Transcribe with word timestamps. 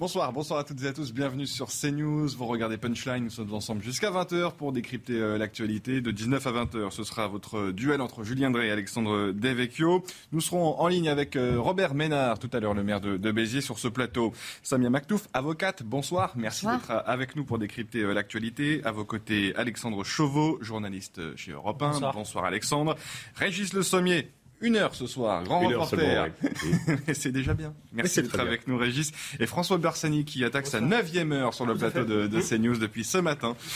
Bonsoir, 0.00 0.32
bonsoir 0.32 0.58
à 0.58 0.64
toutes 0.64 0.82
et 0.82 0.86
à 0.86 0.94
tous, 0.94 1.12
bienvenue 1.12 1.46
sur 1.46 1.68
CNews, 1.68 2.28
vous 2.28 2.46
regardez 2.46 2.78
Punchline, 2.78 3.24
nous 3.24 3.28
sommes 3.28 3.52
ensemble 3.52 3.82
jusqu'à 3.82 4.10
20h 4.10 4.54
pour 4.54 4.72
décrypter 4.72 5.20
euh, 5.20 5.36
l'actualité. 5.36 6.00
De 6.00 6.10
19 6.10 6.46
à 6.46 6.52
20h, 6.52 6.90
ce 6.90 7.04
sera 7.04 7.28
votre 7.28 7.70
duel 7.70 8.00
entre 8.00 8.24
Julien 8.24 8.50
Drey 8.50 8.68
et 8.68 8.70
Alexandre 8.70 9.32
Devecchio. 9.32 10.02
Nous 10.32 10.40
serons 10.40 10.80
en 10.80 10.88
ligne 10.88 11.10
avec 11.10 11.36
euh, 11.36 11.60
Robert 11.60 11.92
Ménard, 11.92 12.38
tout 12.38 12.48
à 12.54 12.60
l'heure 12.60 12.72
le 12.72 12.82
maire 12.82 13.02
de, 13.02 13.18
de, 13.18 13.30
Béziers 13.30 13.60
sur 13.60 13.78
ce 13.78 13.88
plateau. 13.88 14.32
Samia 14.62 14.88
Maktouf, 14.88 15.28
avocate, 15.34 15.82
bonsoir, 15.82 16.32
merci 16.34 16.64
d'être 16.64 16.90
avec 17.04 17.36
nous 17.36 17.44
pour 17.44 17.58
décrypter 17.58 18.00
euh, 18.00 18.14
l'actualité. 18.14 18.80
À 18.86 18.92
vos 18.92 19.04
côtés, 19.04 19.54
Alexandre 19.54 20.02
Chauveau, 20.02 20.56
journaliste 20.62 21.36
chez 21.36 21.52
Europe 21.52 21.82
1. 21.82 21.90
Bonsoir, 21.90 22.14
bonsoir 22.14 22.44
Alexandre. 22.46 22.96
Régis 23.34 23.74
Le 23.74 23.82
Sommier, 23.82 24.30
une 24.60 24.76
heure 24.76 24.94
ce 24.94 25.06
soir, 25.06 25.42
grand 25.44 25.62
Une 25.62 25.74
reporter. 25.74 26.32
C'est 27.12 27.32
déjà 27.32 27.54
bien. 27.54 27.74
Merci 27.92 28.22
d'être 28.22 28.40
avec 28.40 28.66
nous, 28.68 28.76
Régis. 28.76 29.12
Et 29.38 29.46
François 29.46 29.78
Bersani 29.78 30.24
qui 30.24 30.44
attaque 30.44 30.66
sa 30.66 30.80
neuvième 30.80 31.32
heure 31.32 31.54
sur 31.54 31.66
le 31.66 31.74
plateau 31.74 32.04
de, 32.04 32.26
de 32.26 32.40
CNews 32.40 32.78
depuis 32.78 33.04
ce 33.04 33.18
matin. 33.18 33.56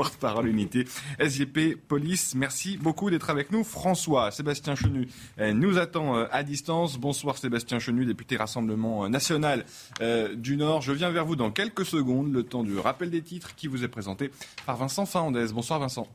porte-parole 0.00 0.48
unité 0.48 0.86
SGP 1.18 1.76
Police. 1.76 2.34
Merci 2.34 2.78
beaucoup 2.78 3.10
d'être 3.10 3.28
avec 3.28 3.52
nous. 3.52 3.64
François, 3.64 4.30
Sébastien 4.30 4.74
Chenu 4.74 5.08
eh, 5.38 5.52
nous 5.52 5.76
attend 5.76 6.16
euh, 6.16 6.26
à 6.30 6.42
distance. 6.42 6.96
Bonsoir 6.96 7.36
Sébastien 7.36 7.78
Chenu, 7.78 8.06
député 8.06 8.38
Rassemblement 8.38 9.04
euh, 9.04 9.08
National 9.08 9.66
euh, 10.00 10.34
du 10.34 10.56
Nord. 10.56 10.80
Je 10.80 10.92
viens 10.92 11.10
vers 11.10 11.26
vous 11.26 11.36
dans 11.36 11.50
quelques 11.50 11.84
secondes, 11.84 12.32
le 12.32 12.44
temps 12.44 12.62
du 12.62 12.78
rappel 12.78 13.10
des 13.10 13.20
titres 13.20 13.54
qui 13.54 13.66
vous 13.66 13.84
est 13.84 13.88
présenté 13.88 14.30
par 14.64 14.78
Vincent 14.78 15.04
Fahandez. 15.04 15.48
Bonsoir 15.52 15.78
Vincent. 15.80 16.08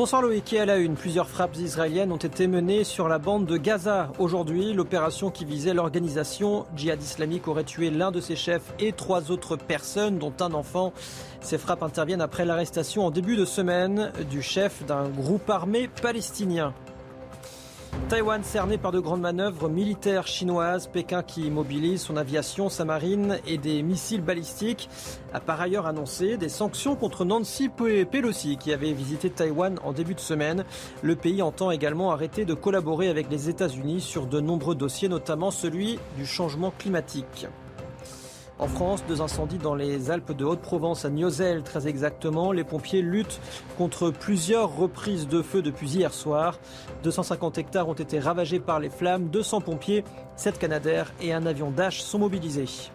Bonsoir 0.00 0.22
Loïc, 0.22 0.54
et 0.54 0.60
à 0.60 0.64
la 0.64 0.78
une, 0.78 0.94
plusieurs 0.94 1.28
frappes 1.28 1.56
israéliennes 1.56 2.10
ont 2.10 2.16
été 2.16 2.46
menées 2.46 2.84
sur 2.84 3.06
la 3.06 3.18
bande 3.18 3.44
de 3.44 3.58
Gaza. 3.58 4.10
Aujourd'hui, 4.18 4.72
l'opération 4.72 5.30
qui 5.30 5.44
visait 5.44 5.74
l'organisation 5.74 6.64
djihad 6.74 7.02
islamique 7.02 7.46
aurait 7.48 7.64
tué 7.64 7.90
l'un 7.90 8.10
de 8.10 8.18
ses 8.18 8.34
chefs 8.34 8.72
et 8.78 8.92
trois 8.92 9.30
autres 9.30 9.56
personnes, 9.56 10.16
dont 10.16 10.32
un 10.40 10.54
enfant. 10.54 10.94
Ces 11.42 11.58
frappes 11.58 11.82
interviennent 11.82 12.22
après 12.22 12.46
l'arrestation 12.46 13.04
en 13.04 13.10
début 13.10 13.36
de 13.36 13.44
semaine 13.44 14.10
du 14.30 14.40
chef 14.40 14.86
d'un 14.86 15.06
groupe 15.06 15.50
armé 15.50 15.90
palestinien. 16.00 16.72
Taïwan 18.08 18.42
cerné 18.42 18.78
par 18.78 18.92
de 18.92 19.00
grandes 19.00 19.20
manœuvres 19.20 19.68
militaires 19.68 20.26
chinoises, 20.26 20.86
Pékin 20.86 21.22
qui 21.22 21.50
mobilise 21.50 22.02
son 22.02 22.16
aviation, 22.16 22.68
sa 22.68 22.84
marine 22.84 23.38
et 23.46 23.58
des 23.58 23.82
missiles 23.82 24.20
balistiques, 24.20 24.88
a 25.32 25.40
par 25.40 25.60
ailleurs 25.60 25.86
annoncé 25.86 26.36
des 26.36 26.48
sanctions 26.48 26.96
contre 26.96 27.24
Nancy 27.24 27.68
Pelosi 27.68 28.56
qui 28.56 28.72
avait 28.72 28.92
visité 28.92 29.30
Taïwan 29.30 29.78
en 29.84 29.92
début 29.92 30.14
de 30.14 30.20
semaine. 30.20 30.64
Le 31.02 31.16
pays 31.16 31.42
entend 31.42 31.70
également 31.70 32.10
arrêter 32.10 32.44
de 32.44 32.54
collaborer 32.54 33.08
avec 33.08 33.30
les 33.30 33.48
États-Unis 33.48 34.00
sur 34.00 34.26
de 34.26 34.40
nombreux 34.40 34.74
dossiers, 34.74 35.08
notamment 35.08 35.50
celui 35.50 35.98
du 36.16 36.26
changement 36.26 36.72
climatique. 36.78 37.46
En 38.60 38.68
France, 38.68 39.02
deux 39.08 39.22
incendies 39.22 39.56
dans 39.56 39.74
les 39.74 40.10
Alpes 40.10 40.36
de 40.36 40.44
Haute-Provence, 40.44 41.06
à 41.06 41.08
Niozelle 41.08 41.62
très 41.62 41.88
exactement. 41.88 42.52
Les 42.52 42.62
pompiers 42.62 43.00
luttent 43.00 43.40
contre 43.78 44.10
plusieurs 44.10 44.76
reprises 44.76 45.26
de 45.26 45.40
feu 45.40 45.62
depuis 45.62 45.88
hier 45.88 46.12
soir. 46.12 46.58
250 47.02 47.56
hectares 47.56 47.88
ont 47.88 47.94
été 47.94 48.18
ravagés 48.18 48.60
par 48.60 48.78
les 48.78 48.90
flammes. 48.90 49.28
200 49.30 49.62
pompiers, 49.62 50.04
7 50.36 50.58
canadaires 50.58 51.10
et 51.22 51.32
un 51.32 51.46
avion 51.46 51.70
Dash 51.70 52.02
sont 52.02 52.18
mobilisés. 52.18 52.90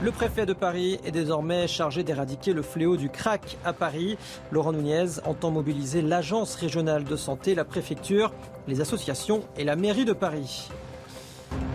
Le 0.00 0.10
préfet 0.10 0.46
de 0.46 0.54
Paris 0.54 0.98
est 1.04 1.10
désormais 1.10 1.68
chargé 1.68 2.02
d'éradiquer 2.02 2.54
le 2.54 2.62
fléau 2.62 2.96
du 2.96 3.10
crack 3.10 3.58
à 3.62 3.74
Paris. 3.74 4.16
Laurent 4.50 4.72
Nunez 4.72 5.20
entend 5.26 5.50
mobiliser 5.50 6.00
l'agence 6.00 6.54
régionale 6.54 7.04
de 7.04 7.16
santé, 7.16 7.54
la 7.54 7.66
préfecture, 7.66 8.32
les 8.68 8.80
associations 8.80 9.42
et 9.58 9.64
la 9.64 9.76
mairie 9.76 10.06
de 10.06 10.14
Paris. 10.14 10.70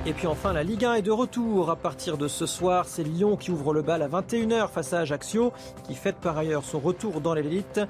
Et 0.05 0.13
puis 0.13 0.27
enfin, 0.27 0.53
la 0.53 0.63
Ligue 0.63 0.85
1 0.85 0.95
est 0.95 1.01
de 1.01 1.11
retour. 1.11 1.69
À 1.69 1.75
partir 1.75 2.17
de 2.17 2.27
ce 2.27 2.45
soir, 2.45 2.85
c'est 2.87 3.03
Lyon 3.03 3.37
qui 3.37 3.51
ouvre 3.51 3.73
le 3.73 3.81
bal 3.81 4.01
à 4.01 4.07
21h 4.07 4.69
face 4.69 4.93
à 4.93 4.99
Ajaccio, 4.99 5.53
qui 5.87 5.93
fête 5.93 6.15
par 6.15 6.37
ailleurs 6.37 6.63
son 6.63 6.79
retour 6.79 7.21
dans 7.21 7.33
l'élite. 7.33 7.81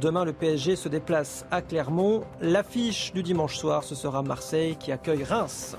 Demain, 0.00 0.24
le 0.24 0.32
PSG 0.32 0.76
se 0.76 0.88
déplace 0.88 1.44
à 1.50 1.62
Clermont. 1.62 2.24
L'affiche 2.40 3.12
du 3.12 3.22
dimanche 3.22 3.56
soir, 3.56 3.84
ce 3.84 3.94
sera 3.94 4.22
Marseille 4.22 4.76
qui 4.76 4.90
accueille 4.90 5.24
Reims. 5.24 5.76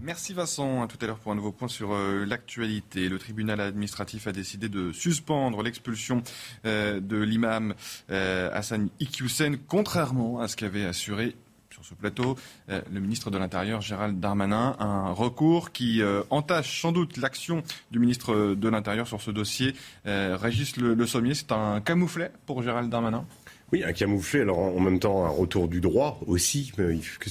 Merci 0.00 0.32
Vincent. 0.32 0.86
Tout 0.86 0.96
à 1.02 1.06
l'heure 1.06 1.18
pour 1.18 1.30
un 1.30 1.34
nouveau 1.34 1.52
point 1.52 1.68
sur 1.68 1.92
euh, 1.92 2.24
l'actualité. 2.24 3.08
Le 3.10 3.18
tribunal 3.18 3.60
administratif 3.60 4.26
a 4.28 4.32
décidé 4.32 4.70
de 4.70 4.92
suspendre 4.92 5.62
l'expulsion 5.62 6.22
euh, 6.64 7.00
de 7.00 7.18
l'imam 7.18 7.74
euh, 8.10 8.50
Hassan 8.54 8.88
Iqiyoussen, 8.98 9.58
contrairement 9.68 10.40
à 10.40 10.48
ce 10.48 10.56
qu'avait 10.56 10.86
assuré 10.86 11.36
sur 11.72 11.84
ce 11.84 11.94
plateau 11.94 12.36
euh, 12.68 12.80
le 12.92 13.00
ministre 13.00 13.30
de 13.30 13.38
l'Intérieur 13.38 13.80
Gérald 13.80 14.18
Darmanin. 14.18 14.76
Un 14.80 15.12
recours 15.12 15.70
qui 15.70 16.02
euh, 16.02 16.22
entache 16.30 16.80
sans 16.80 16.90
doute 16.90 17.16
l'action 17.16 17.62
du 17.92 18.00
ministre 18.00 18.54
de 18.54 18.68
l'Intérieur 18.68 19.06
sur 19.06 19.20
ce 19.20 19.30
dossier. 19.30 19.74
Euh, 20.06 20.36
Régis 20.40 20.76
le, 20.76 21.06
Sommier, 21.06 21.34
c'est 21.34 21.52
un 21.52 21.80
camouflet 21.80 22.32
pour 22.46 22.62
Gérald 22.62 22.90
Darmanin? 22.90 23.24
Oui, 23.72 23.84
un 23.84 23.92
camouflet, 23.92 24.40
alors 24.40 24.58
en 24.58 24.80
même 24.80 24.98
temps 24.98 25.24
un 25.24 25.28
retour 25.28 25.68
du 25.68 25.80
droit 25.80 26.18
aussi, 26.26 26.72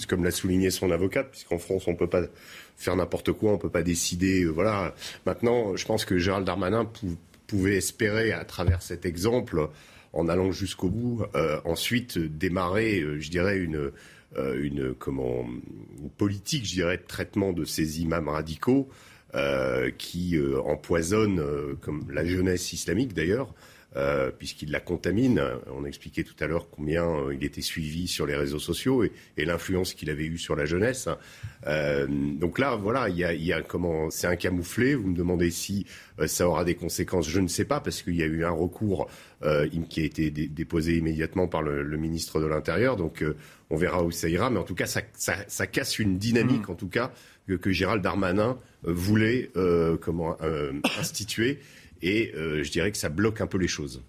comme 0.07 0.23
l'a 0.23 0.31
souligné 0.31 0.69
son 0.69 0.89
avocate, 0.89 1.31
puisqu'en 1.31 1.57
France 1.57 1.83
on 1.87 1.91
ne 1.91 1.97
peut 1.97 2.07
pas 2.07 2.21
faire 2.77 2.95
n'importe 2.95 3.33
quoi, 3.33 3.51
on 3.51 3.55
ne 3.55 3.59
peut 3.59 3.69
pas 3.69 3.83
décider. 3.83 4.45
voilà. 4.45 4.95
Maintenant, 5.25 5.75
je 5.75 5.85
pense 5.85 6.05
que 6.05 6.17
Gérald 6.17 6.45
Darmanin 6.45 6.89
pouvait 7.45 7.75
espérer, 7.75 8.31
à 8.31 8.45
travers 8.45 8.81
cet 8.81 9.05
exemple, 9.05 9.67
en 10.13 10.29
allant 10.29 10.53
jusqu'au 10.53 10.87
bout, 10.87 11.25
ensuite 11.65 12.17
démarrer, 12.17 13.03
je 13.19 13.29
dirais, 13.29 13.57
une, 13.57 13.91
une, 14.37 14.93
comment, 14.93 15.45
politique, 16.17 16.65
je 16.65 16.73
dirais, 16.73 16.97
de 16.97 17.03
traitement 17.03 17.53
de 17.53 17.65
ces 17.65 18.01
imams 18.01 18.29
radicaux 18.29 18.89
euh, 19.35 19.91
qui 19.91 20.37
euh, 20.37 20.61
empoisonnent, 20.61 21.43
comme 21.81 22.11
la 22.11 22.25
jeunesse 22.25 22.73
islamique 22.73 23.13
d'ailleurs, 23.13 23.53
euh, 23.95 24.29
puisqu'il 24.29 24.69
la 24.69 24.79
contamine. 24.79 25.41
On 25.75 25.83
expliquait 25.83 26.23
tout 26.23 26.35
à 26.41 26.45
l'heure 26.45 26.69
combien 26.69 27.05
euh, 27.05 27.33
il 27.33 27.43
était 27.43 27.61
suivi 27.61 28.07
sur 28.07 28.27
les 28.27 28.35
réseaux 28.35 28.59
sociaux 28.59 29.03
et, 29.03 29.11
l'influence 29.37 29.95
qu'il 29.95 30.11
avait 30.11 30.25
eue 30.25 30.37
sur 30.37 30.55
la 30.55 30.65
jeunesse. 30.65 31.09
Euh, 31.65 32.05
donc 32.07 32.59
là, 32.59 32.75
voilà, 32.75 33.09
il 33.09 33.17
y 33.17 33.51
a, 33.51 33.61
comment, 33.63 34.11
c'est 34.11 34.27
un 34.27 34.35
camouflé. 34.35 34.93
Vous 34.93 35.07
me 35.07 35.15
demandez 35.15 35.49
si 35.49 35.87
ça 36.27 36.47
aura 36.47 36.65
des 36.65 36.75
conséquences. 36.75 37.27
Je 37.27 37.39
ne 37.39 37.47
sais 37.47 37.65
pas 37.65 37.79
parce 37.79 38.03
qu'il 38.03 38.15
y 38.15 38.21
a 38.21 38.27
eu 38.27 38.45
un 38.45 38.51
recours 38.51 39.09
qui 39.89 40.01
a 40.01 40.03
été 40.03 40.29
déposé 40.29 40.97
immédiatement 40.97 41.47
par 41.47 41.63
le, 41.63 41.97
ministre 41.97 42.39
de 42.39 42.45
l'Intérieur. 42.45 42.95
Donc 42.95 43.23
on 43.69 43.77
verra 43.77 44.03
où 44.03 44.11
ça 44.11 44.29
ira. 44.29 44.49
Mais 44.49 44.59
en 44.59 44.63
tout 44.63 44.75
cas, 44.75 44.85
ça, 44.87 45.01
ça, 45.15 45.67
casse 45.67 45.99
une 45.99 46.17
dynamique, 46.17 46.67
mmh. 46.67 46.71
en 46.71 46.75
tout 46.75 46.89
cas, 46.89 47.11
que, 47.47 47.53
que 47.53 47.71
Gérald 47.71 48.01
Darmanin 48.01 48.57
voulait 48.83 49.51
comment 50.01 50.37
instituer 50.99 51.59
et 52.01 52.31
euh, 52.35 52.63
je 52.63 52.71
dirais 52.71 52.91
que 52.91 52.97
ça 52.97 53.09
bloque 53.09 53.41
un 53.41 53.47
peu 53.47 53.57
les 53.57 53.67
choses. 53.67 54.03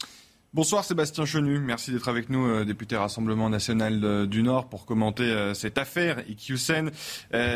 Bonsoir 0.52 0.84
Sébastien 0.84 1.24
Chenu, 1.26 1.60
merci 1.60 1.92
d'être 1.92 2.08
avec 2.08 2.28
nous, 2.28 2.44
euh, 2.44 2.64
député 2.64 2.96
Rassemblement 2.96 3.48
National 3.48 4.00
euh, 4.02 4.26
du 4.26 4.42
Nord, 4.42 4.68
pour 4.68 4.84
commenter 4.84 5.54
cette 5.54 5.78
affaire 5.78 6.28
Iqiyoussen. 6.28 6.90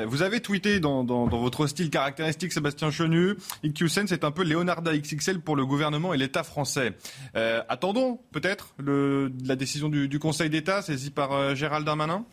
vous 0.06 0.22
avez 0.22 0.40
tweeté 0.40 0.78
dans, 0.78 1.04
votre 1.26 1.66
style 1.66 1.90
caractéristique, 1.90 2.52
Sébastien 2.52 2.92
Chenu, 2.92 3.34
Iqiyoussen 3.64 4.06
c'est 4.06 4.22
un 4.22 4.30
peu 4.30 4.44
Leonardo 4.44 4.92
XXL 4.92 5.40
pour 5.40 5.56
le 5.56 5.66
gouvernement 5.66 6.14
et 6.14 6.18
l'État 6.18 6.44
français. 6.44 6.92
attendons 7.34 8.20
peut-être 8.30 8.74
la 8.78 9.56
décision 9.56 9.88
du, 9.88 10.18
Conseil 10.20 10.48
d'État 10.48 10.80
saisie 10.80 11.10
par 11.10 11.56
Gérald 11.56 11.84
Darmanin? 11.84 12.24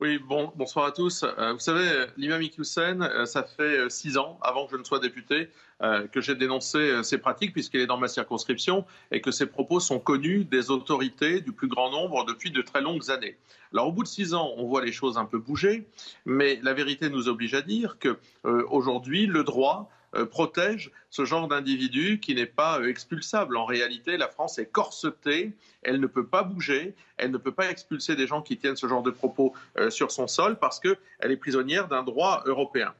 Oui, 0.00 0.18
bon, 0.18 0.52
bonsoir 0.54 0.86
à 0.86 0.92
tous. 0.92 1.24
Euh, 1.24 1.54
vous 1.54 1.58
savez, 1.58 2.06
l'imam 2.16 2.40
Iqiyoussen, 2.40 3.02
euh, 3.02 3.26
ça 3.26 3.42
fait 3.42 3.62
euh, 3.62 3.88
six 3.88 4.16
ans, 4.16 4.38
avant 4.42 4.66
que 4.66 4.70
je 4.70 4.76
ne 4.76 4.84
sois 4.84 5.00
député, 5.00 5.50
que 5.80 6.20
j'ai 6.20 6.34
dénoncé 6.34 7.02
ces 7.02 7.18
pratiques 7.18 7.52
puisqu'il 7.52 7.80
est 7.80 7.86
dans 7.86 7.98
ma 7.98 8.08
circonscription 8.08 8.84
et 9.12 9.20
que 9.20 9.30
ces 9.30 9.46
propos 9.46 9.80
sont 9.80 10.00
connus 10.00 10.44
des 10.44 10.70
autorités 10.70 11.40
du 11.40 11.52
plus 11.52 11.68
grand 11.68 11.90
nombre 11.90 12.24
depuis 12.24 12.50
de 12.50 12.62
très 12.62 12.80
longues 12.80 13.10
années. 13.10 13.36
Alors 13.72 13.88
au 13.88 13.92
bout 13.92 14.02
de 14.02 14.08
six 14.08 14.34
ans, 14.34 14.52
on 14.56 14.66
voit 14.66 14.84
les 14.84 14.92
choses 14.92 15.18
un 15.18 15.24
peu 15.24 15.38
bouger, 15.38 15.86
mais 16.24 16.58
la 16.62 16.74
vérité 16.74 17.10
nous 17.10 17.28
oblige 17.28 17.54
à 17.54 17.62
dire 17.62 17.98
que 17.98 18.18
aujourd'hui, 18.42 19.26
le 19.26 19.44
droit 19.44 19.90
protège 20.30 20.90
ce 21.10 21.24
genre 21.24 21.48
d'individu 21.48 22.18
qui 22.18 22.34
n'est 22.34 22.46
pas 22.46 22.80
expulsable. 22.82 23.56
En 23.56 23.66
réalité, 23.66 24.16
la 24.16 24.28
France 24.28 24.58
est 24.58 24.66
corsetée, 24.66 25.52
elle 25.82 26.00
ne 26.00 26.06
peut 26.06 26.26
pas 26.26 26.42
bouger, 26.42 26.94
elle 27.18 27.30
ne 27.30 27.36
peut 27.36 27.52
pas 27.52 27.70
expulser 27.70 28.16
des 28.16 28.26
gens 28.26 28.40
qui 28.40 28.56
tiennent 28.56 28.76
ce 28.76 28.88
genre 28.88 29.02
de 29.02 29.10
propos 29.10 29.52
sur 29.90 30.10
son 30.10 30.26
sol 30.26 30.58
parce 30.58 30.80
qu'elle 30.80 30.96
est 31.20 31.36
prisonnière 31.36 31.88
d'un 31.88 32.02
droit 32.02 32.42
européen. 32.46 32.94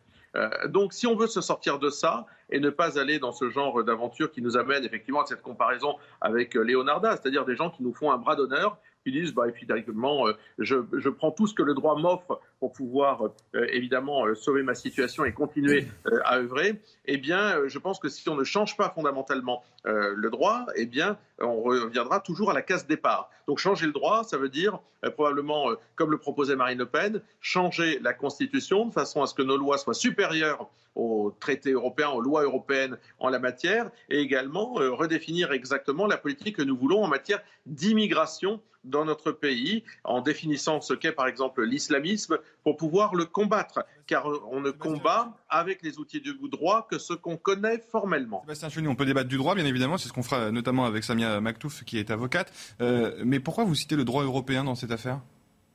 Donc 0.67 0.93
si 0.93 1.07
on 1.07 1.17
veut 1.17 1.27
se 1.27 1.41
sortir 1.41 1.79
de 1.79 1.91
ça, 1.91 2.27
et 2.51 2.61
ne 2.61 2.71
pas 2.71 2.99
aller 2.99 3.19
dans 3.19 3.33
ce 3.33 3.51
genre 3.51 3.83
d'aventure 3.85 4.31
qui 4.31 4.43
nous 4.43 4.57
amène 4.57 4.85
effectivement 4.85 5.23
à 5.23 5.27
cette 5.27 5.43
comparaison 5.43 5.97
avec 6.21 6.55
Leonarda, 6.55 7.17
c'est-à-dire 7.17 7.45
des 7.45 7.57
gens 7.57 7.71
qui 7.71 7.83
nous 7.83 7.93
font 7.93 8.11
un 8.11 8.19
bras 8.19 8.37
d'honneur 8.37 8.79
disent 9.13 9.33
bah, 9.33 9.45
euh, 9.47 10.33
je, 10.59 10.77
je, 10.93 11.09
prends 11.09 11.31
tout 11.31 11.47
ce 11.47 11.55
que 11.55 11.63
le 11.63 11.75
droit 11.75 11.99
m'offre 11.99 12.41
pour 12.61 12.73
pouvoir 12.73 13.31
euh, 13.55 13.67
évidemment 13.71 14.27
euh, 14.27 14.35
sauver 14.35 14.63
ma 14.63 14.75
situation 14.75 15.25
et 15.25 15.33
continuer 15.33 15.87
à 16.25 16.39
œuvrer, 16.39 16.81
eh 17.07 17.17
bien, 17.17 17.67
je 17.67 17.79
pense 17.79 17.99
que 17.99 18.09
si 18.09 18.29
on 18.29 18.35
ne 18.35 18.45
change 18.45 18.77
pas 18.77 18.91
fondamentalement 18.91 19.65
le 19.85 20.29
droit, 20.29 20.67
eh 20.77 20.85
bien, 20.85 21.17
on 21.39 21.63
reviendra 21.63 22.21
toujours 22.21 22.51
à 22.51 22.55
la 22.55 22.61
case 22.61 22.87
départ. 22.87 23.31
Donc, 23.47 23.59
changer 23.59 23.87
le 23.87 23.93
droit, 23.93 24.25
ça 24.25 24.37
veut 24.37 24.51
dire 24.51 24.81
probablement, 25.15 25.71
comme 25.95 26.11
le 26.11 26.19
proposait 26.19 26.57
Marine 26.57 26.79
Le 26.79 26.87
Pen, 26.87 27.23
changer 27.41 27.99
la 28.01 28.13
Constitution 28.13 28.87
de 28.87 28.93
façon 28.93 29.23
à 29.23 29.27
ce 29.27 29.35
que 29.35 29.43
nos 29.43 29.57
lois 29.57 29.79
soient 29.79 29.95
supérieures 29.95 30.69
aux 30.95 31.35
traités 31.41 31.71
européens, 31.71 32.11
aux 32.11 32.21
lois 32.21 32.43
européennes 32.43 32.99
en 33.19 33.31
la 33.31 33.39
matière, 33.39 33.91
et 34.11 34.19
également 34.19 34.75
redéfinir 34.75 35.53
exactement 35.53 36.07
la 36.07 36.19
politique 36.19 36.57
que 36.57 36.63
nous 36.63 36.77
voulons 36.77 37.03
en 37.03 37.09
matière 37.09 37.41
d'immigration 37.67 38.61
dans 38.89 39.05
notre 39.05 39.33
pays, 39.33 39.85
en 40.05 40.21
définissant 40.21 40.81
ce 40.81 40.95
qu'est 40.95 41.13
par 41.13 41.27
exemple 41.27 41.65
l'islamisme, 41.65 42.39
pour 42.65 42.77
pouvoir 42.77 43.15
le 43.15 43.25
combattre. 43.25 43.85
Car 44.07 44.27
on 44.51 44.61
ne 44.61 44.71
combat 44.71 45.37
avec 45.49 45.83
les 45.83 45.99
outils 45.99 46.21
du 46.21 46.35
droit 46.51 46.87
que 46.91 46.99
ce 46.99 47.13
qu'on 47.13 47.37
connaît 47.37 47.79
formellement. 47.79 48.43
Sébastien 48.43 48.69
Chenu, 48.69 48.89
on 48.89 48.95
peut 48.95 49.07
débattre 49.07 49.29
du 49.29 49.37
droit, 49.37 49.55
bien 49.55 49.67
évidemment, 49.67 49.99
c'est 49.99 50.09
ce 50.09 50.13
qu'on 50.13 50.23
fera 50.23 50.51
notamment 50.51 50.87
avec 50.87 51.05
Samia 51.05 51.41
Maktouf, 51.41 51.85
qui 51.85 51.99
est 51.99 52.11
avocate. 52.11 52.53
Euh, 52.81 53.23
mais 53.25 53.41
pourquoi 53.41 53.65
vous 53.65 53.75
citez 53.75 53.97
le 53.97 54.05
droit 54.05 54.25
européen 54.25 54.65
dans 54.65 54.75
cette 54.75 54.91
affaire? 54.91 55.21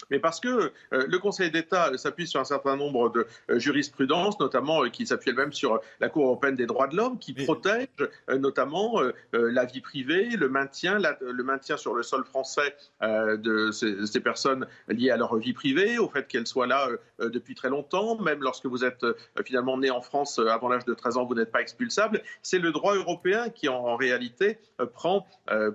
Mais 0.10 0.20
parce 0.20 0.40
que 0.40 0.48
euh, 0.48 0.72
le 1.08 1.20
Conseil 1.20 1.52
d'État 1.52 1.96
s'appuie 1.98 2.28
sur 2.28 2.40
un 2.40 2.46
certain 2.46 2.76
nombre 2.76 3.10
de 3.10 3.28
euh, 3.50 3.60
jurisprudences, 3.60 4.40
notamment 4.40 4.84
euh, 4.84 4.90
qui 4.90 5.06
s'appuient 5.06 5.30
elle-même 5.30 5.54
sur 5.54 5.80
la 6.00 6.10
Cour 6.10 6.26
européenne 6.26 6.56
des 6.56 6.66
droits 6.66 6.88
de 6.88 6.96
l'homme, 6.96 7.20
qui 7.20 7.34
protège 7.34 7.88
notamment 8.30 9.02
la 9.32 9.66
vie 9.66 9.82
privée, 9.82 10.30
le 10.32 10.50
maintien, 10.50 11.00
le 11.22 11.44
maintien 11.44 11.78
sur 11.78 11.94
le 11.94 12.04
sol 12.04 12.24
français 12.24 12.76
de 13.02 13.72
ces, 13.72 14.20
personnes 14.20 14.68
liées 14.88 15.12
à 15.12 15.18
leur 15.18 15.36
vie 15.38 15.54
privée, 15.54 15.98
au 15.98 16.10
fait 16.10 16.28
qu'elles 16.28 16.48
soient 16.48 16.68
là 16.68 16.88
depuis 17.20 17.56
très 17.56 17.70
longtemps, 17.70 18.20
même 18.20 18.42
lorsque 18.42 18.66
vous 18.66 18.84
êtes 18.84 19.06
finalement 19.46 19.78
né 19.78 19.90
en 19.90 20.02
France 20.02 20.40
avant 20.40 20.70
l'âge 20.70 20.86
de 20.86 20.94
13 20.94 21.18
ans, 21.18 21.26
vous 21.26 21.36
n'êtes 21.36 21.52
pas 21.52 21.62
expulsable. 21.62 22.22
C'est 22.42 22.60
le 22.60 22.72
droit 22.72 22.96
européen 22.96 23.50
qui 23.50 23.70
en, 23.70 23.96
réalité 23.96 24.60
prend 24.94 25.26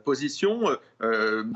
position, 0.04 0.76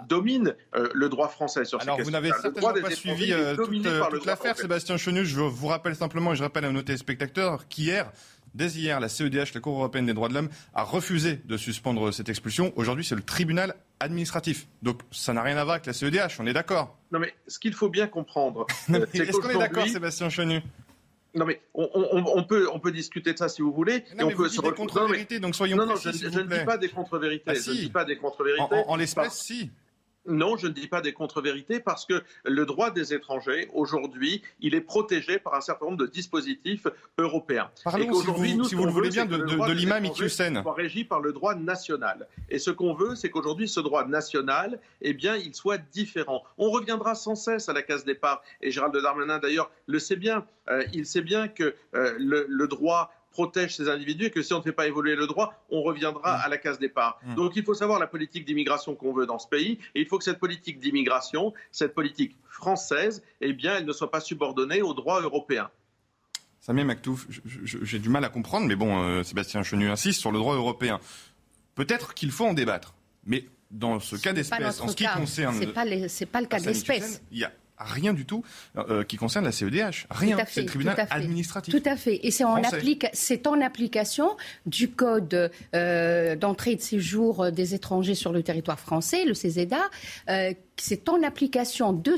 domine 0.08 0.54
le 0.72 1.08
droit 1.08 1.28
français 1.28 1.64
sur 1.64 1.80
Alors, 1.80 1.96
ces 1.96 2.10
questions 2.12 2.61
vous 2.62 2.80
pas 2.80 2.90
suivi 2.90 3.32
euh, 3.32 3.56
euh, 3.58 4.10
toute, 4.10 4.26
l'affaire, 4.26 4.56
Sébastien 4.56 4.96
Chenu. 4.96 5.24
Je 5.24 5.40
vous 5.40 5.66
rappelle 5.66 5.96
simplement, 5.96 6.32
et 6.32 6.36
je 6.36 6.42
rappelle 6.42 6.64
à 6.64 6.72
nos 6.72 6.82
téléspectateurs, 6.82 7.68
qu'hier, 7.68 8.10
Dès 8.54 8.68
hier, 8.68 9.00
la 9.00 9.08
CEDH, 9.08 9.54
la 9.54 9.60
Cour 9.60 9.78
européenne 9.78 10.06
des 10.06 10.12
droits 10.12 10.28
de 10.28 10.34
l'homme, 10.34 10.50
a 10.74 10.82
refusé 10.82 11.40
de 11.46 11.56
suspendre 11.56 12.12
cette 12.12 12.28
expulsion. 12.28 12.72
Aujourd'hui, 12.76 13.04
c'est 13.04 13.14
le 13.14 13.22
tribunal 13.22 13.74
administratif. 13.98 14.66
Donc, 14.82 15.00
ça 15.10 15.32
n'a 15.32 15.42
rien 15.42 15.56
à 15.56 15.64
voir 15.64 15.76
avec 15.76 15.86
la 15.86 15.94
CEDH, 15.94 16.38
on 16.38 16.46
est 16.46 16.52
d'accord 16.52 16.98
Non, 17.12 17.18
mais 17.18 17.32
ce 17.46 17.58
qu'il 17.58 17.72
faut 17.72 17.88
bien 17.88 18.06
comprendre. 18.06 18.66
Euh, 18.92 19.06
est-ce 19.14 19.38
qu'on 19.38 19.48
est, 19.48 19.58
d'accord, 19.58 19.86
Sébastien 19.86 20.28
Chenu? 20.28 20.60
Non 21.34 21.46
mais 21.46 21.62
on, 21.72 22.44
peut, 22.44 22.68
on 22.70 22.78
peut 22.78 22.92
discuter 22.92 23.32
de 23.32 23.38
ça 23.38 23.48
si 23.48 23.62
vous 23.62 23.72
voulez. 23.72 24.04
Non, 24.18 24.26
mais 24.26 24.34
on 24.34 24.36
peut 24.36 24.48
se 24.50 24.60
des 24.60 24.72
contre-vérités, 24.72 25.40
donc 25.40 25.54
soyons 25.54 25.78
Non, 25.78 25.86
non, 25.86 25.96
je, 25.96 26.10
je 26.10 26.26
ne 26.26 26.42
dis 26.42 26.64
pas 26.66 26.76
des 26.76 26.90
contre-vérités. 26.90 27.44
Ah, 27.46 27.54
je 27.54 27.70
ne 27.70 27.76
dis 27.76 27.88
pas 27.88 28.04
des 28.04 28.16
contre-vérités. 28.16 28.82
En, 28.86 28.96
l'espèce, 28.96 29.32
si. 29.32 29.70
Non, 30.26 30.56
je 30.56 30.68
ne 30.68 30.72
dis 30.72 30.86
pas 30.86 31.00
des 31.00 31.12
contre-vérités 31.12 31.80
parce 31.80 32.06
que 32.06 32.22
le 32.44 32.64
droit 32.64 32.90
des 32.90 33.12
étrangers, 33.12 33.68
aujourd'hui, 33.74 34.42
il 34.60 34.74
est 34.74 34.80
protégé 34.80 35.38
par 35.38 35.54
un 35.54 35.60
certain 35.60 35.86
nombre 35.86 35.98
de 35.98 36.06
dispositifs 36.06 36.86
européens. 37.18 37.70
Parlons, 37.82 38.14
si 38.14 38.26
vous, 38.26 38.64
si 38.64 38.74
vous 38.74 38.84
le 38.84 38.92
voulez 38.92 39.10
bien, 39.10 39.26
de, 39.26 39.36
de, 39.36 39.72
l'imam 39.72 40.04
Iqiyoussen. 40.04 40.62
soit 40.62 40.74
régi 40.74 41.04
par 41.04 41.20
le 41.20 41.32
droit 41.32 41.54
national. 41.54 42.28
Et 42.50 42.58
ce 42.58 42.70
qu'on 42.70 42.94
veut, 42.94 43.16
c'est 43.16 43.30
qu'aujourd'hui, 43.30 43.68
ce 43.68 43.80
droit 43.80 44.06
national, 44.06 44.78
eh 45.00 45.12
bien, 45.12 45.36
il 45.36 45.54
soit 45.54 45.78
différent. 45.78 46.44
On 46.56 46.70
reviendra 46.70 47.14
sans 47.14 47.34
cesse 47.34 47.68
à 47.68 47.72
la 47.72 47.82
case 47.82 48.04
départ. 48.04 48.42
Et 48.60 48.70
Gérald 48.70 48.96
Darmanin, 48.96 49.38
d'ailleurs, 49.38 49.70
le 49.86 49.98
sait 49.98 50.16
bien. 50.16 50.46
Euh, 50.68 50.84
il 50.92 51.06
sait 51.06 51.22
bien 51.22 51.48
que 51.48 51.74
euh, 51.94 52.14
le, 52.18 52.46
le 52.48 52.68
droit 52.68 53.12
protège 53.32 53.76
ces 53.76 53.88
individus 53.88 54.26
et 54.26 54.30
que 54.30 54.42
si 54.42 54.52
on 54.54 54.58
ne 54.58 54.62
fait 54.62 54.72
pas 54.72 54.86
évoluer 54.86 55.16
le 55.16 55.26
droit, 55.26 55.64
on 55.70 55.82
reviendra 55.82 56.36
mm. 56.36 56.40
à 56.44 56.48
la 56.48 56.58
case 56.58 56.78
départ. 56.78 57.18
Mm. 57.24 57.34
Donc 57.34 57.56
il 57.56 57.64
faut 57.64 57.74
savoir 57.74 57.98
la 57.98 58.06
politique 58.06 58.44
d'immigration 58.44 58.94
qu'on 58.94 59.12
veut 59.12 59.26
dans 59.26 59.38
ce 59.38 59.48
pays 59.48 59.78
et 59.94 60.00
il 60.00 60.06
faut 60.06 60.18
que 60.18 60.24
cette 60.24 60.38
politique 60.38 60.78
d'immigration, 60.78 61.52
cette 61.70 61.94
politique 61.94 62.36
française, 62.48 63.22
eh 63.40 63.52
bien, 63.52 63.76
elle 63.76 63.86
ne 63.86 63.92
soit 63.92 64.10
pas 64.10 64.20
subordonnée 64.20 64.82
au 64.82 64.94
droit 64.94 65.20
européen. 65.20 65.70
Samia 66.60 66.84
Maktouf, 66.84 67.26
j'ai 67.44 67.98
du 67.98 68.08
mal 68.08 68.24
à 68.24 68.28
comprendre, 68.28 68.68
mais 68.68 68.76
bon, 68.76 69.02
euh, 69.02 69.24
Sébastien 69.24 69.64
Chenu 69.64 69.90
insiste 69.90 70.20
sur 70.20 70.30
le 70.30 70.38
droit 70.38 70.54
européen. 70.54 71.00
Peut-être 71.74 72.14
qu'il 72.14 72.30
faut 72.30 72.46
en 72.46 72.54
débattre, 72.54 72.94
mais 73.24 73.46
dans 73.72 73.98
ce, 73.98 74.14
cas 74.16 74.32
d'espèce, 74.32 74.80
en 74.80 74.88
ce 74.88 74.94
qui 74.94 75.06
concerne. 75.06 75.56
C'est 75.58 75.66
pas, 75.66 75.84
pas 76.32 76.40
le 76.40 76.46
cas 76.46 76.60
d'espèce. 76.60 77.22
Il 77.32 77.38
y 77.38 77.44
a 77.44 77.52
rien 77.82 78.12
du 78.12 78.26
tout 78.26 78.44
euh, 78.76 79.04
qui 79.04 79.16
concerne 79.16 79.44
la 79.44 79.52
CEDH. 79.52 80.06
Rien. 80.10 80.36
C'est 80.48 80.62
le 80.62 80.66
tribunal 80.66 81.06
administratif. 81.10 81.74
Tout 81.74 81.88
à 81.88 81.96
fait. 81.96 82.20
Et 82.22 82.30
c'est 82.30 82.44
en, 82.44 82.54
en, 82.54 83.60
application 83.62 84.36
du 84.66 84.90
code 84.90 85.50
euh, 85.74 86.36
d'entrée 86.36 86.72
et 86.72 86.76
de 86.76 86.82
séjour 86.82 87.52
des 87.52 87.74
étrangers 87.74 88.14
sur 88.14 88.32
le 88.32 88.42
territoire 88.42 88.80
français, 88.80 89.24
le 89.24 89.34
CESEDA, 89.34 89.82
euh, 90.28 90.52
c'est 90.82 91.08
en 91.08 91.22
application 91.22 91.92
de, 91.92 92.16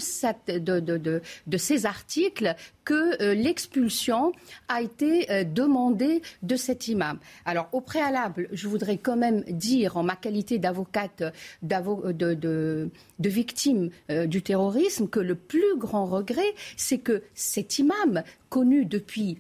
de, 1.46 1.56
ces 1.58 1.84
articles 1.84 2.55
que 2.87 3.22
euh, 3.22 3.34
l'expulsion 3.34 4.32
a 4.69 4.81
été 4.81 5.31
euh, 5.31 5.44
demandée 5.44 6.22
de 6.43 6.56
cet 6.56 6.88
imam. 6.88 7.19
Alors, 7.44 7.69
au 7.72 7.82
préalable, 7.82 8.49
je 8.52 8.66
voudrais 8.66 8.96
quand 8.96 9.16
même 9.16 9.43
dire, 9.43 9.99
en 9.99 10.02
ma 10.02 10.16
qualité 10.16 10.58
d'avocate 10.58 11.22
de, 11.62 12.90
victime 13.19 13.90
euh, 14.11 14.25
du 14.25 14.40
terrorisme, 14.40 15.08
que 15.08 15.20
le 15.20 15.34
plus 15.34 15.76
grand 15.76 16.06
regret, 16.06 16.55
c'est 16.78 16.99
que 16.99 17.22
cet 17.34 17.78
imam, 17.78 18.22
connu 18.49 18.87
depuis 18.87 19.37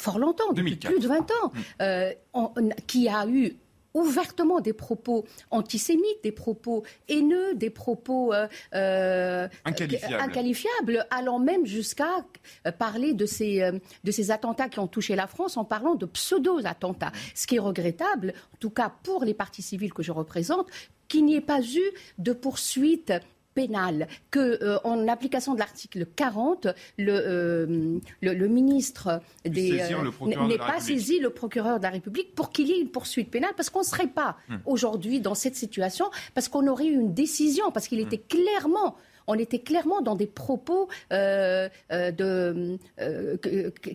fort 0.00 0.18
longtemps, 0.18 0.52
depuis 0.52 0.74
plus 0.74 0.98
de 0.98 1.06
20 1.06 1.30
ans, 1.30 1.52
mm. 1.80 2.70
qui 2.88 3.08
a 3.08 3.24
eu 3.28 3.54
ouvertement 3.96 4.60
des 4.60 4.72
propos 4.72 5.24
antisémites, 5.50 6.22
des 6.22 6.32
propos 6.32 6.84
haineux, 7.08 7.54
des 7.54 7.70
propos 7.70 8.32
euh, 8.32 8.46
euh, 8.74 9.48
inqualifiables. 9.64 11.06
allant 11.10 11.38
même 11.38 11.64
jusqu'à 11.66 12.24
euh, 12.66 12.72
parler 12.72 13.14
de 13.14 13.26
ces, 13.26 13.70
de 14.04 14.10
ces 14.10 14.30
attentats 14.30 14.68
qui 14.68 14.78
ont 14.78 14.86
touché 14.86 15.16
la 15.16 15.26
France 15.26 15.56
en 15.56 15.64
parlant 15.64 15.94
de 15.94 16.06
pseudo-attentats. 16.06 17.12
Ce 17.34 17.46
qui 17.46 17.56
est 17.56 17.60
regrettable, 17.60 18.34
en 18.54 18.56
tout 18.58 18.70
cas 18.70 18.92
pour 19.02 19.24
les 19.24 19.34
partis 19.34 19.62
civils 19.62 19.94
que 19.94 20.02
je 20.02 20.12
représente, 20.12 20.68
qu'il 21.08 21.24
n'y 21.24 21.36
ait 21.36 21.40
pas 21.40 21.62
eu 21.62 21.92
de 22.18 22.32
poursuite 22.32 23.12
pénale, 23.56 24.06
que 24.30 24.62
euh, 24.62 24.78
en 24.84 25.08
application 25.08 25.54
de 25.54 25.58
l'article 25.58 26.06
40, 26.14 26.68
le, 26.98 27.12
euh, 27.12 27.98
le, 28.20 28.48
ministre 28.48 29.22
des 29.46 29.80
euh, 29.80 30.46
n'est 30.46 30.58
pas 30.58 30.78
saisi 30.78 31.18
le 31.18 31.30
procureur 31.30 31.78
de 31.78 31.84
la 31.84 31.90
République 31.90 32.34
pour 32.34 32.50
qu'il 32.50 32.68
y 32.68 32.72
ait 32.72 32.80
une 32.80 32.90
poursuite 32.90 33.30
pénale, 33.30 33.52
parce 33.56 33.70
qu'on 33.70 33.80
ne 33.80 33.84
serait 33.84 34.08
pas 34.08 34.36
hmm. 34.50 34.56
aujourd'hui 34.66 35.20
dans 35.20 35.34
cette 35.34 35.56
situation, 35.56 36.04
parce 36.34 36.48
qu'on 36.48 36.66
aurait 36.68 36.86
eu 36.86 36.94
une 36.94 37.14
décision, 37.14 37.72
parce 37.72 37.88
qu'il 37.88 38.00
était 38.00 38.18
hmm. 38.18 38.28
clairement 38.28 38.96
on 39.28 39.34
était 39.34 39.58
clairement 39.58 40.02
dans 40.02 40.14
des 40.14 40.28
propos 40.28 40.88
de, 41.10 41.68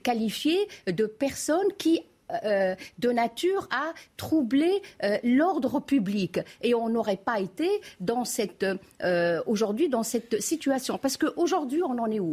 qualifiés 0.04 0.68
de 0.88 1.06
personnes 1.06 1.72
qui 1.78 2.02
euh, 2.44 2.76
de 3.00 3.10
nature 3.12 3.68
à 3.72 3.94
troubler 4.18 4.82
euh, 5.04 5.18
l'ordre 5.24 5.80
public. 5.80 6.40
Et 6.62 6.74
on 6.74 6.90
n'aurait 6.90 7.18
pas 7.18 7.40
été 7.40 7.70
dans 8.00 8.26
cette, 8.26 8.66
euh, 9.04 9.42
aujourd'hui 9.46 9.90
dans 9.90 10.04
cette 10.04 10.42
situation. 10.42 10.98
Parce 10.98 11.18
qu'aujourd'hui, 11.18 11.82
on 11.84 11.98
en 11.98 12.10
est 12.10 12.20
où? 12.20 12.32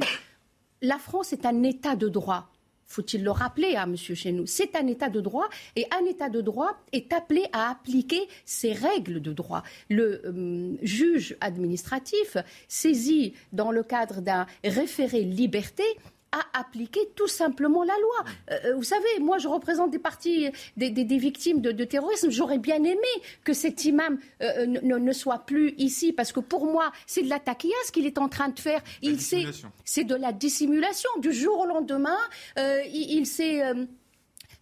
La 0.83 0.99
France 0.99 1.33
est 1.33 1.45
un 1.47 1.63
État 1.63 1.97
de 1.97 2.09
droit 2.09 2.49
faut-il 2.91 3.23
le 3.23 3.31
rappeler 3.31 3.77
à 3.77 3.83
M. 3.83 3.97
Chenou, 3.97 4.47
c'est 4.47 4.75
un 4.75 4.87
État 4.87 5.11
de 5.11 5.21
droit 5.21 5.49
et 5.77 5.85
un 6.01 6.07
État 6.07 6.31
de 6.31 6.41
droit 6.41 6.79
est 6.93 7.13
appelé 7.13 7.45
à 7.53 7.69
appliquer 7.71 8.27
ses 8.47 8.73
règles 8.73 9.21
de 9.21 9.35
droit. 9.35 9.63
Le 9.91 10.79
juge 10.81 11.37
administratif 11.43 12.39
saisi 12.67 13.35
dans 13.53 13.73
le 13.73 13.83
cadre 13.83 14.23
d'un 14.23 14.47
référé 14.65 15.21
liberté 15.21 15.85
à 16.33 16.61
appliquer 16.61 17.01
tout 17.17 17.27
simplement 17.27 17.85
la 17.85 17.95
loi. 17.95 18.33
Euh, 18.51 18.55
euh, 18.65 18.75
vous 18.77 18.83
savez, 18.83 19.19
moi 19.21 19.39
je 19.39 19.49
représente 19.49 19.91
des 19.91 19.99
parties, 19.99 20.51
des, 20.77 20.91
victimes 21.19 21.61
de, 21.61 21.85
terrorisme. 21.85 22.31
J'aurais 22.31 22.59
bien 22.59 22.77
aimé 22.77 22.99
que 23.45 23.53
cet 23.53 23.85
imam 23.85 24.19
euh, 24.43 24.67
ne, 24.67 25.13
soit 25.13 25.47
plus 25.47 25.75
ici 25.79 26.13
parce 26.13 26.33
que 26.33 26.41
pour 26.41 26.67
moi 26.67 26.93
c'est 27.07 27.23
de 27.23 27.29
la 27.29 27.39
ce 27.87 27.93
qu'il 27.93 28.07
est 28.07 28.19
en 28.19 28.29
train 28.29 28.51
de 28.51 28.59
faire. 28.59 28.83
Il 29.03 29.19
c'est 29.21 30.05
de 30.05 30.15
la 30.15 30.33
dissimulation. 30.33 31.09
Du 31.21 31.33
jour 31.33 31.61
au 31.61 31.67
lendemain, 31.67 32.19
il, 32.57 33.27
s'est 33.27 33.63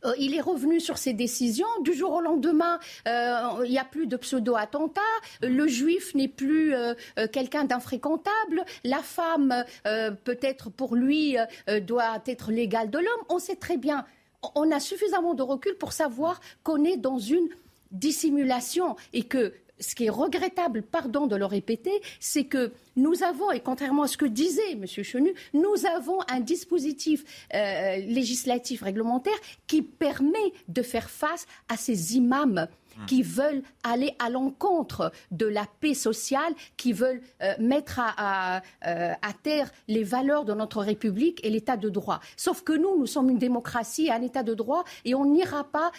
euh, 0.07 0.13
il 0.19 0.35
est 0.35 0.41
revenu 0.41 0.81
sur 0.81 0.99
ses 0.99 1.13
décisions. 1.13 1.67
Du 1.83 1.95
jour 1.95 2.13
au 2.13 2.21
lendemain, 2.21 2.79
euh, 3.09 3.65
il 3.65 3.71
n'y 3.71 3.79
a 3.79 3.85
plus 3.85 4.07
de 4.07 4.17
pseudo-attentats. 4.17 5.01
Le 5.43 5.67
juif 5.67 6.15
n'est 6.15 6.29
plus 6.29 6.75
euh, 6.75 6.95
quelqu'un 7.33 7.65
d'infréquentable. 7.65 8.65
La 8.85 9.03
femme, 9.03 9.65
peut-être 10.25 10.71
pour 10.71 10.95
lui, 10.95 11.37
doit 11.83 12.23
être 12.27 12.51
l'égale 12.51 12.91
de 12.91 12.99
l'homme. 12.99 13.25
On 13.29 13.39
sait 13.39 13.57
très 13.57 13.77
bien. 13.77 14.05
On 14.55 14.71
a 14.71 14.81
suffisamment 14.81 15.35
de 15.35 15.43
recul 15.43 15.75
pour 15.77 15.93
savoir 15.93 16.41
qu'on 16.63 16.85
est 16.85 16.97
dans 16.97 17.19
une 17.19 17.49
dissimulation 17.91 18.97
et 19.13 19.23
que 19.23 19.55
ce 19.78 19.95
qui 19.95 20.06
est 20.06 20.11
regrettable, 20.11 20.83
pardon 20.83 21.26
de 21.26 21.37
le 21.37 21.45
répéter, 21.45 21.92
c'est 22.21 22.45
que 22.45 22.73
nous 22.97 23.23
avons, 23.23 23.50
et 23.50 23.61
contrairement 23.61 24.02
à 24.02 24.09
ce 24.09 24.16
que 24.16 24.25
disait 24.25 24.73
M. 24.73 24.87
Chenu, 24.87 25.35
nous 25.52 25.87
avons 25.95 26.18
un 26.28 26.40
dispositif 26.40 27.25
euh, 27.54 27.97
législatif 27.97 28.83
réglementaire 28.83 29.38
qui 29.66 29.83
permet 29.83 30.52
de 30.68 30.83
faire 30.83 31.11
face 31.11 31.47
à 31.68 31.76
ces 31.76 32.16
imams. 32.16 32.68
Qui 33.07 33.23
veulent 33.23 33.62
aller 33.83 34.15
à 34.19 34.31
l'encontre 34.31 35.12
de 35.31 35.47
la 35.47 35.67
paix 35.81 35.95
sociale, 35.95 36.55
qui 36.76 36.93
veulent 36.93 37.21
euh, 37.43 37.53
mettre 37.59 38.00
à, 38.00 38.62
euh, 38.87 39.12
à, 39.23 39.33
terre 39.43 39.71
les 39.88 40.05
valeurs 40.05 40.45
de 40.45 40.55
notre 40.55 40.83
République 40.83 41.45
et 41.45 41.50
l'état 41.50 41.76
de 41.76 41.88
droit. 41.88 42.21
Sauf 42.37 42.62
que 42.62 42.73
nous, 42.73 42.99
nous 42.99 43.07
sommes 43.07 43.31
une 43.31 43.38
démocratie, 43.38 44.11
un 44.11 44.23
état 44.23 44.43
de 44.43 44.55
droit, 44.55 44.85
et 45.05 45.15
on 45.15 45.25
n'ira 45.25 45.65
pas 45.65 45.93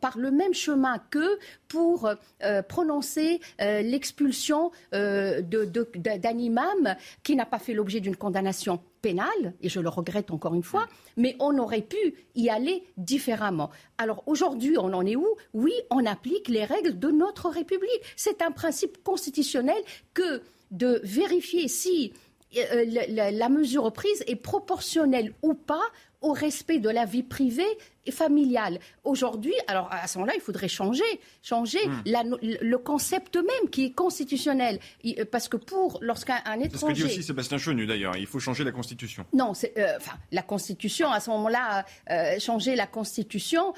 par 0.00 0.18
le 0.18 0.30
même 0.30 0.54
chemin 0.54 0.98
qu'eux 1.10 1.38
pour 1.68 2.08
euh, 2.42 2.62
prononcer 2.62 3.40
l'expulsion 3.58 4.70
d'un 4.92 6.38
imam 6.38 6.96
qui 7.22 7.36
n'a 7.36 7.46
pas 7.46 7.58
fait 7.58 7.74
l'objet 7.74 8.00
d'une 8.00 8.16
condamnation 8.16 8.80
pénale, 9.02 9.54
et 9.60 9.68
je 9.68 9.80
le 9.80 9.88
regrette 9.88 10.30
encore 10.30 10.54
une 10.54 10.62
fois, 10.62 10.86
mais 11.16 11.36
on 11.40 11.58
aurait 11.58 11.82
pu 11.82 12.14
y 12.34 12.48
aller 12.48 12.84
différemment. 12.96 13.70
Alors 13.98 14.22
aujourd'hui, 14.26 14.78
on 14.78 14.92
en 14.94 15.04
est 15.04 15.16
où? 15.16 15.28
Oui, 15.52 15.72
on 15.90 16.06
applique 16.06 16.48
les 16.48 16.64
règles 16.64 16.98
de 16.98 17.10
notre 17.10 17.50
République. 17.50 18.02
C'est 18.16 18.40
un 18.40 18.52
principe 18.52 19.02
constitutionnel 19.02 19.82
que 20.14 20.40
de 20.70 21.00
vérifier 21.04 21.68
si 21.68 22.12
euh, 22.56 22.84
la, 23.08 23.48
mesure 23.48 23.92
prise 23.92 24.22
est 24.26 24.36
proportionnelle 24.36 25.34
ou 25.42 25.54
pas 25.54 25.84
au 26.22 26.32
respect 26.32 26.78
de 26.78 26.88
la 26.88 27.04
vie 27.04 27.22
privée 27.22 27.62
familiale. 28.10 28.80
Aujourd'hui, 29.04 29.54
alors 29.68 29.88
à 29.90 30.06
ce 30.08 30.18
moment-là, 30.18 30.34
il 30.34 30.40
faudrait 30.40 30.68
changer, 30.68 31.04
changer 31.42 31.78
hmm. 31.86 32.36
le 32.42 32.76
concept 32.76 33.36
même 33.36 33.70
qui 33.70 33.86
est 33.86 33.92
constitutionnel. 33.92 34.80
Euh, 35.04 35.24
parce 35.30 35.48
que 35.48 35.56
pour 35.56 35.98
lorsqu'un 36.00 36.36
étranger. 36.60 36.70
C'est 36.72 36.78
ce 36.78 36.86
que 36.86 36.92
dit 36.92 37.04
aussi 37.04 37.22
Sébastien 37.22 37.58
Chenu 37.58 37.86
d'ailleurs. 37.86 38.16
Il 38.16 38.26
faut 38.26 38.40
changer 38.40 38.64
la 38.64 38.72
Constitution. 38.72 39.24
Non, 39.32 39.54
c'est 39.54 39.78
euh, 39.78 39.96
enfin 39.98 40.16
la 40.32 40.42
Constitution 40.42 41.10
à 41.10 41.20
ce 41.20 41.30
moment-là, 41.30 41.84
euh, 42.10 42.38
changer 42.40 42.74
la 42.74 42.86
Constitution, 42.86 43.74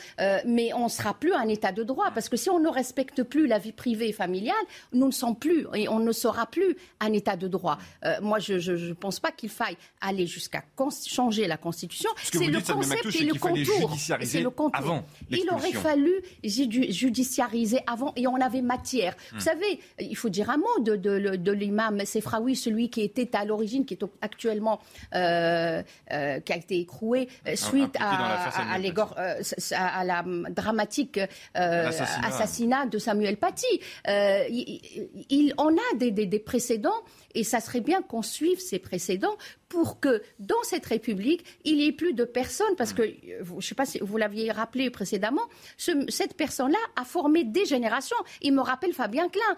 mais 0.46 0.72
on 0.72 0.84
ne 0.84 0.88
sera 0.88 1.14
plus 1.14 1.34
un 1.34 1.48
État 1.48 1.72
de 1.72 1.82
droit 1.82 2.10
parce 2.14 2.28
que 2.28 2.36
si 2.36 2.48
on 2.48 2.60
ne 2.60 2.68
respecte 2.68 3.22
plus 3.22 3.46
la 3.46 3.58
vie 3.58 3.72
privée 3.72 4.08
et 4.08 4.12
familiale, 4.12 4.54
nous 4.92 5.06
ne 5.06 5.12
sommes 5.12 5.36
plus 5.36 5.66
et 5.74 5.88
on 5.88 5.98
ne 5.98 6.12
sera 6.12 6.46
plus 6.46 6.76
un 7.00 7.12
État 7.12 7.36
de 7.36 7.48
droit. 7.48 7.78
moi, 8.22 8.38
je 8.38 8.72
ne 8.72 8.92
pense 8.92 9.20
pas 9.20 9.32
qu'il 9.32 9.50
faille 9.50 9.76
aller 10.00 10.26
jusqu'à 10.26 10.62
changer 11.06 11.46
la 11.46 11.56
Constitution. 11.56 12.10
C'est 12.38 12.46
le 12.46 12.60
concept 12.60 13.20
et 13.20 13.24
le 13.24 13.34
contour 13.34 13.96
c'est 14.22 14.40
le 14.40 14.50
Avant 14.72 15.04
il 15.30 15.50
aurait 15.50 15.72
fallu 15.72 16.12
judiciariser 16.42 17.80
avant 17.86 18.12
et 18.16 18.26
on 18.26 18.36
avait 18.36 18.62
matière. 18.62 19.14
Vous 19.32 19.38
hmm. 19.38 19.40
savez, 19.40 19.80
il 19.98 20.16
faut 20.16 20.28
dire 20.28 20.50
un 20.50 20.58
mot 20.58 20.78
de, 20.80 20.96
de, 20.96 21.36
de 21.36 21.52
l'imam 21.52 22.04
Sefraoui, 22.04 22.56
celui 22.56 22.90
qui 22.90 23.02
était 23.02 23.36
à 23.36 23.44
l'origine, 23.44 23.84
qui 23.84 23.94
est 23.94 24.04
actuellement, 24.20 24.80
euh, 25.14 25.82
euh, 26.12 26.40
qui 26.40 26.52
a 26.52 26.56
été 26.56 26.78
écroué 26.78 27.28
euh, 27.46 27.56
suite 27.56 27.96
à, 27.98 28.50
à, 28.50 30.04
la 30.04 30.24
dramatique 30.50 31.20
assassinat. 31.54 32.86
de 32.86 32.98
Samuel 32.98 33.36
Paty. 33.36 33.80
Il, 34.06 35.54
on 35.58 35.68
a 35.68 35.96
des, 35.96 36.10
des 36.10 36.38
précédents 36.38 37.02
et 37.34 37.44
ça 37.44 37.60
serait 37.60 37.80
bien 37.80 38.02
qu'on 38.02 38.22
suive 38.22 38.60
ces 38.60 38.78
précédents 38.78 39.36
pour 39.74 39.98
que 39.98 40.22
dans 40.38 40.62
cette 40.62 40.86
République, 40.86 41.44
il 41.64 41.78
n'y 41.78 41.88
ait 41.88 41.92
plus 41.92 42.12
de 42.12 42.24
personnes, 42.24 42.76
parce 42.76 42.92
que, 42.92 43.02
euh, 43.02 43.44
je 43.44 43.54
ne 43.54 43.60
sais 43.60 43.74
pas 43.74 43.84
si 43.84 43.98
vous 44.00 44.16
l'aviez 44.16 44.52
rappelé 44.52 44.88
précédemment, 44.88 45.42
cette 45.76 46.36
personne-là 46.36 46.78
a 46.94 47.04
formé 47.04 47.42
des 47.42 47.64
générations. 47.64 48.16
Il 48.40 48.54
me 48.54 48.60
rappelle 48.60 48.92
Fabien 48.92 49.28
Klein. 49.28 49.56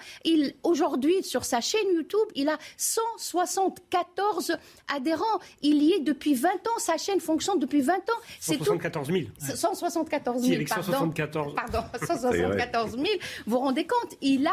Aujourd'hui, 0.63 1.23
sur 1.23 1.45
sa 1.45 1.61
chaîne 1.61 1.87
YouTube, 1.95 2.29
il 2.35 2.49
a 2.49 2.57
174 2.79 4.57
adhérents. 4.95 5.25
Il 5.61 5.83
y 5.83 5.93
est 5.93 6.01
depuis 6.01 6.35
20 6.35 6.49
ans. 6.49 6.79
Sa 6.79 6.97
chaîne 6.97 7.21
fonctionne 7.21 7.59
depuis 7.59 7.83
20 7.83 7.95
ans. 7.97 8.21
174 8.41 9.09
000. 9.09 9.25
174 9.39 10.43
000, 10.43 10.65
pardon. 10.67 10.83
174... 10.83 11.55
Pardon, 11.55 11.85
174 12.07 12.93
000. 12.93 13.05
Vous 13.47 13.53
vous 13.53 13.59
rendez 13.59 13.87
compte 13.87 14.17
Il 14.23 14.47
a 14.47 14.53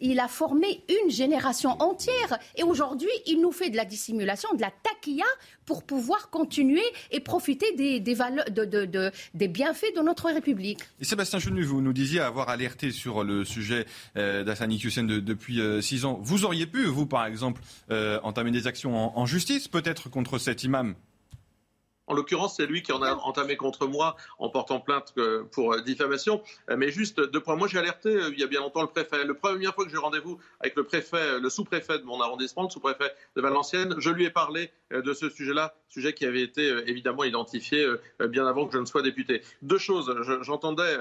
il 0.00 0.20
a 0.20 0.28
formé 0.28 0.82
une 0.88 1.10
génération 1.10 1.70
entière. 1.80 2.38
Et 2.56 2.62
aujourd'hui, 2.62 3.08
il 3.26 3.40
nous 3.40 3.52
fait 3.52 3.70
de 3.70 3.76
la 3.76 3.84
dissimulation, 3.84 4.52
de 4.54 4.60
la 4.60 4.70
taquilla 4.70 5.24
pour 5.66 5.82
pouvoir 5.82 6.30
continuer 6.30 6.82
et 7.10 7.20
profiter 7.20 7.74
des, 7.74 8.00
bienfaits 9.48 9.96
de 9.96 10.02
notre 10.02 10.30
République. 10.30 10.80
Et 11.00 11.04
Sébastien 11.04 11.38
Chenu, 11.38 11.62
vous 11.62 11.80
nous 11.80 11.92
disiez 11.92 12.20
avoir 12.20 12.48
alerté 12.48 12.90
sur 12.90 13.24
le 13.24 13.44
sujet 13.44 13.86
euh, 14.16 14.44
d'Assani 14.44 14.78
depuis 14.78 15.60
euh, 15.60 15.80
six 15.80 16.04
ans. 16.04 16.20
Vous 16.22 16.44
auriez 16.44 16.66
pu, 16.66 16.84
vous, 16.84 17.06
par 17.06 17.26
exemple, 17.26 17.62
euh, 17.90 18.20
entamer 18.22 18.50
des 18.50 18.66
actions 18.66 19.16
en 19.18 19.26
justice, 19.26 19.68
peut-être 19.68 20.10
contre 20.10 20.38
cet 20.38 20.64
imam 20.64 20.94
en 22.06 22.14
l'occurrence, 22.14 22.56
c'est 22.56 22.66
lui 22.66 22.82
qui 22.82 22.92
en 22.92 23.02
a 23.02 23.14
entamé 23.14 23.56
contre 23.56 23.86
moi 23.86 24.16
en 24.38 24.48
portant 24.50 24.80
plainte 24.80 25.12
euh, 25.18 25.44
pour 25.50 25.72
euh, 25.72 25.80
diffamation. 25.80 26.42
Euh, 26.70 26.76
mais 26.76 26.90
juste 26.90 27.20
deux 27.20 27.40
points. 27.40 27.56
Moi, 27.56 27.68
j'ai 27.68 27.78
alerté 27.78 28.14
il 28.32 28.38
y 28.38 28.42
a 28.42 28.46
bien 28.46 28.60
longtemps 28.60 28.82
le 28.82 28.88
préfet. 28.88 29.24
La 29.24 29.34
première 29.34 29.74
fois 29.74 29.84
que 29.84 29.90
j'ai 29.90 29.96
rendez-vous 29.96 30.38
avec 30.60 30.76
le 30.76 30.84
préfet, 30.84 31.40
le 31.40 31.48
sous-préfet 31.48 31.98
de 31.98 32.04
mon 32.04 32.20
arrondissement, 32.20 32.64
le 32.64 32.70
sous-préfet 32.70 33.12
de 33.36 33.40
Valenciennes, 33.40 33.94
je 33.98 34.10
lui 34.10 34.24
ai 34.24 34.30
parlé 34.30 34.70
de 34.90 35.12
ce 35.12 35.28
sujet-là, 35.28 35.74
sujet 35.88 36.12
qui 36.12 36.24
avait 36.24 36.42
été 36.42 36.66
évidemment 36.86 37.24
identifié 37.24 37.86
bien 38.28 38.46
avant 38.46 38.66
que 38.66 38.72
je 38.74 38.78
ne 38.78 38.84
sois 38.84 39.02
député. 39.02 39.42
Deux 39.62 39.78
choses. 39.78 40.14
J'entendais 40.42 40.98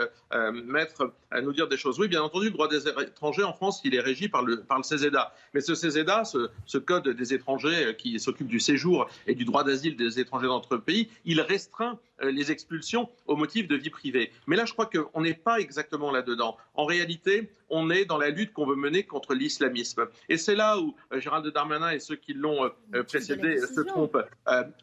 maître 0.51 1.13
nous 1.41 1.53
dire 1.53 1.67
des 1.67 1.77
choses. 1.77 1.99
Oui, 1.99 2.07
bien 2.07 2.21
entendu, 2.21 2.45
le 2.45 2.51
droit 2.51 2.67
des 2.67 2.87
étrangers 2.87 3.43
en 3.43 3.53
France, 3.53 3.81
il 3.83 3.93
est 3.93 3.99
régi 3.99 4.29
par 4.29 4.43
le, 4.43 4.61
par 4.63 4.77
le 4.77 4.83
CESEDA. 4.83 5.33
Mais 5.53 5.61
ce 5.61 5.75
CESEDA, 5.75 6.25
ce, 6.25 6.49
ce 6.65 6.77
code 6.77 7.07
des 7.09 7.33
étrangers 7.33 7.95
qui 7.97 8.19
s'occupe 8.19 8.47
du 8.47 8.59
séjour 8.59 9.07
et 9.27 9.35
du 9.35 9.45
droit 9.45 9.63
d'asile 9.63 9.95
des 9.95 10.19
étrangers 10.19 10.47
notre 10.47 10.77
il 11.25 11.41
restreint 11.41 11.99
les 12.31 12.51
expulsions 12.51 13.09
au 13.27 13.35
motif 13.35 13.67
de 13.67 13.75
vie 13.75 13.89
privée. 13.89 14.31
Mais 14.47 14.55
là, 14.55 14.65
je 14.65 14.73
crois 14.73 14.87
qu'on 14.87 15.21
n'est 15.21 15.33
pas 15.33 15.59
exactement 15.59 16.11
là-dedans. 16.11 16.57
En 16.75 16.85
réalité, 16.85 17.51
on 17.69 17.89
est 17.89 18.05
dans 18.05 18.17
la 18.17 18.29
lutte 18.29 18.53
qu'on 18.53 18.65
veut 18.65 18.75
mener 18.75 19.03
contre 19.03 19.33
l'islamisme. 19.33 20.07
Et 20.29 20.37
c'est 20.37 20.55
là 20.55 20.77
où 20.79 20.95
euh, 21.11 21.19
Gérald 21.19 21.45
Darmanin 21.47 21.89
et 21.89 21.99
ceux 21.99 22.15
qui 22.15 22.33
l'ont 22.33 22.65
euh, 22.93 23.03
précédé 23.03 23.57
se 23.57 23.81
trompent. 23.81 24.17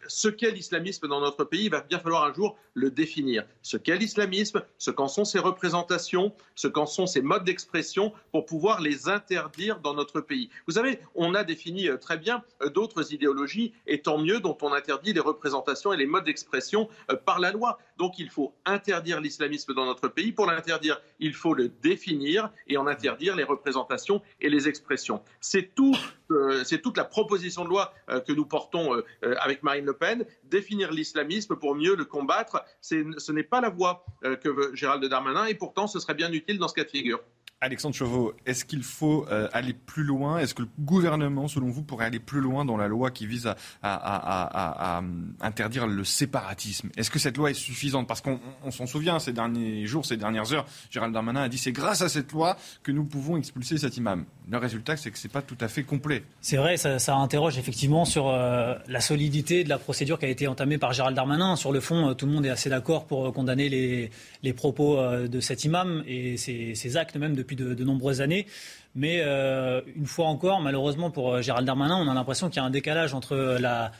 ce 0.06 0.28
qu'est 0.28 0.50
l'islamisme 0.50 1.06
dans 1.06 1.20
notre 1.20 1.44
pays, 1.44 1.64
il 1.66 1.70
va 1.70 1.80
bien 1.82 1.98
falloir 1.98 2.24
un 2.24 2.32
jour 2.32 2.58
le 2.74 2.90
définir. 2.90 3.44
Ce 3.62 3.76
qu'est 3.76 3.96
l'islamisme, 3.96 4.62
ce 4.78 4.90
qu'en 4.90 5.08
sont 5.08 5.24
ses 5.24 5.38
représentations, 5.38 6.32
ce 6.54 6.66
qu'en 6.68 6.86
sont 6.86 7.06
ses 7.06 7.22
modes 7.22 7.44
d'expression 7.44 8.12
pour 8.32 8.46
pouvoir 8.46 8.80
les 8.80 9.08
interdire 9.08 9.80
dans 9.80 9.94
notre 9.94 10.20
pays. 10.20 10.50
Vous 10.66 10.74
savez, 10.74 10.98
on 11.14 11.34
a 11.34 11.44
défini 11.44 11.88
très 12.00 12.18
bien 12.18 12.42
d'autres 12.74 13.12
idéologies, 13.12 13.72
et 13.86 14.02
tant 14.02 14.18
mieux, 14.18 14.40
dont 14.40 14.56
on 14.62 14.72
interdit 14.72 15.12
les 15.12 15.20
représentations 15.20 15.92
et 15.92 15.96
les 15.96 16.06
modes 16.06 16.24
d'expression 16.24 16.88
par 17.30 17.38
la 17.38 17.52
loi. 17.52 17.78
Donc 17.96 18.18
il 18.18 18.28
faut 18.28 18.56
interdire 18.64 19.20
l'islamisme 19.20 19.72
dans 19.72 19.86
notre 19.86 20.08
pays. 20.08 20.32
Pour 20.32 20.46
l'interdire, 20.46 21.00
il 21.20 21.32
faut 21.32 21.54
le 21.54 21.68
définir 21.68 22.50
et 22.66 22.76
en 22.76 22.88
interdire 22.88 23.36
les 23.36 23.44
représentations 23.44 24.20
et 24.40 24.48
les 24.48 24.66
expressions. 24.66 25.22
C'est 25.40 25.70
euh, 25.78 26.64
toute 26.82 26.96
la 26.96 27.04
proposition 27.04 27.62
de 27.62 27.68
loi 27.68 27.94
euh, 28.08 28.18
que 28.18 28.32
nous 28.32 28.46
portons 28.46 28.96
euh, 28.96 29.34
avec 29.40 29.62
Marine 29.62 29.84
Le 29.84 29.92
Pen, 29.92 30.24
définir 30.42 30.90
l'islamisme 30.90 31.54
pour 31.54 31.76
mieux 31.76 31.94
le 31.94 32.04
combattre. 32.04 32.64
Ce 32.80 33.30
n'est 33.30 33.44
pas 33.44 33.60
la 33.60 33.68
voie 33.68 34.04
que 34.22 34.48
veut 34.48 34.74
Gérald 34.74 35.04
Darmanin 35.04 35.44
et 35.44 35.54
pourtant 35.54 35.86
ce 35.86 36.00
serait 36.00 36.14
bien 36.14 36.32
utile 36.32 36.58
dans 36.58 36.66
ce 36.66 36.74
cas 36.74 36.84
de 36.84 36.90
figure. 36.90 37.20
Alexandre 37.62 37.94
Chauveau, 37.94 38.32
est-ce 38.46 38.64
qu'il 38.64 38.82
faut 38.82 39.26
euh, 39.30 39.46
aller 39.52 39.74
plus 39.74 40.02
loin? 40.02 40.38
Est-ce 40.38 40.54
que 40.54 40.62
le 40.62 40.68
gouvernement, 40.78 41.46
selon 41.46 41.68
vous, 41.68 41.82
pourrait 41.82 42.06
aller 42.06 42.18
plus 42.18 42.40
loin 42.40 42.64
dans 42.64 42.78
la 42.78 42.88
loi 42.88 43.10
qui 43.10 43.26
vise 43.26 43.52
à, 43.82 44.98
euh, 44.98 45.02
interdire 45.42 45.86
le 45.86 46.02
séparatisme? 46.02 46.88
Est-ce 46.96 47.10
que 47.10 47.18
cette 47.18 47.36
loi 47.36 47.50
est 47.50 47.54
suffisante? 47.54 48.08
Parce 48.08 48.22
qu'on 48.22 48.40
s'en 48.70 48.86
souvient, 48.86 49.18
ces 49.18 49.34
derniers 49.34 49.84
jours, 49.84 50.06
ces 50.06 50.16
dernières 50.16 50.54
heures, 50.54 50.64
Gérald 50.90 51.12
Darmanin 51.12 51.42
a 51.42 51.48
dit 51.50 51.58
c'est 51.58 51.70
grâce 51.70 52.00
à 52.00 52.08
cette 52.08 52.32
loi 52.32 52.56
que 52.82 52.92
nous 52.92 53.04
pouvons 53.04 53.36
expulser 53.36 53.76
cet 53.76 53.98
imam. 53.98 54.24
Le 54.50 54.56
résultat, 54.56 54.96
c'est 54.96 55.10
que 55.10 55.18
ce 55.18 55.28
n'est 55.28 55.32
pas 55.32 55.42
tout 55.42 55.58
à 55.60 55.68
fait 55.68 55.82
complet. 55.82 56.22
C'est 56.40 56.56
vrai, 56.56 56.78
ça, 56.78 57.14
interroge 57.14 57.58
effectivement 57.58 58.06
sur 58.06 58.30
euh, 58.30 58.74
la 58.88 59.02
solidité 59.02 59.64
de 59.64 59.68
la 59.68 59.78
procédure 59.78 60.18
qui 60.18 60.24
a 60.24 60.30
été 60.30 60.48
entamée 60.48 60.78
par 60.78 60.94
Gérald 60.94 61.14
Darmanin. 61.14 61.56
Sur 61.56 61.72
le 61.72 61.80
fond, 61.80 62.14
tout 62.14 62.24
le 62.24 62.32
monde 62.32 62.46
est 62.46 62.50
assez 62.50 62.70
d'accord 62.70 63.04
pour 63.04 63.30
condamner 63.34 63.68
les, 63.68 64.52
propos 64.54 64.96
de 64.96 65.40
cet 65.40 65.64
imam 65.64 66.02
et 66.06 66.38
ses, 66.38 66.96
actes 66.96 67.16
même 67.16 67.36
depuis 67.36 67.49
de, 67.56 67.84
nombreuses 67.84 68.20
années. 68.20 68.46
Mais 68.94 69.20
euh, 69.20 69.80
une 69.94 70.06
fois 70.06 70.26
encore, 70.26 70.60
malheureusement 70.60 71.10
pour 71.10 71.34
euh, 71.34 71.42
Gérald 71.42 71.66
Darmanin, 71.66 71.96
on 71.96 72.08
a 72.08 72.14
l'impression 72.14 72.48
qu'il 72.48 72.56
y 72.56 72.60
a 72.60 72.64
un 72.64 72.70
décalage 72.70 73.14
entre 73.14 73.36
la, 73.60 73.92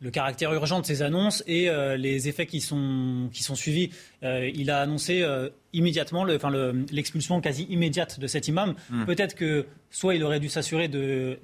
le 0.00 0.10
caractère 0.10 0.52
urgent 0.52 0.80
de 0.80 0.86
ces 0.86 1.02
annonces 1.02 1.42
et 1.46 1.70
les 1.96 2.28
effets 2.28 2.46
qui 2.46 2.60
sont, 2.60 3.28
qui 3.32 3.42
sont 3.42 3.54
suivis. 3.54 3.90
il 4.22 4.70
a 4.70 4.80
annoncé 4.80 5.24
immédiatement 5.72 6.24
l'expulsion 6.24 7.40
quasi 7.40 7.64
immédiate 7.64 8.18
de 8.18 8.26
cet 8.26 8.48
imam. 8.48 8.74
Hmm. 8.90 9.04
Peut-être 9.04 9.34
que 9.34 9.66
soit 9.90 10.14
il 10.14 10.22
aurait 10.24 10.40
dû 10.40 10.48
s'assurer 10.48 10.88
de 10.88 11.38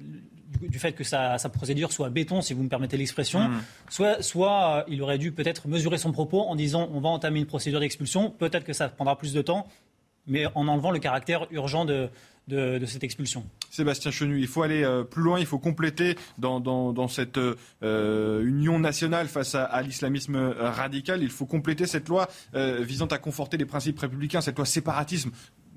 du, 0.61 0.79
fait 0.79 0.91
que 0.91 1.03
sa, 1.03 1.37
procédure 1.53 1.91
soit 1.91 2.09
béton, 2.09 2.41
si 2.41 2.53
vous 2.53 2.63
me 2.63 2.69
permettez 2.69 2.97
l'expression, 2.97 3.47
hmm. 3.47 3.61
soit, 3.89 4.21
soit 4.21 4.85
il 4.89 5.01
aurait 5.01 5.17
dû 5.17 5.31
peut-être 5.31 5.67
mesurer 5.67 5.97
son 5.97 6.11
propos 6.11 6.41
en 6.41 6.55
disant 6.55 6.89
on 6.93 6.99
va 6.99 7.09
entamer 7.09 7.39
une 7.39 7.45
procédure 7.45 7.79
d'expulsion, 7.79 8.31
peut-être 8.31 8.63
que 8.63 8.73
ça 8.73 8.89
prendra 8.89 9.17
plus 9.17 9.33
de 9.33 9.41
temps, 9.41 9.67
mais 10.27 10.45
en 10.55 10.67
enlevant 10.67 10.91
le 10.91 10.99
caractère 10.99 11.47
urgent 11.51 11.85
de, 11.85 12.09
de, 12.47 12.85
cette 12.85 13.03
expulsion. 13.03 13.45
Sébastien 13.69 14.11
Chenu, 14.11 14.39
il 14.39 14.47
faut 14.47 14.63
aller 14.63 14.83
euh, 14.83 15.03
plus 15.03 15.21
loin, 15.21 15.39
il 15.39 15.45
faut 15.45 15.59
compléter 15.59 16.17
dans, 16.37 17.07
cette 17.07 17.37
euh, 17.37 18.43
union 18.45 18.79
nationale 18.79 19.27
face 19.27 19.55
à, 19.55 19.81
l'islamisme 19.81 20.35
euh, 20.35 20.69
radical, 20.69 21.23
il 21.23 21.29
faut 21.29 21.45
compléter 21.45 21.85
cette 21.85 22.09
loi 22.09 22.27
visant 22.53 23.07
à 23.07 23.17
conforter 23.17 23.57
les 23.57 23.65
principes 23.65 23.99
républicains, 23.99 24.41
cette 24.41 24.57
loi 24.57 24.65
séparatisme 24.65 25.31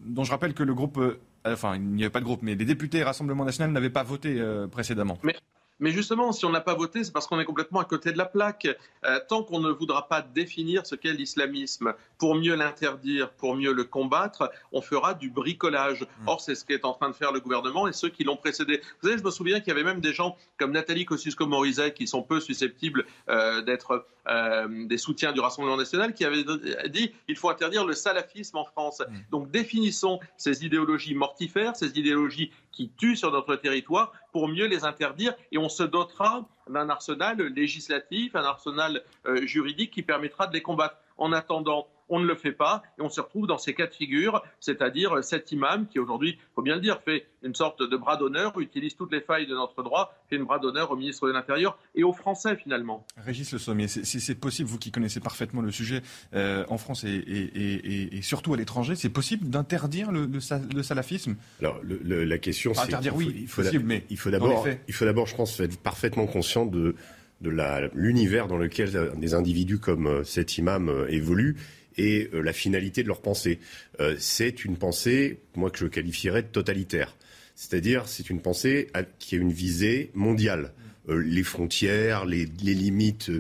dont 0.05 0.23
je 0.23 0.31
rappelle 0.31 0.53
que 0.53 0.63
le 0.63 0.75
groupe, 0.75 1.01
enfin 1.47 1.77
il 1.77 1.83
n'y 1.83 2.03
avait 2.03 2.11
pas 2.11 2.21
de 2.21 2.27
groupe, 2.27 2.43
mais 2.43 2.55
les 2.55 2.67
députés 2.67 3.03
Rassemblement 3.03 3.45
national 3.45 3.73
n'avaient 3.73 3.89
pas 3.89 4.03
voté 4.03 4.39
précédemment. 4.71 5.19
Mais 5.23 5.35
justement, 5.81 6.33
si 6.33 6.45
on 6.45 6.51
n'a 6.51 6.61
pas 6.61 6.75
voté, 6.75 7.05
c'est 7.05 7.13
parce 7.13 7.27
qu'on 7.27 7.41
est 7.41 7.45
complètement 7.45 7.81
à 7.81 7.85
côté 7.85 8.13
de 8.13 8.19
la 8.19 8.27
plaque. 8.27 8.69
Euh, 9.05 9.21
tant 9.29 9.43
qu'on 9.43 9.61
ne 9.61 9.71
voudra 9.71 10.09
pas 10.09 10.23
définir 10.23 10.87
ce 10.87 10.95
qu'est 10.95 11.13
l'islamisme 11.13 11.95
pour 12.19 12.35
mieux 12.35 12.55
l'interdire, 12.55 13.31
pour 13.33 13.57
mieux 13.57 13.73
le 13.73 13.85
combattre, 13.85 14.51
on 14.73 14.81
fera 14.81 15.15
du 15.15 15.31
bricolage. 15.31 16.07
Hmm. 16.21 16.29
Or, 16.29 16.41
c'est 16.41 16.55
ce 16.55 16.65
qu'est 16.65 16.85
en 16.85 16.93
train 16.95 17.11
de 17.11 17.15
faire 17.15 17.33
le 17.33 17.41
gouvernement 17.41 17.89
et 17.89 17.93
ceux 17.93 18.09
qui 18.09 18.25
l'ont 18.25 18.37
précédé. 18.37 18.81
Vous 19.03 19.09
savez, 19.09 19.19
je 19.19 19.25
me 19.25 19.31
souviens 19.31 19.61
qu'il 19.61 19.69
y 19.69 19.73
avait 19.73 19.85
même 19.85 20.01
des 20.01 20.13
gens 20.13 20.37
comme 20.59 20.73
Nathalie 20.73 21.05
Kosciusko-Morizet 21.05 21.93
qui 21.93 22.07
sont 22.07 22.23
peu 22.23 22.41
susceptibles 22.41 23.05
euh, 23.29 23.63
d'être 23.63 24.07
euh, 24.29 24.87
des 24.87 24.97
soutiens 24.97 25.33
du 25.33 25.41
Rassemblement 25.41 25.77
national 25.77 26.15
qui 26.15 26.25
avaient 26.25 26.45
dit 26.89 27.13
il 27.29 27.37
faut 27.37 27.51
interdire 27.51 27.85
le 27.85 27.95
salafisme 27.95 28.57
en 28.57 28.65
France. 28.65 29.03
Hmm. 29.07 29.19
Donc 29.31 29.51
définissons 29.51 30.21
ces 30.37 30.65
idéologies 30.65 31.15
mortifères, 31.15 31.77
ces 31.77 31.99
idéologies 31.99 32.53
qui 32.73 32.91
tuent 32.91 33.17
sur 33.17 33.31
notre 33.31 33.57
territoire 33.57 34.13
pour 34.35 34.49
mieux 34.49 34.67
les 34.67 34.85
interdire 34.85 35.33
et 35.53 35.59
on 35.59 35.69
se 35.69 35.85
dotera 35.85 36.45
d'un 36.69 36.91
arsenal 36.91 37.41
législatif, 37.55 38.35
un 38.35 38.43
arsenal 38.43 39.05
euh, 39.27 39.47
juridique 39.47 39.93
qui 39.93 40.03
permettra 40.03 40.49
de 40.49 40.53
les 40.55 40.61
combattre. 40.61 40.97
En 41.19 41.31
attendant, 41.31 41.87
on 42.09 42.21
ne 42.21 42.27
le 42.27 42.35
fait 42.35 42.53
pas 42.53 42.83
et 42.99 43.03
on 43.03 43.09
se 43.09 43.21
retrouve 43.21 43.47
dans 43.47 43.59
ces 43.59 43.75
cas 43.75 43.87
de 43.87 43.95
figure, 43.95 44.43
c'est-à-dire 44.61 45.23
cet 45.23 45.53
imam 45.53 45.87
qui 45.87 45.99
aujourd'hui, 45.99 46.39
il 46.39 46.55
faut 46.55 46.63
bien 46.63 46.77
le 46.77 46.81
dire, 46.81 47.01
fait 47.05 47.27
une 47.43 47.55
sorte 47.55 47.83
de 47.83 47.97
bras 47.97 48.17
d'honneur, 48.17 48.59
utilise 48.61 48.97
toutes 48.97 49.13
les 49.13 49.21
failles 49.21 49.47
de 49.47 49.55
notre 49.55 49.83
droit, 49.83 50.15
fait 50.29 50.37
une 50.37 50.45
bras 50.45 50.59
d'honneur 50.59 50.91
au 50.91 50.97
ministre 50.97 51.27
de 51.29 51.33
l'Intérieur 51.33 51.79
et 51.95 52.05
aux 52.05 52.13
Français 52.13 52.57
finalement. 52.57 53.07
Régis 53.17 53.53
Le 53.53 53.59
Sommier, 53.59 53.89
c'est 53.89 54.35
possible, 54.35 54.69
vous 54.69 54.79
qui 54.79 54.91
connaissez 54.91 55.21
parfaitement 55.21 55.63
le 55.63 55.71
sujet 55.71 56.03
euh, 56.35 56.65
en 56.69 56.79
France 56.79 57.05
et, 57.05 58.21
surtout 58.23 58.55
à 58.55 58.57
l'étranger, 58.57 58.95
c'est 58.95 59.11
possible 59.11 59.49
d'interdire 59.49 60.11
le, 60.13 60.41
salafisme? 60.83 61.37
Alors 61.61 61.81
la 61.83 62.39
question, 62.39 62.75
c'est 62.75 62.83
interdire, 62.83 63.17
oui, 63.17 63.33
il 63.37 63.49
faut, 63.49 63.63
mais 63.83 64.05
il 64.11 64.19
faut 64.19 64.31
d'abord, 64.31 64.67
il 64.89 64.95
faut 64.95 65.05
d'abord, 65.05 65.27
je 65.27 65.37
pense, 65.37 65.59
être 65.61 65.79
parfaitement 65.79 66.27
conscient 66.27 66.67
de 66.67 66.95
de 67.41 67.91
l'univers 67.95 68.49
dans 68.49 68.57
lequel 68.57 69.13
des 69.17 69.35
individus 69.35 69.79
comme 69.79 70.07
euh, 70.07 70.25
cet 70.25 70.57
imam 70.59 70.89
euh, 70.89 71.07
évoluent 71.09 71.57
et 71.97 72.31
euh, 72.33 72.41
la 72.41 72.53
finalité 72.53 73.03
de 73.03 73.09
leur 73.09 73.21
pensée. 73.21 73.59
Euh, 74.01 74.17
c'est 74.19 74.65
une 74.65 74.77
pensée, 74.77 75.41
moi, 75.55 75.71
que 75.71 75.79
je 75.79 75.87
qualifierais 75.87 76.43
de 76.43 76.49
totalitaire. 76.49 77.17
C'est-à-dire, 77.55 78.09
c'est 78.09 78.31
une 78.31 78.41
pensée 78.41 78.89
qui 79.19 79.37
a 79.37 79.39
une 79.39 79.53
visée 79.53 80.11
mondiale. 80.15 80.73
Euh, 81.09 81.19
les 81.19 81.45
frontières, 81.45 82.25
les, 82.25 82.47
limites 82.47 83.31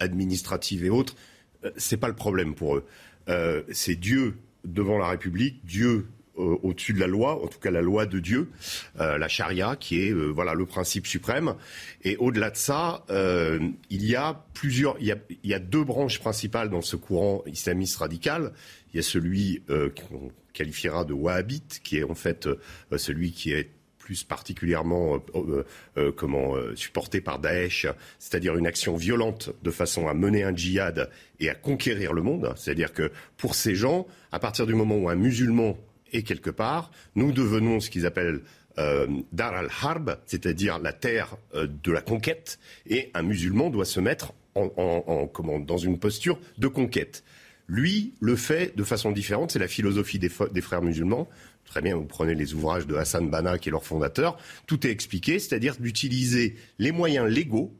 administratives 0.00 0.84
et 0.84 0.90
autres, 0.90 1.14
c'est 1.76 1.98
pas 1.98 2.08
le 2.08 2.16
problème 2.16 2.54
pour 2.54 2.76
eux. 2.76 2.86
c'est 3.70 3.96
Dieu 3.96 4.38
devant 4.64 4.96
la 4.96 5.08
République, 5.08 5.60
Dieu 5.64 6.06
au-dessus 6.40 6.92
de 6.92 7.00
la 7.00 7.06
loi, 7.06 7.42
en 7.42 7.46
tout 7.46 7.58
cas 7.58 7.70
la 7.70 7.82
loi 7.82 8.06
de 8.06 8.18
Dieu, 8.18 8.48
euh, 8.98 9.18
la 9.18 9.28
charia, 9.28 9.76
qui 9.76 10.02
est 10.02 10.10
euh, 10.10 10.26
voilà 10.26 10.54
le 10.54 10.66
principe 10.66 11.06
suprême. 11.06 11.54
Et 12.02 12.16
au-delà 12.16 12.50
de 12.50 12.56
ça, 12.56 13.04
il 13.10 14.04
y 14.04 14.16
a 14.16 14.44
plusieurs, 14.54 14.96
il 15.00 15.16
y 15.44 15.54
a, 15.54 15.58
deux 15.58 15.84
branches 15.84 16.18
principales 16.18 16.70
dans 16.70 16.80
ce 16.82 16.96
courant 16.96 17.42
islamiste 17.46 17.96
radical. 17.96 18.52
Il 18.92 18.96
y 18.96 19.00
a 19.00 19.02
celui 19.02 19.62
qu'on 19.68 20.32
qualifiera 20.52 21.04
de 21.04 21.12
wahhabite, 21.12 21.80
qui 21.84 21.98
est 21.98 22.04
en 22.04 22.14
fait 22.14 22.48
celui 22.96 23.32
qui 23.32 23.52
est 23.52 23.70
plus 23.98 24.24
particulièrement 24.24 25.22
comment 26.16 26.54
supporté 26.74 27.20
par 27.20 27.38
Daesh, 27.38 27.86
c'est-à-dire 28.18 28.56
une 28.56 28.66
action 28.66 28.96
violente 28.96 29.50
de 29.62 29.70
façon 29.70 30.08
à 30.08 30.14
mener 30.14 30.42
un 30.42 30.56
djihad 30.56 31.10
et 31.38 31.50
à 31.50 31.54
conquérir 31.54 32.12
le 32.12 32.22
monde. 32.22 32.52
C'est-à-dire 32.56 32.92
que 32.92 33.12
pour 33.36 33.54
ces 33.54 33.74
gens, 33.74 34.06
à 34.32 34.38
partir 34.38 34.66
du 34.66 34.74
moment 34.74 34.96
où 34.96 35.08
un 35.08 35.16
musulman 35.16 35.76
et 36.12 36.22
quelque 36.22 36.50
part, 36.50 36.90
nous 37.14 37.32
devenons 37.32 37.80
ce 37.80 37.90
qu'ils 37.90 38.06
appellent 38.06 38.40
euh, 38.78 39.06
Dar 39.32 39.54
al-Harb, 39.54 40.16
c'est-à-dire 40.26 40.78
la 40.78 40.92
terre 40.92 41.36
euh, 41.54 41.66
de 41.82 41.92
la 41.92 42.00
conquête, 42.00 42.58
et 42.86 43.10
un 43.14 43.22
musulman 43.22 43.70
doit 43.70 43.84
se 43.84 44.00
mettre 44.00 44.32
en, 44.54 45.30
dans 45.66 45.78
une 45.78 45.98
posture 45.98 46.38
de 46.58 46.68
conquête. 46.68 47.22
Lui 47.68 48.14
le 48.20 48.34
fait 48.36 48.76
de 48.76 48.82
façon 48.82 49.12
différente, 49.12 49.52
c'est 49.52 49.58
la 49.58 49.68
philosophie 49.68 50.18
des, 50.18 50.28
frères 50.28 50.82
musulmans. 50.82 51.28
Très 51.64 51.80
bien, 51.82 51.94
vous 51.96 52.04
prenez 52.04 52.34
les 52.34 52.52
ouvrages 52.54 52.86
de 52.86 52.96
Hassan 52.96 53.30
Banna, 53.30 53.58
qui 53.58 53.68
est 53.68 53.72
leur 53.72 53.84
fondateur, 53.84 54.36
tout 54.66 54.86
est 54.86 54.90
expliqué, 54.90 55.38
c'est-à-dire 55.38 55.76
d'utiliser 55.78 56.56
les 56.78 56.90
moyens 56.90 57.28
légaux 57.28 57.72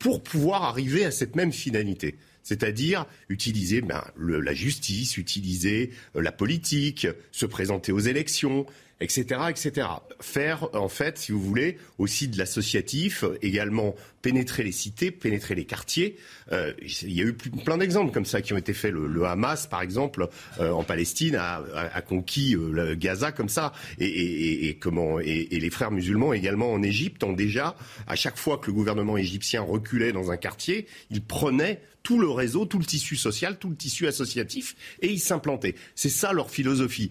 pour 0.00 0.22
pouvoir 0.22 0.64
arriver 0.64 1.04
à 1.04 1.10
cette 1.10 1.36
même 1.36 1.52
finalité 1.52 2.16
c'est-à-dire 2.46 3.06
utiliser 3.28 3.80
ben, 3.80 4.04
la 4.16 4.54
justice, 4.54 5.16
utiliser 5.16 5.90
euh, 6.14 6.22
la 6.22 6.30
politique, 6.30 7.08
se 7.32 7.44
présenter 7.44 7.90
aux 7.90 7.98
élections, 7.98 8.66
etc., 9.00 9.40
etc. 9.50 9.88
Faire, 10.20 10.74
en 10.74 10.88
fait, 10.88 11.18
si 11.18 11.32
vous 11.32 11.40
voulez, 11.40 11.78
aussi 11.98 12.28
de 12.28 12.38
l'associatif, 12.38 13.24
également 13.42 13.94
pénétrer 14.22 14.64
les 14.64 14.72
cités, 14.72 15.10
pénétrer 15.10 15.54
les 15.54 15.66
quartiers. 15.66 16.16
Euh, 16.50 16.72
il 16.80 17.12
y 17.12 17.20
a 17.20 17.24
eu 17.24 17.34
plein 17.34 17.78
d'exemples 17.78 18.12
comme 18.12 18.24
ça 18.24 18.40
qui 18.40 18.52
ont 18.52 18.56
été 18.56 18.72
faits. 18.72 18.92
Le, 18.92 19.24
Hamas, 19.24 19.66
par 19.66 19.82
exemple, 19.82 20.28
euh, 20.58 20.72
en 20.72 20.82
Palestine, 20.82 21.36
a, 21.36 21.62
a, 21.74 22.00
conquis 22.00 22.56
euh, 22.56 22.96
Gaza 22.96 23.32
comme 23.32 23.48
ça, 23.48 23.72
et, 23.98 24.06
et, 24.06 24.68
et 24.68 24.74
comment 24.78 25.20
et, 25.20 25.46
les 25.50 25.70
frères 25.70 25.90
musulmans 25.90 26.32
également 26.32 26.72
en 26.72 26.82
Égypte 26.82 27.22
ont 27.22 27.32
déjà, 27.32 27.76
à 28.06 28.16
chaque 28.16 28.36
fois 28.36 28.58
que 28.58 28.66
le 28.66 28.72
gouvernement 28.72 29.16
égyptien 29.16 29.60
reculait 29.60 30.12
dans 30.12 30.30
un 30.30 30.36
quartier, 30.36 30.86
ils 31.10 31.22
prenaient 31.22 31.80
tout 32.02 32.20
le 32.20 32.28
réseau, 32.28 32.66
tout 32.66 32.78
le 32.78 32.84
tissu 32.84 33.16
social, 33.16 33.58
tout 33.58 33.68
le 33.68 33.76
tissu 33.76 34.06
associatif, 34.06 34.76
et 35.02 35.08
ils 35.08 35.20
s'implantaient. 35.20 35.74
C'est 35.94 36.08
ça 36.08 36.32
leur 36.32 36.50
philosophie. 36.50 37.10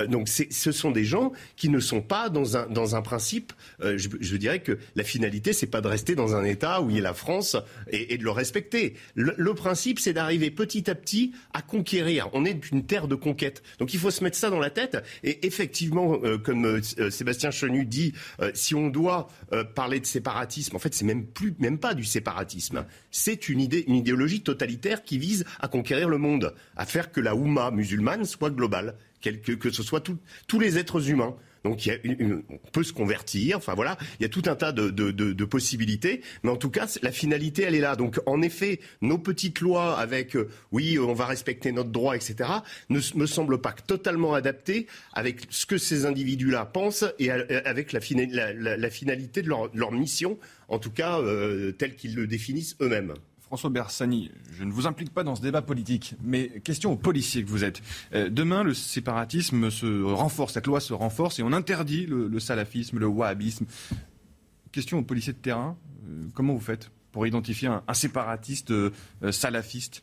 Euh, 0.00 0.06
donc 0.06 0.28
ce 0.28 0.72
sont 0.72 0.90
des 0.90 1.04
gens 1.04 1.32
qui 1.56 1.68
ne 1.68 1.80
sont 1.80 2.02
pas 2.02 2.28
dans 2.28 2.56
un, 2.56 2.66
dans 2.66 2.96
un 2.96 3.02
principe, 3.02 3.52
euh, 3.82 3.98
je, 3.98 4.36
dirais 4.36 4.60
que 4.60 4.78
la 4.94 5.04
finalité, 5.04 5.52
c'est 5.52 5.66
pas 5.66 5.80
de 5.80 5.88
rester 5.88 6.14
dans 6.14 6.34
un 6.34 6.44
État 6.44 6.80
où 6.80 6.90
il 6.90 6.96
y 6.96 6.98
a 6.98 7.02
la 7.02 7.14
France 7.14 7.56
et, 7.90 8.16
de 8.16 8.24
le 8.24 8.30
respecter. 8.30 8.94
Le, 9.14 9.54
principe, 9.54 10.00
c'est 10.00 10.12
d'arriver 10.12 10.50
petit 10.50 10.90
à 10.90 10.94
petit 10.94 11.32
à 11.52 11.62
conquérir. 11.62 12.28
On 12.32 12.44
est 12.44 12.70
une 12.70 12.84
terre 12.84 13.06
de 13.06 13.14
conquête. 13.14 13.62
Donc 13.78 13.94
il 13.94 14.00
faut 14.00 14.10
se 14.10 14.24
mettre 14.24 14.36
ça 14.36 14.50
dans 14.50 14.58
la 14.58 14.70
tête. 14.70 14.96
Et 15.22 15.46
effectivement, 15.46 16.18
euh, 16.24 16.38
comme 16.38 16.80
Sébastien 16.82 17.50
Chenu 17.50 17.84
dit, 17.84 18.14
si 18.54 18.74
on 18.74 18.88
doit 18.88 19.28
parler 19.74 20.00
de 20.00 20.06
séparatisme, 20.06 20.76
en 20.76 20.78
fait, 20.78 20.94
c'est 20.94 21.04
même 21.04 21.26
plus, 21.26 21.54
même 21.58 21.78
pas 21.78 21.94
du 21.94 22.04
séparatisme. 22.04 22.86
C'est 23.10 23.48
une 23.48 23.60
idée, 23.60 23.84
une 23.86 23.96
idéologie 23.96 24.42
totalitaire 24.42 25.02
qui 25.02 25.18
vise 25.18 25.44
à 25.60 25.68
conquérir 25.68 26.08
le 26.08 26.18
monde, 26.18 26.54
à 26.76 26.86
faire 26.86 27.12
que 27.12 27.20
la 27.20 27.34
Oumma 27.34 27.70
musulmane 27.70 28.24
soit 28.24 28.50
globale 28.50 28.96
que, 29.22 29.70
ce 29.70 29.82
soit 29.82 30.02
tous 30.46 30.60
les 30.60 30.78
êtres 30.78 31.08
humains. 31.08 31.36
Donc 31.64 31.86
il 31.86 31.88
y 31.90 31.92
a 31.92 32.26
on 32.50 32.70
peut 32.72 32.82
se 32.82 32.92
convertir, 32.92 33.56
enfin 33.56 33.74
voilà, 33.74 33.96
il 34.18 34.22
y 34.22 34.26
a 34.26 34.28
tout 34.28 34.42
un 34.46 34.56
tas 34.56 34.72
de, 34.72 35.44
possibilités, 35.44 36.22
mais 36.42 36.50
en 36.50 36.56
tout 36.56 36.70
cas 36.70 36.86
la 37.02 37.12
finalité 37.12 37.62
elle 37.62 37.74
est 37.74 37.80
là. 37.80 37.96
Donc 37.96 38.20
en 38.26 38.42
effet, 38.42 38.80
nos 39.00 39.18
petites 39.18 39.60
lois 39.60 39.98
avec 39.98 40.36
euh, 40.36 40.48
oui 40.72 40.98
on 40.98 41.14
va 41.14 41.26
respecter 41.26 41.72
notre 41.72 41.90
droit, 41.90 42.16
etc. 42.16 42.50
ne 42.88 43.00
me 43.14 43.26
semblent 43.26 43.60
pas 43.60 43.72
totalement 43.72 44.34
adaptées 44.34 44.86
avec 45.12 45.42
ce 45.50 45.66
que 45.66 45.78
ces 45.78 46.04
individus-là 46.06 46.64
pensent 46.64 47.04
et 47.18 47.30
avec 47.30 47.92
la, 47.92 48.00
finalité 48.00 49.42
de 49.42 49.48
leur, 49.48 49.92
mission, 49.92 50.38
en 50.68 50.78
tout 50.78 50.90
cas 50.90 51.20
euh, 51.20 51.72
telle 51.72 51.94
qu'ils 51.94 52.14
le 52.14 52.26
définissent 52.26 52.76
eux-mêmes. 52.80 53.14
François 53.52 53.68
Bersani, 53.68 54.30
je 54.50 54.64
ne 54.64 54.72
vous 54.72 54.86
implique 54.86 55.12
pas 55.12 55.24
dans 55.24 55.34
ce 55.34 55.42
débat 55.42 55.60
politique, 55.60 56.14
mais 56.22 56.48
question 56.60 56.92
aux 56.92 56.96
policiers 56.96 57.44
que 57.44 57.50
vous 57.50 57.64
êtes. 57.64 57.82
Euh, 58.14 58.30
demain, 58.30 58.62
le 58.62 58.72
séparatisme 58.72 59.70
se 59.70 60.02
renforce, 60.04 60.54
cette 60.54 60.66
loi 60.66 60.80
se 60.80 60.94
renforce 60.94 61.38
et 61.38 61.42
on 61.42 61.52
interdit 61.52 62.06
le, 62.06 62.40
salafisme, 62.40 62.98
le 62.98 63.06
wahhabisme. 63.06 63.66
Question 64.72 65.00
aux 65.00 65.02
policiers 65.02 65.34
de 65.34 65.38
terrain, 65.38 65.76
euh, 66.08 66.28
comment 66.32 66.54
vous 66.54 66.60
faites 66.60 66.90
pour 67.10 67.26
identifier 67.26 67.68
un, 67.68 67.82
séparatiste 67.92 68.70
euh, 68.70 68.90
salafiste? 69.30 70.02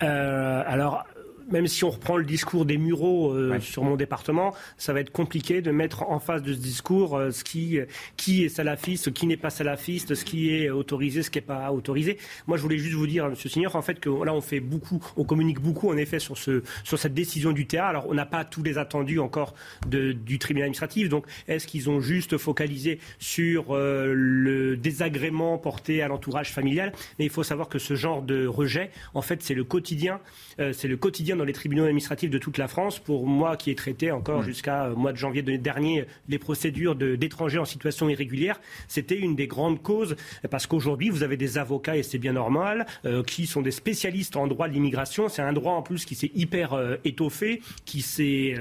Alors, 0.00 1.04
même 1.50 1.66
si 1.66 1.84
on 1.84 1.90
reprend 1.90 2.16
le 2.16 2.24
discours 2.24 2.64
des 2.64 2.78
Mureaux 2.78 3.32
euh, 3.32 3.60
sur 3.60 3.84
mon 3.84 3.96
département, 3.96 4.54
ça 4.78 4.92
va 4.92 5.00
être 5.00 5.10
compliqué 5.10 5.60
de 5.60 5.70
mettre 5.70 6.02
en 6.04 6.18
face 6.18 6.42
de 6.42 6.52
ce 6.52 6.58
discours 6.58 7.16
euh, 7.16 7.30
ce 7.30 7.44
qui, 7.44 7.78
qui 8.16 8.44
est 8.44 8.48
salafiste, 8.48 9.04
ce 9.04 9.10
qui 9.10 9.26
n'est 9.26 9.36
pas 9.36 9.50
salafiste, 9.50 10.14
ce 10.14 10.24
qui 10.24 10.54
est 10.54 10.70
autorisé, 10.70 11.22
ce 11.22 11.30
qui 11.30 11.38
n'est 11.38 11.44
pas 11.44 11.72
autorisé. 11.72 12.18
Moi, 12.46 12.56
je 12.56 12.62
voulais 12.62 12.78
juste 12.78 12.94
vous 12.94 13.06
dire, 13.06 13.28
Monsieur 13.28 13.48
Signor, 13.48 13.76
en 13.76 13.82
fait, 13.82 14.00
que 14.00 14.08
là, 14.08 14.32
on 14.32 14.40
fait 14.40 14.60
beaucoup, 14.60 15.04
on 15.16 15.24
communique 15.24 15.60
beaucoup, 15.60 15.90
en 15.90 15.96
effet, 15.96 16.18
sur, 16.18 16.38
ce, 16.38 16.62
sur 16.82 16.98
cette 16.98 17.14
décision 17.14 17.52
du 17.52 17.66
TA. 17.66 17.86
Alors, 17.86 18.06
on 18.08 18.14
n'a 18.14 18.26
pas 18.26 18.44
tous 18.44 18.62
les 18.62 18.78
attendus 18.78 19.18
encore 19.18 19.54
de, 19.86 20.12
du 20.12 20.38
tribunal 20.38 20.66
administratif. 20.66 21.08
Donc, 21.08 21.26
est-ce 21.48 21.66
qu'ils 21.66 21.90
ont 21.90 22.00
juste 22.00 22.38
focalisé 22.38 22.98
sur 23.18 23.74
euh, 23.74 24.12
le 24.14 24.76
désagrément 24.76 25.58
porté 25.58 26.02
à 26.02 26.08
l'entourage 26.08 26.52
familial? 26.52 26.92
Mais 27.18 27.24
il 27.26 27.30
faut 27.30 27.42
savoir 27.42 27.68
que 27.68 27.78
ce 27.78 27.94
genre 27.94 28.22
de 28.22 28.46
rejet, 28.46 28.90
en 29.14 29.22
fait, 29.22 29.42
c'est 29.42 29.54
le 29.54 29.64
quotidien, 29.64 30.20
c'est 30.58 30.88
le 30.88 30.96
quotidien 30.96 31.33
dans 31.36 31.44
les 31.44 31.52
tribunaux 31.52 31.84
administratifs 31.84 32.30
de 32.30 32.38
toute 32.38 32.58
la 32.58 32.68
France. 32.68 32.98
Pour 32.98 33.26
moi, 33.26 33.56
qui 33.56 33.70
ai 33.70 33.74
traité 33.74 34.10
encore 34.10 34.40
mmh. 34.40 34.44
jusqu'à 34.44 34.84
euh, 34.86 34.94
mois 34.94 35.12
de 35.12 35.16
janvier 35.16 35.42
dernier 35.42 36.06
les 36.28 36.38
procédures 36.38 36.94
d'étrangers 36.94 37.58
en 37.58 37.64
situation 37.64 38.08
irrégulière, 38.08 38.60
c'était 38.88 39.18
une 39.18 39.36
des 39.36 39.46
grandes 39.46 39.82
causes 39.82 40.16
parce 40.50 40.66
qu'aujourd'hui, 40.66 41.10
vous 41.10 41.22
avez 41.22 41.36
des 41.36 41.58
avocats 41.58 41.96
et 41.96 42.02
c'est 42.02 42.18
bien 42.18 42.32
normal, 42.32 42.86
euh, 43.04 43.22
qui 43.22 43.46
sont 43.46 43.62
des 43.62 43.70
spécialistes 43.70 44.36
en 44.36 44.46
droit 44.46 44.68
de 44.68 44.74
l'immigration. 44.74 45.28
C'est 45.28 45.42
un 45.42 45.52
droit 45.52 45.74
en 45.74 45.82
plus 45.82 46.04
qui 46.04 46.14
s'est 46.14 46.30
hyper 46.34 46.72
euh, 46.72 46.96
étoffé, 47.04 47.60
qui 47.84 48.02
s'est 48.02 48.54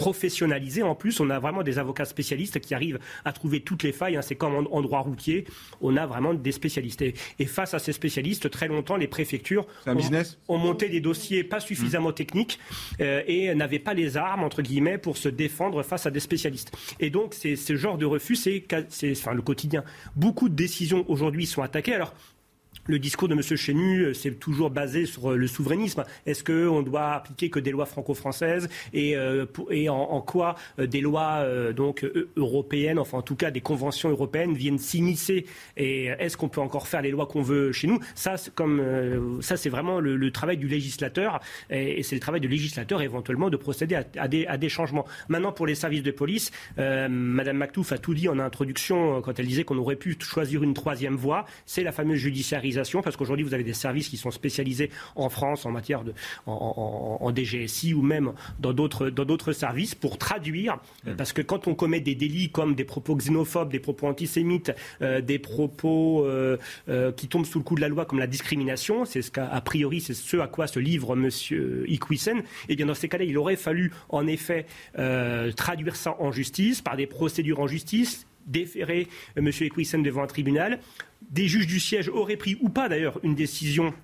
professionnalisé. 0.00 0.82
En 0.82 0.94
plus, 0.94 1.20
on 1.20 1.30
a 1.30 1.38
vraiment 1.38 1.62
des 1.62 1.78
avocats 1.78 2.04
spécialistes 2.04 2.60
qui 2.60 2.74
arrivent 2.74 2.98
à 3.24 3.32
trouver 3.32 3.60
toutes 3.60 3.82
les 3.82 3.92
failles. 3.92 4.16
Hein. 4.16 4.22
C'est 4.22 4.34
comme 4.34 4.66
en, 4.70 4.82
droit 4.82 5.00
routier, 5.00 5.44
on 5.80 5.96
a 5.96 6.06
vraiment 6.06 6.34
des 6.34 6.52
spécialistes. 6.52 7.02
Et, 7.02 7.46
face 7.46 7.74
à 7.74 7.78
ces 7.78 7.92
spécialistes, 7.92 8.50
très 8.50 8.68
longtemps, 8.68 8.96
les 8.96 9.08
préfectures 9.08 9.66
ont, 9.86 9.96
ont, 10.48 10.58
monté 10.58 10.88
des 10.88 11.00
dossiers 11.00 11.44
pas 11.44 11.60
suffisamment 11.60 12.12
techniques 12.12 12.58
euh, 13.00 13.22
et 13.26 13.54
n'avaient 13.54 13.78
pas 13.78 13.94
les 13.94 14.16
armes, 14.16 14.42
entre 14.44 14.62
guillemets, 14.62 14.98
pour 14.98 15.16
se 15.16 15.28
défendre 15.28 15.82
face 15.82 16.06
à 16.06 16.10
des 16.10 16.20
spécialistes. 16.20 16.72
Et 17.00 17.10
donc, 17.10 17.34
c'est 17.34 17.56
ce 17.56 17.76
genre 17.76 17.98
de 17.98 18.06
refus, 18.06 18.36
c'est 18.36 18.64
enfin, 19.10 19.34
le 19.34 19.42
quotidien. 19.42 19.84
Beaucoup 20.16 20.48
de 20.48 20.54
décisions 20.54 21.04
aujourd'hui 21.08 21.46
sont 21.46 21.62
attaquées. 21.62 21.94
Alors, 21.94 22.14
le 22.90 22.98
discours 22.98 23.28
de 23.28 23.34
M. 23.34 23.42
Chenu, 23.42 24.00
euh, 24.00 24.14
c'est 24.14 24.38
toujours 24.38 24.70
basé 24.70 25.06
sur 25.06 25.32
euh, 25.32 25.36
le 25.36 25.46
souverainisme. 25.46 26.04
Est-ce 26.26 26.44
qu'on 26.44 26.82
doit 26.82 27.12
appliquer 27.12 27.48
que 27.48 27.60
des 27.60 27.70
lois 27.70 27.86
franco-françaises 27.86 28.68
et, 28.92 29.16
euh, 29.16 29.46
en, 29.88 30.20
quoi 30.20 30.56
des 30.78 31.00
lois 31.00 31.44
donc 31.72 32.04
européennes, 32.36 32.98
enfin 32.98 33.18
en 33.18 33.22
tout 33.22 33.36
cas 33.36 33.50
des 33.50 33.60
conventions 33.60 34.10
européennes 34.10 34.54
viennent 34.54 34.78
s'immiscer? 34.78 35.46
Et 35.76 36.06
est-ce 36.06 36.36
qu'on 36.36 36.48
peut 36.48 36.60
encore 36.60 36.88
faire 36.88 37.02
les 37.02 37.10
lois 37.10 37.26
qu'on 37.26 37.42
veut 37.42 37.72
chez 37.72 37.86
nous? 37.86 38.00
Ça, 38.14 38.36
c'est 38.36 39.68
vraiment 39.68 40.00
le, 40.00 40.30
travail 40.30 40.56
du 40.56 40.68
législateur 40.68 41.40
et, 41.70 42.02
c'est 42.02 42.16
le 42.16 42.20
travail 42.20 42.40
du 42.40 42.48
législateur 42.48 43.02
éventuellement 43.02 43.50
de 43.50 43.56
procéder 43.56 43.96
à, 44.16 44.28
des, 44.28 44.68
changements. 44.68 45.06
Maintenant, 45.28 45.52
pour 45.52 45.66
les 45.66 45.74
services 45.74 46.02
de 46.02 46.10
police, 46.10 46.50
Madame 46.76 47.56
Mactouf 47.56 47.92
a 47.92 47.98
tout 47.98 48.14
dit 48.14 48.28
en 48.28 48.38
introduction 48.38 49.22
quand 49.22 49.38
elle 49.38 49.46
disait 49.46 49.64
qu'on 49.64 49.78
aurait 49.78 49.96
pu 49.96 50.16
choisir 50.20 50.62
une 50.62 50.74
troisième 50.74 51.16
voie. 51.16 51.46
C'est 51.66 51.82
la 51.84 51.92
fameuse 51.92 52.18
judiciarisation 52.18 52.79
parce 53.02 53.16
qu'aujourd'hui, 53.16 53.44
vous 53.44 53.54
avez 53.54 53.64
des 53.64 53.74
services 53.74 54.08
qui 54.08 54.16
sont 54.16 54.30
spécialisés 54.30 54.90
en 55.16 55.28
France 55.28 55.66
en 55.66 55.70
matière 55.70 56.04
de 56.04 56.14
en, 56.46 57.32
DGSI 57.34 57.94
ou 57.94 58.02
même 58.02 58.32
dans 58.58 58.72
d'autres 58.72 59.10
dans 59.10 59.24
d'autres 59.24 59.52
services 59.52 59.94
pour 59.94 60.18
traduire, 60.18 60.78
mmh. 61.04 61.12
parce 61.12 61.32
que 61.32 61.42
quand 61.42 61.68
on 61.68 61.74
commet 61.74 62.00
des 62.00 62.14
délits 62.14 62.50
comme 62.50 62.74
des 62.74 62.84
propos 62.84 63.14
xénophobes, 63.14 63.70
des 63.70 63.78
propos 63.78 64.06
antisémites, 64.08 64.72
euh, 65.02 65.20
des 65.20 65.38
propos 65.38 66.24
euh, 66.24 66.56
euh, 66.88 67.12
qui 67.12 67.28
tombent 67.28 67.46
sous 67.46 67.58
le 67.58 67.64
coup 67.64 67.74
de 67.74 67.80
la 67.80 67.88
loi 67.88 68.04
comme 68.04 68.18
la 68.18 68.26
discrimination, 68.26 69.04
c'est 69.04 69.22
ce 69.22 69.30
qu'a 69.30 69.60
priori 69.60 70.00
c'est 70.00 70.14
ce 70.14 70.38
à 70.38 70.46
quoi 70.46 70.66
se 70.66 70.78
livre 70.78 71.16
Monsieur 71.16 71.84
Iquissen. 71.88 72.38
Et 72.38 72.42
eh 72.70 72.76
bien 72.76 72.86
dans 72.86 72.94
ces 72.94 73.08
cas-là, 73.08 73.24
il 73.24 73.36
aurait 73.38 73.56
fallu 73.56 73.92
en 74.08 74.26
effet 74.26 74.66
traduire 75.56 75.96
ça 75.96 76.16
en 76.18 76.32
justice 76.32 76.80
par 76.80 76.96
des 76.96 77.06
procédures 77.06 77.60
en 77.60 77.66
justice 77.66 78.26
déférer 78.46 79.06
M. 79.36 79.48
Equissen 79.60 80.02
devant 80.02 80.22
un 80.22 80.26
tribunal. 80.26 80.80
Des 81.30 81.48
juges 81.48 81.66
du 81.66 81.80
siège 81.80 82.08
auraient 82.08 82.36
pris, 82.36 82.58
ou 82.60 82.68
pas 82.68 82.88
d'ailleurs, 82.88 83.18
une 83.22 83.34
décision 83.34 83.94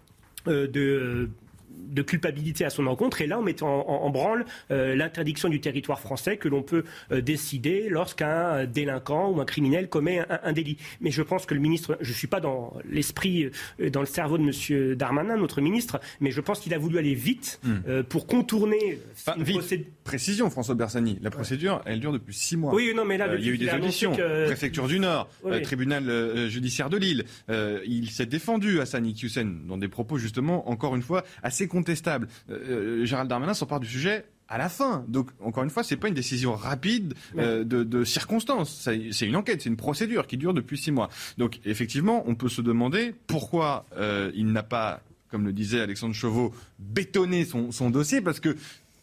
euh, 0.47 0.67
de 0.69 1.29
de 1.77 2.03
culpabilité 2.03 2.65
à 2.65 2.71
son 2.71 2.87
encontre, 2.87 3.23
et 3.23 3.27
là 3.27 3.39
on 3.39 3.43
met 3.43 3.63
en, 3.63 4.11
branle 4.11 4.45
euh, 4.71 4.95
l'interdiction 4.95 5.49
du 5.49 5.61
territoire 5.61 6.01
français 6.01 6.37
que 6.37 6.49
l'on 6.49 6.63
peut 6.63 6.85
euh, 7.11 7.21
décider 7.21 7.89
lorsqu'un 7.89 8.65
délinquant 8.65 9.31
ou 9.31 9.41
un 9.41 9.45
criminel 9.45 9.89
commet 9.89 10.25
un, 10.29 10.53
délit. 10.53 10.77
Mais 11.01 11.11
je 11.11 11.23
pense 11.23 11.47
que 11.47 11.55
le 11.55 11.61
ministre, 11.61 11.99
je 12.01 12.11
ne 12.11 12.15
suis 12.15 12.27
pas 12.27 12.41
dans 12.41 12.75
l'esprit, 12.89 13.51
euh, 13.81 13.91
dans 13.91 14.01
le 14.01 14.07
cerveau 14.07 14.39
de 14.39 14.45
M. 14.45 14.95
Darmanin, 14.95 15.37
notre 15.37 15.61
ministre, 15.61 16.01
mais 16.21 16.31
je 16.31 16.41
pense 16.41 16.61
qu'il 16.61 16.75
a 16.75 16.79
voulu 16.79 16.99
aller 16.99 17.15
vite 17.15 17.61
hmm. 17.65 18.03
pour 18.05 18.27
contourner... 18.27 18.99
vite. 19.39 19.87
Précision, 20.05 20.51
François 20.51 20.75
Bersani, 20.75 21.19
la 21.21 21.31
procédure, 21.31 21.83
elle 21.85 21.99
dure 22.01 22.13
depuis 22.13 22.35
six 22.35 22.57
mois. 22.57 22.75
Oui, 22.75 22.93
non, 22.95 23.05
mais 23.05 23.19
là, 23.19 23.29
il 23.37 23.45
y 23.45 23.49
a 23.49 23.53
eu 23.53 23.59
des 23.59 23.71
auditions, 23.73 24.13
préfecture 24.13 24.87
du 24.87 25.01
Nord, 25.01 25.29
tribunal 25.63 26.49
judiciaire 26.49 26.91
de 26.91 26.97
Lille. 26.97 27.25
il 27.49 28.11
s'est 28.11 28.27
défendu, 28.27 28.81
à 28.81 28.85
Hussein, 29.23 29.53
dans 29.67 29.77
des 29.79 29.89
propos 29.89 30.19
justement, 30.19 30.69
encore 30.69 30.97
une 30.97 31.03
fois, 31.03 31.25
assez 31.43 31.66
contestable. 31.69 32.29
Euh, 32.51 33.01
euh, 33.01 33.05
Gérald 33.05 33.29
Darmanin 33.29 33.55
s'empare 33.55 33.81
du 33.81 33.89
sujet 33.89 34.25
à 34.49 34.59
la 34.59 34.69
fin. 34.69 35.05
Donc, 35.09 35.31
encore 35.41 35.65
une 35.65 35.71
fois, 35.71 35.83
c'est 35.83 35.97
pas 35.97 36.09
une 36.09 36.15
décision 36.15 36.55
rapide 36.55 37.15
euh, 37.37 37.65
de, 37.65 37.83
de 37.83 38.05
circonstances. 38.05 38.89
C'est 39.11 39.27
une 39.27 39.37
enquête, 39.37 39.63
c'est 39.63 39.69
une 39.69 39.77
procédure 39.77 40.27
qui 40.27 40.37
dure 40.37 40.55
depuis 40.55 40.79
six 40.79 40.93
mois. 40.93 41.09
Donc, 41.37 41.59
effectivement, 41.65 42.23
on 42.27 42.35
peut 42.35 42.49
se 42.49 42.63
demander 42.63 43.15
pourquoi 43.27 43.87
il 44.35 44.53
n'a 44.53 44.63
pas, 44.63 45.01
comme 45.31 45.45
le 45.45 45.53
disait 45.53 45.81
Alexandre 45.81 46.15
Chauveau, 46.15 46.55
bétonné 46.79 47.45
son, 47.45 47.73
son 47.73 47.91
dossier, 47.91 48.21
parce 48.21 48.39
que 48.39 48.57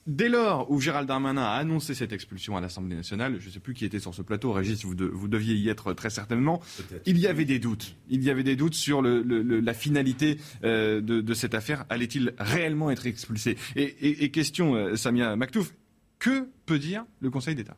Dès 0.06 0.28
lors 0.28 0.70
où 0.70 0.82
Gérald 0.82 1.08
Darmanin 1.08 1.44
a 1.44 1.54
annoncé 1.54 1.96
cette 1.96 2.12
expulsion 2.12 2.58
à 2.58 2.62
l'Assemblée 2.62 2.96
nationale, 2.96 3.38
je 3.40 3.48
ne 3.48 3.54
sais 3.54 3.60
plus 3.62 3.74
qui 3.74 3.86
était 3.86 4.00
sur 4.00 4.14
ce 4.14 4.22
plateau, 4.22 4.52
Régis, 4.52 4.84
vous, 4.84 4.96
vous 4.98 5.28
deviez 5.30 5.56
y 5.56 5.70
être 5.70 5.94
très 5.94 6.10
certainement, 6.10 6.62
il 7.06 7.18
y 7.18 7.28
avait 7.28 7.46
des 7.46 7.60
doutes. 7.60 7.96
Il 8.10 8.22
y 8.22 8.30
avait 8.30 8.44
des 8.44 8.58
doutes 8.58 8.74
sur 8.74 9.02
la 9.02 9.74
finalité 9.74 10.40
euh, 10.66 11.00
de, 11.00 11.34
cette 11.34 11.54
affaire. 11.54 11.86
Allait-il 11.90 12.34
réellement 12.38 12.92
être 12.92 13.08
expulsé? 13.08 13.58
Et, 13.76 14.30
question, 14.32 14.76
euh, 14.76 14.96
Samia 14.98 15.36
Maktouf, 15.38 15.74
que 16.20 16.50
peut 16.66 16.80
dire 16.80 17.06
le 17.22 17.30
Conseil 17.30 17.56
d'État? 17.56 17.78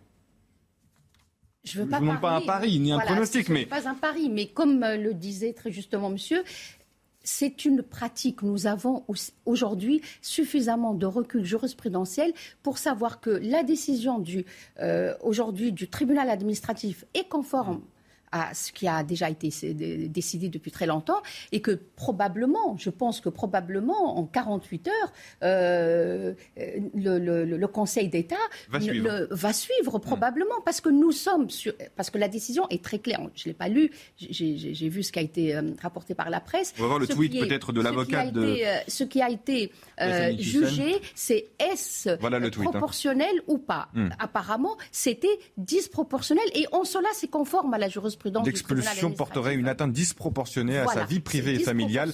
Je 1.65 1.79
ne 1.79 1.85
veux 1.85 1.89
pas, 1.89 1.99
pas 2.17 2.37
un 2.37 2.41
pari 2.41 2.79
ni 2.79 2.91
un 2.91 2.99
pronostic, 2.99 3.49
mais 3.49 3.65
pas 3.65 3.87
un 3.89 3.95
pari, 3.95 4.29
mais 4.29 4.47
comme 4.47 4.83
euh, 4.83 4.97
le 4.97 5.15
disait 5.15 5.53
très 5.53 5.71
justement 5.71 6.11
Monsieur, 6.11 6.43
c'est 7.25 7.65
une 7.65 7.81
pratique. 7.81 8.41
Nous 8.43 8.67
avons 8.67 9.03
aujourd'hui 9.45 10.01
suffisamment 10.21 10.93
de 10.93 11.05
recul 11.05 11.43
jurisprudentiel 11.43 12.31
pour 12.63 12.77
savoir 12.77 13.19
que 13.19 13.31
la 13.31 13.63
décision 13.63 14.19
du, 14.19 14.45
euh, 14.79 15.13
aujourd'hui 15.21 15.73
du 15.73 15.89
tribunal 15.89 16.29
administratif 16.29 17.03
est 17.13 17.27
conforme 17.27 17.81
à 18.35 18.53
ce 18.53 18.73
qui 18.73 18.85
a 18.85 19.01
déjà 19.03 19.29
été 19.29 19.49
décidé 20.09 20.49
depuis 20.49 20.69
très 20.69 20.85
longtemps 20.85 21.21
et 21.53 21.61
que 21.61 21.71
probablement, 21.95 22.75
je 22.77 22.89
pense 22.89 23.21
que 23.21 23.29
probablement 23.29 24.17
en 24.17 24.25
48 24.25 24.89
heures, 24.89 25.13
euh, 25.43 26.33
le, 26.57 27.65
Conseil 27.65 28.09
d'État 28.09 28.35
va, 28.69 28.79
va, 29.31 29.53
suivre 29.53 29.99
probablement 29.99 30.61
parce 30.63 30.81
que 30.81 30.89
nous 30.89 31.11
sommes 31.11 31.49
sur, 31.49 31.73
parce 31.95 32.09
que 32.09 32.17
la 32.17 32.27
décision 32.27 32.67
est 32.69 32.83
très 32.83 32.99
claire. 32.99 33.21
Je 33.35 33.45
l'ai 33.45 33.53
pas 33.53 33.69
lu, 33.69 33.89
j'ai 34.17 34.89
vu 34.89 35.01
ce 35.01 35.11
qui 35.11 35.19
a 35.19 35.21
été 35.21 35.55
euh, 35.55 35.61
rapporté 35.81 36.13
par 36.13 36.29
la 36.29 36.39
presse. 36.39 36.73
On 36.77 36.83
va 36.83 36.87
voir 36.87 36.99
le 36.99 37.07
tweet 37.07 37.39
peut-être 37.39 37.71
de 37.73 37.81
l'avocat 37.81 38.31
de. 38.31 38.41
Euh, 38.41 38.77
ce 38.87 39.03
qui 39.03 39.21
a 39.21 39.29
été 39.29 39.71
jugé, 40.37 41.01
c'est 41.13 41.49
est-ce 41.59 42.09
hein. 42.09 42.49
proportionnel 42.63 43.41
ou 43.47 43.57
pas. 43.57 43.89
Hmm. 43.93 44.09
Apparemment, 44.19 44.77
c'était 44.91 45.39
disproportionnel 45.57 46.45
et 46.53 46.65
en 46.71 46.83
cela, 46.83 47.07
c'est 47.13 47.29
conforme 47.29 47.73
à 47.73 47.77
la 47.77 47.89
jurisprudence 47.89 48.45
L'expulsion 48.45 49.11
porterait 49.11 49.55
une 49.55 49.67
atteinte 49.67 49.93
disproportionnée 49.93 50.77
à 50.77 50.87
sa 50.87 51.05
vie 51.05 51.19
privée 51.19 51.55
et 51.55 51.59
familiale. 51.59 52.11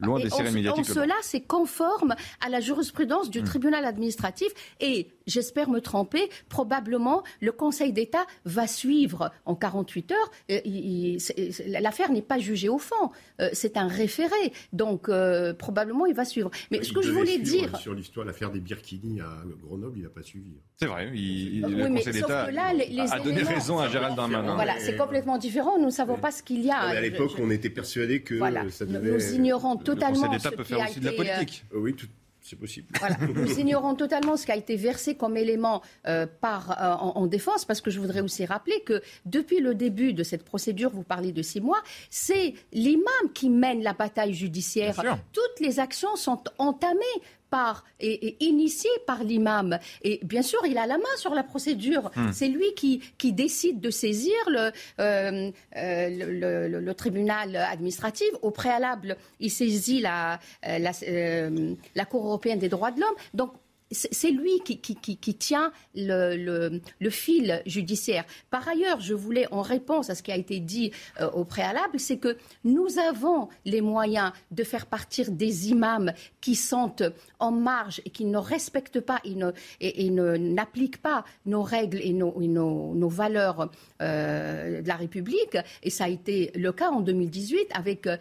Loin 0.00 0.20
des 0.20 0.30
sirènes 0.30 0.54
médiatiques. 0.54 0.90
En 0.90 0.94
cela, 0.94 1.14
c'est 1.22 1.40
conforme 1.40 2.14
à 2.44 2.48
la 2.48 2.60
jurisprudence 2.60 3.30
du 3.30 3.40
hmm. 3.40 3.44
tribunal 3.44 3.84
administratif 3.84 4.48
et 4.80 5.08
j'espère 5.26 5.68
me 5.68 5.80
tromper, 5.80 6.28
probablement 6.48 7.22
le 7.40 7.52
Conseil 7.52 7.92
d'État 7.92 8.26
va 8.44 8.66
suivre 8.66 9.32
en 9.44 9.54
48 9.54 10.12
heures. 10.12 10.30
Euh, 10.50 10.60
l'affaire 11.80 12.10
n'est 12.12 12.22
pas 12.22 12.38
jugée 12.38 12.68
au 12.68 12.78
fond, 12.78 13.10
euh, 13.40 13.48
c'est 13.52 13.76
un 13.76 13.88
référé, 13.88 14.52
donc 14.72 15.08
euh, 15.08 15.52
probablement 15.54 16.06
il 16.06 16.14
va 16.14 16.24
suivre. 16.24 16.50
Mais 16.70 16.82
ce 16.82 16.92
que 16.92 17.02
je 17.02 17.10
voulais 17.10 17.38
dire 17.38 17.76
sur 17.78 17.94
l'histoire, 17.94 18.26
l'affaire 18.26 18.50
des 18.50 18.60
Birkini 18.60 19.20
à 19.20 19.42
Grenoble, 19.62 19.98
il 19.98 20.02
n'a 20.04 20.08
pas 20.08 20.22
suivi. 20.22 20.52
C'est 20.76 20.86
vrai, 20.86 21.10
le 21.12 21.88
Conseil 21.94 22.12
d'État 22.12 22.44
a 22.44 23.20
donné 23.20 23.42
raison 23.42 23.78
à 23.78 23.88
Gérald 23.88 24.16
Darmanin. 24.16 24.54
Voilà, 24.54 24.74
c'est 24.78 24.96
complètement 24.96 25.38
différent. 25.38 25.78
Nous 25.78 25.86
ne 25.86 25.90
savons 25.90 26.16
pas 26.16 26.30
ce 26.30 26.42
qu'il 26.42 26.64
y 26.64 26.70
a. 26.70 26.78
à 26.78 27.00
l'époque, 27.00 27.32
on 27.38 27.50
était 27.50 27.70
persuadé 27.70 28.22
que 28.22 28.38
ça 28.70 28.84
devait. 28.84 29.12
Nous 29.12 29.34
ignorons 29.34 29.76
totalement. 29.86 30.22
Le 30.22 30.26
Conseil 30.26 30.38
d'État 30.38 30.50
peut 30.52 30.64
faire 30.64 30.80
aussi 30.80 31.00
de 31.00 31.04
la 31.04 31.12
politique. 31.12 31.64
Oui, 31.72 31.94
tout 31.94 32.06
c'est 32.46 32.56
possible. 32.56 32.86
Nous 33.34 33.58
ignorons 33.58 33.94
totalement 33.94 34.36
ce 34.36 34.46
qui 34.46 34.52
a 34.52 34.56
été 34.56 34.76
versé 34.76 35.16
comme 35.16 35.36
élément 35.36 35.82
euh, 36.06 36.26
par, 36.40 36.70
euh, 36.70 36.94
en, 36.94 37.26
défense, 37.26 37.64
parce 37.64 37.80
que 37.80 37.90
je 37.90 37.98
voudrais 37.98 38.20
aussi 38.20 38.44
rappeler 38.46 38.80
que 38.82 39.02
depuis 39.24 39.60
le 39.60 39.74
début 39.74 40.12
de 40.12 40.22
cette 40.22 40.44
procédure, 40.44 40.90
vous 40.90 41.02
parlez 41.02 41.32
de 41.32 41.42
six 41.42 41.60
mois, 41.60 41.82
c'est 42.08 42.54
l'imam 42.72 43.04
qui 43.34 43.50
mène 43.50 43.82
la 43.82 43.94
bataille 43.94 44.32
judiciaire. 44.32 45.02
Toutes 45.32 45.60
les 45.60 45.80
actions 45.80 46.14
sont 46.14 46.42
entamées 46.58 47.00
par 47.50 47.84
et, 48.00 48.36
initié 48.44 48.90
par 49.06 49.24
l'imam. 49.24 49.78
Et 50.02 50.20
bien 50.22 50.42
sûr, 50.42 50.60
il 50.66 50.78
a 50.78 50.86
la 50.86 50.98
main 50.98 51.04
sur 51.16 51.34
la 51.34 51.42
procédure. 51.42 52.10
Hmm. 52.16 52.32
C'est 52.32 52.48
lui 52.48 52.74
qui, 52.74 53.00
qui 53.18 53.32
décide 53.32 53.80
de 53.80 53.90
saisir 53.90 54.34
le, 54.48 54.70
euh, 55.00 55.50
euh, 55.76 56.80
le, 56.80 56.94
tribunal 56.94 57.56
administratif. 57.56 58.28
Au 58.42 58.50
préalable, 58.50 59.16
il 59.40 59.50
saisit 59.50 60.00
la, 60.00 60.38
euh, 60.66 60.78
la, 60.78 60.92
la 61.94 62.04
Cour 62.04 62.24
européenne 62.26 62.58
des 62.58 62.68
droits 62.68 62.90
de 62.90 63.00
l'homme. 63.00 63.14
Donc 63.34 63.52
c'est 63.90 64.30
lui 64.30 64.60
qui, 64.64 65.34
tient 65.34 65.72
le, 65.94 66.80
fil 67.10 67.62
judiciaire. 67.66 68.24
Par 68.50 68.66
ailleurs, 68.66 69.00
je 69.00 69.14
voulais, 69.14 69.46
en 69.52 69.62
réponse 69.62 70.10
à 70.10 70.14
ce 70.14 70.22
qui 70.22 70.32
a 70.32 70.36
été 70.36 70.58
dit 70.58 70.90
euh, 71.20 71.30
au 71.30 71.44
préalable, 71.44 72.00
c'est 72.00 72.16
que 72.16 72.36
nous 72.64 72.98
avons 72.98 73.48
les 73.64 73.80
moyens 73.80 74.32
de 74.50 74.64
faire 74.64 74.86
partir 74.86 75.30
des 75.30 75.70
imams 75.70 76.12
qui 76.40 76.56
sont 76.56 76.96
en 77.38 77.52
marge 77.52 78.00
et 78.04 78.10
qui 78.10 78.24
ne 78.24 78.38
respectent 78.38 79.00
pas 79.00 79.20
et, 79.24 80.10
n'appliquent 80.10 81.00
pas 81.00 81.24
nos 81.44 81.62
règles 81.62 82.00
et 82.02 82.12
nos, 82.12 83.08
valeurs 83.08 83.70
euh, 84.02 84.82
de 84.82 84.88
la 84.88 84.96
République. 84.96 85.56
Et 85.82 85.90
ça 85.90 86.04
a 86.04 86.08
été 86.08 86.50
le 86.56 86.72
cas 86.72 86.90
en 86.90 87.00
2018 87.00 87.68
avec 87.72 88.06
euh, 88.06 88.16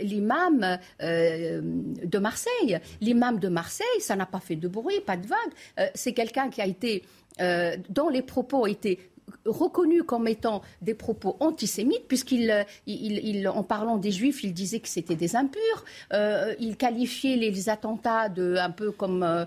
l'imam 0.00 0.78
de 1.00 2.18
Marseille. 2.18 2.78
L'imam 3.00 3.38
de 3.38 3.48
Marseille, 3.48 3.86
ça 4.00 4.16
n'a 4.16 4.26
pas 4.26 4.40
fait 4.40 4.56
de 4.56 4.68
bruit 4.68 5.00
pas 5.10 5.16
de 5.16 5.26
vague. 5.26 5.52
Euh, 5.80 5.86
c'est 5.94 6.12
quelqu'un 6.12 6.50
qui 6.50 6.60
a 6.60 6.66
été 6.66 7.02
euh, 7.40 7.76
dont 7.88 8.08
les 8.08 8.22
propos 8.22 8.66
étaient 8.68 8.98
reconnus 9.44 10.02
comme 10.06 10.26
étant 10.28 10.60
des 10.82 10.94
propos 10.94 11.36
antisémites, 11.40 12.06
puisqu'il, 12.08 12.66
il, 12.86 13.48
en 13.48 13.62
parlant 13.62 13.96
des 13.96 14.10
juifs, 14.10 14.42
il 14.44 14.52
disait 14.52 14.80
que 14.80 14.88
c'était 14.88 15.16
des 15.16 15.36
impurs. 15.36 15.84
Euh, 16.12 16.54
il 16.58 16.76
qualifiait 16.76 17.36
les, 17.36 17.68
attentats 17.68 18.28
de, 18.28 18.56
un 18.56 18.70
peu 18.70 18.90
comme 18.92 19.22
ah 19.22 19.46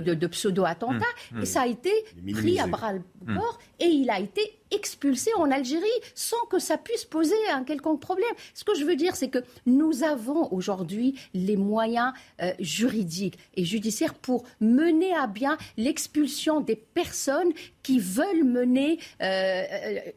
de, 0.00 0.26
pseudo-attentats. 0.26 1.14
Mmh. 1.32 1.42
Et 1.42 1.46
ça 1.46 1.62
a 1.62 1.66
été 1.66 1.92
pris 2.32 2.58
à 2.60 2.66
bras 2.66 2.92
le 2.92 3.02
corps 3.26 3.58
mmh. 3.58 3.82
et 3.84 3.86
il 3.86 4.10
a 4.10 4.20
été 4.20 4.42
expulsé 4.70 5.30
en 5.36 5.50
Algérie 5.50 5.86
sans 6.14 6.44
que 6.50 6.58
ça 6.58 6.78
puisse 6.78 7.04
poser 7.04 7.34
un 7.52 7.64
quelconque 7.64 8.00
problème. 8.00 8.32
Ce 8.54 8.64
que 8.64 8.74
je 8.74 8.84
veux 8.84 8.96
dire, 8.96 9.16
c'est 9.16 9.28
que 9.28 9.38
nous 9.66 10.02
avons 10.02 10.52
aujourd'hui 10.52 11.18
les 11.34 11.56
moyens 11.56 12.12
euh, 12.40 12.52
juridiques 12.60 13.38
et 13.54 13.64
judiciaires 13.64 14.14
pour 14.14 14.44
mener 14.60 15.14
à 15.14 15.26
bien 15.26 15.56
l'expulsion 15.76 16.60
des 16.60 16.76
personnes 16.76 17.52
qui 17.82 18.00
veulent 18.00 18.44
mener 18.44 18.98
euh, 19.22 19.62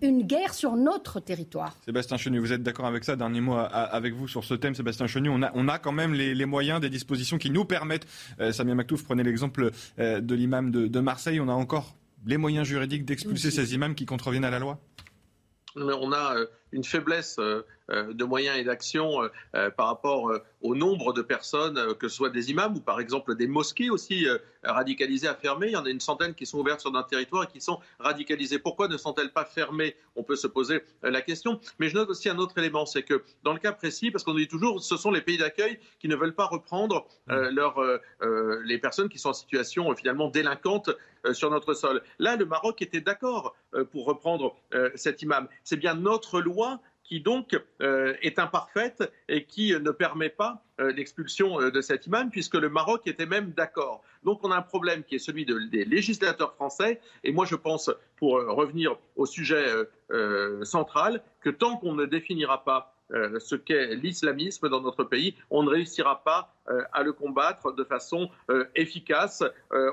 une 0.01 0.23
guerre 0.23 0.55
sur 0.55 0.75
notre 0.75 1.19
territoire. 1.19 1.77
Sébastien 1.85 2.17
Chenu, 2.17 2.39
vous 2.39 2.51
êtes 2.51 2.63
d'accord 2.63 2.87
avec 2.87 3.03
ça? 3.03 3.15
Dernier 3.15 3.41
mot 3.41 3.55
avec 3.55 4.15
vous 4.15 4.27
sur 4.27 4.43
ce 4.43 4.55
thème, 4.55 4.73
Sébastien 4.73 5.05
Chenu. 5.05 5.29
On 5.29 5.43
a, 5.43 5.51
on 5.53 5.67
a 5.67 5.77
quand 5.77 5.91
même 5.91 6.15
les, 6.15 6.45
moyens, 6.45 6.81
des 6.81 6.89
dispositions 6.89 7.37
qui 7.37 7.51
nous 7.51 7.65
permettent, 7.65 8.07
euh, 8.39 8.51
Samia 8.51 8.73
Maktouf 8.73 9.03
prenez 9.03 9.23
l'exemple 9.23 9.71
euh, 9.99 10.19
de 10.19 10.35
l'imam 10.35 10.71
de 10.71 10.99
Marseille, 10.99 11.39
on 11.39 11.47
a 11.47 11.53
encore 11.53 11.95
les 12.25 12.37
moyens 12.37 12.67
juridiques 12.67 13.05
d'expulser 13.05 13.51
ces 13.51 13.73
imams 13.73 13.95
qui 13.95 14.05
contreviennent 14.05 14.45
à 14.45 14.51
la 14.51 14.59
loi? 14.59 14.79
On 15.75 16.11
a 16.11 16.35
euh, 16.35 16.45
une 16.71 16.83
faiblesse 16.83 17.37
euh, 17.39 17.65
euh, 17.91 18.13
de 18.13 18.23
moyens 18.23 18.57
et 18.57 18.63
d'action 18.63 19.21
par 19.75 19.87
rapport 19.87 20.31
au 20.61 20.75
nombre 20.75 21.13
de 21.13 21.21
personnes, 21.23 21.95
que 21.95 22.07
ce 22.07 22.15
soit 22.15 22.29
des 22.29 22.51
imams 22.51 22.75
ou 22.75 22.79
par 22.79 22.99
exemple 22.99 23.35
des 23.35 23.47
mosquées 23.47 23.89
aussi 23.89 24.27
radicalisées 24.63 25.27
à 25.27 25.33
fermer. 25.33 25.67
Il 25.67 25.73
y 25.73 25.75
en 25.75 25.85
a 25.85 25.89
une 25.89 25.99
centaine 25.99 26.35
qui 26.35 26.45
sont 26.45 26.59
ouvertes 26.59 26.81
sur 26.81 26.91
notre 26.91 27.07
territoire 27.07 27.45
et 27.45 27.47
qui 27.47 27.61
sont 27.61 27.79
radicalisées. 27.99 28.59
Pourquoi 28.59 28.87
ne 28.87 28.97
sont-elles 28.97 29.31
pas 29.31 29.45
fermées? 29.45 29.95
On 30.15 30.23
peut 30.23 30.35
se 30.35 30.45
poser 30.45 30.83
la 31.01 31.21
question. 31.21 31.59
Mais 31.79 31.89
je 31.89 31.95
note 31.95 32.09
aussi 32.09 32.29
un 32.29 32.37
autre 32.37 32.57
élément, 32.59 32.85
c'est 32.85 33.01
que 33.01 33.23
dans 33.43 33.53
le 33.53 33.59
cas 33.59 33.71
précis, 33.71 34.11
parce 34.11 34.23
qu'on 34.23 34.35
dit 34.35 34.47
toujours, 34.47 34.83
ce 34.83 34.97
sont 34.97 35.09
les 35.09 35.21
pays 35.21 35.37
d'accueil 35.37 35.79
qui 35.99 36.07
ne 36.07 36.15
veulent 36.15 36.35
pas 36.35 36.45
reprendre 36.45 37.07
mmh. 37.27 38.59
les 38.63 38.77
personnes 38.77 39.09
qui 39.09 39.17
sont 39.17 39.29
en 39.29 39.33
situation 39.33 39.95
finalement 39.95 40.29
délinquante 40.29 40.91
sur 41.33 41.49
notre 41.49 41.73
sol. 41.73 42.01
Là, 42.17 42.35
le 42.35 42.45
Maroc 42.45 42.81
était 42.81 43.01
d'accord 43.01 43.55
pour 43.91 44.05
reprendre 44.05 44.55
cet 44.95 45.21
imam. 45.21 45.47
C'est 45.63 45.77
bien 45.77 45.95
notre 45.95 46.41
loi 46.41 46.79
qui 47.09 47.19
donc 47.19 47.59
euh, 47.81 48.13
est 48.21 48.37
imparfaite 48.37 49.11
et 49.27 49.43
qui 49.43 49.73
ne 49.73 49.91
permet 49.91 50.29
pas 50.29 50.63
euh, 50.79 50.91
l'expulsion 50.91 51.59
euh, 51.59 51.71
de 51.71 51.81
cet 51.81 52.05
imam, 52.05 52.29
puisque 52.29 52.53
le 52.53 52.69
Maroc 52.69 53.07
était 53.07 53.25
même 53.25 53.51
d'accord. 53.51 54.03
Donc 54.23 54.41
on 54.43 54.51
a 54.51 54.57
un 54.57 54.61
problème 54.61 55.03
qui 55.03 55.15
est 55.15 55.19
celui 55.19 55.45
des 55.45 55.85
législateurs 55.85 56.53
français, 56.53 57.01
et 57.23 57.31
moi 57.31 57.45
je 57.45 57.55
pense, 57.55 57.89
pour 58.17 58.33
revenir 58.33 58.97
au 59.15 59.25
sujet 59.25 59.65
central, 60.63 61.23
que 61.39 61.49
tant 61.49 61.77
qu'on 61.77 61.93
ne 61.93 62.05
définira 62.05 62.65
pas 62.65 62.98
ce 63.11 63.55
qu'est 63.55 63.95
l'islamisme 63.95 64.69
dans 64.69 64.81
notre 64.81 65.03
pays, 65.03 65.35
on 65.49 65.63
ne 65.63 65.69
réussira 65.69 66.23
pas 66.23 66.53
à 66.93 67.03
le 67.03 67.13
combattre 67.13 67.73
de 67.73 67.83
façon 67.83 68.29
efficace. 68.75 69.43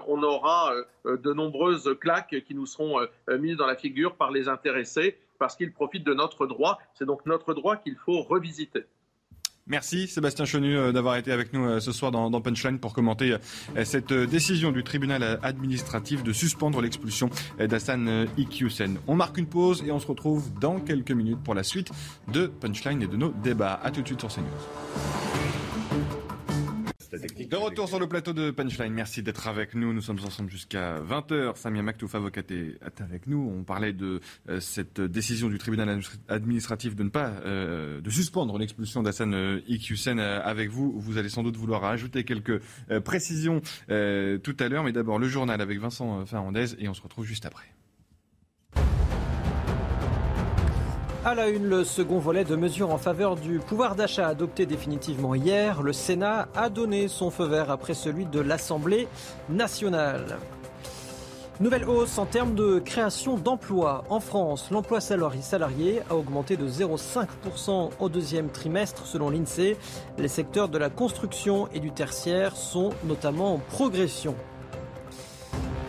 on 0.07 0.23
aura 0.23 0.75
de 1.05 1.33
nombreuses 1.33 1.97
claques 2.01 2.43
qui 2.47 2.55
nous 2.55 2.67
seront 2.67 3.01
mises 3.29 3.57
dans 3.57 3.67
la 3.67 3.77
figure 3.77 4.17
par 4.17 4.31
les 4.31 4.49
intéressés 4.49 5.19
parce 5.39 5.57
qu'il 5.57 5.73
profite 5.73 6.05
de 6.05 6.15
notre 6.15 6.47
droit. 6.47 6.79
C'est 6.95 7.07
donc 7.07 7.27
notre 7.27 7.55
droit 7.55 7.77
qu'il 7.77 7.97
faut 7.97 8.23
revisiter. 8.23 8.85
Merci 9.69 10.07
Sébastien 10.07 10.45
Chenu 10.45 10.77
euh, 10.77 10.93
d'avoir 10.93 11.17
été 11.17 11.33
avec 11.33 11.53
nous 11.53 11.67
euh, 11.67 11.81
ce 11.81 11.91
soir 11.91 12.13
dans, 12.13 12.41
Punchline 12.41 12.79
pour 12.79 12.93
commenter 12.93 13.33
euh, 13.33 13.85
cette 13.85 14.13
décision 14.13 14.71
du 14.71 14.85
tribunal 14.85 15.41
administratif 15.43 16.23
de 16.23 16.33
suspendre 16.33 16.81
l'expulsion 16.81 17.31
d'Hassan 17.59 18.27
Iqiyoussen. 18.37 18.99
On 19.09 19.17
marque 19.17 19.39
une 19.39 19.47
pause 19.47 19.83
et 19.85 19.91
on 19.91 19.99
se 19.99 20.07
retrouve 20.07 20.53
dans 20.61 20.79
quelques 20.79 21.11
minutes 21.11 21.43
pour 21.43 21.55
la 21.55 21.65
suite 21.65 21.91
de 22.33 22.47
Punchline 22.47 23.03
et 23.03 23.07
de 23.09 23.17
nos 23.17 23.31
débats. 23.31 23.81
A 23.83 23.91
tout 23.91 24.03
de 24.03 24.07
suite 24.07 24.21
sur 24.21 24.33
CNews. 24.33 25.66
De 27.13 27.57
retour 27.57 27.89
sur 27.89 28.01
le 28.01 28.09
plateau 28.09 28.33
de 28.33 28.51
Punchline, 28.51 28.93
merci 28.93 29.23
d'être 29.23 29.47
avec 29.47 29.75
nous. 29.75 29.93
Nous 29.93 30.01
sommes 30.01 30.19
ensemble 30.25 30.51
jusqu'à 30.51 31.01
20h. 31.01 31.57
Samia 31.57 31.83
Maktouf, 31.83 32.15
avocate, 32.15 32.51
est 32.51 33.01
avec 33.01 33.27
nous. 33.27 33.53
On 33.57 33.63
parlait 33.63 33.93
de 33.93 34.21
euh, 34.49 34.61
cette 34.61 35.01
décision 35.01 35.49
du 35.49 35.59
tribunal 35.59 36.01
administratif 36.29 36.97
de 36.97 37.05
ne 37.05 37.09
pas 37.09 37.29
euh, 37.45 38.01
de 38.01 38.11
suspendre 38.11 38.59
l'expulsion 38.59 39.03
d'Hassan 39.03 39.35
euh, 39.35 39.61
Iqiyoussen 39.69 40.19
avec 40.19 40.71
vous. 40.71 40.99
Vous 40.99 41.19
allez 41.19 41.29
sans 41.29 41.43
doute 41.43 41.57
vouloir 41.57 41.85
ajouter 41.85 42.25
quelques 42.25 42.61
précisions 43.05 43.61
tout 43.61 44.57
à 44.59 44.69
l'heure, 44.69 44.85
mais 44.85 44.93
d'abord 44.93 45.19
le 45.19 45.29
journal 45.29 45.61
avec 45.61 45.79
Vincent 45.79 46.27
Fernandez 46.27 46.75
et 46.79 46.89
on 46.89 46.95
se 46.95 47.03
retrouve 47.03 47.25
juste 47.25 47.47
après. 47.47 47.76
À 51.27 51.35
la 51.35 51.49
une, 51.49 51.65
le 51.65 51.83
second 51.83 52.21
volet 52.21 52.45
de 52.45 52.55
mesures 52.55 52.93
en 52.93 52.99
faveur 52.99 53.35
du 53.35 53.59
pouvoir 53.59 53.97
d'achat 53.97 54.29
adopté 54.29 54.65
définitivement 54.65 55.35
hier. 55.35 55.83
Le 55.83 55.93
Sénat 55.93 56.47
a 56.55 56.69
donné 56.69 57.09
son 57.09 57.33
feu 57.33 57.47
vert 57.47 57.69
après 57.69 57.95
celui 57.95 58.27
de 58.27 58.39
l'Assemblée 58.39 59.09
nationale. 59.49 60.39
Nouvelle 61.59 61.85
hausse 61.85 62.17
en 62.19 62.27
termes 62.27 62.55
de 62.55 62.79
création 62.79 63.39
d'emplois. 63.39 64.05
En 64.09 64.21
France, 64.21 64.71
l'emploi 64.71 65.01
salarié 65.01 66.01
a 66.09 66.15
augmenté 66.15 66.57
de 66.57 66.69
0,5% 66.69 67.91
au 67.99 68.09
deuxième 68.09 68.51
trimestre 68.51 69.05
selon 69.05 69.29
l'INSEE. 69.29 69.77
Les 70.19 70.29
secteurs 70.29 70.69
de 70.69 70.79
la 70.79 70.91
construction 70.91 71.67
et 71.75 71.81
du 71.81 71.91
tertiaire 71.91 72.57
sont 72.57 72.91
notamment 73.03 73.55
en 73.55 73.59
progression. 73.59 74.37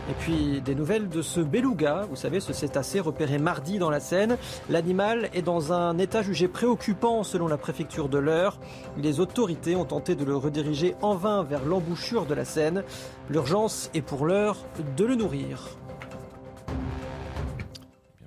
Et 0.10 0.14
puis 0.14 0.62
des 0.62 0.74
nouvelles 0.74 1.10
de 1.10 1.22
ce 1.22 1.42
beluga, 1.42 2.06
vous 2.10 2.16
savez, 2.16 2.40
ce 2.40 2.54
cétacé 2.54 3.02
repéré 3.02 3.40
mardi 3.40 3.78
dans 3.78 3.90
la 3.90 4.00
Seine. 4.00 4.38
L'animal 4.70 5.30
est 5.34 5.42
dans 5.42 5.74
un 5.74 5.98
état 5.98 6.22
jugé 6.22 6.48
préoccupant 6.48 7.24
selon 7.24 7.48
la 7.48 7.58
préfecture 7.58 8.08
de 8.08 8.18
l'Eure. 8.18 8.58
Les 8.98 9.20
autorités 9.20 9.76
ont 9.76 9.84
tenté 9.84 10.16
de 10.16 10.24
le 10.24 10.38
rediriger 10.38 10.96
en 11.02 11.16
vain 11.16 11.44
vers 11.44 11.66
l'embouchure 11.66 12.26
de 12.26 12.34
la 12.34 12.46
Seine. 12.46 12.84
L'urgence 13.30 13.90
est 13.94 14.02
pour 14.02 14.26
l'heure 14.26 14.58
de 14.96 15.04
le 15.04 15.16
nourrir. 15.16 15.77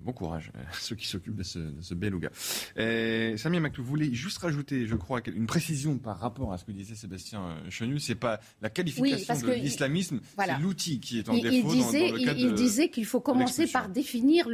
Bon 0.03 0.13
courage 0.13 0.51
à 0.55 0.73
ceux 0.81 0.97
qui 0.97 1.07
s'occupent 1.07 1.37
de 1.37 1.43
ce, 1.43 1.59
de 1.59 1.83
ce 1.83 1.95
beluga. 1.95 2.31
Euh, 2.79 3.37
Samia 3.37 3.61
Maktou, 3.61 3.83
vous 3.83 3.89
voulez 3.89 4.15
juste 4.15 4.39
rajouter, 4.39 4.87
je 4.87 4.97
crois, 4.97 5.21
une 5.27 5.47
précision 5.47 5.99
par 5.99 6.19
rapport 6.19 6.53
à 6.53 6.59
ce 6.59 6.65
que 6.65 6.73
disait 6.73 6.95
Sébastien 6.95 7.43
euh, 7.43 7.71
Chenu. 7.71 7.99
C'est 7.99 8.15
pas 8.15 8.41
la 8.63 8.71
qualification 8.71 9.35
de 9.47 9.53
l'islamisme, 9.53 10.21
c'est 10.39 10.59
l'outil 10.59 11.01
qui 11.01 11.19
est 11.19 11.29
en 11.29 11.35
défaut 11.35 11.51
il 11.51 11.65
disait, 11.65 12.11
dans, 12.11 12.17
le 12.17 12.39
il, 12.39 12.55
disait 12.55 12.89
qu'il 12.89 13.05
faut 13.05 13.21
commencer 13.21 13.67
par 13.67 13.91
définir 13.91 14.49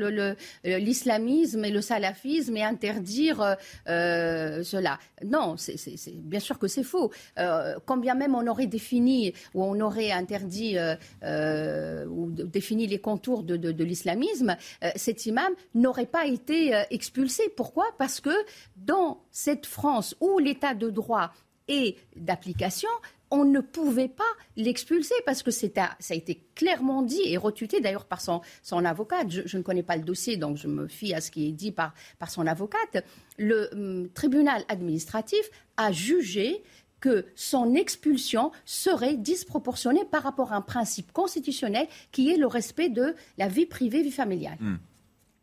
l'islamisme 0.64 1.62
le, 1.62 1.68
et 1.68 1.70
le 1.70 1.80
salafisme 1.80 2.56
et 2.56 2.64
interdire 2.64 3.56
euh, 3.88 4.62
cela. 4.64 4.98
Non, 5.24 5.56
c'est 5.56 5.76
bien 6.16 6.40
sûr 6.40 6.58
que 6.58 6.66
c'est 6.66 6.82
faux. 6.82 7.12
Euh, 7.38 7.76
quand 7.84 7.98
bien 7.98 8.14
même 8.14 8.34
on 8.34 8.46
aurait 8.48 8.66
défini 8.66 9.32
ou 9.54 9.62
on 9.62 9.80
aurait 9.80 10.10
interdit 10.10 10.76
ou 11.22 12.30
défini 12.32 12.88
les 12.88 12.98
contours 12.98 13.44
de, 13.44 13.56
de, 13.56 13.70
de 13.70 13.84
l'islamisme, 13.84 14.56
cette 14.96 15.24
image 15.26 15.36
n'aurait 15.74 16.06
pas 16.06 16.26
été 16.26 16.74
euh, 16.74 16.82
expulsé. 16.90 17.48
Pourquoi? 17.56 17.86
Parce 17.98 18.20
que 18.20 18.34
dans 18.76 19.22
cette 19.30 19.66
France 19.66 20.16
où 20.20 20.38
l'état 20.38 20.74
de 20.74 20.90
droit 20.90 21.32
est 21.68 21.96
d'application, 22.16 22.88
on 23.30 23.44
ne 23.44 23.60
pouvait 23.60 24.08
pas 24.08 24.24
l'expulser 24.56 25.14
parce 25.24 25.42
que 25.42 25.50
ça 25.50 25.66
a 26.10 26.14
été 26.14 26.42
clairement 26.54 27.02
dit 27.02 27.22
et 27.24 27.36
retuté 27.36 27.80
d'ailleurs 27.80 28.04
par 28.04 28.20
son, 28.20 28.40
avocate. 28.84 29.30
Je, 29.30 29.56
ne 29.56 29.62
connais 29.62 29.82
pas 29.82 29.96
le 29.96 30.02
dossier, 30.02 30.36
donc 30.36 30.56
je 30.56 30.68
me 30.68 30.86
fie 30.86 31.12
à 31.14 31.20
ce 31.20 31.30
qui 31.30 31.48
est 31.48 31.52
dit 31.52 31.72
par, 31.72 31.92
son 32.28 32.46
avocate. 32.46 33.04
Le 33.36 33.68
hum, 33.72 34.08
tribunal 34.14 34.64
administratif 34.68 35.50
a 35.76 35.92
jugé 35.92 36.62
que 37.00 37.26
son 37.34 37.74
expulsion 37.74 38.52
serait 38.64 39.16
disproportionnée 39.16 40.04
par 40.04 40.22
rapport 40.22 40.52
à 40.52 40.56
un 40.56 40.62
principe 40.62 41.12
constitutionnel 41.12 41.88
qui 42.10 42.30
est 42.30 42.36
le 42.36 42.46
respect 42.46 42.88
de 42.88 43.14
la 43.38 43.48
vie 43.48 43.66
privée, 43.66 44.02
vie 44.02 44.10
familiale. 44.10 44.56
Hmm. 44.60 44.76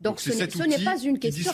Donc, 0.04 0.20
ce 0.20 0.30
n'est 0.64 0.84
pas 0.84 0.98
une 0.98 1.18
question. 1.18 1.52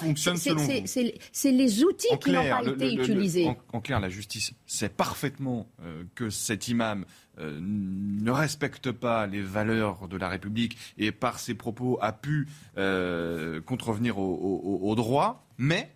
C'est 1.32 1.52
les 1.52 1.84
outils 1.84 2.18
qui 2.20 2.32
n'ont 2.32 2.42
pas 2.42 2.64
été 2.64 2.94
utilisés. 2.94 3.48
En, 3.72 3.80
clair, 3.80 4.00
la 4.00 4.08
justice 4.08 4.52
sait 4.66 4.88
parfaitement 4.88 5.68
euh, 5.82 6.02
que 6.14 6.30
cet 6.30 6.68
imam 6.68 7.04
euh, 7.38 7.58
ne 7.60 8.30
respecte 8.30 8.90
pas 8.90 9.26
les 9.26 9.40
valeurs 9.40 10.08
de 10.08 10.16
la 10.16 10.28
République 10.28 10.76
et 10.98 11.12
par 11.12 11.38
ses 11.38 11.54
propos 11.54 11.98
a 12.00 12.12
pu 12.12 12.48
euh, 12.76 13.60
contrevenir 13.60 14.18
au 14.18 14.94
droit, 14.96 15.46
mais 15.56 15.90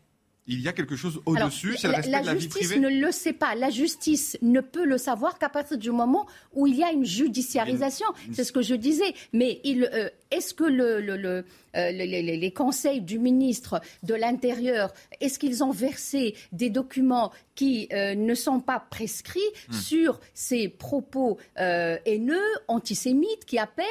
il 0.46 0.60
y 0.60 0.68
a 0.68 0.72
quelque 0.72 0.96
chose 0.96 1.20
au-dessus, 1.24 1.76
c'est 1.78 1.88
le 1.88 1.94
respect 1.94 2.10
la, 2.10 2.20
de 2.20 2.26
la 2.26 2.34
vie 2.34 2.48
privée. 2.48 2.66
La 2.66 2.74
justice 2.74 2.82
ne 2.82 3.06
le 3.06 3.12
sait 3.12 3.32
pas. 3.32 3.54
La 3.54 3.70
justice 3.70 4.38
ne 4.42 4.60
peut 4.60 4.84
le 4.84 4.98
savoir 4.98 5.38
qu'à 5.38 5.48
partir 5.48 5.78
du 5.78 5.90
moment 5.90 6.26
où 6.52 6.66
il 6.66 6.76
y 6.76 6.84
a 6.84 6.92
une 6.92 7.04
judiciarisation. 7.04 8.06
C'est 8.32 8.44
ce 8.44 8.52
que 8.52 8.62
je 8.62 8.74
disais. 8.74 9.14
Mais 9.32 9.60
euh, 9.66 10.10
est-ce 10.34 10.52
que 10.52 10.64
le, 10.64 11.00
le, 11.00 11.44
euh, 11.76 11.90
les, 11.90 12.52
conseils 12.52 13.00
du 13.00 13.18
ministre 13.18 13.80
de 14.02 14.14
l'Intérieur, 14.14 14.92
est-ce 15.20 15.38
qu'ils 15.38 15.64
ont 15.64 15.70
versé 15.70 16.34
des 16.52 16.70
documents 16.70 17.32
qui 17.54 17.88
euh, 17.92 18.14
ne 18.14 18.34
sont 18.34 18.60
pas 18.60 18.84
prescrits 18.90 19.40
hmm. 19.68 19.72
sur 19.72 20.20
ces 20.34 20.68
propos 20.68 21.38
euh, 21.58 21.96
haineux, 22.04 22.38
antisémites, 22.68 23.44
qui 23.46 23.58
appellent, 23.58 23.84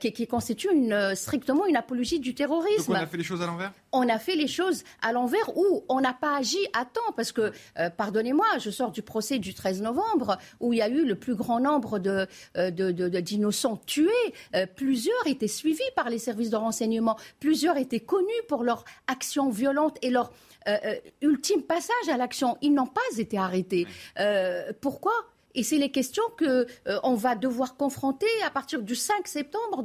qui, 0.00 0.12
qui, 0.12 0.26
constituent 0.26 0.72
une, 0.72 1.14
strictement 1.14 1.66
une 1.66 1.76
apologie 1.76 2.20
du 2.20 2.34
terrorisme? 2.34 2.92
Donc 2.92 2.96
on 2.96 3.04
a 3.04 3.06
fait 3.06 3.16
les 3.16 3.24
choses 3.24 3.42
à 3.42 3.46
l'envers? 3.46 3.72
On 3.92 4.08
a 4.08 4.18
fait 4.18 4.36
les 4.36 4.46
choses 4.46 4.84
à 5.02 5.12
l'envers 5.12 5.56
ou 5.56 5.84
on 5.88 6.00
n'a 6.00 6.14
pas 6.14 6.36
agi 6.36 6.58
à 6.72 6.84
temps, 6.84 7.12
parce 7.16 7.32
que, 7.32 7.52
pardonnez-moi, 7.96 8.46
je 8.58 8.70
sors 8.70 8.92
du 8.92 9.02
procès 9.02 9.38
du 9.38 9.52
13 9.52 9.82
novembre, 9.82 10.38
où 10.60 10.72
il 10.72 10.78
y 10.78 10.82
a 10.82 10.88
eu 10.88 11.04
le 11.04 11.16
plus 11.16 11.34
grand 11.34 11.60
nombre 11.60 11.98
d'innocents 11.98 13.74
de, 13.74 13.80
de, 13.80 13.84
tués. 13.84 14.66
plusieurs 14.76 15.26
étaient 15.26 15.48
suivis 15.48 15.79
par 15.96 16.10
les 16.10 16.18
services 16.18 16.50
de 16.50 16.56
renseignement. 16.56 17.16
Plusieurs 17.38 17.76
étaient 17.76 18.00
connus 18.00 18.26
pour 18.48 18.64
leur 18.64 18.84
action 19.06 19.50
violente 19.50 19.98
et 20.02 20.10
leur 20.10 20.30
euh, 20.68 20.76
euh, 20.84 20.94
ultime 21.22 21.62
passage 21.62 22.08
à 22.10 22.16
l'action. 22.16 22.58
Ils 22.60 22.74
n'ont 22.74 22.86
pas 22.86 23.00
été 23.16 23.38
arrêtés. 23.38 23.86
Euh, 24.18 24.72
pourquoi? 24.80 25.12
Et 25.54 25.64
c'est 25.64 25.78
les 25.78 25.90
questions 25.90 26.22
qu'on 26.38 27.14
va 27.14 27.34
devoir 27.34 27.76
confronter 27.76 28.26
à 28.46 28.50
partir 28.50 28.82
du 28.82 28.94
5 28.94 29.26
septembre 29.26 29.82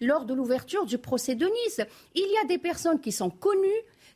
lors 0.00 0.24
de 0.24 0.34
l'ouverture 0.34 0.86
du 0.86 0.98
procès 0.98 1.36
de 1.36 1.46
Nice. 1.46 1.80
Il 2.16 2.28
y 2.32 2.36
a 2.42 2.48
des 2.48 2.58
personnes 2.58 3.00
qui 3.00 3.12
sont 3.12 3.30
connues, 3.30 3.68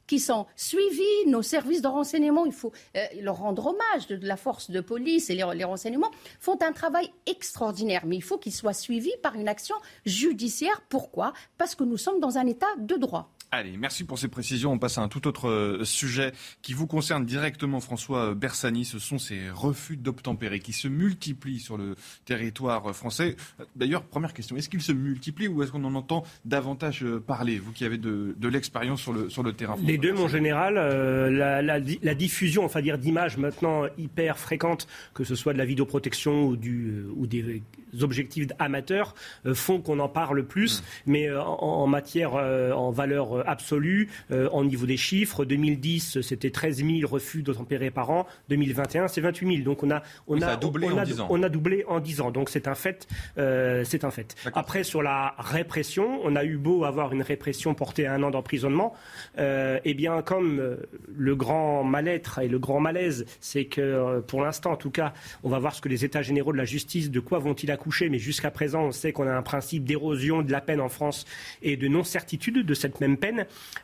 qui 0.08 0.18
sont 0.18 0.46
suivis. 0.56 1.04
Nos 1.26 1.42
services 1.42 1.82
de 1.82 1.86
renseignement, 1.86 2.44
il 2.44 2.52
faut 2.52 2.72
euh, 2.96 3.04
leur 3.20 3.36
rendre 3.36 3.66
hommage, 3.66 4.08
de, 4.08 4.26
la 4.26 4.36
force 4.36 4.70
de 4.70 4.80
police 4.80 5.30
et 5.30 5.36
les, 5.36 5.44
les, 5.54 5.64
renseignements 5.64 6.10
font 6.40 6.58
un 6.62 6.72
travail 6.72 7.08
extraordinaire. 7.26 8.06
Mais 8.06 8.16
il 8.16 8.22
faut 8.22 8.38
qu'ils 8.38 8.54
soient 8.54 8.72
suivis 8.72 9.14
par 9.22 9.36
une 9.36 9.48
action 9.48 9.76
judiciaire. 10.04 10.82
Pourquoi? 10.88 11.32
Parce 11.58 11.76
que 11.76 11.84
nous 11.84 11.98
sommes 11.98 12.18
dans 12.18 12.38
un 12.38 12.46
état 12.46 12.74
de 12.78 12.96
droit. 12.96 13.30
Allez, 13.50 13.78
merci 13.78 14.04
pour 14.04 14.18
ces 14.18 14.28
précisions. 14.28 14.72
On 14.72 14.78
passe 14.78 14.98
à 14.98 15.00
un 15.00 15.08
tout 15.08 15.26
autre 15.26 15.48
euh, 15.48 15.82
sujet 15.82 16.32
qui 16.60 16.74
vous 16.74 16.86
concerne 16.86 17.24
directement, 17.24 17.80
François 17.80 18.34
Bersani. 18.34 18.84
Ce 18.84 18.98
sont 18.98 19.18
ces 19.18 19.48
refus 19.48 19.96
d'obtempérer 19.96 20.60
qui 20.60 20.74
se 20.74 20.86
multiplient 20.86 21.58
sur 21.58 21.78
le 21.78 21.96
territoire 22.26 22.94
français. 22.94 23.36
D'ailleurs, 23.74 24.02
première 24.02 24.34
question, 24.34 24.54
est-ce 24.58 24.68
qu'ils 24.68 24.82
se 24.82 24.92
multiplient 24.92 25.48
ou 25.48 25.62
est-ce 25.62 25.72
qu'on 25.72 25.84
en 25.84 25.94
entend 25.94 26.24
davantage 26.44 27.02
euh, 27.04 27.20
parler, 27.20 27.58
vous 27.58 27.72
qui 27.72 27.86
avez 27.86 27.96
de, 27.96 28.34
l'expérience 28.48 29.00
sur 29.00 29.14
le, 29.14 29.30
sur 29.30 29.42
le 29.42 29.54
terrain 29.54 29.76
Les 29.82 29.96
deux, 29.96 30.12
mon 30.12 30.28
général. 30.28 30.76
Euh, 30.76 31.62
la, 31.62 32.14
diffusion, 32.14 32.66
enfin 32.66 32.82
dire, 32.82 32.98
d'images 32.98 33.38
maintenant 33.38 33.84
hyper 33.96 34.36
fréquentes, 34.36 34.86
que 35.14 35.24
ce 35.24 35.34
soit 35.34 35.54
de 35.54 35.58
la 35.58 35.64
vidéoprotection 35.64 36.44
ou, 36.48 36.56
du, 36.56 37.04
ou 37.16 37.26
des 37.26 37.62
objectifs 38.02 38.48
amateurs, 38.58 39.14
font 39.54 39.80
qu'on 39.80 40.00
en 40.00 40.08
parle 40.08 40.44
plus. 40.44 40.80
Mmh. 40.80 40.84
Mais 41.06 41.30
en, 41.34 41.86
matière, 41.86 42.34
en 42.34 42.90
valeur 42.90 43.37
euh, 43.38 43.42
absolu 43.46 44.08
euh, 44.30 44.48
en 44.52 44.64
niveau 44.64 44.86
des 44.86 44.96
chiffres. 44.96 45.44
2010, 45.44 46.20
c'était 46.20 46.50
13 46.50 46.84
000 46.84 47.10
refus 47.10 47.42
d'obtempérer 47.42 47.90
par 47.90 48.10
an. 48.10 48.26
2021, 48.48 49.08
c'est 49.08 49.20
28 49.20 49.56
000. 49.56 49.64
Donc 49.64 49.82
on 49.82 49.90
a, 49.90 50.02
on 50.26 50.40
a, 50.42 50.56
doublé 50.56 50.88
en 50.88 51.02
10 51.02 51.20
ans. 51.20 51.26
On 51.30 51.42
a 51.42 51.48
doublé 51.48 51.84
en 51.88 52.00
10 52.00 52.20
ans. 52.20 52.30
Donc 52.30 52.50
c'est 52.50 52.68
un 52.68 52.74
fait. 52.74 53.06
Euh, 53.38 53.84
c'est 53.84 54.04
un 54.04 54.10
fait. 54.10 54.34
Après, 54.54 54.84
sur 54.84 55.02
la 55.02 55.34
répression, 55.38 56.20
on 56.24 56.36
a 56.36 56.44
eu 56.44 56.56
beau 56.56 56.84
avoir 56.84 57.12
une 57.12 57.22
répression 57.22 57.74
portée 57.74 58.06
à 58.06 58.14
un 58.14 58.22
an 58.22 58.30
d'emprisonnement. 58.30 58.94
eh 59.38 59.94
bien, 59.94 60.22
comme 60.22 60.76
le 61.16 61.36
grand 61.36 61.84
mal-être 61.84 62.40
et 62.40 62.48
le 62.48 62.58
grand 62.58 62.80
malaise, 62.80 63.26
c'est 63.40 63.64
que 63.64 64.20
pour 64.20 64.42
l'instant, 64.42 64.72
en 64.72 64.76
tout 64.76 64.90
cas, 64.90 65.12
on 65.42 65.48
va 65.48 65.58
voir 65.58 65.74
ce 65.74 65.80
que 65.80 65.88
les 65.88 66.04
États 66.04 66.22
généraux 66.22 66.52
de 66.52 66.58
la 66.58 66.64
justice, 66.64 67.10
de 67.10 67.20
quoi 67.20 67.38
vont-ils 67.38 67.70
accoucher. 67.70 68.08
Mais 68.08 68.18
jusqu'à 68.18 68.50
présent, 68.50 68.84
on 68.84 68.92
sait 68.92 69.12
qu'on 69.12 69.26
a 69.26 69.32
un 69.32 69.42
principe 69.42 69.84
d'érosion 69.84 70.42
de 70.42 70.52
la 70.52 70.60
peine 70.60 70.80
en 70.80 70.88
France 70.88 71.24
et 71.62 71.76
de 71.76 71.88
non-certitude 71.88 72.64
de 72.64 72.74
cette 72.74 73.00
même 73.00 73.16
peine. 73.16 73.27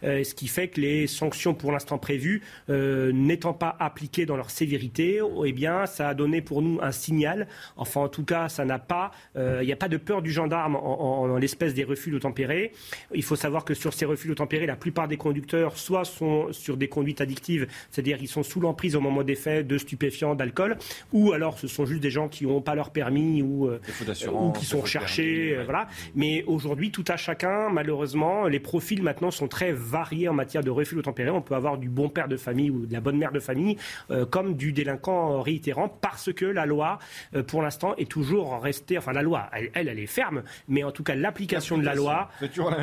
Euh, 0.03 0.25
ce 0.25 0.35
qui 0.35 0.49
fait 0.49 0.69
que 0.69 0.81
les 0.81 1.07
sanctions 1.07 1.55
pour 1.55 1.73
l'instant 1.73 1.99
prévues, 1.99 2.43
euh, 2.71 3.13
n'étant 3.13 3.53
pas 3.53 3.77
appliquées 3.79 4.27
dans 4.27 4.37
leur 4.37 4.51
sévérité, 4.51 5.21
eh 5.45 5.53
bien, 5.53 5.87
ça 5.87 6.09
a 6.09 6.15
donné 6.15 6.41
pour 6.41 6.63
nous 6.63 6.79
un 6.83 6.93
signal. 6.93 7.47
Enfin, 7.77 8.03
en 8.03 8.09
tout 8.09 8.25
cas, 8.25 8.49
ça 8.49 8.65
n'a 8.65 8.79
pas, 8.79 9.11
euh, 9.37 9.61
il 9.63 9.67
n'y 9.67 9.73
a 9.73 9.77
pas 9.77 9.89
de 9.89 9.97
peur 9.97 10.23
du 10.23 10.31
gendarme 10.31 10.77
en, 10.77 11.37
l'espèce 11.37 11.75
des 11.75 11.85
refus 11.85 12.19
tempérer. 12.21 12.73
Il 13.15 13.23
faut 13.23 13.37
savoir 13.37 13.65
que 13.65 13.75
sur 13.75 13.93
ces 13.93 14.05
refus 14.05 14.35
tempérer, 14.35 14.67
la 14.67 14.77
plupart 14.77 15.09
des 15.09 15.17
conducteurs 15.17 15.77
soit 15.77 16.05
sont 16.05 16.53
sur 16.53 16.77
des 16.77 16.89
conduites 16.89 17.21
addictives, 17.21 17.67
c'est-à-dire 17.91 18.19
ils 18.21 18.29
sont 18.29 18.43
sous 18.43 18.61
l'emprise 18.61 18.97
au 18.97 19.01
moment 19.01 19.23
des 19.23 19.35
faits 19.35 19.67
de 19.67 19.79
stupéfiants, 19.79 20.35
d'alcool, 20.35 20.77
ou 21.13 21.33
alors 21.33 21.59
ce 21.59 21.67
sont 21.67 21.87
juste 21.87 22.01
des 22.01 22.11
gens 22.11 22.29
qui 22.29 22.47
n'ont 22.47 22.61
pas 22.61 22.75
leur 22.75 22.91
permis 22.91 23.43
ou, 23.43 23.69
ou 23.69 24.53
qui 24.53 24.65
sont 24.65 24.81
recherchés, 24.81 25.59
voilà. 25.65 25.89
Mais 26.15 26.45
aujourd'hui, 26.47 26.91
tout 26.91 27.05
à 27.09 27.17
chacun, 27.17 27.69
malheureusement, 27.71 28.47
les 28.47 28.61
profils 28.61 29.03
maintenant 29.03 29.31
sont 29.35 29.49
très 29.49 29.73
variés 29.73 30.29
en 30.29 30.35
matière 30.35 30.63
de 30.63 30.71
refus 30.71 31.01
tempéré. 31.03 31.31
On 31.31 31.43
peut 31.43 31.55
avoir 31.55 31.79
du 31.79 31.89
bon 31.89 32.09
père 32.09 32.29
de 32.29 32.37
famille 32.37 32.71
ou 32.71 32.87
de 32.87 32.93
la 32.93 33.01
bonne 33.01 33.17
mère 33.17 33.33
de 33.33 33.41
famille, 33.41 33.77
euh, 34.11 34.27
comme 34.27 34.55
du 34.55 34.73
délinquant 34.73 35.41
réitérant, 35.41 35.89
parce 35.89 36.33
que 36.33 36.45
la 36.45 36.67
loi, 36.67 36.99
euh, 37.35 37.43
pour 37.43 37.63
l'instant, 37.63 37.95
est 37.97 38.11
toujours 38.11 38.61
restée. 38.61 38.99
Enfin, 38.99 39.13
la 39.13 39.23
loi, 39.23 39.51
elle, 39.53 39.71
elle, 39.75 39.99
est 39.99 40.07
ferme, 40.07 40.43
mais 40.69 40.85
en 40.85 40.91
tout 40.91 41.03
cas, 41.03 41.15
l'application 41.15 41.79
de 41.79 41.85
la 41.85 41.95
loi, 41.95 42.31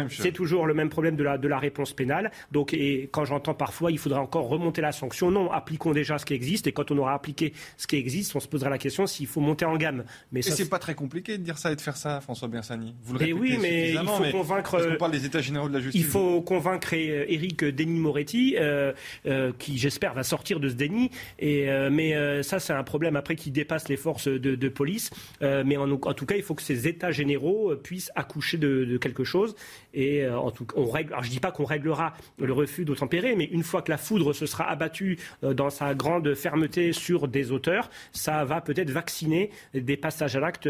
c'est 0.09 0.31
toujours, 0.31 0.65
le 0.65 0.73
même 0.73 0.89
problème 0.89 1.15
de 1.15 1.23
la, 1.23 1.37
de 1.37 1.47
la 1.47 1.59
réponse 1.59 1.93
pénale. 1.93 2.31
Donc, 2.51 2.73
et 2.73 3.09
quand 3.11 3.25
j'entends 3.25 3.53
parfois, 3.53 3.91
il 3.91 3.97
faudra 3.97 4.21
encore 4.21 4.47
remonter 4.47 4.81
la 4.81 4.91
sanction. 4.91 5.31
Non, 5.31 5.51
appliquons 5.51 5.91
déjà 5.91 6.17
ce 6.17 6.25
qui 6.25 6.33
existe, 6.33 6.67
et 6.67 6.71
quand 6.71 6.91
on 6.91 6.97
aura 6.97 7.13
appliqué 7.13 7.53
ce 7.77 7.87
qui 7.87 7.95
existe, 7.95 8.35
on 8.35 8.39
se 8.39 8.47
posera 8.47 8.69
la 8.69 8.77
question 8.77 9.07
s'il 9.07 9.27
faut 9.27 9.41
monter 9.41 9.65
en 9.65 9.77
gamme. 9.77 10.03
Mais 10.31 10.41
c'est 10.41 10.69
pas 10.69 10.79
très 10.79 10.95
compliqué 10.95 11.37
de 11.37 11.43
dire 11.43 11.57
ça 11.57 11.71
et 11.71 11.75
de 11.75 11.81
faire 11.81 11.97
ça, 11.97 12.21
François 12.21 12.47
Bersani. 12.47 12.95
Vous 13.03 13.13
le 13.13 13.19
répétez 13.19 13.39
oui, 13.39 13.57
mais 13.61 13.91
il 13.91 13.97
faut 13.97 14.31
convaincre. 14.31 14.71
Parce 14.71 14.87
qu'on 14.87 14.95
parle 14.97 15.11
des 15.11 15.25
États 15.25 15.41
généraux 15.41 15.69
de 15.69 15.73
la 15.73 15.79
justice. 15.79 16.01
Il 16.01 16.07
faut 16.07 16.40
convaincre 16.41 16.93
Eric 16.93 17.63
Denis 17.63 17.99
Moretti, 17.99 18.55
euh, 18.57 18.93
euh, 19.25 19.51
qui 19.57 19.77
j'espère 19.77 20.13
va 20.13 20.23
sortir 20.23 20.59
de 20.59 20.69
ce 20.69 20.75
déni. 20.75 21.11
Euh, 21.41 21.89
mais 21.91 22.43
ça, 22.43 22.59
c'est 22.59 22.73
un 22.73 22.83
problème 22.83 23.15
après 23.15 23.35
qui 23.35 23.51
dépasse 23.51 23.89
les 23.89 23.97
forces 23.97 24.27
de, 24.27 24.69
police. 24.69 25.09
mais 25.41 25.77
en, 25.77 25.97
tout 26.13 26.25
cas, 26.25 26.35
il 26.35 26.43
faut 26.43 26.55
que 26.55 26.61
ces 26.61 26.87
États 26.87 27.11
généraux 27.11 27.75
puissent 27.75 28.11
accoucher 28.15 28.57
de, 28.57 28.97
quelque 28.97 29.23
chose. 29.23 29.55
Et 29.93 30.27
en 30.27 30.51
tout, 30.51 30.65
on 30.75 30.89
règle. 30.89 31.15
Je 31.21 31.29
dis 31.29 31.39
pas 31.39 31.51
qu'on 31.51 31.65
réglera 31.65 32.13
le 32.39 32.53
refus 32.53 32.85
d'obtempérer, 32.85 33.35
mais 33.35 33.45
une 33.45 33.63
fois 33.63 33.81
que 33.81 33.91
la 33.91 33.97
foudre 33.97 34.33
se 34.33 34.45
sera 34.45 34.69
abattue 34.69 35.19
dans 35.41 35.69
sa 35.69 35.93
grande 35.93 36.33
fermeté 36.33 36.93
sur 36.93 37.27
des 37.27 37.51
auteurs, 37.51 37.89
ça 38.11 38.45
va 38.45 38.61
peut-être 38.61 38.89
vacciner 38.89 39.51
des 39.73 39.97
passages 39.97 40.35
à 40.35 40.39
l'acte 40.39 40.69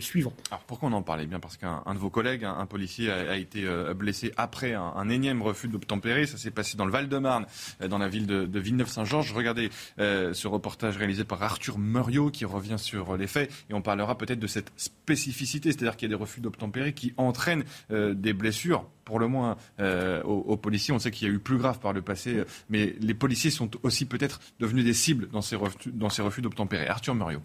suivants. 0.00 0.34
Alors 0.50 0.62
pourquoi 0.66 0.88
on 0.88 0.92
en 0.92 1.02
parlait 1.02 1.26
bien? 1.26 1.40
Parce 1.40 1.56
qu'un 1.56 1.82
de 1.92 1.98
vos 1.98 2.10
collègues, 2.10 2.44
un, 2.44 2.66
policier, 2.66 3.10
a, 3.10 3.36
été 3.36 3.66
blessé 3.96 4.32
après 4.36 4.74
un, 4.74 4.93
un 4.94 5.08
énième 5.08 5.42
refus 5.42 5.68
d'obtempérer. 5.68 6.26
Ça 6.26 6.38
s'est 6.38 6.50
passé 6.50 6.76
dans 6.76 6.86
le 6.86 6.92
Val-de-Marne, 6.92 7.46
euh, 7.82 7.88
dans 7.88 7.98
la 7.98 8.08
ville 8.08 8.26
de, 8.26 8.58
Villeneuve-Saint-Georges. 8.58 9.32
Regardez 9.32 9.70
euh, 9.98 10.32
ce 10.32 10.48
reportage 10.48 10.96
réalisé 10.96 11.24
par 11.24 11.42
Arthur 11.42 11.78
Muriot 11.78 12.30
qui 12.30 12.44
revient 12.44 12.78
sur 12.78 13.16
les 13.16 13.26
faits 13.26 13.50
et 13.68 13.74
on 13.74 13.82
parlera 13.82 14.16
peut-être 14.16 14.38
de 14.38 14.46
cette 14.46 14.72
spécificité, 14.76 15.72
c'est-à-dire 15.72 15.96
qu'il 15.96 16.08
y 16.08 16.12
a 16.12 16.16
des 16.16 16.20
refus 16.20 16.40
d'obtempérer 16.40 16.92
qui 16.92 17.12
entraînent 17.16 17.64
euh, 17.90 18.14
des 18.14 18.32
blessures 18.32 18.86
pour 19.04 19.18
le 19.18 19.28
moins 19.28 19.56
aux, 20.24 20.56
policiers. 20.56 20.94
On 20.94 20.98
sait 20.98 21.10
qu'il 21.10 21.28
y 21.28 21.30
a 21.30 21.34
eu 21.34 21.38
plus 21.38 21.58
grave 21.58 21.78
par 21.78 21.92
le 21.92 22.00
passé, 22.00 22.42
mais 22.70 22.96
les 23.00 23.12
policiers 23.12 23.50
sont 23.50 23.70
aussi 23.82 24.06
peut-être 24.06 24.40
devenus 24.60 24.82
des 24.82 24.94
cibles 24.94 25.28
dans 25.28 25.42
ces 25.42 25.56
refus, 25.56 25.90
dans 25.92 26.08
ces 26.08 26.22
refus 26.22 26.40
d'obtempérer. 26.40 26.88
Arthur 26.88 27.14
Muriot. 27.14 27.42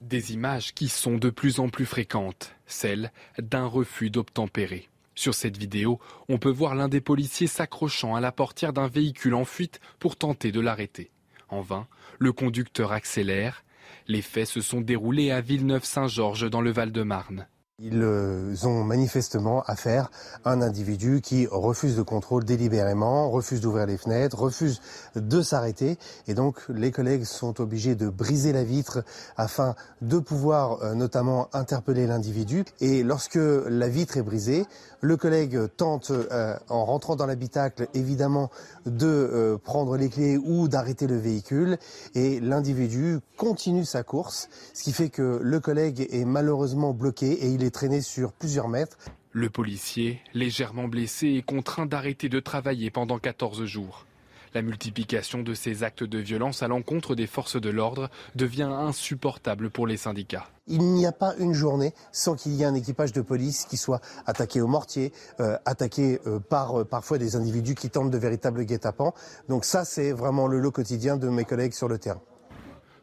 Des 0.00 0.32
images 0.32 0.72
qui 0.72 0.88
sont 0.88 1.18
de 1.18 1.28
plus 1.28 1.60
en 1.60 1.68
plus 1.68 1.84
fréquentes, 1.84 2.54
celles 2.66 3.12
d'un 3.38 3.66
refus 3.66 4.08
d'obtempérer. 4.08 4.88
Sur 5.16 5.34
cette 5.34 5.56
vidéo, 5.56 5.98
on 6.28 6.38
peut 6.38 6.50
voir 6.50 6.74
l'un 6.74 6.88
des 6.88 7.00
policiers 7.00 7.46
s'accrochant 7.46 8.14
à 8.14 8.20
la 8.20 8.32
portière 8.32 8.74
d'un 8.74 8.86
véhicule 8.86 9.34
en 9.34 9.46
fuite 9.46 9.80
pour 9.98 10.16
tenter 10.16 10.52
de 10.52 10.60
l'arrêter. 10.60 11.10
En 11.48 11.62
vain, 11.62 11.88
le 12.18 12.32
conducteur 12.32 12.92
accélère. 12.92 13.64
Les 14.08 14.22
faits 14.22 14.46
se 14.46 14.60
sont 14.60 14.82
déroulés 14.82 15.30
à 15.30 15.40
Villeneuve-Saint-Georges 15.40 16.50
dans 16.50 16.60
le 16.60 16.70
Val-de-Marne. 16.70 17.48
Ils 17.78 18.02
euh, 18.02 18.54
ont 18.64 18.84
manifestement 18.84 19.62
affaire 19.64 20.10
à 20.46 20.52
un 20.52 20.62
individu 20.62 21.20
qui 21.20 21.46
refuse 21.46 21.94
de 21.94 22.00
contrôle 22.00 22.42
délibérément, 22.42 23.28
refuse 23.28 23.60
d'ouvrir 23.60 23.84
les 23.84 23.98
fenêtres, 23.98 24.38
refuse 24.38 24.80
de 25.14 25.42
s'arrêter. 25.42 25.98
Et 26.26 26.32
donc 26.32 26.56
les 26.70 26.90
collègues 26.90 27.24
sont 27.24 27.60
obligés 27.60 27.94
de 27.94 28.08
briser 28.08 28.54
la 28.54 28.64
vitre 28.64 29.04
afin 29.36 29.74
de 30.00 30.18
pouvoir 30.18 30.82
euh, 30.82 30.94
notamment 30.94 31.50
interpeller 31.52 32.06
l'individu. 32.06 32.64
Et 32.80 33.02
lorsque 33.02 33.38
la 33.38 33.88
vitre 33.90 34.16
est 34.16 34.22
brisée, 34.22 34.64
le 35.02 35.18
collègue 35.18 35.58
tente, 35.76 36.10
euh, 36.12 36.56
en 36.70 36.86
rentrant 36.86 37.14
dans 37.14 37.26
l'habitacle, 37.26 37.88
évidemment, 37.92 38.48
de 38.86 39.60
prendre 39.64 39.98
les 39.98 40.08
clés 40.08 40.38
ou 40.38 40.68
d'arrêter 40.68 41.06
le 41.06 41.18
véhicule. 41.18 41.76
Et 42.14 42.40
l'individu 42.40 43.18
continue 43.36 43.84
sa 43.84 44.02
course, 44.02 44.48
ce 44.72 44.82
qui 44.82 44.92
fait 44.92 45.10
que 45.10 45.40
le 45.42 45.60
collègue 45.60 46.08
est 46.10 46.24
malheureusement 46.24 46.94
bloqué 46.94 47.32
et 47.32 47.48
il 47.48 47.64
est 47.64 47.65
traîné 47.70 48.00
sur 48.00 48.32
plusieurs 48.32 48.68
mètres. 48.68 48.98
Le 49.32 49.50
policier, 49.50 50.20
légèrement 50.34 50.88
blessé, 50.88 51.28
est 51.28 51.42
contraint 51.42 51.86
d'arrêter 51.86 52.28
de 52.28 52.40
travailler 52.40 52.90
pendant 52.90 53.18
14 53.18 53.64
jours. 53.64 54.06
La 54.54 54.62
multiplication 54.62 55.42
de 55.42 55.52
ces 55.52 55.82
actes 55.82 56.02
de 56.02 56.18
violence 56.18 56.62
à 56.62 56.68
l'encontre 56.68 57.14
des 57.14 57.26
forces 57.26 57.60
de 57.60 57.68
l'ordre 57.68 58.08
devient 58.34 58.62
insupportable 58.72 59.68
pour 59.68 59.86
les 59.86 59.98
syndicats. 59.98 60.48
Il 60.66 60.80
n'y 60.80 61.04
a 61.04 61.12
pas 61.12 61.34
une 61.38 61.52
journée 61.52 61.92
sans 62.10 62.34
qu'il 62.36 62.54
y 62.54 62.62
ait 62.62 62.66
un 62.66 62.74
équipage 62.74 63.12
de 63.12 63.20
police 63.20 63.66
qui 63.66 63.76
soit 63.76 64.00
attaqué 64.24 64.62
au 64.62 64.66
mortier, 64.66 65.12
euh, 65.40 65.58
attaqué 65.66 66.20
euh, 66.26 66.40
par 66.40 66.80
euh, 66.80 66.84
parfois 66.84 67.18
des 67.18 67.36
individus 67.36 67.74
qui 67.74 67.90
tentent 67.90 68.10
de 68.10 68.16
véritables 68.16 68.64
guet-apens. 68.64 69.12
Donc 69.50 69.66
ça, 69.66 69.84
c'est 69.84 70.12
vraiment 70.12 70.46
le 70.46 70.58
lot 70.58 70.70
quotidien 70.70 71.18
de 71.18 71.28
mes 71.28 71.44
collègues 71.44 71.74
sur 71.74 71.88
le 71.88 71.98
terrain. 71.98 72.22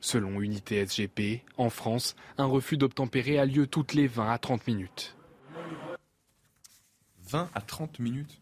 Selon 0.03 0.41
Unité 0.41 0.85
SGP, 0.85 1.43
en 1.57 1.69
France, 1.69 2.17
un 2.37 2.43
refus 2.43 2.75
d'obtempérer 2.75 3.39
a 3.39 3.45
lieu 3.45 3.67
toutes 3.67 3.93
les 3.93 4.05
20 4.05 4.33
à 4.33 4.37
30 4.37 4.67
minutes. 4.67 5.15
20 7.29 7.49
à 7.55 7.61
30 7.61 7.99
minutes 7.99 8.41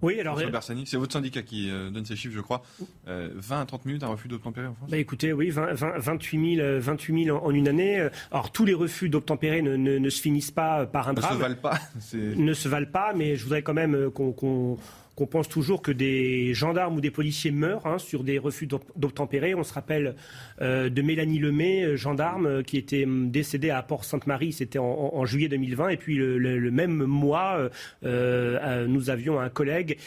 oui, 0.00 0.20
alors. 0.20 0.40
c'est 0.62 0.96
votre 0.96 1.12
syndicat 1.12 1.42
qui 1.42 1.68
euh, 1.68 1.90
donne 1.90 2.04
ces 2.04 2.14
chiffres, 2.14 2.34
je 2.34 2.40
crois. 2.40 2.62
20 3.06 3.10
euh, 3.12 3.62
à 3.62 3.66
30 3.66 3.84
minutes, 3.84 4.04
un 4.04 4.08
refus 4.08 4.28
d'obtempérer 4.28 4.68
en 4.68 4.74
France? 4.74 4.88
Bah 4.88 4.96
Écoutez, 4.96 5.32
oui, 5.32 5.50
28, 5.50 6.56
000, 6.56 6.78
28 6.78 7.30
en, 7.32 7.50
une 7.50 7.66
année. 7.66 8.08
Alors, 8.30 8.52
tous 8.52 8.64
les 8.64 8.74
refus 8.74 9.08
d'obtempérer 9.08 9.60
ne, 9.60 10.08
se 10.08 10.20
finissent 10.20 10.52
pas 10.52 10.86
par 10.86 11.08
un 11.08 11.14
drame. 11.14 11.32
Ne 11.32 11.36
se 11.36 11.42
valent 11.42 11.60
pas. 11.60 11.78
Ne 12.14 12.54
se 12.54 12.68
valent 12.68 12.90
pas, 12.90 13.12
mais 13.12 13.34
je 13.34 13.42
voudrais 13.42 13.62
quand 13.62 13.74
même 13.74 13.96
euh, 13.96 14.10
qu'on 14.10 14.78
qu'on 15.18 15.26
pense 15.26 15.48
toujours 15.48 15.82
que 15.82 15.90
des 15.90 16.54
gendarmes 16.54 16.94
ou 16.94 17.00
des 17.00 17.10
policiers 17.10 17.50
meurent 17.50 17.86
hein, 17.86 17.98
sur 17.98 18.22
des 18.22 18.38
refus 18.38 18.68
d'obtempérer. 18.68 19.52
On 19.52 19.64
se 19.64 19.74
rappelle 19.74 20.14
euh, 20.62 20.88
de 20.90 21.02
Mélanie 21.02 21.40
Lemay, 21.40 21.82
euh, 21.82 21.96
gendarme, 21.96 22.46
euh, 22.46 22.62
qui 22.62 22.76
était 22.76 23.02
hum, 23.02 23.28
décédée 23.28 23.70
à 23.70 23.82
Port-Sainte-Marie, 23.82 24.52
c'était 24.52 24.78
en, 24.78 25.26
juillet 25.26 25.48
2020. 25.48 25.88
Et 25.88 25.96
puis 25.96 26.14
le, 26.14 26.70
même 26.70 27.04
mois, 27.04 27.68
nous 28.02 29.10
avions 29.10 29.40
un 29.40 29.48
collègue 29.48 29.98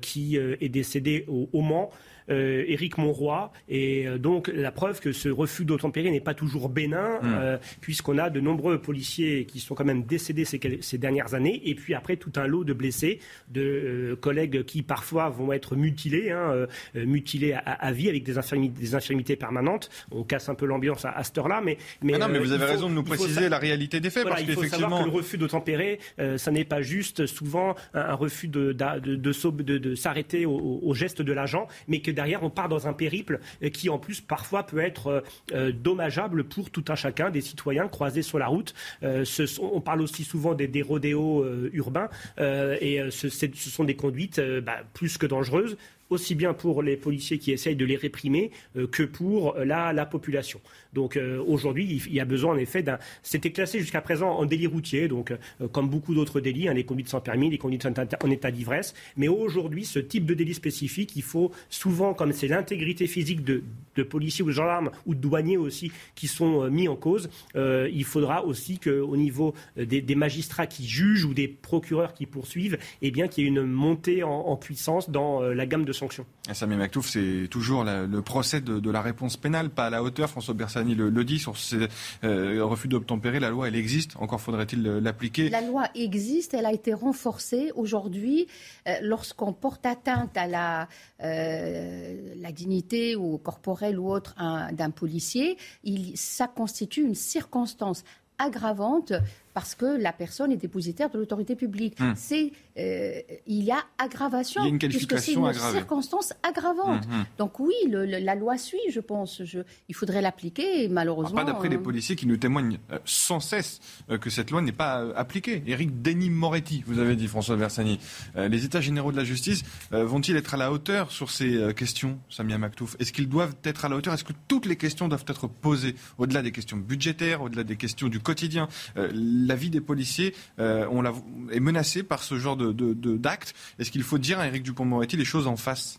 qui 0.00 0.36
est 0.36 0.68
décédé 0.68 1.24
au 1.28 1.60
Mans. 1.60 1.90
Euh, 2.30 2.64
Éric 2.66 2.98
Monroy. 2.98 3.50
Et 3.68 4.06
euh, 4.06 4.18
donc 4.18 4.50
la 4.54 4.70
preuve 4.70 5.00
que 5.00 5.12
ce 5.12 5.28
refus 5.28 5.64
d'obtempérer 5.64 6.10
n'est 6.10 6.20
pas 6.20 6.34
toujours 6.34 6.68
bénin, 6.68 7.18
hmm. 7.22 7.34
euh, 7.34 7.58
puisqu'on 7.80 8.18
a 8.18 8.28
de 8.28 8.40
nombreux 8.40 8.80
policiers 8.80 9.46
qui 9.46 9.60
sont 9.60 9.74
quand 9.74 9.84
même 9.84 10.04
décédés 10.04 10.44
ces, 10.44 10.98
dernières 10.98 11.34
années, 11.34 11.62
et 11.64 11.74
puis 11.74 11.94
après 11.94 12.16
tout 12.16 12.32
un 12.36 12.46
lot 12.46 12.64
de 12.64 12.72
blessés, 12.72 13.20
de 13.48 14.16
collègues 14.20 14.64
qui 14.64 14.82
parfois 14.82 15.30
vont 15.30 15.52
être 15.52 15.76
mutilés, 15.76 16.30
hein, 16.30 16.66
mutilés 16.94 17.52
à, 17.54 17.92
vie 17.92 18.08
avec 18.08 18.24
des 18.24 18.36
infirmités, 18.36 18.80
des 18.80 18.94
infirmités, 18.94 19.36
permanentes. 19.36 19.88
On 20.10 20.24
casse 20.24 20.48
un 20.48 20.54
peu 20.54 20.66
l'ambiance 20.66 21.04
à, 21.04 21.22
cette 21.22 21.38
heure-là, 21.38 21.60
mais, 21.64 21.78
mais 22.02 22.14
ah 22.14 22.18
non, 22.18 22.28
mais 22.28 22.38
vous 22.38 22.52
avez 22.52 22.64
raison 22.64 22.88
de 22.88 22.94
nous 22.94 23.02
préciser 23.02 23.48
la 23.48 23.58
réalité 23.58 24.00
des 24.00 24.10
faits, 24.10 24.26
parce 24.26 24.42
il 24.42 24.52
faut 24.52 24.64
savoir 24.64 25.00
que 25.00 25.08
le 25.08 25.14
refus 25.14 25.38
d'obtempérer, 25.38 25.98
ça 26.36 26.50
n'est 26.50 26.64
pas 26.64 26.82
juste 26.82 27.26
souvent 27.26 27.74
un, 27.94 28.14
refus 28.14 28.48
de, 28.48 28.72
de, 28.72 29.16
de, 29.16 29.94
s'arrêter 29.94 30.46
au, 30.46 30.80
au, 30.82 30.94
geste 30.94 31.22
de 31.22 31.32
l'agent, 31.32 31.68
mais 31.86 32.00
que 32.00 32.10
derrière, 32.18 32.42
on 32.42 32.50
part 32.50 32.68
dans 32.68 32.88
un 32.88 32.92
périple 32.92 33.38
qui, 33.72 33.88
en 33.88 33.98
plus, 33.98 34.20
parfois 34.20 34.64
peut 34.64 34.80
être 34.80 35.06
euh, 35.06 35.20
euh, 35.52 35.70
dommageable 35.70 36.42
pour 36.42 36.68
tout 36.68 36.84
un 36.88 36.96
chacun, 36.96 37.30
des 37.30 37.40
citoyens 37.40 37.86
croisés 37.86 38.22
sur 38.22 38.40
la 38.40 38.48
route. 38.48 38.74
Euh, 39.04 39.24
on 39.60 39.80
parle 39.80 40.00
aussi 40.00 40.24
souvent 40.24 40.54
des, 40.54 40.82
rodéos 40.82 41.46
urbains, 41.72 42.08
et 42.38 43.00
ce, 43.10 43.28
sont 43.28 43.84
des 43.84 43.94
conduites 43.94 44.40
bah, 44.40 44.78
plus 44.94 45.16
que 45.16 45.26
dangereuses 45.26 45.76
aussi 46.10 46.34
bien 46.34 46.54
pour 46.54 46.82
les 46.82 46.96
policiers 46.96 47.38
qui 47.38 47.52
essayent 47.52 47.76
de 47.76 47.84
les 47.84 47.96
réprimer 47.96 48.50
que 48.92 49.02
pour 49.02 49.56
la 49.56 50.06
population. 50.06 50.60
Donc 50.92 51.16
euh, 51.16 51.42
aujourd'hui, 51.46 52.02
il 52.06 52.14
y 52.14 52.20
a 52.20 52.24
besoin 52.24 52.54
en 52.54 52.56
effet 52.56 52.82
d'un. 52.82 52.98
C'était 53.22 53.50
classé 53.50 53.78
jusqu'à 53.80 54.00
présent 54.00 54.30
en 54.30 54.46
délit 54.46 54.66
routier, 54.66 55.08
donc 55.08 55.30
euh, 55.30 55.68
comme 55.68 55.88
beaucoup 55.88 56.14
d'autres 56.14 56.40
délits, 56.40 56.68
hein, 56.68 56.74
les 56.74 56.84
conduites 56.84 57.08
sans 57.08 57.20
permis, 57.20 57.50
les 57.50 57.58
conduites 57.58 57.86
en 57.86 58.30
état 58.30 58.50
d'ivresse. 58.50 58.94
Mais 59.16 59.28
aujourd'hui, 59.28 59.84
ce 59.84 59.98
type 59.98 60.24
de 60.24 60.34
délit 60.34 60.54
spécifique, 60.54 61.12
il 61.16 61.22
faut 61.22 61.52
souvent, 61.68 62.14
comme 62.14 62.32
c'est 62.32 62.48
l'intégrité 62.48 63.06
physique 63.06 63.44
de, 63.44 63.62
policiers 64.08 64.44
ou 64.44 64.48
de 64.48 64.52
gendarmes 64.52 64.90
ou 65.06 65.14
de 65.14 65.20
douaniers 65.20 65.56
aussi 65.56 65.90
qui 66.14 66.28
sont 66.28 66.62
euh, 66.62 66.70
mis 66.70 66.86
en 66.86 66.94
cause, 66.94 67.28
il 67.56 68.04
faudra 68.04 68.44
aussi 68.44 68.78
qu'au 68.78 69.16
niveau 69.16 69.54
des, 69.76 70.14
magistrats 70.14 70.66
qui 70.66 70.86
jugent 70.86 71.24
ou 71.24 71.34
des 71.34 71.48
procureurs 71.48 72.14
qui 72.14 72.26
poursuivent, 72.26 72.78
eh 73.02 73.10
bien 73.10 73.26
qu'il 73.26 73.44
y 73.44 73.46
ait 73.46 73.50
une 73.50 73.64
montée 73.64 74.22
en, 74.22 74.56
puissance 74.56 75.10
dans 75.10 75.40
la 75.40 75.66
gamme 75.66 75.84
de 75.84 75.92
sanctions. 75.98 76.26
Samy 76.52 76.76
Mactouf, 76.76 77.08
c'est 77.08 77.48
toujours 77.50 77.84
le 77.84 78.22
procès 78.22 78.60
de, 78.60 78.90
la 78.90 79.02
réponse 79.02 79.36
pénale, 79.36 79.70
pas 79.70 79.86
à 79.86 79.90
la 79.90 80.02
hauteur. 80.02 80.30
François 80.30 80.54
Bersani 80.54 80.94
le, 80.94 81.24
dit 81.24 81.38
sur 81.38 81.56
ces 81.56 81.88
euh, 82.24 82.64
refus 82.64 82.88
d'obtempérer. 82.88 83.40
La 83.40 83.50
loi, 83.50 83.68
elle 83.68 83.76
existe. 83.76 84.16
Encore 84.16 84.40
faudrait-il 84.40 84.82
l'appliquer. 84.82 85.50
La 85.50 85.60
loi 85.60 85.84
existe. 85.94 86.54
Elle 86.54 86.66
a 86.66 86.72
été 86.72 86.94
renforcée 86.94 87.70
aujourd'hui. 87.74 88.46
Euh, 88.86 88.94
lorsqu'on 89.02 89.52
porte 89.52 89.84
atteinte 89.84 90.36
à 90.36 90.46
la, 90.46 90.88
euh, 91.22 92.34
la 92.36 92.52
dignité 92.52 93.16
ou 93.16 93.38
corporelle 93.38 93.98
ou 93.98 94.10
autre 94.10 94.34
d'un 94.72 94.90
policier, 94.90 95.56
il, 95.84 96.16
ça 96.16 96.46
constitue 96.46 97.02
une 97.02 97.14
circonstance 97.14 98.04
aggravante 98.38 99.12
parce 99.52 99.74
que 99.74 100.00
la 100.00 100.12
personne 100.12 100.52
est 100.52 100.56
dépositaire 100.56 101.10
de 101.10 101.18
l'autorité 101.18 101.56
publique. 101.56 101.98
Hmm. 101.98 102.12
C'est, 102.14 102.52
euh, 102.78 103.20
il 103.46 103.64
y 103.64 103.70
a 103.70 103.84
aggravation, 103.98 104.62
il 104.62 104.66
y 104.66 104.68
a 104.68 104.72
une 104.72 104.78
puisque 104.78 105.18
c'est 105.18 105.34
une 105.34 105.52
circonstance 105.52 106.32
aggravante. 106.42 107.06
Hmm, 107.08 107.20
hmm. 107.20 107.24
Donc 107.38 107.60
oui, 107.60 107.74
la 107.90 108.34
loi 108.34 108.58
suit, 108.58 108.78
je 108.90 109.00
pense. 109.00 109.42
Je, 109.44 109.60
il 109.88 109.94
faudrait 109.94 110.22
l'appliquer, 110.22 110.88
malheureusement. 110.88 111.36
pas 111.36 111.44
d'après 111.44 111.68
les 111.68 111.76
euh, 111.76 111.82
policiers 111.82 112.16
qui 112.16 112.26
nous 112.26 112.36
témoignent 112.36 112.78
euh, 112.92 112.98
sans 113.04 113.40
cesse 113.40 113.80
que 114.20 114.30
cette 114.30 114.50
loi 114.50 114.62
n'est 114.62 114.72
pas 114.72 115.04
appliquée. 115.16 115.62
Éric 115.66 116.02
Denis 116.02 116.30
Moretti, 116.30 116.82
vous 116.86 116.98
avez 116.98 117.16
dit, 117.16 117.26
François 117.26 117.56
Versani. 117.56 117.98
les 118.36 118.64
États 118.64 118.80
généraux 118.80 119.12
de 119.12 119.16
la 119.16 119.24
justice 119.24 119.62
vont-ils 119.90 120.36
être 120.36 120.54
à 120.54 120.56
la 120.56 120.72
hauteur 120.72 121.10
sur 121.10 121.30
ces 121.30 121.74
questions, 121.74 122.18
Samia 122.30 122.58
Maktouf? 122.58 122.96
Est-ce 122.98 123.12
qu'ils 123.12 123.28
doivent 123.28 123.54
être 123.64 123.84
à 123.84 123.88
la 123.88 123.96
hauteur? 123.96 124.14
Est-ce 124.14 124.24
que 124.24 124.32
toutes 124.48 124.66
les 124.66 124.76
questions 124.76 125.08
doivent 125.08 125.24
être 125.28 125.46
posées, 125.46 125.94
au-delà 126.16 126.42
des 126.42 126.52
questions 126.52 126.76
budgétaires, 126.76 127.42
au-delà 127.42 127.64
des 127.64 127.76
questions 127.76 128.08
du 128.08 128.20
quotidien? 128.20 128.68
La 128.96 129.54
vie 129.54 129.70
des 129.70 129.80
policiers 129.80 130.34
euh, 130.58 130.86
on 130.90 131.04
est 131.50 131.60
menacée 131.60 132.02
par 132.02 132.22
ce 132.22 132.38
genre 132.38 132.56
d'actes. 132.72 133.54
Est-ce 133.78 133.90
qu'il 133.90 134.02
faut 134.02 134.18
dire 134.18 134.38
à 134.38 134.46
Éric 134.46 134.62
Dupont-Moretti 134.62 135.16
les 135.16 135.24
choses 135.24 135.46
en 135.46 135.56
face? 135.56 135.98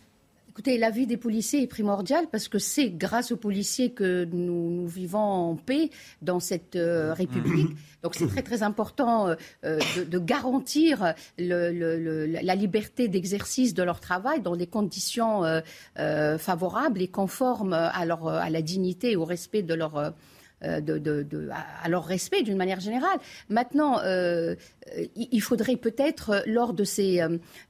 Écoutez, 0.49 0.77
la 0.77 0.89
vie 0.89 1.07
des 1.07 1.15
policiers 1.15 1.61
est 1.61 1.67
primordiale 1.67 2.25
parce 2.29 2.49
que 2.49 2.59
c'est 2.59 2.89
grâce 2.89 3.31
aux 3.31 3.37
policiers 3.37 3.91
que 3.91 4.25
nous, 4.25 4.85
vivons 4.87 5.19
en 5.19 5.55
paix 5.55 5.89
dans 6.21 6.41
cette 6.41 6.75
euh, 6.75 7.13
République. 7.13 7.69
Donc 8.03 8.15
c'est 8.15 8.27
très 8.27 8.41
très 8.41 8.61
important 8.61 9.29
euh, 9.63 9.79
de, 10.09 10.19
garantir 10.19 11.13
la 11.37 12.55
liberté 12.55 13.07
d'exercice 13.07 13.73
de 13.73 13.83
leur 13.83 14.01
travail 14.01 14.41
dans 14.41 14.57
des 14.57 14.67
conditions 14.67 15.43
favorables 15.95 17.01
et 17.01 17.07
conformes 17.07 17.73
à, 17.73 17.89
à 17.89 18.49
la 18.49 18.61
dignité 18.61 19.11
et 19.11 19.15
au 19.15 19.25
respect 19.25 19.63
de 19.63 19.73
leur 19.73 20.13
euh, 20.63 20.81
de, 20.81 21.49
à 21.83 21.87
leur 21.87 22.05
respect 22.05 22.43
d'une 22.43 22.57
manière 22.57 22.81
générale. 22.81 23.17
Maintenant, 23.47 23.99
euh, 24.03 24.55
il 25.15 25.41
faudrait 25.41 25.77
peut-être, 25.77 26.31
euh, 26.31 26.41
lors 26.45 26.73
de 26.73 26.83
ces, 26.83 27.21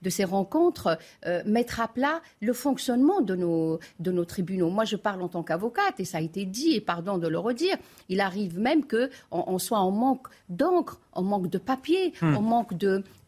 de 0.02 0.10
ces 0.10 0.24
rencontres, 0.24 0.98
mettre 1.46 1.82
à 1.82 1.88
plat 1.88 2.22
le 2.42 2.54
fonctionnement 2.54 3.22
de 3.22 3.36
nos, 3.36 3.80
de 4.00 4.12
nos 4.12 4.26
tribunaux. 4.26 4.70
Moi, 4.70 4.86
je 4.86 4.96
parle 4.96 5.22
en 5.22 5.28
tant 5.28 5.44
qu'avocate, 5.44 6.00
et 6.00 6.06
ça 6.06 6.18
a 6.18 6.22
été 6.22 6.46
dit, 6.46 6.76
et 6.76 6.82
pardon 6.82 7.18
de 7.18 7.28
le 7.28 7.38
redire, 7.38 7.78
il 8.08 8.22
arrive 8.22 8.60
même 8.60 8.86
qu'on 8.88 9.10
on 9.30 9.60
soit 9.60 9.80
en 9.80 9.92
manque 9.92 10.28
d'encre, 10.50 11.00
en 11.20 11.24
manque 11.24 11.50
de 11.50 11.58
papier, 11.58 12.14
hmm. 12.22 12.36
en 12.36 12.42
manque 12.42 12.74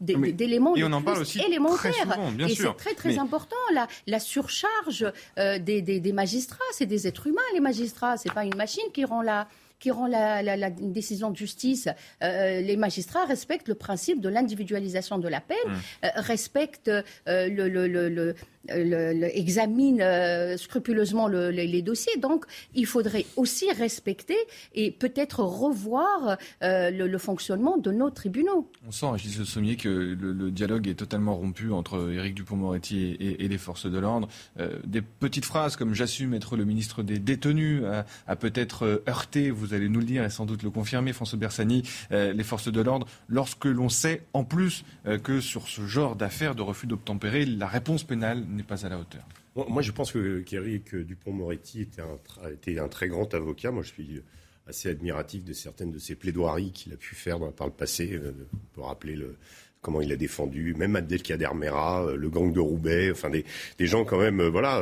d'éléments 0.00 0.74
on 0.76 1.02
parle 1.02 1.20
aussi 1.20 1.40
élémentaires. 1.40 1.92
et 2.38 2.54
c'est 2.54 2.76
très 2.76 2.94
très 2.94 3.18
important 3.18 3.56
la, 3.74 3.86
la 4.06 4.18
surcharge 4.18 5.06
des, 5.36 5.82
des, 5.82 6.00
des, 6.00 6.12
magistrats, 6.12 6.72
c'est 6.72 6.86
des 6.86 7.06
êtres 7.06 7.26
humains 7.26 7.40
les 7.54 7.60
magistrats, 7.60 8.16
c'est 8.16 8.32
pas 8.32 8.44
une 8.44 8.56
machine 8.56 8.84
qui 8.92 9.04
rend 9.04 9.22
la 9.22 9.46
qui 9.82 9.90
rend 9.90 10.06
la, 10.06 10.70
décision 10.70 11.30
de 11.30 11.36
justice. 11.36 11.88
les 12.20 12.76
magistrats 12.76 13.24
respectent 13.24 13.68
le 13.68 13.74
principe 13.74 14.20
de 14.20 14.28
l'individualisation 14.28 15.18
de 15.18 15.28
la 15.28 15.40
peine, 15.40 15.56
mmh. 15.68 16.06
respectent 16.16 16.90
le, 17.26 17.68
le, 17.68 18.34
examine 18.68 20.00
euh, 20.00 20.56
scrupuleusement 20.56 21.28
les 21.28 21.82
dossiers. 21.82 22.16
Donc, 22.18 22.44
il 22.74 22.86
faudrait 22.86 23.26
aussi 23.36 23.70
respecter 23.72 24.36
et 24.74 24.90
peut-être 24.90 25.40
revoir 25.40 26.38
euh, 26.62 26.90
le, 26.90 27.18
fonctionnement 27.18 27.76
de 27.76 27.92
nos 27.92 28.10
tribunaux. 28.10 28.70
On 28.86 28.90
sent, 28.90 29.06
Gilles 29.16 29.38
Le 29.38 29.44
Sommier, 29.44 29.76
que 29.76 29.88
le, 29.88 30.50
dialogue 30.50 30.88
est 30.88 30.94
totalement 30.94 31.36
rompu 31.36 31.70
entre 31.70 32.10
Éric 32.10 32.34
Dupont-Moretti 32.34 33.16
et, 33.20 33.48
les 33.48 33.58
forces 33.58 33.86
de 33.86 33.98
l'ordre. 33.98 34.28
Euh, 34.58 34.78
des 34.84 35.02
petites 35.02 35.44
phrases 35.44 35.76
comme 35.76 35.94
j'assume 35.94 36.34
être 36.34 36.56
le 36.56 36.64
ministre 36.64 37.02
des 37.02 37.18
détenus 37.18 37.82
a, 38.26 38.36
peut-être 38.36 39.02
heurté, 39.08 39.50
vous 39.50 39.71
allez 39.72 39.88
nous 39.88 40.00
le 40.00 40.06
dire 40.06 40.24
et 40.24 40.30
sans 40.30 40.46
doute 40.46 40.62
le 40.62 40.70
confirmer, 40.70 41.12
François 41.12 41.38
Bersani, 41.38 41.82
les 42.10 42.44
forces 42.44 42.70
de 42.70 42.80
l'ordre, 42.80 43.06
lorsque 43.28 43.64
l'on 43.64 43.88
sait 43.88 44.22
en 44.32 44.44
plus 44.44 44.84
que 45.22 45.40
sur 45.40 45.68
ce 45.68 45.86
genre 45.86 46.16
d'affaires 46.16 46.54
de 46.54 46.62
refus 46.62 46.86
d'obtempérer, 46.86 47.44
la 47.44 47.66
réponse 47.66 48.04
pénale 48.04 48.44
n'est 48.48 48.62
pas 48.62 48.86
à 48.86 48.88
la 48.88 48.98
hauteur. 48.98 49.26
Moi, 49.54 49.82
je 49.82 49.92
pense 49.92 50.12
que 50.12 50.40
qu'Éric 50.40 50.94
Dupont-Moretti 50.94 51.82
était 51.82 52.02
un, 52.02 52.84
un 52.84 52.88
très 52.88 53.08
grand 53.08 53.32
avocat. 53.34 53.70
Moi, 53.70 53.82
je 53.82 53.88
suis 53.88 54.22
assez 54.66 54.88
admiratif 54.88 55.44
de 55.44 55.52
certaines 55.52 55.90
de 55.90 55.98
ses 55.98 56.14
plaidoiries 56.14 56.72
qu'il 56.72 56.92
a 56.92 56.96
pu 56.96 57.14
faire 57.14 57.38
par 57.52 57.66
le 57.66 57.72
passé. 57.72 58.12
Euh, 58.12 58.32
on 58.52 58.74
peut 58.74 58.80
rappeler 58.82 59.16
le, 59.16 59.36
comment 59.82 60.00
il 60.00 60.12
a 60.12 60.16
défendu, 60.16 60.74
même 60.74 60.94
Abdelkader 60.94 61.48
Mera, 61.54 62.04
euh, 62.04 62.16
le 62.16 62.30
gang 62.30 62.52
de 62.52 62.60
Roubaix, 62.60 63.10
enfin 63.10 63.30
des, 63.30 63.44
gens 63.80 64.04
quand 64.04 64.18
même, 64.18 64.40
euh, 64.40 64.48
voilà, 64.48 64.80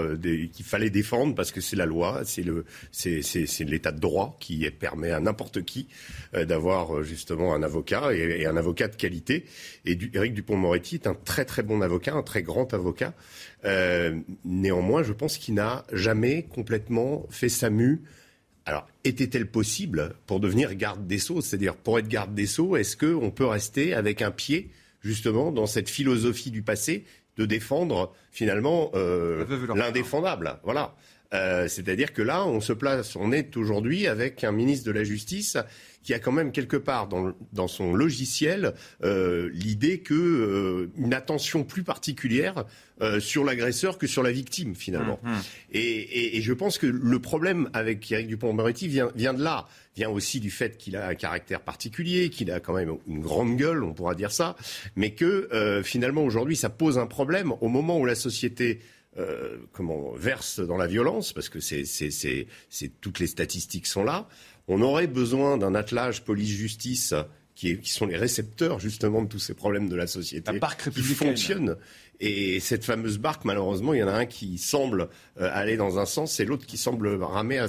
qu'il 0.52 0.64
fallait 0.64 0.90
défendre 0.90 1.34
parce 1.34 1.50
que 1.52 1.62
c'est 1.62 1.74
la 1.74 1.86
loi, 1.86 2.20
c'est 2.24 2.42
le, 2.42 2.66
c'est, 2.92 3.20
l'état 3.60 3.92
de 3.92 3.98
droit 3.98 4.36
qui 4.40 4.70
permet 4.70 5.10
à 5.10 5.20
n'importe 5.20 5.62
qui 5.62 5.88
d'avoir 6.32 7.02
justement 7.02 7.54
un 7.54 7.62
avocat 7.62 8.12
et, 8.14 8.46
un 8.46 8.56
avocat 8.56 8.88
de 8.88 8.96
qualité. 8.96 9.46
Et 9.86 9.94
du, 9.94 10.10
Éric 10.14 10.34
Dupont-Moretti 10.34 10.96
est 10.96 11.06
un 11.06 11.14
très 11.14 11.44
très 11.44 11.62
bon 11.62 11.80
avocat, 11.80 12.14
un 12.14 12.22
très 12.22 12.42
grand 12.42 12.72
avocat. 12.74 13.14
néanmoins, 14.44 15.02
je 15.02 15.12
pense 15.12 15.38
qu'il 15.38 15.54
n'a 15.54 15.84
jamais 15.92 16.44
complètement 16.44 17.26
fait 17.30 17.48
sa 17.48 17.70
mue 17.70 18.02
alors, 18.66 18.86
était-elle 19.04 19.50
possible 19.50 20.14
pour 20.26 20.38
devenir 20.38 20.74
garde 20.74 21.06
des 21.06 21.18
Sceaux? 21.18 21.40
C'est-à-dire, 21.40 21.74
pour 21.74 21.98
être 21.98 22.06
garde 22.06 22.34
des 22.34 22.46
Sceaux, 22.46 22.76
est-ce 22.76 22.96
qu'on 22.96 23.30
peut 23.30 23.46
rester 23.46 23.94
avec 23.94 24.22
un 24.22 24.30
pied, 24.30 24.70
justement, 25.00 25.52
dans 25.52 25.66
cette 25.66 25.88
philosophie 25.88 26.50
du 26.50 26.62
passé 26.62 27.04
de 27.36 27.46
défendre, 27.46 28.12
finalement, 28.30 28.90
euh, 28.94 29.44
l'indéfendable 29.74 30.58
Voilà. 30.62 30.94
Euh, 31.32 31.68
c'est-à-dire 31.68 32.12
que 32.12 32.22
là, 32.22 32.44
on 32.44 32.60
se 32.60 32.72
place, 32.72 33.14
on 33.14 33.30
est 33.30 33.56
aujourd'hui 33.56 34.08
avec 34.08 34.42
un 34.42 34.50
ministre 34.50 34.86
de 34.86 34.90
la 34.90 35.04
Justice 35.04 35.56
qui 36.02 36.14
a 36.14 36.18
quand 36.18 36.32
même 36.32 36.52
quelque 36.52 36.76
part 36.76 37.08
dans, 37.08 37.68
son 37.68 37.94
logiciel 37.94 38.74
euh, 39.04 39.50
l'idée 39.52 40.00
que 40.00 40.14
euh, 40.14 40.90
une 40.96 41.12
attention 41.12 41.62
plus 41.62 41.82
particulière 41.82 42.64
euh, 43.02 43.20
sur 43.20 43.44
l'agresseur 43.44 43.98
que 43.98 44.06
sur 44.06 44.22
la 44.22 44.32
victime 44.32 44.74
finalement. 44.74 45.20
Hum, 45.24 45.32
hum. 45.32 45.40
Et, 45.72 46.40
je 46.40 46.52
pense 46.54 46.78
que 46.78 46.86
le 46.86 47.18
problème 47.18 47.68
avec 47.74 48.10
Eric 48.10 48.28
Dupond-Moretti 48.28 48.88
vient, 48.88 49.10
vient 49.14 49.34
de 49.34 49.42
là, 49.42 49.68
vient 49.94 50.08
aussi 50.08 50.40
du 50.40 50.50
fait 50.50 50.78
qu'il 50.78 50.96
a 50.96 51.06
un 51.06 51.14
caractère 51.14 51.60
particulier, 51.60 52.30
qu'il 52.30 52.50
a 52.50 52.60
quand 52.60 52.72
même 52.72 52.94
une 53.06 53.20
grande 53.20 53.56
gueule, 53.56 53.84
on 53.84 53.92
pourra 53.92 54.14
dire 54.14 54.32
ça, 54.32 54.56
mais 54.96 55.10
que 55.10 55.82
finalement 55.84 56.24
aujourd'hui 56.24 56.56
ça 56.56 56.70
pose 56.70 56.98
un 56.98 57.06
problème 57.06 57.52
au 57.60 57.68
moment 57.68 57.98
où 57.98 58.06
la 58.06 58.14
société 58.14 58.80
comment 59.72 60.12
verse 60.12 60.60
dans 60.60 60.78
la 60.78 60.86
violence, 60.86 61.32
parce 61.32 61.48
que 61.50 61.60
c'est, 61.60 61.84
toutes 63.00 63.18
les 63.18 63.26
statistiques 63.26 63.86
sont 63.86 64.04
là 64.04 64.28
on 64.68 64.80
aurait 64.82 65.06
besoin 65.06 65.58
d'un 65.58 65.74
attelage 65.74 66.22
police-justice 66.22 67.14
qui, 67.54 67.78
sont 67.84 68.06
les 68.06 68.16
récepteurs 68.16 68.80
justement 68.80 69.22
de 69.22 69.28
tous 69.28 69.38
ces 69.38 69.54
problèmes 69.54 69.88
de 69.88 69.96
la 69.96 70.06
société, 70.06 70.50
qui 70.92 71.02
fonctionne. 71.02 71.76
Et 72.20 72.60
cette 72.60 72.84
fameuse 72.84 73.18
barque, 73.18 73.44
malheureusement, 73.44 73.94
il 73.94 74.00
y 74.00 74.02
en 74.02 74.08
a 74.08 74.12
un 74.12 74.26
qui 74.26 74.58
semble 74.58 75.08
euh, 75.40 75.50
aller 75.52 75.76
dans 75.76 75.98
un 75.98 76.06
sens 76.06 76.38
et 76.38 76.44
l'autre 76.44 76.66
qui 76.66 76.76
semble 76.76 77.08
ramer 77.22 77.64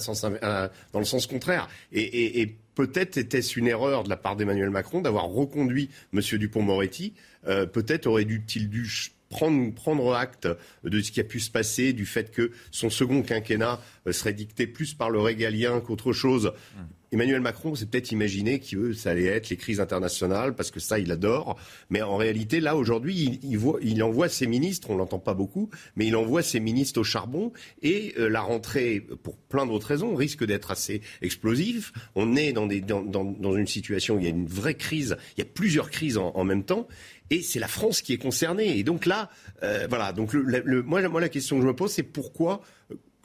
dans 0.91 0.99
le 0.99 1.05
sens 1.05 1.27
contraire. 1.27 1.69
Et, 1.93 2.55
peut-être 2.73 3.17
était-ce 3.17 3.59
une 3.59 3.67
erreur 3.67 4.03
de 4.03 4.09
la 4.09 4.15
part 4.15 4.37
d'Emmanuel 4.37 4.69
Macron 4.69 5.01
d'avoir 5.01 5.25
reconduit 5.25 5.89
M. 6.13 6.21
Dupont-Moretti. 6.21 7.13
Euh, 7.47 7.65
peut-être 7.65 8.07
aurait-il 8.07 8.69
dû 8.69 8.87
prendre, 9.31 9.73
prendre 9.73 10.13
acte 10.13 10.47
de 10.83 11.01
ce 11.01 11.11
qui 11.11 11.19
a 11.19 11.23
pu 11.23 11.39
se 11.39 11.49
passer, 11.49 11.93
du 11.93 12.05
fait 12.05 12.29
que 12.29 12.51
son 12.69 12.91
second 12.91 13.23
quinquennat 13.23 13.81
euh, 14.05 14.11
serait 14.11 14.33
dicté 14.33 14.67
plus 14.67 14.93
par 14.93 15.09
le 15.09 15.19
régalien 15.19 15.79
qu'autre 15.79 16.13
chose. 16.13 16.53
Mmh. 16.75 16.79
Emmanuel 17.13 17.41
Macron 17.41 17.75
s'est 17.75 17.87
peut-être 17.87 18.13
imaginé 18.13 18.59
que 18.59 18.93
ça 18.93 19.11
allait 19.11 19.25
être 19.25 19.49
les 19.49 19.57
crises 19.57 19.81
internationales, 19.81 20.55
parce 20.55 20.71
que 20.71 20.79
ça, 20.79 20.97
il 20.97 21.11
adore. 21.11 21.59
Mais 21.89 22.01
en 22.01 22.15
réalité, 22.15 22.61
là, 22.61 22.77
aujourd'hui, 22.77 23.39
il, 23.43 23.59
il, 23.81 24.01
envoie 24.01 24.29
ses 24.29 24.47
ministres, 24.47 24.89
on 24.89 24.95
l'entend 24.95 25.19
pas 25.19 25.33
beaucoup, 25.33 25.69
mais 25.97 26.07
il 26.07 26.15
envoie 26.15 26.41
ses 26.41 26.61
ministres 26.61 27.01
au 27.01 27.03
charbon. 27.03 27.51
Et 27.81 28.13
euh, 28.17 28.29
la 28.29 28.39
rentrée, 28.39 29.05
pour 29.23 29.35
plein 29.35 29.65
d'autres 29.65 29.87
raisons, 29.87 30.15
risque 30.15 30.45
d'être 30.45 30.71
assez 30.71 31.01
explosive. 31.21 31.91
On 32.15 32.37
est 32.37 32.53
dans, 32.53 32.65
des, 32.65 32.79
dans, 32.79 33.01
dans, 33.01 33.25
dans, 33.25 33.57
une 33.57 33.67
situation 33.67 34.15
où 34.15 34.19
il 34.19 34.23
y 34.23 34.27
a 34.27 34.29
une 34.29 34.47
vraie 34.47 34.75
crise, 34.75 35.17
il 35.35 35.41
y 35.41 35.43
a 35.43 35.49
plusieurs 35.53 35.89
crises 35.89 36.17
en, 36.17 36.31
en 36.33 36.45
même 36.45 36.63
temps 36.63 36.87
et 37.31 37.41
c'est 37.41 37.59
la 37.59 37.67
France 37.67 38.01
qui 38.01 38.13
est 38.13 38.17
concernée. 38.17 38.77
Et 38.77 38.83
donc 38.83 39.07
là, 39.07 39.29
euh, 39.63 39.87
voilà. 39.89 40.11
Donc 40.11 40.33
le, 40.33 40.83
moi, 40.83 41.01
moi, 41.07 41.21
la 41.21 41.29
question 41.29 41.55
que 41.55 41.63
je 41.63 41.67
me 41.67 41.75
pose, 41.75 41.91
c'est 41.91 42.03
pourquoi 42.03 42.61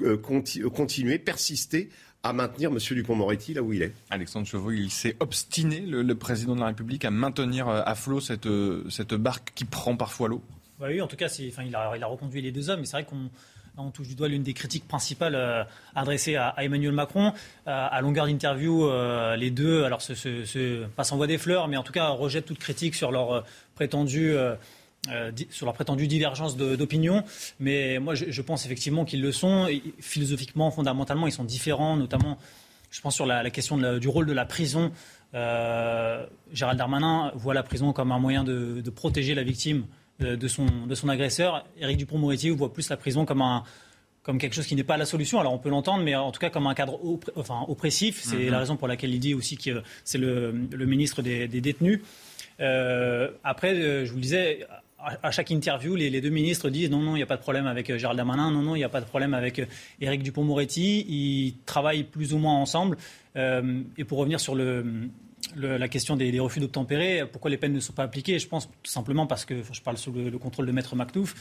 euh, 0.00 0.16
continuer, 0.16 1.18
persister 1.18 1.90
à 2.22 2.32
maintenir 2.32 2.70
M. 2.70 2.78
Dupont-Moretti 2.78 3.54
là 3.54 3.62
où 3.62 3.72
il 3.72 3.82
est? 3.82 3.92
Alexandre 4.11 4.46
Chauveau, 4.46 4.70
il 4.70 4.90
s'est 4.90 5.16
obstiné, 5.20 5.80
le, 5.80 6.14
président 6.14 6.54
de 6.54 6.61
la 6.61 6.66
République, 6.66 7.04
à 7.04 7.11
maintenir 7.11 7.68
euh, 7.68 7.82
à 7.84 7.94
flot 7.94 8.20
cette, 8.20 8.48
cette 8.88 9.14
barque 9.14 9.52
qui 9.54 9.64
prend 9.64 9.96
parfois 9.96 10.28
l'eau. 10.28 10.42
Bah 10.78 10.86
oui, 10.88 11.00
en 11.00 11.07
tout 11.07 11.16
cas, 11.16 11.26
enfin, 11.26 11.64
il, 11.64 11.74
a, 11.74 11.92
il 11.96 12.02
a 12.02 12.07
reconduit 12.07 12.42
les 12.42 12.52
deux 12.52 12.70
hommes, 12.70 12.80
mais 12.80 12.86
c'est 12.86 12.96
vrai 12.96 13.04
qu'on 13.04 13.30
on 13.78 13.90
touche 13.90 14.09
du 14.09 14.14
doigt 14.14 14.28
l'une 14.28 14.42
des 14.42 14.54
critiques 14.54 14.88
principales 14.88 15.34
euh, 15.34 15.64
adressées 15.94 16.36
à, 16.36 16.54
Emmanuel 16.59 16.92
Macron. 16.92 17.32
Euh, 17.66 17.88
à 17.90 18.00
longueur 18.00 18.26
d'interview, 18.26 18.88
euh, 18.88 19.36
les 19.36 19.50
deux, 19.50 19.84
alors 19.84 20.02
ce, 20.02 20.84
pas 20.86 21.04
s'envoient 21.04 21.26
des 21.26 21.38
fleurs, 21.38 21.68
mais 21.68 21.76
en 21.76 21.82
tout 21.82 21.92
cas 21.92 22.09
rejettent 22.09 22.46
toute 22.46 22.59
critique 22.59 22.94
sur 22.94 23.11
leur 23.11 23.44
prétendue 23.77 24.35
sur 25.51 25.66
leur 25.66 25.74
prétendue 25.74 26.09
divergence 26.09 26.57
d'opinion. 26.57 27.22
Mais 27.61 28.01
moi, 28.01 28.16
je, 28.16 28.43
pense 28.43 28.66
effectivement 28.66 29.05
qu'ils 29.05 29.22
le 29.22 29.31
sont. 29.31 29.68
philosophiquement, 30.01 30.72
fondamentalement, 30.72 31.29
ils 31.29 31.33
sont 31.33 31.45
différents, 31.45 31.97
notamment, 31.97 32.39
je 32.91 33.01
pense, 33.01 33.14
sur 33.14 33.24
la, 33.24 33.49
question 33.51 33.79
du 33.99 34.09
rôle 34.09 34.27
de 34.27 34.33
la 34.33 34.45
prison. 34.45 34.91
Gérald 35.33 36.77
Darmanin 36.77 37.31
voit 37.37 37.55
la 37.55 37.62
prison 37.62 37.93
comme 37.93 38.11
un 38.11 38.18
moyen 38.18 38.43
de 38.43 38.91
protéger 38.91 39.37
la 39.37 39.45
victime 39.45 39.85
de 40.20 40.49
son, 40.49 40.66
de 40.87 40.95
son 40.95 41.09
agresseur. 41.09 41.64
Éric 41.79 41.99
Dupont-Moretti 41.99 42.51
voit 42.51 42.72
plus 42.72 42.89
la 42.89 42.97
prison 42.97 43.24
comme 43.24 43.43
un 43.43 43.64
comme 44.22 44.39
quelque 44.39 44.55
chose 44.55 44.66
qui 44.66 44.74
n'est 44.74 44.83
pas 44.83 44.97
la 44.97 45.07
solution. 45.07 45.39
Alors 45.39 45.53
on 45.53 45.59
peut 45.59 45.68
l'entendre, 45.68 46.03
mais 46.03 46.16
en 46.16 46.33
tout 46.33 46.41
cas 46.41 46.51
comme 46.51 46.66
un 46.66 46.74
cadre 46.74 46.99
enfin, 47.37 47.64
oppressif. 47.68 48.22
C'est 48.24 48.37
mhm. 48.37 48.51
la 48.51 48.59
raison 48.59 48.77
pour 48.77 48.89
laquelle 48.89 49.14
il 49.14 49.20
dit 49.20 49.35
aussi 49.35 49.57
que 49.57 49.83
c'est 50.03 50.18
le, 50.18 50.53
le, 50.72 50.87
ministre 50.87 51.22
des, 51.22 51.47
détenus. 51.47 52.01
Euh, 52.61 53.30
après, 53.44 53.74
euh, 53.74 54.04
je 54.04 54.11
vous 54.11 54.16
le 54.16 54.22
disais, 54.22 54.66
à, 54.98 55.30
chaque 55.30 55.50
interview, 55.50 55.94
les, 55.94 56.20
deux 56.20 56.30
ministres 56.30 56.70
disent 56.70 56.90
non, 56.90 57.00
non, 57.00 57.14
il 57.14 57.18
n'y 57.18 57.22
a 57.22 57.26
pas 57.26 57.36
de 57.36 57.42
problème 57.42 57.66
avec 57.66 57.90
euh, 57.90 57.98
Gérald 57.98 58.16
Darmanin, 58.16 58.50
non, 58.50 58.62
non, 58.62 58.74
il 58.74 58.78
n'y 58.78 58.84
a 58.84 58.88
pas 58.88 59.00
de 59.00 59.07
problème 59.07 59.34
avec 59.34 59.62
Éric 60.00 60.22
Dupont-Moretti. 60.22 61.07
Ils 61.09 61.54
travaillent 61.66 62.04
plus 62.04 62.32
ou 62.32 62.38
moins 62.38 62.54
ensemble. 62.54 62.96
et 63.36 64.04
pour 64.04 64.18
revenir 64.18 64.40
sur 64.40 64.57
la 65.54 65.88
question 65.88 66.16
des, 66.16 66.38
refus 66.40 66.61
d'obtempérer, 66.61 67.24
pourquoi 67.30 67.50
les 67.50 67.59
peines 67.59 67.74
ne 67.74 67.80
sont 67.80 67.92
pas 67.92 68.04
appliquées? 68.04 68.38
Je 68.38 68.48
pense 68.48 68.68
tout 68.68 68.90
simplement 68.90 69.26
parce 69.26 69.44
que, 69.44 69.62
je 69.72 69.80
parle 69.82 69.98
sous 69.98 70.12
le, 70.12 70.38
contrôle 70.38 70.66
de 70.66 70.72
Maître 70.72 70.96
Mactouf, 70.96 71.34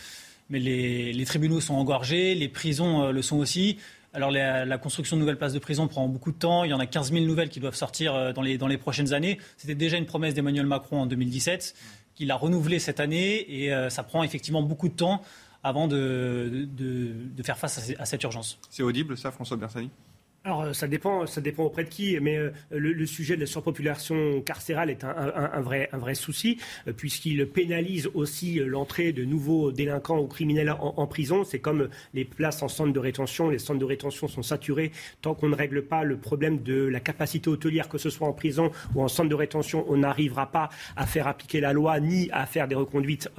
mais 0.49 0.59
les, 0.59 1.26
tribunaux 1.26 1.61
sont 1.61 1.76
engorgés, 1.76 2.36
les 2.36 2.49
prisons 2.49 3.11
le 3.11 3.22
sont 3.22 3.38
aussi. 3.38 3.78
Alors 4.16 4.32
la, 4.32 4.78
construction 4.78 5.18
de 5.18 5.20
nouvelles 5.20 5.38
places 5.38 5.51
de 5.51 5.59
prison 5.59 5.89
prend 5.89 6.07
beaucoup 6.07 6.32
de 6.32 6.38
temps. 6.38 6.63
Il 6.63 6.70
y 6.70 6.74
en 6.74 6.80
a 6.80 6.86
15 6.86 7.11
000 7.11 7.26
nouvelles 7.26 7.49
qui 7.49 7.59
doivent 7.59 7.76
sortir 7.76 8.16
euh, 8.16 8.32
dans 8.32 8.41
les, 8.41 8.57
dans 8.57 8.68
les 8.68 8.78
prochaines 8.78 9.13
années. 9.13 9.39
C'était 9.57 9.76
déjà 9.76 9.97
une 9.97 10.05
promesse 10.05 10.34
d'Emmanuel 10.34 10.66
Macron 10.66 11.01
en 11.01 11.05
2017, 11.05 11.76
qu'il 12.16 12.32
a 12.32 12.36
renouvelée 12.36 12.80
cette 12.80 13.01
année, 13.01 13.45
et 13.49 13.74
euh, 13.74 13.89
ça 13.89 14.03
prend 14.03 14.24
effectivement 14.24 14.63
beaucoup 14.63 14.88
de 14.88 14.93
temps 14.93 15.22
avant 15.63 15.89
de, 15.89 16.66
de, 16.78 17.43
faire 17.43 17.57
face 17.57 17.91
à, 17.99 18.05
cette 18.05 18.24
urgence. 18.24 18.57
C'est 18.70 18.84
audible 18.84 19.18
ça, 19.18 19.32
François 19.32 19.57
Bersani? 19.57 19.89
Alors 20.46 20.62
euh, 20.62 20.74
ça 20.74 20.88
dépend, 20.88 21.26
ça 21.26 21.41
dépend 21.41 21.64
auprès 21.64 21.84
de 21.84 21.89
qui, 21.89 22.18
mais 22.22 22.38
euh, 22.38 22.52
le, 22.70 23.06
sujet 23.08 23.36
de 23.36 23.41
la 23.41 23.48
surpopulation 23.48 24.41
carcérale 24.41 24.91
est 24.91 25.04
un, 25.04 25.62
vrai, 25.62 25.89
un 25.91 25.98
vrai 25.98 26.14
souci, 26.14 26.60
euh, 26.88 26.93
puisqu'il 26.93 27.48
pénalise 27.48 28.10
aussi 28.14 28.60
l'entrée 28.60 29.12
de 29.12 29.26
nouveaux 29.26 29.72
délinquants 29.72 30.20
ou 30.20 30.28
criminels 30.28 30.76
en, 30.80 31.08
prison. 31.08 31.43
C'est 31.43 31.60
comme 31.60 31.89
les 32.14 32.26
places 32.26 32.62
en 32.62 32.68
centre 32.68 32.93
de 32.93 33.00
rétention, 33.00 33.50
les 33.50 33.58
centres 33.58 33.80
de 33.80 33.86
rétention 33.86 34.28
sont 34.28 34.43
saturés. 34.43 34.91
Tant 35.22 35.34
qu'on 35.34 35.50
ne 35.50 35.56
règle 35.56 35.84
pas 35.84 36.04
le 36.04 36.18
problème 36.18 36.62
de 36.62 36.86
la 36.86 37.00
capacité 37.00 37.50
hôtelière, 37.50 37.89
que 37.89 37.98
ce 37.98 38.12
soit 38.12 38.28
en 38.28 38.34
prison 38.34 38.72
ou 38.93 39.02
en 39.02 39.08
centre 39.08 39.30
de 39.30 39.36
rétention, 39.36 39.86
on 39.88 39.98
n'arrivera 39.98 40.52
pas 40.52 40.70
à 40.96 41.08
faire 41.08 41.28
appliquer 41.28 41.60
la 41.60 41.74
loi 41.74 42.00
ni 42.00 42.30
à 42.32 42.46
faire 42.46 42.68
des 42.68 42.76
reconduites 42.76 43.30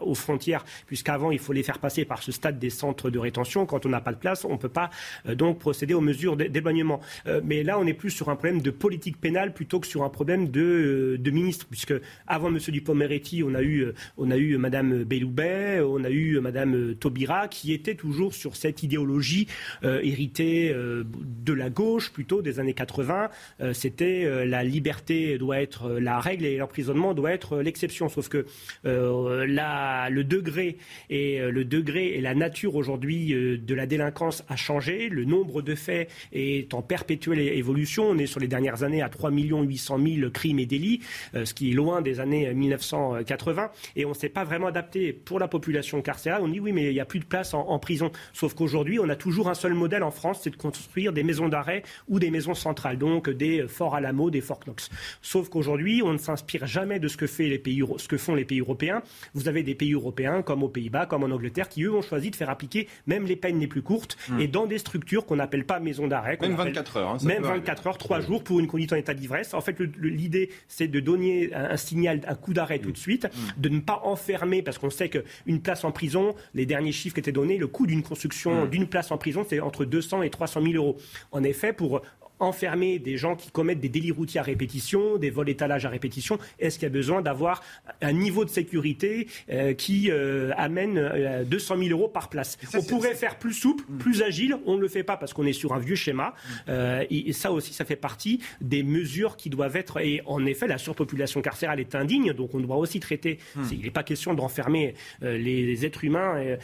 aux 0.00 0.14
frontières, 0.14 0.64
puisqu'avant 0.86 1.30
il 1.30 1.38
faut 1.38 1.52
les 1.52 1.62
faire 1.62 1.78
passer 1.78 2.04
par 2.04 2.22
ce 2.22 2.30
stade 2.30 2.58
des 2.58 2.70
centres 2.70 3.10
de 3.10 3.18
rétention. 3.18 3.66
Quand 3.66 3.86
on 3.86 3.88
n'a 3.88 4.00
pas 4.00 4.12
de 4.12 4.18
place, 4.18 4.44
on 4.44 4.52
ne 4.52 4.58
peut 4.58 4.68
pas 4.68 4.90
donc 5.24 5.58
procéder 5.58 5.94
aux 5.94 6.00
mesures 6.00 6.27
d'éloignement. 6.36 7.00
mais 7.44 7.62
là, 7.62 7.78
on 7.78 7.86
est 7.86 7.94
plus 7.94 8.10
sur 8.10 8.28
un 8.28 8.36
problème 8.36 8.62
de 8.62 8.70
politique 8.70 9.20
pénale 9.20 9.52
plutôt 9.52 9.80
que 9.80 9.86
sur 9.86 10.02
un 10.02 10.08
problème 10.08 10.48
de, 10.48 11.16
de 11.18 11.30
ministre, 11.30 11.66
puisque 11.68 11.94
avant 12.26 12.48
M. 12.48 12.58
Dupond-Moretti, 12.58 13.42
on 13.42 13.54
a 13.54 13.62
eu, 13.62 13.86
on 14.16 14.30
a 14.30 14.36
eu 14.36 14.56
Mme 14.56 15.04
Belloubet, 15.04 15.80
on 15.80 16.04
a 16.04 16.10
eu 16.10 16.38
Mme 16.40 16.94
Taubira, 16.94 17.48
qui 17.48 17.72
étaient 17.72 17.94
toujours 17.94 18.34
sur 18.34 18.56
cette 18.56 18.82
idéologie 18.82 19.46
héritée 19.82 20.74
de 20.74 21.52
la 21.52 21.70
gauche, 21.70 22.12
plutôt 22.12 22.42
des 22.42 22.60
années 22.60 22.74
80. 22.74 23.30
C'était 23.72 24.46
la 24.46 24.64
liberté 24.64 25.38
doit 25.38 25.60
être 25.60 25.98
la 25.98 26.20
règle 26.20 26.44
et 26.44 26.56
l'emprisonnement 26.56 27.14
doit 27.14 27.32
être 27.32 27.58
l'exception. 27.58 28.08
Sauf 28.08 28.28
que 28.28 28.46
le 28.84 30.22
degré 30.22 30.78
et 31.10 31.40
le 31.40 31.64
degré 31.64 32.14
et 32.14 32.20
la 32.20 32.34
nature 32.34 32.74
aujourd'hui 32.74 33.28
de 33.28 33.74
la 33.74 33.86
délinquance 33.86 34.44
a 34.48 34.56
changé. 34.56 35.08
Le 35.08 35.24
nombre 35.24 35.62
de 35.62 35.74
faits 35.74 36.08
est 36.32 36.72
en 36.74 36.82
perpétuelle 36.82 37.40
évolution. 37.40 38.04
On 38.10 38.18
est 38.18 38.26
sur 38.26 38.40
les 38.40 38.48
dernières 38.48 38.82
années 38.82 39.02
à 39.02 39.08
3 39.08 39.30
800 39.30 39.98
000 39.98 40.30
crimes 40.30 40.58
et 40.58 40.66
délits, 40.66 41.00
euh, 41.34 41.44
ce 41.44 41.54
qui 41.54 41.70
est 41.70 41.74
loin 41.74 42.02
des 42.02 42.20
années 42.20 42.52
1980. 42.52 43.70
Et 43.96 44.04
on 44.04 44.10
ne 44.10 44.14
s'est 44.14 44.28
pas 44.28 44.44
vraiment 44.44 44.68
adapté 44.68 45.12
pour 45.12 45.38
la 45.38 45.48
population 45.48 46.02
carcérale. 46.02 46.42
On 46.42 46.48
dit 46.48 46.60
oui, 46.60 46.72
mais 46.72 46.86
il 46.86 46.92
n'y 46.92 47.00
a 47.00 47.04
plus 47.04 47.20
de 47.20 47.24
place 47.24 47.54
en, 47.54 47.78
prison. 47.78 48.10
Sauf 48.32 48.54
qu'aujourd'hui, 48.54 48.98
on 48.98 49.08
a 49.08 49.16
toujours 49.16 49.48
un 49.48 49.54
seul 49.54 49.74
modèle 49.74 50.02
en 50.02 50.10
France, 50.10 50.40
c'est 50.42 50.50
de 50.50 50.56
construire 50.56 51.12
des 51.12 51.22
maisons 51.22 51.48
d'arrêt 51.48 51.82
ou 52.08 52.18
des 52.18 52.30
maisons 52.30 52.54
centrales, 52.54 52.98
donc 52.98 53.30
des 53.30 53.66
forts 53.68 53.94
Alamo, 53.94 54.30
des 54.30 54.40
forts 54.40 54.60
Knox. 54.60 54.90
Sauf 55.22 55.48
qu'aujourd'hui, 55.48 56.02
on 56.04 56.12
ne 56.12 56.18
s'inspire 56.18 56.66
jamais 56.66 56.98
de 56.98 57.08
ce 57.08 57.16
que, 57.16 57.26
fait 57.26 57.48
les 57.48 57.58
pays, 57.58 57.82
ce 57.96 58.08
que 58.08 58.16
font 58.16 58.34
les 58.34 58.44
pays 58.44 58.60
européens. 58.60 59.02
Vous 59.34 59.48
avez 59.48 59.62
des 59.62 59.74
pays 59.74 59.92
européens 59.92 60.42
comme 60.42 60.62
aux 60.62 60.68
Pays-Bas, 60.68 61.06
comme 61.06 61.22
en 61.22 61.30
Angleterre, 61.30 61.68
qui 61.68 61.84
eux 61.84 61.94
ont 61.94 62.02
choisi 62.02 62.30
de 62.30 62.36
faire 62.36 62.50
appliquer 62.50 62.88
même 63.06 63.26
les 63.26 63.36
peines 63.36 63.60
les 63.60 63.66
plus 63.66 63.82
courtes 63.82 64.16
hmm. 64.28 64.40
et 64.40 64.48
dans 64.48 64.66
des 64.66 64.78
structures 64.78 65.26
qu'on 65.26 65.36
n'appelle 65.36 65.64
pas 65.64 65.80
d'arrêt. 66.08 66.38
Même 66.40 66.54
24 66.54 66.96
heures. 66.96 67.10
Hein, 67.10 67.18
même 67.24 67.42
24 67.42 67.86
heures, 67.86 67.98
3 67.98 68.20
jours 68.20 68.42
pour 68.42 68.60
une 68.60 68.66
conduite 68.66 68.92
en 68.92 68.96
état 68.96 69.14
d'ivresse. 69.14 69.54
En 69.54 69.60
fait, 69.60 69.78
l'idée, 70.00 70.50
c'est 70.66 70.88
de 70.88 71.00
donner 71.00 71.54
un, 71.54 71.76
signal, 71.76 72.20
un 72.26 72.34
coup 72.34 72.52
d'arrêt 72.52 72.78
tout 72.78 72.92
de 72.92 72.98
suite, 72.98 73.26
hmm. 73.26 73.60
de 73.60 73.68
ne 73.68 73.80
pas 73.80 74.00
enfermer, 74.04 74.62
parce 74.62 74.78
qu'on 74.78 74.90
sait 74.90 75.08
qu'une 75.08 75.60
place 75.60 75.84
en 75.84 75.92
prison, 75.92 76.34
les 76.54 76.66
derniers 76.66 76.92
chiffres 76.92 77.14
qui 77.14 77.20
étaient 77.20 77.32
donnés, 77.32 77.58
le 77.58 77.66
coût 77.66 77.86
d'une 77.86 78.02
construction 78.02 78.64
hmm. 78.64 78.70
d'une 78.70 78.86
place 78.86 79.10
en 79.10 79.18
prison, 79.18 79.44
c'est 79.48 79.60
entre 79.60 79.84
200 79.84 80.22
et 80.22 80.30
300 80.30 80.62
000 80.62 80.74
euros. 80.74 80.96
En 81.32 81.42
effet, 81.42 81.72
pour 81.72 82.02
enfermer 82.40 82.98
des 82.98 83.16
gens 83.16 83.36
qui 83.36 83.50
commettent 83.50 83.80
des 83.80 83.88
délits 83.88 84.10
routiers 84.10 84.40
à 84.40 84.42
répétition, 84.42 85.16
des 85.16 85.30
vols 85.30 85.48
étalages 85.48 85.86
à 85.86 85.88
répétition 85.88 86.38
Est-ce 86.58 86.78
qu'il 86.78 86.84
y 86.84 86.90
a 86.90 86.92
besoin 86.92 87.22
d'avoir 87.22 87.62
un 88.00 88.12
niveau 88.12 88.44
de 88.44 88.50
sécurité 88.50 89.28
euh, 89.50 89.74
qui 89.74 90.10
euh, 90.10 90.52
amène 90.56 91.44
200 91.46 91.74
euh, 91.74 91.84
000 91.84 91.98
euros 91.98 92.08
par 92.08 92.28
place? 92.28 92.58
On 92.74 92.82
pourrait 92.82 93.14
faire 93.14 93.38
plus 93.38 93.54
souple, 93.54 93.84
mm. 93.88 93.98
plus 93.98 94.22
agile. 94.22 94.56
On 94.66 94.76
ne 94.76 94.80
le 94.80 94.88
fait 94.88 95.02
pas 95.02 95.16
parce 95.16 95.32
qu'on 95.32 95.46
est 95.46 95.52
sur 95.52 95.72
un 95.72 95.78
vieux 95.78 95.96
schéma. 95.96 96.34
Mm. 96.66 96.72
Et, 97.10 97.32
ça 97.32 97.52
aussi, 97.52 97.72
ça 97.72 97.84
fait 97.84 97.96
partie 97.96 98.40
des 98.60 98.82
mesures 98.82 99.36
qui 99.36 99.50
doivent 99.50 99.76
être. 99.76 100.00
Et 100.00 100.22
en 100.26 100.44
effet, 100.46 100.66
la 100.66 100.78
surpopulation 100.78 101.40
carcérale 101.40 101.80
est 101.80 101.94
indigne, 101.94 102.32
donc 102.32 102.54
on 102.54 102.60
doit 102.60 102.76
aussi 102.76 103.00
traiter. 103.00 103.38
Mm. 103.54 103.62
Il 103.72 103.80
n'est 103.82 103.90
pas 103.90 104.02
question 104.02 104.34
d'enfermer 104.34 104.94
les, 105.20 105.84
êtres 105.84 106.04
humains 106.04 106.56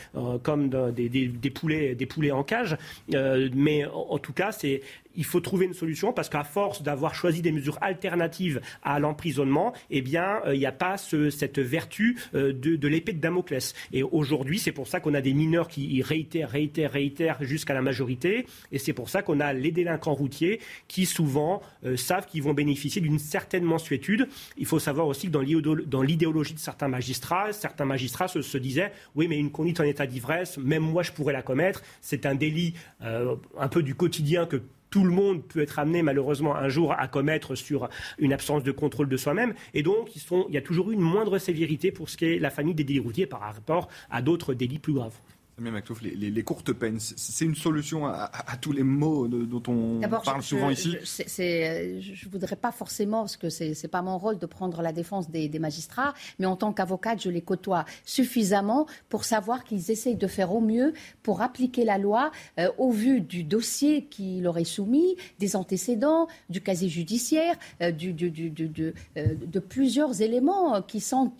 comme 0.43 0.69
des, 0.93 1.09
des, 1.09 1.51
poulets, 1.51 1.95
des 1.95 2.07
poulets 2.07 2.33
en 2.33 2.43
cage. 2.43 2.77
mais 3.13 3.85
en 3.87 4.19
tout 4.19 4.33
cas, 4.33 4.53
c'est 4.53 4.83
il 5.17 5.25
faut 5.25 5.41
trouver 5.41 5.67
une 5.67 5.75
solution 5.75 6.13
parce 6.13 6.29
qu'à 6.29 6.45
force 6.45 6.83
d'avoir 6.83 7.15
choisi 7.15 7.43
des 7.43 7.53
mesures 7.53 7.79
alternatives 7.81 8.61
à 8.83 8.99
l'emprisonnement, 8.99 9.73
eh 9.91 10.03
bien, 10.03 10.41
euh, 10.47 10.55
il 10.55 10.59
n'y 10.59 10.67
a 10.67 10.73
pas 10.73 10.97
cette 10.97 11.59
vertu 11.59 12.19
euh, 12.35 12.53
de, 12.53 12.89
l'épée 12.89 13.13
de 13.13 13.21
Damoclès. 13.21 13.75
Et 13.93 14.03
aujourd'hui, 14.03 14.59
c'est 14.59 14.73
pour 14.73 14.89
ça 14.89 15.01
qu'on 15.01 15.15
a 15.15 15.21
des 15.21 15.35
mineurs 15.35 15.69
qui 15.69 16.03
réitèrent, 16.03 16.51
réitèrent, 16.51 16.93
réitèrent 16.93 17.43
jusqu'à 17.43 17.75
la 17.75 17.83
majorité. 17.83 18.47
Et 18.73 18.79
c'est 18.79 18.93
pour 18.93 19.09
ça 19.09 19.23
qu'on 19.23 19.41
a 19.41 19.53
les 19.53 19.71
délinquants 19.71 20.15
routiers 20.15 20.61
qui 20.89 21.07
souvent 21.07 21.63
euh, 21.85 21.97
savent 21.97 22.27
qu'ils 22.27 22.43
vont 22.43 22.55
bénéficier 22.55 23.01
d'une 23.01 23.19
certaine 23.19 23.65
mensuétude. 23.65 24.29
Il 24.57 24.67
faut 24.67 24.79
savoir 24.79 25.07
aussi 25.07 25.29
que 25.29 25.85
dans 25.85 26.03
l'idéologie 26.03 26.55
de 26.55 26.59
certains 26.59 26.89
magistrats, 26.89 27.53
certains 27.53 27.85
magistrats 27.85 28.29
se, 28.29 28.59
disaient 28.59 28.93
oui, 29.15 29.29
mais 29.29 29.39
une 29.39 29.51
conduite 29.51 29.81
en 29.81 29.85
état 29.85 30.07
d'ivresse, 30.07 30.59
même 30.59 30.83
moi 30.83 31.03
je 31.03 31.13
pourrais 31.13 31.33
la 31.33 31.43
commettre. 31.43 31.83
C'est 32.01 32.27
un 32.27 32.35
délit 32.35 32.75
un 33.01 33.69
peu 33.69 33.83
du 33.83 33.95
quotidien 33.95 34.47
que 34.47 34.63
tout 34.95 35.03
le 35.03 35.11
monde 35.11 35.43
peut 35.43 35.61
être 35.61 35.81
amené 35.81 36.03
malheureusement 36.03 36.55
un 36.55 36.69
jour 36.69 36.95
à 36.97 37.09
commettre 37.09 37.57
sur 37.57 37.89
une 38.19 38.33
absence 38.33 38.63
de 38.63 38.71
contrôle 38.71 39.09
de 39.09 39.17
soi-même. 39.17 39.53
Et 39.73 39.83
donc, 39.83 40.15
il 40.15 40.55
y 40.55 40.57
a 40.57 40.61
toujours 40.61 40.93
eu 40.93 40.95
une 40.95 41.01
moindre 41.01 41.39
sévérité 41.39 41.91
pour 41.91 42.09
ce 42.09 42.17
qui 42.17 42.27
est 42.27 42.39
la 42.39 42.49
famille 42.49 42.77
des 42.77 42.85
délits 42.85 43.01
routiers 43.01 43.27
par 43.27 43.41
rapport 43.41 43.89
à 44.09 44.23
d'autres 44.23 44.55
délits 44.55 44.79
plus 44.79 44.93
graves. 44.93 45.19
Les, 45.57 46.31
les, 46.31 46.43
courtes 46.43 46.73
peines, 46.73 46.99
c'est 46.99 47.45
une 47.45 47.55
solution 47.55 48.07
à, 48.07 48.29
tous 48.61 48.73
les 48.73 48.83
maux 48.83 49.29
dont 49.29 49.63
on 49.69 50.01
parle 50.25 50.43
souvent 50.43 50.69
ici. 50.69 50.97
Je 51.05 52.27
ne 52.27 52.31
voudrais 52.31 52.57
pas 52.57 52.73
forcément, 52.73 53.21
parce 53.21 53.37
que 53.37 53.51
ce 53.51 53.65
n'est 53.65 53.89
pas 53.89 54.03
mon 54.03 54.19
rôle 54.19 54.39
de 54.39 54.47
prendre 54.47 54.83
la 54.83 54.93
défense 54.93 55.31
des, 55.31 55.49
magistrats, 55.61 56.13
mais 56.41 56.47
en 56.47 56.57
tant 56.57 56.73
qu'avocate, 56.73 57.23
je 57.23 57.31
les 57.31 57.41
côtoie 57.41 57.85
suffisamment 58.05 58.87
pour 59.09 59.25
savoir 59.25 59.63
qu'ils 59.63 59.93
essayent 59.93 60.17
de 60.17 60.27
faire 60.27 60.53
au 60.53 60.61
mieux 60.61 60.93
pour 61.23 61.41
appliquer 61.41 61.85
la 61.85 61.99
loi 61.99 62.33
euh, 62.59 62.69
au 62.77 62.91
vu 62.91 63.21
du 63.21 63.45
dossier 63.45 64.07
qui 64.07 64.41
leur 64.41 64.59
est 64.59 64.65
soumis, 64.65 65.17
des 65.39 65.55
antécédents, 65.55 66.27
du 66.51 66.61
casier 66.63 66.89
judiciaire, 66.89 67.55
euh, 67.81 67.93
du, 67.93 68.13
de, 68.13 68.93
euh, 69.17 69.35
de, 69.47 69.59
plusieurs 69.61 70.21
éléments 70.21 70.83
qui 70.83 70.99
sont 71.01 71.33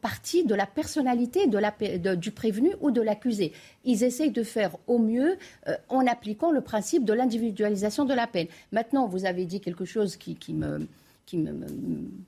partie 0.00 0.44
de 0.44 0.54
la 0.54 0.66
personnalité 0.66 1.46
de 1.46 1.58
la, 1.58 2.16
du 2.16 2.32
prévenu 2.32 2.72
ou 2.80 2.87
de 2.90 3.00
l'accusé. 3.00 3.52
Ils 3.84 4.04
essayent 4.04 4.30
de 4.30 4.42
faire 4.42 4.76
au 4.86 4.98
mieux 4.98 5.36
euh, 5.66 5.76
en 5.88 6.06
appliquant 6.06 6.50
le 6.50 6.60
principe 6.60 7.04
de 7.04 7.12
l'individualisation 7.12 8.04
de 8.04 8.14
la 8.14 8.26
peine. 8.26 8.48
Maintenant, 8.72 9.06
vous 9.06 9.24
avez 9.24 9.44
dit 9.44 9.60
quelque 9.60 9.84
chose 9.84 10.16
qui, 10.16 10.36
me 10.54 10.86
qui 11.26 11.44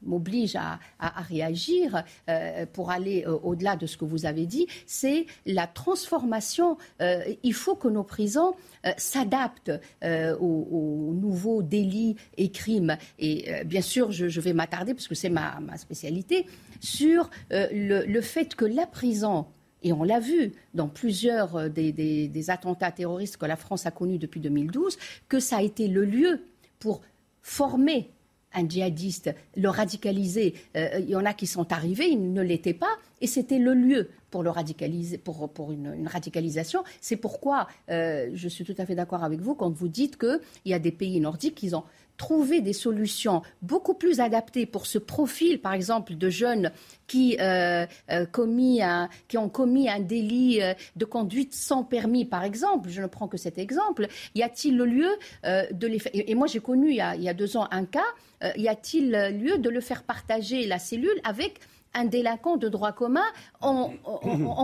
m'oblige 0.03 0.57
à, 0.57 0.79
réagir 1.23 2.05
euh, 2.29 2.67
pour 2.71 2.91
aller 2.91 3.25
euh, 3.27 3.39
au-delà 3.43 3.77
de 3.77 3.87
ce 3.87 3.97
que 3.97 4.05
vous 4.05 4.27
avez 4.27 4.45
dit, 4.45 4.67
c'est 4.85 5.25
la 5.47 5.67
transformation. 5.67 6.77
il 7.01 7.55
faut 7.55 7.77
que 7.77 7.89
nos 7.89 8.03
prisons 8.03 8.55
s'adaptent 8.99 9.73
aux, 10.03 11.15
nouveaux 11.15 11.63
délits 11.63 12.17
et 12.37 12.51
crimes. 12.51 12.97
Et 13.19 13.65
bien 13.65 13.81
sûr, 13.81 14.13
je, 14.13 14.41
vais 14.41 14.53
m'attarder, 14.53 14.93
parce 14.93 15.09
que 15.09 15.15
c'est 15.15 15.31
ma, 15.31 15.59
spécialité, 15.77 16.47
sur 16.81 17.31
le, 17.51 18.21
fait 18.21 18.55
que 18.55 18.67
la 18.67 18.87
prison 18.87 19.47
et 19.83 19.93
on 19.93 20.03
l'a 20.03 20.21
vu 20.21 20.53
dans 20.75 20.89
plusieurs 20.89 21.57
euh, 21.57 21.69
des, 21.69 22.51
attentats 22.51 22.93
terroristes 22.93 23.37
que 23.37 23.47
la 23.47 23.57
France 23.57 23.87
a 23.87 23.91
connus 23.91 24.19
depuis 24.19 24.41
2012, 24.41 24.99
que 25.29 25.41
ça 25.41 25.59
a 25.59 25.63
été 25.63 25.89
le 25.89 26.05
lieu 26.05 26.43
pour 26.79 27.03
former 27.43 28.11
un 28.53 28.69
djihadiste, 28.69 29.33
le 29.57 29.69
radicaliser. 29.69 30.55
Euh, 30.77 30.99
il 30.99 31.11
y 31.11 31.17
en 31.17 31.25
a 31.25 31.35
qui 31.35 31.47
sont 31.47 31.73
arrivés, 31.73 32.09
ils 32.09 32.33
ne 32.33 32.43
l'étaient 32.43 32.75
pas, 32.75 32.99
et 33.21 33.27
c'était 33.27 33.59
le 33.59 33.75
lieu 33.75 34.09
pour, 34.31 34.43
le 34.43 34.51
radicaliser, 34.51 35.19
pour, 35.19 35.71
une, 35.71 36.09
radicalisation. 36.09 36.83
C'est 37.01 37.17
pourquoi 37.17 37.69
euh, 37.91 38.31
je 38.35 38.49
suis 38.49 38.65
tout 38.65 38.75
à 38.79 38.87
fait 38.87 38.95
d'accord 38.95 39.23
avec 39.23 39.41
vous 39.41 39.55
quand 39.55 39.71
vous 39.71 39.89
dites 39.89 40.19
qu'il 40.19 40.41
y 40.67 40.75
a 40.75 40.79
des 40.79 40.93
pays 40.93 41.21
nordiques 41.21 41.55
qui 41.55 41.75
ont 41.75 41.85
trouver 42.21 42.61
des 42.61 42.75
solutions 42.75 43.41
beaucoup 43.63 43.95
plus 43.95 44.21
adaptées 44.21 44.67
pour 44.67 44.85
ce 44.85 44.99
profil, 44.99 45.59
par 45.59 45.73
exemple, 45.73 46.17
de 46.17 46.29
jeunes 46.29 46.71
qui, 47.07 47.39
euh, 47.41 47.87
euh, 48.11 48.27
ont 49.37 49.49
commis 49.49 49.89
un 49.89 50.01
délit 50.01 50.61
euh, 50.61 50.75
de 50.97 51.07
conduite 51.07 51.55
sans 51.55 51.83
permis, 51.83 52.27
par 52.27 52.45
exemple, 52.45 52.91
je 52.91 53.01
ne 53.01 53.07
prends 53.07 53.27
que 53.27 53.39
cet 53.39 53.57
exemple, 53.57 54.07
y 54.35 54.43
a-t-il 54.43 54.77
lieu 54.77 55.09
de 55.45 55.87
les 55.87 55.99
faire 55.99 56.13
Et 56.15 56.35
moi, 56.35 56.47
j'ai 56.47 56.61
connu 56.61 56.91
il 56.91 56.97
y, 56.97 57.29
a, 57.29 57.35
deux 57.35 57.57
ans 57.57 57.67
un 57.71 57.87
cas, 57.87 58.11
y 58.55 58.69
a-t-il 58.69 59.13
lieu 59.13 59.57
de 59.57 59.71
le 59.71 59.81
faire 59.81 60.03
partager 60.03 60.67
la 60.67 60.79
cellule 60.79 61.21
avec 61.25 61.59
un 61.95 62.05
délinquant 62.05 62.57
de 62.57 62.69
droit 62.69 62.93
commun 62.93 63.25
en, 63.61 63.91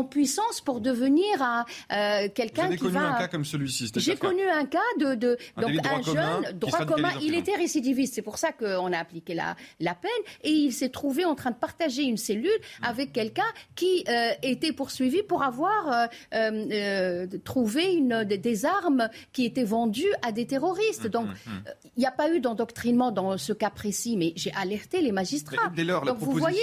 puissance 0.05 0.61
pour 0.61 0.81
devenir 0.81 1.43
un, 1.43 1.65
euh, 1.93 2.29
quelqu'un 2.35 2.75
qui 2.77 2.89
va. 2.89 2.91
J'ai 2.91 2.93
connu 2.93 2.97
un 2.99 3.19
cas 3.19 3.29
comme 3.29 3.45
celui-ci. 3.45 3.93
J'ai 3.97 4.17
connu 4.17 4.49
un 4.49 4.65
cas 4.67 4.79
de, 5.01 5.15
de 5.15 5.39
un 5.57 5.63
donc 5.63 5.87
un 5.87 6.03
jeune 6.03 6.59
droit 6.59 6.85
commun. 6.85 7.11
Il 7.21 7.35
était 7.35 7.57
récidiviste. 7.57 8.15
C'est 8.15 8.23
pour 8.23 8.39
ça 8.39 8.53
qu'on 8.53 8.93
a 8.93 8.99
appliqué 8.99 9.35
la, 9.35 9.57
la 9.81 9.95
peine 9.95 10.11
et 10.45 10.51
il 10.51 10.73
s'est 10.73 10.91
trouvé 10.91 11.25
en 11.25 11.35
train 11.35 11.51
de 11.51 11.57
partager 11.57 12.03
une 12.03 12.17
cellule 12.17 12.51
avec 12.83 13.13
quelqu'un 13.13 13.43
qui 13.75 14.05
euh, 14.09 14.31
était 14.43 14.73
poursuivi 14.73 15.23
pour 15.23 15.43
avoir 15.43 16.09
euh, 16.35 17.27
trouvé 17.45 17.95
une, 17.95 18.25
des 18.25 18.65
armes 18.65 19.09
qui 19.33 19.45
étaient 19.45 19.65
vendues 19.65 20.13
à 20.23 20.33
des 20.33 20.47
terroristes. 20.47 21.07
Hum, 21.07 21.11
donc 21.11 21.27
hum, 21.27 21.35
hum. 21.47 21.63
il 21.97 22.01
n'y 22.01 22.07
a 22.07 22.13
pas 22.13 22.31
eu 22.31 22.41
d'endoctrinement 22.41 23.11
dans 23.11 23.37
ce 23.39 23.53
cas 23.53 23.71
précis, 23.71 24.17
mais 24.17 24.33
j'ai 24.37 24.53
alerté 24.53 25.01
les 25.01 25.13
magistrats. 25.13 25.71
Dès 25.75 25.85
lors, 25.85 26.05
donc, 26.05 26.19
vous 26.19 26.33
voyez, 26.33 26.61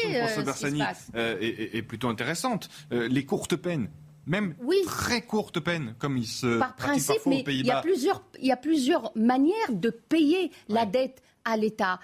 euh, 1.16 1.38
est, 1.39 1.82
plutôt 1.82 2.10
intéressante. 2.10 2.70
Euh, 2.91 3.08
les 3.08 3.26
courtes 3.26 3.56
peines, 3.56 3.89
même 4.26 4.56
très 4.86 5.22
courtes 5.22 5.60
peines, 5.60 5.95
comme 5.99 6.18
il 6.18 6.28
se 6.28 6.60
Par 6.60 6.76
principe, 6.76 7.26
mais 7.26 7.43
il 7.47 7.66
y 7.66 7.72
a 7.72 7.82
plusieurs, 7.82 8.24
il 8.39 8.47
y 8.47 8.51
a 8.51 8.58
plusieurs 8.58 9.12
manières 9.16 9.72
de 9.72 9.89
payer 9.89 10.51
la 10.70 10.86
dette 10.86 11.22
à 11.45 11.58
l'État. 11.58 11.99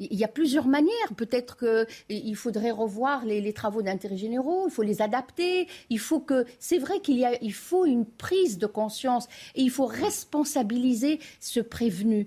Il 0.00 0.14
y 0.14 0.24
a 0.24 0.28
plusieurs 0.28 0.66
manières. 0.66 1.14
Peut-être 1.16 1.56
qu'il 1.56 2.36
faudrait 2.36 2.70
revoir 2.70 3.24
les, 3.24 3.52
travaux 3.52 3.82
d'intérêt 3.82 4.16
généraux, 4.16 4.66
il 4.68 4.72
faut 4.72 4.82
les 4.82 5.02
adapter. 5.02 5.68
Il 5.90 5.98
faut 5.98 6.20
que. 6.20 6.46
C'est 6.58 6.78
vrai 6.78 7.00
qu'il 7.00 7.16
y 7.16 7.24
a, 7.24 7.40
il 7.42 7.54
faut 7.54 7.86
une 7.86 8.06
prise 8.06 8.58
de 8.58 8.66
conscience 8.66 9.28
et 9.54 9.62
il 9.62 9.70
faut 9.70 9.86
responsabiliser 9.86 11.20
ce 11.40 11.60
prévenu. 11.60 12.26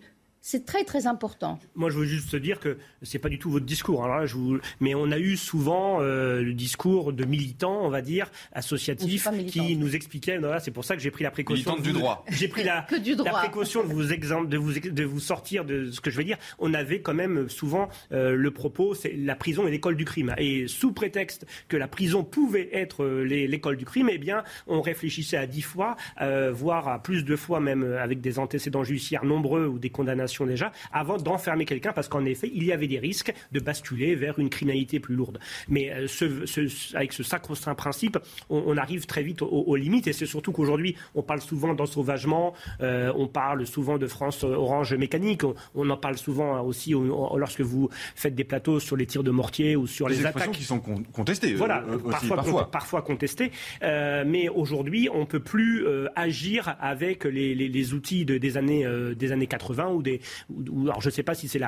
C'est 0.50 0.64
très 0.64 0.86
très 0.86 1.08
important. 1.08 1.60
Moi, 1.76 1.90
je 1.90 1.98
veux 1.98 2.06
juste 2.06 2.34
dire 2.38 2.62
que 2.62 2.78
c'est 3.02 3.20
pas 3.20 3.28
du 3.28 3.38
tout 3.38 3.52
votre 3.52 3.66
discours. 3.66 4.06
Hein, 4.06 4.26
je 4.26 4.36
vous... 4.36 4.60
Mais 4.80 4.96
on 4.96 5.12
a 5.12 5.20
eu 5.20 5.36
souvent 5.36 6.00
euh, 6.00 6.42
le 6.42 6.54
discours 6.54 7.12
de 7.12 7.26
militants, 7.26 7.82
on 7.82 7.90
va 7.90 8.02
dire, 8.02 8.32
associatifs, 8.54 9.28
qui 9.50 9.76
nous 9.76 9.94
expliquaient. 9.94 10.40
c'est 10.62 10.72
pour 10.72 10.86
ça 10.86 10.96
que 10.96 11.02
j'ai 11.02 11.12
pris 11.12 11.26
la 11.26 11.32
précaution. 11.32 11.76
du 11.76 11.92
droit. 11.92 12.24
J'ai 12.32 12.48
pris 12.48 12.64
la, 12.64 12.88
la, 13.26 13.32
précaution 13.34 13.84
de 13.84 13.92
vous, 13.92 14.14
exemple, 14.14 14.48
de, 14.48 14.58
vous, 14.58 14.72
de 14.72 15.04
vous 15.04 15.20
sortir 15.20 15.66
de 15.66 15.92
ce 15.92 16.00
que 16.00 16.10
je 16.10 16.16
veux 16.16 16.24
dire. 16.24 16.38
On 16.60 16.74
avait 16.74 17.02
quand 17.02 17.14
même 17.14 17.50
souvent 17.50 17.90
euh, 18.14 18.34
le 18.34 18.52
propos, 18.52 18.96
c'est 18.96 19.18
la 19.18 19.36
prison 19.36 19.68
est 19.68 19.72
l'école 19.72 19.98
du 19.98 20.06
crime. 20.06 20.34
Et 20.38 20.70
sous 20.70 20.94
prétexte 20.94 21.46
que 21.68 21.76
la 21.76 21.90
prison 21.90 22.24
pouvait 22.24 22.70
être 22.72 23.04
euh, 23.04 23.24
l'école 23.24 23.76
du 23.76 23.84
crime, 23.84 24.08
eh 24.10 24.18
bien, 24.18 24.46
on 24.68 24.80
réfléchissait 24.80 25.36
à 25.36 25.46
dix 25.46 25.62
fois, 25.62 25.98
voire 26.54 26.88
à 26.88 27.04
plus 27.04 27.26
de 27.26 27.36
fois 27.36 27.60
même 27.60 27.84
avec 27.84 28.22
des 28.22 28.40
antécédents 28.40 28.86
judiciaires 28.86 29.26
nombreux 29.26 29.68
ou 29.68 29.78
des 29.78 29.90
condamnations 29.90 30.37
déjà 30.46 30.72
avant 30.92 31.18
d'enfermer 31.18 31.66
quelqu'un 31.66 31.94
parce 31.94 32.08
qu'en 32.08 32.26
effet, 32.26 32.52
il 32.54 32.64
y 32.64 32.72
avait 32.72 32.88
des 32.88 33.00
risques 33.00 33.34
de 33.52 33.60
basculer 33.60 34.16
vers 34.16 34.40
une 34.40 34.50
criminalité 34.50 35.00
plus 35.00 35.16
lourde. 35.16 35.40
Mais 35.68 35.92
euh, 35.92 36.08
ce, 36.08 36.96
avec 36.96 37.14
ce 37.14 37.24
sacro-saint 37.24 37.76
principe, 37.76 38.18
on, 38.50 38.78
arrive 38.78 39.06
très 39.06 39.24
vite 39.24 39.42
aux, 39.42 39.76
limites 39.76 40.08
et 40.08 40.14
c'est 40.14 40.26
surtout 40.26 40.52
qu'aujourd'hui, 40.52 40.96
on 41.16 41.24
parle 41.24 41.42
souvent 41.42 41.74
d'ensauvagement, 41.74 42.54
euh, 42.82 43.12
on 43.16 43.28
parle 43.28 43.66
souvent 43.66 43.98
de 43.98 44.08
France 44.08 44.44
Orange 44.44 44.94
mécanique, 44.94 45.42
on, 45.76 45.90
en 45.90 45.98
parle 45.98 46.18
souvent 46.18 46.62
aussi 46.62 46.92
lorsque 46.92 47.62
vous 47.62 47.90
faites 48.16 48.36
des 48.36 48.44
plateaux 48.44 48.80
sur 48.80 48.96
les 48.96 49.06
tirs 49.06 49.24
de 49.24 49.32
mortier 49.32 49.76
ou 49.76 49.88
sur 49.88 50.08
les 50.10 50.26
attaques. 50.26 50.52
qui 50.52 50.64
sont 50.64 50.80
contestées. 50.80 51.54
Euh, 51.54 51.58
voilà, 51.58 51.84
parfois, 52.10 52.70
parfois. 52.70 53.02
contestées. 53.02 53.52
mais 53.82 54.50
aujourd'hui, 54.50 55.10
on 55.12 55.22
ne 55.22 55.26
peut 55.26 55.40
plus 55.40 55.86
agir 56.16 56.76
avec 56.80 57.24
les, 57.24 57.94
outils 57.94 58.26
des, 58.26 58.58
années, 58.58 58.88
des 59.16 59.32
années 59.32 59.48
80 59.48 59.88
ou 59.90 60.02
des, 60.02 60.22
alors 60.84 61.02
je 61.02 61.10
ne 61.10 61.14
sais 61.14 61.24
pas 61.24 61.34
si 61.34 61.48
c'est 61.48 61.62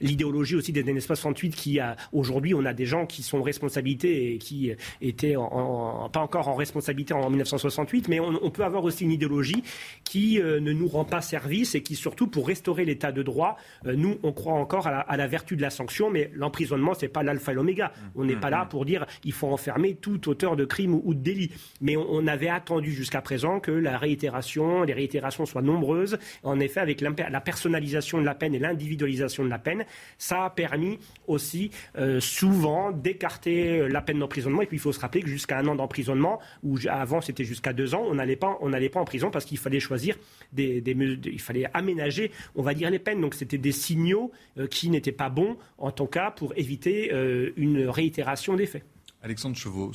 l'idéologie 0.00 0.56
aussi 0.56 0.72
des 0.72 0.80
années 0.88 1.00
68 1.00 1.54
qui 1.54 1.80
a 1.80 1.96
aujourd'hui 2.12 2.54
on 2.54 2.64
a 2.64 2.74
des 2.74 2.86
gens 2.86 3.06
qui 3.06 3.22
sont 3.22 3.38
en 3.38 3.42
responsabilité 3.42 4.34
et 4.34 4.38
qui 4.38 4.72
étaient 5.00 5.34
pas 5.34 6.20
encore 6.20 6.48
en 6.48 6.54
responsabilité 6.54 7.14
en 7.14 7.28
1968, 7.28 8.08
mais 8.08 8.20
on, 8.20 8.50
peut 8.50 8.64
avoir 8.64 8.84
aussi 8.84 9.04
une 9.04 9.12
idéologie 9.12 9.62
qui 10.04 10.40
euh, 10.40 10.60
ne 10.60 10.72
nous 10.72 10.88
rend 10.88 11.04
pas 11.04 11.20
service 11.20 11.74
et 11.74 11.82
qui 11.82 11.94
surtout 11.94 12.26
pour 12.26 12.46
restaurer 12.46 12.84
l'état 12.84 13.12
de 13.12 13.22
droit, 13.22 13.56
euh, 13.86 13.94
nous 13.96 14.18
on 14.22 14.32
croit 14.32 14.54
encore 14.54 14.86
à 14.86 15.16
la, 15.16 15.26
vertu 15.26 15.56
de 15.56 15.62
la 15.62 15.70
sanction, 15.70 16.10
mais 16.10 16.30
l'emprisonnement 16.34 16.94
c'est 16.94 17.08
pas 17.08 17.22
l'alpha 17.22 17.52
et 17.52 17.54
l'oméga. 17.54 17.92
On 18.14 18.24
n'est 18.24 18.36
pas 18.36 18.50
là 18.50 18.66
pour 18.66 18.84
dire 18.84 19.06
il 19.24 19.32
faut 19.32 19.48
enfermer 19.48 19.94
tout 19.94 20.28
auteur 20.28 20.56
de 20.56 20.64
crime 20.64 20.94
ou, 20.94 21.14
de 21.14 21.20
délit, 21.20 21.52
mais 21.80 21.96
on, 21.96 22.26
avait 22.26 22.48
attendu 22.48 22.92
jusqu'à 22.92 23.20
présent 23.20 23.60
que 23.60 23.70
la 23.70 23.98
réitération, 23.98 24.82
les 24.82 24.92
réitérations 24.92 25.46
soient 25.46 25.62
nombreuses. 25.62 26.18
En 26.42 26.58
effet, 26.58 26.80
avec 26.80 27.00
la 27.00 27.40
personnalisation 27.40 27.95
de 28.20 28.24
la 28.24 28.34
peine 28.34 28.54
et 28.54 28.58
l'individualisation 28.58 29.44
de 29.44 29.48
la 29.48 29.58
peine, 29.58 29.84
ça 30.18 30.44
a 30.44 30.50
permis 30.50 30.98
aussi 31.26 31.70
euh, 31.96 32.20
souvent 32.20 32.92
d'écarter 32.92 33.80
euh, 33.80 33.88
la 33.88 34.00
peine 34.00 34.18
d'emprisonnement. 34.18 34.62
Et 34.62 34.66
puis 34.66 34.76
il 34.76 34.80
faut 34.80 34.92
se 34.92 35.00
rappeler 35.00 35.22
que 35.22 35.28
jusqu'à 35.28 35.58
un 35.58 35.66
an 35.66 35.74
d'emprisonnement, 35.74 36.40
ou 36.62 36.78
avant 36.88 37.20
c'était 37.20 37.44
jusqu'à 37.44 37.72
deux 37.72 37.94
ans, 37.94 38.04
on 38.08 38.14
n'allait 38.14 38.36
pas, 38.36 38.58
pas 38.92 39.00
en 39.00 39.04
prison 39.04 39.30
parce 39.30 39.44
qu'il 39.44 39.58
fallait 39.58 39.80
choisir 39.80 40.16
des, 40.52 40.82
il 40.86 41.40
fallait 41.40 41.66
aménager, 41.74 42.30
on 42.54 42.62
va 42.62 42.74
dire 42.74 42.90
les 42.90 42.98
peines. 42.98 43.20
Donc 43.20 43.34
c'était 43.34 43.58
des 43.58 43.72
signaux 43.72 44.32
euh, 44.58 44.66
qui 44.66 44.90
n'étaient 44.90 45.12
pas 45.12 45.28
bons 45.28 45.56
en 45.78 45.90
tout 45.90 46.06
cas 46.06 46.30
pour 46.30 46.52
éviter 46.56 47.10
une 47.56 47.88
réitération 47.88 48.54
des 48.54 48.66
faits. 48.66 48.84
Alexandre 49.22 49.56
Chevaux 49.56 49.92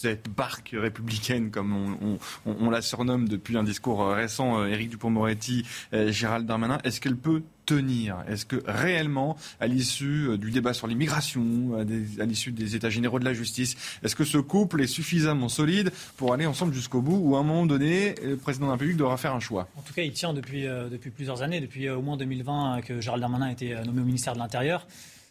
cette 0.00 0.28
barque 0.28 0.74
républicaine, 0.78 1.50
comme 1.50 2.18
on, 2.46 2.70
la 2.70 2.82
surnomme 2.82 3.28
depuis 3.28 3.56
un 3.56 3.64
discours 3.64 4.02
euh, 4.02 4.14
récent, 4.14 4.60
euh, 4.60 4.66
Éric 4.66 4.90
Dupont-Moretti, 4.90 5.64
euh, 5.92 6.12
Gérald 6.12 6.46
Darmanin, 6.46 6.78
est-ce 6.84 7.00
qu'elle 7.00 7.16
peut 7.16 7.42
tenir? 7.66 8.16
Est-ce 8.28 8.46
que 8.46 8.62
réellement, 8.66 9.36
à 9.60 9.66
l'issue 9.66 10.38
du 10.38 10.50
débat 10.50 10.72
sur 10.72 10.86
l'immigration, 10.86 11.76
à, 11.78 12.24
l'issue 12.24 12.52
des 12.52 12.76
États 12.76 12.90
généraux 12.90 13.18
de 13.18 13.24
la 13.24 13.34
justice, 13.34 13.76
est-ce 14.02 14.16
que 14.16 14.24
ce 14.24 14.38
couple 14.38 14.82
est 14.82 14.86
suffisamment 14.86 15.48
solide 15.48 15.90
pour 16.16 16.32
aller 16.32 16.46
ensemble 16.46 16.72
jusqu'au 16.72 17.02
bout 17.02 17.18
ou 17.20 17.36
à 17.36 17.40
un 17.40 17.42
moment 17.42 17.66
donné, 17.66 18.14
le 18.24 18.36
président 18.36 18.66
de 18.66 18.70
la 18.70 18.74
République 18.74 18.96
devra 18.96 19.16
faire 19.18 19.34
un 19.34 19.40
choix? 19.40 19.68
En 19.76 19.82
tout 19.82 19.92
cas, 19.92 20.02
il 20.02 20.12
tient 20.12 20.32
depuis, 20.32 20.62
depuis 20.62 21.10
plusieurs 21.10 21.42
années, 21.42 21.60
depuis 21.60 21.90
au 21.90 22.00
moins 22.00 22.16
2020 22.16 22.80
que 22.82 23.00
Gérald 23.02 23.20
Darmanin 23.20 23.46
a 23.46 23.52
été 23.52 23.74
nommé 23.84 24.00
au 24.00 24.04
ministère 24.04 24.32
de 24.32 24.38
l'Intérieur 24.38 24.86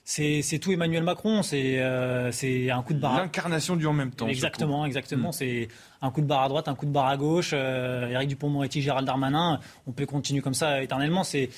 c'est 0.08 0.60
tout 0.60 0.72
Emmanuel 0.72 1.04
Macron. 1.04 1.44
C'est 1.44 1.80
euh, 1.80 2.32
un 2.72 2.82
coup 2.82 2.94
de 2.94 3.00
barre. 3.00 3.18
L'incarnation 3.18 3.76
du 3.76 3.86
en 3.86 3.94
même 3.94 4.12
temps. 4.12 4.28
Exactement, 4.28 4.86
exactement. 4.86 5.30
Hmm. 5.30 5.34
C'est 5.34 5.68
un 6.02 6.12
coup 6.12 6.22
de 6.22 6.26
barre 6.26 6.44
à 6.44 6.50
droite, 6.50 6.70
un 6.70 6.76
coup 6.76 6.86
de 6.86 6.92
barre 6.92 7.08
à 7.08 7.18
gauche. 7.18 7.52
Euh, 7.54 8.08
Éric 8.08 8.30
Dupont-Moretti, 8.30 8.82
Gérald 8.82 9.06
Darmanin. 9.06 9.60
On 9.86 9.92
peut 9.92 10.06
continuer 10.06 10.42
comme 10.42 10.54
ça 10.54 10.82
éternellement. 10.82 11.24
C'est 11.26 11.50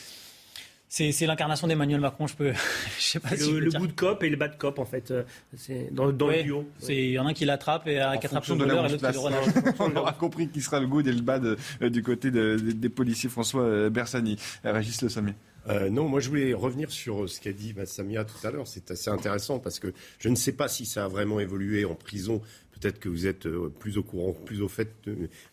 c'est 0.92 1.28
l'incarnation 1.28 1.68
d'Emmanuel 1.68 2.02
Macron, 2.02 2.26
je 2.26 2.34
peux. 2.34 2.52
je 2.98 3.04
sais 3.04 3.20
pas 3.20 3.30
le, 3.30 3.38
si 3.38 3.52
le 3.52 3.70
good 3.70 3.94
cop 3.94 4.24
et 4.24 4.30
le 4.30 4.38
bad 4.38 4.58
cop, 4.58 4.80
en 4.80 4.86
fait. 4.86 5.12
Euh, 5.12 5.22
c'est 5.56 5.94
dans, 5.94 6.12
dans 6.12 6.30
le 6.30 6.42
duo. 6.42 6.68
Il 6.88 7.12
y 7.12 7.20
en 7.20 7.28
a 7.28 7.30
un 7.30 7.34
qui 7.34 7.46
l'attrape 7.46 7.86
et 7.86 8.02
qui 8.20 8.26
attrape 8.26 8.48
le 8.48 8.56
voleur 8.56 8.88
et 8.88 8.90
l'autre 8.90 9.12
qui 9.12 9.16
le 9.16 9.74
On 9.80 9.96
aura 9.96 10.14
compris 10.14 10.50
qui 10.50 10.62
sera 10.62 10.80
le 10.80 10.88
good 10.88 11.06
et 11.06 11.14
le 11.14 11.22
bad 11.22 11.56
du 11.82 12.02
côté 12.02 12.32
des 12.32 12.90
policiers 12.90 13.30
François 13.30 13.92
Bersani. 13.92 14.38
Régis 14.64 15.04
Le 15.04 15.10
Sommet. 15.10 15.36
Euh, 15.70 15.90
non, 15.90 16.08
moi 16.08 16.20
je 16.20 16.30
voulais 16.30 16.54
revenir 16.54 16.90
sur 16.90 17.24
euh, 17.24 17.28
ce 17.28 17.40
qu'a 17.40 17.52
dit 17.52 17.76
Samia 17.86 18.26
tout 18.26 18.48
à 18.48 18.52
l'heure. 18.52 18.68
C'est 18.68 18.90
assez 18.92 19.10
intéressant 19.10 19.60
parce 19.60 19.80
que 19.80 19.94
je 20.18 20.30
ne 20.30 20.36
sais 20.36 20.54
pas 20.54 20.68
si 20.68 20.86
ça 20.86 21.06
a 21.06 21.08
vraiment 21.08 21.40
évolué 21.40 21.86
en 21.86 21.96
prison. 21.96 22.42
Peut-être 22.80 23.00
que 23.00 23.10
vous 23.10 23.28
êtes 23.28 23.46
euh, 23.46 23.70
plus 23.80 23.98
au 23.98 24.04
courant, 24.04 24.34
plus 24.34 24.62
au 24.62 24.70
fait. 24.70 24.90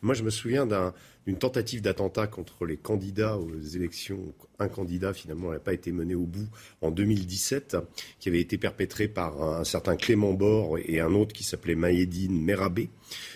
Moi, 0.01 0.15
je 0.15 0.23
me 0.23 0.31
souviens 0.31 0.67
d'une 0.67 1.39
tentative 1.39 1.83
d'attentat 1.83 2.27
contre 2.27 2.65
les 2.67 2.77
candidats 2.77 3.37
aux 3.37 3.61
élections. 3.61 4.33
Un 4.59 4.69
candidat, 4.69 5.13
finalement, 5.13 5.51
n'a 5.51 5.59
pas 5.59 5.73
été 5.73 5.91
mené 5.91 6.15
au 6.15 6.25
bout 6.25 6.49
en 6.83 6.91
2017, 6.91 7.77
qui 8.21 8.29
avait 8.29 8.41
été 8.41 8.59
perpétré 8.59 9.09
par 9.09 9.43
un, 9.43 9.65
certain 9.65 9.97
Clément 9.97 10.35
Bord 10.35 10.79
et 10.79 11.01
un 11.01 11.13
autre 11.15 11.33
qui 11.33 11.43
s'appelait 11.43 11.75
Maïdine 11.75 12.41
Merabé 12.45 12.91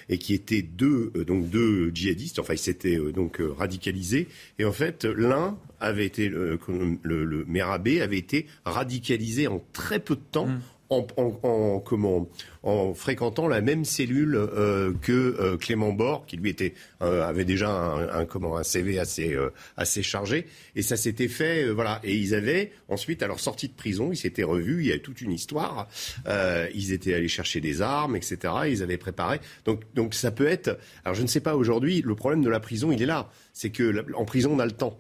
et 0.09 0.19
qui 0.19 0.35
étaient 0.35 0.63
deux, 0.63 1.11
euh, 1.17 1.25
donc 1.25 1.51
deux 1.51 1.91
djihadistes. 1.93 2.39
Enfin, 2.39 2.55
ils 2.55 2.59
s'étaient 2.59 2.99
euh, 2.99 3.13
donc 3.13 3.41
radicalisés. 3.41 4.29
Et 4.59 4.65
en 4.65 4.73
fait, 4.73 5.05
l'un 5.05 5.59
avait 5.81 6.07
été, 6.07 6.29
le, 6.29 6.59
le, 7.03 7.45
Merabé 7.47 8.03
avait 8.03 8.19
été 8.19 8.47
radicalisé 8.65 9.49
en 9.49 9.65
très 9.73 9.99
peu 9.99 10.15
de 10.15 10.23
temps. 10.31 10.47
Mmh 10.47 10.61
en, 10.91 11.81
comment, 11.81 12.29
en 12.65 12.95
fréquentant 12.95 13.47
la 13.47 13.61
même 13.61 13.85
cellule 13.85 14.35
euh, 14.35 14.93
que 15.01 15.13
euh, 15.13 15.57
Clément 15.57 15.93
Bord, 15.93 16.27
qui 16.27 16.37
lui 16.37 16.51
était, 16.51 16.75
euh, 17.01 17.23
avait 17.27 17.45
déjà 17.45 17.71
un, 17.71 18.25
comment, 18.25 18.57
un 18.57 18.65
CV 18.65 18.99
assez, 18.99 19.37
assez 19.77 20.03
chargé. 20.03 20.47
Et 20.75 20.83
ça 20.83 20.97
s'était 20.97 21.29
fait, 21.29 21.69
voilà. 21.69 22.01
Et 22.03 22.17
ils 22.17 22.35
avaient 22.35 22.73
ensuite, 22.89 23.23
à 23.23 23.29
leur 23.29 23.39
sortie 23.39 23.69
de 23.69 23.75
prison, 23.75 24.11
ils 24.13 24.17
s'étaient 24.17 24.43
revus, 24.43 24.81
il 24.81 24.87
y 24.89 24.91
avait 24.91 25.01
toute 25.01 25.21
une 25.21 25.33
histoire. 25.33 25.89
ils 26.75 26.93
étaient 26.93 27.15
allés 27.15 27.29
chercher 27.29 27.61
des 27.61 27.83
armes, 27.83 28.17
etc. 28.17 28.39
Ils 28.69 28.83
avaient 28.83 28.99
préparé. 28.99 29.41
Donc, 29.65 29.83
donc 29.95 30.15
ça 30.15 30.33
peut 30.33 30.47
être. 30.47 30.79
Alors 31.05 31.15
je 31.15 31.23
ne 31.23 31.29
sais 31.29 31.41
pas 31.41 31.55
aujourd'hui, 31.55 32.03
le 32.05 32.15
problème 32.17 32.43
de 32.43 32.51
la 32.51 32.61
prison, 32.61 32.91
il 32.91 33.01
est 33.01 33.07
là. 33.07 33.31
C'est 33.53 33.71
que 33.71 34.05
en 34.15 34.25
prison, 34.25 34.51
on 34.55 34.59
a 34.59 34.67
le 34.67 34.73
temps. 34.73 34.99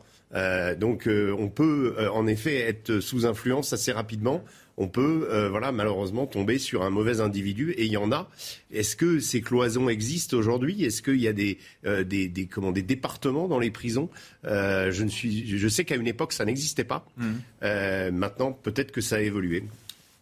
donc 0.78 1.08
on 1.08 1.48
peut 1.48 1.96
en 2.12 2.26
effet 2.28 2.60
être 2.60 3.00
sous 3.00 3.26
influence 3.26 3.72
assez 3.72 3.92
rapidement 3.92 4.44
on 4.80 4.88
peut 4.88 5.28
euh, 5.30 5.50
voilà 5.50 5.72
malheureusement 5.72 6.26
tomber 6.26 6.58
sur 6.58 6.82
un 6.82 6.90
mauvais 6.90 7.20
individu 7.20 7.72
et 7.72 7.84
il 7.84 7.92
y 7.92 7.98
en 7.98 8.10
a. 8.10 8.28
Est-ce 8.72 8.96
que 8.96 9.20
ces 9.20 9.42
cloisons 9.42 9.90
existent 9.90 10.36
aujourd'hui? 10.38 10.82
Est-ce 10.84 11.02
qu'il 11.02 11.20
y 11.20 11.28
a 11.28 11.34
des, 11.34 11.58
euh, 11.84 12.02
des, 12.02 12.48
comment, 12.50 12.72
des 12.72 12.82
départements 12.82 13.46
dans 13.46 13.58
les 13.58 13.70
prisons? 13.70 14.08
Euh, 14.46 14.90
je, 14.90 15.04
ne 15.04 15.10
suis, 15.10 15.46
je 15.46 15.68
sais 15.68 15.84
qu'à 15.84 15.96
une 15.96 16.08
époque 16.08 16.32
ça 16.32 16.46
n'existait 16.46 16.84
pas. 16.84 17.06
Mmh. 17.18 18.10
maintenant 18.12 18.52
peut-être 18.52 18.90
que 18.90 19.02
ça 19.02 19.16
a 19.16 19.20
évolué. 19.20 19.64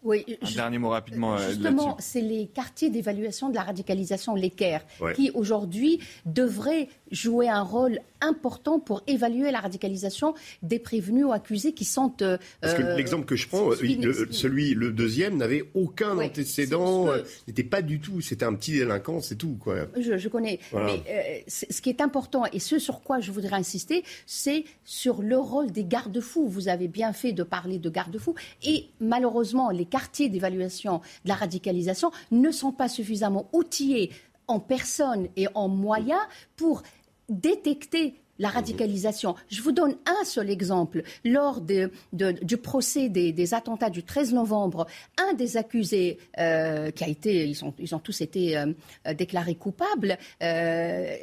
Oui, 0.09 0.25
un 0.41 0.51
dernier 0.51 0.79
mot 0.79 0.89
rapidement. 0.89 1.37
Justement, 1.37 1.97
c'est 2.01 2.23
les 2.23 2.47
quartiers 2.47 2.89
d'évaluation 2.89 3.51
de 3.51 3.55
la 3.55 3.63
radicalisation, 3.63 4.35
les 4.35 4.49
CAIR, 4.49 4.81
qui 5.15 5.31
aujourd'hui 5.35 6.01
devraient 6.25 6.89
jouer 7.11 7.49
un 7.49 7.63
rôle 7.63 8.01
important 8.21 8.81
pour 8.81 9.03
évaluer 9.07 9.51
la 9.51 9.61
radicalisation 9.61 10.35
des 10.63 10.79
prévenus 10.79 11.25
ou 11.27 11.33
accusés 11.33 11.73
qui 11.73 11.85
sont. 11.85 12.13
Euh, 12.23 12.39
Parce 12.61 12.75
que 12.75 12.83
l'exemple 12.97 13.27
que 13.27 13.37
je 13.37 13.49
prends, 13.49 13.71
euh, 13.71 14.27
celui, 14.31 14.75
le 14.75 14.93
deuxième, 14.93 15.37
n'avait 15.37 15.65
aucun 15.75 16.19
antécédent, 16.19 17.09
euh, 17.09 17.23
n'était 17.47 17.63
pas 17.63 17.83
du 17.83 18.01
tout. 18.01 18.21
C'était 18.21 18.45
un 18.45 18.55
petit 18.55 18.73
délinquant, 18.73 19.21
c'est 19.21 19.37
tout. 19.37 19.57
Quoi. 19.61 19.87
Je, 19.97 20.29
connais. 20.29 20.59
Mais 20.73 21.45
ce 21.47 21.81
qui 21.81 21.91
est 21.91 22.01
important 22.01 22.45
et 22.53 22.59
ce 22.59 22.79
sur 22.79 23.03
quoi 23.03 23.21
je 23.21 23.31
voudrais 23.31 23.57
insister, 23.57 24.05
c'est 24.27 24.65
sur 24.85 25.23
le 25.23 25.39
rôle 25.39 25.71
des 25.71 25.85
garde-fous. 25.85 26.49
Vous 26.49 26.69
avez 26.69 26.89
bien 26.89 27.13
fait 27.13 27.33
de 27.33 27.43
parler 27.43 27.79
de 27.79 27.91
garde-fous. 27.91 28.35
Et 28.63 28.87
malheureusement, 29.01 29.71
les 29.71 29.87
quartiers 29.99 30.29
d'évaluation 30.29 30.99
de 31.25 31.29
la 31.29 31.35
radicalisation 31.35 32.13
ne 32.31 32.53
sont 32.53 32.71
pas 32.71 32.89
suffisamment 32.89 33.49
outillés 33.53 34.13
en 34.47 34.61
personnes 34.61 35.27
et 35.35 35.49
en 35.55 35.67
moyens 35.67 36.21
pour 36.55 36.85
détecter 37.29 38.15
la 38.39 38.49
radicalisation. 38.49 39.35
Je 39.51 39.61
vous 39.61 39.73
donne 39.73 39.97
un 40.07 40.25
seul 40.25 40.51
exemple. 40.51 41.03
Lors 41.25 41.61
du 41.61 42.57
procès 42.59 43.09
des, 43.09 43.55
attentats 43.55 43.91
du 43.91 44.05
13 44.05 44.35
novembre, 44.35 44.87
un 45.19 45.35
des 45.35 45.57
accusés 45.57 46.19
euh, 46.39 46.93
qui 46.93 47.03
a 47.03 47.09
été, 47.09 47.49
ils, 47.49 47.59
ils 47.81 47.95
ont 47.97 47.99
tous 47.99 48.21
été 48.21 48.57
euh, 48.57 48.67
déclarés 49.15 49.57
coupables, 49.57 50.17
euh, 50.45 51.17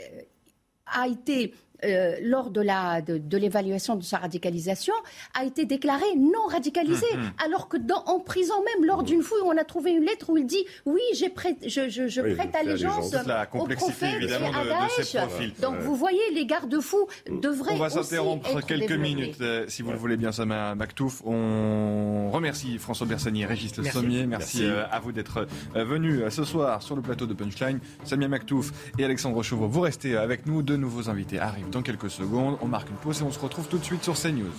a 0.88 1.08
été 1.08 1.54
euh, 1.84 2.16
lors 2.22 2.50
de, 2.50 2.62
la, 2.62 3.02
de, 3.02 3.38
l'évaluation 3.38 3.96
de 3.96 4.04
sa 4.04 4.18
radicalisation, 4.18 4.94
a 5.34 5.46
été 5.46 5.66
déclaré 5.66 6.06
non 6.16 6.46
radicalisé. 6.50 7.06
Hum, 7.14 7.20
hum. 7.20 7.32
Alors 7.46 7.68
que 7.68 7.78
dans, 7.78 8.04
en 8.06 8.20
prison 8.20 8.56
même, 8.64 8.86
lors 8.86 9.04
d'une 9.04 9.22
fouille, 9.22 9.42
on 9.46 9.58
a 9.58 9.64
trouvé 9.64 9.92
une 9.92 10.04
lettre 10.04 10.30
où 10.30 10.38
il 10.38 10.46
dit 10.46 10.66
oui, 10.86 11.02
j'ai 11.14 11.30
prête, 11.30 11.58
je, 11.68 11.90
je, 11.90 12.08
je 12.08 12.22
prête 12.22 12.56
allégeance 12.56 13.14
la 13.26 13.46
complexité 13.46 14.06
évidemment 14.16 14.50
de, 14.50 15.04
ces 15.04 15.18
profils. 15.18 15.54
Donc 15.62 15.78
vous 15.80 15.96
voyez, 15.96 16.22
les 16.34 16.46
garde-fous 16.46 17.08
devraient. 17.30 17.74
On 17.74 17.78
va 17.78 17.90
s'interrompre 17.90 18.62
quelques 18.66 18.92
minutes, 18.92 19.38
euh, 19.42 19.66
si 19.68 19.82
vous 19.82 19.92
le 19.92 19.98
voulez 19.98 20.18
bien, 20.18 20.32
Samia 20.32 20.76
Maktouf. 20.76 21.22
On 21.26 22.30
remercie 22.32 22.78
François 22.78 23.08
Bersani 23.08 23.42
et 23.42 23.46
Régis 23.46 23.76
Le 23.78 23.84
Sommier. 23.86 24.26
Merci, 24.26 24.64
euh, 24.64 24.86
à 24.92 25.00
vous 25.00 25.12
d'être 25.12 25.48
venus 25.74 26.22
ce 26.30 26.44
soir 26.44 26.82
sur 26.82 26.96
le 26.96 27.02
plateau 27.02 27.26
de 27.26 27.34
Punchline. 27.34 27.80
Samia 28.04 28.28
Maktouf 28.28 28.72
et 28.98 29.06
Alexandre 29.06 29.42
Chauveau, 29.44 29.68
vous 29.68 29.82
restez 29.82 30.16
avec 30.16 30.46
nous. 30.46 30.62
De 30.62 30.76
nouveaux 30.76 31.10
invités 31.10 31.40
arrivent 31.40 31.70
dans 31.76 31.82
quelques 31.82 32.10
secondes. 32.10 32.58
On 32.62 32.68
marque 32.68 32.90
une 32.90 32.96
pause 32.96 33.22
et 33.22 33.24
on 33.24 33.32
se 33.32 33.40
retrouve 33.40 33.68
tout 33.68 33.78
de 33.78 33.84
suite 33.84 34.04
sur 34.04 34.16
CNews. 34.16 34.52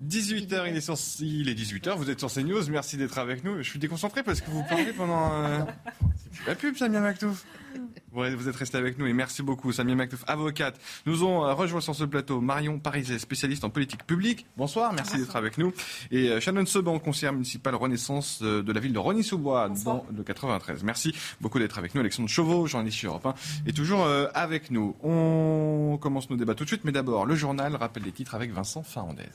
Didier 0.00 0.40
18h, 0.40 0.68
il 0.68 0.76
est, 0.76 0.80
sur, 0.80 0.96
il 1.20 1.48
est 1.48 1.54
18h, 1.54 1.96
vous 1.96 2.10
êtes 2.10 2.18
sur 2.18 2.32
CNews, 2.32 2.68
merci 2.70 2.96
d'être 2.96 3.18
avec 3.18 3.44
nous. 3.44 3.58
Je 3.58 3.68
suis 3.68 3.78
déconcentré 3.78 4.22
parce 4.22 4.40
que 4.40 4.50
vous 4.50 4.64
parlez 4.68 4.92
pendant... 4.92 5.32
Euh, 5.44 5.58
la 6.46 6.54
pub, 6.54 6.76
Samia 6.76 7.00
Maktouf 7.00 7.44
vous 8.12 8.48
êtes 8.48 8.56
resté 8.56 8.76
avec 8.76 8.98
nous 8.98 9.06
et 9.06 9.12
merci 9.12 9.42
beaucoup, 9.42 9.72
Samia 9.72 9.94
Maktouf, 9.94 10.24
avocate. 10.26 10.78
Nous 11.06 11.24
ont 11.24 11.44
euh, 11.44 11.54
rejoint 11.54 11.80
sur 11.80 11.94
ce 11.94 12.04
plateau 12.04 12.40
Marion 12.40 12.78
Pariset, 12.78 13.18
spécialiste 13.18 13.64
en 13.64 13.70
politique 13.70 14.04
publique. 14.04 14.46
Bonsoir, 14.56 14.92
merci 14.92 15.18
d'être 15.18 15.36
avec 15.36 15.58
nous. 15.58 15.72
Et 16.10 16.28
euh, 16.28 16.40
Shannon 16.40 16.66
Seban, 16.66 16.98
conseillère 16.98 17.32
municipale 17.32 17.74
Renaissance 17.74 18.40
euh, 18.42 18.62
de 18.62 18.72
la 18.72 18.80
ville 18.80 18.92
de 18.92 18.98
Rony-sous-Bois, 18.98 19.70
dans 19.84 20.04
le 20.14 20.22
93. 20.22 20.82
Merci 20.82 21.14
beaucoup 21.40 21.58
d'être 21.58 21.78
avec 21.78 21.94
nous. 21.94 22.00
Alexandre 22.00 22.28
Chauveau, 22.28 22.66
journaliste 22.66 23.04
Europe 23.04 23.26
1, 23.26 23.34
est 23.66 23.76
toujours 23.76 24.06
avec 24.34 24.70
nous. 24.70 24.96
On 25.02 25.98
commence 26.00 26.30
nos 26.30 26.36
débats 26.36 26.54
tout 26.54 26.64
de 26.64 26.68
suite, 26.68 26.84
mais 26.84 26.92
d'abord, 26.92 27.26
le 27.26 27.34
journal 27.34 27.76
rappelle 27.76 28.02
les 28.02 28.12
titres 28.12 28.34
avec 28.34 28.52
Vincent 28.52 28.82
Farandez. 28.82 29.28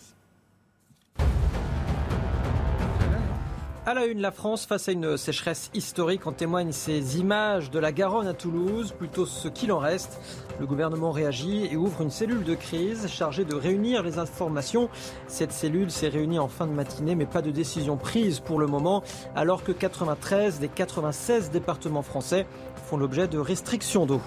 À 3.88 3.93
la 3.93 4.07
une, 4.07 4.19
la 4.19 4.31
France 4.31 4.65
face 4.65 4.89
à 4.89 4.93
une 4.93 5.15
sécheresse 5.15 5.69
historique, 5.75 6.25
en 6.25 6.31
témoignent 6.31 6.71
ces 6.71 7.19
images 7.19 7.69
de 7.69 7.77
la 7.77 7.91
Garonne 7.91 8.25
à 8.25 8.33
Toulouse, 8.33 8.91
plutôt 8.97 9.27
ce 9.27 9.47
qu'il 9.47 9.71
en 9.71 9.77
reste. 9.77 10.19
Le 10.59 10.65
gouvernement 10.65 11.11
réagit 11.11 11.67
et 11.71 11.77
ouvre 11.77 12.01
une 12.01 12.09
cellule 12.09 12.43
de 12.43 12.55
crise 12.55 13.07
chargée 13.07 13.45
de 13.45 13.53
réunir 13.53 14.01
les 14.01 14.17
informations. 14.17 14.89
Cette 15.27 15.51
cellule 15.51 15.91
s'est 15.91 16.07
réunie 16.07 16.39
en 16.39 16.47
fin 16.47 16.65
de 16.65 16.71
matinée, 16.71 17.13
mais 17.13 17.27
pas 17.27 17.43
de 17.43 17.51
décision 17.51 17.95
prise 17.95 18.39
pour 18.39 18.57
le 18.57 18.65
moment, 18.65 19.03
alors 19.36 19.63
que 19.63 19.71
93 19.71 20.59
des 20.59 20.67
96 20.67 21.51
départements 21.51 22.01
français 22.01 22.47
font 22.88 22.97
l'objet 22.97 23.27
de 23.27 23.38
restrictions 23.38 24.07
d'eau. 24.07 24.21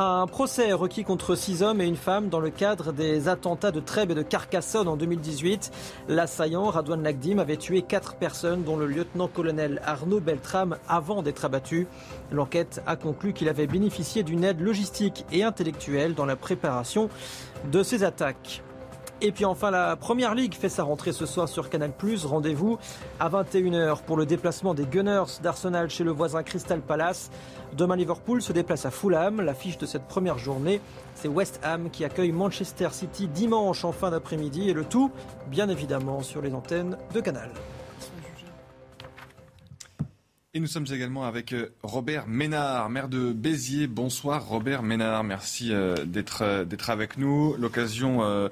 Un 0.00 0.28
procès 0.28 0.72
requis 0.72 1.02
contre 1.02 1.34
six 1.34 1.64
hommes 1.64 1.80
et 1.80 1.84
une 1.84 1.96
femme 1.96 2.28
dans 2.28 2.38
le 2.38 2.50
cadre 2.50 2.92
des 2.92 3.26
attentats 3.26 3.72
de 3.72 3.80
Trèbes 3.80 4.12
et 4.12 4.14
de 4.14 4.22
Carcassonne 4.22 4.86
en 4.86 4.96
2018. 4.96 5.72
L'assaillant, 6.06 6.66
Radouane 6.66 7.02
Lagdim, 7.02 7.40
avait 7.40 7.56
tué 7.56 7.82
quatre 7.82 8.14
personnes, 8.14 8.62
dont 8.62 8.76
le 8.76 8.86
lieutenant-colonel 8.86 9.82
Arnaud 9.84 10.20
Beltrame, 10.20 10.76
avant 10.88 11.20
d'être 11.22 11.44
abattu. 11.44 11.88
L'enquête 12.30 12.80
a 12.86 12.94
conclu 12.94 13.32
qu'il 13.32 13.48
avait 13.48 13.66
bénéficié 13.66 14.22
d'une 14.22 14.44
aide 14.44 14.60
logistique 14.60 15.26
et 15.32 15.42
intellectuelle 15.42 16.14
dans 16.14 16.26
la 16.26 16.36
préparation 16.36 17.10
de 17.72 17.82
ces 17.82 18.04
attaques. 18.04 18.62
Et 19.20 19.32
puis 19.32 19.44
enfin, 19.44 19.72
la 19.72 19.96
Première 19.96 20.32
Ligue 20.36 20.54
fait 20.54 20.68
sa 20.68 20.84
rentrée 20.84 21.12
ce 21.12 21.26
soir 21.26 21.48
sur 21.48 21.70
Canal+. 21.70 21.90
Rendez-vous 22.24 22.78
à 23.18 23.28
21h 23.28 24.02
pour 24.02 24.16
le 24.16 24.26
déplacement 24.26 24.74
des 24.74 24.84
Gunners 24.84 25.40
d'Arsenal 25.42 25.90
chez 25.90 26.04
le 26.04 26.12
voisin 26.12 26.44
Crystal 26.44 26.80
Palace. 26.80 27.32
Demain, 27.76 27.96
Liverpool 27.96 28.40
se 28.40 28.52
déplace 28.52 28.86
à 28.86 28.92
Fulham. 28.92 29.40
L'affiche 29.40 29.76
de 29.76 29.86
cette 29.86 30.04
première 30.04 30.38
journée, 30.38 30.80
c'est 31.16 31.26
West 31.26 31.58
Ham 31.64 31.90
qui 31.90 32.04
accueille 32.04 32.30
Manchester 32.30 32.90
City 32.92 33.26
dimanche 33.26 33.84
en 33.84 33.90
fin 33.90 34.10
d'après-midi. 34.12 34.70
Et 34.70 34.72
le 34.72 34.84
tout, 34.84 35.10
bien 35.48 35.68
évidemment, 35.68 36.22
sur 36.22 36.40
les 36.40 36.54
antennes 36.54 36.96
de 37.12 37.20
Canal. 37.20 37.50
Et 40.58 40.60
nous 40.60 40.66
sommes 40.66 40.86
également 40.92 41.22
avec 41.22 41.52
euh, 41.52 41.68
Robert 41.84 42.26
Ménard, 42.26 42.90
maire 42.90 43.08
de 43.08 43.32
Béziers. 43.32 43.86
Bonsoir 43.86 44.44
Robert 44.44 44.82
Ménard, 44.82 45.22
merci 45.22 45.72
euh, 45.72 46.04
d'être 46.04 46.42
euh, 46.42 46.64
d'être 46.64 46.90
avec 46.90 47.16
nous. 47.16 47.54
L'occasion 47.54 48.48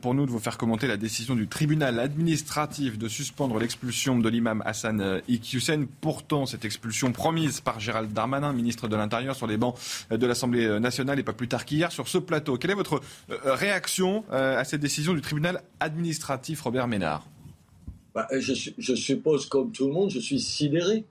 pour 0.00 0.14
nous 0.14 0.26
de 0.26 0.32
vous 0.32 0.40
faire 0.40 0.58
commenter 0.58 0.88
la 0.88 0.96
décision 0.96 1.36
du 1.36 1.46
tribunal 1.46 2.00
administratif 2.00 2.98
de 2.98 3.06
suspendre 3.06 3.60
l'expulsion 3.60 4.18
de 4.18 4.28
l'imam 4.28 4.64
Hassan 4.66 5.22
Iqiyoussen. 5.28 5.86
Pourtant, 6.00 6.44
cette 6.44 6.64
expulsion 6.64 7.12
promise 7.12 7.60
par 7.60 7.78
Gérald 7.78 8.12
Darmanin, 8.12 8.52
ministre 8.52 8.88
de 8.88 8.96
l'Intérieur, 8.96 9.36
sur 9.36 9.46
les 9.46 9.56
bancs 9.56 9.76
de 10.10 10.26
l'Assemblée 10.26 10.80
nationale 10.80 11.20
et 11.20 11.22
pas 11.22 11.34
plus 11.34 11.46
tard 11.46 11.64
qu'hier 11.64 11.92
sur 11.92 12.08
ce 12.08 12.18
plateau. 12.18 12.56
Quelle 12.56 12.72
est 12.72 12.74
votre 12.74 13.00
réaction 13.28 14.24
à 14.32 14.64
cette 14.64 14.80
décision 14.80 15.14
du 15.14 15.20
tribunal 15.20 15.62
administratif, 15.78 16.62
Robert 16.62 16.88
Ménard? 16.88 17.24
Bah, 18.12 18.26
je 18.32 18.94
suppose, 18.94 19.46
comme 19.46 19.70
tout 19.70 19.86
le 19.86 19.92
monde, 19.92 20.10
je 20.10 20.18
suis 20.18 20.40
sidéré 20.40 21.04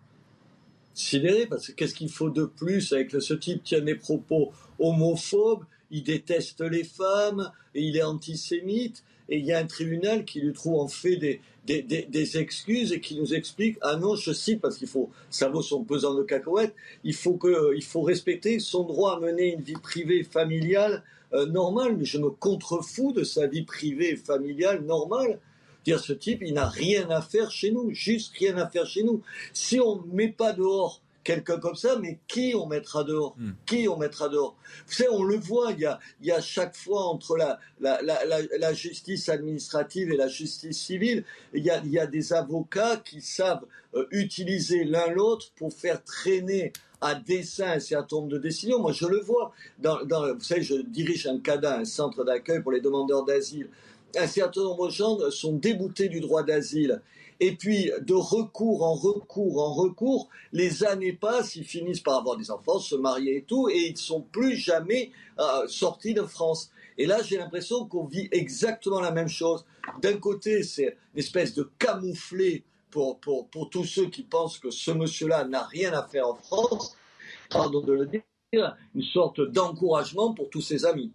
sidéré 0.93 1.45
parce 1.47 1.67
que 1.67 1.71
qu'est-ce 1.73 1.95
qu'il 1.95 2.09
faut 2.09 2.29
de 2.29 2.45
plus 2.45 2.93
avec 2.93 3.11
ce 3.11 3.33
type 3.33 3.63
tient 3.63 3.81
des 3.81 3.95
propos 3.95 4.51
homophobes, 4.79 5.65
il 5.91 6.03
déteste 6.03 6.61
les 6.61 6.83
femmes 6.83 7.51
et 7.75 7.81
il 7.83 7.97
est 7.97 8.03
antisémite. 8.03 9.03
Et 9.29 9.37
il 9.37 9.45
y 9.45 9.53
a 9.53 9.59
un 9.59 9.65
tribunal 9.65 10.25
qui 10.25 10.41
lui 10.41 10.51
trouve 10.51 10.79
en 10.79 10.87
fait 10.87 11.15
des, 11.15 11.39
des, 11.65 11.81
des, 11.81 12.37
excuses 12.37 12.91
et 12.91 12.99
qui 12.99 13.17
nous 13.17 13.33
explique 13.33 13.77
ah 13.79 13.95
non 13.95 14.15
je 14.17 14.33
cite 14.33 14.59
parce 14.59 14.77
qu'il 14.77 14.89
faut 14.89 15.09
ça 15.29 15.47
vaut 15.47 15.61
son 15.61 15.83
pesant 15.85 16.13
de 16.13 16.23
cacahuètes. 16.23 16.75
Il 17.05 17.15
faut 17.15 17.35
que 17.35 17.73
il 17.75 17.83
faut 17.83 18.01
respecter 18.01 18.59
son 18.59 18.83
droit 18.83 19.15
à 19.15 19.19
mener 19.21 19.53
une 19.53 19.61
vie 19.61 19.79
privée 19.81 20.23
familiale 20.23 21.03
euh, 21.33 21.45
normale. 21.45 21.95
Mais 21.97 22.05
je 22.05 22.17
me 22.17 22.29
contrefous 22.29 23.13
de 23.13 23.23
sa 23.23 23.47
vie 23.47 23.63
privée 23.63 24.17
familiale 24.17 24.83
normale 24.83 25.39
dire 25.84 25.99
ce 25.99 26.13
type, 26.13 26.41
il 26.41 26.53
n'a 26.53 26.67
rien 26.67 27.09
à 27.09 27.21
faire 27.21 27.51
chez 27.51 27.71
nous, 27.71 27.91
juste 27.93 28.34
rien 28.38 28.57
à 28.57 28.67
faire 28.67 28.86
chez 28.86 29.03
nous. 29.03 29.21
Si 29.53 29.79
on 29.79 30.01
ne 30.03 30.13
met 30.13 30.29
pas 30.29 30.53
dehors 30.53 31.01
quelqu'un 31.23 31.57
comme 31.57 31.75
ça, 31.75 31.97
mais 31.99 32.19
qui 32.27 32.53
on 32.55 32.67
mettra 32.67 33.03
dehors? 33.03 33.36
Hmm. 33.38 33.51
Qui 33.65 33.88
on 33.88 33.97
mettra 33.97 34.29
dehors? 34.29 34.55
Vous 34.88 34.93
savez, 34.93 35.09
on 35.09 35.23
le 35.23 35.38
voit, 35.38 35.71
il 35.71 35.79
y 35.79 35.86
a, 35.86 35.99
il 36.21 36.27
y 36.27 36.31
a 36.31 36.41
chaque 36.41 36.75
fois 36.75 37.05
entre 37.05 37.38
la, 37.38 37.59
la, 37.79 38.01
la, 38.01 38.17
la, 38.25 38.73
justice 38.73 39.29
administrative 39.29 40.11
et 40.11 40.17
la 40.17 40.27
justice 40.27 40.77
civile, 40.77 41.23
il 41.53 41.63
y 41.63 41.69
a, 41.69 41.81
il 41.84 41.91
y 41.91 41.99
a 41.99 42.07
des 42.07 42.34
avocats 42.34 42.97
qui 42.97 43.21
savent 43.21 43.65
euh, 43.95 44.05
utiliser 44.11 44.84
l'un 44.84 45.07
l'autre 45.11 45.51
pour 45.55 45.73
faire 45.73 46.03
traîner 46.03 46.73
à 47.01 47.15
dessein 47.15 47.71
un 47.71 47.79
certain 47.79 48.17
nombre 48.17 48.29
de 48.29 48.38
décisions. 48.38 48.79
Moi, 48.79 48.93
je 48.93 49.05
le 49.05 49.19
vois. 49.19 49.53
Dans, 49.79 50.03
dans, 50.05 50.34
vous 50.34 50.43
savez, 50.43 50.61
je 50.61 50.75
dirige 50.75 51.27
un 51.27 51.39
CADA, 51.39 51.79
un 51.79 51.86
centre 51.86 52.23
d'accueil 52.23 52.61
pour 52.61 52.71
les 52.71 52.81
demandeurs 52.81 53.25
d'asile 53.25 53.69
un 54.16 54.28
certain 54.28 54.61
nombre 54.61 54.88
de 54.88 54.91
gens 54.91 55.18
sont 55.32 55.53
déboutés 55.53 56.09
du 56.09 56.20
droit 56.20 56.43
d'asile. 56.43 57.01
Et 57.39 57.55
puis, 57.55 57.91
de 58.01 58.14
recours 58.14 58.84
en 58.84 58.93
recours 58.93 59.61
en 59.61 59.74
recours, 59.74 60.30
les 60.51 60.84
années 60.84 61.14
passent, 61.14 61.55
ils 61.55 61.66
finissent 61.66 61.99
par 61.99 62.20
avoir 62.20 62.38
des 62.38 62.51
enfants, 62.51 62.80
se 62.80 62.95
marier 62.95 63.38
et 63.38 63.43
tout, 63.43 63.70
et 63.70 63.88
ils 63.88 63.93
ne 63.93 63.97
sont 63.97 64.22
plus 64.22 64.55
jamais 64.55 65.11
euh, 65.39 65.68
sortis 65.68 66.14
de 66.14 66.22
France. 66.22 66.72
Et 66.97 67.05
là, 67.05 67.22
j'ai 67.24 67.38
l'impression 67.38 67.86
qu'on 67.86 68.05
vit 68.05 68.30
exactement 68.32 69.01
la 69.01 69.11
même 69.11 69.28
chose. 69.28 69.66
D'un 70.01 70.18
côté, 70.18 70.64
c'est 70.64 70.95
une 71.14 71.20
espèce 71.20 71.53
de 71.53 71.70
camouflé 71.80 72.64
pour, 72.91 73.20
pour, 73.20 73.47
pour 73.47 73.70
tous 73.70 73.86
ceux 73.86 74.09
qui 74.09 74.24
pensent 74.24 74.59
que 74.59 74.70
ce 74.70 74.91
monsieur-là 74.91 75.45
n'a 75.45 75.64
rien 75.64 75.91
à 75.93 76.03
faire 76.03 76.28
en 76.28 76.36
France, 76.36 76.95
pardon 77.49 77.82
de 77.82 77.93
le 77.93 78.05
dire, 78.05 78.22
une 78.93 79.03
sorte 79.03 79.41
d'encouragement 79.41 80.34
pour 80.34 80.49
tous 80.49 80.61
ses 80.61 80.86
amis. 80.86 81.11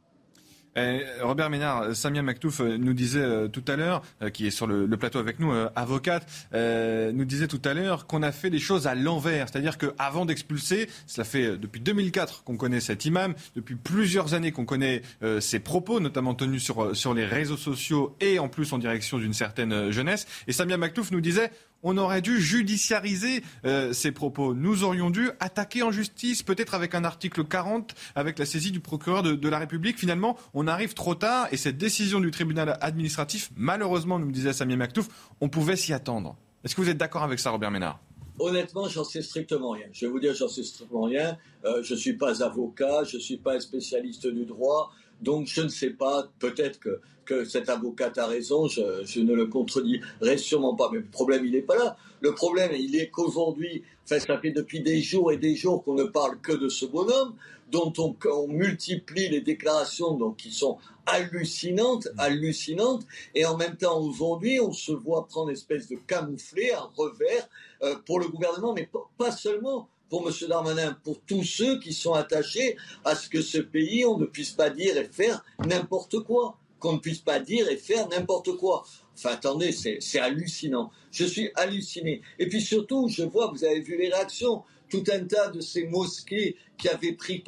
Eh, 0.76 1.00
Robert 1.22 1.50
Ménard, 1.50 1.94
Samia 1.94 2.22
Maktouf 2.22 2.60
euh, 2.60 2.76
nous 2.76 2.92
disait 2.92 3.20
euh, 3.20 3.48
tout 3.48 3.64
à 3.66 3.76
l'heure, 3.76 4.02
euh, 4.22 4.30
qui 4.30 4.46
est 4.46 4.50
sur 4.50 4.66
le, 4.66 4.88
plateau 4.96 5.18
avec 5.18 5.38
nous, 5.38 5.52
avocate, 5.76 6.26
nous 6.52 7.24
disait 7.24 7.46
tout 7.46 7.60
à 7.64 7.72
l'heure 7.72 8.06
qu'on 8.06 8.22
a 8.22 8.32
fait 8.32 8.50
les 8.50 8.58
choses 8.58 8.88
à 8.88 8.96
l'envers. 8.96 9.48
C'est-à-dire 9.48 9.78
qu'avant 9.78 10.26
d'expulser, 10.26 10.88
cela 11.06 11.24
fait 11.24 11.56
depuis 11.56 11.80
2004 11.80 12.42
qu'on 12.42 12.56
connaît 12.56 12.80
cet 12.80 13.04
imam, 13.04 13.34
depuis 13.54 13.76
plusieurs 13.76 14.34
années 14.34 14.50
qu'on 14.50 14.64
connaît 14.64 15.02
ses 15.38 15.60
propos, 15.60 16.00
notamment 16.00 16.34
tenus 16.34 16.64
sur, 16.64 16.96
sur 16.96 17.14
les 17.14 17.24
réseaux 17.24 17.56
sociaux 17.56 18.16
et 18.20 18.40
en 18.40 18.48
plus 18.48 18.72
en 18.72 18.78
direction 18.78 19.18
d'une 19.18 19.34
certaine 19.34 19.92
jeunesse. 19.92 20.26
Et 20.48 20.52
Samia 20.52 20.76
Maktouf 20.76 21.12
nous 21.12 21.20
disait, 21.20 21.52
on 21.82 21.96
aurait 21.96 22.22
dû 22.22 22.40
judiciariser 22.40 23.42
euh, 23.64 23.92
ces 23.92 24.12
propos. 24.12 24.54
Nous 24.54 24.84
aurions 24.84 25.10
dû 25.10 25.30
attaquer 25.40 25.82
en 25.82 25.90
justice, 25.90 26.42
peut-être 26.42 26.74
avec 26.74 26.94
un 26.94 27.04
article 27.04 27.44
40, 27.44 27.94
avec 28.14 28.38
la 28.38 28.46
saisie 28.46 28.70
du 28.70 28.80
procureur 28.80 29.22
de, 29.22 29.48
la 29.48 29.58
République. 29.58 29.98
Finalement, 29.98 30.36
on 30.54 30.66
arrive 30.66 30.94
trop 30.94 31.14
tard 31.14 31.48
et 31.52 31.56
cette 31.56 31.78
décision 31.78 32.20
du 32.20 32.30
tribunal 32.30 32.78
administratif, 32.80 33.50
malheureusement, 33.56 34.18
nous 34.18 34.30
disait 34.30 34.52
Samia 34.52 34.76
Maktouf, 34.76 35.08
on 35.40 35.48
pouvait 35.48 35.76
s'y 35.76 35.92
attendre. 35.92 36.36
Est-ce 36.64 36.74
que 36.74 36.80
vous 36.80 36.90
êtes 36.90 36.98
d'accord 36.98 37.22
avec 37.22 37.38
ça, 37.38 37.50
Robert 37.50 37.70
Ménard? 37.70 38.00
Honnêtement, 38.40 38.88
j'en 38.88 39.04
sais 39.04 39.22
strictement 39.22 39.70
rien. 39.70 39.86
Je 39.92 40.06
vais 40.06 40.12
vous 40.12 40.20
dire, 40.20 40.34
j'en 40.34 40.48
sais 40.48 40.62
strictement 40.62 41.02
rien. 41.02 41.36
Euh, 41.64 41.82
je 41.82 41.94
ne 41.94 41.98
suis 41.98 42.12
pas 42.12 42.42
avocat, 42.42 43.02
je 43.04 43.16
ne 43.16 43.20
suis 43.20 43.36
pas 43.36 43.58
spécialiste 43.58 44.26
du 44.28 44.44
droit, 44.44 44.92
donc 45.20 45.46
je 45.46 45.62
ne 45.62 45.68
sais 45.68 45.90
pas. 45.90 46.28
Peut-être 46.38 46.78
que, 46.78 47.00
que 47.24 47.44
cet 47.44 47.68
avocat 47.68 48.12
a 48.16 48.26
raison, 48.26 48.66
je, 48.68 49.04
je, 49.04 49.20
ne 49.20 49.34
le 49.34 49.46
contredirai 49.46 50.38
sûrement 50.38 50.74
pas. 50.74 50.90
Mais 50.92 50.98
le 50.98 51.06
problème, 51.06 51.44
il 51.44 51.52
n'est 51.52 51.62
pas 51.62 51.76
là. 51.76 51.96
Le 52.20 52.34
problème, 52.34 52.72
il 52.78 52.96
est 52.96 53.10
qu'aujourd'hui, 53.10 53.82
enfin, 54.04 54.18
ça 54.18 54.38
fait 54.38 54.50
depuis 54.50 54.80
des 54.80 55.00
jours 55.00 55.32
et 55.32 55.36
des 55.36 55.54
jours 55.54 55.84
qu'on 55.84 55.94
ne 55.94 56.04
parle 56.04 56.40
que 56.40 56.52
de 56.52 56.68
ce 56.68 56.86
bonhomme, 56.86 57.34
dont 57.70 57.92
on, 57.98 58.16
on 58.32 58.48
multiplie 58.48 59.28
les 59.28 59.40
déclarations 59.40 60.14
donc, 60.14 60.36
qui 60.36 60.50
sont 60.50 60.78
hallucinante, 61.06 62.08
hallucinante. 62.18 63.06
Et 63.34 63.44
en 63.44 63.56
même 63.56 63.76
temps, 63.76 64.00
aujourd'hui, 64.00 64.60
on 64.60 64.72
se 64.72 64.92
voit 64.92 65.26
prendre 65.26 65.48
une 65.48 65.54
espèce 65.54 65.88
de 65.88 65.96
camouflet, 65.96 66.72
un 66.72 66.90
revers 66.96 67.48
euh, 67.82 67.96
pour 68.06 68.20
le 68.20 68.28
gouvernement, 68.28 68.72
mais 68.74 68.88
pas 69.16 69.32
seulement 69.32 69.88
pour 70.08 70.26
M. 70.26 70.34
Darmanin, 70.48 70.96
pour 71.04 71.20
tous 71.20 71.44
ceux 71.44 71.78
qui 71.80 71.92
sont 71.92 72.14
attachés 72.14 72.76
à 73.04 73.14
ce 73.14 73.28
que 73.28 73.42
ce 73.42 73.58
pays, 73.58 74.04
on 74.04 74.18
ne 74.18 74.26
puisse 74.26 74.50
pas 74.50 74.70
dire 74.70 74.96
et 74.96 75.04
faire 75.04 75.44
n'importe 75.66 76.20
quoi. 76.20 76.56
Qu'on 76.78 76.92
ne 76.92 76.98
puisse 76.98 77.18
pas 77.18 77.40
dire 77.40 77.68
et 77.68 77.76
faire 77.76 78.08
n'importe 78.08 78.56
quoi. 78.56 78.84
Enfin, 79.16 79.30
attendez, 79.30 79.72
c'est 79.72 80.20
hallucinant. 80.20 80.92
Je 81.10 81.24
suis 81.24 81.50
halluciné. 81.56 82.22
Et 82.38 82.48
puis 82.48 82.60
surtout, 82.60 83.08
je 83.08 83.24
vois, 83.24 83.50
vous 83.50 83.64
avez 83.64 83.80
vu 83.80 83.98
les 83.98 84.10
réactions 84.10 84.62
tout 84.88 85.04
un 85.12 85.24
tas 85.24 85.48
de 85.48 85.60
ces 85.60 85.86
mosquées 85.86 86.56
qui 86.78 86.88
avaient 86.88 87.12
pris 87.12 87.42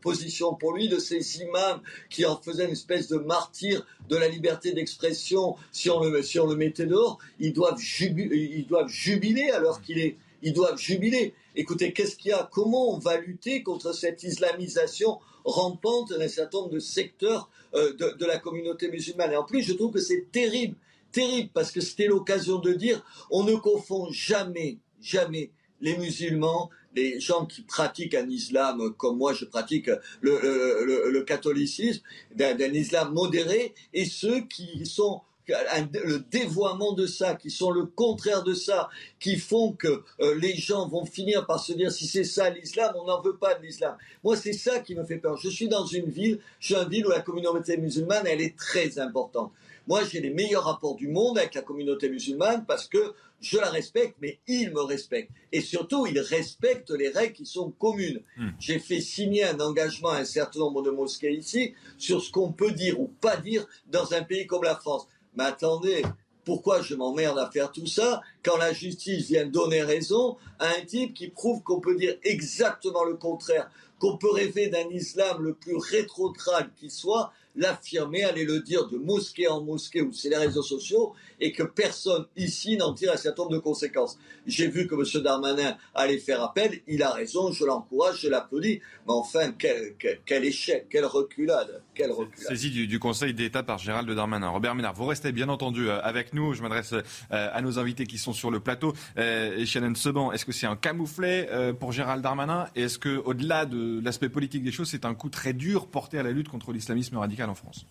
position 0.00 0.54
pour 0.54 0.74
lui, 0.74 0.88
de 0.88 0.98
ces 0.98 1.40
imams 1.40 1.80
qui 2.10 2.24
en 2.24 2.40
faisaient 2.40 2.66
une 2.66 2.72
espèce 2.72 3.08
de 3.08 3.16
martyr 3.16 3.84
de 4.08 4.16
la 4.16 4.28
liberté 4.28 4.72
d'expression 4.72 5.56
si 5.72 5.90
on 5.90 6.00
le, 6.00 6.22
si 6.22 6.38
on 6.38 6.46
le 6.46 6.56
mettait 6.56 6.86
dehors, 6.86 7.18
ils 7.40 7.52
doivent 7.52 7.80
ils 7.80 8.66
doivent 8.66 8.88
jubiler 8.88 9.50
alors 9.50 9.80
qu'il 9.80 9.98
est, 9.98 10.16
ils 10.42 10.52
doivent 10.52 10.78
jubiler. 10.78 11.34
Écoutez, 11.54 11.92
qu'est-ce 11.92 12.16
qu'il 12.16 12.30
y 12.30 12.34
a? 12.34 12.48
Comment 12.52 12.94
on 12.94 12.98
va 12.98 13.18
lutter 13.18 13.62
contre 13.62 13.92
cette 13.92 14.22
islamisation 14.22 15.18
rampante 15.44 16.12
d'un 16.12 16.28
certain 16.28 16.58
nombre 16.58 16.70
de 16.70 16.78
secteurs 16.78 17.50
euh, 17.74 17.92
de, 17.94 18.16
de 18.16 18.26
la 18.26 18.38
communauté 18.38 18.90
musulmane? 18.90 19.32
Et 19.32 19.36
en 19.36 19.44
plus, 19.44 19.62
je 19.62 19.72
trouve 19.72 19.92
que 19.92 20.00
c'est 20.00 20.30
terrible, 20.32 20.76
terrible, 21.10 21.50
parce 21.52 21.70
que 21.70 21.80
c'était 21.80 22.06
l'occasion 22.06 22.58
de 22.58 22.72
dire, 22.72 23.04
on 23.30 23.44
ne 23.44 23.54
confond 23.54 24.10
jamais, 24.10 24.78
jamais 25.00 25.50
les 25.82 25.96
musulmans, 25.98 26.70
les 26.94 27.20
gens 27.20 27.44
qui 27.44 27.62
pratiquent 27.62 28.14
un 28.14 28.28
islam 28.28 28.94
comme 28.96 29.18
moi 29.18 29.34
je 29.34 29.44
pratique 29.44 29.90
le, 30.20 31.20
catholicisme, 31.22 32.02
d'un 32.34 32.72
islam 32.72 33.12
modéré, 33.12 33.74
et 33.92 34.04
ceux 34.04 34.40
qui 34.42 34.86
sont 34.86 35.20
le 35.48 36.18
dévoiement 36.30 36.92
de 36.92 37.06
ça, 37.06 37.34
qui 37.34 37.50
sont 37.50 37.70
le 37.70 37.84
contraire 37.84 38.42
de 38.42 38.54
ça, 38.54 38.88
qui 39.18 39.36
font 39.36 39.72
que 39.72 40.02
euh, 40.20 40.34
les 40.36 40.54
gens 40.54 40.88
vont 40.88 41.04
finir 41.04 41.46
par 41.46 41.60
se 41.60 41.72
dire 41.72 41.90
si 41.90 42.06
c'est 42.06 42.24
ça 42.24 42.50
l'islam, 42.50 42.94
on 42.96 43.06
n'en 43.06 43.20
veut 43.20 43.36
pas 43.36 43.54
de 43.54 43.62
l'islam. 43.62 43.96
Moi, 44.24 44.36
c'est 44.36 44.52
ça 44.52 44.80
qui 44.80 44.94
me 44.94 45.04
fait 45.04 45.18
peur. 45.18 45.36
Je 45.36 45.48
suis 45.48 45.68
dans 45.68 45.86
une 45.86 46.08
ville, 46.08 46.40
je 46.60 46.66
suis 46.66 46.74
dans 46.74 46.84
une 46.84 46.90
ville 46.90 47.06
où 47.06 47.10
la 47.10 47.20
communauté 47.20 47.76
musulmane, 47.76 48.26
elle 48.26 48.40
est 48.40 48.56
très 48.56 48.98
importante. 48.98 49.52
Moi, 49.88 50.04
j'ai 50.04 50.20
les 50.20 50.30
meilleurs 50.30 50.64
rapports 50.64 50.94
du 50.94 51.08
monde 51.08 51.38
avec 51.38 51.54
la 51.54 51.62
communauté 51.62 52.08
musulmane 52.08 52.64
parce 52.66 52.86
que 52.86 53.14
je 53.40 53.58
la 53.58 53.70
respecte, 53.70 54.16
mais 54.20 54.38
ils 54.46 54.70
me 54.70 54.80
respectent. 54.80 55.32
Et 55.50 55.60
surtout, 55.60 56.06
ils 56.06 56.20
respectent 56.20 56.92
les 56.92 57.08
règles 57.08 57.34
qui 57.34 57.46
sont 57.46 57.70
communes. 57.72 58.20
Hmm. 58.36 58.50
J'ai 58.60 58.78
fait 58.78 59.00
signer 59.00 59.44
un 59.44 59.58
engagement 59.58 60.10
à 60.10 60.18
un 60.18 60.24
certain 60.24 60.60
nombre 60.60 60.82
de 60.82 60.90
mosquées 60.90 61.32
ici 61.32 61.74
sur 61.98 62.22
ce 62.22 62.30
qu'on 62.30 62.52
peut 62.52 62.70
dire 62.70 63.00
ou 63.00 63.08
pas 63.08 63.36
dire 63.36 63.66
dans 63.88 64.14
un 64.14 64.22
pays 64.22 64.46
comme 64.46 64.62
la 64.62 64.76
France. 64.76 65.08
Mais 65.36 65.44
attendez, 65.44 66.02
pourquoi 66.44 66.82
je 66.82 66.94
m'emmerde 66.94 67.38
à 67.38 67.50
faire 67.50 67.70
tout 67.70 67.86
ça 67.86 68.20
quand 68.42 68.56
la 68.56 68.72
justice 68.72 69.28
vient 69.28 69.46
donner 69.46 69.82
raison 69.82 70.36
à 70.58 70.68
un 70.68 70.84
type 70.84 71.14
qui 71.14 71.28
prouve 71.28 71.62
qu'on 71.62 71.80
peut 71.80 71.96
dire 71.96 72.16
exactement 72.24 73.04
le 73.04 73.14
contraire, 73.14 73.70
qu'on 73.98 74.16
peut 74.16 74.32
rêver 74.32 74.68
d'un 74.68 74.88
islam 74.90 75.42
le 75.42 75.54
plus 75.54 75.76
rétrograde 75.76 76.70
qui 76.76 76.90
soit, 76.90 77.32
l'affirmer, 77.54 78.24
aller 78.24 78.44
le 78.44 78.60
dire 78.60 78.88
de 78.88 78.96
mosquée 78.96 79.46
en 79.46 79.60
mosquée 79.60 80.02
ou 80.02 80.12
c'est 80.12 80.30
les 80.30 80.36
réseaux 80.36 80.62
sociaux 80.62 81.12
et 81.38 81.52
que 81.52 81.62
personne 81.62 82.26
ici 82.36 82.76
n'en 82.76 82.94
tire 82.94 83.12
un 83.12 83.16
certain 83.16 83.42
nombre 83.42 83.54
de 83.54 83.60
conséquences. 83.60 84.18
J'ai 84.46 84.68
vu 84.68 84.86
que 84.86 84.94
M. 84.94 85.22
Darmanin 85.22 85.76
allait 85.94 86.18
faire 86.18 86.42
appel, 86.42 86.80
il 86.86 87.02
a 87.02 87.10
raison, 87.10 87.52
je 87.52 87.64
l'encourage, 87.64 88.20
je 88.22 88.28
l'applaudis, 88.28 88.80
mais 89.06 89.12
enfin, 89.12 89.52
quel, 89.52 89.94
quel, 90.24 90.44
échec, 90.44 90.88
quelle 90.90 91.04
reculade, 91.04 91.82
Saisi 92.36 92.70
du, 92.70 92.86
du 92.86 92.98
Conseil 92.98 93.34
d'État 93.34 93.62
par 93.62 93.78
Gérald 93.78 94.10
Darmanin. 94.10 94.48
Robert 94.48 94.74
Ménard, 94.74 94.94
vous 94.94 95.04
restez 95.04 95.32
bien 95.32 95.48
entendu 95.48 95.88
euh, 95.88 96.00
avec 96.02 96.32
nous, 96.32 96.54
je 96.54 96.62
m'adresse 96.62 96.92
euh, 96.92 97.02
à 97.30 97.60
nos 97.60 97.78
invités 97.78 98.06
qui 98.06 98.18
sont 98.18 98.32
sur 98.32 98.50
le 98.50 98.60
plateau. 98.60 98.94
Euh, 99.18 99.58
et 99.58 99.66
Shannon 99.66 99.94
Seban, 99.94 100.32
est-ce 100.32 100.44
que 100.44 100.52
c'est 100.52 100.66
un 100.66 100.76
camouflet 100.76 101.48
pour 101.78 101.92
Gérald 101.92 102.22
Darmanin? 102.22 102.66
Et 102.76 102.82
est-ce 102.82 102.98
qu'au-delà 102.98 103.66
de 103.66 104.00
l'aspect 104.02 104.28
politique 104.28 104.64
des 104.64 104.72
choses, 104.72 104.88
c'est 104.88 105.04
un 105.04 105.14
coup 105.14 105.28
très 105.28 105.52
dur 105.52 105.86
porté 105.86 106.18
à 106.18 106.22
la 106.22 106.30
lutte 106.30 106.48
contre 106.48 106.72
l'islamisme 106.72 107.16
radical 107.16 107.50
en 107.50 107.54
France? 107.54 107.86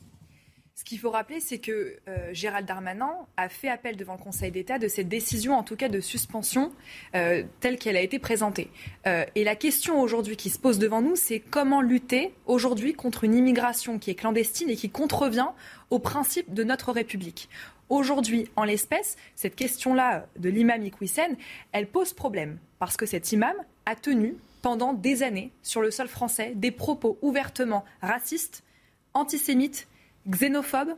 Ce 0.82 0.86
qu'il 0.86 0.98
faut 0.98 1.12
rappeler, 1.12 1.40
c'est 1.40 1.60
que 1.60 1.98
euh, 2.08 2.34
Gérald 2.34 2.68
Darmanin 2.68 3.14
a 3.38 3.50
fait 3.50 3.70
appel 3.70 3.98
devant 3.98 4.14
le 4.14 4.20
Conseil 4.20 4.50
d'État 4.50 4.80
de 4.80 4.88
cette 4.88 5.08
décision, 5.08 5.54
en 5.54 5.62
tout 5.62 5.76
cas 5.76 5.90
de 5.90 6.00
suspension, 6.00 6.72
euh, 7.14 7.44
telle 7.60 7.78
qu'elle 7.78 7.96
a 7.96 8.02
été 8.02 8.18
présentée. 8.18 8.72
Euh, 9.06 9.24
et 9.36 9.44
la 9.44 9.56
question 9.56 10.02
aujourd'hui 10.02 10.38
qui 10.38 10.50
se 10.50 10.58
pose 10.58 10.80
devant 10.80 11.04
nous, 11.04 11.16
c'est 11.16 11.40
comment 11.40 11.82
lutter 11.82 12.34
aujourd'hui 12.48 12.94
contre 12.94 13.26
une 13.26 13.36
immigration 13.36 14.00
qui 14.00 14.10
est 14.10 14.16
clandestine 14.16 14.72
et 14.72 14.76
qui 14.76 14.90
contrevient 14.90 15.50
aux 15.92 16.00
principes 16.00 16.52
de 16.52 16.64
notre 16.64 16.92
République. 16.92 17.48
Aujourd'hui, 17.90 18.50
en 18.56 18.64
l'espèce, 18.64 19.18
cette 19.36 19.56
question-là 19.56 20.26
de 20.40 20.50
l'imam 20.50 20.84
Iqwisen, 20.84 21.36
elle 21.74 21.86
pose 21.86 22.14
problème 22.14 22.58
parce 22.80 22.98
que 22.98 23.06
cet 23.06 23.32
imam 23.32 23.54
a 23.86 23.96
tenu 23.96 24.36
pendant 24.64 24.94
des 24.94 25.22
années 25.22 25.52
sur 25.62 25.82
le 25.82 25.92
sol 25.92 26.08
français 26.08 26.54
des 26.56 26.72
propos 26.72 27.20
ouvertement 27.22 27.86
racistes, 28.02 28.64
antisémites 29.14 29.88
xénophobe 30.30 30.96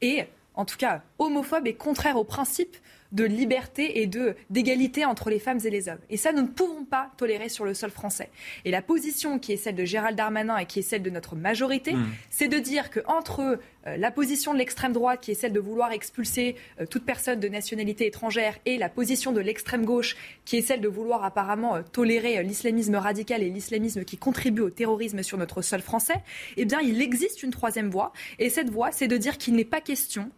et, 0.00 0.24
en 0.54 0.64
tout 0.64 0.76
cas, 0.76 1.02
homophobe 1.18 1.66
et 1.66 1.74
contraire 1.74 2.16
aux 2.16 2.24
principes 2.24 2.76
de 3.12 3.24
liberté 3.24 4.00
et 4.00 4.06
de 4.06 4.34
d'égalité 4.50 5.04
entre 5.04 5.30
les 5.30 5.38
femmes 5.38 5.60
et 5.64 5.70
les 5.70 5.88
hommes. 5.88 5.98
Et 6.10 6.16
ça, 6.16 6.32
nous 6.32 6.42
ne 6.42 6.48
pouvons 6.48 6.84
pas 6.84 7.10
tolérer 7.16 7.48
sur 7.48 7.64
le 7.64 7.74
sol 7.74 7.90
français. 7.90 8.30
Et 8.64 8.70
la 8.70 8.82
position 8.82 9.38
qui 9.38 9.52
est 9.52 9.56
celle 9.56 9.74
de 9.74 9.84
Gérald 9.84 10.16
Darmanin 10.16 10.56
et 10.56 10.66
qui 10.66 10.80
est 10.80 10.82
celle 10.82 11.02
de 11.02 11.10
notre 11.10 11.36
majorité, 11.36 11.92
mmh. 11.94 12.06
c'est 12.30 12.48
de 12.48 12.58
dire 12.58 12.90
que 12.90 13.00
entre 13.06 13.58
euh, 13.86 13.96
la 13.96 14.10
position 14.10 14.52
de 14.52 14.58
l'extrême 14.58 14.92
droite, 14.92 15.20
qui 15.20 15.30
est 15.30 15.34
celle 15.34 15.52
de 15.52 15.60
vouloir 15.60 15.92
expulser 15.92 16.56
euh, 16.80 16.86
toute 16.86 17.04
personne 17.04 17.40
de 17.40 17.48
nationalité 17.48 18.06
étrangère, 18.06 18.58
et 18.66 18.78
la 18.78 18.88
position 18.88 19.32
de 19.32 19.40
l'extrême 19.40 19.84
gauche, 19.84 20.16
qui 20.44 20.56
est 20.56 20.62
celle 20.62 20.80
de 20.80 20.88
vouloir 20.88 21.24
apparemment 21.24 21.76
euh, 21.76 21.82
tolérer 21.82 22.42
l'islamisme 22.42 22.96
radical 22.96 23.42
et 23.42 23.50
l'islamisme 23.50 24.04
qui 24.04 24.18
contribue 24.18 24.62
au 24.62 24.70
terrorisme 24.70 25.22
sur 25.22 25.38
notre 25.38 25.62
sol 25.62 25.80
français, 25.80 26.22
eh 26.56 26.64
bien, 26.64 26.80
il 26.80 27.00
existe 27.00 27.42
une 27.42 27.50
troisième 27.50 27.90
voie. 27.90 28.12
Et 28.38 28.50
cette 28.50 28.70
voie, 28.70 28.92
c'est 28.92 29.08
de 29.08 29.16
dire 29.16 29.38
qu'il 29.38 29.54
n'est 29.54 29.64
pas 29.64 29.80
question 29.80 30.30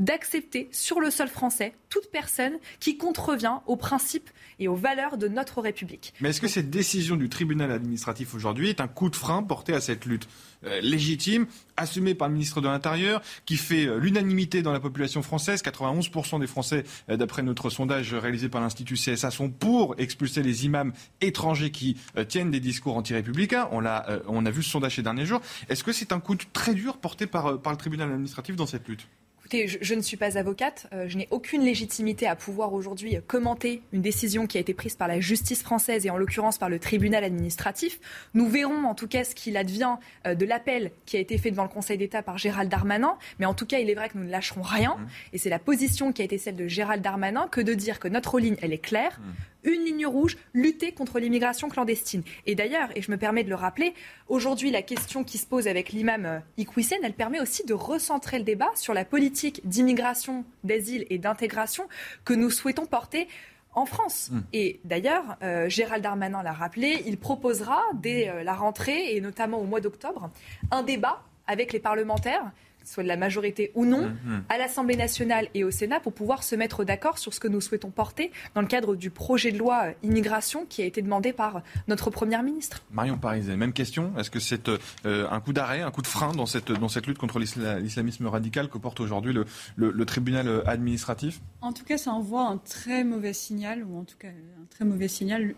d'accepter 0.00 0.68
sur 0.72 0.98
le 0.98 1.10
sol 1.10 1.28
français 1.28 1.74
toute 1.90 2.10
personne 2.10 2.54
qui 2.80 2.96
contrevient 2.96 3.58
aux 3.66 3.76
principes 3.76 4.30
et 4.58 4.68
aux 4.68 4.74
valeurs 4.74 5.16
de 5.16 5.28
notre 5.28 5.60
République. 5.60 6.14
Mais 6.20 6.30
est-ce 6.30 6.40
que 6.40 6.48
cette 6.48 6.70
décision 6.70 7.16
du 7.16 7.28
tribunal 7.28 7.70
administratif 7.70 8.34
aujourd'hui 8.34 8.68
est 8.68 8.80
un 8.80 8.88
coup 8.88 9.10
de 9.10 9.16
frein 9.16 9.42
porté 9.42 9.72
à 9.74 9.80
cette 9.80 10.04
lutte 10.06 10.28
euh, 10.64 10.80
légitime, 10.80 11.46
assumée 11.76 12.14
par 12.14 12.28
le 12.28 12.34
ministre 12.34 12.60
de 12.60 12.68
l'Intérieur, 12.68 13.22
qui 13.46 13.56
fait 13.56 13.86
euh, 13.86 13.98
l'unanimité 13.98 14.62
dans 14.62 14.72
la 14.72 14.80
population 14.80 15.22
française? 15.22 15.62
91% 15.62 16.40
des 16.40 16.46
Français, 16.46 16.84
euh, 17.08 17.16
d'après 17.16 17.42
notre 17.42 17.70
sondage 17.70 18.14
réalisé 18.14 18.48
par 18.48 18.60
l'Institut 18.60 18.94
CSA, 18.94 19.30
sont 19.30 19.50
pour 19.50 19.94
expulser 19.98 20.42
les 20.42 20.66
imams 20.66 20.92
étrangers 21.20 21.70
qui 21.70 21.96
tiennent 22.28 22.50
des 22.50 22.60
discours 22.60 22.96
anti-républicains. 22.96 23.68
On, 23.72 23.84
a, 23.84 24.20
on 24.26 24.46
a 24.46 24.50
vu 24.50 24.62
ce 24.62 24.70
sondage 24.70 24.96
ces 24.96 25.02
derniers 25.02 25.26
jours. 25.26 25.40
Est-ce 25.68 25.84
que 25.84 25.92
c'est 25.92 26.12
un 26.12 26.20
coup 26.20 26.36
très 26.52 26.74
dur 26.74 26.98
porté 26.98 27.26
par, 27.26 27.60
par 27.60 27.72
le 27.72 27.78
tribunal 27.78 28.10
administratif 28.10 28.56
dans 28.56 28.66
cette 28.66 28.88
lutte? 28.88 29.06
Je, 29.52 29.94
ne 29.94 30.00
suis 30.00 30.16
pas 30.16 30.38
avocate, 30.38 30.86
euh, 30.92 31.08
je 31.08 31.16
n'ai 31.16 31.28
aucune 31.30 31.62
légitimité 31.62 32.26
à 32.26 32.36
pouvoir 32.36 32.72
aujourd'hui 32.72 33.16
commenter 33.26 33.82
une 33.92 34.02
décision 34.02 34.46
qui 34.46 34.58
a 34.58 34.60
été 34.60 34.74
prise 34.74 34.96
par 34.96 35.08
la 35.08 35.20
justice 35.20 35.62
française 35.62 36.06
et 36.06 36.10
en 36.10 36.16
l'occurrence 36.16 36.58
par 36.58 36.68
le 36.68 36.78
tribunal 36.78 37.24
administratif. 37.24 38.00
Nous 38.34 38.48
verrons 38.48 38.84
en 38.84 38.94
tout 38.94 39.08
cas 39.08 39.24
ce 39.24 39.34
qu'il 39.34 39.56
advient 39.56 39.96
euh, 40.26 40.34
de 40.34 40.44
l'appel 40.44 40.92
qui 41.06 41.16
a 41.16 41.20
été 41.20 41.38
fait 41.38 41.50
devant 41.50 41.64
le 41.64 41.68
Conseil 41.68 41.98
d'État 41.98 42.22
par 42.22 42.38
Gérald 42.38 42.70
Darmanin, 42.70 43.16
mais 43.38 43.46
en 43.46 43.54
tout 43.54 43.66
cas 43.66 43.78
il 43.78 43.90
est 43.90 43.94
vrai 43.94 44.08
que 44.08 44.18
nous 44.18 44.24
ne 44.24 44.30
lâcherons 44.30 44.62
rien 44.62 44.96
mmh. 44.96 45.08
et 45.34 45.38
c'est 45.38 45.50
la 45.50 45.58
position 45.58 46.12
qui 46.12 46.22
a 46.22 46.24
été 46.24 46.38
celle 46.38 46.56
de 46.56 46.68
Gérald 46.68 47.02
Darmanin 47.02 47.48
que 47.48 47.60
de 47.60 47.74
dire 47.74 47.98
que 47.98 48.08
notre 48.08 48.38
ligne 48.38 48.56
elle 48.62 48.72
est 48.72 48.78
claire. 48.78 49.20
Mmh 49.20 49.30
une 49.64 49.84
ligne 49.84 50.06
rouge, 50.06 50.36
lutter 50.54 50.92
contre 50.92 51.18
l'immigration 51.18 51.68
clandestine. 51.68 52.22
Et 52.46 52.54
d'ailleurs, 52.54 52.88
et 52.96 53.02
je 53.02 53.10
me 53.10 53.16
permets 53.16 53.44
de 53.44 53.48
le 53.48 53.54
rappeler, 53.54 53.94
aujourd'hui, 54.28 54.70
la 54.70 54.82
question 54.82 55.24
qui 55.24 55.38
se 55.38 55.46
pose 55.46 55.68
avec 55.68 55.90
l'imam 55.90 56.26
euh, 56.26 56.38
Iqwisen, 56.56 56.98
elle 57.02 57.14
permet 57.14 57.40
aussi 57.40 57.64
de 57.64 57.74
recentrer 57.74 58.38
le 58.38 58.44
débat 58.44 58.70
sur 58.74 58.94
la 58.94 59.04
politique 59.04 59.60
d'immigration, 59.64 60.44
d'asile 60.64 61.06
et 61.10 61.18
d'intégration 61.18 61.88
que 62.24 62.34
nous 62.34 62.50
souhaitons 62.50 62.86
porter 62.86 63.28
en 63.74 63.86
France. 63.86 64.30
Hmm. 64.30 64.40
Et 64.52 64.80
d'ailleurs, 64.84 65.36
euh, 65.42 65.68
Gérald 65.68 66.02
Darmanin 66.02 66.42
l'a 66.42 66.52
rappelé, 66.52 67.02
il 67.06 67.18
proposera 67.18 67.80
dès 67.94 68.28
euh, 68.28 68.42
la 68.42 68.54
rentrée, 68.54 69.14
et 69.14 69.20
notamment 69.20 69.58
au 69.58 69.64
mois 69.64 69.80
d'octobre, 69.80 70.30
un 70.70 70.82
débat 70.82 71.22
avec 71.46 71.72
les 71.72 71.80
parlementaires 71.80 72.52
soit 72.90 73.04
de 73.04 73.08
la 73.08 73.16
majorité 73.16 73.70
ou 73.74 73.86
non, 73.86 74.08
mhm. 74.08 74.42
à 74.48 74.58
l'Assemblée 74.58 74.96
nationale 74.96 75.48
et 75.54 75.62
au 75.62 75.70
Sénat 75.70 76.00
pour 76.00 76.12
pouvoir 76.12 76.42
se 76.42 76.56
mettre 76.56 76.84
d'accord 76.84 77.18
sur 77.18 77.32
ce 77.32 77.38
que 77.38 77.46
nous 77.46 77.60
souhaitons 77.60 77.90
porter 77.90 78.32
dans 78.54 78.60
le 78.60 78.66
cadre 78.66 78.96
du 78.96 79.10
projet 79.10 79.52
de 79.52 79.58
loi 79.58 79.82
euh, 79.86 79.92
immigration 80.02 80.66
qui 80.68 80.82
a 80.82 80.84
été 80.84 81.00
demandé 81.00 81.32
par 81.32 81.62
notre 81.86 82.10
Première 82.10 82.42
ministre. 82.42 82.82
Marion 82.90 83.16
Pariset, 83.16 83.56
même 83.56 83.72
question. 83.72 84.12
Est-ce 84.18 84.30
que 84.30 84.40
c'est 84.40 84.68
euh, 84.68 85.28
un 85.30 85.40
coup 85.40 85.52
d'arrêt, 85.52 85.82
un 85.82 85.92
coup 85.92 86.02
de 86.02 86.08
frein 86.08 86.32
dans 86.32 86.46
cette, 86.46 86.72
dans 86.72 86.88
cette 86.88 87.06
lutte 87.06 87.18
contre 87.18 87.38
l'islamisme 87.38 88.26
radical 88.26 88.68
que 88.68 88.78
porte 88.78 88.98
aujourd'hui 88.98 89.32
le, 89.32 89.46
le, 89.76 90.04
tribunal 90.04 90.48
euh, 90.48 90.66
administratif? 90.66 91.40
En 91.60 91.72
tout 91.72 91.84
cas, 91.84 91.96
ça 91.96 92.10
envoie 92.10 92.48
un 92.48 92.56
très 92.56 93.04
mauvais 93.04 93.32
signal, 93.32 93.84
ou 93.84 93.98
en 93.98 94.04
tout 94.04 94.16
cas 94.18 94.28
un 94.28 94.66
très 94.68 94.84
mauvais 94.84 95.08
signal 95.08 95.54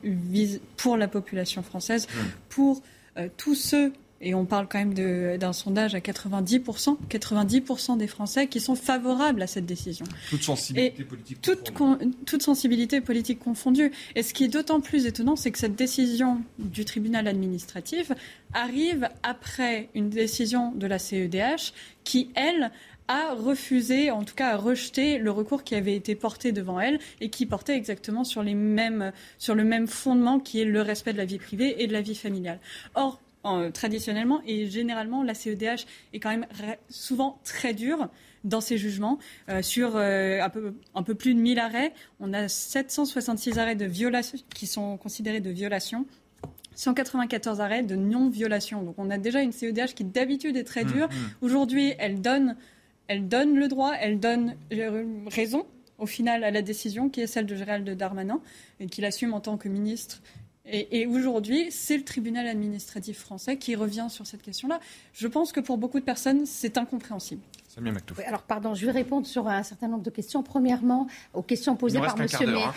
pour 0.77 0.99
la 0.99 1.09
population 1.09 1.63
française, 1.63 2.07
hmm. 2.09 2.27
pour 2.51 2.83
tous 3.37 3.55
ceux 3.55 3.93
et 4.23 4.35
on 4.35 4.45
parle 4.45 4.69
quand 4.69 4.79
même 4.79 4.95
d'un 5.39 5.53
sondage 5.53 5.95
à 5.95 5.99
90%, 5.99 6.97
90% 7.11 7.97
des 7.97 8.07
Français 8.07 8.47
qui 8.47 8.61
sont 8.61 8.77
favorables 8.77 9.43
à 9.43 9.47
cette 9.47 9.67
décision. 9.67 10.07
Toute 10.31 10.43
sensibilité 10.43 11.05
politique 11.05 11.43
toute, 11.43 11.73
toute 12.25 12.43
sensibilité 12.43 13.01
politique 13.01 13.41
confondue. 13.41 13.91
Et 14.15 14.23
ce 14.23 14.33
qui 14.33 14.45
est 14.45 14.49
d'autant 14.49 14.81
plus 14.81 15.07
étonnant, 15.07 15.37
c'est 15.37 15.51
que 15.51 15.59
cette 15.59 15.75
décision 15.75 16.41
du 16.59 16.85
tribunal 16.85 17.27
administratif 17.27 18.13
arrive 18.55 19.09
après 19.23 19.89
une 19.95 20.09
décision 20.09 20.73
de 20.73 20.87
la 20.87 20.99
CEDH 20.99 21.73
qui, 22.05 22.31
elle, 22.35 22.71
a 23.09 23.35
refusé, 23.35 24.11
en 24.11 24.23
tout 24.23 24.35
cas 24.35 24.51
a 24.51 24.57
rejeté 24.57 25.19
le 25.19 25.31
recours 25.31 25.65
qui 25.65 25.75
avait 25.75 25.95
été 25.95 26.15
porté 26.15 26.53
devant 26.53 26.81
elle 26.81 26.99
et 27.21 27.31
qui 27.31 27.47
portait 27.47 27.77
exactement 27.77 28.25
sur, 28.25 28.43
les 28.43 28.55
mêmes, 28.55 29.13
sur 29.39 29.55
le 29.55 29.65
même 29.65 29.87
fondement 29.87 30.39
qui 30.39 30.61
est 30.61 30.65
le 30.65 30.81
respect 30.81 31.13
de 31.13 31.19
la 31.19 31.25
vie 31.25 31.39
privée 31.39 31.83
et 31.83 31.87
de 31.87 31.93
la 31.93 32.01
vie 32.01 32.15
familiale. 32.15 32.61
Or, 32.95 33.21
traditionnellement 33.73 34.41
et 34.47 34.69
généralement, 34.69 35.23
la 35.23 35.35
CEDH 35.35 35.87
est 36.13 36.21
quand 36.21 36.31
même 36.31 36.47
souvent 36.89 37.41
très 37.45 37.75
dure 37.75 38.09
dans 38.45 38.61
ses 38.61 38.79
jugements. 38.79 39.19
Euh, 39.49 39.63
sur 39.63 39.97
euh, 39.97 40.41
un, 40.41 40.49
peu, 40.49 40.75
un, 40.95 41.03
peu, 41.03 41.15
plus 41.15 41.35
de 41.35 41.41
1000 41.41 41.59
arrêts, 41.59 41.93
on 42.21 42.33
a 42.33 42.49
766 42.49 43.59
arrêts 43.59 43.77
de 43.77 43.85
violation 43.85 44.39
qui 44.55 44.67
sont 44.67 44.97
considérés 44.97 45.41
de 45.41 45.51
violation. 45.51 46.07
194 46.75 47.61
arrêts 47.61 47.83
de 47.83 47.97
non-violation. 47.97 48.83
Donc 48.83 48.95
on 48.99 49.11
a 49.11 49.19
déjà 49.19 49.43
une 49.43 49.53
CEDH 49.53 49.95
qui 49.95 50.05
d'habitude 50.05 50.57
est 50.57 50.65
très 50.65 50.85
mmh, 50.85 50.93
dure. 50.93 51.09
Mmh. 51.09 51.45
Aujourd'hui, 51.45 51.93
elle 51.99 52.21
donne, 52.23 52.57
elle 53.09 53.29
donne 53.29 53.57
le 53.57 53.69
droit, 53.69 53.93
elle 54.01 54.19
donne 54.19 54.57
euh, 54.73 55.05
raison 55.27 55.67
au 55.99 56.07
final 56.07 56.45
à 56.45 56.51
la 56.51 56.63
décision 56.63 57.11
qui 57.11 57.21
est 57.21 57.27
celle 57.27 57.47
de 57.47 57.55
Gérald 57.55 57.89
Darmanin 57.91 58.41
et 58.81 58.87
qu'il 58.87 59.05
assume 59.05 59.35
en 59.35 59.41
tant 59.41 59.59
que 59.59 59.69
ministre 59.69 60.23
et, 60.65 61.07
aujourd'hui, 61.07 61.67
c'est 61.71 61.97
le 61.97 62.05
tribunal 62.05 62.47
administratif 62.47 63.19
français 63.19 63.57
qui 63.57 63.75
revient 63.75 64.07
sur 64.09 64.27
cette 64.27 64.43
question-là. 64.43 64.81
Je 65.13 65.27
pense 65.27 65.51
que 65.51 65.59
pour 65.59 65.77
beaucoup 65.77 65.99
de 65.99 66.05
personnes, 66.05 66.47
c'est 66.47 66.79
incompréhensible. 66.79 67.43
Alors, 68.27 68.43
pardon, 68.43 68.75
je 68.75 68.85
vais 68.85 68.93
répondre 68.93 69.27
sur 69.27 69.49
un 69.49 69.63
certain 69.63 69.89
nombre 69.89 70.03
de 70.03 70.11
questions. 70.11 70.43
Premièrement, 70.43 71.07
aux 71.33 71.43
questions 71.43 71.75
posées 71.83 72.01
par, 72.01 72.19
monsieur 72.19 72.49
hein. 72.49 72.73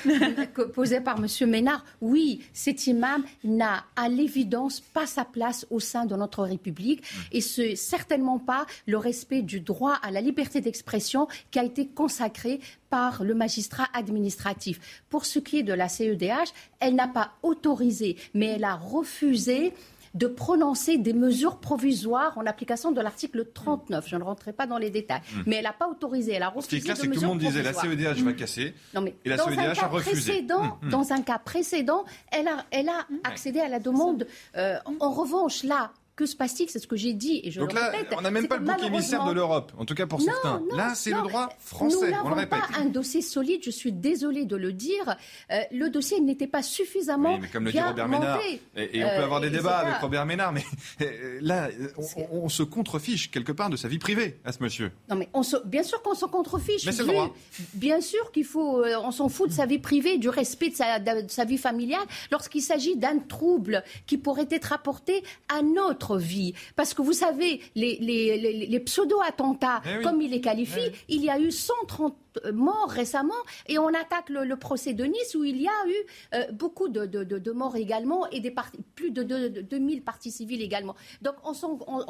posées 0.73 1.01
par 1.01 1.17
M. 1.17 1.49
Ménard. 1.49 1.83
Oui, 2.01 2.43
cet 2.53 2.87
imam 2.87 3.23
n'a 3.43 3.83
à 3.95 4.07
l'évidence 4.07 4.79
pas 4.79 5.05
sa 5.05 5.25
place 5.25 5.67
au 5.69 5.79
sein 5.79 6.05
de 6.05 6.15
notre 6.15 6.43
République 6.43 7.03
et 7.31 7.41
ce 7.41 7.75
certainement 7.75 8.39
pas 8.39 8.65
le 8.87 8.97
respect 8.97 9.41
du 9.41 9.59
droit 9.59 9.95
à 10.01 10.11
la 10.11 10.21
liberté 10.21 10.61
d'expression 10.61 11.27
qui 11.51 11.59
a 11.59 11.63
été 11.63 11.87
consacré 11.87 12.59
par 12.89 13.23
le 13.23 13.35
magistrat 13.35 13.87
administratif. 13.93 15.03
Pour 15.09 15.25
ce 15.25 15.39
qui 15.39 15.59
est 15.59 15.63
de 15.63 15.73
la 15.73 15.89
CEDH, 15.89 16.53
elle 16.79 16.95
n'a 16.95 17.07
pas 17.07 17.31
autorisé, 17.43 18.15
mais 18.33 18.47
elle 18.47 18.63
a 18.63 18.75
refusé 18.75 19.73
de 20.15 20.27
prononcer 20.27 20.97
des 20.97 21.13
mesures 21.13 21.57
provisoires 21.59 22.37
en 22.37 22.45
application 22.45 22.91
de 22.91 23.01
l'article 23.01 23.45
39. 23.53 24.07
Je 24.07 24.15
ne 24.15 24.23
rentrerai 24.23 24.53
pas 24.53 24.65
dans 24.65 24.77
les 24.77 24.89
détails. 24.89 25.21
Hmm. 25.33 25.43
Mais 25.45 25.57
elle 25.57 25.65
n'a 25.65 25.73
pas 25.73 25.87
autorisé, 25.87 26.33
elle 26.33 26.43
a 26.43 26.49
refusé. 26.49 26.65
Ce 26.65 26.69
qui 26.69 26.75
est 26.77 26.79
clair, 26.79 26.97
c'est 26.97 27.07
que 27.07 27.13
tout 27.13 27.21
le 27.21 27.27
monde 27.27 27.39
disait 27.39 27.61
la 27.61 27.73
CEDH 27.73 28.23
va 28.23 28.31
hmm. 28.31 28.35
casser. 28.35 28.73
Non, 28.93 29.01
mais 29.01 29.15
et 29.25 29.29
la 29.29 29.37
dans 29.37 29.49
CEDH 29.49 29.83
a 29.83 29.87
refusé. 29.87 30.41
Hmm, 30.41 30.89
dans 30.89 31.11
un 31.11 31.21
cas 31.21 31.37
précédent, 31.37 32.05
elle 32.31 32.47
a, 32.47 32.65
elle 32.71 32.89
a 32.89 33.05
accédé 33.23 33.59
à 33.59 33.67
la 33.67 33.79
demande. 33.79 34.25
Euh, 34.55 34.77
en 34.99 35.11
revanche, 35.11 35.63
là, 35.63 35.91
que 36.15 36.25
se 36.25 36.35
passe-t-il 36.35 36.69
C'est 36.69 36.79
ce 36.79 36.87
que 36.87 36.95
j'ai 36.95 37.13
dit 37.13 37.41
et 37.43 37.51
je 37.51 37.59
Donc 37.59 37.73
là, 37.73 37.91
on 38.17 38.21
n'a 38.21 38.31
même 38.31 38.47
pas 38.47 38.57
le 38.57 38.65
bouc 38.65 38.81
émissaire 38.83 39.25
de 39.25 39.33
l'Europe, 39.33 39.73
en 39.77 39.85
tout 39.85 39.95
cas 39.95 40.05
pour 40.05 40.21
certains. 40.21 40.61
là, 40.75 40.93
c'est 40.95 41.11
le 41.11 41.21
droit 41.21 41.49
français. 41.59 42.11
Nous 42.11 42.29
n'avons 42.29 42.47
pas 42.47 42.61
un 42.77 42.85
dossier 42.85 43.21
solide. 43.21 43.61
Je 43.63 43.69
suis 43.69 43.91
désolée 43.91 44.45
de 44.45 44.55
le 44.55 44.71
dire. 44.71 45.17
Euh, 45.51 45.59
le 45.71 45.89
dossier 45.89 46.19
n'était 46.21 46.47
pas 46.47 46.63
suffisamment 46.63 47.33
oui, 47.33 47.39
mais 47.41 47.47
comme 47.49 47.65
le 47.65 47.71
dit 47.71 47.79
Robert 47.79 48.07
Ménard, 48.07 48.39
et, 48.75 49.03
on 49.03 49.09
peut 49.09 49.23
avoir 49.23 49.41
des 49.41 49.47
euh, 49.47 49.51
débats 49.51 49.77
avec 49.79 49.95
Robert 49.95 50.25
Ménard, 50.25 50.53
mais 50.53 50.63
euh, 51.01 51.39
là, 51.41 51.69
on, 52.31 52.49
se 52.49 52.63
contrefiche 52.63 53.31
quelque 53.31 53.51
part 53.51 53.69
de 53.69 53.75
sa 53.75 53.87
vie 53.87 53.99
privée 53.99 54.39
à 54.45 54.51
ce 54.51 54.63
monsieur. 54.63 54.91
Non, 55.09 55.15
mais 55.15 55.27
on 55.33 55.41
bien 55.65 55.83
sûr 55.83 56.01
qu'on 56.01 56.15
se 56.15 56.25
contrefiche. 56.25 56.85
Mais 56.85 56.91
c'est 56.91 57.03
le 57.03 57.09
droit. 57.09 57.35
Bien 57.73 58.01
sûr 58.01 58.31
qu'il 58.31 58.45
faut, 58.45 58.83
on 58.85 59.11
s'en 59.11 59.29
fout 59.29 59.49
de 59.49 59.53
sa 59.53 59.65
vie 59.65 59.79
privée, 59.79 60.17
du 60.17 60.29
respect 60.29 60.69
de 60.69 60.75
sa, 60.75 60.99
de 60.99 61.29
sa 61.29 61.45
vie 61.45 61.57
familiale, 61.57 62.05
lorsqu'il 62.31 62.61
s'agit 62.61 62.95
d'un 62.95 63.19
trouble 63.19 63.83
qui 64.05 64.17
pourrait 64.17 64.47
être 64.51 64.73
apporté 64.73 65.23
à 65.49 65.61
notre 65.61 66.04
vie. 66.13 66.53
Parce 66.75 66.93
que 66.93 67.01
vous 67.01 67.13
savez, 67.13 67.61
les, 67.75 67.97
les, 67.97 68.79
pseudo-attentats, 68.79 69.81
eh 69.85 70.03
comme 70.03 70.21
il 70.21 70.31
les 70.31 70.41
qualifie, 70.41 70.79
eh 70.79 71.15
il 71.15 71.23
y 71.23 71.29
a 71.29 71.39
eu 71.39 71.51
130 71.51 72.15
morts 72.53 72.89
récemment 72.89 73.33
et 73.67 73.79
on 73.79 73.87
attaque 73.87 74.29
le, 74.29 74.55
procès 74.55 74.93
de 74.93 75.05
Nice 75.05 75.35
où 75.35 75.43
il 75.43 75.61
y 75.61 75.67
a 75.67 75.87
eu 75.87 75.95
euh, 76.33 76.51
beaucoup 76.51 76.89
de, 76.89 77.51
morts 77.51 77.75
également 77.75 78.29
et 78.29 78.39
des 78.39 78.53
plus 78.95 79.11
de, 79.11 79.23
2000 79.23 80.03
parties 80.03 80.31
civiles 80.31 80.61
également. 80.61 80.95
Donc 81.21 81.35
on 81.43 81.53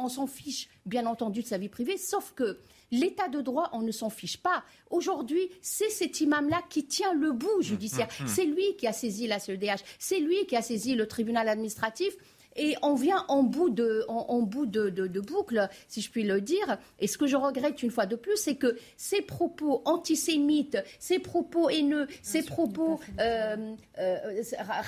s'en 0.10 0.28
fiche 0.28 0.70
bien 0.86 1.06
entendu 1.06 1.42
de 1.42 1.48
sa 1.48 1.58
vie 1.58 1.70
privée, 1.70 1.98
sauf 1.98 2.34
que 2.36 2.60
L'état 2.92 3.28
de 3.28 3.42
droit, 3.42 3.70
on 3.74 3.82
ne 3.82 3.92
s'en 3.92 4.10
fiche 4.10 4.38
pas. 4.38 4.64
Aujourd'hui, 4.90 5.50
c'est 5.62 5.90
cet 5.90 6.22
imam-là 6.22 6.62
qui 6.70 6.86
tient 6.86 7.14
le 7.14 7.32
bout 7.32 7.62
judiciaire. 7.62 8.08
Mmh, 8.08 8.24
mmh, 8.24 8.26
mmh. 8.26 8.30
C'est 8.30 8.46
lui 8.46 8.76
qui 8.78 8.88
a 8.88 8.94
saisi 8.94 9.28
la 9.28 9.40
CEDH. 9.40 9.84
C'est 9.98 10.20
lui 10.20 10.46
qui 10.46 10.56
a 10.56 10.62
saisi 10.62 10.96
le 10.96 11.08
tribunal 11.08 11.50
administratif. 11.50 12.16
Et 12.56 12.76
on 12.82 12.96
vient 12.96 13.26
en 13.28 13.44
bout, 13.44 13.70
de, 13.70 14.06
en, 14.08 14.42
bout 14.42 14.66
de, 14.66 15.20
boucle, 15.20 15.70
si 15.88 16.02
je 16.02 16.10
puis 16.10 16.24
le 16.24 16.42
dire. 16.42 16.78
Et 17.00 17.08
ce 17.08 17.18
que 17.18 17.28
je 17.28 17.36
regrette 17.36 17.84
une 17.84 17.92
fois 17.92 18.06
de 18.06 18.16
plus, 18.16 18.38
c'est 18.38 18.56
que 18.56 18.78
ces 18.98 19.22
propos 19.22 19.82
antisémites, 19.86 20.78
ces 21.00 21.20
propos 21.20 21.70
haineux, 21.70 22.08
ces 22.22 22.44
propos... 22.44 23.00
Euh, 23.20 23.74
euh, 24.00 24.44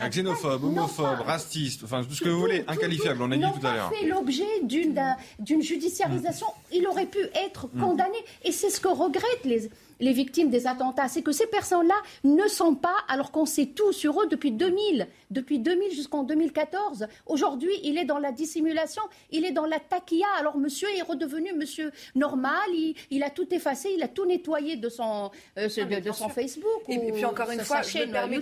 xénophobes, 0.10 0.64
homophobes, 0.64 1.22
racistes, 1.22 1.84
enfin 1.84 2.04
tout 2.04 2.14
ce 2.14 2.24
que 2.24 2.30
vous 2.30 2.40
voulez, 2.40 2.64
inqualifiables, 2.68 3.22
on 3.22 3.32
a 3.32 3.38
dit 3.38 3.60
tout 3.60 3.66
à 3.68 3.74
l'heure. 3.74 3.94
fait 3.94 4.06
l'objet 4.06 4.46
d'une 4.64 5.62
judiciarisation. 5.62 6.48
Il 6.72 6.88
aurait 6.88 7.06
pu 7.06 7.20
être 7.46 7.68
mm. 7.74 7.82
condamné. 7.82 8.18
Et 8.44 8.52
c'est 8.52 8.70
ce 8.70 8.80
que 8.80 8.88
regrettent 8.88 9.46
les 9.46 9.70
les 10.00 10.14
victimes 10.14 10.50
des 10.50 10.68
attentats, 10.68 11.08
c'est 11.08 11.22
que 11.22 11.32
ces 11.32 11.48
personnes-là 11.48 11.96
ne 12.24 12.48
sont 12.48 12.76
pas, 12.76 12.96
alors 13.08 13.32
qu'on 13.32 13.46
sait 13.46 13.68
tout 13.68 13.92
sur 13.92 14.22
eux 14.22 14.28
depuis 14.28 14.52
2000, 14.52 15.08
depuis 15.32 15.60
2000 15.60 15.92
jusqu'en 15.92 16.24
2014. 16.24 17.08
Aujourd'hui, 17.26 17.72
il 17.84 17.98
est 17.98 18.06
dans 18.06 18.20
la 18.20 18.32
dissimulation, 18.32 19.02
il 19.32 19.46
est 19.46 19.52
dans 19.52 19.66
la 19.66 19.80
taquilla. 19.80 20.28
Alors 20.40 20.58
monsieur 20.58 20.88
est 20.98 21.02
redevenu 21.02 21.54
monsieur 21.54 21.92
normal, 22.16 22.70
il, 23.10 23.24
a 23.24 23.30
tout 23.30 23.54
effacé, 23.54 23.90
il 23.96 24.04
a 24.04 24.08
tout 24.08 24.26
nettoyé 24.26 24.76
de 24.76 24.90
son, 24.90 25.32
euh, 25.58 25.68
ah, 25.78 26.00
de, 26.00 26.12
son 26.12 26.30
Facebook. 26.30 26.82
Et, 26.90 27.12
puis 27.12 27.26
encore 27.26 27.52
une 27.52 27.62
fois, 27.62 27.82
je 27.82 28.00
me, 28.00 28.12
permets 28.12 28.40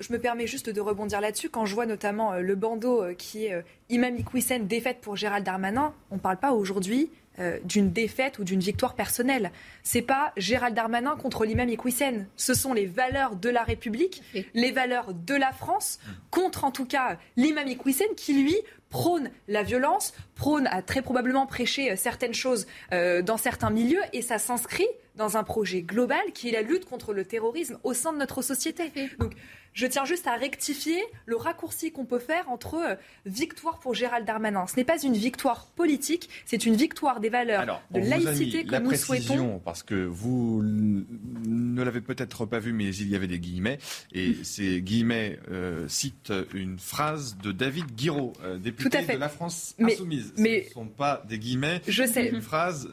je 0.00 0.12
me 0.12 0.18
permets 0.18 0.46
juste 0.46 0.70
de 0.70 0.80
rebondir 0.80 1.20
là-dessus. 1.20 1.48
Quand 1.48 1.66
je 1.66 1.74
vois 1.74 1.86
notamment 1.86 2.32
euh, 2.32 2.40
le 2.40 2.54
bandeau 2.54 3.02
euh, 3.02 3.14
qui 3.14 3.46
est 3.46 3.64
Imam 3.88 4.16
Iqwisen 4.16 4.66
défaite 4.66 4.98
pour 5.00 5.16
Gérald 5.16 5.44
Darmanin, 5.44 5.94
on 6.10 6.16
ne 6.16 6.20
parle 6.20 6.38
pas 6.38 6.52
aujourd'hui 6.52 7.10
euh, 7.38 7.58
d'une 7.64 7.92
défaite 7.92 8.38
ou 8.38 8.44
d'une 8.44 8.60
victoire 8.60 8.94
personnelle. 8.94 9.52
C'est 9.82 10.02
pas 10.02 10.32
Gérald 10.36 10.74
Darmanin 10.74 11.16
contre 11.16 11.44
l'imam 11.44 11.68
Iqwisen. 11.68 12.26
Ce 12.36 12.54
sont 12.54 12.72
les 12.72 12.86
valeurs 12.86 13.36
de 13.36 13.48
la 13.48 13.62
République, 13.62 14.22
les 14.54 14.72
valeurs 14.72 15.12
de 15.12 15.34
la 15.34 15.52
France 15.52 15.98
contre 16.30 16.64
en 16.64 16.70
tout 16.70 16.86
cas 16.86 17.18
l'imam 17.36 17.68
Iqwisen 17.68 18.08
qui 18.16 18.34
lui 18.34 18.56
prône 18.90 19.30
la 19.48 19.62
violence, 19.62 20.14
prône 20.34 20.66
à 20.68 20.80
très 20.80 21.02
probablement 21.02 21.46
prêcher 21.46 21.90
euh, 21.90 21.96
certaines 21.96 22.34
choses 22.34 22.66
euh, 22.92 23.22
dans 23.22 23.36
certains 23.36 23.70
milieux 23.70 24.02
et 24.12 24.22
ça 24.22 24.38
s'inscrit 24.38 24.86
dans 25.16 25.36
un 25.36 25.44
projet 25.44 25.82
global 25.82 26.20
qui 26.34 26.48
est 26.48 26.52
la 26.52 26.62
lutte 26.62 26.84
contre 26.84 27.12
le 27.12 27.24
terrorisme 27.24 27.78
au 27.84 27.94
sein 27.94 28.12
de 28.12 28.18
notre 28.18 28.42
société. 28.42 28.92
Donc 29.18 29.32
je 29.76 29.86
tiens 29.86 30.06
juste 30.06 30.26
à 30.26 30.34
rectifier 30.34 30.98
le 31.26 31.36
raccourci 31.36 31.92
qu'on 31.92 32.06
peut 32.06 32.18
faire 32.18 32.48
entre 32.48 32.76
euh, 32.76 32.94
victoire 33.26 33.78
pour 33.78 33.94
Gérald 33.94 34.26
Darmanin. 34.26 34.66
Ce 34.66 34.74
n'est 34.76 34.84
pas 34.84 35.00
une 35.02 35.12
victoire 35.12 35.66
politique, 35.76 36.30
c'est 36.46 36.64
une 36.64 36.76
victoire 36.76 37.20
des 37.20 37.28
valeurs 37.28 37.82
de 37.90 38.00
laïcité 38.00 38.64
que 38.64 38.76
nous 38.76 38.94
souhaitons. 38.94 39.60
Parce 39.62 39.82
que 39.82 39.94
vous 39.94 40.62
ne 40.64 41.84
l'avez 41.84 42.00
peut-être 42.00 42.46
pas 42.46 42.58
vu, 42.58 42.72
mais 42.72 42.88
il 42.88 43.08
y 43.08 43.14
avait 43.14 43.26
des 43.26 43.38
guillemets. 43.38 43.78
Et 44.12 44.36
ces 44.42 44.80
guillemets 44.80 45.38
euh, 45.50 45.86
citent 45.88 46.32
une 46.54 46.78
phrase 46.78 47.36
de 47.42 47.52
David 47.52 47.94
Guiraud, 47.94 48.32
euh, 48.44 48.56
député 48.56 49.02
de 49.02 49.18
la 49.18 49.28
France 49.28 49.76
Insoumise. 49.78 50.32
Mais, 50.38 50.62
Ce 50.62 50.68
ne 50.68 50.84
sont 50.84 50.86
pas 50.86 51.22
des 51.28 51.38
guillemets, 51.38 51.82
je 51.86 52.06
sais. 52.06 52.28
une 52.30 52.40
phrase 52.40 52.88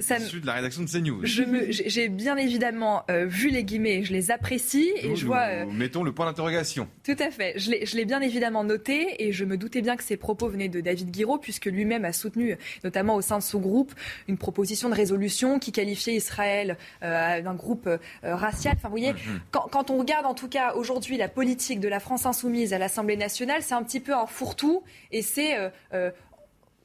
issue 0.00 0.40
de 0.40 0.46
la 0.46 0.54
rédaction 0.54 0.82
de 0.82 0.88
CNews. 0.88 1.20
J'ai 1.24 2.08
bien 2.08 2.38
évidemment 2.38 3.04
vu 3.08 3.50
les 3.50 3.64
guillemets, 3.64 4.02
je 4.02 4.14
les 4.14 4.30
apprécie 4.30 4.90
et 5.02 5.14
je 5.14 5.26
vois 5.26 5.66
mettons 5.74 6.02
le 6.02 6.12
point 6.12 6.26
d'interrogation. 6.26 6.88
Tout 7.04 7.16
à 7.18 7.30
fait. 7.30 7.58
Je 7.58 7.96
l'ai 7.96 8.04
bien 8.04 8.20
évidemment 8.20 8.64
noté 8.64 9.22
et 9.24 9.32
je 9.32 9.44
me 9.44 9.56
doutais 9.56 9.82
bien 9.82 9.96
que 9.96 10.02
ces 10.02 10.16
propos 10.16 10.48
venaient 10.48 10.68
de 10.68 10.80
David 10.80 11.10
Guiraud, 11.10 11.38
puisque 11.38 11.66
lui-même 11.66 12.04
a 12.04 12.12
soutenu, 12.12 12.56
notamment 12.82 13.16
au 13.16 13.20
sein 13.20 13.38
de 13.38 13.42
son 13.42 13.60
groupe, 13.60 13.92
une 14.28 14.38
proposition 14.38 14.88
de 14.88 14.94
résolution 14.94 15.58
qui 15.58 15.72
qualifiait 15.72 16.14
Israël 16.14 16.76
euh, 17.02 17.42
d'un 17.42 17.54
groupe 17.54 17.86
euh, 17.86 17.98
racial. 18.22 18.74
Enfin, 18.76 18.88
vous 18.88 18.96
voyez, 18.96 19.14
quand, 19.50 19.68
quand, 19.70 19.90
on 19.90 19.98
regarde 19.98 20.26
en 20.26 20.34
tout 20.34 20.48
cas 20.48 20.74
aujourd'hui 20.74 21.16
la 21.16 21.28
politique 21.28 21.80
de 21.80 21.88
la 21.88 22.00
France 22.00 22.26
insoumise 22.26 22.72
à 22.72 22.78
l'Assemblée 22.78 23.16
nationale, 23.16 23.62
c'est 23.62 23.74
un 23.74 23.82
petit 23.82 24.00
peu 24.00 24.14
un 24.14 24.26
fourre-tout 24.26 24.82
et 25.12 25.22
c'est. 25.22 25.56
Euh, 25.92 26.10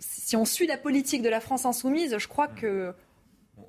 si 0.02 0.38
on 0.38 0.46
suit 0.46 0.66
la 0.66 0.78
politique 0.78 1.22
de 1.22 1.28
la 1.28 1.42
France 1.42 1.66
insoumise, 1.66 2.18
je 2.18 2.28
crois 2.30 2.48
que 2.48 2.94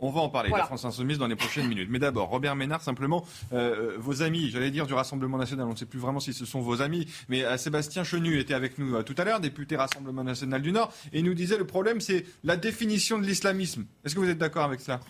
on 0.00 0.10
va 0.10 0.20
en 0.20 0.28
parler, 0.28 0.50
de 0.50 0.56
la 0.56 0.64
France 0.64 0.84
Insoumise, 0.84 1.18
dans 1.18 1.26
les 1.26 1.36
prochaines 1.36 1.68
minutes. 1.68 1.88
Mais 1.90 1.98
d'abord, 1.98 2.28
Robert 2.28 2.56
Ménard, 2.56 2.82
simplement, 2.82 3.24
euh, 3.52 3.96
vos 3.98 4.22
amis, 4.22 4.50
j'allais 4.50 4.70
dire 4.70 4.86
du 4.86 4.94
Rassemblement 4.94 5.38
National, 5.38 5.66
on 5.66 5.72
ne 5.72 5.76
sait 5.76 5.86
plus 5.86 5.98
vraiment 5.98 6.20
si 6.20 6.32
ce 6.32 6.44
sont 6.44 6.60
vos 6.60 6.82
amis, 6.82 7.06
mais 7.28 7.44
euh, 7.44 7.56
Sébastien 7.56 8.04
Chenu 8.04 8.38
était 8.38 8.54
avec 8.54 8.78
nous 8.78 8.96
euh, 8.96 9.02
tout 9.02 9.14
à 9.18 9.24
l'heure, 9.24 9.40
député 9.40 9.76
Rassemblement 9.76 10.24
National 10.24 10.62
du 10.62 10.72
Nord, 10.72 10.92
et 11.12 11.18
il 11.18 11.24
nous 11.24 11.34
disait 11.34 11.58
le 11.58 11.66
problème, 11.66 12.00
c'est 12.00 12.24
la 12.44 12.56
définition 12.56 13.18
de 13.18 13.26
l'islamisme. 13.26 13.84
Est-ce 14.04 14.14
que 14.14 14.20
vous 14.20 14.28
êtes 14.28 14.38
d'accord 14.38 14.64
avec 14.64 14.80
ça? 14.80 15.00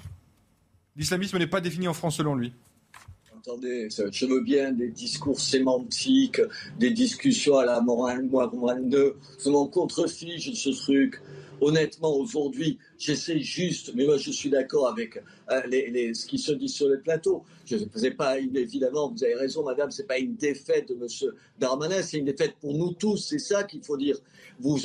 L'islamisme 0.97 1.39
n'est 1.39 1.47
pas 1.47 1.61
défini 1.61 1.89
en 1.89 1.95
France 1.95 2.17
selon 2.17 2.35
lui 2.35 2.53
Attendez, 3.39 3.89
je 3.91 4.27
veux 4.27 4.43
bien 4.43 4.71
des 4.71 4.89
discours 4.89 5.41
sémantiques, 5.41 6.43
des 6.79 6.91
discussions 6.91 7.57
à 7.57 7.65
la 7.65 7.81
morale, 7.81 8.25
moi, 8.25 8.51
de, 8.79 9.17
je 9.43 9.49
m'en 9.49 9.67
contrefiche 9.67 10.51
de 10.51 10.55
ce 10.55 10.69
truc 10.69 11.23
honnêtement, 11.61 12.17
aujourd'hui, 12.17 12.79
j'essaie 12.99 13.41
juste, 13.41 13.93
mais 13.95 14.05
moi 14.07 14.17
je 14.17 14.31
suis 14.31 14.51
d'accord 14.51 14.89
avec 14.89 15.23
euh, 15.51 15.61
les, 15.69 16.15
ce 16.15 16.27
qui 16.27 16.39
se 16.39 16.53
dit 16.53 16.69
sur 16.69 16.89
le 16.89 17.01
plateau. 17.01 17.45
Je 17.67 17.77
ne 17.77 17.87
faisais 17.87 18.11
pas, 18.11 18.39
évidemment, 18.39 19.11
vous 19.11 19.23
avez 19.25 19.35
raison, 19.35 19.65
madame, 19.65 19.91
ce 19.91 20.03
n'est 20.03 20.09
pas 20.09 20.19
une 20.19 20.37
défaite 20.37 20.89
de 20.89 20.95
M. 20.95 21.33
Darmanin, 21.59 22.03
c'est 22.03 22.19
une 22.19 22.25
défaite 22.25 22.55
pour 22.61 22.75
nous 22.75 22.93
tous, 22.93 23.17
c'est 23.17 23.39
ça 23.39 23.65
qu'il 23.65 23.83
faut 23.83 23.97
dire. 23.97 24.17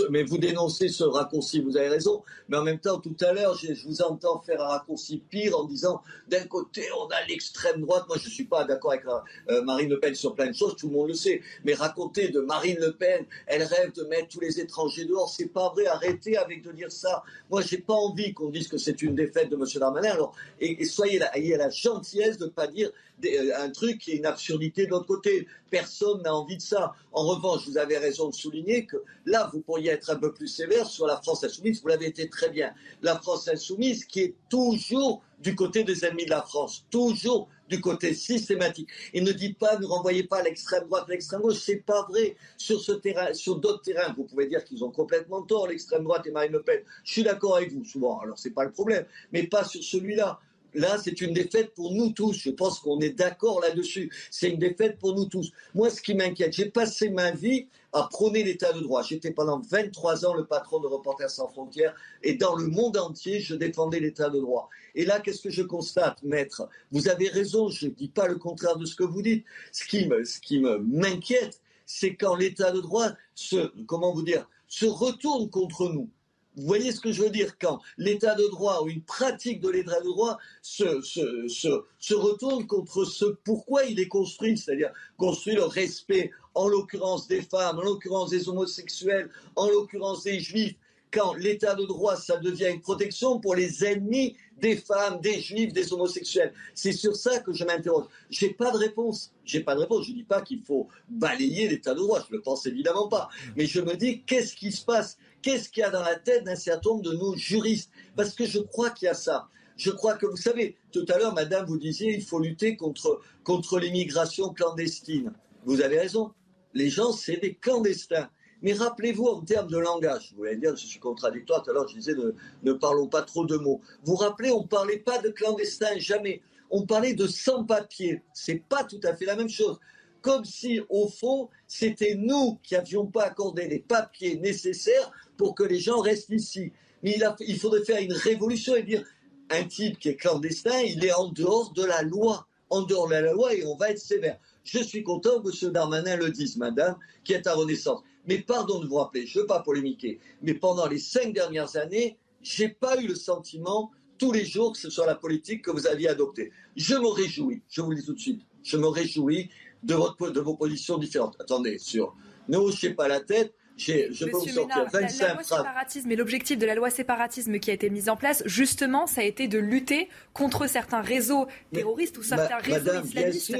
Mais 0.09 0.23
vous 0.23 0.37
dénoncez 0.37 0.89
ce 0.89 1.03
raccourci, 1.03 1.59
vous 1.61 1.77
avez 1.77 1.89
raison, 1.89 2.23
mais 2.49 2.57
en 2.57 2.63
même 2.63 2.79
temps, 2.79 2.99
tout 2.99 3.15
à 3.21 3.33
l'heure, 3.33 3.57
je, 3.57 3.73
vous 3.85 4.01
entends 4.01 4.39
faire 4.39 4.61
un 4.61 4.67
raccourci 4.67 5.21
pire 5.29 5.57
en 5.57 5.65
disant, 5.65 6.01
d'un 6.29 6.45
côté, 6.45 6.83
on 6.99 7.07
a 7.07 7.25
l'extrême 7.27 7.81
droite, 7.81 8.05
moi 8.07 8.17
je 8.19 8.25
ne 8.25 8.33
suis 8.33 8.45
pas 8.45 8.63
d'accord 8.63 8.91
avec 8.91 9.05
euh, 9.49 9.63
Marine 9.63 9.89
Le 9.89 9.99
Pen 9.99 10.15
sur 10.15 10.33
plein 10.33 10.47
de 10.47 10.55
choses, 10.55 10.75
tout 10.75 10.87
le 10.87 10.93
monde 10.93 11.09
le 11.09 11.13
sait, 11.13 11.41
mais 11.63 11.73
raconter 11.73 12.29
de 12.29 12.39
Marine 12.39 12.77
Le 12.79 12.93
Pen, 12.93 13.25
elle 13.47 13.63
rêve 13.63 13.91
de 13.93 14.03
mettre 14.03 14.29
tous 14.29 14.39
les 14.39 14.59
étrangers 14.59 15.05
dehors, 15.05 15.29
c'est 15.29 15.47
pas 15.47 15.69
vrai, 15.69 15.85
arrêtez 15.87 16.37
avec 16.37 16.63
de 16.63 16.71
dire 16.71 16.91
ça. 16.91 17.23
Moi, 17.49 17.61
j'ai 17.61 17.77
pas 17.77 17.93
envie 17.93 18.33
qu'on 18.33 18.49
dise 18.49 18.67
que 18.67 18.77
c'est 18.77 19.01
une 19.01 19.15
défaite 19.15 19.49
de 19.49 19.55
M. 19.55 19.65
Darmanin. 19.75 20.11
Alors, 20.11 20.35
et, 20.59 20.83
soyez 20.85 21.19
là, 21.19 21.31
la 21.35 21.69
gentillesse 21.69 22.37
de 22.37 22.45
ne 22.45 22.49
pas 22.49 22.67
dire 22.67 22.91
un 23.23 23.69
truc 23.69 23.99
qui 23.99 24.11
est 24.11 24.15
une 24.17 24.25
absurdité 24.25 24.85
de 24.85 24.91
l'autre 24.91 25.07
côté. 25.07 25.47
Personne 25.69 26.21
n'a 26.21 26.33
envie 26.33 26.57
de 26.57 26.61
ça. 26.61 26.93
En 27.11 27.25
revanche, 27.25 27.67
vous 27.67 27.77
avez 27.77 27.97
raison 27.97 28.29
de 28.29 28.33
souligner 28.33 28.85
que 28.85 28.97
là, 29.25 29.49
vous 29.53 29.61
pourriez 29.61 29.91
être 29.91 30.09
un 30.09 30.15
peu 30.15 30.33
plus 30.33 30.47
sévère 30.47 30.87
sur 30.87 31.07
la 31.07 31.17
France 31.17 31.43
insoumise. 31.43 31.81
Vous 31.81 31.87
l'avez 31.87 32.07
été 32.07 32.29
très 32.29 32.49
bien. 32.49 32.73
La 33.01 33.17
France 33.19 33.47
insoumise 33.47 34.05
qui 34.05 34.21
est 34.21 34.35
toujours 34.49 35.23
du 35.39 35.55
côté 35.55 35.83
des 35.83 36.05
ennemis 36.05 36.25
de 36.25 36.29
la 36.31 36.41
France, 36.41 36.85
toujours 36.89 37.49
du 37.69 37.81
côté 37.81 38.13
systématique. 38.13 38.89
Et 39.13 39.21
ne 39.21 39.31
dites 39.31 39.57
pas, 39.57 39.77
ne 39.77 39.85
renvoyez 39.85 40.23
pas 40.23 40.41
l'extrême 40.41 40.85
droite, 40.85 41.05
l'extrême 41.09 41.41
gauche, 41.41 41.57
c'est 41.57 41.77
pas 41.77 42.03
vrai. 42.03 42.35
Sur 42.57 42.79
ce 42.79 42.93
terrain, 42.93 43.33
sur 43.33 43.57
d'autres 43.57 43.81
terrains, 43.81 44.13
vous 44.15 44.23
pouvez 44.23 44.47
dire 44.47 44.63
qu'ils 44.63 44.83
ont 44.83 44.91
complètement 44.91 45.41
tort, 45.41 45.67
l'extrême 45.67 46.03
droite 46.03 46.25
et 46.27 46.31
Marine 46.31 46.51
Le 46.51 46.61
Pen. 46.61 46.81
Je 47.03 47.11
suis 47.11 47.23
d'accord 47.23 47.57
avec 47.57 47.71
vous, 47.71 47.83
souvent, 47.83 48.19
alors 48.19 48.37
c'est 48.37 48.51
pas 48.51 48.65
le 48.65 48.71
problème, 48.71 49.05
mais 49.31 49.43
pas 49.43 49.63
sur 49.63 49.83
celui-là. 49.83 50.39
Là, 50.75 50.97
c'est 51.01 51.21
une 51.21 51.33
défaite 51.33 51.73
pour 51.73 51.93
nous 51.93 52.11
tous. 52.11 52.33
Je 52.33 52.49
pense 52.49 52.79
qu'on 52.79 52.99
est 52.99 53.11
d'accord 53.11 53.61
là-dessus. 53.61 54.11
C'est 54.29 54.49
une 54.49 54.59
défaite 54.59 54.99
pour 54.99 55.15
nous 55.15 55.25
tous. 55.25 55.51
Moi, 55.73 55.89
ce 55.89 56.01
qui 56.01 56.13
m'inquiète, 56.13 56.53
j'ai 56.53 56.69
passé 56.69 57.09
ma 57.09 57.31
vie 57.31 57.67
à 57.93 58.03
prôner 58.03 58.43
l'état 58.43 58.73
de 58.73 58.81
droit. 58.81 59.01
J'étais 59.01 59.31
pendant 59.31 59.59
23 59.59 60.25
ans 60.25 60.33
le 60.33 60.45
patron 60.45 60.79
de 60.79 60.87
Reporters 60.87 61.29
sans 61.29 61.47
frontières 61.47 61.95
et 62.23 62.33
dans 62.33 62.55
le 62.55 62.67
monde 62.67 62.97
entier, 62.97 63.39
je 63.39 63.55
défendais 63.55 64.01
l'état 64.01 64.29
de 64.29 64.39
droit. 64.39 64.69
Et 64.95 65.05
là, 65.05 65.21
qu'est-ce 65.21 65.41
que 65.41 65.49
je 65.49 65.63
constate, 65.63 66.21
maître? 66.23 66.67
Vous 66.91 67.07
avez 67.07 67.29
raison, 67.29 67.69
je 67.69 67.87
ne 67.87 67.91
dis 67.91 68.09
pas 68.09 68.27
le 68.27 68.35
contraire 68.35 68.77
de 68.77 68.85
ce 68.85 68.95
que 68.95 69.03
vous 69.03 69.21
dites. 69.21 69.45
Ce 69.71 69.85
qui 69.85 70.07
me, 70.07 70.25
ce 70.25 70.39
qui 70.41 70.59
m'inquiète, 70.59 71.61
c'est 71.85 72.15
quand 72.15 72.35
l'état 72.35 72.71
de 72.71 72.81
droit 72.81 73.11
se, 73.33 73.71
comment 73.85 74.13
vous 74.13 74.23
dire, 74.23 74.49
se 74.67 74.85
retourne 74.85 75.49
contre 75.49 75.87
nous. 75.89 76.09
Vous 76.55 76.65
voyez 76.65 76.91
ce 76.91 77.01
que 77.01 77.11
je 77.11 77.21
veux 77.21 77.29
dire 77.29 77.57
quand 77.59 77.79
l'état 77.97 78.35
de 78.35 78.47
droit 78.49 78.81
ou 78.83 78.89
une 78.89 79.01
pratique 79.01 79.59
de 79.61 79.69
l'état 79.69 79.99
de 79.99 80.05
droit 80.05 80.37
se, 80.61 81.01
se, 81.01 81.47
se, 81.49 82.13
retourne 82.13 82.65
contre 82.65 83.05
ce 83.05 83.25
pourquoi 83.43 83.83
il 83.85 83.99
est 83.99 84.07
construit, 84.07 84.57
c'est-à-dire 84.57 84.91
construit 85.17 85.55
le 85.55 85.63
respect, 85.63 86.31
en 86.53 86.67
l'occurrence 86.67 87.27
des 87.27 87.41
femmes, 87.41 87.79
en 87.79 87.81
l'occurrence 87.81 88.29
des 88.29 88.47
homosexuels, 88.47 89.29
en 89.55 89.69
l'occurrence 89.69 90.23
des 90.23 90.39
juifs, 90.39 90.75
quand 91.15 91.33
l'état 91.35 91.75
de 91.75 91.85
droit, 91.85 92.17
ça 92.17 92.37
devient 92.37 92.69
une 92.73 92.81
protection 92.81 93.39
pour 93.39 93.55
les 93.55 93.85
ennemis 93.85 94.35
des 94.57 94.75
femmes, 94.75 95.21
des 95.21 95.39
juifs, 95.39 95.71
des 95.71 95.93
homosexuels. 95.93 96.53
C'est 96.73 96.91
sur 96.91 97.15
ça 97.15 97.39
que 97.39 97.53
je 97.53 97.63
m'interroge. 97.63 98.05
J'ai 98.29 98.49
pas 98.49 98.71
de 98.71 98.77
réponse. 98.77 99.31
J'ai 99.45 99.61
pas 99.61 99.75
de 99.75 99.81
réponse. 99.81 100.07
Je 100.07 100.13
dis 100.13 100.23
pas 100.23 100.41
qu'il 100.41 100.61
faut 100.61 100.87
balayer 101.07 101.69
l'état 101.69 101.93
de 101.93 101.99
droit. 101.99 102.21
Je 102.27 102.35
le 102.35 102.41
pense 102.41 102.65
évidemment 102.65 103.07
pas. 103.07 103.29
Mais 103.55 103.65
je 103.65 103.79
me 103.79 103.95
dis, 103.95 104.23
qu'est-ce 104.23 104.55
qui 104.55 104.71
se 104.73 104.83
passe? 104.83 105.17
Qu'est-ce 105.45 105.69
qu'il 105.69 105.81
y 105.81 105.83
a 105.83 105.91
dans 105.91 106.01
la 106.01 106.15
tête 106.15 106.43
d'un 106.43 106.55
certain 106.55 106.89
nombre 106.89 107.03
de 107.03 107.13
nos 107.13 107.35
juristes? 107.35 107.91
Parce 108.15 108.33
que 108.33 108.47
je 108.47 108.57
crois 108.57 108.89
qu'il 108.89 109.05
y 109.05 109.09
a 109.09 109.13
ça. 109.13 109.47
Je 109.77 109.91
crois 109.91 110.15
que 110.15 110.25
vous 110.25 110.37
savez, 110.37 110.75
tout 110.91 111.05
à 111.07 111.19
l'heure, 111.19 111.35
madame, 111.35 111.67
vous 111.67 111.77
disiez, 111.77 112.15
il 112.15 112.23
faut 112.23 112.39
lutter 112.39 112.75
contre, 112.75 113.79
l'immigration 113.79 114.51
clandestine. 114.55 115.31
Vous 115.63 115.81
avez 115.81 115.99
raison. 115.99 116.31
Les 116.73 116.89
gens, 116.89 117.11
c'est 117.11 117.37
des 117.37 117.53
clandestins. 117.53 118.27
Mais 118.63 118.73
rappelez-vous 118.73 119.25
en 119.27 119.41
termes 119.41 119.69
de 119.69 119.77
langage, 119.77 120.33
vous 120.35 120.45
allez 120.45 120.57
dire, 120.57 120.75
je 120.75 120.87
suis 120.87 120.99
contradictoire, 120.99 121.61
tout 121.61 121.69
à 121.69 121.73
l'heure 121.73 121.87
je 121.87 121.93
disais 121.93 122.15
ne, 122.63 122.73
parlons 122.73 123.07
pas 123.07 123.21
trop 123.21 123.45
de 123.45 123.57
mots. 123.57 123.81
Vous 124.03 124.15
rappelez, 124.15 124.49
on 124.49 124.63
ne 124.63 124.67
parlait 124.67 124.97
pas 124.97 125.19
de 125.19 125.29
clandestins, 125.29 125.99
jamais. 125.99 126.41
On 126.71 126.87
parlait 126.87 127.13
de 127.13 127.27
sans-papiers. 127.27 128.23
C'est 128.33 128.63
pas 128.67 128.83
tout 128.83 129.01
à 129.03 129.15
fait 129.15 129.25
la 129.25 129.35
même 129.35 129.49
chose. 129.49 129.79
Comme 130.25 130.43
si, 130.43 130.81
au 130.89 131.07
fond, 131.07 131.49
c'était 131.67 132.15
nous 132.15 132.57
qui 132.63 132.73
n'avions 132.73 133.05
pas 133.05 133.25
accordé 133.25 133.67
les 133.67 133.77
papiers 133.77 134.39
nécessaires 134.39 135.11
pour 135.37 135.53
que 135.53 135.61
les 135.61 135.77
gens 135.77 135.99
restent 135.99 136.31
ici. 136.31 136.71
Mais 137.03 137.11
il, 137.11 137.35
il 137.47 137.59
faudrait 137.59 137.85
faire 137.85 138.01
une 138.01 138.11
révolution 138.11 138.75
et 138.75 138.81
dire 138.81 139.03
un 139.51 139.63
type 139.65 139.99
qui 139.99 140.09
est 140.09 140.15
clandestin, 140.15 140.81
il 140.81 141.05
est 141.05 141.13
en 141.13 141.27
dehors 141.27 141.73
de 141.73 141.83
la 141.85 142.01
loi. 142.01 142.47
En 142.71 142.81
dehors 142.81 143.07
de 143.07 143.13
la 143.13 143.33
loi 143.33 143.53
et 143.53 143.63
on 143.67 143.75
va 143.75 143.91
être 143.91 143.99
sévère. 143.99 144.39
Je 144.63 144.79
suis 144.79 145.03
content 145.03 145.43
que 145.43 145.49
M. 145.63 145.71
Darmanin 145.71 146.15
le 146.15 146.31
dise, 146.31 146.57
madame, 146.57 146.97
qui 147.23 147.33
est 147.33 147.45
à 147.45 147.53
Renaissance. 147.53 148.01
Mais 148.27 148.39
pardon 148.39 148.79
de 148.79 148.87
vous 148.87 148.95
rappeler, 148.95 149.27
je 149.27 149.37
ne 149.37 149.43
veux 149.43 149.47
pas 149.47 149.59
polémiquer, 149.59 150.17
mais 150.41 150.55
pendant 150.55 150.87
les 150.87 150.97
cinq 150.97 151.33
dernières 151.33 151.75
années, 151.75 152.17
je 152.41 152.63
n'ai 152.63 152.69
pas 152.69 152.99
eu 152.99 153.05
le 153.05 153.13
sentiment 153.13 153.91
tous 154.17 154.31
les 154.31 154.45
jours 154.45 154.73
que 154.73 154.79
ce 154.79 154.89
soit 154.89 155.05
la 155.05 155.13
politique 155.13 155.61
que 155.61 155.69
vous 155.69 155.85
aviez 155.85 156.07
adoptée. 156.07 156.51
Je 156.75 156.95
me 156.95 157.09
réjouis, 157.09 157.61
je 157.69 157.81
vous 157.81 157.91
le 157.91 157.97
dis 157.97 158.05
tout 158.05 158.13
de 158.13 158.19
suite, 158.19 158.41
je 158.63 158.77
me 158.77 158.87
réjouis 158.87 159.51
de, 159.85 159.95
votre, 159.95 160.29
de 160.29 160.39
vos 160.39 160.55
positions 160.55 160.97
différentes. 160.97 161.35
Attendez, 161.39 161.77
sur 161.77 162.15
ne 162.49 162.57
haussez 162.57 162.91
pas 162.91 163.07
la 163.07 163.19
tête, 163.19 163.53
je 163.77 164.25
peux 164.25 164.39
sortir 164.39 164.85
25 164.91 165.27
la, 165.27 165.33
loi 165.33 165.43
séparatisme 165.43 166.11
et 166.11 166.15
l'objectif 166.15 166.57
de 166.57 166.65
la 166.65 166.75
loi 166.75 166.89
séparatisme 166.89 167.59
qui 167.59 167.71
a 167.71 167.73
été 167.73 167.89
mise 167.89 168.09
en 168.09 168.15
place, 168.15 168.43
justement, 168.45 169.05
ça 169.05 169.21
a 169.21 169.23
été 169.23 169.47
de 169.47 169.59
lutter 169.59 170.09
contre 170.33 170.67
certains 170.67 171.01
réseaux 171.01 171.47
terroristes 171.73 172.17
ou 172.17 172.23
certains 172.23 172.57
réseaux 172.57 173.03
islamistes. 173.03 173.55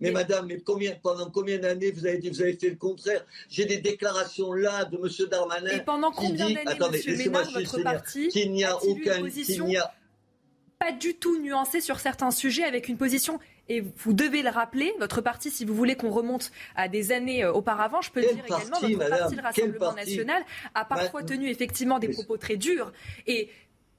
Mais 0.00 0.12
madame, 0.12 0.46
mais 0.46 0.60
combien, 0.60 0.94
pendant 1.02 1.28
combien 1.28 1.58
d'années 1.58 1.90
vous 1.90 2.06
avez 2.06 2.18
dit, 2.18 2.30
vous 2.30 2.40
avez 2.40 2.52
fait 2.52 2.70
le 2.70 2.76
contraire? 2.76 3.26
J'ai 3.48 3.64
des 3.64 3.78
déclarations 3.78 4.52
là 4.52 4.84
de 4.84 4.96
M. 4.96 5.28
Darmanin. 5.28 5.70
Et 5.70 5.80
pendant 5.80 6.12
combien 6.12 6.50
d'années, 6.50 7.02
M. 7.08 7.16
Ménard, 7.16 7.50
votre 7.50 7.82
parti, 7.82 8.28
qu'il 8.28 8.52
n'y 8.52 8.64
a 8.64 8.76
aucun, 8.76 9.28
qu'il 9.28 9.76
a 9.76 9.92
pas 10.78 10.92
du 10.92 11.16
tout 11.16 11.40
nuancé 11.40 11.80
sur 11.80 11.98
certains 11.98 12.30
sujets 12.30 12.62
avec 12.62 12.88
une 12.88 12.96
position 12.96 13.40
et 13.68 13.80
vous 13.80 14.12
devez 14.12 14.42
le 14.42 14.50
rappeler, 14.50 14.92
votre 14.98 15.20
parti, 15.20 15.50
si 15.50 15.64
vous 15.64 15.74
voulez 15.74 15.94
qu'on 15.94 16.10
remonte 16.10 16.50
à 16.74 16.88
des 16.88 17.12
années 17.12 17.44
euh, 17.44 17.52
auparavant, 17.52 18.00
je 18.00 18.10
peux 18.10 18.20
le 18.20 18.34
dire 18.34 18.44
également, 18.44 18.78
votre 18.80 19.08
parti, 19.08 19.34
le 19.36 19.42
Rassemblement 19.42 19.94
national, 19.94 20.42
a 20.74 20.84
parfois 20.84 21.22
tenu 21.22 21.48
effectivement 21.48 21.98
des 21.98 22.08
propos 22.08 22.36
très 22.36 22.56
durs. 22.56 22.92
Et 23.26 23.50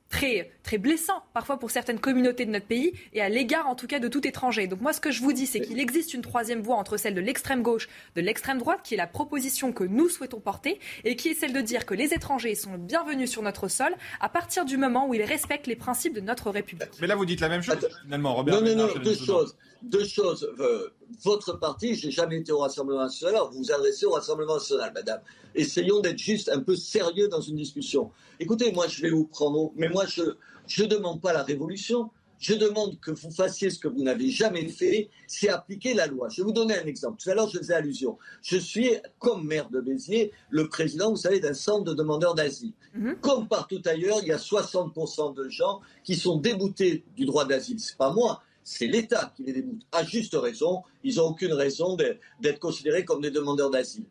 très, 0.09 0.51
très 0.63 0.77
blessant 0.77 1.23
parfois 1.33 1.59
pour 1.59 1.71
certaines 1.71 1.99
communautés 1.99 2.45
de 2.45 2.51
notre 2.51 2.65
pays 2.65 2.93
et 3.13 3.21
à 3.21 3.29
l'égard 3.29 3.67
en 3.67 3.75
tout 3.75 3.87
cas 3.87 3.99
de 3.99 4.07
tout 4.07 4.27
étranger. 4.27 4.67
Donc 4.67 4.81
moi 4.81 4.91
ce 4.91 4.99
que 4.99 5.11
je 5.11 5.21
vous 5.21 5.33
dis 5.33 5.45
c'est 5.45 5.61
qu'il 5.61 5.79
existe 5.79 6.13
une 6.13 6.21
troisième 6.21 6.61
voie 6.61 6.75
entre 6.75 6.97
celle 6.97 7.13
de 7.13 7.21
l'extrême 7.21 7.61
gauche, 7.61 7.87
de 8.15 8.21
l'extrême 8.21 8.57
droite 8.57 8.79
qui 8.83 8.95
est 8.95 8.97
la 8.97 9.07
proposition 9.07 9.71
que 9.71 9.83
nous 9.83 10.09
souhaitons 10.09 10.39
porter 10.39 10.79
et 11.05 11.15
qui 11.15 11.29
est 11.29 11.33
celle 11.33 11.53
de 11.53 11.61
dire 11.61 11.85
que 11.85 11.93
les 11.93 12.13
étrangers 12.13 12.55
sont 12.55 12.77
bienvenus 12.77 13.29
sur 13.29 13.41
notre 13.41 13.67
sol 13.67 13.95
à 14.19 14.29
partir 14.29 14.65
du 14.65 14.77
moment 14.77 15.07
où 15.07 15.13
ils 15.13 15.23
respectent 15.23 15.67
les 15.67 15.75
principes 15.75 16.13
de 16.13 16.21
notre 16.21 16.49
République. 16.49 16.89
Mais 16.99 17.07
là 17.07 17.15
vous 17.15 17.25
dites 17.25 17.39
la 17.39 17.49
même 17.49 17.61
chose 17.61 17.87
finalement 18.03 18.33
Robert. 18.33 18.61
Non 18.61 18.75
non 18.75 18.87
non, 18.87 18.99
deux 19.03 19.15
choses. 19.15 19.55
Deux 19.81 20.05
choses. 20.05 20.49
Euh, 20.59 20.89
votre 21.23 21.59
parti, 21.59 21.95
j'ai 21.95 22.11
jamais 22.11 22.37
été 22.37 22.51
au 22.51 22.59
Rassemblement 22.59 23.01
national, 23.01 23.35
alors 23.35 23.51
vous 23.51 23.59
vous 23.59 23.71
adressez 23.71 24.05
au 24.05 24.11
Rassemblement 24.11 24.55
national, 24.55 24.91
madame. 24.93 25.21
Essayons 25.55 25.99
d'être 25.99 26.19
juste 26.19 26.49
un 26.49 26.59
peu 26.59 26.75
sérieux 26.75 27.27
dans 27.27 27.41
une 27.41 27.55
discussion. 27.55 28.11
Écoutez, 28.39 28.71
moi 28.71 28.87
je 28.87 29.01
vais 29.01 29.09
vous 29.09 29.25
prendre, 29.25 29.71
mais 29.75 29.89
moi 29.89 30.05
je 30.05 30.83
ne 30.83 30.87
demande 30.87 31.21
pas 31.21 31.33
la 31.33 31.43
révolution, 31.43 32.11
Je 32.39 32.53
demande 32.53 32.97
que 33.01 33.11
vous 33.11 33.31
fassiez 33.31 33.69
ce 33.69 33.79
que 33.79 33.89
vous 33.89 34.01
n'avez 34.01 34.29
jamais 34.29 34.69
fait, 34.69 35.09
c'est 35.27 35.49
appliquer 35.49 35.93
la 35.93 36.07
loi. 36.07 36.29
Je 36.29 36.41
vais 36.41 36.45
vous 36.45 36.53
donner 36.53 36.77
un 36.77 36.85
exemple. 36.85 37.21
Tout 37.21 37.29
à 37.29 37.35
l'heure, 37.35 37.49
je 37.49 37.57
faisais 37.57 37.73
allusion. 37.73 38.17
Je 38.41 38.55
suis, 38.55 38.91
comme 39.19 39.45
maire 39.45 39.69
de 39.69 39.81
Béziers, 39.81 40.31
le 40.49 40.69
président, 40.69 41.09
vous 41.09 41.17
savez, 41.17 41.41
d'un 41.41 41.53
centre 41.53 41.83
de 41.83 41.93
demandeurs 41.93 42.35
d'asile. 42.35 42.71
Mhm. 42.93 43.17
Comme 43.19 43.49
partout 43.49 43.81
ailleurs, 43.85 44.19
il 44.21 44.29
y 44.29 44.31
a 44.31 44.37
60% 44.37 45.35
de 45.35 45.49
gens 45.49 45.81
qui 46.05 46.15
sont 46.15 46.37
déboutés 46.37 47.03
du 47.17 47.25
droit 47.25 47.43
d'asile. 47.43 47.79
C'est 47.81 47.97
pas 47.97 48.13
moi, 48.13 48.41
c'est 48.63 48.87
l'État 48.87 49.33
qui 49.35 49.43
les 49.43 49.53
déboute. 49.53 49.81
À 49.91 50.03
juste 50.03 50.35
raison, 50.35 50.83
ils 51.03 51.15
n'ont 51.15 51.27
aucune 51.27 51.53
raison 51.53 51.95
d'être 51.95 52.59
considérés 52.59 53.05
comme 53.05 53.21
des 53.21 53.31
demandeurs 53.31 53.69
d'asile. 53.69 54.05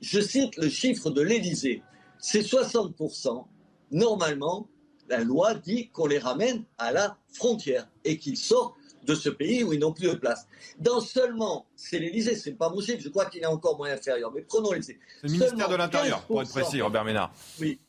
Je 0.00 0.20
cite 0.20 0.56
le 0.56 0.68
chiffre 0.68 1.10
de 1.10 1.20
l'Élysée. 1.20 1.82
C'est 2.18 2.40
60%. 2.40 3.44
Normalement, 3.92 4.68
la 5.08 5.24
loi 5.24 5.54
dit 5.54 5.88
qu'on 5.88 6.06
les 6.06 6.18
ramène 6.18 6.64
à 6.78 6.92
la 6.92 7.18
frontière 7.32 7.88
et 8.04 8.18
qu'ils 8.18 8.36
sortent 8.36 8.74
de 9.04 9.14
ce 9.14 9.28
pays 9.28 9.64
où 9.64 9.72
ils 9.72 9.80
n'ont 9.80 9.92
plus 9.92 10.08
de 10.08 10.14
place. 10.14 10.46
Dans 10.78 11.00
seulement, 11.00 11.66
c'est 11.74 11.98
l'Élysée, 11.98 12.36
c'est 12.36 12.52
pas 12.52 12.68
mon 12.68 12.80
chiffre, 12.80 13.00
je 13.00 13.08
crois 13.08 13.26
qu'il 13.26 13.42
est 13.42 13.46
encore 13.46 13.76
moins 13.76 13.90
inférieur, 13.90 14.30
mais 14.32 14.42
prenons 14.42 14.72
l'Élysée. 14.72 14.98
C'est 15.20 15.26
le 15.26 15.32
ministère 15.32 15.68
de 15.68 15.74
l'Intérieur, 15.74 16.22
pour 16.26 16.42
être 16.42 16.50
précis, 16.50 16.80
Robert 16.80 17.04
Ménard. 17.04 17.32
Oui, 17.60 17.80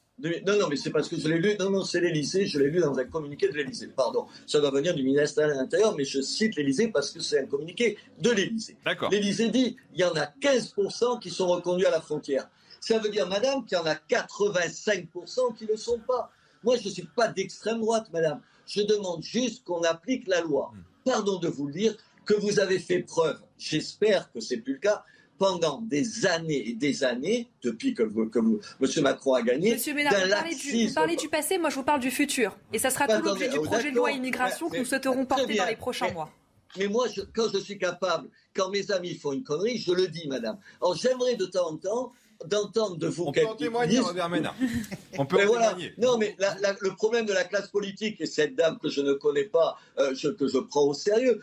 non, 0.46 0.60
non, 0.60 0.68
mais 0.70 0.76
c'est 0.76 0.92
parce 0.92 1.08
que 1.08 1.18
je 1.18 1.28
l'ai 1.28 1.40
lu. 1.40 1.56
Non, 1.60 1.70
non, 1.70 1.84
c'est 1.84 2.00
l'Élysée. 2.00 2.46
Je 2.46 2.60
l'ai 2.60 2.70
lu 2.70 2.80
dans 2.80 2.98
un 2.98 3.06
communiqué 3.06 3.48
de 3.48 3.54
l'Élysée. 3.54 3.88
Pardon. 3.88 4.26
Ça 4.46 4.60
doit 4.60 4.72
venir 4.72 4.94
du 4.94 5.04
ministère 5.04 5.48
de 5.48 5.54
l'Intérieur, 5.54 5.96
mais 5.96 6.06
je 6.06 6.22
cite 6.22 6.56
l'Élysée 6.56 6.90
parce 6.90 7.12
que 7.12 7.20
c'est 7.20 7.40
un 7.40 7.46
communiqué 7.46 7.98
de 8.20 8.32
l'Élysée. 8.32 8.78
D'accord. 8.86 9.10
L'Élysée 9.10 9.50
dit 9.50 9.78
il 9.94 10.00
y 10.00 10.04
en 10.04 10.16
a 10.16 10.26
15% 10.42 11.20
qui 11.20 11.30
sont 11.30 11.48
reconduits 11.48 11.86
à 11.86 11.92
la 11.92 12.02
frontière. 12.02 12.50
Ça 12.80 12.98
veut 12.98 13.10
dire, 13.10 13.28
madame, 13.28 13.66
qu'il 13.66 13.78
y 13.78 13.82
en 13.82 13.86
a 13.86 13.96
85% 13.96 15.56
qui 15.56 15.66
ne 15.66 15.70
le 15.70 15.78
sont 15.78 16.00
pas. 16.00 16.32
Moi, 16.64 16.78
je 16.78 16.88
ne 16.88 16.94
suis 16.94 17.08
pas 17.16 17.28
d'extrême 17.28 17.80
droite, 17.80 18.08
madame. 18.12 18.42
Je 18.66 18.82
demande 18.82 19.24
juste 19.24 19.64
qu'on 19.64 19.82
applique 19.82 20.28
la 20.28 20.42
loi. 20.42 20.72
Hmm. 20.74 20.82
Pardon 21.06 21.40
de 21.40 21.48
vous 21.48 21.68
le 21.68 21.74
dire, 21.74 21.96
que 22.26 22.34
vous 22.34 22.60
avez 22.60 22.80
fait 22.80 23.00
preuve, 23.00 23.40
j'espère 23.58 24.32
que 24.32 24.40
ce 24.40 24.54
n'est 24.54 24.62
plus 24.62 24.74
le 24.74 24.80
cas, 24.80 25.04
pendant 25.42 25.82
des 25.82 26.28
années 26.28 26.70
et 26.70 26.74
des 26.74 27.04
années, 27.04 27.50
depuis 27.64 27.96
que, 27.96 28.04
vous, 28.04 28.30
que 28.30 28.38
vous, 28.38 28.60
M. 28.80 28.88
Macron 29.02 29.34
a 29.34 29.42
gagné. 29.42 29.72
Monsieur 29.72 29.96
Ménard, 29.96 30.14
vous 30.14 30.30
parlez, 30.30 30.54
du, 30.54 30.88
vous 30.88 30.94
parlez, 30.94 31.16
du, 31.16 31.30
passé, 31.30 31.58
moi 31.58 31.72
je 31.72 31.78
vous 31.78 31.84
parle 31.84 32.00
du 32.00 32.12
futur. 32.12 32.56
Et 32.72 32.78
ça 32.78 32.92
sera 32.92 33.08
tout 33.08 33.26
l'objet 33.26 33.50
du 33.50 33.58
oh, 33.58 33.64
projet 33.64 33.90
de 33.90 33.96
loi 33.96 34.12
immigration 34.12 34.70
que 34.70 34.78
nous 34.78 34.86
souhaiterons 34.86 35.26
porter 35.26 35.56
dans 35.56 35.66
les 35.66 35.76
prochains 35.76 36.12
mois. 36.12 36.30
Mais 36.78 36.86
moi, 36.86 37.08
quand 37.34 37.50
je 37.52 37.58
suis 37.58 37.80
capable, 37.80 38.30
quand 38.56 38.70
mes 38.70 38.92
amis 38.92 39.16
font 39.16 39.32
une 39.32 39.42
connerie, 39.42 39.80
je 39.80 39.92
le 39.92 40.08
dis, 40.10 40.28
madame. 40.28 40.60
Alors 40.80 40.94
j'aimerais 40.94 41.38
de 41.38 41.48
temps 41.48 41.72
en 41.72 41.78
temps 41.78 42.14
d'entendre 42.46 42.98
de 42.98 43.08
vous. 43.08 43.26
On 43.26 43.32
peut 43.32 43.46
en 43.46 43.56
témoigner, 43.56 44.00
Robert 44.00 44.30
Ménard. 44.30 44.56
On 45.18 45.26
peut 45.26 45.38
en 45.38 45.54
témoigner. 45.54 45.94
Non, 45.98 46.18
mais 46.20 46.36
le 46.82 46.96
problème 46.96 47.26
de 47.26 47.34
la 47.34 47.46
classe 47.46 47.68
politique, 47.68 48.22
et 48.22 48.28
cette 48.28 48.56
dame 48.56 48.78
que 48.78 48.90
je 48.90 49.02
ne 49.02 49.14
connais 49.14 49.46
pas, 49.46 49.78
euh, 49.98 50.14
que 50.38 50.48
je 50.48 50.60
prends 50.60 50.84
au 50.84 50.94
sérieux, 50.94 51.42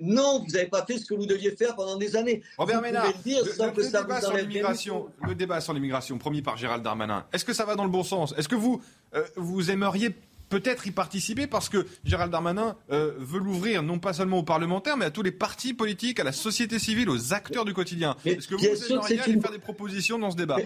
non, 0.00 0.44
vous 0.44 0.52
n'avez 0.52 0.68
pas 0.68 0.84
fait 0.84 0.98
ce 0.98 1.04
que 1.04 1.14
vous 1.14 1.26
deviez 1.26 1.54
faire 1.56 1.76
pendant 1.76 1.96
des 1.96 2.16
années. 2.16 2.42
Robert 2.56 2.80
Ménard, 2.80 3.06
le, 3.06 3.90
débat 3.90 4.20
sur 4.20 4.34
l'immigration, 4.34 5.06
le 5.26 5.34
débat 5.34 5.60
sur 5.60 5.72
l'immigration 5.72 6.18
promis 6.18 6.42
par 6.42 6.56
Gérald 6.56 6.82
Darmanin, 6.82 7.26
est-ce 7.32 7.44
que 7.44 7.52
ça 7.52 7.64
va 7.64 7.76
dans 7.76 7.84
le 7.84 7.90
bon 7.90 8.02
sens? 8.02 8.34
Est-ce 8.36 8.48
que 8.48 8.56
vous, 8.56 8.80
euh, 9.14 9.24
vous 9.36 9.70
aimeriez 9.70 10.14
peut-être 10.48 10.86
y 10.86 10.90
participer 10.90 11.46
parce 11.46 11.68
que 11.68 11.86
Gérald 12.04 12.32
Darmanin 12.32 12.76
euh, 12.90 13.12
veut 13.18 13.38
l'ouvrir 13.38 13.82
non 13.82 13.98
pas 13.98 14.12
seulement 14.12 14.38
aux 14.38 14.44
parlementaires, 14.44 14.96
mais 14.96 15.06
à 15.06 15.10
tous 15.10 15.22
les 15.22 15.32
partis 15.32 15.74
politiques, 15.74 16.20
à 16.20 16.24
la 16.24 16.32
société 16.32 16.78
civile, 16.78 17.08
aux 17.08 17.32
acteurs 17.32 17.64
du 17.64 17.72
quotidien? 17.72 18.16
Est-ce 18.24 18.48
que 18.48 18.56
vous 18.56 18.64
aimeriez 18.64 19.20
aller 19.20 19.40
faire 19.40 19.52
des 19.52 19.58
propositions 19.58 20.18
dans 20.18 20.30
ce 20.30 20.36
débat? 20.36 20.58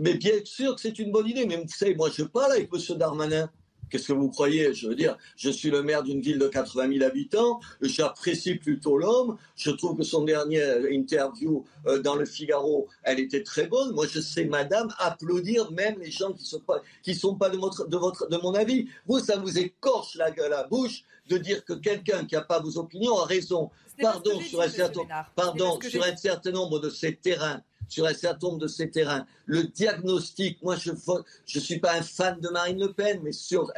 Mais, 0.00 0.14
bien 0.14 0.32
sûr 0.44 0.74
que 0.74 0.80
c'est 0.80 0.98
une 0.98 1.10
bonne 1.10 1.26
idée. 1.26 1.46
Mais 1.46 1.56
vous 1.56 1.68
savez, 1.68 1.94
moi 1.94 2.10
je 2.14 2.22
parle 2.24 2.52
avec 2.52 2.68
M. 2.72 2.98
Darmanin. 2.98 3.50
Qu'est-ce 3.90 4.08
que 4.08 4.12
vous 4.12 4.30
croyez? 4.30 4.74
Je 4.74 4.88
veux 4.88 4.94
dire, 4.94 5.16
je 5.36 5.50
suis 5.50 5.70
le 5.70 5.82
maire 5.82 6.02
d'une 6.02 6.20
ville 6.20 6.38
de 6.38 6.48
80 6.48 6.92
000 6.92 7.04
habitants, 7.04 7.60
j'apprécie 7.80 8.56
plutôt 8.56 8.98
l'homme, 8.98 9.36
je 9.56 9.70
trouve 9.70 9.96
que 9.96 10.04
son 10.04 10.24
dernière 10.24 10.84
interview 10.90 11.64
euh, 11.86 12.00
dans 12.00 12.14
le 12.14 12.24
Figaro, 12.24 12.88
elle 13.02 13.20
était 13.20 13.42
très 13.42 13.66
bonne. 13.66 13.92
Moi, 13.92 14.06
je 14.06 14.20
sais, 14.20 14.44
madame, 14.44 14.92
applaudir 14.98 15.70
même 15.72 15.98
les 16.00 16.10
gens 16.10 16.32
qui 16.32 16.42
ne 16.42 16.48
sont 16.48 16.60
pas, 16.60 16.82
qui 17.02 17.14
sont 17.14 17.34
pas 17.34 17.50
de, 17.50 17.56
votre, 17.56 17.86
de, 17.88 17.96
votre, 17.96 18.28
de 18.28 18.36
mon 18.38 18.54
avis. 18.54 18.88
Vous, 19.06 19.18
ça 19.18 19.36
vous 19.36 19.58
écorche 19.58 20.16
la, 20.16 20.30
la 20.48 20.64
bouche 20.64 21.04
de 21.28 21.38
dire 21.38 21.64
que 21.64 21.74
quelqu'un 21.74 22.24
qui 22.24 22.34
n'a 22.34 22.42
pas 22.42 22.60
vos 22.60 22.78
opinions 22.78 23.18
a 23.18 23.24
raison. 23.24 23.70
Pardon, 24.00 24.40
sur 24.40 24.60
un, 24.60 24.68
certain, 24.68 25.02
pardon 25.34 25.78
sur 25.80 26.04
un 26.04 26.16
certain 26.16 26.52
nombre 26.52 26.78
de 26.78 26.88
ces 26.88 27.16
terrains 27.16 27.62
sur 27.88 28.06
un 28.06 28.14
certain 28.14 28.48
nombre 28.48 28.60
de 28.60 28.68
ces 28.68 28.90
terrains. 28.90 29.26
Le 29.46 29.64
diagnostic, 29.64 30.62
moi 30.62 30.76
je 30.76 30.92
ne 30.92 31.60
suis 31.60 31.80
pas 31.80 31.94
un 31.94 32.02
fan 32.02 32.38
de 32.40 32.48
Marine 32.48 32.80
Le 32.80 32.92
Pen, 32.92 33.20
mais 33.22 33.32
sur, 33.32 33.72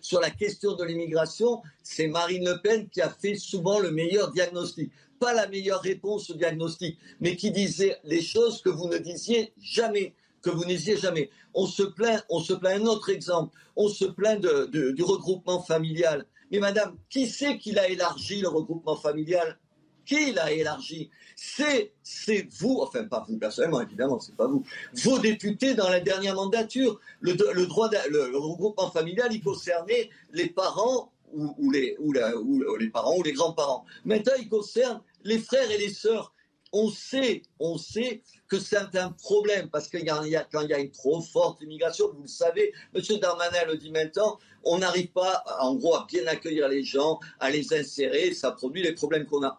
sur 0.00 0.20
la 0.20 0.30
question 0.30 0.74
de 0.74 0.84
l'immigration, 0.84 1.62
c'est 1.82 2.08
Marine 2.08 2.44
Le 2.44 2.60
Pen 2.62 2.88
qui 2.88 3.00
a 3.00 3.10
fait 3.10 3.34
souvent 3.34 3.78
le 3.78 3.90
meilleur 3.90 4.32
diagnostic. 4.32 4.90
Pas 5.18 5.34
la 5.34 5.46
meilleure 5.48 5.80
réponse 5.80 6.30
au 6.30 6.34
diagnostic, 6.34 6.98
mais 7.20 7.36
qui 7.36 7.50
disait 7.50 7.98
les 8.04 8.22
choses 8.22 8.60
que 8.62 8.70
vous 8.70 8.88
ne 8.88 8.98
disiez 8.98 9.52
jamais 9.60 10.14
que 10.42 10.50
vous 10.50 10.64
ne 10.64 10.70
disiez 10.70 10.96
jamais. 10.96 11.30
On 11.54 11.66
se 11.66 11.82
plaint, 11.82 12.24
on 12.28 12.40
se 12.40 12.52
plaint 12.52 12.82
un 12.82 12.86
autre 12.86 13.08
exemple, 13.08 13.56
on 13.76 13.88
se 13.88 14.04
plaint 14.04 14.40
du 14.40 15.02
regroupement 15.02 15.62
familial. 15.62 16.26
Mais 16.50 16.58
madame, 16.58 16.96
qui 17.08 17.28
c'est 17.28 17.56
qui 17.58 17.72
l'a 17.72 17.88
élargi 17.88 18.40
le 18.40 18.48
regroupement 18.48 18.96
familial? 18.96 19.58
Qui 20.04 20.32
l'a 20.32 20.52
élargi 20.52 21.10
c'est 21.34 22.48
vous, 22.58 22.78
enfin 22.82 23.04
pas 23.04 23.24
vous 23.28 23.36
personnellement 23.36 23.80
évidemment, 23.80 24.20
c'est 24.20 24.36
pas 24.36 24.46
vous, 24.46 24.64
vos 25.02 25.18
députés 25.18 25.74
dans 25.74 25.88
la 25.88 26.00
dernière 26.00 26.34
mandature. 26.34 27.00
Le, 27.20 27.34
droit, 27.66 27.90
le, 28.10 28.36
regroupement 28.36 28.90
familial, 28.90 29.28
il 29.32 29.42
concernait 29.42 30.10
les 30.32 30.48
parents 30.48 31.10
ou, 31.32 31.70
les, 31.70 31.96
ou, 31.98 32.12
les 32.12 32.88
parents 32.90 33.16
ou 33.16 33.22
les 33.22 33.32
grands-parents. 33.32 33.84
Maintenant, 34.04 34.34
il 34.38 34.48
concerne 34.48 35.00
les 35.24 35.38
frères 35.38 35.70
et 35.70 35.78
les 35.78 35.92
sœurs. 35.92 36.32
On 36.74 36.90
sait, 36.90 37.42
on 37.58 37.76
sait 37.76 38.22
que 38.48 38.58
c'est 38.58 38.96
un 38.96 39.10
problème 39.10 39.68
parce 39.68 39.88
que 39.88 39.98
quand 39.98 40.22
il 40.24 40.30
y 40.30 40.36
a 40.74 40.78
une 40.78 40.90
trop 40.90 41.20
forte 41.20 41.60
immigration, 41.60 42.10
vous 42.14 42.22
le 42.22 42.28
savez, 42.28 42.72
M. 42.94 43.02
Darmanin 43.20 43.64
le 43.66 43.76
dit 43.76 43.90
maintenant, 43.90 44.38
on 44.64 44.78
n'arrive 44.78 45.08
pas, 45.08 45.44
en 45.60 45.74
gros, 45.74 45.96
à 45.96 46.06
bien 46.06 46.26
accueillir 46.26 46.68
les 46.68 46.82
gens, 46.82 47.20
à 47.40 47.50
les 47.50 47.74
insérer, 47.74 48.32
ça 48.32 48.52
produit 48.52 48.82
les 48.82 48.92
problèmes 48.92 49.26
qu'on 49.26 49.42
a. 49.42 49.58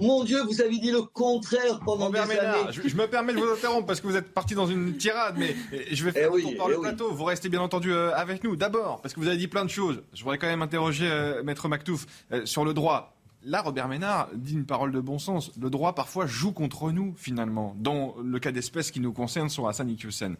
Mon 0.00 0.24
Dieu, 0.24 0.42
vous 0.42 0.60
avez 0.60 0.78
dit 0.78 0.90
le 0.90 1.02
contraire 1.02 1.80
pendant 1.84 2.10
des 2.10 2.18
années. 2.18 2.70
Je, 2.70 2.96
me 2.96 3.06
permets 3.06 3.32
de 3.32 3.38
vous 3.38 3.50
interrompre 3.50 3.86
parce 3.86 4.00
que 4.00 4.06
vous 4.06 4.16
êtes 4.16 4.32
parti 4.32 4.54
dans 4.54 4.66
une 4.66 4.96
tirade, 4.96 5.36
mais 5.38 5.54
je 5.90 6.04
vais 6.04 6.12
faire 6.12 6.30
eh 6.36 6.42
tour 6.42 6.56
par 6.56 6.68
le 6.68 6.76
eh 6.78 6.80
plateau. 6.80 7.12
Vous 7.12 7.24
restez 7.24 7.48
bien 7.48 7.60
entendu 7.60 7.92
euh, 7.92 8.14
avec 8.14 8.44
nous. 8.44 8.56
D'abord, 8.56 9.00
parce 9.00 9.14
que 9.14 9.20
vous 9.20 9.28
avez 9.28 9.36
dit 9.36 9.48
plein 9.48 9.64
de 9.64 9.70
choses. 9.70 10.02
Je 10.12 10.22
voudrais 10.22 10.38
quand 10.38 10.46
même 10.46 10.62
interroger 10.62 11.08
euh, 11.10 11.42
Maître 11.42 11.68
Mactouf 11.68 12.06
euh, 12.32 12.46
sur 12.46 12.64
le 12.64 12.74
droit. 12.74 13.14
Là, 13.44 13.60
Robert 13.60 13.88
Ménard 13.88 14.28
dit 14.34 14.54
une 14.54 14.66
parole 14.66 14.92
de 14.92 15.00
bon 15.00 15.18
sens. 15.18 15.50
Le 15.60 15.68
droit, 15.68 15.94
parfois, 15.94 16.26
joue 16.26 16.52
contre 16.52 16.92
nous, 16.92 17.14
finalement, 17.16 17.74
dans 17.78 18.14
le 18.22 18.38
cas 18.38 18.52
d'espèce 18.52 18.90
qui 18.90 19.00
nous 19.00 19.12
concerne 19.12 19.48
sur 19.48 19.68
Hassan 19.68 19.90
Iqiyoussen. 19.90 20.36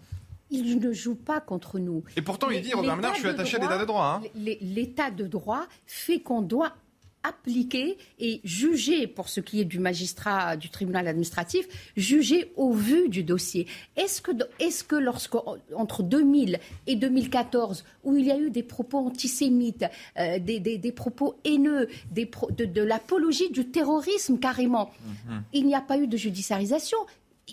Il 0.50 0.78
ne 0.78 0.92
joue 0.92 1.14
pas 1.14 1.40
contre 1.40 1.78
nous. 1.78 2.04
Et 2.16 2.22
pourtant, 2.22 2.50
il 2.50 2.60
dit, 2.62 2.74
Robert 2.74 2.94
Ménard, 2.96 3.14
je 3.14 3.20
suis 3.20 3.28
attaché 3.28 3.56
à 3.56 3.60
l'état 3.60 3.78
de 3.78 3.86
droit. 3.86 4.20
Hein. 4.22 4.28
L'état 4.60 5.10
de 5.10 5.26
droit 5.26 5.66
fait 5.86 6.20
qu'on 6.20 6.42
doit 6.42 6.74
appliquer 7.22 7.98
et 8.18 8.40
juger, 8.44 9.06
pour 9.06 9.28
ce 9.28 9.40
qui 9.40 9.60
est 9.60 9.64
du 9.64 9.78
magistrat 9.78 10.56
du 10.56 10.70
tribunal 10.70 11.06
administratif, 11.08 11.66
juger 11.96 12.52
au 12.56 12.72
vu 12.72 13.08
du 13.08 13.22
dossier. 13.22 13.66
Est-ce 13.96 14.22
que, 14.22 14.32
est 14.58 14.86
que 14.86 14.96
lorsque, 14.96 15.36
entre 15.74 16.02
2000 16.02 16.58
et 16.86 16.96
2014, 16.96 17.84
où 18.04 18.16
il 18.16 18.26
y 18.26 18.32
a 18.32 18.38
eu 18.38 18.50
des 18.50 18.62
propos 18.62 18.98
antisémites, 18.98 19.84
euh, 20.18 20.38
des, 20.38 20.92
propos 20.92 21.36
haineux, 21.44 21.88
des 22.10 22.28
de, 22.50 22.82
l'apologie 22.82 23.50
du 23.50 23.66
terrorisme 23.66 24.38
carrément, 24.38 24.90
mhm. 25.04 25.42
il 25.52 25.66
n'y 25.66 25.74
a 25.74 25.80
pas 25.80 25.98
eu 25.98 26.06
de 26.06 26.16
judiciarisation? 26.16 26.98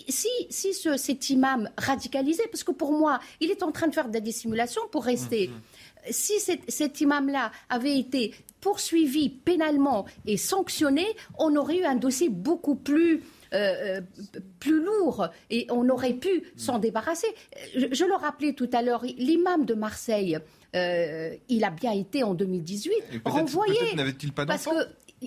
Si, 0.08 0.28
si 0.48 0.72
ce, 0.72 0.96
cet 0.96 1.30
imam 1.30 1.68
radicalisé, 1.76 2.44
parce 2.50 2.62
que 2.62 2.70
pour 2.70 2.92
moi, 2.92 3.20
il 3.40 3.50
est 3.50 3.62
en 3.62 3.72
train 3.72 3.88
de 3.88 3.94
faire 3.94 4.08
de 4.08 4.14
la 4.14 4.20
dissimulation 4.20 4.80
pour 4.90 5.04
rester. 5.04 5.48
Mhm. 5.48 5.60
Si 6.08 6.34
cet 6.40 7.00
imam-là 7.00 7.52
avait 7.68 7.98
été 7.98 8.34
poursuivi 8.60 9.28
pénalement 9.30 10.06
et 10.26 10.36
sanctionné, 10.36 11.06
on 11.38 11.56
aurait 11.56 11.78
eu 11.78 11.84
un 11.84 11.96
dossier 11.96 12.28
beaucoup 12.28 12.74
plus 12.74 13.22
euh, 13.52 13.98
euh, 13.98 14.40
plus 14.60 14.84
lourd 14.84 15.28
et 15.50 15.66
on 15.70 15.88
aurait 15.88 16.12
pu 16.12 16.44
s'en 16.56 16.78
débarrasser. 16.78 17.26
Je, 17.74 18.04
le 18.04 18.14
rappelais 18.14 18.52
tout 18.52 18.70
à 18.72 18.80
l'heure, 18.80 19.02
l'imam 19.02 19.64
de 19.64 19.74
Marseille, 19.74 20.38
euh, 20.76 21.34
il 21.48 21.64
a 21.64 21.70
bien 21.70 21.90
été 21.90 22.22
en 22.22 22.34
2018 22.34 23.22
renvoyé. 23.24 23.96
N'avait-il 23.96 24.32
pas 24.32 24.46
Parce 24.46 24.66
que 24.66 24.70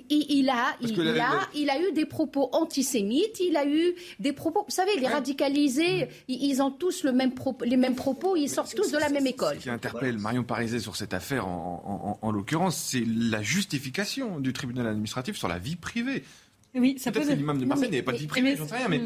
il, 0.10 0.50
a, 0.50 0.76
il, 0.82 1.00
a, 1.20 1.48
il 1.54 1.70
a 1.70 1.80
eu 1.80 1.92
des 1.94 2.06
propos 2.06 2.50
antisémites, 2.52 3.40
il 3.40 3.56
a 3.56 3.66
eu 3.66 3.94
des 4.20 4.34
propos. 4.34 4.64
Vous 4.68 4.74
savez, 4.74 4.92
les 5.00 5.08
radicalisés, 5.08 6.08
ils 6.28 6.62
ont 6.62 6.72
tous 6.72 7.04
le 7.04 7.12
même 7.12 7.32
les 7.64 7.78
mêmes 7.78 7.96
propos, 7.96 8.36
ils 8.36 8.50
sortent 8.50 8.76
tous 8.76 8.92
de 8.92 8.98
la 8.98 9.10
même 9.10 9.28
école. 9.28 9.58
Ce 9.58 9.64
qui 9.64 9.70
interpelle 9.70 10.18
Marion 10.18 10.44
Parizet 10.44 10.80
sur 10.80 10.96
cette 10.96 11.14
affaire, 11.14 11.48
en, 11.48 12.18
en 12.22 12.32
l'occurrence, 12.32 12.76
c'est 12.76 13.04
la 13.06 13.42
justification 13.42 14.40
du 14.40 14.54
tribunal 14.54 14.88
administratif 14.88 15.38
sur 15.38 15.48
la 15.48 15.60
vie 15.60 15.76
privée. 15.76 16.24
Oui, 16.76 16.96
ça 16.98 17.12
Peut-être 17.12 17.26
pose. 17.26 17.34
que 17.34 17.38
l'imam 17.38 17.60
de 17.60 17.66
Marseille 17.66 17.90
n'avait 17.90 18.02
pas 18.02 18.14
de 18.14 18.18
vie 18.18 18.26
privée, 18.26 18.56
j'en 18.56 18.68
sais 18.68 18.78
rien, 18.78 18.88
mais. 18.88 19.02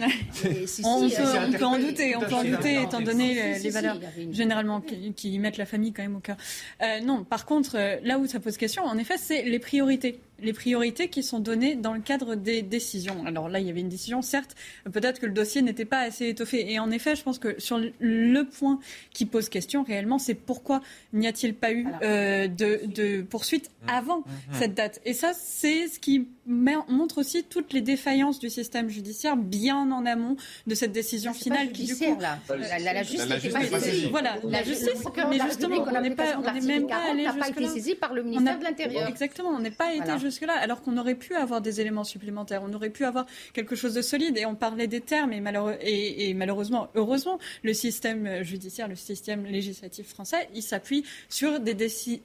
On, 0.85 1.09
si, 1.09 1.15
peut, 1.15 1.23
on 1.45 1.51
peut 1.51 1.65
en 1.65 1.79
douter, 1.79 2.15
on 2.15 2.21
peut 2.21 2.33
en 2.33 2.43
douter, 2.45 2.81
étant 2.81 3.01
donné 3.01 3.33
les, 3.33 3.53
Si, 3.55 3.59
si, 3.59 3.63
les 3.65 3.69
si, 3.71 3.75
valeurs 3.75 3.97
généralement 4.31 4.79
qui, 4.79 5.13
qui 5.13 5.37
mettent 5.37 5.57
la 5.57 5.65
famille 5.65 5.91
quand 5.91 6.01
même 6.01 6.15
au 6.15 6.21
cœur. 6.21 6.37
Euh, 6.81 7.01
non, 7.01 7.25
par 7.25 7.45
contre, 7.45 7.75
euh, 7.75 7.97
là 8.03 8.19
où 8.19 8.25
ça 8.25 8.39
pose 8.39 8.55
question, 8.55 8.83
en 8.83 8.97
effet, 8.97 9.17
c'est 9.17 9.43
les 9.43 9.59
priorités. 9.59 10.21
Les 10.39 10.53
priorités 10.53 11.07
qui 11.09 11.23
sont 11.23 11.39
données 11.39 11.75
dans 11.75 11.93
le 11.93 11.99
cadre 12.01 12.35
des 12.35 12.61
décisions. 12.61 13.25
Alors 13.25 13.49
là, 13.49 13.59
il 13.59 13.65
y 13.67 13.69
avait 13.69 13.79
une 13.79 13.89
décision, 13.89 14.21
certes, 14.21 14.55
peut-être 14.91 15.19
que 15.19 15.25
le 15.25 15.31
dossier 15.31 15.61
n'était 15.61 15.85
pas 15.85 15.99
assez 16.01 16.27
étoffé. 16.27 16.71
Et 16.71 16.79
en 16.79 16.91
effet, 16.91 17.15
je 17.15 17.23
pense 17.23 17.39
que 17.39 17.59
sur 17.59 17.79
le 17.99 18.43
point 18.43 18.79
qui 19.13 19.25
pose 19.25 19.49
question 19.49 19.83
réellement, 19.83 20.19
c'est 20.19 20.35
pourquoi 20.35 20.81
n'y 21.13 21.27
a-t-il 21.27 21.53
pas 21.55 21.71
eu 21.71 21.87
euh, 22.03 22.47
de, 22.47 22.81
de 22.85 23.21
poursuite 23.21 23.71
avant 23.87 24.23
cette 24.51 24.75
date 24.75 25.01
Et 25.05 25.13
ça, 25.13 25.31
c'est 25.33 25.87
ce 25.87 25.99
qui 25.99 26.27
montre 26.45 27.17
aussi 27.17 27.43
toutes 27.43 27.73
les 27.73 27.81
défaillances 27.81 28.39
du 28.39 28.49
système 28.49 28.89
judiciaire 28.89 29.35
bien 29.35 29.91
en 29.91 30.05
amont 30.05 30.37
de 30.65 30.75
cette 30.75 30.91
décision 30.91 31.31
pas 31.31 31.37
finale 31.37 31.71
qui, 31.71 31.85
du 31.85 31.95
coup, 31.95 32.17
là. 32.19 32.39
La, 32.49 32.79
la- 32.79 32.93
la 32.93 33.03
justice 33.03 33.27
La 33.27 33.35
n'était 33.35 33.49
justice 33.49 33.63
n'est 33.63 33.69
pas 33.69 33.79
saisie. 33.79 34.07
voilà, 34.11 34.35
la, 34.43 34.49
La 34.49 34.63
ju- 34.63 34.69
justice, 34.69 35.03
mais 35.29 35.39
justement, 35.39 35.85
on 35.91 36.01
n'est 36.01 36.11
pas, 36.11 36.37
on 36.37 36.41
même 36.41 36.87
pas 36.87 36.95
40, 36.95 37.09
allé 37.11 37.23
n'a 37.23 37.33
pas 37.33 37.45
jusque-là. 37.47 37.65
été 37.67 37.73
saisi 37.73 37.95
par 37.95 38.13
le 38.13 38.21
On 38.21 38.25
ministère 38.25 38.59
de 38.59 38.63
l'Intérieur. 38.63 39.07
Exactement, 39.09 39.49
on 39.49 39.59
n'est 39.59 39.71
pas 39.71 39.93
été 39.93 40.09
jusque-là, 40.29 40.53
alors 40.59 40.81
qu'on 40.81 40.97
aurait 40.97 41.15
pu 41.15 41.35
avoir 41.35 41.61
des 41.61 41.81
éléments 41.81 42.03
supplémentaires, 42.03 42.61
on 42.63 42.73
aurait 42.73 42.89
pu 42.89 43.05
avoir 43.05 43.25
quelque 43.53 43.75
chose 43.75 43.93
de 43.93 44.01
solide. 44.01 44.37
Et 44.37 44.45
on 44.45 44.55
parlait 44.55 44.87
des 44.87 45.01
termes, 45.01 45.31
et, 45.33 46.33
malheureusement, 46.33 46.89
heureusement, 46.95 47.39
le 47.63 47.73
système 47.73 48.43
judiciaire, 48.43 48.87
le 48.87 48.95
système 48.95 49.45
législatif 49.45 50.07
français, 50.07 50.49
il 50.53 50.61
s'appuie 50.61 51.03
sur 51.29 51.59
des 51.59 51.75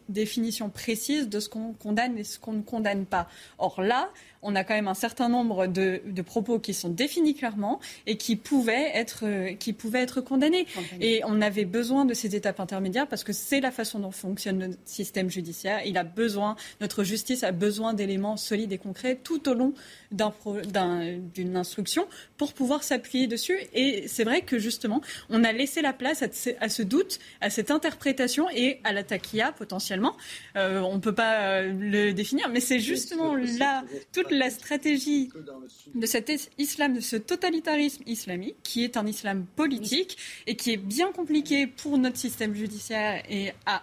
définitions 0.09 0.71
précises 0.71 1.29
de 1.29 1.41
ce 1.41 1.49
qu'on 1.49 1.73
condamne 1.73 2.19
et 2.19 2.25
ce 2.25 2.39
qu'on 2.39 2.53
ne 2.53 2.63
condamne 2.63 3.07
pas. 3.07 3.29
Or 3.59 3.81
là, 3.81 4.11
on 4.43 4.55
a 4.57 4.65
quand 4.65 4.75
même 4.75 4.89
un 4.89 4.95
certain 4.95 5.29
nombre 5.29 5.67
de, 5.67 6.01
de 6.05 6.23
propos 6.23 6.59
qui 6.59 6.75
sont 6.75 6.89
définis 6.89 7.35
clairement 7.35 7.81
et 8.07 8.17
qui 8.17 8.37
pouvaient 8.37 8.91
être, 8.95 9.21
euh, 9.25 9.55
qui 9.55 9.73
pouvaient 9.73 10.01
être 10.03 10.21
condamnés. 10.21 10.67
Et 11.01 11.23
on 11.25 11.41
avait 11.41 11.65
besoin 11.65 12.05
de 12.05 12.13
ces 12.15 12.35
étapes 12.35 12.59
intermédiaires 12.61 13.07
parce 13.07 13.23
que 13.25 13.33
c'est 13.33 13.61
la 13.61 13.71
façon 13.71 14.01
dont 14.01 14.11
fonctionne 14.11 14.59
notre 14.59 14.79
système 14.85 15.31
judiciaire. 15.31 15.81
Il 15.87 15.97
a 15.97 16.05
besoin, 16.05 16.57
notre 16.81 17.05
justice 17.05 17.45
a 17.45 17.53
besoin 17.53 17.95
d'éléments 17.95 18.37
solides 18.37 18.73
et 18.73 18.79
concrets 18.79 19.17
tout 19.23 19.49
au 19.49 19.55
long 19.55 19.73
d'une 21.35 21.57
instruction 21.57 22.07
pour 22.37 22.53
pouvoir 22.53 22.83
s'appuyer 22.83 23.27
dessus. 23.27 23.59
Et 23.75 24.09
c'est 24.09 24.25
vrai 24.25 24.43
que 24.43 24.59
justement, 24.59 25.01
on 25.31 25.45
a 25.45 25.53
laissé 25.53 25.83
la 25.83 25.93
place 25.93 26.23
à, 26.23 26.31
ce- 26.33 26.51
à 26.61 26.69
ce 26.69 26.83
doute, 26.83 27.19
à 27.41 27.51
cette 27.51 27.71
interprétation 27.71 28.49
et 28.55 28.81
à 28.85 28.93
la 28.93 29.03
taquilla 29.05 29.53
potentiellement. 29.53 30.17
Euh, 30.57 30.81
on 30.81 30.95
ne 30.97 31.01
peut 31.01 31.15
pas 31.15 31.41
euh, 31.61 31.73
le 31.73 32.13
définir, 32.13 32.49
mais 32.49 32.61
c'est 32.61 32.79
justement 32.81 33.35
là 33.59 33.85
toute 34.13 34.31
la 34.33 34.51
stratégie 34.51 35.29
de 35.95 36.07
cet 36.07 36.29
is- 36.29 36.49
islam, 36.59 36.95
de 36.95 37.01
ce 37.01 37.17
totalitarisme 37.17 38.03
islamique, 38.07 38.57
qui 38.63 38.85
est 38.85 38.97
un 38.97 39.07
islam 39.07 39.47
politique 39.57 40.17
et 40.47 40.57
qui 40.57 40.73
est 40.73 40.77
bien 40.77 41.13
compliqué 41.13 41.67
pour 41.67 41.99
notre 41.99 42.17
système 42.17 42.55
judiciaire 42.55 43.23
et 43.29 43.53
à- 43.67 43.83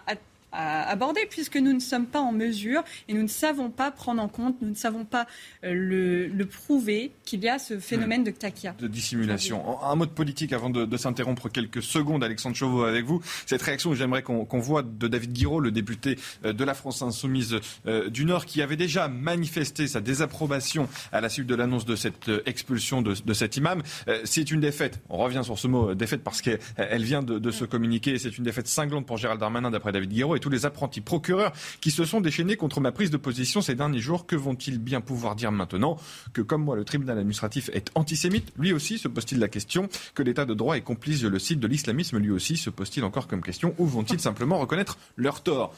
à 0.52 0.88
aborder, 0.88 1.20
puisque 1.28 1.56
nous 1.56 1.72
ne 1.72 1.80
sommes 1.80 2.06
pas 2.06 2.20
en 2.20 2.32
mesure 2.32 2.82
et 3.08 3.14
nous 3.14 3.22
ne 3.22 3.28
savons 3.28 3.70
pas 3.70 3.90
prendre 3.90 4.22
en 4.22 4.28
compte, 4.28 4.56
nous 4.62 4.68
ne 4.70 4.74
savons 4.74 5.04
pas 5.04 5.26
euh, 5.64 5.72
le, 5.72 6.26
le 6.26 6.46
prouver 6.46 7.12
qu'il 7.24 7.42
y 7.44 7.48
a 7.48 7.58
ce 7.58 7.78
phénomène 7.78 8.24
de 8.24 8.30
takia. 8.30 8.72
de 8.78 8.88
dissimulation. 8.88 9.82
Un 9.82 9.94
mot 9.94 10.06
de 10.06 10.10
politique 10.10 10.52
avant 10.52 10.70
de, 10.70 10.84
de 10.84 10.96
s'interrompre 10.96 11.48
quelques 11.48 11.82
secondes, 11.82 12.24
Alexandre 12.24 12.56
Chauveau, 12.56 12.84
avec 12.84 13.04
vous. 13.04 13.22
Cette 13.46 13.62
réaction, 13.62 13.94
j'aimerais 13.94 14.22
qu'on 14.22 14.44
qu'on 14.44 14.58
voit 14.58 14.82
de 14.82 15.08
David 15.08 15.32
Guiraud, 15.32 15.60
le 15.60 15.70
député 15.70 16.18
euh, 16.44 16.52
de 16.52 16.64
la 16.64 16.74
France 16.74 17.02
Insoumise 17.02 17.56
euh, 17.86 18.10
du 18.10 18.24
Nord, 18.24 18.46
qui 18.46 18.62
avait 18.62 18.76
déjà 18.76 19.08
manifesté 19.08 19.86
sa 19.86 20.00
désapprobation 20.00 20.88
à 21.12 21.20
la 21.20 21.28
suite 21.28 21.46
de 21.46 21.54
l'annonce 21.54 21.84
de 21.84 21.96
cette 21.96 22.30
expulsion 22.46 23.02
de, 23.02 23.14
de 23.24 23.32
cet 23.34 23.56
imam. 23.56 23.82
C'est 24.24 24.50
une 24.50 24.60
défaite. 24.60 25.00
On 25.08 25.18
revient 25.18 25.42
sur 25.44 25.58
ce 25.58 25.66
mot 25.68 25.94
défaite 25.94 26.22
parce 26.22 26.40
qu'elle 26.42 26.58
elle 26.76 27.04
vient 27.04 27.22
de, 27.22 27.38
de 27.38 27.50
se 27.50 27.64
communiquer. 27.64 28.18
C'est 28.18 28.36
une 28.36 28.44
défaite 28.44 28.66
cinglante 28.66 29.06
pour 29.06 29.16
Gérald 29.16 29.40
Darmanin, 29.40 29.70
d'après 29.70 29.92
David 29.92 30.10
Guiraud, 30.10 30.36
tous 30.40 30.50
les 30.50 30.66
apprentis 30.66 31.00
procureurs 31.00 31.52
qui 31.80 31.90
se 31.90 32.04
sont 32.04 32.20
déchaînés 32.20 32.56
contre 32.56 32.80
ma 32.80 32.90
prise 32.90 33.10
de 33.10 33.16
position 33.16 33.60
ces 33.60 33.74
derniers 33.74 34.00
jours. 34.00 34.26
Que 34.26 34.36
vont-ils 34.36 34.78
bien 34.78 35.00
pouvoir 35.00 35.36
dire 35.36 35.52
maintenant 35.52 35.96
que, 36.32 36.42
comme 36.42 36.64
moi, 36.64 36.76
le 36.76 36.84
tribunal 36.84 37.18
administratif 37.18 37.70
est 37.72 37.90
antisémite? 37.94 38.52
Lui 38.58 38.72
aussi 38.72 38.98
se 38.98 39.08
pose-t-il 39.08 39.40
la 39.40 39.48
question. 39.48 39.88
Que 40.14 40.22
l'état 40.22 40.44
de 40.44 40.54
droit 40.54 40.76
est 40.76 40.80
complice, 40.80 41.20
je 41.20 41.28
le 41.28 41.38
cite, 41.38 41.60
de 41.60 41.68
l'islamisme? 41.68 42.18
Lui 42.18 42.30
aussi 42.30 42.56
se 42.56 42.70
pose-t-il 42.70 43.04
encore 43.04 43.28
comme 43.28 43.42
question. 43.42 43.74
Ou 43.78 43.86
vont-ils 43.86 44.20
simplement 44.20 44.58
reconnaître 44.58 44.98
leur 45.16 45.42
tort? 45.42 45.74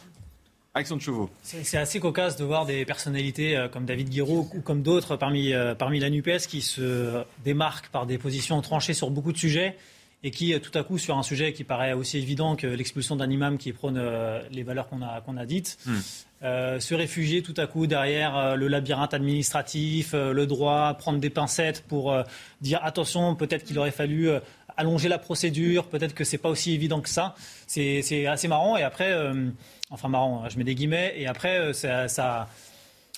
Chauveau. 0.98 1.28
C'est 1.42 1.64
c'est 1.64 1.76
assez 1.76 2.00
cocasse 2.00 2.36
de 2.36 2.44
voir 2.44 2.64
des 2.64 2.86
personnalités 2.86 3.56
euh, 3.56 3.68
comme 3.68 3.84
David 3.84 4.08
Guiraud 4.08 4.48
ou 4.54 4.62
comme 4.62 4.82
d'autres 4.82 5.16
parmi, 5.16 5.52
euh, 5.52 5.74
parmi 5.74 6.00
la 6.00 6.08
NUPES 6.08 6.46
qui 6.48 6.62
se 6.62 7.22
démarquent 7.44 7.90
par 7.90 8.06
des 8.06 8.16
positions 8.16 8.60
tranchées 8.62 8.94
sur 8.94 9.10
beaucoup 9.10 9.32
de 9.32 9.38
sujets 9.38 9.76
et 10.24 10.30
qui, 10.30 10.54
euh, 10.54 10.58
tout 10.60 10.76
à 10.78 10.82
coup, 10.84 10.98
sur 10.98 11.18
un 11.18 11.22
sujet 11.22 11.52
qui 11.52 11.64
paraît 11.64 11.92
aussi 11.94 12.18
évident 12.18 12.54
que 12.56 12.66
l'expulsion 12.66 13.16
d'un 13.16 13.28
imam 13.30 13.58
qui 13.58 13.72
prône 13.72 13.96
euh, 13.98 14.40
les 14.50 14.62
valeurs 14.62 14.88
qu'on 14.88 15.02
a, 15.02 15.20
qu'on 15.20 15.36
a 15.36 15.46
dites, 15.46 15.78
Hmm. 15.86 15.98
euh, 16.44 16.80
se 16.80 16.94
réfugier 16.94 17.42
tout 17.42 17.54
à 17.56 17.66
coup 17.66 17.86
derrière 17.86 18.56
le 18.56 18.68
labyrinthe 18.68 19.14
administratif, 19.14 20.12
le 20.14 20.46
droit, 20.46 20.94
prendre 20.94 21.18
des 21.18 21.30
pincettes 21.30 21.84
pour 21.88 22.12
euh, 22.12 22.22
dire 22.60 22.80
attention, 22.82 23.34
peut-être 23.34 23.64
qu'il 23.64 23.78
aurait 23.78 23.90
fallu 23.90 24.28
allonger 24.76 25.08
la 25.08 25.18
procédure, 25.18 25.86
peut-être 25.86 26.14
que 26.14 26.24
c'est 26.24 26.38
pas 26.38 26.48
aussi 26.48 26.72
évident 26.72 27.00
que 27.00 27.08
ça. 27.10 27.34
C'est 27.66 28.00
c'est 28.02 28.26
assez 28.26 28.48
marrant. 28.48 28.76
Et 28.76 28.82
après, 28.82 29.12
euh, 29.12 29.50
enfin 29.90 30.08
marrant, 30.08 30.48
je 30.48 30.56
mets 30.56 30.64
des 30.64 30.74
guillemets. 30.74 31.12
Et 31.16 31.26
après, 31.26 31.72
ça, 31.74 32.08
ça- 32.08 32.48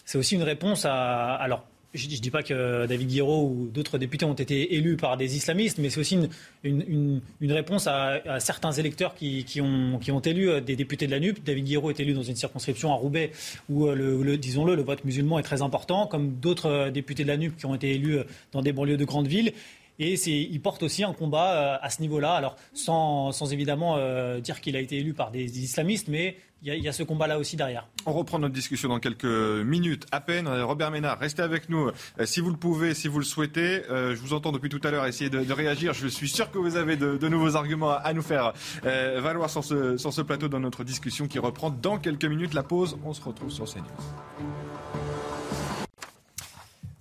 c'est 0.05 0.19
aussi 0.19 0.35
une 0.35 0.43
réponse 0.43 0.85
à. 0.85 1.35
Alors, 1.37 1.65
je 1.95 2.09
ne 2.09 2.17
dis 2.17 2.31
pas 2.31 2.43
que 2.43 2.87
David 2.87 3.09
Guiraud 3.09 3.49
ou 3.49 3.69
d'autres 3.73 3.99
députés 3.99 4.25
ont 4.25 4.35
été 4.35 4.75
élus 4.75 4.97
par 4.97 5.17
des 5.17 5.37
islamistes, 5.37 5.79
mais 5.79 5.91
c'est 5.91 6.01
aussi 6.01 6.19
une, 6.65 7.21
réponse 7.41 7.87
à, 7.87 8.21
certains 8.41 8.73
électeurs 8.73 9.15
qui, 9.15 9.45
ont, 9.61 10.21
élu 10.25 10.51
euh, 10.51 10.61
des 10.61 10.77
députés 10.77 11.07
de 11.07 11.13
la 11.13 11.21
NUP. 11.21 11.43
David 11.45 11.65
Guiraud 11.65 11.91
est 11.91 12.01
élu 12.01 12.13
dans 12.13 12.23
une 12.23 12.37
circonscription 12.37 12.93
à 12.93 12.97
Roubaix 12.97 13.31
où, 13.69 13.87
euh, 13.87 13.95
le, 13.95 14.23
le- 14.23 14.37
disons-le, 14.37 14.75
le 14.75 14.83
vote 14.83 15.05
musulman 15.05 15.39
est 15.39 15.45
très 15.45 15.63
important, 15.63 16.07
comme 16.07 16.35
d'autres 16.35 16.67
euh, 16.67 16.91
députés 16.91 17.23
de 17.23 17.29
la 17.29 17.37
NUP 17.37 17.57
qui 17.57 17.67
ont 17.67 17.75
été 17.75 17.95
élus 17.95 18.19
dans 18.53 18.63
des 18.63 18.73
banlieues 18.73 18.97
de 18.97 19.05
grandes 19.05 19.29
villes. 19.29 19.53
Et 19.99 20.15
il 20.15 20.61
porte 20.61 20.83
aussi 20.83 21.05
un 21.05 21.13
combat 21.13 21.53
euh, 21.53 21.77
à 21.81 21.91
ce 21.91 22.01
niveau-là, 22.01 22.35
alors 22.35 22.57
sans, 22.73 23.31
sans 23.33 23.53
évidemment 23.53 23.97
euh, 23.97 24.41
dire 24.41 24.61
qu'il 24.61 24.77
a 24.77 24.81
été 24.81 24.99
élu 24.99 25.15
par 25.15 25.31
des 25.31 25.61
islamistes, 25.61 26.09
mais 26.09 26.37
il 26.63 26.75
y 26.75 26.89
a- 26.89 26.93
ce 26.93 27.03
combat-là 27.03 27.39
aussi 27.39 27.57
derrière. 27.57 27.87
On 28.07 28.13
reprend 28.13 28.39
notre 28.39 28.55
discussion 28.55 28.89
dans 28.89 28.99
quelques 28.99 29.25
minutes 29.25 30.07
à 30.13 30.21
peine. 30.21 30.49
Robert 30.49 30.91
Ménard, 30.91 31.19
restez 31.19 31.43
avec 31.43 31.69
nous 31.69 31.89
euh, 31.89 32.27
si 32.27 32.41
vous 32.41 32.51
le 32.51 32.57
pouvez, 32.57 32.95
si 32.95 33.07
vous 33.07 33.19
le 33.19 33.25
souhaitez. 33.25 33.83
Je 33.89 34.15
vous 34.15 34.33
entends 34.33 34.51
depuis 34.51 34.71
tout 34.71 34.81
à 34.83 34.91
l'heure 34.91 35.05
essayer 35.07 35.29
de, 35.29 35.53
réagir. 35.53 35.93
Je 35.93 36.09
suis 36.09 36.29
sûr 36.29 36.51
que 36.51 36.59
vous 36.59 36.77
avez 36.77 36.97
de, 36.97 37.29
nouveaux 37.29 37.57
arguments 37.57 37.91
à, 37.91 38.13
nous 38.15 38.23
faire 38.23 38.53
valoir 38.83 39.51
sur 39.51 39.63
ce, 39.63 39.97
sur 39.97 40.13
ce 40.13 40.23
plateau 40.23 40.49
dans 40.49 40.61
notre 40.61 40.85
discussion 40.85 41.29
qui 41.29 41.39
reprend 41.39 41.71
dans 41.71 41.99
quelques 41.99 42.25
minutes. 42.25 42.55
La 42.55 42.63
pause, 42.63 42.97
on 43.05 43.13
se 43.13 43.23
retrouve 43.23 43.51
sur 43.51 43.67
CNews. 43.67 43.85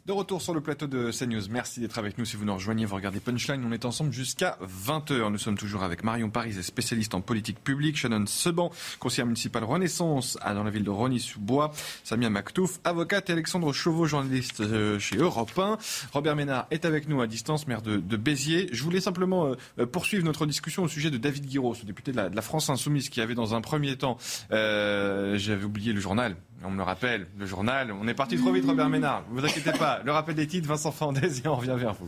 De 0.05 0.11
retour 0.11 0.41
sur 0.41 0.53
le 0.53 0.59
plateau 0.59 0.85
de 0.85 1.11
CNews. 1.11 1.43
Merci 1.49 1.79
d'être 1.79 1.97
avec 1.97 2.17
nous. 2.17 2.25
Si 2.25 2.35
vous 2.35 2.43
nous 2.43 2.53
rejoignez, 2.53 2.83
vous 2.83 2.95
regardez 2.95 3.21
Punchline. 3.21 3.63
On 3.65 3.71
est 3.71 3.85
ensemble 3.85 4.11
jusqu'à 4.11 4.57
20h. 4.85 5.31
Nous 5.31 5.37
sommes 5.37 5.57
toujours 5.57 5.81
avec 5.81 6.03
Marion 6.03 6.29
Paris, 6.29 6.61
spécialiste 6.61 7.15
en 7.15 7.21
politique 7.21 7.63
publique. 7.63 7.95
Shannon 7.95 8.25
Seban, 8.25 8.69
conseillère 8.99 9.27
municipale 9.27 9.63
Renaissance 9.63 10.37
dans 10.43 10.65
la 10.65 10.69
ville 10.71 10.83
de 10.83 10.89
Rony-sous-Bois. 10.89 11.71
Samia 12.03 12.29
Maktouf, 12.29 12.81
avocate. 12.83 13.29
Et 13.29 13.31
Alexandre 13.31 13.71
Chauveau, 13.71 14.05
journaliste 14.05 14.59
euh, 14.59 14.99
chez 14.99 15.15
Europe 15.15 15.57
1. 15.57 15.77
Robert 16.11 16.35
Ménard 16.35 16.67
est 16.69 16.83
avec 16.83 17.07
nous 17.07 17.21
à 17.21 17.27
distance, 17.27 17.65
maire 17.65 17.81
de, 17.81 17.97
Béziers. 18.17 18.67
Je 18.73 18.83
voulais 18.83 18.99
simplement 18.99 19.45
euh, 19.45 19.55
euh, 19.79 19.85
poursuivre 19.85 20.25
notre 20.25 20.45
discussion 20.45 20.83
au 20.83 20.89
sujet 20.89 21.11
de 21.11 21.17
David 21.17 21.45
Guiraud, 21.45 21.75
ce 21.75 21.85
député 21.85 22.11
de 22.11 22.17
la, 22.17 22.41
France 22.41 22.69
Insoumise 22.69 23.07
qui 23.07 23.21
avait 23.21 23.35
dans 23.35 23.55
un 23.55 23.61
premier 23.61 23.95
temps, 23.95 24.17
j'avais 24.49 25.63
oublié 25.63 25.93
le 25.93 26.01
journal, 26.01 26.35
on 26.63 26.71
me 26.71 26.77
le 26.77 26.83
rappelle, 26.83 27.27
le 27.37 27.45
journal. 27.45 27.91
On 27.91 28.07
est 28.07 28.13
parti 28.13 28.37
trop 28.37 28.51
vite, 28.51 28.65
Robert 28.65 28.89
Ménard. 28.89 29.23
Ne 29.29 29.39
vous 29.39 29.45
inquiétez 29.45 29.71
pas. 29.71 30.01
Le 30.03 30.11
rappel 30.11 30.35
des 30.35 30.47
titres, 30.47 30.67
Vincent 30.67 30.91
Fandez, 30.91 31.39
et 31.39 31.47
on 31.47 31.55
revient 31.55 31.75
vers 31.77 31.93
vous. 31.93 32.07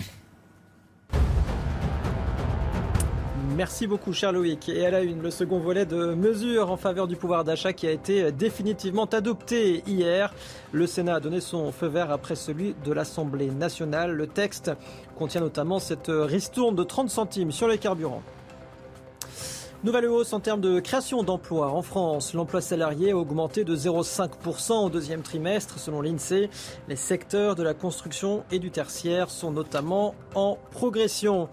Merci 3.56 3.88
beaucoup, 3.88 4.12
cher 4.12 4.34
Loïc. 4.34 4.68
Et 4.68 4.86
à 4.86 4.92
la 4.92 5.02
une, 5.02 5.22
le 5.22 5.32
second 5.32 5.60
volet 5.60 5.86
de 5.86 6.14
mesures 6.14 6.72
en 6.72 6.76
faveur 6.76 7.08
du 7.08 7.16
pouvoir 7.16 7.46
d'achat 7.46 7.72
qui 7.72 7.88
a 7.88 7.92
été 7.92 8.32
définitivement 8.34 9.06
adopté 9.06 9.82
hier. 9.88 10.34
Le 10.74 10.86
Sénat 10.88 11.16
a 11.16 11.20
donné 11.22 11.40
son 11.40 11.72
feu 11.72 11.88
vert 11.88 12.12
après 12.12 12.36
celui 12.36 12.76
de 12.84 12.92
l'Assemblée 12.92 13.50
nationale. 13.50 14.12
Le 14.12 14.28
texte 14.28 14.72
contient 15.18 15.40
notamment 15.40 15.80
cette 15.80 16.12
ristourne 16.12 16.76
de 16.76 16.84
30 16.84 17.10
centimes 17.10 17.54
sur 17.54 17.70
les 17.70 17.78
carburants. 17.78 18.24
Nouvelle 19.86 20.08
hausse 20.08 20.34
en 20.34 20.40
termes 20.40 20.62
de 20.62 20.80
création 20.80 21.22
d'emplois 21.22 21.68
en 21.68 21.84
France. 21.84 22.34
L'emploi 22.34 22.60
salarié 22.60 23.12
a 23.12 23.18
augmenté 23.18 23.64
de 23.64 23.76
0,5% 23.76 24.84
au 24.84 24.90
deuxième 24.90 25.22
trimestre 25.22 25.78
selon 25.78 26.02
l'INSEE. 26.02 26.50
Les 26.88 26.96
secteurs 26.96 27.54
de 27.54 27.62
la 27.62 27.76
construction 27.76 28.44
et 28.52 28.58
du 28.58 28.72
tertiaire 28.72 29.30
sont 29.30 29.52
notamment 29.52 30.16
en 30.34 30.58
progression. 30.72 31.50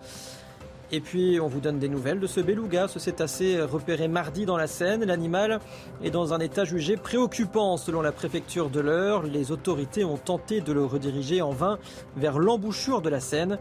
Et 0.93 1.01
puis, 1.01 1.41
on 1.41 1.47
vous 1.47 1.61
donne 1.61 1.79
des 1.79 1.91
nouvelles 1.91 2.21
de 2.21 2.27
ce 2.27 2.41
beluga, 2.41 2.89
ce 2.89 2.99
cétacé 2.99 3.61
repéré 3.61 4.09
mardi 4.09 4.47
dans 4.47 4.57
la 4.57 4.67
Seine. 4.67 5.05
L'animal 5.05 5.61
est 6.03 6.11
dans 6.11 6.33
un 6.33 6.39
état 6.41 6.65
jugé 6.65 6.97
préoccupant 6.97 7.77
selon 7.77 8.01
la 8.01 8.13
préfecture 8.13 8.71
de 8.71 8.81
l'Eure. 8.81 9.25
Les 9.25 9.53
autorités 9.53 10.07
ont 10.07 10.17
tenté 10.17 10.63
de 10.63 10.73
le 10.73 10.87
rediriger 10.87 11.43
en 11.43 11.51
vain 11.51 11.79
vers 12.17 12.39
l'embouchure 12.39 13.03
de 13.03 13.11
la 13.11 13.21
Seine. 13.21 13.59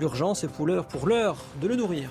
L'urgence 0.00 0.42
est 0.42 0.48
pour 0.48 0.66
l'heure 0.66 1.36
de 1.62 1.68
le 1.68 1.76
nourrir. 1.76 2.10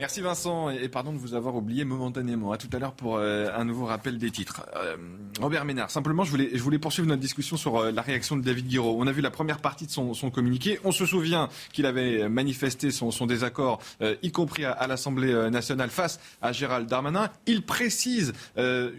Merci 0.00 0.20
Vincent 0.22 0.70
et 0.70 0.88
pardon 0.88 1.12
de 1.12 1.18
vous 1.18 1.34
avoir 1.34 1.54
oublié 1.56 1.84
momentanément. 1.84 2.52
À 2.52 2.56
tout 2.56 2.70
à 2.72 2.78
l'heure 2.78 2.94
pour 2.94 3.18
euh, 3.18 3.50
un 3.54 3.66
nouveau 3.66 3.84
rappel 3.84 4.16
des 4.16 4.30
titres. 4.30 4.64
Euh, 4.74 4.96
Robert 5.38 5.66
Ménard, 5.66 5.90
simplement 5.90 6.24
je 6.24 6.30
voulais, 6.30 6.78
poursuivre 6.78 7.06
notre 7.06 7.20
discussion 7.20 7.58
sur 7.58 7.76
euh, 7.76 7.92
la 7.92 8.00
réaction 8.00 8.38
de 8.38 8.42
David 8.42 8.66
Guiraud. 8.66 8.96
On 8.98 9.06
a 9.06 9.12
vu 9.12 9.20
la 9.20 9.30
première 9.30 9.58
partie 9.58 9.84
de 9.84 9.90
son, 9.90 10.14
communiqué. 10.30 10.80
On 10.84 10.92
se 10.92 11.04
souvient 11.04 11.50
qu'il 11.74 11.84
avait 11.84 12.30
manifesté 12.30 12.90
son, 12.90 13.10
désaccord, 13.26 13.82
y 14.22 14.32
compris 14.32 14.64
à, 14.64 14.86
l'Assemblée 14.86 15.50
nationale 15.50 15.90
face 15.90 16.18
à 16.40 16.52
Gérald 16.52 16.88
Darmanin. 16.88 17.28
Il 17.46 17.60
précise 17.62 18.32
dans 18.56 18.90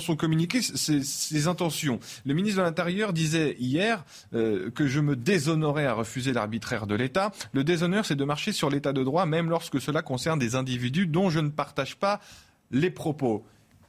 son 0.00 0.16
communiqué 0.16 0.60
ses, 0.60 1.48
intentions. 1.48 2.00
Le 2.26 2.34
ministre 2.34 2.58
de 2.58 2.64
l'Intérieur 2.64 3.14
disait 3.14 3.56
hier 3.58 4.04
que 4.32 4.86
je 4.86 5.00
me 5.00 5.16
déshonorais 5.16 5.86
à 5.86 5.94
refuser 5.94 6.32
l'arbitraire 6.34 6.86
de 6.86 6.94
l'État. 6.94 7.32
Le 7.52 7.64
déshonneur, 7.64 8.04
c'est 8.04 8.16
de 8.16 8.24
marcher 8.24 8.52
sur 8.52 8.68
l'État 8.68 8.92
de 8.92 9.05
droit, 9.06 9.24
même 9.24 9.48
lorsque 9.48 9.80
cela 9.80 10.02
concerne 10.02 10.38
des 10.38 10.54
individus 10.54 11.06
dont 11.06 11.30
je 11.30 11.40
ne 11.40 11.48
partage 11.48 11.96
pas 11.96 12.20
les 12.70 12.90
propos. 12.90 13.42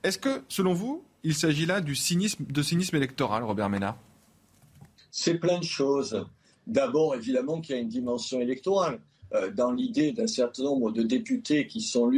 Est-ce 0.03 0.18
que, 0.18 0.41
selon 0.48 0.73
vous, 0.73 1.03
il 1.23 1.35
s'agit 1.35 1.65
là 1.65 1.81
du 1.81 1.95
cynisme, 1.95 2.45
de 2.45 2.61
cynisme 2.61 2.95
électoral, 2.95 3.44
Robert 3.44 3.69
Ménard? 3.69 3.98
C'est 5.11 5.35
plein 5.35 5.60
de 5.60 5.65
choses. 5.65 6.26
D'abord, 6.65 7.15
évidemment, 7.15 7.60
qu'il 7.60 7.76
y 7.76 7.77
a 7.77 7.81
une 7.81 7.89
dimension 7.89 8.39
électorale. 8.39 8.99
Euh, 9.34 9.52
dans 9.52 9.72
l'idée 9.72 10.14
d'un 10.14 10.27
certain 10.27 10.64
nombre 10.64 10.91
de 10.91 11.03
députés 11.03 11.68
qui 11.68 11.81
sont, 11.81 12.11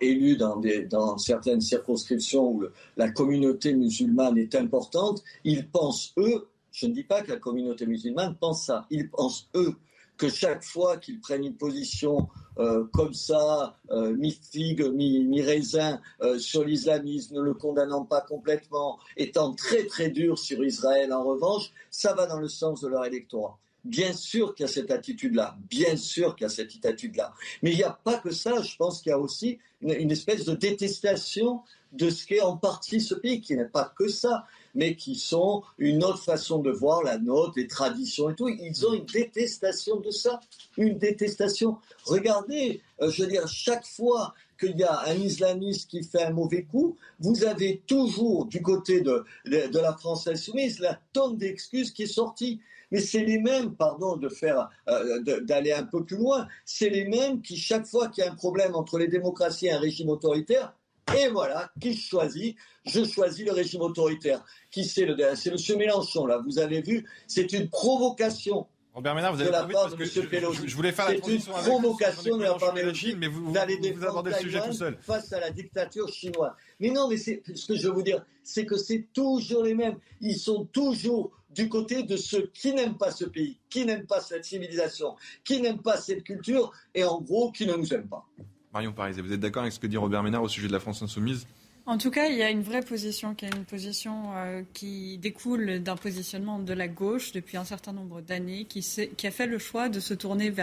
élus 0.00 0.36
dans, 0.38 1.18
certaines 1.18 1.60
circonscriptions 1.60 2.52
où 2.52 2.64
la 2.96 3.10
communauté 3.10 3.74
musulmane 3.74 4.38
est 4.38 4.54
importante, 4.54 5.22
ils 5.44 5.68
pensent, 5.68 6.14
eux, 6.16 6.48
je 6.70 6.86
ne 6.86 6.94
dis 6.94 7.04
pas 7.04 7.20
que 7.20 7.32
la 7.32 7.36
communauté 7.36 7.84
musulmane 7.84 8.34
pense 8.40 8.64
ça, 8.64 8.86
ils 8.88 9.10
pensent, 9.10 9.46
eux, 9.54 9.74
que 10.22 10.28
chaque 10.28 10.62
fois 10.62 10.98
qu'ils 10.98 11.18
prennent 11.18 11.44
une 11.44 11.56
position 11.56 12.28
euh, 12.58 12.84
comme 12.92 13.12
ça, 13.12 13.76
euh, 13.90 14.14
mi-figue, 14.14 14.84
mi-raisin, 14.92 16.00
euh, 16.20 16.38
sur 16.38 16.62
l'islamisme, 16.62 17.34
ne 17.34 17.40
le 17.40 17.54
condamnant 17.54 18.04
pas 18.04 18.20
complètement, 18.20 19.00
étant 19.16 19.52
très 19.52 19.84
très 19.86 20.10
dur 20.10 20.38
sur 20.38 20.62
Israël 20.62 21.12
en 21.12 21.24
revanche, 21.24 21.72
ça 21.90 22.14
va 22.14 22.26
dans 22.26 22.38
le 22.38 22.46
sens 22.46 22.82
de 22.82 22.88
leur 22.88 23.04
électorat. 23.04 23.58
Bien 23.84 24.12
sûr 24.12 24.54
qu'il 24.54 24.64
y 24.64 24.68
a 24.68 24.72
cette 24.72 24.92
attitude-là, 24.92 25.56
bien 25.68 25.96
sûr 25.96 26.36
qu'il 26.36 26.44
y 26.44 26.46
a 26.46 26.50
cette 26.50 26.86
attitude-là. 26.86 27.34
Mais 27.64 27.72
il 27.72 27.76
n'y 27.78 27.82
a 27.82 27.98
pas 28.04 28.18
que 28.18 28.30
ça, 28.30 28.62
je 28.62 28.76
pense 28.76 29.02
qu'il 29.02 29.10
y 29.10 29.12
a 29.12 29.18
aussi 29.18 29.58
une, 29.80 29.90
une 29.90 30.12
espèce 30.12 30.44
de 30.44 30.54
détestation 30.54 31.62
de 31.90 32.10
ce 32.10 32.26
qu'est 32.28 32.42
en 32.42 32.56
partie 32.56 33.00
ce 33.00 33.16
pays, 33.16 33.40
qui 33.40 33.56
n'est 33.56 33.64
pas 33.64 33.92
que 33.98 34.06
ça 34.06 34.46
mais 34.74 34.96
qui 34.96 35.14
sont 35.14 35.62
une 35.78 36.04
autre 36.04 36.22
façon 36.22 36.58
de 36.58 36.70
voir 36.70 37.02
la 37.02 37.18
nôtre, 37.18 37.54
les 37.56 37.66
traditions 37.66 38.30
et 38.30 38.34
tout. 38.34 38.48
Ils 38.48 38.86
ont 38.86 38.94
une 38.94 39.04
détestation 39.04 40.00
de 40.00 40.10
ça, 40.10 40.40
une 40.76 40.98
détestation. 40.98 41.78
Regardez, 42.04 42.80
euh, 43.00 43.10
je 43.10 43.22
veux 43.22 43.28
dire, 43.28 43.46
chaque 43.48 43.86
fois 43.86 44.34
qu'il 44.58 44.78
y 44.78 44.84
a 44.84 45.02
un 45.06 45.14
islamiste 45.14 45.90
qui 45.90 46.02
fait 46.02 46.22
un 46.22 46.30
mauvais 46.30 46.62
coup, 46.62 46.96
vous 47.18 47.44
avez 47.44 47.82
toujours 47.86 48.46
du 48.46 48.62
côté 48.62 49.00
de, 49.00 49.24
de, 49.46 49.78
la 49.78 49.92
France 49.92 50.26
insoumise 50.28 50.78
la 50.78 51.00
tonne 51.12 51.36
d'excuses 51.36 51.90
qui 51.90 52.04
est 52.04 52.06
sortie. 52.06 52.60
Mais 52.92 53.00
c'est 53.00 53.24
les 53.24 53.38
mêmes, 53.38 53.74
pardon 53.74 54.16
de 54.16 54.28
faire, 54.28 54.68
euh, 54.88 55.40
d'aller 55.40 55.72
un 55.72 55.84
peu 55.84 56.04
plus 56.04 56.18
loin, 56.18 56.46
c'est 56.66 56.90
les 56.90 57.06
mêmes 57.06 57.40
qui, 57.40 57.56
chaque 57.56 57.86
fois 57.86 58.08
qu'il 58.08 58.22
y 58.22 58.26
a 58.26 58.30
un 58.30 58.34
problème 58.34 58.74
entre 58.74 58.98
les 58.98 59.08
démocraties 59.08 59.66
et 59.66 59.72
un 59.72 59.80
régime 59.80 60.10
autoritaire, 60.10 60.74
et 61.16 61.28
voilà, 61.28 61.70
qui 61.80 61.96
choisit 61.96 62.56
Je 62.84 63.04
choisis 63.04 63.44
le 63.44 63.52
régime 63.52 63.82
autoritaire. 63.82 64.44
Qui 64.70 64.84
c'est 64.84 65.04
le 65.04 65.16
C'est 65.34 65.50
M. 65.50 65.78
Mélenchon, 65.78 66.26
là. 66.26 66.38
Vous 66.44 66.58
avez 66.58 66.80
vu, 66.82 67.06
c'est 67.26 67.52
une 67.52 67.68
provocation. 67.68 68.66
Robert 68.94 69.14
Ménard, 69.14 69.34
vous 69.34 69.40
avez 69.40 69.48
de 69.48 69.52
la 69.52 69.64
part 69.64 69.88
de 69.88 69.94
M. 69.94 70.04
Je, 70.04 70.66
je, 70.66 70.76
voulais 70.76 70.92
faire 70.92 71.08
la 71.08 71.18
transition 71.18 71.56
une 71.56 71.62
provocation 71.62 72.36
de 72.36 72.42
la 72.42 72.54
part 72.54 72.74
de 72.74 73.16
mais 73.16 73.26
vous, 73.26 73.46
vous, 73.46 73.52
vous 73.52 74.04
abordez 74.04 74.30
le 74.30 74.36
sujet 74.36 74.60
tout 74.66 74.72
seul. 74.72 74.98
Face 75.00 75.32
à 75.32 75.40
la 75.40 75.50
dictature 75.50 76.08
chinoise. 76.08 76.52
Mais 76.78 76.90
non, 76.90 77.08
mais 77.08 77.16
ce 77.16 77.66
que 77.66 77.74
je 77.74 77.88
veux 77.88 77.94
vous 77.94 78.02
dire, 78.02 78.24
c'est 78.42 78.66
que 78.66 78.76
c'est 78.76 79.06
toujours 79.14 79.62
les 79.62 79.74
mêmes. 79.74 79.98
Ils 80.20 80.36
sont 80.36 80.66
toujours 80.66 81.32
du 81.50 81.68
côté 81.68 82.02
de 82.02 82.16
ceux 82.16 82.50
qui 82.54 82.72
n'aiment 82.74 82.96
pas 82.96 83.10
ce 83.10 83.24
pays, 83.24 83.58
qui 83.68 83.84
n'aiment 83.84 84.06
pas 84.06 84.20
cette 84.20 84.44
civilisation, 84.44 85.16
qui 85.44 85.60
n'aiment 85.60 85.82
pas 85.82 85.96
cette 85.96 86.24
culture, 86.24 86.72
et 86.94 87.04
en 87.04 87.20
gros, 87.20 87.50
qui 87.50 87.66
ne 87.66 87.74
nous 87.74 87.92
aiment 87.92 88.08
pas. 88.08 88.26
Marion 88.72 88.92
Paris, 88.92 89.14
vous 89.20 89.32
êtes 89.32 89.40
d'accord 89.40 89.62
avec 89.62 89.72
ce 89.72 89.78
que 89.78 89.86
dit 89.86 89.96
Robert 89.96 90.22
Ménard 90.22 90.42
au 90.42 90.48
sujet 90.48 90.66
de 90.66 90.72
la 90.72 90.80
France 90.80 91.02
insoumise? 91.02 91.46
En 91.84 91.98
tout 91.98 92.12
cas, 92.12 92.28
il 92.28 92.36
y 92.36 92.42
a 92.42 92.50
une 92.50 92.62
vraie 92.62 92.82
position 92.82 93.34
qui 93.34 93.44
est 93.44 93.54
une 93.54 93.64
position 93.64 94.30
euh, 94.36 94.62
qui 94.72 95.18
découle 95.18 95.80
d'un 95.80 95.96
positionnement 95.96 96.60
de 96.60 96.72
la 96.72 96.86
gauche 96.86 97.32
depuis 97.32 97.56
un 97.56 97.64
certain 97.64 97.92
nombre 97.92 98.20
d'années, 98.20 98.66
qui, 98.66 98.86
qui, 99.16 99.26
a 99.26 99.30
fait 99.32 99.48
le 99.48 99.58
choix 99.58 99.88
de 99.88 99.98
se 99.98 100.14
tourner 100.14 100.54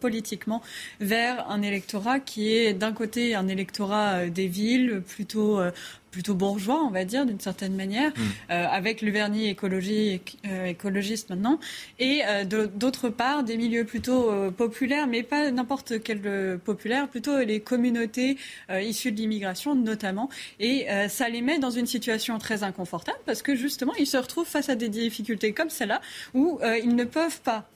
politiquement 0.00 0.62
vers 0.98 1.48
un 1.48 1.62
électorat 1.62 2.18
qui 2.18 2.52
est 2.52 2.74
d'un 2.74 2.92
côté 2.92 3.36
un 3.36 3.46
électorat 3.46 4.14
euh, 4.14 4.30
des 4.30 4.48
villes, 4.48 5.02
plutôt 5.06 5.60
euh, 5.60 5.70
plutôt 6.10 6.34
bourgeois, 6.34 6.82
on 6.82 6.90
va 6.90 7.04
dire, 7.04 7.26
d'une 7.26 7.40
certaine 7.40 7.74
manière, 7.74 8.10
mm. 8.10 8.22
euh, 8.50 8.66
avec 8.68 9.02
le 9.02 9.10
vernis 9.10 9.54
euh, 9.62 10.64
écologiste 10.64 11.30
maintenant, 11.30 11.58
et 11.98 12.22
euh, 12.26 12.44
d'autre 12.44 13.08
part 13.08 13.44
des 13.44 13.56
milieux 13.56 13.84
plutôt 13.84 14.32
populaires, 14.52 15.06
mais 15.06 15.22
pas 15.22 15.50
n'importe 15.50 16.02
quel 16.02 16.58
populaire, 16.58 17.08
plutôt 17.08 17.38
les 17.40 17.60
communautés 17.60 18.36
issues 18.70 19.12
de 19.12 19.16
l'immigration 19.16 19.74
notamment, 19.74 20.28
et 20.60 20.86
ça 21.08 21.28
les 21.28 21.42
met 21.42 21.58
dans 21.58 21.70
une 21.70 21.86
situation 21.86 22.38
très 22.38 22.62
inconfortable 22.62 23.18
parce 23.26 23.42
que 23.42 23.54
justement 23.54 23.94
ils 23.94 24.06
se 24.06 24.16
retrouvent 24.16 24.46
face 24.46 24.68
à 24.68 24.74
des 24.74 24.88
difficultés 24.88 25.52
comme 25.52 25.70
celle-là 25.70 26.00
où 26.34 26.58
ils 26.82 26.94
ne 26.94 27.04
peuvent 27.04 27.40
pas 27.40 27.68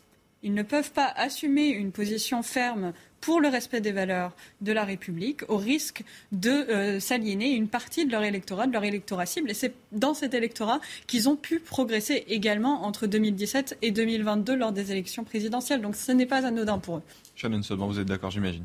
ils 0.43 0.55
ne 0.55 0.63
peuvent 0.63 0.93
pas 0.93 1.13
assumer 1.17 1.69
une 1.69 1.93
position 1.93 2.43
ferme 2.43 2.93
pour 3.21 3.41
le 3.41 3.49
respect 3.49 3.81
des 3.81 3.93
valeurs 3.93 4.33
de 4.61 4.73
la 4.73 4.85
République, 4.85 5.43
au 5.49 5.57
risque 5.57 6.05
de 6.33 6.51
euh, 6.51 7.01
s'aliéner 7.01 7.51
une 7.51 7.69
partie 7.69 8.07
de 8.07 8.13
leur 8.13 8.23
électorat, 8.23 8.67
de 8.67 8.73
leur 8.73 8.85
électorat 8.85 9.27
cible. 9.27 9.51
Et 9.51 9.55
c'est 9.55 9.75
dans 9.93 10.15
cet 10.15 10.35
électorat 10.35 10.81
qu'ils 11.07 11.29
ont 11.29 11.37
pu 11.37 11.61
progresser 11.61 12.25
également 12.29 12.85
entre 12.85 13.07
2017 13.07 13.79
et 13.83 13.91
2022 13.91 14.57
lors 14.57 14.73
des 14.73 14.93
élections 14.93 15.25
présidentielles. 15.25 15.81
Donc 15.81 15.97
ce 15.97 16.13
n'est 16.13 16.27
pas 16.27 16.47
anodin 16.47 16.79
pour 16.79 16.99
eux. 16.99 17.03
Shannon 17.37 17.63
Sodman, 17.63 17.89
vous 17.89 18.01
êtes 18.01 18.09
d'accord, 18.09 18.31
j'imagine? 18.31 18.65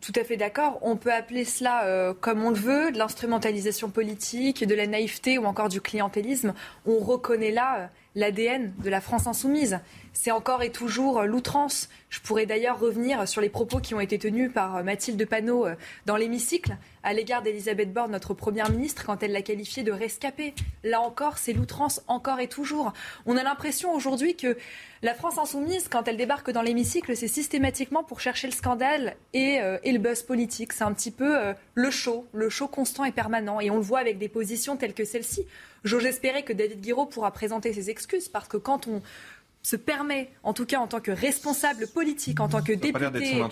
Tout 0.00 0.12
à 0.14 0.24
fait 0.24 0.36
d'accord. 0.36 0.78
On 0.82 0.96
peut 0.96 1.12
appeler 1.12 1.44
cela 1.44 1.86
euh, 1.86 2.12
comme 2.12 2.44
on 2.44 2.50
le 2.50 2.56
veut, 2.56 2.92
de 2.92 2.98
l'instrumentalisation 2.98 3.88
politique, 3.88 4.64
de 4.64 4.74
la 4.74 4.86
naïveté 4.86 5.38
ou 5.38 5.46
encore 5.46 5.68
du 5.68 5.80
clientélisme. 5.80 6.52
On 6.84 6.98
reconnaît 6.98 7.50
là 7.50 7.80
euh, 7.80 7.86
l'ADN 8.14 8.74
de 8.82 8.90
la 8.90 9.00
France 9.00 9.26
insoumise 9.26 9.78
c'est 10.18 10.30
encore 10.30 10.62
et 10.62 10.70
toujours 10.70 11.20
euh, 11.20 11.26
l'outrance. 11.26 11.90
Je 12.08 12.20
pourrais 12.20 12.46
d'ailleurs 12.46 12.80
revenir 12.80 13.28
sur 13.28 13.42
les 13.42 13.50
propos 13.50 13.80
qui 13.80 13.94
ont 13.94 14.00
été 14.00 14.18
tenus 14.18 14.50
par 14.50 14.76
euh, 14.76 14.82
Mathilde 14.82 15.22
Panot 15.28 15.66
euh, 15.66 15.74
dans 16.06 16.16
l'hémicycle 16.16 16.74
à 17.02 17.12
l'égard 17.12 17.42
d'Elisabeth 17.42 17.92
Borne, 17.92 18.12
notre 18.12 18.32
première 18.32 18.70
ministre, 18.70 19.04
quand 19.04 19.22
elle 19.22 19.32
l'a 19.32 19.42
qualifiée 19.42 19.82
de 19.82 19.92
rescapée. 19.92 20.54
Là 20.82 21.02
encore, 21.02 21.36
c'est 21.36 21.52
l'outrance 21.52 22.00
encore 22.08 22.40
et 22.40 22.48
toujours. 22.48 22.94
On 23.26 23.36
a 23.36 23.42
l'impression 23.42 23.92
aujourd'hui 23.92 24.36
que 24.36 24.56
la 25.02 25.14
France 25.14 25.36
insoumise, 25.36 25.88
quand 25.88 26.08
elle 26.08 26.16
débarque 26.16 26.50
dans 26.50 26.62
l'hémicycle, 26.62 27.14
c'est 27.14 27.28
systématiquement 27.28 28.02
pour 28.02 28.20
chercher 28.20 28.48
le 28.48 28.54
scandale 28.54 29.16
et, 29.34 29.60
le 29.60 29.98
buzz 29.98 30.22
politique. 30.22 30.72
C'est 30.72 30.82
un 30.82 30.92
petit 30.92 31.12
peu 31.12 31.36
le 31.74 31.90
show, 31.92 32.26
le 32.32 32.48
show 32.48 32.66
constant 32.66 33.04
et 33.04 33.12
permanent. 33.12 33.60
Et 33.60 33.70
on 33.70 33.76
le 33.76 33.82
voit 33.82 34.00
avec 34.00 34.18
des 34.18 34.28
positions 34.28 34.76
telles 34.76 34.94
que 34.94 35.04
celle-ci. 35.04 35.46
J'ose 35.84 36.06
espérer 36.06 36.42
que 36.42 36.52
David 36.52 36.80
Guiraud 36.80 37.06
pourra 37.06 37.30
présenter 37.30 37.72
ses 37.72 37.90
excuses 37.90 38.28
parce 38.28 38.48
que 38.48 38.56
quand 38.56 38.88
on 38.88 39.02
se 39.66 39.74
permet, 39.74 40.30
en 40.44 40.52
tout 40.52 40.64
cas 40.64 40.78
en 40.78 40.86
tant 40.86 41.00
que 41.00 41.10
responsable 41.10 41.88
politique, 41.88 42.38
en 42.38 42.46
tant 42.46 42.62
que 42.62 42.72
député, 42.72 43.42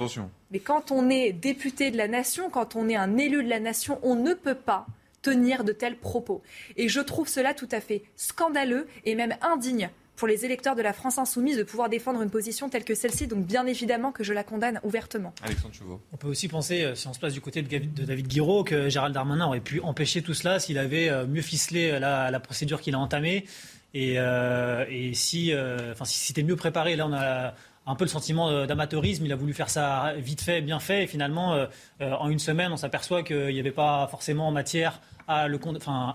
mais 0.52 0.60
quand 0.60 0.92
on 0.92 1.10
est 1.10 1.32
député 1.32 1.90
de 1.90 1.96
la 1.96 2.06
nation, 2.06 2.50
quand 2.50 2.76
on 2.76 2.88
est 2.88 2.94
un 2.94 3.16
élu 3.16 3.42
de 3.42 3.48
la 3.48 3.58
nation, 3.58 3.98
on 4.04 4.14
ne 4.14 4.32
peut 4.32 4.54
pas 4.54 4.86
tenir 5.22 5.64
de 5.64 5.72
tels 5.72 5.96
propos. 5.96 6.40
Et 6.76 6.88
je 6.88 7.00
trouve 7.00 7.26
cela 7.26 7.52
tout 7.52 7.68
à 7.72 7.80
fait 7.80 8.04
scandaleux 8.14 8.86
et 9.04 9.16
même 9.16 9.34
indigne 9.42 9.90
pour 10.14 10.28
les 10.28 10.44
électeurs 10.44 10.76
de 10.76 10.82
la 10.82 10.92
France 10.92 11.18
insoumise 11.18 11.56
de 11.56 11.64
pouvoir 11.64 11.88
défendre 11.88 12.22
une 12.22 12.30
position 12.30 12.68
telle 12.68 12.84
que 12.84 12.94
celle-ci. 12.94 13.26
Donc 13.26 13.44
bien 13.44 13.66
évidemment 13.66 14.12
que 14.12 14.22
je 14.22 14.32
la 14.32 14.44
condamne 14.44 14.78
ouvertement. 14.84 15.34
Alexandre 15.42 15.74
Chauveau. 15.74 16.00
On 16.12 16.16
peut 16.16 16.28
aussi 16.28 16.46
penser, 16.46 16.84
euh, 16.84 16.94
si 16.94 17.08
on 17.08 17.12
se 17.12 17.18
place 17.18 17.32
du 17.32 17.40
côté 17.40 17.60
de 17.60 18.04
David 18.04 18.28
Guiraud, 18.28 18.62
que 18.62 18.88
Gérald 18.88 19.12
Darmanin 19.12 19.46
aurait 19.48 19.58
pu 19.58 19.80
empêcher 19.80 20.22
tout 20.22 20.34
cela 20.34 20.60
s'il 20.60 20.78
avait 20.78 21.08
euh, 21.08 21.26
mieux 21.26 21.42
ficelé 21.42 21.98
la, 21.98 22.30
la 22.30 22.38
procédure 22.38 22.80
qu'il 22.80 22.94
a 22.94 23.00
entamée. 23.00 23.46
Et, 23.94 24.14
euh, 24.18 24.84
et 24.90 25.14
si, 25.14 25.52
euh, 25.52 25.92
enfin, 25.92 26.04
si 26.04 26.18
c'était 26.18 26.42
mieux 26.42 26.56
préparé, 26.56 26.96
là, 26.96 27.06
on 27.06 27.12
a 27.14 27.54
un 27.86 27.94
peu 27.94 28.04
le 28.04 28.10
sentiment 28.10 28.66
d'amateurisme. 28.66 29.24
Il 29.24 29.32
a 29.32 29.36
voulu 29.36 29.54
faire 29.54 29.70
ça 29.70 30.14
vite 30.16 30.40
fait, 30.40 30.60
bien 30.62 30.80
fait. 30.80 31.04
Et 31.04 31.06
finalement, 31.06 31.54
euh, 31.54 31.66
en 32.00 32.28
une 32.28 32.38
semaine, 32.38 32.72
on 32.72 32.76
s'aperçoit 32.76 33.22
qu'il 33.22 33.48
n'y 33.48 33.60
avait 33.60 33.70
pas 33.70 34.08
forcément 34.10 34.50
matière 34.50 35.00
à 35.28 35.46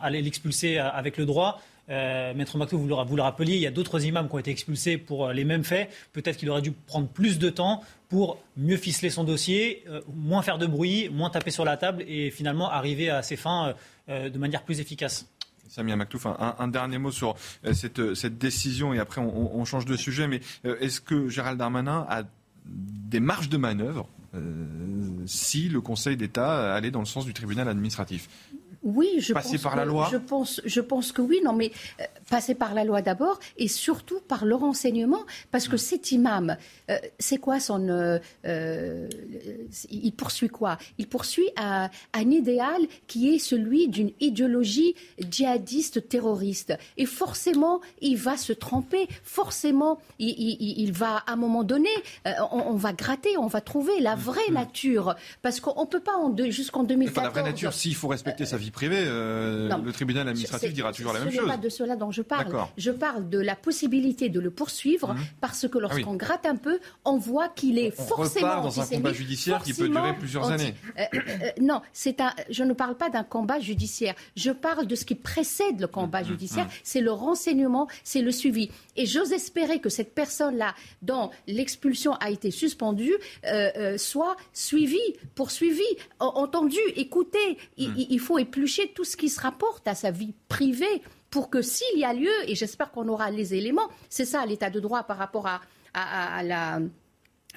l'expulser 0.09 0.77
avec 0.77 1.17
le 1.17 1.25
droit. 1.25 1.61
Maître 1.87 2.57
Macto, 2.57 2.77
vous 2.77 2.87
le, 2.87 2.95
vous 2.95 3.15
rappeliez, 3.15 3.55
il 3.55 3.61
y 3.61 3.67
a 3.67 3.71
d'autres 3.71 4.03
imams 4.05 4.27
qui 4.27 4.35
ont 4.35 4.39
été 4.39 4.51
expulsés 4.51 4.97
pour 4.97 5.29
les 5.29 5.43
mêmes 5.43 5.63
faits. 5.63 5.89
Peut-être 6.13 6.37
qu'il 6.37 6.49
aurait 6.49 6.61
dû 6.61 6.71
prendre 6.71 7.07
plus 7.07 7.39
de 7.39 7.49
temps 7.49 7.81
pour 8.09 8.37
mieux 8.57 8.77
ficeler 8.77 9.09
son 9.09 9.23
dossier, 9.23 9.83
moins 10.13 10.41
faire 10.41 10.57
de 10.59 10.67
bruit, 10.67 11.09
moins 11.09 11.29
taper 11.29 11.51
sur 11.51 11.65
la 11.65 11.77
table 11.77 12.03
et 12.07 12.29
finalement 12.29 12.69
arriver 12.69 13.09
à 13.09 13.23
ses 13.23 13.35
fins 13.35 13.73
de 14.07 14.37
manière 14.37 14.63
plus 14.63 14.79
efficace. 14.79 15.27
Samia 15.69 15.95
Maktouf, 15.95 16.25
un, 16.25 16.67
dernier 16.67 16.97
mot 16.97 17.11
sur 17.11 17.35
cette, 17.71 18.15
cette 18.15 18.37
décision 18.37 18.93
et 18.93 18.99
après 18.99 19.21
on, 19.21 19.55
on 19.55 19.65
change 19.65 19.85
de 19.85 19.95
sujet. 19.95 20.27
Mais 20.27 20.41
est-ce 20.63 20.99
que 20.99 21.29
Gérald 21.29 21.57
Darmanin 21.57 22.05
a 22.09 22.23
des 22.65 23.19
marges 23.19 23.49
de 23.49 23.57
manœuvre 23.57 24.07
euh, 24.35 24.65
si 25.25 25.69
le 25.69 25.81
Conseil 25.81 26.17
d'État 26.17 26.75
allait 26.75 26.91
dans 26.91 26.99
le 26.99 27.05
sens 27.05 27.25
du 27.25 27.33
tribunal 27.33 27.67
administratif? 27.67 28.29
Oui, 28.83 29.17
je 29.19 29.33
passer 29.33 29.53
pense 29.53 29.63
par 29.63 29.75
la 29.75 29.85
loi. 29.85 30.07
Je 30.11 30.17
pense, 30.17 30.61
je 30.63 30.79
pense 30.79 31.11
que 31.11 31.21
oui. 31.21 31.41
Non, 31.43 31.53
mais 31.53 31.71
euh, 31.99 32.03
passer 32.29 32.55
par 32.55 32.73
la 32.73 32.85
loi 32.85 33.01
d'abord 33.01 33.39
et 33.57 33.67
surtout 33.67 34.19
par 34.21 34.45
le 34.45 34.55
renseignement, 34.55 35.25
parce 35.51 35.67
que 35.67 35.75
mm. 35.75 35.79
cet 35.79 36.11
imam, 36.11 36.57
euh, 36.89 36.97
c'est 37.17 37.37
quoi 37.37 37.59
son 37.59 38.19
Il 39.89 40.13
poursuit 40.13 40.49
quoi? 40.49 40.77
Il 40.97 41.07
poursuit 41.07 41.49
un, 41.57 41.89
idéal 42.15 42.81
qui 43.07 43.33
est 43.33 43.39
celui 43.39 43.87
d'une 43.87 44.11
idéologie 44.19 44.95
djihadiste 45.19 46.07
terroriste. 46.07 46.77
Et 46.97 47.05
forcément, 47.05 47.81
il 48.01 48.17
va 48.17 48.37
se 48.37 48.53
tromper. 48.53 49.07
Forcément, 49.23 49.99
il, 50.19 50.91
va 50.91 51.23
à 51.27 51.33
un 51.33 51.35
moment 51.35 51.63
donné, 51.63 51.89
on, 52.51 52.75
va 52.75 52.93
gratter, 52.93 53.37
on 53.37 53.47
va 53.47 53.61
trouver 53.61 53.99
la 53.99 54.15
vraie 54.15 54.51
nature. 54.51 55.15
Parce 55.41 55.59
qu'on 55.59 55.81
ne 55.81 55.87
peut 55.87 55.99
pas 55.99 56.13
jusqu'en 56.49 56.83
2014. 56.83 57.23
la 57.23 57.29
vraie 57.29 57.43
nature, 57.43 57.73
s'il 57.73 57.95
faut 57.95 58.07
respecter 58.07 58.45
sa 58.45 58.57
vie 58.57 58.68
privée, 58.71 59.03
euh, 59.05 59.69
le 59.83 59.91
tribunal 59.91 60.27
administratif 60.27 60.73
dira 60.73 60.91
toujours 60.91 61.13
la 61.13 61.19
même 61.19 61.29
chose. 61.29 61.37
Ce 61.37 61.41
n'est 61.43 61.47
pas 61.47 61.57
de 61.57 61.69
cela 61.69 61.95
dont 61.95 62.11
je 62.11 62.21
parle. 62.21 62.53
Je 62.77 62.91
parle 62.91 63.29
de 63.29 63.39
la 63.39 63.55
possibilité 63.55 64.29
de 64.29 64.39
le 64.39 64.51
poursuivre 64.51 65.13
mhm. 65.13 65.19
parce 65.41 65.67
que 65.67 65.77
lorsqu'on 65.77 66.13
ah 66.13 66.17
gratte 66.17 66.45
un 66.45 66.55
peu, 66.55 66.79
on 67.05 67.17
voit 67.17 67.49
qu'il 67.49 67.77
est 67.77 67.93
on 67.99 68.03
forcément. 68.03 68.47
Repart 68.47 68.63
dans 68.63 68.81
un 68.81 68.85
combat 68.85 69.13
judiciaire 69.13 69.61
qui 69.61 69.73
peut 69.73 69.87
durer 69.87 70.15
plusieurs 70.17 70.49
années. 70.49 70.75
Euh, 70.97 71.03
euh, 71.13 71.49
non, 71.61 71.81
c'est 71.93 72.21
un. 72.21 72.33
Je 72.49 72.63
ne 72.63 72.73
parle 72.73 72.95
pas 72.95 73.09
d'un 73.09 73.23
combat 73.23 73.59
judiciaire. 73.59 74.15
Je 74.35 74.51
parle 74.51 74.87
de 74.87 74.95
ce 74.95 75.05
qui 75.05 75.15
précède 75.15 75.79
le 75.79 75.87
combat 75.87 76.21
mhm. 76.21 76.27
judiciaire. 76.27 76.65
Mhm. 76.65 76.71
C'est 76.83 77.01
le 77.01 77.11
renseignement, 77.11 77.87
c'est 78.03 78.21
le 78.21 78.31
suivi. 78.31 78.69
Et 78.95 79.05
j'ose 79.05 79.31
espérer 79.31 79.79
que 79.79 79.89
cette 79.89 80.13
personne-là, 80.13 80.75
dont 81.01 81.31
l'expulsion 81.47 82.13
a 82.15 82.29
été 82.29 82.51
suspendue, 82.51 83.15
soit 83.97 84.35
suivie, 84.53 84.97
poursuivie, 85.35 85.83
entendue, 86.19 86.77
écoutée. 86.95 87.57
il 87.77 88.19
faut 88.19 88.37
tout 88.95 89.03
ce 89.03 89.17
qui 89.17 89.29
se 89.29 89.39
rapporte 89.39 89.87
à 89.87 89.95
sa 89.95 90.11
vie 90.11 90.33
privée 90.47 91.01
pour 91.29 91.49
que 91.49 91.61
s'il 91.61 91.99
y 91.99 92.05
a 92.05 92.13
lieu, 92.13 92.31
et 92.47 92.55
j'espère 92.55 92.91
qu'on 92.91 93.07
aura 93.07 93.29
les 93.29 93.53
éléments, 93.53 93.89
c'est 94.09 94.25
ça 94.25 94.45
l'état 94.45 94.69
de 94.69 94.79
droit 94.79 95.03
par 95.03 95.17
rapport 95.17 95.47
à, 95.47 95.61
à 95.93 96.43
la 96.43 96.79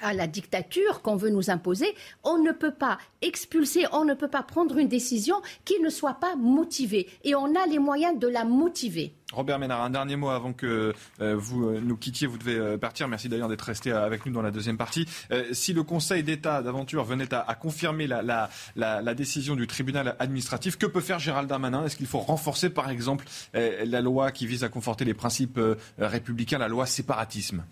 à 0.03 0.13
la 0.13 0.27
dictature 0.27 1.01
qu'on 1.01 1.15
veut 1.15 1.29
nous 1.29 1.49
imposer, 1.49 1.87
on 2.23 2.37
ne 2.37 2.51
peut 2.51 2.73
pas 2.73 2.99
expulser, 3.21 3.85
on 3.91 4.05
ne 4.05 4.13
peut 4.13 4.27
pas 4.27 4.43
prendre 4.43 4.77
une 4.77 4.87
décision 4.87 5.35
qui 5.65 5.79
ne 5.79 5.89
soit 5.89 6.19
pas 6.19 6.35
motivée. 6.35 7.07
Et 7.23 7.33
on 7.35 7.55
a 7.55 7.65
les 7.67 7.79
moyens 7.79 8.19
de 8.19 8.27
la 8.27 8.43
motiver. 8.43 9.15
Robert 9.31 9.57
Ménard, 9.57 9.81
un 9.81 9.89
dernier 9.89 10.15
mot 10.15 10.29
avant 10.29 10.53
que 10.53 10.93
euh, 11.19 11.35
vous 11.35 11.65
euh, 11.65 11.81
nous 11.83 11.97
quittiez, 11.97 12.27
vous 12.27 12.37
devez 12.37 12.55
euh, 12.55 12.77
partir. 12.77 13.07
Merci 13.07 13.29
d'ailleurs 13.29 13.49
d'être 13.49 13.63
resté 13.63 13.91
avec 13.91 14.25
nous 14.25 14.31
dans 14.31 14.43
la 14.43 14.51
deuxième 14.51 14.77
partie. 14.77 15.07
si 15.51 15.73
le 15.73 15.83
Conseil 15.83 16.23
d'État 16.23 16.61
d'aventure 16.61 17.03
venait 17.03 17.33
à, 17.33 17.55
confirmer 17.55 18.05
la, 18.07 18.49
la, 18.75 19.13
décision 19.15 19.55
du 19.55 19.65
tribunal 19.67 20.15
administratif, 20.19 20.77
que 20.77 20.85
peut 20.85 21.01
faire 21.01 21.19
Gérald 21.19 21.49
Darmanin? 21.49 21.85
Est-ce 21.85 21.95
qu'il 21.95 22.07
faut 22.07 22.19
renforcer 22.19 22.69
par 22.69 22.89
exemple 22.89 23.25
la 23.53 24.01
loi 24.01 24.31
qui 24.31 24.45
vise 24.45 24.63
à 24.63 24.69
conforter 24.69 25.05
les 25.05 25.13
principes 25.13 25.59
républicains, 25.97 26.57
la 26.57 26.67
loi 26.67 26.85
séparatisme? 26.85 27.63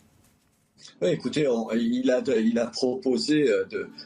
Oui, 1.02 1.10
écoutez, 1.10 1.48
il, 1.74 2.60
a, 2.60 2.68
proposé 2.68 3.50
euh, 3.50 3.66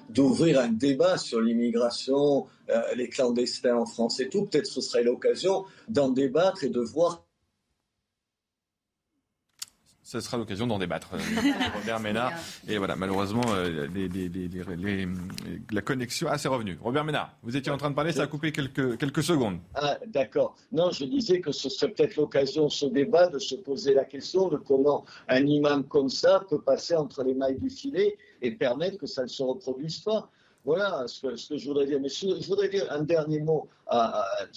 d'ouvrir 0.10 0.60
un 0.60 0.70
débat 0.70 1.18
sur 1.18 1.42
l'immigration, 1.42 2.48
euh, 2.70 2.82
les 2.96 3.10
clandestins 3.10 3.76
en 3.76 3.86
France 3.86 4.20
et 4.20 4.30
tout. 4.30 4.46
Peut-être 4.46 4.68
ce 4.68 4.82
serait 4.82 5.04
l'occasion 5.04 5.66
d'en 5.88 6.10
débattre 6.10 6.64
et 6.64 6.70
de 6.70 6.80
voir 6.80 7.25
ce 10.22 10.28
sera 10.28 10.38
l'occasion 10.38 10.68
d'en 10.68 10.80
débattre, 10.80 11.10
euh, 11.14 11.18
Robert 11.76 12.00
Ménard. 12.00 12.32
Et 12.68 12.78
voilà, 12.78 12.96
malheureusement, 12.96 13.44
la 15.72 15.82
connexion. 15.82 16.28
Ah, 16.30 16.38
c'est 16.38 16.48
revenu. 16.48 16.78
Robert 16.82 17.04
Ménard, 17.04 17.34
vous 17.44 17.56
étiez 17.56 17.72
en 17.72 17.78
train 17.78 17.90
de 17.90 17.96
parler, 17.96 18.12
ça 18.12 18.24
a 18.24 18.28
coupé 18.28 18.52
quelques, 18.52 18.98
quelques 18.98 19.24
secondes. 19.24 19.60
Ah, 19.74 19.98
d'accord. 20.08 20.56
Non, 20.72 20.92
je 20.92 21.06
disais 21.06 21.42
que 21.42 21.52
ce 21.52 21.70
serait 21.70 21.92
peut-être 21.92 22.16
l'occasion, 22.16 22.70
ce 22.70 22.86
débat, 22.86 23.28
de 23.28 23.40
se 23.40 23.56
poser 23.56 23.94
la 23.94 24.06
question 24.06 24.48
de 24.48 24.58
comment 24.58 25.06
un 25.28 25.46
imam 25.46 25.84
comme 25.84 26.10
ça 26.10 26.44
peut 26.50 26.62
passer 26.62 26.96
entre 26.96 27.24
les 27.24 27.34
mailles 27.34 27.60
du 27.60 27.70
filet 27.70 28.18
et 28.42 28.52
permettre 28.52 28.98
que 28.98 29.08
ça 29.08 29.24
ne 29.24 29.28
se 29.28 29.44
reproduise 29.44 30.00
pas. 30.00 30.30
Voilà 30.66 31.06
ce 31.08 31.28
que, 31.28 31.58
je 31.58 31.68
voudrais 31.68 31.86
dire. 31.86 32.00
Mais 32.02 32.10
je, 32.10 32.48
voudrais 32.48 32.70
dire 32.70 32.88
un 32.92 33.04
dernier 33.04 33.40
mot. 33.40 33.68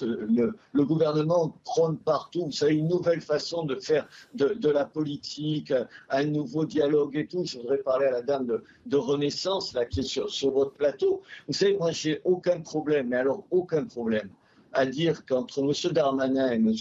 le, 0.01 0.85
gouvernement 0.85 1.55
prône 1.65 1.99
partout, 1.99 2.51
savez, 2.51 2.77
une 2.77 2.89
nouvelle 2.89 3.21
façon 3.21 3.65
de 3.65 3.75
faire 3.75 4.09
de, 4.35 4.69
la 4.71 4.87
politique, 4.87 5.73
un 6.09 6.25
nouveau 6.25 6.65
dialogue 6.65 7.15
et 7.15 7.27
tout. 7.27 7.45
Je 7.45 7.59
voudrais 7.59 7.79
parler 7.79 8.07
à 8.07 8.13
la 8.13 8.23
dame 8.23 8.47
de, 8.87 8.97
Renaissance, 8.97 9.75
là, 9.75 9.85
qui 9.85 10.01
est 10.01 10.03
sur, 10.03 10.51
votre 10.51 10.73
plateau. 10.73 11.23
Vous 11.47 11.53
savez, 11.53 11.77
moi, 11.77 11.93
j'ai 11.93 12.23
aucun 12.25 12.61
problème, 12.61 13.09
mais 13.09 13.17
alors 13.17 13.45
aucun 13.51 13.85
problème 13.85 14.31
à 14.73 14.87
dire 14.87 15.25
qu'entre 15.27 15.61
M. 15.61 15.93
Darmanin 15.93 16.53
et 16.53 16.57
M. 16.57 16.75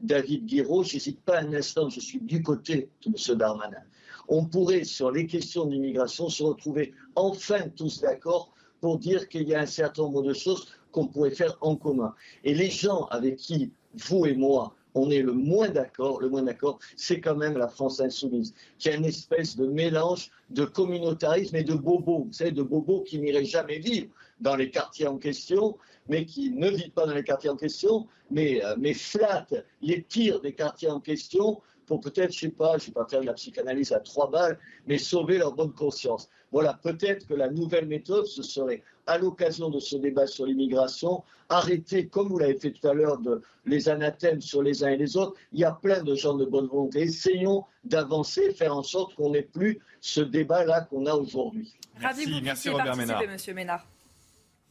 David 0.00 0.46
Guiraud, 0.46 0.82
je 0.82 0.94
n'hésite 0.94 1.20
pas 1.20 1.40
un 1.40 1.52
instant, 1.54 1.88
je 1.88 2.00
suis 2.00 2.20
du 2.20 2.42
côté 2.42 2.88
de 3.04 3.08
M. 3.08 3.38
Darmanin. 3.38 3.82
On 4.28 4.44
pourrait, 4.44 4.84
sur 4.84 5.10
les 5.10 5.26
questions 5.26 5.66
d'immigration, 5.66 6.28
se 6.28 6.42
retrouver 6.42 6.94
enfin 7.16 7.68
tous 7.76 8.00
d'accord 8.00 8.52
pour 8.80 8.98
dire 8.98 9.28
qu'il 9.28 9.48
y 9.48 9.54
a 9.54 9.60
un 9.60 9.66
certain 9.66 10.02
nombre 10.02 10.22
de 10.22 10.32
choses 10.32 10.68
qu'on 10.92 11.06
pourrait 11.06 11.30
faire 11.30 11.56
en 11.60 11.76
commun. 11.76 12.14
Et 12.44 12.54
les 12.54 12.70
gens 12.70 13.04
avec 13.06 13.36
qui 13.36 13.72
vous 13.94 14.26
et 14.26 14.34
moi, 14.34 14.74
on 14.94 15.10
est 15.10 15.22
le 15.22 15.32
moins 15.32 15.68
d'accord, 15.68 16.20
le 16.20 16.28
moins 16.28 16.42
d'accord, 16.42 16.78
c'est 16.96 17.20
quand 17.20 17.36
même 17.36 17.56
la 17.56 17.68
France 17.68 18.00
insoumise, 18.00 18.54
qui 18.78 18.88
a 18.88 18.94
une 18.94 19.04
espèce 19.04 19.56
de 19.56 19.66
mélange 19.66 20.30
de 20.50 20.64
communautarisme 20.64 21.56
et 21.56 21.64
de 21.64 21.74
bobos, 21.74 22.24
vous 22.24 22.32
savez, 22.32 22.52
de 22.52 22.62
bobos 22.62 23.02
qui 23.02 23.18
n'iraient 23.18 23.44
jamais 23.44 23.78
vivre 23.78 24.08
dans 24.40 24.56
les 24.56 24.70
quartiers 24.70 25.06
en 25.06 25.18
question, 25.18 25.76
mais 26.08 26.24
qui 26.24 26.50
ne 26.50 26.70
vivent 26.70 26.92
pas 26.92 27.06
dans 27.06 27.14
les 27.14 27.24
quartiers 27.24 27.50
en 27.50 27.56
question, 27.56 28.06
mais, 28.30 28.64
euh, 28.64 28.74
mais 28.78 28.94
flattent 28.94 29.64
les 29.82 30.00
pires 30.00 30.40
des 30.40 30.54
quartiers 30.54 30.90
en 30.90 31.00
question 31.00 31.60
pour 31.86 32.00
peut-être, 32.00 32.32
je 32.32 32.46
ne 32.46 32.50
sais 32.50 32.56
pas, 32.56 32.76
je 32.76 32.84
ne 32.84 32.86
vais 32.88 32.92
pas 32.92 33.06
faire 33.06 33.20
de 33.22 33.26
la 33.26 33.32
psychanalyse 33.32 33.92
à 33.92 34.00
trois 34.00 34.30
balles, 34.30 34.58
mais 34.86 34.98
sauver 34.98 35.38
leur 35.38 35.54
bonne 35.54 35.72
conscience. 35.72 36.28
Voilà, 36.50 36.74
peut-être 36.82 37.26
que 37.26 37.34
la 37.34 37.50
nouvelle 37.50 37.86
méthode, 37.86 38.26
ce 38.26 38.42
serait, 38.42 38.82
à 39.06 39.18
l'occasion 39.18 39.70
de 39.70 39.80
ce 39.80 39.96
débat 39.96 40.26
sur 40.26 40.46
l'immigration, 40.46 41.22
arrêter, 41.48 42.06
comme 42.06 42.28
vous 42.28 42.38
l'avez 42.38 42.58
fait 42.58 42.72
tout 42.72 42.86
à 42.88 42.94
l'heure, 42.94 43.18
de 43.18 43.42
les 43.66 43.88
anathèmes 43.88 44.40
sur 44.40 44.62
les 44.62 44.84
uns 44.84 44.88
et 44.88 44.96
les 44.96 45.16
autres. 45.16 45.34
Il 45.52 45.60
y 45.60 45.64
a 45.64 45.72
plein 45.72 46.02
de 46.02 46.14
gens 46.14 46.34
de 46.34 46.44
bonne 46.44 46.66
volonté. 46.66 47.00
Essayons 47.00 47.64
d'avancer, 47.84 48.52
faire 48.52 48.74
en 48.74 48.82
sorte 48.82 49.14
qu'on 49.14 49.30
n'ait 49.30 49.42
plus 49.42 49.80
ce 50.00 50.20
débat-là 50.20 50.82
qu'on 50.82 51.06
a 51.06 51.14
aujourd'hui. 51.14 51.72
Ravi 52.00 52.40
merci, 52.42 52.68
Robert 52.68 52.96
Ménard. 52.96 53.22
Monsieur 53.28 53.54
Ménard. 53.54 53.86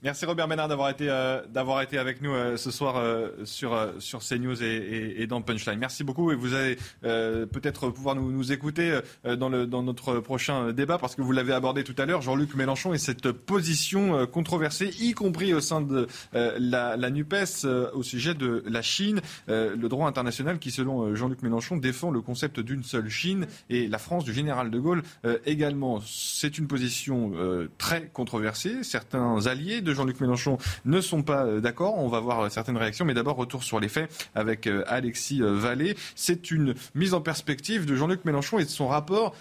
Merci 0.04 0.28
Robert 0.28 0.48
Ménard 0.48 0.68
d'avoir 0.68 0.92
été, 0.92 1.08
euh, 1.10 1.42
été 1.82 1.98
avec 1.98 2.22
nous 2.22 2.32
euh, 2.32 2.56
ce 2.56 2.70
soir 2.70 2.98
euh, 2.98 3.30
sur, 3.46 3.76
sur 3.98 4.20
CNews 4.20 4.62
et, 4.62 5.16
et, 5.24 5.26
dans 5.26 5.42
Punchline. 5.42 5.80
Merci 5.80 6.04
beaucoup 6.04 6.32
et 6.32 6.36
vous 6.36 6.54
allez 6.54 6.78
peut-être 7.02 7.90
pouvoir 7.90 8.14
nous, 8.14 8.32
nous 8.32 8.52
écouter 8.52 9.00
dans, 9.26 9.50
le, 9.50 9.66
dans 9.66 9.82
notre 9.82 10.20
prochain 10.20 10.72
débat 10.72 11.00
parce 11.00 11.16
que 11.16 11.24
vous 11.24 11.32
l'avez 11.32 11.54
abordé 11.54 11.84
tout 11.84 11.96
à 11.98 12.06
l'heure, 12.06 12.22
Jean-Luc 12.22 12.54
Mélenchon 12.54 12.94
et 12.94 12.98
cette 13.00 13.32
position 13.32 14.28
controversée, 14.28 14.92
y 15.00 15.14
compris 15.14 15.54
au 15.54 15.62
sein 15.62 15.82
de 15.82 16.08
la, 16.34 16.96
la, 16.96 17.10
NUPES 17.10 17.66
au 17.94 18.04
sujet 18.04 18.34
de 18.34 18.64
la 18.68 18.82
Chine, 18.82 19.22
le 19.48 19.88
droit 19.88 20.08
international 20.08 20.60
qui, 20.60 20.72
selon 20.72 21.16
Jean-Luc 21.16 21.42
Mélenchon, 21.42 21.78
défend 21.78 22.12
le 22.12 22.22
concept 22.22 22.60
d'une 22.60 22.84
seule 22.84 23.10
Chine 23.10 23.48
et 23.70 23.88
la 23.88 23.98
France 23.98 24.26
du 24.26 24.34
général 24.34 24.70
de 24.70 24.80
Gaulle 24.80 25.04
également. 25.46 26.00
C'est 26.06 26.58
une 26.58 26.68
position 26.68 27.32
très 27.78 28.08
controversée. 28.08 28.84
Certains 28.84 29.48
alliés 29.48 29.82
de 29.88 29.94
Jean-Luc 29.94 30.20
Mélenchon 30.22 30.58
ne 30.86 31.02
sont 31.02 31.24
pas 31.24 31.46
euh, 31.46 31.60
d'accord. 31.60 31.98
On 31.98 32.08
va 32.08 32.20
voir 32.20 32.42
euh, 32.42 32.50
certaines 32.50 32.78
réactions, 32.78 33.06
mais 33.06 33.14
d'abord 33.14 33.38
retour 33.38 33.64
sur 33.64 33.80
les 33.80 33.90
faits 33.90 34.30
avec 34.36 34.68
euh, 34.68 34.84
Alexis 34.88 35.42
Vallée. 35.42 35.96
C'est 36.16 36.52
une 36.52 36.76
mise 36.94 37.14
en 37.14 37.22
perspective 37.22 37.86
de 37.86 37.96
Jean-Luc 37.96 38.26
Mélenchon 38.26 38.60
et 38.60 38.66
de 38.66 38.70
son 38.70 38.88
rapport 38.88 39.36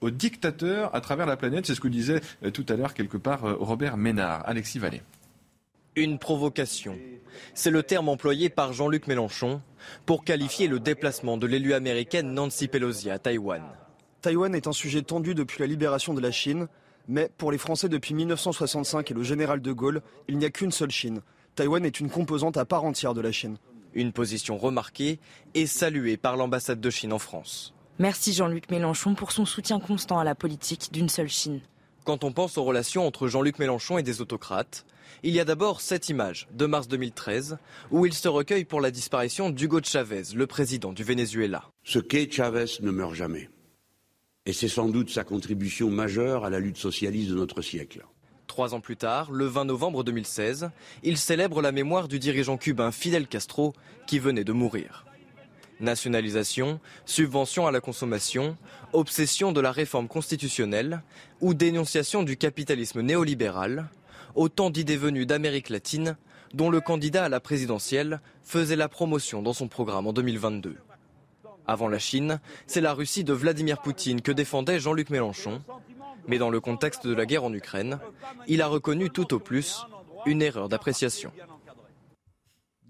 au 0.00 0.10
dictateur 0.10 0.94
à 0.94 1.00
travers 1.00 1.26
la 1.26 1.36
planète. 1.36 1.66
C'est 1.66 1.74
ce 1.74 1.80
que 1.80 1.88
disait 1.88 2.20
tout 2.52 2.64
à 2.68 2.74
l'heure 2.74 2.94
quelque 2.94 3.16
part 3.16 3.40
Robert 3.42 3.96
Ménard. 3.96 4.42
Alexis 4.46 4.78
Vallée. 4.78 5.02
Une 5.96 6.18
provocation. 6.18 6.96
C'est 7.54 7.70
le 7.70 7.82
terme 7.82 8.08
employé 8.08 8.48
par 8.48 8.72
Jean-Luc 8.72 9.06
Mélenchon 9.06 9.60
pour 10.06 10.24
qualifier 10.24 10.68
le 10.68 10.80
déplacement 10.80 11.36
de 11.36 11.46
l'élu 11.46 11.74
américaine 11.74 12.32
Nancy 12.32 12.68
Pelosi 12.68 13.10
à 13.10 13.18
Taïwan. 13.18 13.62
Taïwan 14.20 14.54
est 14.54 14.66
un 14.68 14.72
sujet 14.72 15.02
tendu 15.02 15.34
depuis 15.34 15.60
la 15.60 15.66
libération 15.66 16.14
de 16.14 16.20
la 16.20 16.30
Chine. 16.30 16.68
Mais 17.08 17.30
pour 17.36 17.52
les 17.52 17.58
Français 17.58 17.88
depuis 17.88 18.14
1965 18.14 19.10
et 19.10 19.14
le 19.14 19.22
général 19.22 19.60
de 19.60 19.72
Gaulle, 19.72 20.02
il 20.28 20.38
n'y 20.38 20.44
a 20.44 20.50
qu'une 20.50 20.72
seule 20.72 20.90
Chine. 20.90 21.20
Taïwan 21.54 21.84
est 21.84 22.00
une 22.00 22.10
composante 22.10 22.56
à 22.56 22.64
part 22.64 22.84
entière 22.84 23.14
de 23.14 23.20
la 23.20 23.32
Chine. 23.32 23.56
Une 23.94 24.12
position 24.12 24.56
remarquée 24.56 25.18
et 25.54 25.66
saluée 25.66 26.16
par 26.16 26.36
l'ambassade 26.36 26.80
de 26.80 26.90
Chine 26.90 27.12
en 27.12 27.18
France. 27.18 27.74
Merci 27.98 28.32
Jean-Luc 28.32 28.70
Mélenchon 28.70 29.14
pour 29.14 29.32
son 29.32 29.44
soutien 29.44 29.78
constant 29.78 30.18
à 30.18 30.24
la 30.24 30.34
politique 30.34 30.90
d'une 30.92 31.10
seule 31.10 31.28
Chine. 31.28 31.60
Quand 32.04 32.24
on 32.24 32.32
pense 32.32 32.58
aux 32.58 32.64
relations 32.64 33.06
entre 33.06 33.28
Jean-Luc 33.28 33.58
Mélenchon 33.58 33.98
et 33.98 34.02
des 34.02 34.20
autocrates, 34.20 34.86
il 35.22 35.34
y 35.34 35.40
a 35.40 35.44
d'abord 35.44 35.80
cette 35.80 36.08
image 36.08 36.48
de 36.52 36.66
mars 36.66 36.88
2013 36.88 37.58
où 37.90 38.06
il 38.06 38.14
se 38.14 38.28
recueille 38.28 38.64
pour 38.64 38.80
la 38.80 38.90
disparition 38.90 39.50
d'Hugo 39.50 39.80
Chavez, 39.82 40.22
le 40.34 40.46
président 40.46 40.92
du 40.92 41.04
Venezuela. 41.04 41.70
Ce 41.84 41.98
qu'est 41.98 42.30
Chavez 42.30 42.66
ne 42.80 42.90
meurt 42.90 43.14
jamais. 43.14 43.50
Et 44.44 44.52
c'est 44.52 44.66
sans 44.66 44.88
doute 44.88 45.08
sa 45.08 45.22
contribution 45.22 45.88
majeure 45.88 46.44
à 46.44 46.50
la 46.50 46.58
lutte 46.58 46.76
socialiste 46.76 47.30
de 47.30 47.36
notre 47.36 47.62
siècle. 47.62 48.04
Trois 48.48 48.74
ans 48.74 48.80
plus 48.80 48.96
tard, 48.96 49.30
le 49.30 49.46
20 49.46 49.66
novembre 49.66 50.02
2016, 50.02 50.70
il 51.04 51.16
célèbre 51.16 51.62
la 51.62 51.70
mémoire 51.70 52.08
du 52.08 52.18
dirigeant 52.18 52.56
cubain 52.56 52.90
Fidel 52.90 53.28
Castro 53.28 53.72
qui 54.08 54.18
venait 54.18 54.42
de 54.42 54.52
mourir. 54.52 55.06
Nationalisation, 55.78 56.80
subvention 57.06 57.68
à 57.68 57.70
la 57.70 57.80
consommation, 57.80 58.56
obsession 58.92 59.52
de 59.52 59.60
la 59.60 59.70
réforme 59.70 60.08
constitutionnelle 60.08 61.02
ou 61.40 61.54
dénonciation 61.54 62.24
du 62.24 62.36
capitalisme 62.36 63.00
néolibéral, 63.00 63.90
autant 64.34 64.70
d'idées 64.70 64.96
venues 64.96 65.24
d'Amérique 65.24 65.70
latine 65.70 66.16
dont 66.52 66.68
le 66.68 66.80
candidat 66.80 67.26
à 67.26 67.28
la 67.28 67.38
présidentielle 67.38 68.20
faisait 68.42 68.74
la 68.74 68.88
promotion 68.88 69.40
dans 69.40 69.52
son 69.52 69.68
programme 69.68 70.08
en 70.08 70.12
2022. 70.12 70.76
Avant 71.66 71.88
la 71.88 71.98
Chine, 71.98 72.40
c'est 72.66 72.80
la 72.80 72.92
Russie 72.92 73.24
de 73.24 73.32
Vladimir 73.32 73.80
Poutine 73.80 74.20
que 74.20 74.32
défendait 74.32 74.80
Jean-Luc 74.80 75.10
Mélenchon. 75.10 75.62
Mais 76.28 76.38
dans 76.38 76.50
le 76.50 76.60
contexte 76.60 77.06
de 77.06 77.14
la 77.14 77.26
guerre 77.26 77.44
en 77.44 77.52
Ukraine, 77.52 77.98
il 78.46 78.62
a 78.62 78.66
reconnu 78.66 79.10
tout 79.10 79.34
au 79.34 79.38
plus 79.38 79.86
une 80.26 80.42
erreur 80.42 80.68
d'appréciation. 80.68 81.32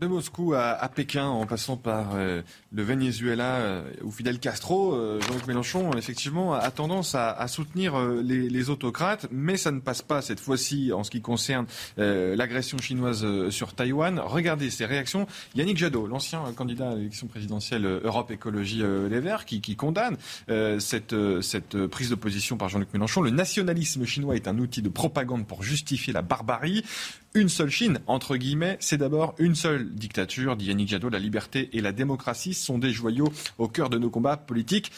De 0.03 0.09
Moscou 0.09 0.55
à, 0.55 0.89
Pékin, 0.89 1.27
en 1.27 1.47
passant 1.47 1.77
par 1.77 2.17
euh, 2.17 2.43
le 2.73 2.83
Venezuela 2.83 3.59
euh, 3.59 3.83
où 4.03 4.11
Fidel 4.11 4.41
Castro, 4.41 4.97
euh, 4.97 5.21
Jean-Luc 5.21 5.47
Mélenchon, 5.47 5.93
effectivement, 5.93 6.55
a 6.55 6.73
tendance 6.73 7.15
à, 7.15 7.47
soutenir 7.47 7.97
les, 8.01 8.71
autocrates, 8.71 9.29
mais 9.31 9.57
ça 9.57 9.71
ne 9.71 9.79
passe 9.79 10.03
pas 10.03 10.21
cette 10.21 10.41
fois-ci 10.41 10.93
en 10.93 11.05
ce 11.05 11.11
qui 11.13 11.21
concerne 11.21 11.67
l'agression 11.97 12.79
chinoise 12.79 13.25
sur 13.51 13.75
Taïwan. 13.75 14.19
Regardez 14.19 14.71
ces 14.71 14.87
réactions. 14.87 15.29
Yannick 15.55 15.77
Jadot, 15.77 16.09
l'ancien 16.09 16.43
candidat 16.57 16.91
à 16.91 16.95
l'élection 16.97 17.29
présidentielle 17.29 17.85
Europe 18.03 18.33
Écologie 18.33 18.83
Les 19.09 19.21
Verts, 19.21 19.45
qui, 19.45 19.61
qui 19.61 19.77
condamne 19.77 20.17
cette, 20.79 21.15
cette 21.43 21.87
prise 21.87 22.11
de 22.11 22.15
position 22.17 22.57
par 22.57 22.69
Jean-Luc 22.69 22.93
Mélenchon. 22.93 23.21
Le 23.21 23.31
nationalisme 23.31 24.05
chinois 24.05 24.35
est 24.35 24.49
un 24.49 24.59
outil 24.59 24.83
de 24.83 24.89
propagande 24.89 25.47
pour 25.47 25.63
justifier 25.63 26.13
la 26.13 26.23
barbarie 26.23 26.85
une 27.35 27.49
seule 27.49 27.71
Chine, 27.71 28.01
entre 28.07 28.37
guillemets, 28.37 28.77
c'est 28.81 28.99
d'abord 28.99 29.35
une 29.39 29.55
seule 29.55 29.95
dictature, 29.95 30.57
dit 30.57 30.67
Yannick 30.67 30.89
Jadot, 30.89 31.09
la 31.09 31.19
liberté 31.19 31.71
et 31.73 31.81
la 31.81 31.93
démocratie 31.93 32.55
sont 32.55 32.79
des 32.79 32.93
joyaux 32.93 33.33
au 33.59 33.69
cœur 33.69 33.91
de 33.91 33.99
nos 33.99 34.11
combats 34.11 34.37
politiques 34.37 34.93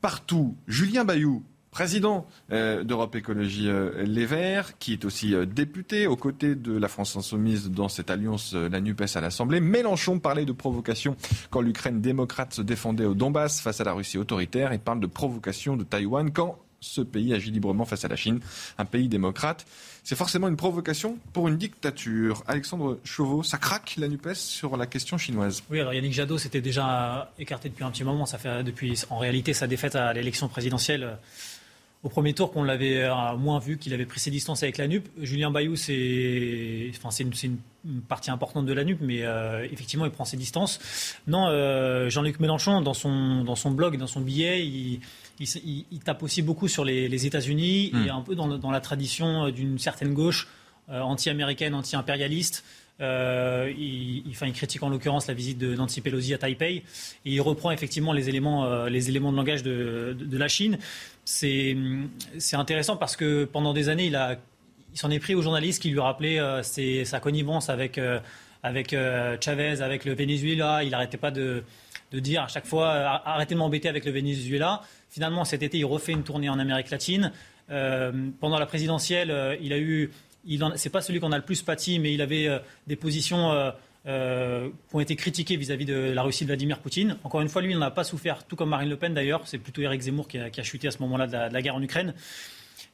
partout. 0.00 0.56
Julien 0.66 1.04
Bayou, 1.04 1.42
président 1.70 2.26
euh, 2.52 2.84
d'Europe 2.84 3.16
Écologie 3.16 3.68
euh, 3.68 4.04
Les 4.04 4.26
Verts, 4.26 4.78
qui 4.78 4.92
est 4.92 5.04
aussi 5.04 5.34
euh, 5.34 5.46
député 5.46 6.06
aux 6.06 6.16
côtés 6.16 6.54
de 6.54 6.76
la 6.76 6.88
France 6.88 7.16
Insoumise 7.16 7.70
dans 7.70 7.88
cette 7.88 8.10
alliance, 8.10 8.52
la 8.54 8.80
NUPES 8.80 9.16
à 9.16 9.20
l'Assemblée. 9.20 9.60
Mélenchon 9.60 10.18
parlait 10.18 10.44
de 10.44 10.52
provocation 10.52 11.16
quand 11.50 11.62
l'Ukraine 11.62 12.00
démocrate 12.00 12.52
se 12.52 12.62
défendait 12.62 13.06
au 13.06 13.14
Donbass 13.14 13.60
face 13.60 13.80
à 13.80 13.84
la 13.84 13.92
Russie 13.92 14.18
autoritaire. 14.18 14.72
Il 14.72 14.80
parle 14.80 15.00
de 15.00 15.06
provocation 15.06 15.76
de 15.76 15.84
Taïwan 15.84 16.30
quand 16.30 16.58
ce 16.82 17.00
pays 17.00 17.32
agit 17.32 17.50
librement 17.50 17.84
face 17.84 18.04
à 18.04 18.08
la 18.08 18.16
Chine, 18.16 18.40
un 18.76 18.84
pays 18.84 19.08
démocrate. 19.08 19.64
C'est 20.04 20.16
forcément 20.16 20.48
une 20.48 20.56
provocation 20.56 21.16
pour 21.32 21.46
une 21.46 21.56
dictature. 21.56 22.42
Alexandre 22.48 22.98
Chauveau, 23.04 23.44
ça 23.44 23.58
craque 23.58 23.94
la 23.98 24.08
NUPES 24.08 24.34
sur 24.34 24.76
la 24.76 24.86
question 24.86 25.16
chinoise. 25.16 25.62
Oui, 25.70 25.78
alors 25.78 25.94
Yannick 25.94 26.12
Jadot 26.12 26.38
s'était 26.38 26.60
déjà 26.60 27.30
écarté 27.38 27.68
depuis 27.68 27.84
un 27.84 27.90
petit 27.92 28.02
moment. 28.02 28.26
Ça 28.26 28.38
fait 28.38 28.64
depuis, 28.64 29.00
en 29.10 29.18
réalité, 29.18 29.54
sa 29.54 29.68
défaite 29.68 29.94
à 29.94 30.12
l'élection 30.12 30.48
présidentielle 30.48 31.04
euh, 31.04 31.14
au 32.02 32.08
premier 32.08 32.34
tour 32.34 32.52
qu'on 32.52 32.64
l'avait 32.64 33.04
euh, 33.04 33.36
moins 33.36 33.60
vu, 33.60 33.78
qu'il 33.78 33.94
avait 33.94 34.04
pris 34.04 34.18
ses 34.18 34.32
distances 34.32 34.64
avec 34.64 34.76
la 34.76 34.88
NUP. 34.88 35.06
Julien 35.20 35.52
Bayou, 35.52 35.76
c'est 35.76 36.90
enfin, 36.96 37.10
une, 37.20 37.32
une, 37.84 38.00
partie 38.02 38.32
importante 38.32 38.66
de 38.66 38.72
la 38.72 38.82
NUP, 38.82 38.98
mais 39.00 39.22
euh, 39.22 39.64
effectivement, 39.70 40.04
il 40.04 40.10
prend 40.10 40.24
ses 40.24 40.36
distances. 40.36 40.80
Non, 41.28 41.46
Jean-Luc 42.08 42.40
Mélenchon, 42.40 42.80
dans 42.80 42.94
son, 42.94 43.44
dans 43.44 43.54
son 43.54 43.70
blog, 43.70 43.96
dans 43.98 44.08
son 44.08 44.20
billet, 44.20 44.66
il 44.66 45.00
il, 45.40 46.00
tape 46.04 46.22
aussi 46.22 46.42
beaucoup 46.42 46.68
sur 46.68 46.84
les, 46.84 47.26
États-Unis 47.26 47.86
et 47.86 47.92
hmm. 47.92 48.10
un 48.10 48.20
peu 48.22 48.34
dans, 48.34 48.70
la 48.70 48.80
tradition 48.80 49.46
euh, 49.46 49.50
d'une 49.50 49.78
certaine 49.78 50.14
gauche 50.14 50.48
euh, 50.90 51.00
anti-américaine, 51.00 51.74
anti-impérialiste. 51.74 52.64
Euh, 53.00 53.72
il, 53.76 54.22
il, 54.26 54.52
critique 54.52 54.82
en 54.82 54.88
l'occurrence 54.88 55.26
la 55.26 55.34
visite 55.34 55.58
de 55.58 55.74
Nancy 55.74 56.00
Pelosi 56.00 56.34
à 56.34 56.38
Taipei 56.38 56.76
et 56.76 56.84
il 57.24 57.40
reprend 57.40 57.70
effectivement 57.70 58.12
les 58.12 58.28
éléments, 58.28 58.84
les 58.84 59.08
éléments 59.08 59.32
de 59.32 59.36
langage 59.36 59.62
de, 59.62 60.16
la 60.36 60.48
Chine. 60.48 60.78
C'est 61.24 61.76
intéressant 62.52 62.96
parce 62.96 63.16
que 63.16 63.44
pendant 63.44 63.72
des 63.72 63.88
années, 63.88 64.06
il, 64.06 64.14
a, 64.14 64.36
il 64.92 64.98
s'en 64.98 65.10
est 65.10 65.18
pris 65.18 65.34
aux 65.34 65.42
journalistes 65.42 65.82
qui 65.82 65.90
lui 65.90 66.00
rappelaient 66.00 66.38
sa 66.62 67.18
connivence 67.18 67.70
avec, 67.70 67.98
avec 68.62 68.94
Chavez, 69.40 69.80
avec 69.80 70.04
le 70.04 70.14
Venezuela. 70.14 70.84
Il 70.84 70.90
n'arrêtait 70.90 71.16
pas 71.16 71.32
de, 71.32 71.64
de, 72.12 72.20
dire 72.20 72.42
à 72.42 72.48
chaque 72.48 72.66
fois 72.66 72.90
arrêtez 73.24 73.54
de 73.54 73.58
m'embêter 73.58 73.88
avec 73.88 74.04
le 74.04 74.12
Venezuela. 74.12 74.82
Finalement, 75.10 75.44
cet 75.44 75.62
été, 75.62 75.78
il 75.78 75.84
refait 75.84 76.12
une 76.12 76.22
tournée 76.22 76.48
en 76.48 76.58
Amérique 76.58 76.90
latine. 76.90 77.32
Euh, 77.70 78.12
pendant 78.40 78.58
la 78.58 78.66
présidentielle, 78.66 79.30
euh, 79.30 79.56
il 79.60 79.72
a 79.72 79.78
eu. 79.78 80.10
C'est 80.76 80.90
pas 80.90 81.02
celui 81.02 81.20
qu'on 81.20 81.32
a 81.32 81.36
le 81.36 81.44
plus 81.44 81.62
pâti, 81.62 81.98
mais 81.98 82.12
il 82.12 82.20
avait 82.20 82.48
euh, 82.48 82.58
des 82.86 82.96
positions 82.96 83.52
qui 84.04 84.96
ont 84.96 85.00
été 85.00 85.14
critiquées 85.14 85.56
vis-à-vis 85.56 85.84
de 85.84 85.94
la 85.94 86.22
Russie 86.22 86.44
de 86.44 86.48
Vladimir 86.48 86.80
Poutine. 86.80 87.16
Encore 87.22 87.40
une 87.40 87.48
fois, 87.48 87.62
lui, 87.62 87.70
il 87.70 87.78
n'en 87.78 87.86
a 87.86 87.92
pas 87.92 88.02
souffert, 88.02 88.42
tout 88.44 88.56
comme 88.56 88.70
Marine 88.70 88.88
Le 88.88 88.96
Pen 88.96 89.14
d'ailleurs. 89.14 89.42
C'est 89.44 89.58
plutôt 89.58 89.82
Eric 89.82 90.00
Zemmour 90.00 90.26
qui 90.26 90.38
a, 90.38 90.62
chuté 90.64 90.88
à 90.88 90.90
ce 90.90 90.98
moment-là 90.98 91.28
de, 91.28 91.52
la 91.52 91.62
guerre 91.62 91.76
en 91.76 91.82
Ukraine. 91.82 92.12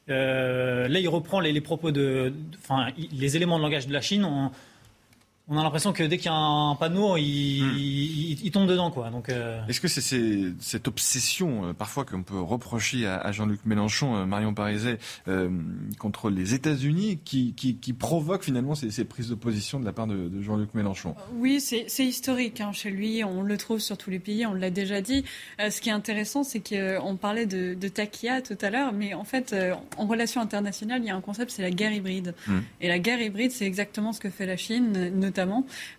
là, 0.07 0.99
il 0.99 1.09
reprend 1.09 1.39
les, 1.39 1.61
propos 1.61 1.91
de, 1.91 2.31
enfin, 2.59 2.91
les 3.11 3.35
éléments 3.35 3.57
de 3.57 3.63
langage 3.63 3.87
de 3.87 3.93
la 3.93 4.01
Chine 4.01 4.51
on 5.49 5.57
a 5.57 5.63
l'impression 5.63 5.93
que 5.93 6.03
dès 6.03 6.17
qu'il 6.17 6.27
y 6.27 6.33
a 6.33 6.37
un 6.37 6.75
panneau, 6.75 7.17
il, 7.17 7.63
hmm. 7.63 8.39
il, 8.43 8.51
tombe 8.51 8.67
dedans. 8.67 8.91
Quoi. 8.91 9.09
Donc, 9.09 9.29
euh, 9.29 9.59
Est-ce 9.67 9.81
que 9.81 9.87
c'est 9.87 10.53
cette 10.59 10.87
obsession, 10.87 11.65
euh, 11.65 11.73
parfois, 11.73 12.05
qu'on 12.05 12.21
peut 12.21 12.39
reprocher 12.39 13.07
à, 13.07 13.31
Jean-Luc 13.31 13.65
Mélenchon, 13.65 14.15
euh, 14.15 14.25
Marion 14.25 14.53
Pariset, 14.53 14.99
contre 15.97 16.29
les 16.29 16.53
États-Unis, 16.53 17.19
qui, 17.25 17.53
qui, 17.53 17.93
provoque 17.93 18.43
finalement 18.43 18.75
ces, 18.75 19.05
prises 19.05 19.29
de 19.29 19.35
position 19.35 19.79
de 19.79 19.85
la 19.85 19.91
part 19.91 20.07
de, 20.07 20.29
Jean-Luc 20.41 20.73
Mélenchon? 20.75 21.15
Oui, 21.33 21.59
c'est 21.59 22.05
historique. 22.05 22.61
Hein, 22.61 22.71
chez 22.71 22.91
lui, 22.91 23.23
on 23.23 23.41
le 23.41 23.57
trouve 23.57 23.79
sur 23.79 23.97
tous 23.97 24.11
les 24.11 24.19
pays, 24.19 24.45
on 24.45 24.53
l'a 24.53 24.69
déjà 24.69 25.01
dit. 25.01 25.25
ce 25.57 25.81
qui 25.81 25.89
est 25.89 25.93
intéressant, 25.93 26.43
c'est 26.43 26.61
qu'on 26.61 27.15
parlait 27.15 27.47
de, 27.47 27.73
de 27.73 27.87
taquilla 27.87 28.41
tout 28.41 28.57
à 28.61 28.69
l'heure, 28.69 28.93
mais 28.93 29.15
en 29.15 29.23
fait, 29.23 29.55
en 29.97 30.05
relation 30.05 30.41
internationale, 30.41 31.01
il 31.01 31.07
y 31.07 31.09
a 31.09 31.15
un 31.15 31.21
concept, 31.21 31.51
c'est 31.51 31.63
la 31.63 31.71
guerre 31.71 31.91
hybride. 31.91 32.35
Hmm. 32.47 32.59
Et 32.81 32.87
la 32.87 32.99
guerre 32.99 33.21
hybride, 33.21 33.51
c'est 33.51 33.65
exactement 33.65 34.13
ce 34.13 34.19
que 34.19 34.29
fait 34.29 34.45
la 34.45 34.57
Chine, 34.57 35.11
notamment 35.15 35.38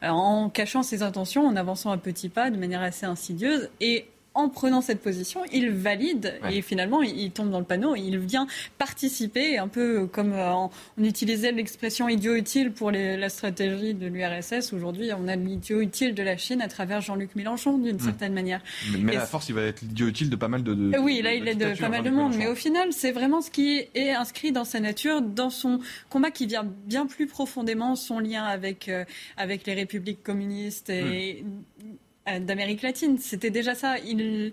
euh, 0.03 0.09
en 0.09 0.49
cachant 0.49 0.83
ses 0.83 1.03
intentions, 1.03 1.47
en 1.47 1.57
avançant 1.57 1.91
à 1.91 1.97
petits 1.97 2.29
pas 2.29 2.51
de 2.51 2.57
manière 2.57 2.83
assez 2.83 3.07
insidieuse. 3.07 3.69
Et 3.81 4.07
en 4.35 4.49
prenant 4.49 4.81
cette 4.81 5.01
position, 5.01 5.41
il 5.53 5.71
valide 5.71 6.39
et 6.51 6.63
finalement 6.63 7.03
il, 7.03 7.31
tombe 7.33 7.51
dans 7.51 7.59
le 7.59 7.65
panneau. 7.65 7.97
Il 7.97 8.19
vient 8.19 8.47
participer, 8.79 9.59
un 9.59 9.67
peu 9.67 10.07
comme 10.07 10.33
euh, 10.33 10.53
on 10.99 11.05
utilisait 11.05 11.51
l'expression 11.53 12.09
idiot 12.09 12.35
utile 12.35 12.73
pour 12.73 12.93
la 12.93 13.29
stratégie 13.29 13.95
de 13.95 14.07
l'URSS. 14.07 14.73
Aujourd'hui, 14.73 15.11
on 15.19 15.27
a 15.27 15.35
l'idiot 15.35 15.81
utile 15.81 16.15
de 16.15 16.23
la 16.23 16.37
Chine 16.37 16.63
à 16.63 16.69
travers 16.69 17.01
Jean-Luc 17.01 17.35
Mélenchon, 17.35 17.79
d'une 17.79 17.99
certaine 17.99 18.33
manière. 18.33 18.61
Mais, 18.99 19.17
à 19.17 19.27
force, 19.27 19.49
il 19.49 19.55
va 19.55 19.63
être 19.63 19.83
l'idiot 19.83 20.07
utile 20.07 20.31
de 20.31 20.37
pas 20.37 20.49
mal 20.49 20.63
de. 20.63 20.99
oui, 20.99 21.23
là, 21.23 21.35
il 21.35 21.49
est 21.49 21.55
de 21.57 21.79
pas 21.79 21.89
mal 21.89 22.05
de 22.05 22.11
monde. 22.11 22.35
Mais 22.37 22.47
au 22.47 22.55
final, 22.55 22.93
c'est 22.93 23.13
vraiment 23.13 23.41
ce 23.41 23.51
qui 23.51 23.83
est 23.95 24.11
inscrit 24.13 24.53
dans 24.53 24.65
sa 24.65 24.79
nature, 24.79 25.23
dans 25.23 25.51
son 25.51 25.81
combat 26.09 26.31
qui 26.31 26.47
vient 26.47 26.65
bien 26.65 27.07
plus 27.07 27.27
profondément, 27.27 27.97
son 27.97 28.21
lien 28.21 28.45
avec, 28.45 28.89
euh, 28.89 29.05
avec 29.37 29.67
les 29.67 29.75
républiques 29.75 30.23
communistes 30.23 30.91
et. 30.91 31.45
Hmm. 31.45 31.97
Euh, 32.29 32.39
d'Amérique 32.39 32.83
latine. 32.83 33.19
C'était 33.19 33.51
déjà 33.51 33.75
ça. 33.75 33.97
Je 33.99 34.53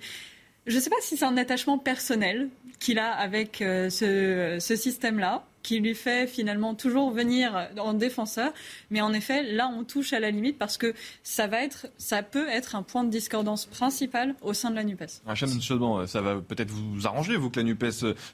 ne 0.76 0.80
sais 0.80 0.89
pas 0.89 0.95
si 1.02 1.18
c'est 1.18 1.26
un 1.26 1.38
attachement 1.38 1.77
personnel 1.77 2.49
qu'il 2.80 2.99
a 2.99 3.11
avec 3.11 3.61
euh, 3.61 3.89
ce 3.89 4.76
système-là 4.76 5.45
qui 5.63 5.79
lui 5.79 5.95
fait 5.95 6.27
finalement 6.27 6.75
toujours 6.75 7.11
venir 7.11 7.69
en 7.77 7.93
défenseur. 7.93 8.53
Mais 8.89 9.01
en 9.01 9.13
effet, 9.13 9.43
là, 9.43 9.69
on 9.75 9.84
touche 9.84 10.13
à 10.13 10.19
la 10.19 10.31
limite 10.31 10.57
parce 10.57 10.77
que 10.77 10.93
ça 11.23 11.47
va 11.47 11.63
être, 11.63 11.88
ça 11.97 12.23
peut 12.23 12.47
être 12.47 12.75
un 12.75 12.84
point 12.84 13.03
de 13.03 13.09
discordance 13.09 13.65
principal 13.65 14.35
au 14.41 14.53
sein 14.53 14.69
de 14.69 14.75
la 14.75 14.84
Nupes. 14.84 15.03
Rachel, 15.25 15.49
ça 16.07 16.21
va 16.21 16.35
peut-être 16.35 16.71
vous 16.71 17.05
arranger, 17.05 17.35
vous, 17.35 17.49
que 17.49 17.59
la 17.59 17.63
Nupes 17.63 17.85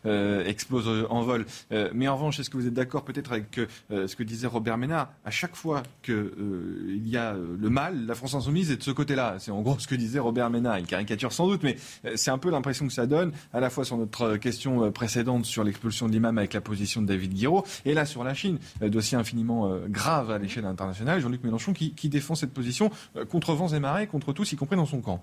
euh, 0.06 0.46
explose 0.46 1.08
en 1.10 1.22
vol. 1.22 1.46
Euh, 1.72 1.90
mais 1.94 2.08
en 2.08 2.16
revanche, 2.16 2.40
est-ce 2.40 2.50
que 2.50 2.58
vous 2.58 2.68
êtes 2.68 2.74
d'accord 2.74 3.04
peut-être 3.04 3.32
avec 3.32 3.60
euh, 3.60 4.08
ce 4.08 4.16
que 4.16 4.24
disait 4.24 4.48
Robert 4.48 4.78
Ménard? 4.78 5.12
À 5.26 5.32
chaque 5.32 5.56
fois 5.56 5.84
qu'il 6.04 7.08
y 7.08 7.18
a 7.18 7.34
le 7.34 7.70
mal, 7.70 8.06
la 8.06 8.16
France 8.16 8.36
insoumise 8.36 8.72
est 8.72 8.78
de 8.78 8.84
ce 8.84 8.92
côté-là. 8.92 9.38
C'est 9.40 9.52
en 9.52 9.62
gros 9.62 9.80
ce 9.80 9.88
que 9.88 9.96
disait 9.96 10.20
Robert 10.20 10.50
Ménard. 10.50 10.80
Il 10.80 10.86
caricature 10.86 11.34
sans 11.34 11.48
doute, 11.48 11.64
mais 11.64 11.78
c'est 12.16 12.32
un 12.32 12.38
peu 12.38 12.50
l'impression 12.50 12.88
que 12.88 12.94
ça 12.94 13.08
donne, 13.08 13.32
à 13.54 13.60
la 13.60 13.70
fois 13.70 13.86
sur 13.86 13.98
notre 13.98 14.38
question 14.38 14.92
précédente 14.92 15.46
sur 15.46 15.64
l'expulsion 15.64 16.08
de 16.08 16.12
l'imam 16.12 16.38
avec 16.38 16.54
la 16.54 16.62
position 16.62 17.02
de 17.02 17.08
David 17.08 17.23
Et 17.86 17.94
là, 17.94 18.06
sur 18.06 18.24
la 18.24 18.34
Chine, 18.34 18.60
dossier 18.82 19.18
infiniment 19.18 19.72
grave 19.88 20.32
à 20.32 20.38
l'échelle 20.38 20.66
internationale, 20.66 21.20
Jean-Luc 21.20 21.44
Mélenchon 21.44 21.74
qui, 21.74 21.94
qui, 21.94 22.10
défend 22.10 22.36
cette 22.36 22.54
position 22.54 22.92
contre 23.30 23.54
vents 23.54 23.70
et 23.70 23.80
marées, 23.80 24.08
contre 24.08 24.34
tous, 24.34 24.52
y 24.52 24.56
compris 24.56 24.76
dans 24.76 24.86
son 24.86 25.02
camp. 25.02 25.22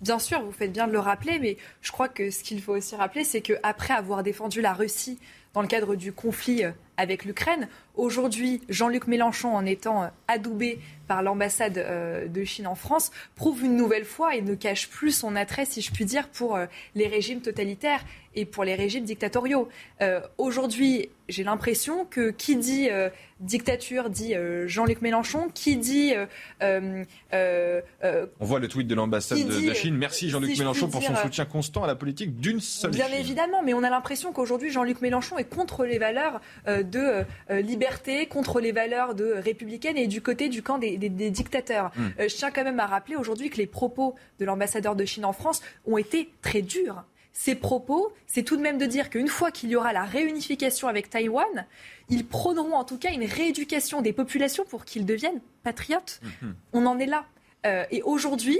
Bien 0.00 0.18
sûr, 0.18 0.42
vous 0.42 0.52
faites 0.52 0.72
bien 0.72 0.86
de 0.86 0.92
le 0.92 0.98
rappeler, 0.98 1.38
mais 1.38 1.56
je 1.80 1.92
crois 1.92 2.08
que 2.08 2.30
ce 2.30 2.42
qu'il 2.42 2.60
faut 2.60 2.76
aussi 2.76 2.96
rappeler, 2.96 3.24
c'est 3.24 3.40
qu'après 3.40 3.94
avoir 3.94 4.22
défendu 4.22 4.60
la 4.60 4.72
Russie 4.72 5.18
dans 5.54 5.62
le 5.62 5.68
cadre 5.68 5.94
du 5.94 6.12
conflit 6.12 6.62
avec 7.02 7.24
l'Ukraine, 7.24 7.68
aujourd'hui, 7.96 8.60
Jean-Luc 8.68 9.08
Mélenchon, 9.08 9.56
en 9.56 9.66
étant 9.66 10.08
adoubé 10.28 10.78
par 11.08 11.22
l'ambassade 11.22 11.76
euh, 11.78 12.26
de 12.28 12.44
Chine 12.44 12.66
en 12.66 12.74
France, 12.74 13.10
prouve 13.34 13.64
une 13.64 13.76
nouvelle 13.76 14.04
fois 14.04 14.34
et 14.34 14.40
ne 14.40 14.54
cache 14.54 14.88
plus 14.88 15.10
son 15.10 15.36
attrait, 15.36 15.66
si 15.66 15.82
je 15.82 15.92
puis 15.92 16.04
dire, 16.04 16.28
pour 16.28 16.56
euh, 16.56 16.66
les 16.94 17.06
régimes 17.06 17.40
totalitaires 17.40 18.00
et 18.34 18.46
pour 18.46 18.64
les 18.64 18.74
régimes 18.74 19.04
dictatoriaux. 19.04 19.68
Euh, 20.00 20.20
aujourd'hui, 20.38 21.10
j'ai 21.28 21.44
l'impression 21.44 22.06
que 22.06 22.30
qui 22.30 22.56
dit 22.56 22.88
dictature 23.40 24.08
dit 24.08 24.34
Jean-Luc 24.66 25.02
Mélenchon, 25.02 25.48
qui 25.52 25.76
dit... 25.76 26.14
On 26.50 27.04
voit 28.40 28.58
le 28.58 28.68
tweet 28.68 28.86
de 28.86 28.94
l'ambassade 28.94 29.38
de, 29.46 29.74
Chine. 29.74 29.96
Merci 29.96 30.30
Jean-Luc 30.30 30.58
Mélenchon 30.58 30.88
pour 30.88 31.02
son 31.02 31.14
soutien 31.16 31.44
constant 31.44 31.84
à 31.84 31.86
la 31.86 31.94
politique 31.94 32.40
d'une 32.40 32.60
seule 32.60 32.90
Bien 32.92 33.12
évidemment, 33.12 33.62
mais 33.62 33.74
on 33.74 33.82
a 33.82 33.90
l'impression 33.90 34.32
qu'aujourd'hui, 34.32 34.70
Jean-Luc 34.70 35.02
Mélenchon 35.02 35.36
est 35.36 35.44
contre 35.44 35.84
les 35.84 35.98
valeurs 35.98 36.40
de 36.92 37.24
liberté, 37.50 38.26
contre 38.26 38.60
les 38.60 38.72
valeurs 38.72 39.14
de 39.14 39.32
républicaines 39.32 39.96
et 39.96 40.06
du 40.06 40.22
côté 40.22 40.48
du 40.48 40.62
camp 40.62 40.78
des, 40.78 40.96
des, 40.96 41.30
dictateurs. 41.30 41.90
Euh, 42.18 42.28
je 42.28 42.34
tiens 42.34 42.50
quand 42.50 42.64
même 42.64 42.80
à 42.80 42.86
rappeler 42.86 43.16
aujourd'hui 43.16 43.50
que 43.50 43.56
les 43.56 43.66
propos 43.66 44.14
de 44.38 44.44
l'ambassadeur 44.44 44.96
de 44.96 45.04
Chine 45.04 45.24
en 45.24 45.32
France 45.32 45.62
ont 45.86 45.98
été 45.98 46.32
très 46.42 46.62
durs. 46.62 47.04
Ces 47.32 47.54
propos, 47.54 48.12
c'est 48.26 48.42
tout 48.42 48.56
de 48.56 48.62
même 48.62 48.76
de 48.76 48.84
dire 48.84 49.08
qu'une 49.08 49.28
fois 49.28 49.50
qu'il 49.50 49.70
y 49.70 49.76
aura 49.76 49.92
la 49.92 50.04
réunification 50.04 50.86
avec 50.86 51.08
Taïwan, 51.08 51.66
ils 52.10 52.26
prôneront 52.26 52.74
en 52.74 52.84
tout 52.84 52.98
cas 52.98 53.10
une 53.10 53.24
rééducation 53.24 54.02
des 54.02 54.12
populations 54.12 54.64
pour 54.64 54.84
qu'ils 54.84 55.06
deviennent 55.06 55.40
patriotes. 55.62 56.20
Hmm. 56.42 56.52
On 56.74 56.84
en 56.84 56.98
est 56.98 57.06
là. 57.06 57.24
Euh, 57.64 57.84
et 57.90 58.02
aujourd'hui, 58.02 58.58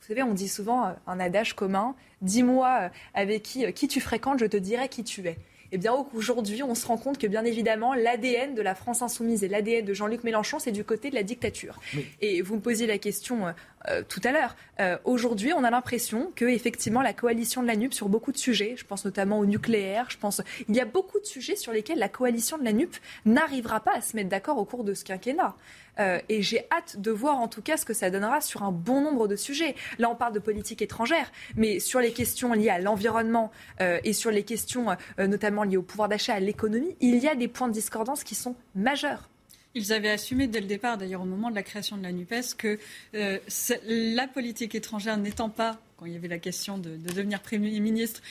vous 0.00 0.06
savez, 0.08 0.22
on 0.22 0.34
dit 0.34 0.48
souvent 0.48 0.86
euh, 0.86 0.92
un 1.06 1.20
adage 1.20 1.54
commun, 1.54 1.94
dis-moi 2.20 2.90
avec 3.14 3.44
qui, 3.44 3.72
qui 3.72 3.88
tu 3.88 4.00
fréquentes, 4.00 4.40
je 4.40 4.46
te 4.46 4.58
dirai 4.58 4.88
qui 4.88 5.04
tu 5.04 5.26
es. 5.26 5.38
Eh 5.74 5.78
bien, 5.78 5.94
aujourd'hui, 6.14 6.62
on 6.62 6.74
se 6.74 6.86
rend 6.86 6.98
compte 6.98 7.16
que, 7.16 7.26
bien 7.26 7.44
évidemment, 7.44 7.94
l'ADN 7.94 8.54
de 8.54 8.60
la 8.60 8.74
France 8.74 9.00
insoumise 9.00 9.42
et 9.42 9.48
l'ADN 9.48 9.84
de 9.86 9.94
Jean-Luc 9.94 10.22
Mélenchon, 10.22 10.58
c'est 10.58 10.70
du 10.70 10.84
côté 10.84 11.08
de 11.08 11.14
la 11.14 11.22
dictature. 11.22 11.80
Et 12.20 12.42
vous 12.42 12.56
me 12.56 12.60
posiez 12.60 12.86
la 12.86 12.98
question 12.98 13.54
euh, 13.88 14.02
tout 14.08 14.20
à 14.24 14.32
l'heure. 14.32 14.56
Euh, 14.80 14.96
aujourd'hui, 15.04 15.52
on 15.52 15.64
a 15.64 15.70
l'impression 15.70 16.32
que, 16.34 16.44
effectivement, 16.44 17.02
la 17.02 17.12
coalition 17.12 17.62
de 17.62 17.66
la 17.66 17.76
NUP, 17.76 17.92
sur 17.94 18.08
beaucoup 18.08 18.32
de 18.32 18.36
sujets, 18.36 18.74
je 18.76 18.84
pense 18.84 19.04
notamment 19.04 19.38
au 19.38 19.46
nucléaire, 19.46 20.06
je 20.08 20.18
pense, 20.18 20.40
il 20.68 20.76
y 20.76 20.80
a 20.80 20.84
beaucoup 20.84 21.18
de 21.18 21.24
sujets 21.24 21.56
sur 21.56 21.72
lesquels 21.72 21.98
la 21.98 22.08
coalition 22.08 22.58
de 22.58 22.64
la 22.64 22.72
NUP 22.72 22.94
n'arrivera 23.26 23.80
pas 23.80 23.96
à 23.96 24.00
se 24.00 24.16
mettre 24.16 24.28
d'accord 24.28 24.58
au 24.58 24.64
cours 24.64 24.84
de 24.84 24.94
ce 24.94 25.04
quinquennat. 25.04 25.54
Euh, 25.98 26.20
et 26.28 26.40
j'ai 26.42 26.66
hâte 26.70 27.00
de 27.00 27.10
voir 27.10 27.38
en 27.38 27.48
tout 27.48 27.60
cas 27.60 27.76
ce 27.76 27.84
que 27.84 27.92
ça 27.92 28.08
donnera 28.08 28.40
sur 28.40 28.62
un 28.62 28.72
bon 28.72 29.02
nombre 29.02 29.28
de 29.28 29.36
sujets. 29.36 29.74
Là, 29.98 30.08
on 30.10 30.14
parle 30.14 30.32
de 30.32 30.38
politique 30.38 30.80
étrangère, 30.80 31.30
mais 31.56 31.80
sur 31.80 32.00
les 32.00 32.12
questions 32.12 32.54
liées 32.54 32.70
à 32.70 32.78
l'environnement 32.78 33.50
et 33.80 34.12
sur 34.12 34.30
les 34.30 34.44
questions 34.44 34.86
notamment 35.18 35.64
liées 35.64 35.76
au 35.76 35.82
pouvoir 35.82 36.08
d'achat, 36.08 36.34
à 36.34 36.40
l'économie, 36.40 36.96
il 37.00 37.16
y 37.18 37.28
a 37.28 37.34
des 37.34 37.48
points 37.48 37.68
de 37.68 37.74
discordance 37.74 38.24
qui 38.24 38.34
sont 38.34 38.56
majeurs. 38.74 39.31
Ils 39.74 39.92
avaient 39.92 40.10
assumé 40.10 40.46
dès 40.46 40.60
le 40.60 40.66
départ, 40.66 40.98
d'ailleurs 40.98 41.22
au 41.22 41.26
moment 41.26 41.50
de 41.50 41.54
la 41.54 41.62
création 41.62 41.96
de 41.96 42.02
la 42.02 42.12
NUPES, 42.12 42.54
que 42.56 42.78
la 43.12 44.28
politique 44.28 44.74
étrangère 44.74 45.16
n'étant 45.16 45.48
pas 45.48 45.80
quand 46.02 46.06
il 46.06 46.14
y 46.14 46.16
avait 46.16 46.26
la 46.26 46.38
question 46.38 46.78
de, 46.78 46.96
devenir 46.96 47.40
Premier 47.40 47.78
ministre, 47.78 48.22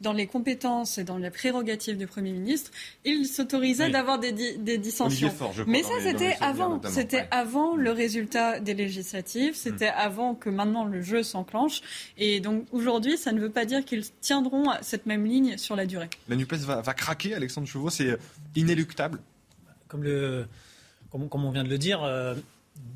dans 0.00 0.12
les 0.12 0.26
compétences 0.26 0.98
et 0.98 1.04
dans 1.04 1.18
les 1.18 1.30
prérogatives 1.30 1.96
du 1.96 2.08
Premier 2.08 2.32
ministre, 2.32 2.72
il 3.04 3.26
s'autorisait 3.26 3.90
d'avoir 3.90 4.18
des, 4.18 4.32
des 4.32 4.76
dissensions. 4.76 5.32
Mais 5.68 5.84
ça, 5.84 5.92
c'était 6.00 6.36
avant. 6.40 6.80
C'était 6.88 7.28
avant 7.30 7.76
le 7.76 7.92
résultat 7.92 8.58
des 8.58 8.74
législatives. 8.74 9.54
C'était 9.54 9.92
mm. 9.92 9.98
avant 9.98 10.34
que 10.34 10.50
maintenant 10.50 10.84
le 10.84 11.00
jeu 11.00 11.22
s'enclenche. 11.22 11.80
Et 12.18 12.40
donc 12.40 12.66
aujourd'hui, 12.72 13.16
ça 13.16 13.30
ne 13.30 13.40
veut 13.40 13.50
pas 13.50 13.66
dire 13.66 13.84
qu'ils 13.84 14.10
tiendront 14.20 14.72
cette 14.82 15.06
même 15.06 15.26
ligne 15.26 15.58
sur 15.58 15.76
la 15.76 15.86
durée. 15.86 16.10
La 16.28 16.34
NUPES 16.34 16.56
va, 16.56 16.82
craquer, 16.94 17.34
Alexandre 17.34 17.68
Chauveau, 17.68 17.88
c'est 17.88 18.18
inéluctable. 18.56 19.20
Comme, 19.86 20.02
le, 20.02 20.48
comme, 21.28 21.44
on 21.44 21.50
vient 21.50 21.64
de 21.64 21.68
le 21.68 21.78
dire, 21.78 22.02
euh, 22.02 22.34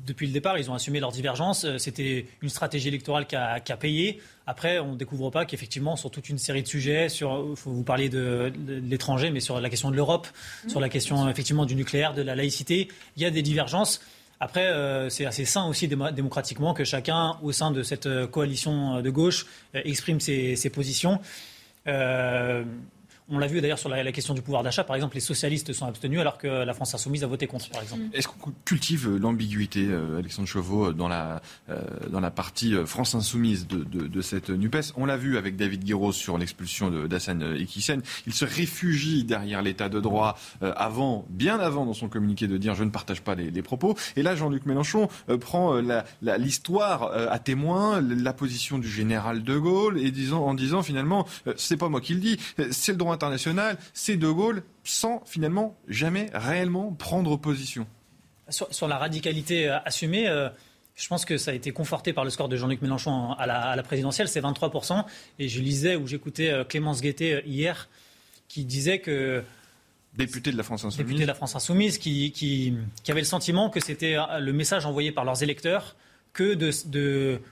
depuis 0.05 0.27
le 0.27 0.33
départ, 0.33 0.57
ils 0.57 0.69
ont 0.69 0.73
assumé 0.73 0.99
leurs 0.99 1.11
divergences. 1.11 1.65
Euh, 1.65 1.77
c'était 1.77 2.25
une 2.41 2.49
stratégie 2.49 2.87
électorale 2.87 3.27
qui 3.27 3.35
a, 3.35 3.77
payé. 3.77 4.19
Après, 4.47 4.79
on 4.79 4.93
ne 4.93 4.97
découvre 4.97 5.29
pas 5.29 5.45
qu'effectivement, 5.45 5.95
sur 5.95 6.11
toute 6.11 6.29
une 6.29 6.37
série 6.37 6.63
de 6.63 6.67
sujets, 6.67 7.09
sur, 7.09 7.55
vous 7.65 7.83
parler 7.83 8.09
de, 8.09 8.51
l'étranger, 8.67 9.31
mais 9.31 9.39
sur 9.39 9.59
la 9.59 9.69
question 9.69 9.91
de 9.91 9.95
l'Europe, 9.95 10.27
mmh. 10.65 10.69
sur 10.69 10.79
la 10.79 10.89
question 10.89 11.29
effectivement 11.29 11.65
du 11.65 11.75
nucléaire, 11.75 12.13
de 12.13 12.21
la 12.21 12.35
laïcité, 12.35 12.87
il 13.15 13.23
y 13.23 13.25
a 13.25 13.31
des 13.31 13.41
divergences. 13.41 14.01
Après, 14.39 14.67
euh, 14.67 15.09
c'est 15.09 15.25
assez 15.25 15.45
sain 15.45 15.67
aussi 15.67 15.87
démocratiquement 15.87 16.73
que 16.73 16.83
chacun, 16.83 17.37
au 17.43 17.51
sein 17.51 17.69
de 17.69 17.83
cette 17.83 18.07
euh, 18.07 18.25
coalition 18.25 19.01
de 19.01 19.09
gauche, 19.11 19.45
exprime 19.73 20.19
ses, 20.19 20.55
ses 20.55 20.71
positions. 20.71 21.19
On 23.29 23.37
l'a 23.37 23.47
vu 23.47 23.61
d'ailleurs 23.61 23.79
sur 23.79 23.89
la, 23.89 24.11
question 24.11 24.33
du 24.33 24.41
pouvoir 24.41 24.63
d'achat. 24.63 24.83
Par 24.83 24.95
exemple, 24.95 25.15
les 25.15 25.21
socialistes 25.21 25.71
sont 25.73 25.85
abstenus 25.85 26.19
alors 26.19 26.37
que 26.37 26.47
la 26.47 26.73
France 26.73 26.93
insoumise 26.93 27.23
a 27.23 27.27
voté 27.27 27.47
contre, 27.47 27.69
par 27.69 27.81
exemple. 27.81 28.03
Est-ce 28.13 28.27
qu'on 28.27 28.51
cultive 28.65 29.15
l'ambiguïté, 29.15 29.85
euh, 29.89 30.19
Alexandre 30.19 30.47
Chauveau, 30.47 30.91
dans 30.91 31.07
la, 31.07 31.41
euh, 31.69 31.79
dans 32.09 32.19
la 32.19 32.31
partie 32.31 32.75
euh, 32.75 32.85
France 32.85 33.15
insoumise 33.15 33.67
de, 33.67 34.21
cette 34.21 34.49
NUPES? 34.49 34.93
On 34.97 35.05
l'a 35.05 35.17
vu 35.17 35.37
avec 35.37 35.55
David 35.55 35.83
Guiraud 35.83 36.11
sur 36.11 36.37
l'expulsion 36.37 36.89
d'Hassan 37.07 37.55
Iquissen. 37.57 38.01
Il 38.27 38.33
se 38.33 38.45
réfugie 38.45 39.23
derrière 39.23 39.61
l'état 39.61 39.89
de 39.89 39.99
droit 39.99 40.37
avant, 40.61 41.25
bien 41.29 41.59
avant 41.59 41.85
dans 41.85 41.93
son 41.93 42.09
communiqué 42.09 42.47
de 42.47 42.57
dire 42.57 42.75
je 42.75 42.83
ne 42.83 42.89
partage 42.89 43.21
pas 43.21 43.35
les, 43.35 43.61
propos. 43.61 43.95
Et 44.15 44.23
là, 44.23 44.35
Jean-Luc 44.35 44.65
Mélenchon 44.65 45.07
prend 45.39 45.81
l'histoire 46.21 47.11
à 47.13 47.39
témoin, 47.39 48.01
la 48.01 48.33
position 48.33 48.77
du 48.77 48.89
général 48.89 49.43
de 49.43 49.57
Gaulle, 49.57 49.99
et 49.99 50.11
disant, 50.11 50.45
en 50.45 50.53
disant 50.53 50.83
finalement, 50.83 51.27
c'est 51.55 51.77
pas 51.77 51.89
moi 51.89 52.01
qui 52.01 52.13
le 52.13 52.19
dis, 52.19 52.37
c'est 52.71 52.91
le 52.91 52.97
droit 52.97 53.17
international, 53.21 53.77
c'est 53.93 54.17
De 54.17 54.29
Gaulle 54.29 54.63
sans 54.83 55.23
finalement 55.25 55.75
jamais 55.87 56.29
réellement 56.33 56.91
prendre 56.91 57.37
position. 57.37 57.85
Sur, 58.49 58.87
la 58.87 58.97
radicalité 58.97 59.69
euh, 59.69 59.79
assumée, 59.85 60.27
euh, 60.27 60.49
je 60.95 61.07
pense 61.07 61.23
que 61.23 61.37
ça 61.37 61.51
a 61.51 61.53
été 61.53 61.71
conforté 61.71 62.11
par 62.11 62.23
le 62.25 62.29
score 62.29 62.49
de 62.49 62.57
Jean-Luc 62.57 62.81
Mélenchon 62.81 63.31
à 63.33 63.45
la, 63.45 63.83
présidentielle, 63.83 64.27
c'est 64.27 64.41
23%. 64.41 65.05
Et 65.39 65.47
je 65.47 65.61
lisais 65.61 65.95
ou 65.95 66.07
j'écoutais 66.07 66.49
euh, 66.49 66.63
Clémence 66.63 67.01
Guettet 67.01 67.43
hier 67.45 67.87
qui 68.49 68.65
disait 68.65 68.99
que 68.99 69.43
député 70.17 70.51
de 70.51 70.57
la 70.57 70.63
France 70.63 70.83
Insoumise, 70.83 71.07
député 71.07 71.21
de 71.21 71.27
la 71.27 71.33
France 71.33 71.55
Insoumise 71.55 71.97
qui, 71.97 72.31
qui 72.33 72.73
avait 73.07 73.21
le 73.21 73.25
sentiment 73.25 73.69
que 73.69 73.79
c'était 73.79 74.17
le 74.41 74.51
message 74.51 74.85
envoyé 74.85 75.13
par 75.13 75.23
leurs 75.23 75.41
électeurs 75.41 75.95
que 76.33 76.53
de, 76.53 76.71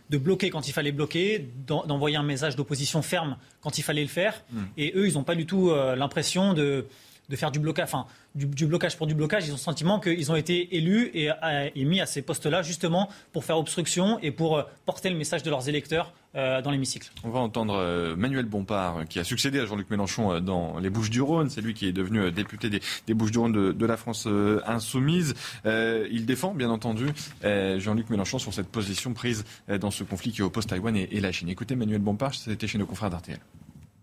de, 0.09 0.17
bloquer 0.17 0.49
quand 0.49 0.67
il 0.67 0.71
fallait 0.71 0.91
bloquer, 0.91 1.49
d'envoyer 1.67 2.17
un 2.17 2.23
message 2.23 2.55
d'opposition 2.55 3.01
ferme 3.01 3.37
quand 3.61 3.77
il 3.77 3.81
fallait 3.81 4.01
le 4.01 4.07
faire. 4.07 4.43
Hmm. 4.51 4.63
Et 4.77 4.93
eux, 4.95 5.07
ils 5.07 5.15
n'ont 5.15 5.23
pas 5.23 5.35
du 5.35 5.45
tout 5.45 5.69
euh, 5.69 5.95
l'impression 5.95 6.53
de, 6.53 6.85
de, 7.27 7.35
faire 7.35 7.51
du 7.51 7.59
blocage, 7.59 7.85
enfin, 7.85 8.05
du, 8.35 8.65
blocage 8.65 8.97
pour 8.97 9.07
du 9.07 9.15
blocage. 9.15 9.45
Ils 9.47 9.51
ont 9.51 9.55
le 9.55 9.59
sentiment 9.59 9.99
qu'ils 9.99 10.31
ont 10.31 10.35
été 10.35 10.75
élus 10.77 11.11
et, 11.13 11.29
et 11.75 11.85
mis 11.85 11.99
à 11.99 12.05
ces 12.05 12.21
postes-là 12.21 12.61
justement 12.61 13.09
pour 13.33 13.43
faire 13.43 13.57
obstruction 13.57 14.17
et 14.21 14.31
pour 14.31 14.57
euh, 14.57 14.63
porter 14.85 15.09
le 15.09 15.17
message 15.17 15.43
de 15.43 15.49
leurs 15.49 15.67
électeurs 15.67 16.13
euh, 16.35 16.61
dans 16.61 16.69
l'hémicycle. 16.69 17.11
On 17.23 17.31
va 17.31 17.39
entendre 17.39 17.75
euh, 17.75 18.15
Manuel 18.15 18.45
Bompard, 18.45 19.07
qui 19.09 19.19
a 19.19 19.23
succédé 19.23 19.59
à 19.59 19.65
Jean-Luc 19.65 19.89
Mélenchon 19.89 20.31
euh, 20.31 20.39
dans 20.39 20.77
les 20.77 20.91
Bouches-du-Rhône. 20.91 21.49
C'est 21.49 21.61
lui 21.61 21.73
qui 21.73 21.87
est 21.87 21.91
devenu 21.91 22.31
député 22.31 22.69
des, 22.69 23.13
Bouches-du-Rhône 23.13 23.73
de, 23.73 23.85
la 23.85 23.97
France 23.97 24.27
insoumise. 24.67 25.33
il 25.65 26.25
défend, 26.27 26.53
bien 26.53 26.69
entendu, 26.69 27.07
Jean-Luc 27.43 28.11
Mélenchon 28.11 28.37
sur 28.37 28.53
cette 28.53 28.67
position 28.67 29.13
prise 29.13 29.43
dans 29.79 29.89
ce 29.89 30.03
conflit 30.03 30.31
qui 30.31 30.43
oppose 30.43 30.67
Taïwan 30.67 30.95
et, 30.95 31.09
et 31.11 31.19
la 31.19 31.31
Chine. 31.31 31.49
Écoutez 31.49 31.75
Manuel 31.75 32.01
Bompard, 32.01 32.35
c'était 32.35 32.67
chez 32.67 32.77
nos 32.77 32.85
confrères 32.85 33.09
d'RTL. 33.09 33.39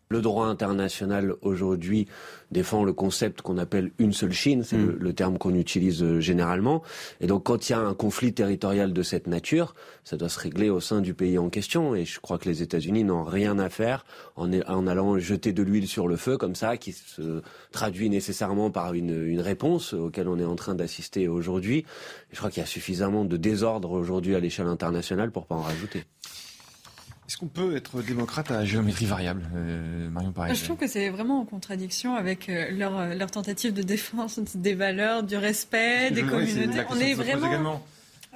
Le 0.08 0.20
droit 0.20 0.46
international 0.46 1.34
aujourd'hui 1.42 2.06
défend 2.52 2.84
le 2.84 2.92
concept 2.92 3.42
qu'on 3.42 3.58
appelle 3.58 3.90
une 3.98 4.12
seule 4.12 4.32
Chine, 4.32 4.62
c'est 4.62 4.76
mm. 4.76 4.98
le, 5.00 5.12
terme 5.12 5.36
qu'on 5.36 5.54
utilise 5.54 6.02
euh, 6.02 6.20
généralement. 6.20 6.82
Et 7.20 7.26
donc 7.26 7.44
quand 7.44 7.68
il 7.68 7.72
y 7.72 7.74
a 7.74 7.80
un 7.80 7.94
conflit 7.94 8.32
territorial 8.32 8.92
de 8.92 9.02
cette 9.02 9.26
nature, 9.26 9.74
ça 10.04 10.16
doit 10.16 10.28
se 10.28 10.38
régler 10.38 10.70
au 10.70 10.80
sein 10.80 11.00
du 11.00 11.12
pays 11.12 11.38
en 11.38 11.48
question. 11.48 11.96
Et 11.96 12.04
je 12.04 12.20
crois 12.20 12.38
que 12.38 12.48
les 12.48 12.62
États-Unis 12.62 13.02
n'ont 13.02 13.24
rien 13.24 13.58
à 13.58 13.68
faire 13.68 14.06
en, 14.36 14.52
en, 14.52 14.86
allant 14.86 15.18
jeter 15.18 15.52
de 15.52 15.62
l'huile 15.62 15.88
sur 15.88 16.06
le 16.06 16.16
feu 16.16 16.36
comme 16.36 16.54
ça, 16.54 16.76
qui 16.76 16.92
se 16.92 17.42
traduit 17.72 18.08
nécessairement 18.08 18.70
par 18.70 18.94
une, 18.94 19.26
une 19.26 19.40
réponse 19.40 19.92
auquel 19.92 20.28
on 20.28 20.38
est 20.38 20.44
en 20.44 20.56
train 20.56 20.76
d'assister 20.76 21.26
aujourd'hui. 21.26 21.84
Je 22.30 22.38
crois 22.38 22.50
qu'il 22.50 22.60
y 22.60 22.64
a 22.64 22.66
suffisamment 22.66 23.24
de 23.24 23.36
désordre 23.36 23.90
aujourd'hui 23.90 24.36
à 24.36 24.40
l'échelle 24.40 24.68
internationale 24.68 25.32
pour 25.32 25.46
pas 25.46 25.56
en 25.56 25.62
rajouter. 25.62 26.04
Est-ce 27.28 27.36
qu'on 27.38 27.48
peut 27.48 27.76
être 27.76 28.02
démocrate 28.02 28.50
à 28.52 28.64
géométrie 28.64 29.06
variable, 29.06 29.42
euh, 29.56 30.08
Marion 30.10 30.30
Paris 30.32 30.54
Je 30.54 30.62
trouve 30.64 30.76
que 30.76 30.86
c'est 30.86 31.08
vraiment 31.08 31.40
en 31.40 31.44
contradiction 31.44 32.14
avec 32.14 32.48
euh, 32.48 32.70
leur, 32.70 33.14
leur, 33.14 33.30
tentative 33.30 33.72
de 33.72 33.82
défense 33.82 34.38
des 34.54 34.74
valeurs, 34.74 35.22
du 35.22 35.36
respect, 35.36 36.10
des 36.12 36.22
communautés. 36.22 36.82
On 36.90 37.00
est 37.00 37.14
vraiment. 37.14 37.82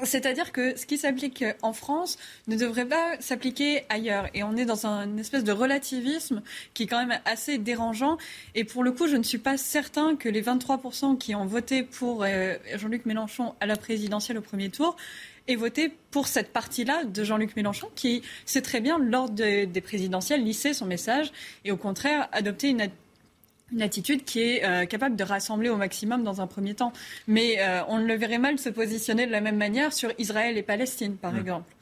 C'est-à-dire 0.04 0.52
que 0.52 0.76
ce 0.76 0.86
qui 0.86 0.98
s'applique 0.98 1.44
en 1.62 1.72
France 1.72 2.18
ne 2.48 2.56
devrait 2.56 2.86
pas 2.86 3.20
s'appliquer 3.20 3.84
ailleurs. 3.88 4.28
Et 4.34 4.42
on 4.42 4.56
est 4.56 4.64
dans 4.64 4.86
un 4.86 5.16
espèce 5.16 5.44
de 5.44 5.52
relativisme 5.52 6.42
qui 6.74 6.84
est 6.84 6.86
quand 6.86 7.04
même 7.04 7.18
assez 7.24 7.58
dérangeant. 7.58 8.18
Et 8.54 8.64
pour 8.64 8.82
le 8.82 8.92
coup, 8.92 9.08
je 9.08 9.16
ne 9.16 9.22
suis 9.22 9.38
pas 9.38 9.56
certain 9.56 10.16
que 10.16 10.28
les 10.28 10.42
23% 10.42 11.18
qui 11.18 11.34
ont 11.34 11.46
voté 11.46 11.82
pour 11.82 12.24
euh, 12.24 12.56
Jean-Luc 12.76 13.06
Mélenchon 13.06 13.54
à 13.60 13.66
la 13.66 13.76
présidentielle 13.76 14.38
au 14.38 14.42
premier 14.42 14.70
tour 14.70 14.96
aient 15.48 15.56
voté 15.56 15.92
pour 16.10 16.28
cette 16.28 16.52
partie-là 16.52 17.04
de 17.04 17.24
Jean-Luc 17.24 17.56
Mélenchon 17.56 17.88
qui 17.94 18.22
sait 18.44 18.62
très 18.62 18.80
bien, 18.80 18.98
lors 18.98 19.30
des 19.30 19.66
présidentielles, 19.82 20.44
lisser 20.44 20.74
son 20.74 20.86
message 20.86 21.32
et 21.64 21.72
au 21.72 21.76
contraire 21.76 22.28
adopter 22.32 22.68
une 22.68 22.88
une 23.72 23.82
attitude 23.82 24.24
qui 24.24 24.40
est 24.40 24.64
euh, 24.64 24.86
capable 24.86 25.16
de 25.16 25.24
rassembler 25.24 25.68
au 25.68 25.76
maximum 25.76 26.22
dans 26.22 26.40
un 26.40 26.46
premier 26.46 26.74
temps. 26.74 26.92
Mais 27.26 27.56
euh, 27.60 27.82
on 27.88 27.98
le 27.98 28.14
verrait 28.14 28.38
mal 28.38 28.58
se 28.58 28.68
positionner 28.68 29.26
de 29.26 29.32
la 29.32 29.40
même 29.40 29.56
manière 29.56 29.92
sur 29.92 30.10
Israël 30.18 30.56
et 30.58 30.62
Palestine, 30.62 31.16
par 31.16 31.32
mmh. 31.32 31.38
exemple. 31.38 31.74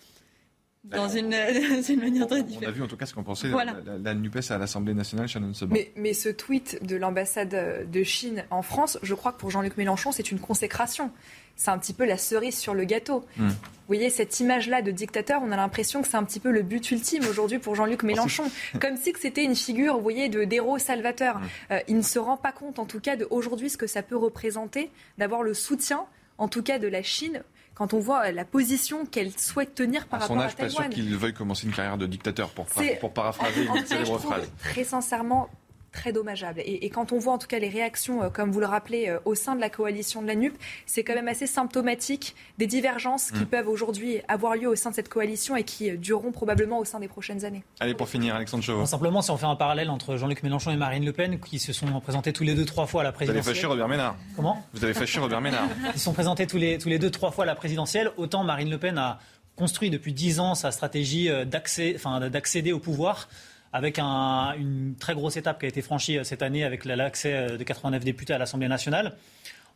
Dans 0.85 1.09
une, 1.15 1.29
manière 1.29 2.27
très 2.27 2.43
différente. 2.43 2.65
On 2.65 2.69
a 2.69 2.71
vu 2.71 2.83
en 2.83 2.87
tout 2.87 2.97
cas 2.97 3.05
ce 3.05 3.13
qu'en 3.13 3.23
pensait 3.23 3.49
la, 3.49 4.15
NUPES 4.15 4.51
à 4.51 4.59
l'Assemblée 4.59 4.95
nationale, 4.95 5.29
Shannon 5.29 5.53
Seban. 5.53 5.75
Mais, 5.75 5.93
mais, 5.97 6.15
ce 6.15 6.31
tweet 6.31 6.83
de 6.87 6.97
l'ambassade 6.97 7.91
de 7.91 8.03
Chine 8.05 8.45
en 8.51 8.63
France, 8.63 8.99
je 9.03 9.15
crois 9.15 9.33
que 9.33 9.39
pour 9.39 9.51
Jean-Luc 9.51 9.77
Mélenchon, 9.77 10.13
c'est 10.13 10.31
une 10.31 10.39
consécration 10.39 11.11
c'est 11.59 11.71
un 11.71 11.79
petit 11.79 11.93
peu 11.93 12.07
la 12.07 12.17
cerise 12.17 12.57
sur 12.57 12.73
le 12.73 12.85
gâteau. 12.85 13.25
Hmm. 13.37 13.49
Vous 13.49 13.95
voyez, 13.95 14.11
cette 14.11 14.39
image-là 14.39 14.81
de 14.81 14.93
dictateur, 14.93 15.43
on 15.45 15.51
a 15.51 15.57
l'impression 15.57 16.03
que 16.03 16.09
c'est 16.09 16.17
un 16.17 16.23
petit 16.23 16.41
peu 16.41 16.51
le 16.51 16.63
but 16.63 16.91
ultime 16.91 17.25
aujourd'hui 17.29 17.59
pour 17.59 17.75
Jean-Luc 17.75 18.05
Mélenchon. 18.05 18.45
Comme 18.81 18.97
si 18.97 19.13
c'était 19.19 19.45
une 19.45 19.57
figure, 19.57 19.97
vous 19.97 20.03
voyez, 20.03 20.29
de 20.29 20.45
d'héros 20.45 20.79
salvateur. 20.79 21.39
Hmm. 21.39 21.47
Euh, 21.73 21.81
il 21.89 21.97
ne 21.97 22.03
se 22.03 22.19
rend 22.19 22.37
pas 22.37 22.53
compte, 22.53 22.79
en 22.79 22.85
tout 22.87 23.01
cas, 23.01 23.17
d'aujourd'hui, 23.17 23.71
ce 23.71 23.77
que 23.77 23.89
ça 23.89 24.03
peut 24.03 24.17
représenter, 24.17 24.91
d'avoir 25.19 25.43
le 25.43 25.53
soutien, 25.53 26.05
en 26.39 26.47
tout 26.47 26.63
cas, 26.63 26.79
de 26.79 26.87
la 26.87 27.03
Chine 27.03 27.43
quand 27.75 27.95
on 27.95 28.01
voit 28.01 28.33
la 28.33 28.45
position 28.45 29.07
qu'elle 29.07 29.31
souhaite 29.39 29.73
tenir 29.77 30.09
par 30.09 30.21
rapport 30.21 30.37
à 30.41 30.49
Taïwan. 30.49 30.57
son 30.57 30.65
âge, 30.65 30.75
pas 30.75 30.83
sûr 30.83 30.91
qu'il 30.91 31.17
veuille 31.17 31.33
commencer 31.33 31.65
une 31.65 31.73
carrière 31.73 31.97
de 31.97 32.07
dictateur, 32.07 32.51
pour, 32.51 32.67
pour 33.01 33.13
paraphraser 33.13 33.67
une 33.75 33.87
célèbre 33.87 34.19
phrase. 34.19 34.51
Très 34.65 34.83
sincèrement, 34.83 35.49
très 35.93 36.13
dommageable. 36.13 36.61
Et, 36.65 36.89
quand 36.91 37.13
on 37.13 37.19
voit 37.19 37.33
en 37.33 37.39
tout 37.39 37.47
cas 37.47 37.59
les 37.59 37.69
réactions, 37.69 38.23
euh, 38.23 38.29
comme 38.29 38.51
vous 38.51 38.61
le 38.61 38.67
rappelez, 38.67 39.09
euh, 39.09 39.19
au 39.25 39.35
sein 39.35 39.55
de 39.55 39.61
la 39.61 39.71
coalition 39.71 40.23
de 40.23 40.27
la 40.27 40.35
NUP, 40.35 40.55
c'est 40.87 41.05
quand 41.05 41.15
même 41.15 41.29
assez 41.29 41.47
symptomatique 41.47 42.35
des 42.59 42.67
divergences 42.67 43.31
qui 43.31 43.43
mm. 43.43 43.47
peuvent 43.47 43.69
aujourd'hui 43.69 44.21
avoir 44.29 44.55
lieu 44.55 44.69
au 44.69 44.77
sein 44.77 44.91
de 44.91 44.95
cette 44.95 45.09
coalition 45.09 45.57
et 45.57 45.65
qui 45.65 45.91
euh, 45.91 45.97
dureront 45.97 46.33
probablement 46.33 46.79
au 46.79 46.85
sein 46.85 47.01
des 47.01 47.09
prochaines 47.09 47.45
années. 47.45 47.65
Allez, 47.81 47.95
pour 47.95 48.09
finir, 48.09 48.35
Alexandre 48.35 48.63
Chauveau. 48.63 48.87
Simplement, 48.87 49.23
si 49.23 49.31
on 49.31 49.37
fait 49.37 49.47
un 49.47 49.57
parallèle 49.57 49.91
entre 49.91 50.17
Jean-Luc 50.17 50.43
Mélenchon 50.43 50.71
et 50.71 50.77
Marine 50.77 51.05
Le 51.05 51.13
Pen, 51.13 51.39
qui 51.41 51.59
se 51.59 51.73
sont 51.73 51.87
présentés 52.01 52.33
tous 52.33 52.45
les 52.45 52.55
deux 52.55 52.65
trois 52.65 52.87
fois 52.87 53.03
à 53.03 53.05
la 53.05 53.13
présidentielle. 53.13 53.43
Vous 53.43 53.49
avez 53.49 53.57
fâché 53.57 53.67
Robert 53.67 53.89
Ménard. 53.89 54.17
Comment? 54.37 54.65
Vous 54.75 54.85
avez 54.85 54.95
fâché 54.95 55.21
Robert 55.21 55.41
Ménard. 55.41 55.69
Ils 55.95 56.01
sont 56.01 56.13
présentés 56.13 56.47
tous 56.47 56.59
les, 56.59 56.79
tous 56.79 56.89
les 56.89 56.99
deux 56.99 57.11
trois 57.11 57.31
fois 57.31 57.45
à 57.45 57.47
la 57.47 57.55
présidentielle. 57.55 58.11
Autant 58.17 58.45
Marine 58.45 58.71
Le 58.71 58.79
Pen 58.79 58.99
a 58.99 59.19
construit 59.57 59.91
depuis 59.91 60.13
dix 60.13 60.39
ans 60.39 60.55
sa 60.55 60.71
stratégie 60.71 61.29
d'accéder 61.47 62.73
au 62.73 62.79
pouvoir 62.79 63.29
avec 63.73 63.99
une 63.99 64.95
très 64.99 65.15
grosse 65.15 65.37
étape 65.37 65.61
qui 65.61 65.67
a 65.67 65.69
été 65.69 65.83
franchie 65.83 66.19
euh, 66.19 66.25
cette 66.25 66.43
année 66.43 66.65
avec 66.65 66.85
l'accès 66.85 67.35
euh, 67.35 67.57
de 67.57 67.65
89 67.65 68.05
députés 68.05 68.33
à 68.33 68.39
l'Assemblée 68.39 68.69
nationale 68.69 69.17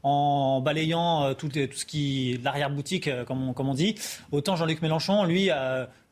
en 0.03 0.61
balayant 0.61 1.25
euh, 1.25 1.35
tout, 1.35 1.51
ce 1.53 1.85
qui 1.85 2.41
l'arrière-boutique, 2.43 3.09
comme 3.27 3.51
on, 3.51 3.53
comme 3.53 3.69
on, 3.69 3.75
dit. 3.75 3.95
Autant 4.33 4.57
Jean-Luc 4.57 4.83
Mélenchon, 4.83 5.25
lui, 5.25 5.51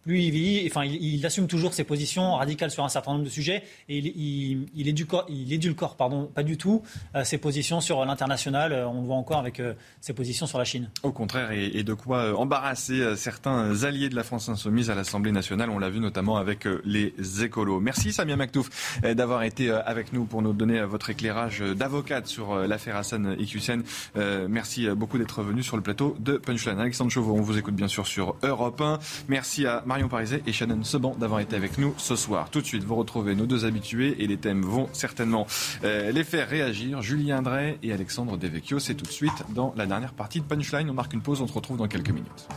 lui, 0.06 0.26
il, 0.28 0.70
il, 1.02 1.26
assume 1.26 1.46
toujours 1.46 1.74
ses 1.74 1.84
positions 1.84 2.36
radicales 2.36 2.70
sur 2.70 2.84
un 2.84 2.88
certain 2.88 3.12
nombre 3.12 3.24
de 3.24 3.28
sujets 3.30 3.62
et 3.88 3.98
il, 3.98 4.66
il, 4.74 5.52
édulcore, 5.52 5.96
pardon, 5.96 6.26
pas 6.26 6.42
du 6.42 6.56
tout 6.56 6.82
euh, 7.14 7.24
ses 7.24 7.36
positions 7.36 7.80
sur 7.80 8.04
l'international. 8.04 8.72
Euh, 8.72 8.88
on 8.88 9.02
le 9.02 9.06
voit 9.06 9.16
encore 9.16 9.38
avec 9.38 9.60
euh, 9.60 9.74
ses 10.00 10.14
positions 10.14 10.46
sur 10.46 10.58
la 10.58 10.64
Chine. 10.64 10.88
Au 11.02 11.12
contraire, 11.12 11.52
et, 11.52 11.82
de 11.82 11.94
quoi 11.94 12.38
embarrasser 12.38 13.16
certains 13.16 13.84
alliés 13.84 14.08
de 14.08 14.14
la 14.14 14.22
France 14.22 14.48
insoumise 14.48 14.90
à 14.90 14.94
l'Assemblée 14.94 15.32
nationale. 15.32 15.70
On 15.70 15.78
l'a 15.78 15.90
vu 15.90 15.98
notamment 15.98 16.36
avec 16.36 16.66
les 16.84 17.14
écolos. 17.42 17.80
Merci 17.80 18.12
Samia 18.12 18.36
Maktouf 18.36 19.00
d'avoir 19.02 19.42
été 19.42 19.70
avec 19.70 20.12
nous 20.12 20.24
pour 20.24 20.42
nous 20.42 20.52
donner 20.52 20.82
votre 20.82 21.10
éclairage 21.10 21.60
d'avocate 21.60 22.26
sur 22.26 22.54
l'affaire 22.54 22.96
Hassan 22.96 23.34
Iqiyoussen. 23.38 23.82
merci 24.48 24.88
beaucoup 24.90 25.18
d'être 25.18 25.42
venu 25.42 25.62
sur 25.62 25.76
le 25.76 25.82
plateau 25.82 26.16
de 26.20 26.36
Punchline. 26.36 26.78
Alexandre 26.78 27.10
Chauveau, 27.10 27.34
on 27.34 27.40
vous 27.40 27.58
écoute 27.58 27.74
bien 27.74 27.88
sûr 27.88 28.06
sur 28.06 28.36
Europe 28.42 28.80
1. 28.80 28.98
Merci 29.28 29.66
à 29.66 29.82
Marion 30.00 30.08
Pariset 30.08 30.42
et 30.46 30.52
Shannon 30.52 30.82
Seban 30.82 31.14
d'avoir 31.14 31.40
été 31.40 31.56
avec 31.56 31.76
nous 31.76 31.92
ce 31.98 32.16
soir. 32.16 32.48
Tout 32.48 32.62
de 32.62 32.66
suite, 32.66 32.84
vous 32.84 32.94
retrouvez 32.94 33.34
nos 33.34 33.44
deux 33.44 33.66
habitués 33.66 34.16
et 34.22 34.26
les 34.26 34.38
thèmes 34.38 34.62
vont 34.62 34.88
certainement 34.94 35.46
euh, 35.84 36.10
les 36.10 36.24
faire 36.24 36.48
réagir. 36.48 37.02
Julien 37.02 37.42
Drey 37.42 37.78
et 37.82 37.92
Alexandre 37.92 38.38
Devecchio, 38.38 38.78
c'est 38.78 38.94
tout 38.94 39.04
de 39.04 39.10
suite 39.10 39.44
dans 39.50 39.74
la 39.76 39.84
dernière 39.84 40.14
partie 40.14 40.40
de 40.40 40.46
Punchline. 40.46 40.88
On 40.88 40.94
marque 40.94 41.12
une 41.12 41.20
pause, 41.20 41.42
on 41.42 41.46
se 41.46 41.52
retrouve 41.52 41.76
dans 41.76 41.86
quelques 41.86 42.08
minutes. 42.08 42.48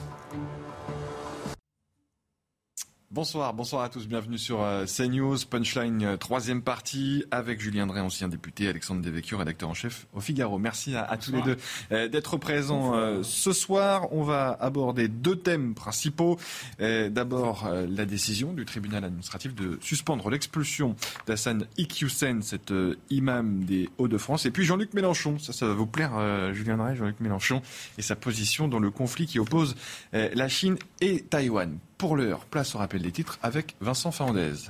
Bonsoir, 3.14 3.54
bonsoir 3.54 3.84
à 3.84 3.90
tous, 3.90 4.08
bienvenue 4.08 4.40
sur 4.40 4.64
euh, 4.64 4.86
CNews, 4.88 5.38
Punchline, 5.48 6.04
euh, 6.04 6.18
troisième 6.18 6.64
partie, 6.64 7.24
avec 7.30 7.62
Julien 7.62 7.86
Drey, 7.86 8.00
ancien 8.00 8.28
député, 8.28 8.68
Alexandre 8.68 9.04
Devecchio, 9.04 9.38
rédacteur 9.38 9.70
en 9.70 9.76
chef 9.76 10.08
au 10.14 10.20
Figaro. 10.20 10.58
Merci 10.58 10.96
à, 10.96 11.16
tous 11.18 11.32
les 11.32 11.44
deux 11.44 11.58
euh, 11.92 12.08
d'être 12.08 12.38
présents 12.38 13.22
ce 13.22 13.54
soir. 13.54 14.12
On 14.14 14.24
va 14.24 14.58
aborder 14.60 15.10
deux 15.10 15.36
thèmes 15.36 15.76
principaux. 15.76 16.40
D'abord, 16.80 17.70
la 17.70 18.06
décision 18.06 18.52
du 18.52 18.66
tribunal 18.66 19.04
administratif 19.04 19.54
de 19.54 19.78
suspendre 19.80 20.32
l'expulsion 20.32 20.96
d'Hassan 21.28 21.68
Iqiyoussen, 21.78 22.42
cet 22.42 22.74
imam 23.12 23.64
des 23.64 23.90
Hauts-de-France. 24.00 24.48
Et 24.48 24.52
puis 24.52 24.66
Jean-Luc 24.66 24.96
Mélenchon, 24.96 25.38
ça, 25.38 25.54
ça 25.54 25.68
va 25.68 25.74
vous 25.74 25.86
plaire, 25.86 26.54
Julien 26.54 26.78
Drey, 26.78 26.96
Jean-Luc 26.96 27.20
Mélenchon, 27.20 27.62
et 28.00 28.02
sa 28.02 28.16
position 28.16 28.68
dans 28.68 28.80
le 28.80 28.90
conflit 28.90 29.28
qui 29.28 29.38
oppose 29.38 29.76
la 30.14 30.48
Chine 30.50 30.78
et 31.00 31.22
Taïwan. 31.22 31.78
Pour 31.98 32.16
l'heure, 32.16 32.46
place 32.46 32.76
au 32.76 32.80
rappel 32.80 33.02
des 33.02 33.12
titres 33.12 33.40
avec 33.42 33.76
Vincent 33.80 34.12
Fernandez. 34.12 34.70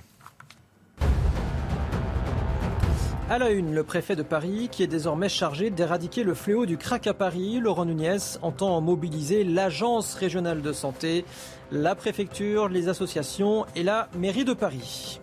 À 3.30 3.40
la 3.40 3.52
une, 3.52 3.74
le 3.74 3.84
préfet 3.84 4.16
de 4.16 4.22
Paris, 4.22 4.68
qui 4.70 4.84
est 4.84 4.88
désormais 4.88 5.30
chargé 5.30 5.70
d'éradiquer 5.70 6.24
le 6.24 6.34
fléau 6.34 6.66
du 6.66 6.78
crack 6.78 7.08
à 7.08 7.14
Paris, 7.14 7.60
Laurent 7.60 7.86
Nunez 7.86 8.18
entend 8.42 8.80
mobiliser 8.82 9.44
l'agence 9.44 10.14
régionale 10.14 10.62
de 10.62 10.74
santé, 10.74 11.26
la 11.72 11.96
préfecture, 11.96 12.68
les 12.68 12.90
associations 12.90 13.66
et 13.76 13.84
la 13.84 14.10
mairie 14.16 14.46
de 14.46 14.54
Paris. 14.54 15.20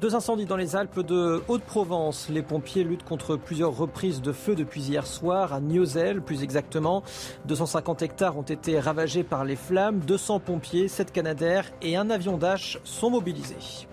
Deux 0.00 0.16
incendies 0.16 0.44
dans 0.44 0.56
les 0.56 0.74
Alpes 0.74 1.00
de 1.00 1.40
Haute-Provence. 1.46 2.28
Les 2.28 2.42
pompiers 2.42 2.82
luttent 2.82 3.04
contre 3.04 3.36
plusieurs 3.36 3.76
reprises 3.76 4.20
de 4.20 4.32
feu 4.32 4.56
depuis 4.56 4.82
hier 4.82 5.06
soir 5.06 5.52
à 5.52 5.60
Niozel, 5.60 6.20
plus 6.20 6.42
exactement. 6.42 7.04
250 7.46 8.02
hectares 8.02 8.36
ont 8.36 8.42
été 8.42 8.80
ravagés 8.80 9.22
par 9.22 9.44
les 9.44 9.54
flammes. 9.54 10.00
200 10.00 10.40
pompiers, 10.40 10.88
7 10.88 11.12
canadaires 11.12 11.70
et 11.80 11.96
un 11.96 12.10
avion 12.10 12.38
d'H 12.38 12.78
sont 12.82 13.10
mobilisés. 13.10 13.86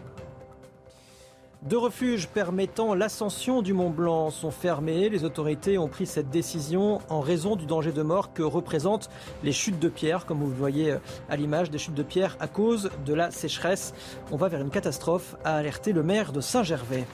Deux 1.64 1.78
refuges 1.78 2.28
permettant 2.28 2.96
l'ascension 2.96 3.62
du 3.62 3.74
Mont 3.74 3.92
Blanc 3.92 4.32
sont 4.32 4.50
fermés. 4.50 5.10
Les 5.10 5.24
autorités 5.24 5.78
ont 5.78 5.88
pris 5.88 6.08
cette 6.08 6.32
décision 6.32 7.02
en 7.08 7.20
raison 7.20 7.56
du 7.56 7.68
danger 7.68 7.92
de 7.92 8.02
mort 8.02 8.34
que 8.34 8.42
représentent 8.42 9.12
les 9.44 9.52
chutes 9.52 9.78
de 9.78 9.88
pierre, 9.88 10.26
comme 10.26 10.40
vous 10.40 10.50
le 10.50 10.56
voyez 10.56 10.96
à 11.30 11.36
l'image, 11.36 11.70
des 11.70 11.78
chutes 11.78 11.94
de 11.94 12.02
pierre 12.02 12.36
à 12.40 12.48
cause 12.48 12.90
de 13.06 13.14
la 13.14 13.30
sécheresse. 13.30 13.94
On 14.32 14.38
va 14.38 14.48
vers 14.48 14.62
une 14.62 14.72
catastrophe, 14.72 15.36
a 15.44 15.56
alerté 15.56 15.94
le 15.94 16.02
maire 16.02 16.32
de 16.32 16.42
Saint-Gervais 16.42 17.06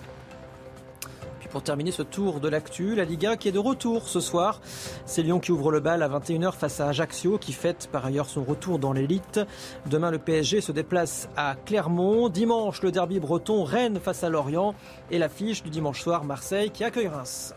pour 1.57 1.63
terminer 1.63 1.89
ce 1.89 2.03
tour 2.03 2.39
de 2.39 2.49
l'actu, 2.49 2.93
la 2.93 3.03
Liga 3.03 3.35
qui 3.35 3.47
est 3.47 3.51
de 3.51 3.57
retour 3.57 4.07
ce 4.07 4.19
soir. 4.19 4.61
C'est 5.07 5.23
Lyon 5.23 5.39
qui 5.39 5.51
ouvre 5.51 5.71
le 5.71 5.79
bal 5.79 6.03
à 6.03 6.07
21h 6.07 6.51
face 6.51 6.79
à 6.79 6.89
Ajaccio 6.89 7.39
qui 7.39 7.51
fête 7.51 7.89
par 7.91 8.05
ailleurs 8.05 8.29
son 8.29 8.43
retour 8.43 8.77
dans 8.77 8.93
l'élite. 8.93 9.39
Demain 9.87 10.11
le 10.11 10.19
PSG 10.19 10.61
se 10.61 10.71
déplace 10.71 11.29
à 11.35 11.55
Clermont. 11.65 12.29
Dimanche 12.29 12.83
le 12.83 12.91
derby 12.91 13.19
breton 13.19 13.63
Rennes 13.63 13.99
face 13.99 14.23
à 14.23 14.29
Lorient 14.29 14.75
et 15.09 15.17
l'affiche 15.17 15.63
du 15.63 15.71
dimanche 15.71 16.03
soir 16.03 16.25
Marseille 16.25 16.69
qui 16.69 16.83
accueille 16.83 17.07
Reims. 17.07 17.55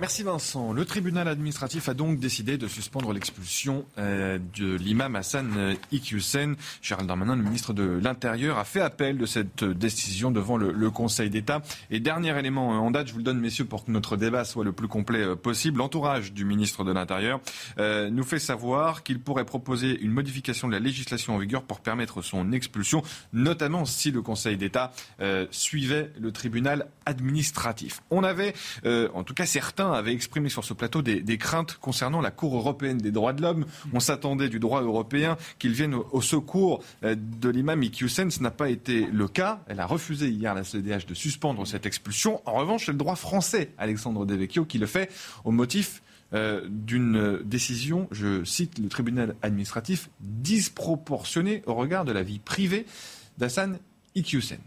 Merci 0.00 0.22
Vincent. 0.22 0.72
Le 0.72 0.84
tribunal 0.84 1.26
administratif 1.26 1.88
a 1.88 1.94
donc 1.94 2.20
décidé 2.20 2.56
de 2.56 2.68
suspendre 2.68 3.12
l'expulsion 3.12 3.84
euh, 3.98 4.38
de 4.56 4.76
l'imam 4.76 5.16
Hassan 5.16 5.52
euh, 5.56 5.74
Iqiyoussen. 5.90 6.54
Gérald 6.82 7.08
Darmanin, 7.08 7.34
le 7.34 7.42
ministre 7.42 7.72
de 7.72 7.98
l'Intérieur, 8.00 8.58
a 8.58 8.64
fait 8.64 8.80
appel 8.80 9.18
de 9.18 9.26
cette 9.26 9.64
décision 9.64 10.30
devant 10.30 10.56
le, 10.56 10.90
Conseil 10.90 11.30
d'État. 11.30 11.62
Et 11.90 11.98
dernier 11.98 12.38
élément 12.38 12.74
euh, 12.74 12.78
en 12.78 12.92
date, 12.92 13.08
je 13.08 13.12
vous 13.12 13.18
le 13.18 13.24
donne 13.24 13.40
messieurs 13.40 13.64
pour 13.64 13.84
que 13.84 13.90
notre 13.90 14.16
débat 14.16 14.44
soit 14.44 14.62
le 14.62 14.70
plus 14.70 14.86
complet 14.86 15.34
possible. 15.34 15.78
L'entourage 15.78 16.32
du 16.32 16.44
ministre 16.44 16.84
de 16.84 16.92
l'Intérieur 16.92 17.40
nous 17.78 18.24
fait 18.24 18.38
savoir 18.38 19.02
qu'il 19.02 19.20
pourrait 19.20 19.44
proposer 19.44 19.98
une 20.00 20.12
modification 20.12 20.68
de 20.68 20.72
la 20.72 20.78
législation 20.78 21.34
en 21.34 21.38
vigueur 21.38 21.62
pour 21.64 21.80
permettre 21.80 22.22
son 22.22 22.52
expulsion, 22.52 23.02
notamment 23.32 23.84
si 23.84 24.10
le 24.10 24.22
Conseil 24.22 24.56
d'État 24.56 24.92
suivait 25.50 26.12
le 26.18 26.32
tribunal 26.32 26.86
administratif. 27.04 28.00
On 28.10 28.24
avait, 28.24 28.54
en 28.84 29.24
tout 29.24 29.34
cas 29.34 29.46
certains 29.46 29.87
avait 29.92 30.12
exprimé 30.12 30.48
sur 30.48 30.64
ce 30.64 30.74
plateau 30.74 31.02
des, 31.02 31.38
craintes 31.38 31.78
concernant 31.80 32.20
la 32.20 32.30
Cour 32.30 32.56
européenne 32.56 32.98
des 32.98 33.10
droits 33.10 33.32
de 33.32 33.42
l'homme. 33.42 33.66
On 33.92 34.00
s'attendait 34.00 34.48
du 34.48 34.58
droit 34.58 34.82
européen 34.82 35.36
qu'il 35.58 35.72
vienne 35.72 35.94
au, 35.94 36.20
secours 36.20 36.82
euh, 37.04 37.14
de 37.16 37.48
l'imam 37.48 37.82
Iqiyoussen. 37.82 38.30
Ce 38.30 38.42
n'a 38.42 38.50
pas 38.50 38.70
été 38.70 39.06
le 39.06 39.28
cas. 39.28 39.60
Elle 39.66 39.80
a 39.80 39.86
refusé 39.86 40.28
hier 40.28 40.54
la 40.54 40.64
CDH 40.64 41.06
de 41.06 41.14
suspendre 41.14 41.66
cette 41.66 41.86
expulsion. 41.86 42.40
En 42.46 42.54
revanche, 42.54 42.86
c'est 42.86 42.92
le 42.92 42.98
droit 42.98 43.16
français, 43.16 43.72
Alexandre 43.78 44.26
Devecchio, 44.26 44.64
qui 44.64 44.78
le 44.78 44.86
fait 44.86 45.10
au 45.44 45.50
motif 45.50 46.02
euh, 46.34 46.66
d'une 46.68 47.40
décision, 47.44 48.06
je 48.10 48.44
cite 48.44 48.78
le 48.78 48.88
tribunal 48.88 49.34
administratif, 49.40 50.10
disproportionnée 50.20 51.62
au 51.66 51.74
regard 51.74 52.04
de 52.04 52.12
la 52.12 52.22
vie 52.22 52.38
privée 52.38 52.84
d'Hassan 53.38 53.78
Iqiyoussen. 54.14 54.58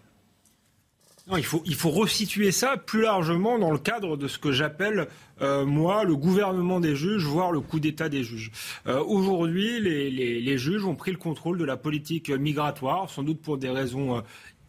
Il 1.38 1.46
faut, 1.46 1.62
il 1.66 1.76
faut 1.76 1.92
resituer 1.92 2.52
ça 2.52 2.78
plus 2.78 3.04
largement 3.04 3.60
dans 3.60 3.72
le 3.72 3.78
cadre 3.78 4.18
de 4.18 4.28
ce 4.28 4.40
que 4.40 4.52
j'appelle, 4.52 5.08
euh, 5.42 5.66
moi, 5.66 6.04
le 6.04 6.16
gouvernement 6.16 6.80
des 6.80 6.96
juges, 6.96 7.24
voire 7.26 7.52
le 7.52 7.62
coup 7.62 7.80
d'État 7.80 8.10
des 8.10 8.24
juges. 8.24 8.52
Euh, 8.88 9.04
Aujourd'hui, 9.04 9.80
les, 9.80 10.10
les, 10.10 10.42
les, 10.42 10.58
juges 10.58 10.84
ont 10.84 10.96
pris 10.96 11.12
le 11.12 11.18
contrôle 11.18 11.58
de 11.58 11.64
la 11.64 11.78
politique 11.78 12.30
migratoire, 12.32 13.10
sans 13.10 13.24
doute 13.24 13.40
pour 13.40 13.58
des 13.58 13.70
raisons 13.70 14.22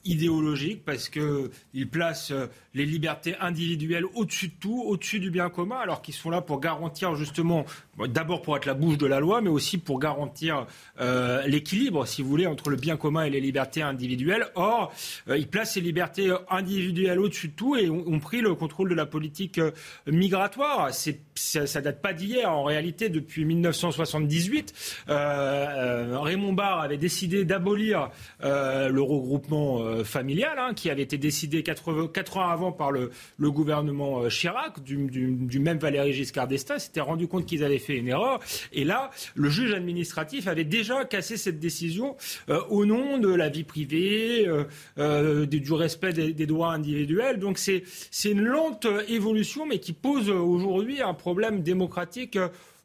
idéologiques, 0.05 0.85
parce 0.85 1.09
qu'ils 1.09 1.89
placent 1.91 2.33
euh, 2.33 2.47
les 2.75 2.87
libertés 2.87 3.37
individuelles 3.41 4.05
au-dessus 4.15 4.49
de 4.49 4.55
tout, 4.59 4.83
au-dessus 4.87 5.21
du 5.21 5.31
bien 5.31 5.51
commun, 5.51 5.79
alors 5.79 6.03
qu'ils 6.03 6.15
sont 6.15 6.31
là 6.31 6.41
pour 6.41 6.61
garantir 6.61 7.15
justement, 7.15 7.65
d'abord 8.09 8.43
pour 8.43 8.57
être 8.57 8.67
la 8.67 8.75
bouche 8.75 8.99
de 8.99 9.07
la 9.07 9.21
loi, 9.21 9.41
mais 9.41 9.51
aussi 9.51 9.79
pour 9.79 9.99
garantir 9.99 10.67
euh, 11.01 11.43
l'équilibre, 11.47 12.07
si 12.07 12.23
vous 12.23 12.29
voulez, 12.29 12.47
entre 12.47 12.71
le 12.71 12.77
bien 12.77 12.97
commun 12.97 13.25
et 13.25 13.31
les 13.31 13.41
libertés 13.41 13.83
individuelles. 13.83 14.47
Or, 14.55 14.93
euh, 15.29 15.37
ils 15.37 15.49
placent 15.49 15.75
ces 15.75 15.81
libertés 15.81 16.33
individuelles 16.51 17.19
au-dessus 17.19 17.49
de 17.49 17.55
tout 17.55 17.77
et 17.77 17.89
ont, 17.91 18.21
pris 18.21 18.41
le 18.41 18.55
contrôle 18.55 18.89
de 18.89 18.95
la 18.95 19.07
politique 19.07 19.61
migratoire. 20.07 20.91
Ça, 21.35 21.67
ça 21.67 21.81
date 21.81 22.01
pas 22.01 22.13
d'hier, 22.13 22.51
en 22.53 22.65
réalité, 22.65 23.09
depuis 23.09 23.45
1978. 23.45 24.73
Euh, 25.09 25.13
euh, 25.13 26.19
Raymond 26.21 26.53
Barre 26.53 26.81
avait 26.81 26.99
décidé 26.99 27.45
d'abolir 27.45 28.11
le 28.43 29.01
regroupement 29.01 29.81
familial, 30.05 30.59
hein, 30.59 30.75
qui 30.75 30.91
avait 30.91 31.03
été 31.03 31.19
décidé 31.19 31.63
80, 31.63 32.09
4 32.13 32.37
ans 32.39 32.49
avant 32.49 32.73
par 32.73 32.91
le, 32.91 33.11
gouvernement 33.39 34.29
Chirac, 34.29 34.83
du, 34.83 35.59
même 35.59 35.79
Valéry 35.79 36.13
Giscard 36.13 36.49
d'Estaing, 36.49 36.79
s'était 36.79 37.01
rendu 37.01 37.29
compte 37.29 37.47
qu'ils 37.47 37.65
avaient 37.65 37.79
fait 37.79 37.97
une 37.97 38.09
erreur. 38.09 38.41
Et 38.73 38.85
là, 38.85 39.11
le 39.35 39.49
juge 39.49 39.73
administratif 39.73 40.47
avait 40.47 40.65
déjà 40.65 41.05
cassé 41.05 41.37
cette 41.37 41.59
décision 41.59 42.17
euh, 42.49 42.61
au 42.71 42.85
nom 42.85 43.19
de 43.19 43.33
la 43.33 43.49
vie 43.49 43.65
privée, 43.65 44.47
euh, 44.47 44.65
euh, 44.99 45.47
du 45.47 45.73
respect 45.73 46.13
des, 46.13 46.33
des, 46.33 46.47
droits 46.47 46.73
individuels. 46.73 47.39
Donc 47.39 47.59
c'est 47.59 47.83
une 48.25 48.43
lente 48.43 48.87
évolution, 49.09 49.67
mais 49.67 49.79
qui 49.79 49.93
pose 49.93 50.29
aujourd'hui 50.31 51.01
un 51.01 51.15
problème 51.15 51.63
démocratique 51.63 52.39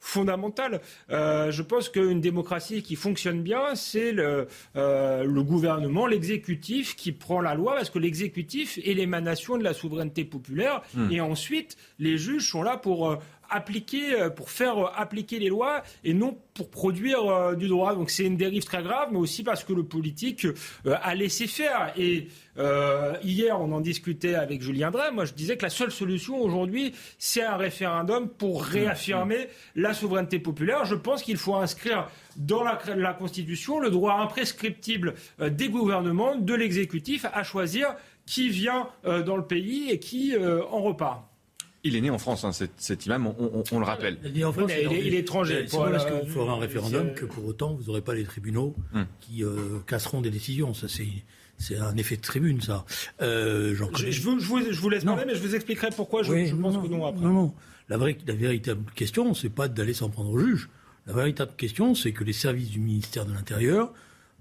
fondamentale. 0.07 0.81
Euh, 1.11 1.51
je 1.51 1.61
pense 1.61 1.89
qu'une 1.89 2.21
démocratie 2.21 2.81
qui 2.81 2.95
fonctionne 2.95 3.43
bien, 3.43 3.75
c'est 3.75 4.13
le, 4.13 4.47
euh, 4.75 5.23
le, 5.23 5.43
gouvernement, 5.43 6.07
l'exécutif 6.07 6.95
qui 6.95 7.11
prend 7.11 7.41
la 7.41 7.55
loi, 7.55 7.75
parce 7.75 7.89
que 7.89 7.99
l'exécutif 7.99 8.79
est 8.83 8.93
l'émanation 8.93 9.57
de 9.57 9.63
la 9.63 9.73
souveraineté 9.73 10.23
populaire. 10.23 10.81
Mmh. 10.93 11.11
Et 11.11 11.21
ensuite, 11.21 11.75
les 11.99 12.17
juges 12.17 12.49
sont 12.49 12.63
là 12.63 12.77
pour 12.77 13.09
euh, 13.09 13.17
appliquer, 13.49 14.29
pour 14.35 14.49
faire 14.49 14.91
appliquer 14.97 15.39
les 15.39 15.49
lois 15.49 15.83
et 16.03 16.13
non 16.13 16.37
pour 16.57 16.69
produire 16.69 17.25
euh, 17.25 17.55
du 17.55 17.67
droit. 17.67 17.95
Donc 17.95 18.09
c'est 18.09 18.25
une 18.25 18.35
dérive 18.35 18.65
très 18.65 18.81
grave, 18.81 19.09
mais 19.11 19.19
aussi 19.19 19.43
parce 19.43 19.63
que 19.63 19.73
le 19.73 19.83
politique 19.83 20.45
euh, 20.45 20.95
a 21.01 21.15
laissé 21.15 21.47
faire. 21.47 21.93
Et 21.95 22.27
euh, 22.57 23.13
hier, 23.23 23.61
on 23.61 23.71
en 23.71 23.79
discutait 23.79 24.35
avec 24.35 24.61
Julien 24.61 24.91
Drey. 24.91 25.11
Moi, 25.11 25.25
je 25.25 25.33
disais 25.33 25.55
que 25.55 25.63
la 25.63 25.69
seule 25.69 25.91
solution 25.91 26.41
aujourd'hui, 26.41 26.93
c'est 27.19 27.43
un 27.43 27.55
référendum 27.55 28.27
pour 28.27 28.63
réaffirmer 28.63 29.47
la 29.75 29.93
souveraineté 29.93 30.39
populaire. 30.39 30.83
Je 30.85 30.95
pense 30.95 31.21
qu'il 31.21 31.37
faut 31.37 31.55
inscrire 31.55 32.09
dans 32.35 32.63
la, 32.63 32.79
la, 32.95 33.13
Constitution 33.13 33.79
le 33.79 33.89
droit 33.89 34.15
imprescriptible 34.15 35.13
des 35.39 35.69
gouvernements, 35.69 36.35
de 36.35 36.53
l'exécutif, 36.53 37.25
à 37.33 37.43
choisir 37.43 37.95
qui 38.25 38.49
vient 38.49 38.89
dans 39.03 39.37
le 39.37 39.45
pays 39.45 39.89
et 39.89 39.99
qui 39.99 40.35
en 40.37 40.81
repart. 40.81 41.23
Il 41.83 41.95
est 41.95 42.01
né 42.01 42.09
en 42.09 42.17
France, 42.17 42.43
hein, 42.43 42.51
cet, 42.51 42.71
cet, 42.77 43.05
imam, 43.05 43.27
on, 43.27 43.35
on, 43.39 43.63
on 43.71 43.79
le 43.79 43.85
rappelle. 43.85 44.17
Il 44.25 44.39
est, 44.39 44.43
en 44.43 44.51
France, 44.51 44.71
il, 44.77 44.91
est, 44.91 45.07
il 45.07 45.13
est 45.13 45.19
étranger. 45.19 45.65
C'est 45.67 45.77
parce 45.77 46.05
que 46.05 46.25
vous 46.25 46.31
ferez 46.31 46.49
un 46.49 46.57
référendum 46.57 47.13
que 47.13 47.25
pour 47.25 47.45
autant 47.45 47.75
vous 47.75 47.83
n'aurez 47.85 48.01
pas 48.01 48.15
les 48.15 48.23
tribunaux 48.23 48.75
hum. 48.93 49.05
qui 49.21 49.43
euh, 49.43 49.79
casseront 49.85 50.21
des 50.21 50.31
décisions. 50.31 50.73
Ça, 50.73 50.87
c'est. 50.87 51.07
C'est 51.59 51.75
un 51.75 51.97
effet 51.97 52.17
de 52.17 52.21
tribune, 52.21 52.61
ça. 52.61 52.85
Euh, 53.19 53.73
je, 53.73 54.11
je, 54.11 54.21
vous, 54.21 54.39
je, 54.39 54.45
vous, 54.45 54.59
je, 54.71 54.79
vous, 54.79 54.89
laisse 54.89 55.03
parler, 55.03 55.23
mais 55.25 55.33
je 55.33 55.41
vous 55.41 55.55
expliquerai 55.55 55.89
pourquoi 55.89 56.21
je, 56.21 56.31
oui, 56.31 56.45
je 56.45 56.55
pense 56.55 56.75
non, 56.75 56.83
que 56.83 56.87
non 56.87 57.03
après. 57.03 57.25
Non, 57.25 57.33
non. 57.33 57.53
La, 57.89 57.97
vraie, 57.97 58.15
la 58.27 58.35
véritable 58.35 58.83
question, 58.93 59.33
c'est 59.33 59.49
pas 59.49 59.67
d'aller 59.67 59.95
s'en 59.95 60.11
prendre 60.11 60.29
au 60.29 60.37
juge. 60.37 60.69
La 61.07 61.13
véritable 61.13 61.53
question, 61.57 61.95
c'est 61.95 62.11
que 62.11 62.23
les 62.23 62.33
services 62.33 62.69
du 62.69 62.79
ministère 62.79 63.25
de 63.25 63.33
l'Intérieur 63.33 63.91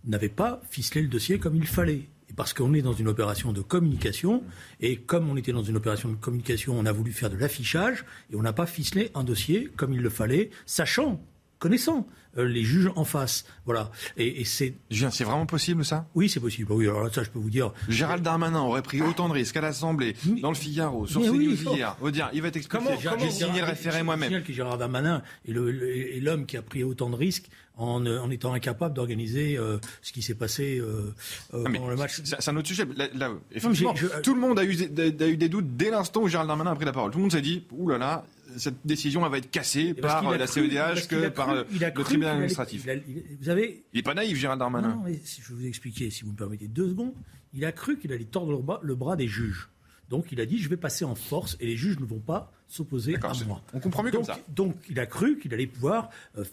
n'avaient 0.05 0.29
pas 0.29 0.61
ficelé 0.69 1.01
le 1.01 1.09
dossier 1.09 1.39
comme 1.39 1.57
il 1.57 1.67
fallait 1.67 2.03
parce 2.37 2.53
qu'on 2.53 2.75
est 2.75 2.83
dans 2.83 2.93
une 2.93 3.09
opération 3.09 3.53
de 3.53 3.63
communication, 3.63 4.43
et 4.81 4.97
comme 4.97 5.29
on 5.29 5.37
était 5.37 5.53
dans 5.53 5.63
une 5.63 5.77
opération 5.77 6.09
de 6.09 6.15
communication, 6.15 6.79
on 6.79 6.87
a 6.87 6.93
voulu 6.93 7.13
faire 7.13 7.31
de 7.31 7.37
l'affichage, 7.37 8.05
et 8.33 8.37
on 8.37 8.43
n'a 8.43 8.53
pas 8.53 8.67
ficelé 8.67 9.11
un 9.15 9.25
dossier 9.25 9.71
comme 9.77 9.93
il 9.93 10.03
le 10.03 10.11
fallait, 10.11 10.51
sachant, 10.67 11.21
connaissant 11.67 12.07
euh, 12.39 12.45
les 12.47 12.63
juges 12.63 12.91
en 12.95 13.05
face. 13.05 13.45
Voilà. 13.65 13.91
Et, 14.17 14.41
et 14.41 14.45
c'est. 14.45 14.75
c'est 14.89 15.25
vraiment 15.25 15.47
possible 15.47 15.85
ça? 15.85 16.07
Oui, 16.15 16.29
c'est 16.29 16.39
possible. 16.39 16.71
Oui, 16.71 16.87
alors 16.87 17.13
ça, 17.13 17.25
je 17.25 17.31
peux 17.31 17.41
vous 17.41 17.51
dire. 17.51 17.73
Gérald 17.89 18.23
Darmanin 18.23 18.61
aurait 18.61 18.83
pris 18.83 19.03
autant 19.03 19.29
de 19.29 19.35
risques 19.35 19.57
à 19.57 19.61
l'Assemblée, 19.61 20.15
dans 20.41 20.51
le 20.51 20.55
Figaro, 20.55 21.07
sur 21.09 21.23
CNews 21.23 21.37
oui, 21.37 21.59
hier. 21.75 21.97
Au 22.01 22.11
dire, 22.13 22.31
il 22.33 22.43
va 22.43 22.53
t'expliquer. 22.53 22.85
Comment, 22.85 22.97
comment 23.03 23.19
J'ai 23.19 23.31
signé 23.33 23.61
le 23.61 23.67
référé 23.67 24.05
moi-même. 24.05 24.45
que 24.45 24.53
Gérald 24.53 24.79
Darmanin 24.79 25.23
est 25.49 26.21
l'homme 26.21 26.47
qui 26.47 26.57
a 26.57 26.63
pris 26.63 26.85
autant 26.85 27.11
de 27.11 27.17
risques 27.17 27.49
en, 27.77 28.07
en 28.07 28.31
étant 28.31 28.53
incapable 28.53 28.95
d'organiser 28.95 29.59
euh, 29.59 29.79
ce 30.03 30.13
qui 30.13 30.23
s'est 30.23 30.35
passé 30.35 30.79
euh, 30.79 31.13
euh, 31.53 31.65
pendant 31.65 31.89
le 31.89 31.97
match. 31.97 32.21
C'est 32.23 32.49
un 32.49 32.57
autre 32.57 32.69
sujet. 32.69 32.87
Là, 32.97 33.09
là 33.15 33.33
effectivement, 33.51 33.91
non, 33.91 33.97
je, 33.97 34.21
tout 34.21 34.35
le 34.35 34.41
monde 34.41 34.59
a 34.59 34.65
eu, 34.65 34.75
a 34.75 35.27
eu 35.27 35.37
des 35.37 35.49
doutes 35.49 35.77
dès 35.77 35.91
l'instant 35.91 36.23
où 36.23 36.29
Gérald 36.29 36.49
Darmanin 36.49 36.73
a 36.73 36.77
pris 36.77 36.85
la 36.85 36.93
parole. 36.93 37.11
Tout 37.11 37.19
le 37.19 37.23
monde 37.23 37.33
s'est 37.33 37.43
dit, 37.43 37.65
ouh 37.73 37.89
là 37.89 37.99
là, 37.99 38.25
cette 38.57 38.87
décision 38.87 39.25
elle 39.25 39.31
va 39.31 39.39
être 39.39 39.51
cassée 39.51 39.95
par 39.95 40.23
la 40.37 40.47
cru, 40.47 40.69
CEDH 40.69 41.07
que 41.09 41.29
par 41.29 41.55
le 41.55 41.93
tribunal 42.05 42.35
administratif. 42.35 42.83
Il, 42.85 42.91
a, 42.91 42.95
il, 42.95 43.37
vous 43.41 43.49
avez, 43.49 43.85
il 43.93 43.97
n'est 43.97 44.03
pas 44.03 44.15
naïf, 44.15 44.37
Gérald 44.37 44.59
Darmanin. 44.59 44.97
Non, 44.97 45.03
mais 45.05 45.21
si 45.25 45.43
je 45.43 45.49
vais 45.49 45.55
vous 45.55 45.67
expliquer, 45.67 46.11
si 46.11 46.25
vous 46.25 46.33
me 46.33 46.37
permettez 46.37 46.69
deux 46.69 46.89
secondes, 46.89 47.15
il 47.53 47.65
a 47.65 47.73
cru 47.73 47.99
qu'il 47.99 48.13
allait 48.13 48.25
tordre 48.25 48.53
le 48.53 48.59
bras, 48.59 48.81
le 48.83 48.95
bras 48.95 49.17
des 49.17 49.29
juges. 49.29 49.69
Donc 50.09 50.31
il 50.31 50.41
a 50.41 50.47
dit 50.47 50.59
je 50.59 50.69
vais 50.69 50.77
passer 50.77 51.05
en 51.05 51.15
force 51.15 51.57
et 51.61 51.67
les 51.67 51.77
juges 51.77 51.99
ne 51.99 52.05
vont 52.05 52.21
pas 52.21 52.53
s'opposer 52.69 53.17
à 53.17 53.33
moi. 53.47 53.63
On 53.73 53.81
comprend 53.81 54.03
mieux 54.03 54.11
donc, 54.11 54.27
comme 54.27 54.35
ça. 54.35 54.41
Donc 54.49 54.77
il 54.89 55.01
a 55.01 55.07
cru 55.07 55.39
qu'il 55.39 55.53
allait 55.53 55.67
pouvoir 55.67 56.11
euh, 56.39 56.45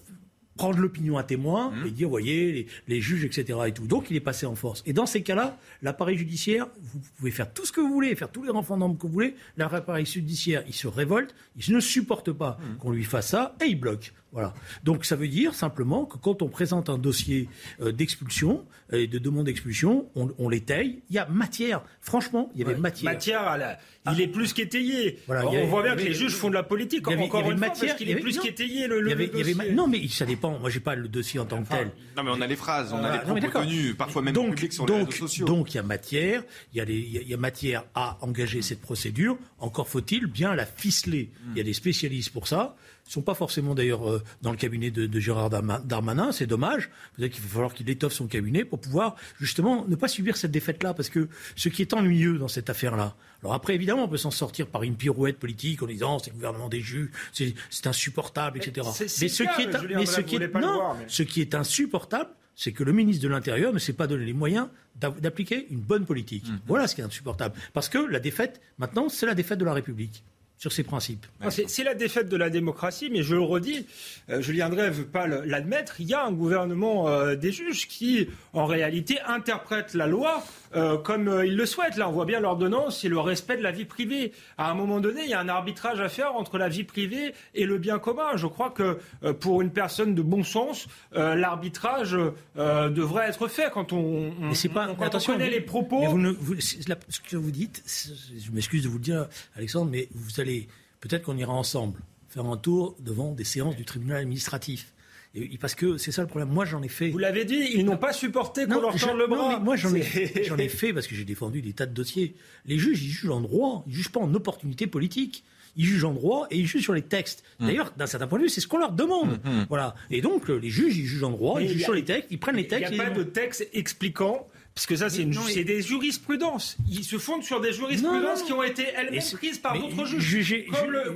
prendre 0.56 0.80
l'opinion 0.80 1.18
à 1.18 1.24
témoin 1.24 1.72
mmh. 1.72 1.88
et 1.88 1.92
dire, 1.92 2.10
voyez, 2.10 2.52
les, 2.52 2.68
les, 2.88 3.02
juges, 3.02 3.26
etc. 3.26 3.60
et 3.68 3.72
tout. 3.72 3.88
Donc, 3.88 4.10
il 4.10 4.16
est 4.16 4.22
passé 4.22 4.46
en 4.46 4.56
force. 4.56 4.84
Et 4.86 4.94
dans 4.94 5.06
ces 5.06 5.24
cas-là, 5.24 5.58
l'appareil 5.82 6.18
judiciaire, 6.18 6.68
vous 6.82 7.00
pouvez 7.18 7.32
faire 7.32 7.52
tout 7.52 7.66
ce 7.66 7.72
que 7.72 7.82
vous 7.82 7.92
voulez, 7.92 8.16
faire 8.16 8.32
tous 8.32 8.44
les 8.44 8.52
référendums 8.52 8.98
que 8.98 9.08
vous 9.08 9.14
voulez. 9.14 9.36
L'appareil 9.58 10.06
judiciaire, 10.06 10.64
il 10.68 10.74
se 10.74 10.88
révolte, 10.88 11.34
il 11.56 11.74
ne 11.74 11.80
supporte 11.80 12.32
pas 12.32 12.58
mmh. 12.60 12.78
qu'on 12.78 12.92
lui 12.92 13.04
fasse 13.04 13.30
ça 13.30 13.56
et 13.62 13.66
il 13.66 13.80
bloque. 13.80 14.14
Voilà. 14.34 14.54
Donc 14.84 15.06
ça 15.06 15.16
veut 15.16 15.28
dire 15.28 15.54
simplement 15.54 16.06
que 16.06 16.18
quand 16.18 16.42
on 16.42 16.50
présente 16.50 16.90
un 16.90 16.98
dossier 16.98 17.48
euh, 17.82 17.92
d'expulsion 17.92 18.66
et 18.92 19.08
de 19.08 19.20
demande 19.20 19.46
d'expulsion, 19.46 20.10
on, 20.16 20.34
on 20.40 20.50
l'étaye. 20.50 21.02
Il 21.10 21.16
y 21.16 21.20
a 21.20 21.28
matière. 21.28 21.84
Franchement, 22.02 22.52
il 22.56 22.62
y 22.62 22.64
avait 22.64 22.74
ouais, 22.74 22.80
matière. 22.80 23.14
Matière, 23.14 23.42
à 23.42 23.58
la... 23.58 23.80
il 24.12 24.22
est 24.22 24.28
plus 24.28 24.54
qu'étayé. 24.54 25.20
Voilà, 25.28 25.46
on 25.48 25.54
avait, 25.54 25.66
voit 25.68 25.84
bien 25.84 25.96
que 25.96 26.02
les 26.02 26.14
juges 26.14 26.36
font 26.36 26.50
de 26.50 26.56
la 26.56 26.64
politique. 26.64 27.04
Il 27.08 27.12
y 27.12 27.14
avait, 27.14 27.24
encore 27.24 27.50
une 27.50 27.60
matière, 27.60 27.76
fois, 27.76 27.88
parce 27.88 27.98
qu'il 28.00 28.10
est 28.10 28.16
plus 28.16 28.40
qu'étayé 28.40 28.88
le, 28.88 29.02
le, 29.02 29.08
il 29.08 29.10
y 29.10 29.14
avait, 29.14 29.26
le 29.28 29.40
il 29.40 29.48
y 29.48 29.62
avait, 29.62 29.72
Non, 29.72 29.88
mais 29.88 30.08
ça 30.08 30.26
dépend. 30.26 30.58
Moi, 30.58 30.70
j'ai 30.70 30.80
pas 30.80 30.96
le 30.96 31.08
dossier 31.08 31.40
en 31.40 31.46
tant 31.46 31.64
que 31.64 31.70
tel. 31.70 31.92
Non, 32.18 32.24
mais 32.24 32.32
on 32.34 32.42
a 32.42 32.48
les 32.48 32.56
phrases, 32.56 32.92
on 32.92 33.04
a 33.04 33.14
les 33.14 33.20
propos 33.20 33.60
tenus, 33.60 33.96
parfois 33.96 34.22
même 34.24 34.34
donc, 34.34 34.56
publics 34.56 34.74
sur 34.74 34.86
donc, 34.86 34.98
les 34.98 35.06
réseaux 35.06 35.28
sociaux. 35.28 35.46
Donc, 35.46 35.74
il 35.74 35.78
y 35.78 35.80
a 35.80 35.84
matière. 35.84 36.44
Il 36.74 36.78
y 36.78 36.82
a, 36.82 36.86
les, 36.86 36.98
il 36.98 37.28
y 37.28 37.34
a 37.34 37.38
matière 37.38 37.86
à 37.94 38.18
engager 38.22 38.62
cette 38.62 38.82
procédure. 38.82 39.38
Encore 39.60 39.88
faut-il 39.88 40.26
bien 40.26 40.56
la 40.56 40.66
ficeler. 40.66 41.30
Mm. 41.32 41.52
Il 41.52 41.58
y 41.58 41.62
a 41.62 41.64
des 41.64 41.74
spécialistes 41.74 42.32
pour 42.32 42.48
ça. 42.48 42.76
Ils 43.06 43.10
ne 43.10 43.14
sont 43.14 43.22
pas 43.22 43.34
forcément 43.34 43.76
d'ailleurs 43.76 44.10
euh, 44.10 44.24
dans 44.42 44.52
le 44.52 44.58
cabinet 44.58 44.90
de, 44.90 45.06
de 45.06 45.20
Gérard 45.20 45.50
Darmanin, 45.50 46.32
c'est 46.32 46.48
dommage. 46.48 46.90
Peut-être 47.16 47.34
qu'il 47.34 47.44
va 47.44 47.50
falloir 47.50 47.74
qu'il 47.74 47.90
étoffe 47.90 48.14
son 48.14 48.28
cabinet 48.28 48.64
pour 48.64 48.80
pouvoir 48.80 49.16
justement 49.40 49.86
ne 49.88 49.96
pas 49.96 50.08
subir 50.08 50.38
cette 50.38 50.52
défaite-là, 50.52 50.94
parce 50.94 51.10
que 51.10 51.28
ce 51.56 51.70
qui 51.70 51.82
est 51.82 51.94
ennuyeux 51.94 52.38
dans 52.38 52.48
cette 52.48 52.70
affaire-là, 52.70 53.16
alors 53.42 53.54
après 53.54 53.76
évidemment 53.76 54.06
on 54.06 54.08
peut 54.08 54.18
s'en 54.18 54.32
sortir 54.32 54.68
par 54.68 54.84
une 54.84 54.96
pirouette 54.96 55.38
politique 55.38 55.84
en 55.84 55.88
disant 55.88 56.18
c'est 56.20 56.32
le 56.32 56.36
gouvernement 56.36 56.70
des 56.70 56.80
juges, 56.80 57.10
c'est 57.34 57.54
insupportable, 57.86 58.58
etc. 58.58 58.88
C'est, 58.94 59.22
mais 59.22 59.28
ce 59.28 59.44
clair, 59.44 59.56
qui 59.56 59.62
est, 59.64 59.80
Julien 59.80 60.00
mais 60.00 60.06
ce 60.06 60.22
qui 60.22 60.36
est, 60.38 60.54
non, 60.54 60.74
voir, 60.74 60.96
mais... 60.96 61.06
ce 61.08 61.24
qui 61.24 61.42
est 61.42 61.56
insupportable, 61.56 62.30
c'est 62.56 62.72
que 62.72 62.84
le 62.84 62.94
ministre 62.94 63.24
de 63.24 63.28
l'Intérieur 63.28 63.74
ne 63.74 63.80
s'est 63.80 63.94
pas 63.94 64.08
donné 64.08 64.26
les 64.26 64.34
moyens 64.34 64.68
d'appliquer 64.96 65.68
une 65.72 65.80
bonne 65.80 66.06
politique. 66.06 66.48
Mmh. 66.48 66.60
Voilà 66.68 66.88
ce 66.88 66.96
qui 66.96 67.02
est 67.02 67.04
insupportable. 67.04 67.56
Parce 67.74 67.90
que 67.90 67.98
la 67.98 68.20
défaite, 68.20 68.62
maintenant, 68.78 69.10
c'est 69.10 69.26
la 69.26 69.34
défaite 69.34 69.60
de 69.60 69.66
la 69.66 69.74
République 69.74 70.24
sur 70.70 70.86
principes. 70.86 71.26
C'est 71.50 71.84
la 71.84 71.94
défaite 71.94 72.30
de 72.30 72.38
la 72.38 72.50
démocratie, 72.50 73.10
mais 73.12 73.24
je 73.24 73.36
le 73.36 73.42
redis, 73.42 73.86
euh, 74.30 74.42
Julien 74.42 74.70
Drey 74.70 74.88
ne 74.88 74.94
veut 74.94 75.06
pas 75.06 75.28
l'admettre, 75.28 76.00
il 76.00 76.08
y 76.08 76.14
a 76.14 76.26
un 76.26 76.32
gouvernement 76.32 77.08
euh, 77.10 77.36
des 77.36 77.52
juges 77.52 77.88
qui, 77.88 78.28
en 78.54 78.66
réalité, 78.66 79.20
interprète 79.28 79.94
la 79.94 80.08
loi 80.08 80.44
euh, 80.76 80.98
comme 80.98 81.42
il 81.46 81.56
le 81.56 81.66
souhaite. 81.66 81.98
Là, 81.98 82.10
on 82.10 82.12
voit 82.12 82.26
bien 82.26 82.40
l'ordonnance, 82.40 83.02
c'est 83.02 83.10
le 83.10 83.20
respect 83.20 83.58
de 83.58 83.62
la 83.62 83.72
vie 83.72 83.86
privée. 83.86 84.32
À 84.58 84.72
un 84.72 84.74
moment 84.74 85.00
donné, 85.00 85.22
il 85.24 85.30
y 85.30 85.34
a 85.34 85.40
un 85.40 85.50
arbitrage 85.50 86.00
à 86.00 86.10
faire 86.10 86.36
entre 86.36 86.58
la 86.58 86.70
vie 86.70 86.84
privée 86.84 87.34
et 87.54 87.66
le 87.66 87.78
bien 87.78 88.00
commun. 88.00 88.36
Je 88.36 88.48
crois 88.48 88.72
que 88.72 88.98
pour 89.34 89.62
une 89.62 89.72
personne 89.72 90.16
de 90.16 90.22
bon 90.22 90.44
sens, 90.44 90.88
l'arbitrage 91.14 92.18
devrait 92.56 93.28
être 93.28 93.48
fait 93.48 93.70
quand 93.72 93.94
on, 93.94 94.34
on, 94.42 94.50
mais 94.50 94.70
pas, 94.74 94.88
on, 94.90 94.96
quand 94.96 95.06
attention, 95.06 95.34
on 95.34 95.36
connaît 95.36 95.50
vous, 95.50 95.56
les 95.56 95.62
propos. 95.62 96.00
Mais 96.00 96.08
vous 96.08 96.18
ne, 96.18 96.32
vous, 96.32 96.54
la, 96.88 96.96
ce 97.10 97.20
que 97.20 97.38
vous 97.38 97.52
dites, 97.52 97.84
je 97.86 98.52
m'excuse 98.52 98.84
de 98.84 98.90
vous 98.90 98.98
le 98.98 99.04
dire, 99.04 99.28
Alexandre, 99.56 99.92
mais 99.92 100.08
vous 100.14 100.40
allez 100.40 100.53
peut-être 101.00 101.24
qu'on 101.24 101.38
ira 101.38 101.54
ensemble 101.54 102.00
faire 102.30 102.46
un 102.46 102.58
tour 102.58 102.96
devant 103.00 103.32
des 103.32 103.44
séances 103.44 103.76
du 103.76 103.86
tribunal 103.86 104.18
administratif. 104.18 104.94
Et, 105.36 105.58
parce 105.58 105.76
que 105.76 105.98
c'est 105.98 106.12
ça 106.12 106.22
le 106.22 106.28
problème. 106.28 106.50
Moi, 106.50 106.66
j'en 106.66 106.82
ai 106.84 106.88
fait. 106.88 107.10
Vous 107.10 107.18
l'avez 107.18 107.46
dit, 107.46 107.70
ils 107.74 107.86
n'ont 107.86 107.98
pas 107.98 108.14
supporté 108.14 108.66
qu'on 108.66 108.82
leur 108.82 108.96
tende 108.96 109.18
le 109.18 109.28
bras. 109.28 109.60
moi, 109.60 109.76
j'en 109.76 109.94
ai, 109.94 110.04
j'en 110.44 110.58
ai 110.58 110.70
fait 110.70 110.94
parce 110.94 111.08
que 111.08 111.16
j'ai 111.16 111.26
défendu 111.26 111.62
des 111.62 111.74
tas 111.74 111.86
de 111.86 111.94
dossiers. 111.94 112.36
Les 112.66 112.78
juges, 112.78 113.04
ils 113.04 113.10
jugent 113.10 113.32
en 113.32 113.42
droit, 113.42 113.84
ils 113.88 113.94
jugent 113.94 114.12
pas 114.12 114.20
en 114.20 114.34
opportunité 114.34 114.88
politique 114.88 115.44
ils 115.76 115.86
jugent 115.86 116.04
en 116.06 116.14
droit 116.14 116.48
et 116.52 116.58
ils 116.58 116.68
jugent 116.68 116.84
sur 116.84 116.94
les 116.94 117.02
textes. 117.02 117.44
Mmh. 117.60 117.66
D'ailleurs, 117.66 117.94
d'un 117.98 118.06
certain 118.06 118.28
point 118.28 118.38
de 118.38 118.44
vue, 118.44 118.50
c'est 118.50 118.62
ce 118.62 118.68
qu'on 118.68 118.78
leur 118.78 118.92
demande. 118.92 119.40
Mmh, 119.44 119.50
mmh. 119.50 119.66
Voilà. 119.70 119.96
Et 120.12 120.22
donc, 120.22 120.48
les 120.50 120.70
juges, 120.70 120.98
ils 120.98 121.06
jugent 121.06 121.24
en 121.24 121.32
droit, 121.32 121.62
ils 121.62 121.70
jugent 121.70 121.84
sur 121.84 121.94
les 121.94 122.04
textes, 122.06 122.28
ils 122.32 122.40
prennent 122.40 122.56
les 122.56 122.68
textes. 122.68 122.92
Il 122.92 122.96
n'y 122.96 123.02
a 123.02 123.10
pas 123.10 123.18
de 123.18 123.24
texte 123.24 123.68
expliquant 123.74 124.48
parce 124.76 124.88
que 124.88 124.96
ça, 124.96 125.10
c'est 125.10 125.64
des 125.64 125.82
jurisprudences. 125.82 126.78
Ils 126.90 127.04
se 127.04 127.20
fondent 127.20 127.44
sur 127.44 127.62
des 127.62 127.74
jurisprudences 127.74 128.42
qui 128.42 128.54
ont 128.54 128.64
été 128.64 128.88
elles-mêmes 128.96 129.22
prises 129.38 129.60
par 129.60 129.78
d'autres 129.78 130.06
juges. 130.06 130.66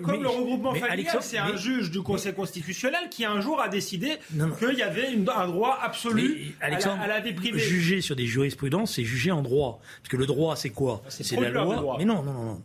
comme, 0.03 0.21
le, 0.21 0.27
regroupement 0.29 0.75
familial, 0.75 1.17
c'est 1.21 1.39
un 1.39 1.55
juge 1.55 1.89
du 1.89 2.01
Conseil 2.01 2.33
constitutionnel 2.33 3.09
qui 3.09 3.25
un 3.25 3.41
jour 3.41 3.59
a 3.59 3.67
décidé 3.67 4.17
qu'il 4.59 4.77
y 4.77 4.83
avait 4.83 5.07
un 5.35 5.47
droit 5.47 5.77
absolu 5.81 6.55
à, 6.61 6.69
la, 6.69 7.19
vie 7.19 7.33
privée. 7.33 7.57
Juger 7.57 8.01
sur 8.01 8.15
des 8.15 8.27
jurisprudences, 8.27 8.95
c'est 8.95 9.03
juger 9.03 9.31
en 9.31 9.41
droit. 9.41 9.79
Parce 10.01 10.09
que 10.09 10.17
le 10.17 10.27
droit, 10.27 10.55
c'est 10.55 10.69
quoi 10.69 11.03
C'est 11.09 11.35
la 11.39 11.49
loi. 11.49 11.95
Mais 11.97 12.05
non, 12.05 12.21
non, 12.21 12.33
non. 12.33 12.43
non. 12.43 12.61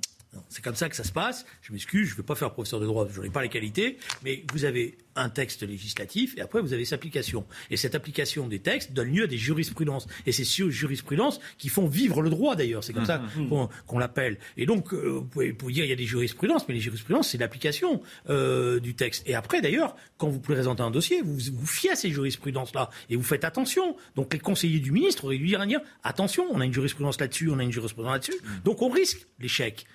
C'est 0.49 0.63
comme 0.63 0.75
ça 0.75 0.89
que 0.89 0.97
ça 0.97 1.05
se 1.05 1.13
passe. 1.13 1.47
Je 1.63 1.73
m'excuse, 1.73 2.09
je 2.09 2.13
ne 2.13 2.17
veux 2.19 2.23
pas 2.23 2.35
faire 2.35 2.51
professeur 2.51 2.81
de 2.81 2.87
droit, 2.87 3.07
je 3.11 3.21
n'ai 3.21 3.31
pas 3.31 3.43
les 3.43 3.49
qualités, 3.49 3.99
mais 4.23 4.45
vous 4.53 4.65
avez 4.65 4.97
un 5.17 5.29
texte 5.29 5.63
législatif 5.63 6.37
et 6.37 6.41
après 6.41 6.61
vous 6.61 6.73
avez 6.73 6.85
sa 6.85 6.97
application. 7.03 7.45
Et 7.71 7.77
cette 7.77 7.95
application 7.95 8.47
des 8.47 8.61
textes 8.61 8.93
donne 8.93 9.13
lieu 9.13 9.25
à 9.25 9.27
des 9.27 9.39
jurisprudences. 9.39 10.07
Et 10.27 10.33
c'est 10.33 10.45
ces 10.45 10.71
jurisprudences 10.71 11.41
qui 11.59 11.69
font 11.69 11.87
vivre 11.87 12.23
le 12.23 12.31
droit 12.31 12.55
d'ailleurs. 12.55 12.85
C'est 12.85 12.93
comme 12.93 13.07
ça 13.07 13.19
mmh, 13.19 13.69
qu'on 13.87 13.99
l'appelle. 13.99 14.39
Et 14.57 14.67
donc, 14.67 14.93
euh, 14.93 15.09
vous, 15.09 15.25
pouvez, 15.25 15.53
dire 15.53 15.85
il 15.85 15.89
y 15.89 15.93
a 15.93 15.97
des 15.97 16.07
jurisprudences, 16.07 16.69
mais 16.69 16.75
les 16.75 16.81
jurisprudences, 16.81 17.31
c'est 17.31 17.39
l'application 17.39 18.03
euh, 18.31 18.81
du 18.81 18.95
texte. 18.95 19.23
Et 19.27 19.35
après, 19.35 19.61
d'ailleurs, 19.61 19.97
quand 20.19 20.29
vous 20.29 20.41
présentez 20.41 20.83
un 20.83 20.91
dossier, 20.91 21.21
vous 21.23 21.39
vous 21.53 21.67
fiez 21.67 21.91
à 21.91 21.97
ces 21.97 22.11
jurisprudences-là 22.11 22.91
et 23.11 23.17
vous 23.17 23.23
faites 23.23 23.45
attention. 23.45 23.97
Donc 24.15 24.33
les 24.33 24.39
conseillers 24.39 24.81
du 24.81 24.93
ministre 24.93 25.25
auraient 25.25 25.39
dû 25.39 25.47
dire 25.47 25.61
attention, 26.03 26.47
on 26.51 26.61
a 26.61 26.65
une 26.65 26.73
jurisprudence 26.73 27.21
là-dessus, 27.21 27.51
on 27.51 27.59
a 27.59 27.63
une 27.63 27.73
jurisprudence 27.73 28.13
là-dessus. 28.13 28.41
Mmh. 28.43 28.63
Donc 28.65 28.83
on 28.83 28.89
risque 28.89 29.27
l'échec. 29.41 29.87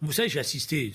Vous 0.00 0.12
savez, 0.12 0.28
j'ai 0.28 0.40
assisté. 0.40 0.92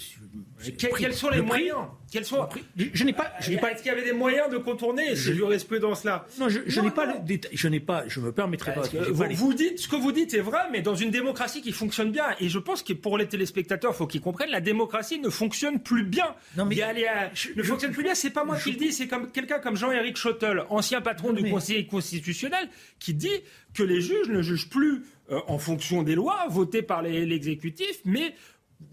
quels 0.77 1.13
sont 1.13 1.29
les 1.29 1.41
moyens? 1.41 1.87
Quels 2.11 2.25
sont... 2.25 2.47
Je 2.75 3.03
n'ai 3.03 3.13
pas, 3.13 3.33
je 3.39 3.51
est-ce 3.71 3.83
qu'il 3.83 3.91
y 3.91 3.95
avait 3.95 4.03
des 4.03 4.13
moyens 4.13 4.49
de 4.49 4.57
contourner 4.57 5.15
ces 5.15 5.33
jurisprudences-là 5.33 6.25
Non, 6.39 6.49
je, 6.49 6.81
n'ai 6.81 6.91
pas, 6.91 7.07
je 7.51 7.67
n'ai 7.67 7.79
pas, 7.79 8.03
je 8.07 8.19
me 8.19 8.31
permettrai 8.31 8.73
pas. 8.73 8.81
Vous, 9.09 9.25
vous, 9.31 9.53
dites, 9.53 9.79
ce 9.79 9.87
que 9.87 9.95
vous 9.95 10.11
dites 10.11 10.33
est 10.33 10.41
vrai, 10.41 10.61
mais 10.71 10.81
dans 10.81 10.95
une 10.95 11.11
démocratie 11.11 11.61
qui 11.61 11.71
fonctionne 11.71 12.11
bien, 12.11 12.25
et 12.39 12.49
je 12.49 12.59
pense 12.59 12.83
que 12.83 12.93
pour 12.93 13.17
les 13.17 13.27
téléspectateurs, 13.27 13.91
il 13.93 13.97
faut 13.97 14.07
qu'ils 14.07 14.21
comprennent, 14.21 14.51
la 14.51 14.61
démocratie 14.61 15.19
ne 15.19 15.29
fonctionne 15.29 15.79
plus 15.79 16.03
bien. 16.03 16.35
Non, 16.57 16.65
mais 16.65 16.75
ne 17.55 17.63
fonctionne 17.63 17.91
plus 17.91 18.03
bien. 18.03 18.15
C'est 18.15 18.31
pas 18.31 18.43
moi 18.43 18.57
qui 18.57 18.71
le 18.71 18.77
dis, 18.77 18.91
c'est 18.91 19.07
comme 19.07 19.31
quelqu'un 19.31 19.59
comme 19.59 19.75
Jean-Éric 19.75 20.17
Schottel, 20.17 20.63
ancien 20.69 21.01
patron 21.01 21.33
du 21.33 21.49
Conseil 21.49 21.87
constitutionnel, 21.87 22.69
qui 22.99 23.13
dit 23.13 23.41
que 23.73 23.83
les 23.83 24.01
juges 24.01 24.29
ne 24.29 24.41
jugent 24.41 24.69
plus 24.69 25.03
euh, 25.31 25.39
en 25.47 25.57
fonction 25.57 26.03
des 26.03 26.15
lois 26.15 26.45
votées 26.49 26.81
par 26.81 27.01
l'exécutif, 27.01 27.99
mais 28.05 28.35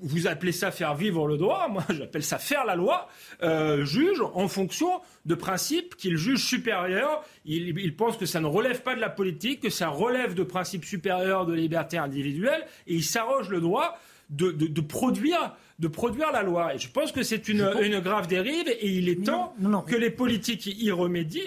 vous 0.03 0.27
appelez 0.27 0.53
ça 0.53 0.71
faire 0.71 0.95
vivre 0.95 1.27
le 1.27 1.37
droit, 1.37 1.69
moi 1.69 1.85
j'appelle 1.91 2.23
ça 2.23 2.39
faire 2.39 2.65
la 2.65 2.75
loi, 2.75 3.09
euh, 3.43 3.85
juge 3.85 4.21
en 4.35 4.49
fonction 4.49 5.01
de 5.27 5.35
principes 5.35 5.97
qu'il 5.97 6.17
juge 6.17 6.45
supérieurs. 6.45 7.23
Il, 7.45 7.79
il, 7.79 7.97
pense 7.97 8.17
que 8.17 8.27
ça 8.27 8.41
ne 8.41 8.47
relève 8.47 8.83
pas 8.83 8.95
de 8.95 9.01
la 9.01 9.11
politique, 9.11 9.61
que 9.61 9.71
ça 9.71 9.89
relève 9.89 10.35
de 10.35 10.43
principes 10.43 10.85
supérieurs 10.85 11.47
de 11.47 11.55
liberté 11.55 11.99
individuelle, 11.99 12.65
et 12.87 12.95
il 12.95 13.05
s'arroge 13.05 13.49
le 13.49 13.61
droit 13.61 13.99
de, 14.31 14.53
de, 14.53 14.81
produire 14.81 15.57
de 15.81 15.89
produire 15.89 16.31
la 16.31 16.43
loi. 16.43 16.75
Et 16.75 16.79
je 16.79 16.89
pense 16.89 17.11
que 17.11 17.23
c'est 17.23 17.49
une, 17.49 17.69
une, 17.83 18.01
grave 18.01 18.27
dérive, 18.27 18.69
et 18.69 18.89
il 18.89 19.09
est 19.09 19.25
temps 19.25 19.55
que 19.87 19.97
les 19.97 20.11
politiques 20.11 20.67
y 20.67 20.91
remédient. 20.91 21.43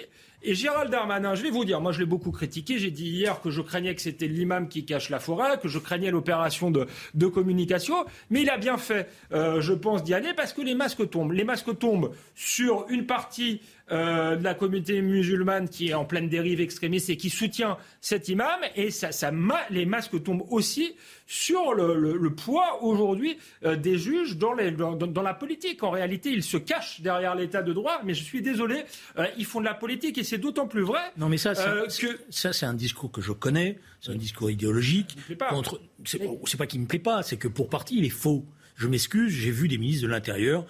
Et 0.46 0.54
Gérald 0.54 0.90
Darmanin, 0.90 1.34
je 1.34 1.42
vais 1.42 1.50
vous 1.50 1.64
dire, 1.64 1.80
moi 1.80 1.90
je 1.90 2.00
l'ai 2.00 2.04
beaucoup 2.04 2.30
critiqué. 2.30 2.78
J'ai 2.78 2.90
dit 2.90 3.06
hier 3.06 3.40
que 3.40 3.48
je 3.48 3.62
craignais 3.62 3.94
que 3.94 4.02
c'était 4.02 4.26
l'imam 4.26 4.68
qui 4.68 4.84
cache 4.84 5.08
la 5.08 5.18
forêt, 5.18 5.58
que 5.58 5.68
je 5.68 5.78
craignais 5.78 6.10
l'opération 6.10 6.70
de, 6.70 7.26
communication. 7.26 8.04
Mais 8.28 8.42
il 8.42 8.50
a 8.50 8.58
bien 8.58 8.76
fait, 8.76 9.08
euh, 9.32 9.62
je 9.62 9.72
pense, 9.72 10.04
d'y 10.04 10.12
aller 10.12 10.34
parce 10.36 10.52
que 10.52 10.60
les 10.60 10.74
masques 10.74 11.08
tombent. 11.08 11.32
Les 11.32 11.44
masques 11.44 11.78
tombent 11.78 12.12
sur 12.34 12.84
une 12.90 13.06
partie 13.06 13.62
euh, 13.92 14.36
de 14.36 14.42
la 14.42 14.54
communauté 14.54 15.02
musulmane 15.02 15.68
qui 15.68 15.90
est 15.90 15.94
en 15.94 16.06
pleine 16.06 16.30
dérive 16.30 16.58
extrémiste 16.58 17.10
et 17.10 17.18
qui 17.18 17.28
soutient 17.28 17.76
cet 18.00 18.28
imam. 18.28 18.58
Et 18.76 18.90
ça, 18.90 19.12
ça 19.12 19.30
les 19.68 19.84
masques 19.84 20.22
tombent 20.22 20.46
aussi 20.48 20.94
sur 21.26 21.74
le, 21.74 22.16
le, 22.16 22.34
poids 22.34 22.82
aujourd'hui 22.82 23.36
euh, 23.62 23.76
des 23.76 23.98
juges 23.98 24.38
dans, 24.38 24.54
les, 24.54 24.70
dans, 24.70 24.94
dans, 24.94 25.22
la 25.22 25.34
politique. 25.34 25.82
En 25.82 25.90
réalité, 25.90 26.30
ils 26.30 26.42
se 26.42 26.56
cachent 26.56 27.02
derrière 27.02 27.34
l'état 27.34 27.60
de 27.60 27.74
droit, 27.74 28.00
mais 28.04 28.14
je 28.14 28.24
suis 28.24 28.40
désolé, 28.40 28.84
euh, 29.18 29.26
ils 29.36 29.44
font 29.44 29.60
de 29.60 29.66
la 29.66 29.74
politique 29.74 30.16
et 30.16 30.24
c'est 30.24 30.38
d'autant 30.38 30.66
plus 30.66 30.82
vrai. 30.82 31.00
Non, 31.18 31.28
mais 31.28 31.38
ça, 31.38 31.54
c'est, 31.54 32.06
que... 32.06 32.18
ça, 32.30 32.54
c'est 32.54 32.66
un 32.66 32.74
discours 32.74 33.12
que 33.12 33.20
je 33.20 33.32
connais, 33.32 33.78
c'est 34.00 34.12
un 34.12 34.16
discours 34.16 34.50
idéologique. 34.50 35.16
Contre... 35.50 35.78
C'est, 36.06 36.20
c'est 36.46 36.56
pas 36.56 36.66
qu'il 36.66 36.80
me 36.80 36.86
plaît 36.86 36.98
pas, 36.98 37.22
c'est 37.22 37.36
que 37.36 37.48
pour 37.48 37.68
partie, 37.68 37.98
il 37.98 38.04
est 38.06 38.08
faux. 38.08 38.46
Je 38.76 38.88
m'excuse, 38.88 39.32
j'ai 39.32 39.50
vu 39.50 39.68
des 39.68 39.78
ministres 39.78 40.02
de 40.02 40.08
l'Intérieur 40.08 40.66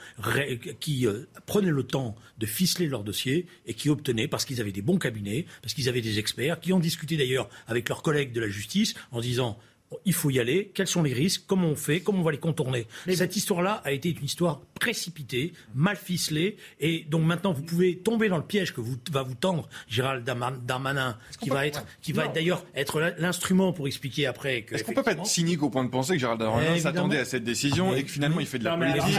qui 0.80 1.06
euh, 1.06 1.26
prenaient 1.46 1.70
le 1.70 1.84
temps 1.84 2.14
de 2.38 2.46
ficeler 2.46 2.86
leur 2.86 3.02
dossier 3.02 3.46
et 3.66 3.74
qui 3.74 3.88
obtenaient, 3.88 4.28
parce 4.28 4.44
qu'ils 4.44 4.60
avaient 4.60 4.72
des 4.72 4.82
bons 4.82 4.98
cabinets, 4.98 5.46
parce 5.62 5.72
qu'ils 5.72 5.88
avaient 5.88 6.02
des 6.02 6.18
experts, 6.18 6.60
qui 6.60 6.72
ont 6.72 6.80
discuté 6.80 7.16
d'ailleurs 7.16 7.48
avec 7.66 7.88
leurs 7.88 8.02
collègues 8.02 8.32
de 8.32 8.40
la 8.40 8.48
justice 8.48 8.94
en 9.10 9.20
disant 9.20 9.58
il 10.04 10.12
faut 10.12 10.30
y 10.30 10.40
aller, 10.40 10.70
quels 10.74 10.86
sont 10.86 11.02
les 11.02 11.12
risques, 11.12 11.44
comment 11.46 11.68
on 11.68 11.76
fait, 11.76 12.00
comment 12.00 12.20
on 12.20 12.24
va 12.24 12.32
les 12.32 12.38
contourner? 12.38 12.86
Cette 13.12 13.36
histoire-là 13.36 13.82
a 13.84 13.92
été 13.92 14.10
une 14.10 14.24
histoire 14.24 14.60
précipitée, 14.80 15.52
mal 15.74 15.96
ficelée, 15.96 16.56
et 16.80 17.06
donc 17.08 17.24
maintenant 17.24 17.52
vous 17.52 17.62
pouvez 17.62 17.98
tomber 17.98 18.28
dans 18.28 18.36
le 18.36 18.44
piège 18.44 18.74
que 18.74 18.80
vous, 18.80 18.96
va 19.10 19.22
vous 19.22 19.34
tendre 19.34 19.68
Gérald 19.88 20.24
Darmanin, 20.24 21.16
qui 21.40 21.48
va 21.48 21.66
être, 21.66 21.84
qui 22.02 22.12
va 22.12 22.28
d'ailleurs 22.28 22.64
être 22.74 23.14
l'instrument 23.18 23.72
pour 23.72 23.86
expliquer 23.86 24.26
après 24.26 24.62
que. 24.62 24.74
Est-ce 24.74 24.84
qu'on 24.84 24.92
peut 24.92 25.02
pas 25.02 25.12
être 25.12 25.26
cynique 25.26 25.62
au 25.62 25.70
point 25.70 25.84
de 25.84 25.90
penser 25.90 26.14
que 26.14 26.20
Gérald 26.20 26.40
Darmanin 26.40 26.78
s'attendait 26.78 27.18
à 27.18 27.24
cette 27.24 27.44
décision 27.44 27.94
et 27.94 28.02
que 28.04 28.10
finalement 28.10 28.40
il 28.40 28.46
fait 28.46 28.58
de 28.58 28.64
la 28.64 28.76
politique 28.76 29.18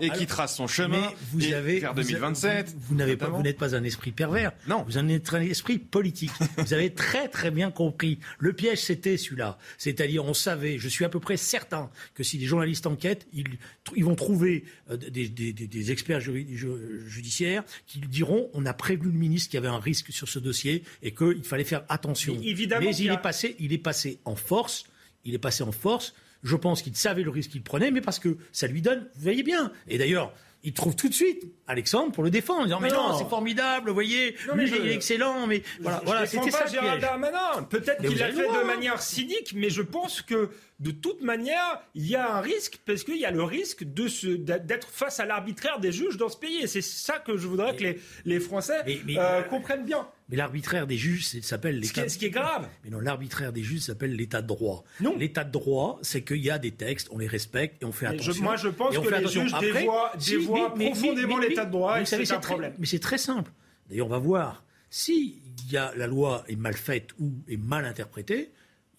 et 0.00 0.10
qu'il 0.10 0.26
trace 0.26 0.56
son 0.56 0.66
chemin 0.66 1.12
vous 1.30 1.46
et 1.46 1.54
avez, 1.54 1.80
vers 1.80 1.94
2027 1.94 2.74
Vous, 2.78 2.94
n'avez 2.94 3.16
pas, 3.16 3.28
vous 3.28 3.42
n'êtes 3.42 3.58
pas 3.58 3.74
un 3.74 3.84
esprit 3.84 4.12
pervers. 4.12 4.52
Non. 4.66 4.84
Vous 4.86 4.98
êtes 4.98 5.34
un 5.34 5.40
esprit 5.40 5.78
politique. 5.78 6.30
vous 6.56 6.74
avez 6.74 6.92
très 6.92 7.28
très 7.28 7.50
bien 7.50 7.70
compris. 7.70 8.18
Le 8.38 8.52
piège 8.52 8.80
c'était 8.80 9.16
celui-là. 9.16 9.58
C'est-à-dire 9.78 10.11
on 10.18 10.34
savait, 10.34 10.78
je 10.78 10.88
suis 10.88 11.04
à 11.04 11.08
peu 11.08 11.20
près 11.20 11.36
certain 11.36 11.90
que 12.14 12.22
si 12.22 12.38
les 12.38 12.46
journalistes 12.46 12.86
enquêtent, 12.86 13.26
ils, 13.32 14.04
vont 14.04 14.14
trouver 14.14 14.64
euh, 14.90 14.96
des, 14.96 15.90
experts 15.90 16.20
judiciaires 16.20 17.64
qui 17.86 17.98
diront 18.00 18.50
on 18.54 18.66
a 18.66 18.74
prévenu 18.74 19.10
le 19.12 19.18
ministre 19.18 19.50
qu'il 19.50 19.58
y 19.58 19.62
avait 19.64 19.74
un 19.74 19.80
risque 19.80 20.12
sur 20.12 20.28
ce 20.28 20.38
dossier 20.38 20.82
et 21.02 21.12
qu'il 21.14 21.44
fallait 21.44 21.64
faire 21.64 21.84
attention. 21.88 22.36
Mais, 22.38 22.46
évidemment 22.46 22.90
il, 22.90 23.10
est 23.10 23.22
passé, 23.22 23.56
il 23.58 23.72
est 23.72 23.78
passé 23.78 24.18
en 24.24 24.36
force. 24.36 24.84
Il 25.24 25.34
est 25.34 25.38
passé 25.38 25.62
en 25.62 25.72
force. 25.72 26.14
Je 26.42 26.56
pense 26.56 26.82
qu'il 26.82 26.96
savait 26.96 27.22
le 27.22 27.30
risque 27.30 27.50
qu'il 27.50 27.62
prenait, 27.62 27.90
mais 27.90 28.00
parce 28.00 28.18
que 28.18 28.36
ça 28.50 28.66
lui 28.66 28.82
donne, 28.82 29.06
vous 29.14 29.22
voyez 29.22 29.44
bien. 29.44 29.72
Et 29.86 29.98
d'ailleurs, 29.98 30.34
il 30.64 30.72
trouve 30.72 30.96
tout 30.96 31.08
de 31.08 31.14
suite 31.14 31.44
Alexandre 31.72 32.12
pour 32.12 32.22
le 32.22 32.30
défendre 32.30 32.60
en 32.60 32.64
disant 32.64 32.80
mais 32.80 32.90
non, 32.90 33.18
c'est 33.18 33.28
formidable, 33.28 33.88
vous 33.88 33.94
voyez, 33.94 34.36
lui 34.54 34.68
il 34.68 34.88
est 34.88 34.94
excellent, 34.94 35.46
mais 35.46 35.62
voilà, 35.80 36.00
voilà 36.04 36.26
c'était 36.26 36.50
ça. 36.50 36.66
Gérald 36.66 37.00
Darmanin. 37.00 37.64
Peut-être 37.68 38.00
qu'il 38.00 38.18
l'a 38.18 38.32
fait 38.32 38.46
de 38.46 38.66
manière 38.66 39.02
cynique, 39.02 39.52
mais 39.54 39.70
je 39.70 39.82
pense 39.82 40.22
que 40.22 40.50
de 40.82 40.90
toute 40.90 41.22
manière, 41.22 41.80
il 41.94 42.08
y 42.08 42.16
a 42.16 42.36
un 42.36 42.40
risque, 42.40 42.80
parce 42.84 43.04
qu'il 43.04 43.16
y 43.16 43.24
a 43.24 43.30
le 43.30 43.44
risque 43.44 43.84
d'être 43.84 44.88
face 44.88 45.20
à 45.20 45.26
l'arbitraire 45.26 45.78
des 45.78 45.92
juges 45.92 46.16
dans 46.16 46.28
ce 46.28 46.36
pays. 46.36 46.58
Et 46.60 46.66
c'est 46.66 46.82
ça 46.82 47.20
que 47.20 47.36
je 47.36 47.46
voudrais 47.46 47.76
que 47.76 47.84
les, 47.84 48.00
les 48.24 48.40
Français 48.40 48.82
euh, 49.16 49.42
comprennent 49.42 49.84
bien. 49.84 50.08
Mais 50.28 50.36
l'arbitraire 50.36 50.88
des 50.88 50.96
juges 50.96 51.24
s'appelle 51.42 51.78
l'état. 51.78 52.08
Ce, 52.08 52.18
qui 52.18 52.24
est 52.24 52.30
grave. 52.30 52.66
Mais 52.82 52.90
non, 52.90 52.98
l'arbitraire 52.98 53.52
des 53.52 53.62
juges 53.62 53.82
s'appelle 53.82 54.16
l'état 54.16 54.42
de 54.42 54.48
droit. 54.48 54.82
Non. 55.00 55.16
L'état 55.16 55.44
de 55.44 55.52
droit, 55.52 56.00
c'est 56.02 56.22
qu'il 56.22 56.38
y 56.38 56.50
a 56.50 56.58
des 56.58 56.72
textes, 56.72 57.08
on 57.12 57.18
les 57.18 57.26
respecte 57.28 57.82
et 57.82 57.84
on 57.84 57.92
fait 57.92 58.06
attention. 58.06 58.42
moi, 58.42 58.56
je 58.56 58.68
pense 58.68 58.98
que 58.98 59.08
les 59.08 59.28
juges 59.28 59.54
dévoient, 59.60 60.74
profondément 60.74 61.38
l'état 61.38 61.61
de 61.64 61.70
droit 61.70 62.00
et 62.00 62.04
c'est 62.04 62.32
un 62.32 62.40
problème. 62.40 62.74
Mais 62.78 62.86
c'est 62.86 62.98
très 62.98 63.18
simple. 63.18 63.50
D'ailleurs, 63.88 64.06
on 64.06 64.10
va 64.10 64.18
voir. 64.18 64.64
Si 64.90 65.40
y 65.70 65.76
a, 65.76 65.92
la 65.96 66.06
loi 66.06 66.44
est 66.48 66.56
mal 66.56 66.74
faite 66.74 67.10
ou 67.18 67.32
est 67.48 67.56
mal 67.56 67.84
interprétée, 67.86 68.50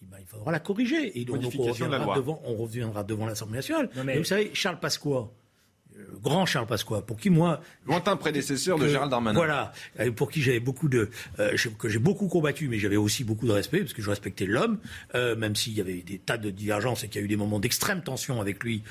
eh 0.02 0.06
ben, 0.10 0.18
il 0.20 0.26
faudra 0.26 0.50
la 0.50 0.60
corriger. 0.60 1.18
Et 1.18 1.24
donc, 1.24 1.40
on, 1.58 1.62
reviendra 1.62 2.16
devant, 2.16 2.42
on 2.44 2.56
reviendra 2.56 3.04
devant 3.04 3.26
l'Assemblée 3.26 3.56
nationale. 3.56 3.88
mais... 4.04 4.18
vous 4.18 4.24
savez, 4.24 4.50
Charles 4.54 4.80
Pasqua, 4.80 5.30
grand 6.22 6.46
Charles 6.46 6.66
Pasqua, 6.66 7.02
pour 7.02 7.16
qui 7.16 7.30
moi... 7.30 7.60
Lointain 7.86 8.16
prédécesseur 8.16 8.78
de 8.78 8.88
Gérald 8.88 9.10
Darmanin. 9.10 9.38
Voilà, 9.38 9.72
euh, 10.00 10.10
pour 10.10 10.30
qui 10.30 10.42
j'avais 10.42 10.60
beaucoup 10.60 10.88
de... 10.88 11.10
Euh, 11.38 11.56
que 11.78 11.88
j'ai 11.88 11.98
beaucoup 11.98 12.28
combattu, 12.28 12.68
mais 12.68 12.78
j'avais 12.78 12.96
aussi 12.96 13.24
beaucoup 13.24 13.46
de 13.46 13.52
respect, 13.52 13.80
parce 13.80 13.92
que 13.92 14.02
je 14.02 14.10
respectais 14.10 14.46
l'homme, 14.46 14.78
euh, 15.14 15.36
même 15.36 15.54
s'il 15.54 15.74
y 15.74 15.80
avait 15.80 16.02
des 16.02 16.18
tas 16.18 16.38
de 16.38 16.50
divergences 16.50 17.04
et 17.04 17.08
qu'il 17.08 17.20
y 17.20 17.22
a 17.22 17.24
eu 17.24 17.28
des 17.28 17.36
moments 17.36 17.60
d'extrême 17.60 18.02
tension 18.02 18.40
avec 18.40 18.62
lui 18.64 18.82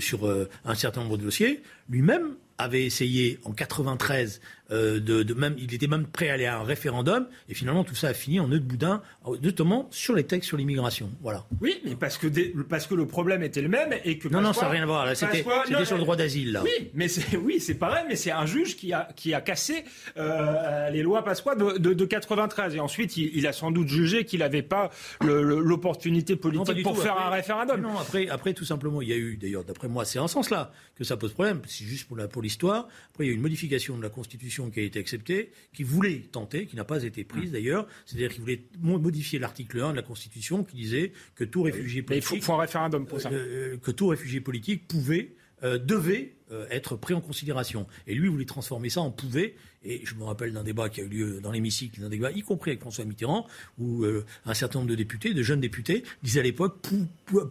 sur 0.00 0.28
un 0.64 0.74
certain 0.74 1.02
nombre 1.02 1.18
de 1.18 1.24
dossiers. 1.24 1.62
Lui-même 1.88 2.36
avait 2.62 2.84
essayé 2.86 3.38
en 3.44 3.52
93 3.52 4.40
euh, 4.72 5.00
de, 5.00 5.34
même, 5.34 5.54
il 5.58 5.72
était 5.74 5.86
même 5.86 6.06
prêt 6.06 6.30
à 6.30 6.34
aller 6.34 6.46
à 6.46 6.58
un 6.58 6.64
référendum, 6.64 7.26
et 7.48 7.54
finalement 7.54 7.84
tout 7.84 7.94
ça 7.94 8.08
a 8.08 8.14
fini 8.14 8.40
en 8.40 8.48
nœud 8.48 8.58
de 8.58 8.64
boudin, 8.64 9.02
notamment 9.42 9.88
sur 9.90 10.14
les 10.14 10.24
textes 10.24 10.48
sur 10.48 10.56
l'immigration. 10.56 11.10
Voilà. 11.20 11.44
Oui, 11.60 11.80
mais 11.84 11.94
parce 11.94 12.18
que, 12.18 12.26
parce 12.62 12.86
que 12.86 12.94
le 12.94 13.06
problème 13.06 13.42
était 13.42 13.62
le 13.62 13.68
même 13.68 13.94
et 14.04 14.18
que. 14.18 14.28
Non, 14.28 14.40
non, 14.40 14.52
ça 14.52 14.62
n'a 14.62 14.70
rien 14.70 14.82
à 14.82 14.86
voir. 14.86 15.16
C'était 15.16 15.44
sur 15.84 15.96
le 15.96 16.02
droit 16.02 16.16
d'asile, 16.16 16.52
là. 16.52 16.62
Oui, 16.62 16.90
mais 16.94 17.08
c'est 17.08 17.36
oui, 17.42 17.60
c'est 17.60 17.74
pareil, 17.74 18.04
mais 18.08 18.16
c'est 18.16 18.30
un 18.30 18.46
juge 18.46 18.76
qui 18.76 18.92
a, 18.92 19.08
qui 19.14 19.34
a 19.34 19.40
cassé 19.40 19.84
euh, 20.16 20.90
les 20.90 21.02
lois 21.02 21.24
Pasqua 21.24 21.54
de, 21.54 21.78
de, 21.78 21.92
de, 21.92 22.04
93. 22.04 22.74
Et 22.74 22.80
ensuite, 22.80 23.16
il, 23.16 23.46
a 23.46 23.52
sans 23.52 23.70
doute 23.70 23.88
jugé 23.88 24.24
qu'il 24.24 24.40
n'avait 24.40 24.62
pas 24.62 24.90
l'opportunité 25.20 26.36
politique 26.36 26.82
pour 26.82 27.00
faire 27.00 27.18
un 27.18 27.30
référendum. 27.30 27.80
Non, 27.80 27.98
après, 27.98 28.28
après, 28.28 28.54
tout 28.54 28.64
simplement, 28.64 29.02
il 29.02 29.08
y 29.08 29.12
a 29.12 29.16
eu, 29.16 29.36
d'ailleurs, 29.36 29.64
d'après 29.64 29.88
moi, 29.88 30.04
c'est 30.04 30.18
en 30.18 30.28
ce 30.28 30.34
sens-là 30.34 30.72
que 30.96 31.04
ça 31.04 31.16
pose 31.16 31.32
problème. 31.32 31.60
C'est 31.66 31.84
juste 31.84 32.06
pour 32.06 32.42
l'histoire. 32.42 32.88
Après, 33.10 33.24
il 33.24 33.26
y 33.28 33.30
a 33.30 33.32
eu 33.32 33.36
une 33.36 33.42
modification 33.42 33.96
de 33.96 34.02
la 34.02 34.08
Constitution 34.08 34.61
qui 34.70 34.80
a 34.80 34.82
été 34.82 34.98
acceptée, 34.98 35.50
qui 35.72 35.82
voulait 35.82 36.20
tenter, 36.32 36.66
qui 36.66 36.76
n'a 36.76 36.84
pas 36.84 37.02
été 37.02 37.24
prise 37.24 37.50
mmh. 37.50 37.52
d'ailleurs. 37.52 37.86
C'est-à-dire 38.06 38.30
qu'il 38.30 38.40
voulait 38.40 38.62
modifier 38.80 39.38
l'article 39.38 39.80
1 39.80 39.90
de 39.92 39.96
la 39.96 40.02
Constitution 40.02 40.64
qui 40.64 40.76
disait 40.76 41.12
que 41.34 41.44
tout 41.44 41.62
réfugié 41.62 42.02
politique. 42.02 42.30
il 42.34 42.42
faut, 42.42 42.52
un 42.52 42.58
référendum 42.58 43.06
pour 43.06 43.20
ça. 43.20 43.30
Euh, 43.30 43.76
que 43.78 43.90
tout 43.90 44.08
réfugié 44.08 44.40
politique 44.40 44.86
pouvait, 44.88 45.32
euh, 45.62 45.78
devait 45.78 46.34
euh, 46.50 46.66
être 46.70 46.96
pris 46.96 47.14
en 47.14 47.20
considération. 47.20 47.86
Et 48.06 48.14
lui 48.14 48.28
voulait 48.28 48.44
transformer 48.44 48.90
ça 48.90 49.00
en 49.00 49.10
pouvait. 49.10 49.54
Et 49.84 50.02
je 50.04 50.14
me 50.14 50.24
rappelle 50.24 50.52
d'un 50.52 50.62
débat 50.62 50.88
qui 50.88 51.00
a 51.00 51.04
eu 51.04 51.08
lieu 51.08 51.40
dans 51.40 51.50
l'hémicycle, 51.50 52.00
d'un 52.00 52.08
débat, 52.08 52.30
y 52.30 52.42
compris 52.42 52.70
avec 52.70 52.80
François 52.80 53.04
Mitterrand, 53.04 53.46
où 53.78 54.04
euh, 54.04 54.24
un 54.46 54.54
certain 54.54 54.78
nombre 54.78 54.90
de 54.90 54.94
députés, 54.94 55.34
de 55.34 55.42
jeunes 55.42 55.60
députés, 55.60 56.04
disaient 56.22 56.40
à 56.40 56.44
l'époque, 56.44 56.76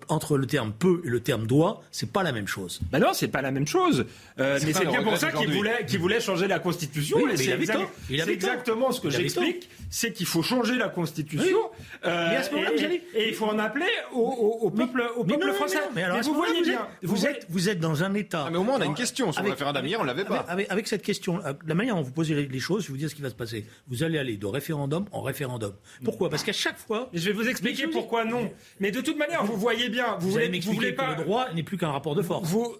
entre 0.07 0.37
le 0.37 0.47
terme 0.47 0.71
peut 0.71 1.01
et 1.03 1.09
le 1.09 1.19
terme 1.19 1.45
doit, 1.45 1.83
c'est 1.91 2.11
pas 2.11 2.23
la 2.23 2.31
même 2.31 2.47
chose. 2.47 2.79
Ben 2.91 2.99
non, 2.99 3.13
c'est 3.13 3.27
pas 3.27 3.41
la 3.41 3.51
même 3.51 3.67
chose. 3.67 4.05
Euh, 4.39 4.59
mais 4.65 4.71
c'est 4.71 4.85
bien 4.85 5.03
pour 5.03 5.17
ça 5.17 5.31
qu'il 5.31 5.51
voulait, 5.51 5.85
qu'il 5.85 5.99
voulait 5.99 6.21
changer 6.21 6.47
la 6.47 6.59
Constitution. 6.59 7.19
c'est 7.35 8.29
exactement 8.29 8.91
ce 8.91 9.01
que 9.01 9.09
j'explique, 9.09 9.69
c'est 9.89 10.13
qu'il 10.13 10.25
faut 10.25 10.43
changer 10.43 10.75
la 10.75 10.87
Constitution. 10.87 11.69
et, 12.05 13.27
il 13.27 13.33
faut 13.33 13.45
en 13.45 13.59
appeler 13.59 13.85
au, 14.13 14.71
peuple, 14.71 15.03
au 15.17 15.25
peuple 15.25 15.51
français. 15.53 15.79
Mais, 15.93 16.05
vous 16.21 16.33
voyez 16.33 16.61
bien, 16.61 16.87
vous 17.03 17.25
êtes, 17.25 17.45
vous 17.49 17.67
êtes 17.67 17.79
dans 17.79 18.03
un 18.03 18.13
État. 18.13 18.45
Ah, 18.47 18.49
mais 18.51 18.57
au 18.57 18.63
moins 18.63 18.77
on 18.77 18.81
a 18.81 18.85
une 18.85 18.93
question 18.93 19.31
sur 19.31 19.43
le 19.43 19.49
référendum 19.49 19.85
hier, 19.85 19.99
on 19.99 20.03
l'avait 20.03 20.23
pas. 20.23 20.45
Avec, 20.47 20.87
cette 20.87 21.01
question, 21.01 21.41
la 21.65 21.75
manière 21.75 21.95
dont 21.95 22.01
vous 22.01 22.11
les 22.29 22.59
choses, 22.59 22.83
je 22.83 22.87
vais 22.87 22.91
vous 22.93 22.97
dire 22.97 23.09
ce 23.09 23.15
qui 23.15 23.21
va 23.21 23.29
se 23.29 23.35
passer. 23.35 23.65
Vous 23.87 24.03
allez 24.03 24.17
aller 24.17 24.37
de 24.37 24.45
référendum 24.45 25.05
en 25.11 25.21
référendum. 25.21 25.73
Pourquoi? 26.03 26.29
Parce 26.29 26.43
qu'à 26.43 26.53
chaque 26.53 26.77
fois. 26.77 27.09
Je 27.13 27.25
vais 27.25 27.33
vous 27.33 27.47
expliquer 27.47 27.87
pourquoi 27.87 28.25
non. 28.25 28.51
Mais 28.79 28.91
de 28.91 29.01
toute 29.01 29.17
manière, 29.17 29.43
vous 29.43 29.57
voyez 29.57 29.89
bien. 29.89 30.17
Vous, 30.19 30.31
voulez, 30.31 30.59
vous 30.59 30.73
voulez 30.73 30.93
pas. 30.93 31.13
Que 31.13 31.19
le 31.19 31.25
droit 31.25 31.51
n'est 31.53 31.63
plus 31.63 31.77
qu'un 31.77 31.91
rapport 31.91 32.15
de 32.15 32.21
force. 32.21 32.47
Vous, 32.47 32.75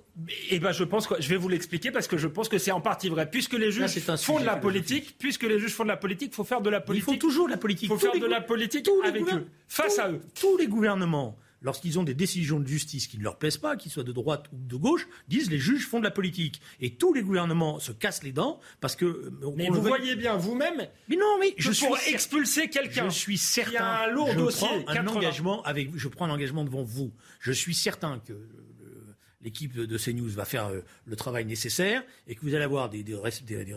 eh 0.49 0.59
ben, 0.59 0.72
je 0.72 0.84
pense 0.84 1.07
que 1.07 1.15
je 1.19 1.30
vais 1.30 1.38
vous 1.38 1.49
l'expliquer 1.49 1.91
parce 1.91 2.07
que 2.07 2.18
je 2.18 2.27
pense 2.27 2.49
que 2.49 2.57
c'est 2.57 2.72
en 2.72 2.81
partie 2.81 3.09
vrai. 3.09 3.30
Puisque 3.30 3.53
les 3.53 3.72
juges 3.72 3.99
font 4.18 4.39
de 4.39 4.45
la 4.45 4.55
politique, 4.55 5.15
puisque 5.18 5.43
les 5.43 5.59
juges 5.59 5.73
font 5.73 5.84
de 5.84 5.89
la 5.89 5.97
politique, 5.97 6.31
il 6.31 6.35
faut 6.35 6.43
faire 6.43 6.61
de 6.61 6.69
la 6.69 6.81
politique. 6.81 7.07
Il 7.07 7.13
faut 7.13 7.19
toujours 7.19 7.45
de 7.47 7.51
la 7.51 7.57
politique. 7.57 7.84
Il 7.84 7.89
faut 7.89 7.97
faire 7.97 8.19
de 8.19 8.26
la 8.26 8.41
politique 8.41 8.88
avec 9.03 9.23
eux, 9.23 9.47
face 9.68 9.99
à 9.99 10.11
eux. 10.11 10.22
Tous 10.39 10.57
les 10.57 10.68
gouvernements 10.68 11.38
lorsqu'ils 11.61 11.99
ont 11.99 12.03
des 12.03 12.13
décisions 12.13 12.59
de 12.59 12.67
justice 12.67 13.07
qui 13.07 13.17
ne 13.17 13.23
leur 13.23 13.38
plaisent 13.38 13.57
pas, 13.57 13.75
qu'ils 13.75 13.91
soient 13.91 14.03
de 14.03 14.11
droite 14.11 14.45
ou 14.53 14.57
de 14.57 14.75
gauche, 14.75 15.07
disent 15.27 15.49
les 15.49 15.59
juges 15.59 15.88
font 15.88 15.99
de 15.99 16.03
la 16.03 16.11
politique. 16.11 16.61
Et 16.79 16.95
tous 16.95 17.13
les 17.13 17.21
gouvernements 17.21 17.79
se 17.79 17.91
cassent 17.91 18.23
les 18.23 18.31
dents 18.31 18.59
parce 18.79 18.95
que. 18.95 19.05
Euh, 19.05 19.51
mais 19.55 19.69
vous 19.69 19.81
voyez 19.81 20.15
bien 20.15 20.35
vous-même. 20.38 20.88
Mais 21.07 21.15
non, 21.15 21.38
mais 21.39 21.53
je 21.57 21.71
suis 21.71 21.85
expulser 22.07 22.69
quelqu'un. 22.69 23.09
Je 23.09 23.17
suis 23.17 23.38
certain. 23.38 23.71
Il 23.71 23.73
y 23.73 23.77
a 23.77 24.03
un 24.03 24.07
lourd 24.07 24.31
je 24.31 24.38
dossier. 24.38 24.67
Prends 24.85 24.95
un 24.95 25.07
engagement 25.07 25.63
avec. 25.63 25.95
Je 25.95 26.07
prends 26.07 26.25
un 26.25 26.31
engagement 26.31 26.63
devant 26.63 26.83
vous. 26.83 27.11
Je 27.39 27.51
suis 27.51 27.73
certain 27.73 28.19
que 28.19 28.33
l'équipe 29.43 29.76
de 29.76 29.97
CNews 29.97 30.30
va 30.30 30.45
faire 30.45 30.68
euh, 30.68 30.81
le 31.05 31.15
travail 31.15 31.45
nécessaire 31.45 32.03
et 32.27 32.35
que 32.35 32.41
vous 32.41 32.53
allez 32.53 32.63
avoir 32.63 32.89
des, 32.89 33.03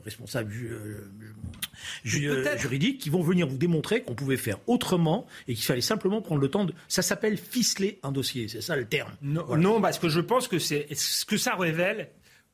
responsables 0.05 0.53
euh, 0.53 1.11
juridiques 2.05 3.01
qui 3.01 3.11
vont 3.11 3.23
venir 3.23 3.47
vous 3.47 3.57
démontrer 3.57 4.03
qu'on 4.03 4.15
pouvait 4.15 4.37
faire 4.37 4.59
autrement 4.67 5.27
et 5.49 5.55
qu'il 5.55 5.65
fallait 5.65 5.81
simplement 5.81 6.21
prendre 6.23 6.41
le 6.41 6.49
temps 6.49 6.65
de... 6.65 6.75
Ça 6.89 7.03
s'appelle 7.03 7.37
ficeler 7.39 7.99
un 8.03 8.13
dossier, 8.13 8.49
c'est 8.49 8.61
ça 8.61 8.77
le 8.77 8.87
terme. 8.87 9.13
Non, 9.23 9.81
parce 9.81 9.99
que 9.99 10.09
je 10.09 10.21
pense 10.21 10.49
que 10.49 10.59
c'est 10.59 10.87
ce 10.95 11.25
que 11.25 11.37
ça 11.37 11.55
révèle 11.55 12.11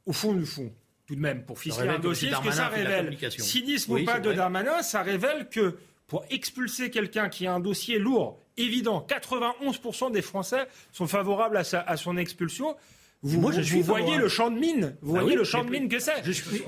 au 0.06 0.12
fond 0.12 0.34
du 0.34 0.46
fond. 0.46 0.72
Tout 1.06 1.16
de 1.16 1.20
même, 1.20 1.44
pour 1.44 1.58
ficeler 1.58 1.88
un 1.88 1.98
dossier, 1.98 2.30
ce 2.30 2.40
que 2.40 2.52
ça 2.52 2.68
révèle, 2.68 3.16
cynisme 3.30 3.92
ou 3.92 4.04
pas 4.04 4.20
de 4.20 4.32
Darmanin, 4.32 4.82
ça 4.82 5.02
révèle 5.02 5.48
que 5.48 5.76
pour 6.06 6.24
expulser 6.30 6.90
quelqu'un 6.90 7.28
qui 7.28 7.46
a 7.46 7.54
un 7.54 7.60
dossier 7.60 7.98
lourd, 7.98 8.40
évident, 8.56 9.06
91% 9.08 10.12
des 10.12 10.22
Français 10.22 10.66
sont 10.92 11.06
favorables 11.06 11.56
à, 11.56 11.62
à 11.86 11.96
son 11.96 12.16
expulsion. 12.16 12.76
Vous, 13.22 13.38
Moi, 13.38 13.52
je 13.52 13.60
suis 13.60 13.82
voyez 13.82 14.16
le 14.16 14.28
champ 14.28 14.50
de 14.50 14.58
mine. 14.58 14.96
Vous 15.02 15.14
ah 15.14 15.20
voyez 15.20 15.36
le 15.36 15.44
champ 15.44 15.62
de 15.62 15.68
mine 15.68 15.88
que 15.88 15.98
c'est. 15.98 16.22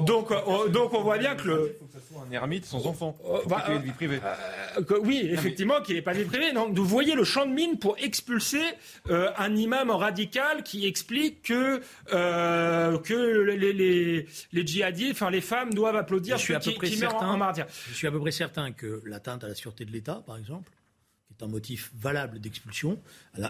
Donc, 0.05 0.31
euh, 0.31 0.69
donc 0.69 0.93
on 0.93 1.03
voit 1.03 1.16
bien 1.16 1.35
que 1.35 1.49
le. 1.49 1.73
Il 1.74 1.79
faut 1.79 1.87
que 1.87 1.93
ça 1.95 1.99
soit 2.07 2.27
un 2.29 2.31
ermite 2.31 2.66
sans 2.66 2.87
enfant. 2.87 3.16
Euh, 3.24 3.39
bah, 3.47 3.65
de 3.70 3.83
vie 3.83 3.93
privée. 3.93 4.20
Euh, 4.77 4.99
oui, 5.03 5.27
effectivement, 5.31 5.81
qu'il 5.81 5.95
n'ait 5.95 6.03
pas 6.03 6.12
de 6.12 6.19
vie 6.19 6.27
privée. 6.27 6.53
Donc, 6.53 6.77
vous 6.77 6.85
voyez 6.85 7.15
le 7.15 7.24
champ 7.24 7.47
de 7.47 7.53
mine 7.53 7.79
pour 7.79 7.97
expulser 7.99 8.62
un 9.09 9.57
imam 9.57 9.91
radical 9.91 10.62
qui 10.62 10.87
explique 10.87 11.43
que 11.43 11.81
que 12.11 13.41
les, 13.41 13.73
les, 13.73 14.27
les, 14.53 14.66
djihadistes, 14.66 15.12
enfin 15.12 15.31
les 15.31 15.41
femmes 15.41 15.73
doivent 15.73 15.97
applaudir 15.97 16.37
je 16.37 16.43
suis 16.43 16.55
à 16.55 16.61
peu 16.61 16.73
près 16.73 16.89
certain, 16.89 17.39
Je 17.89 17.95
suis 17.95 18.07
à 18.07 18.11
peu 18.11 18.20
près 18.20 18.31
certain 18.31 18.73
que 18.73 19.03
l'atteinte 19.07 19.43
à 19.45 19.49
la 19.49 19.55
sûreté 19.55 19.85
de 19.85 19.91
l'État, 19.91 20.23
par 20.27 20.37
exemple, 20.37 20.70
un 21.41 21.47
motif 21.47 21.93
valable 21.99 22.41
d'expulsion, 22.41 23.01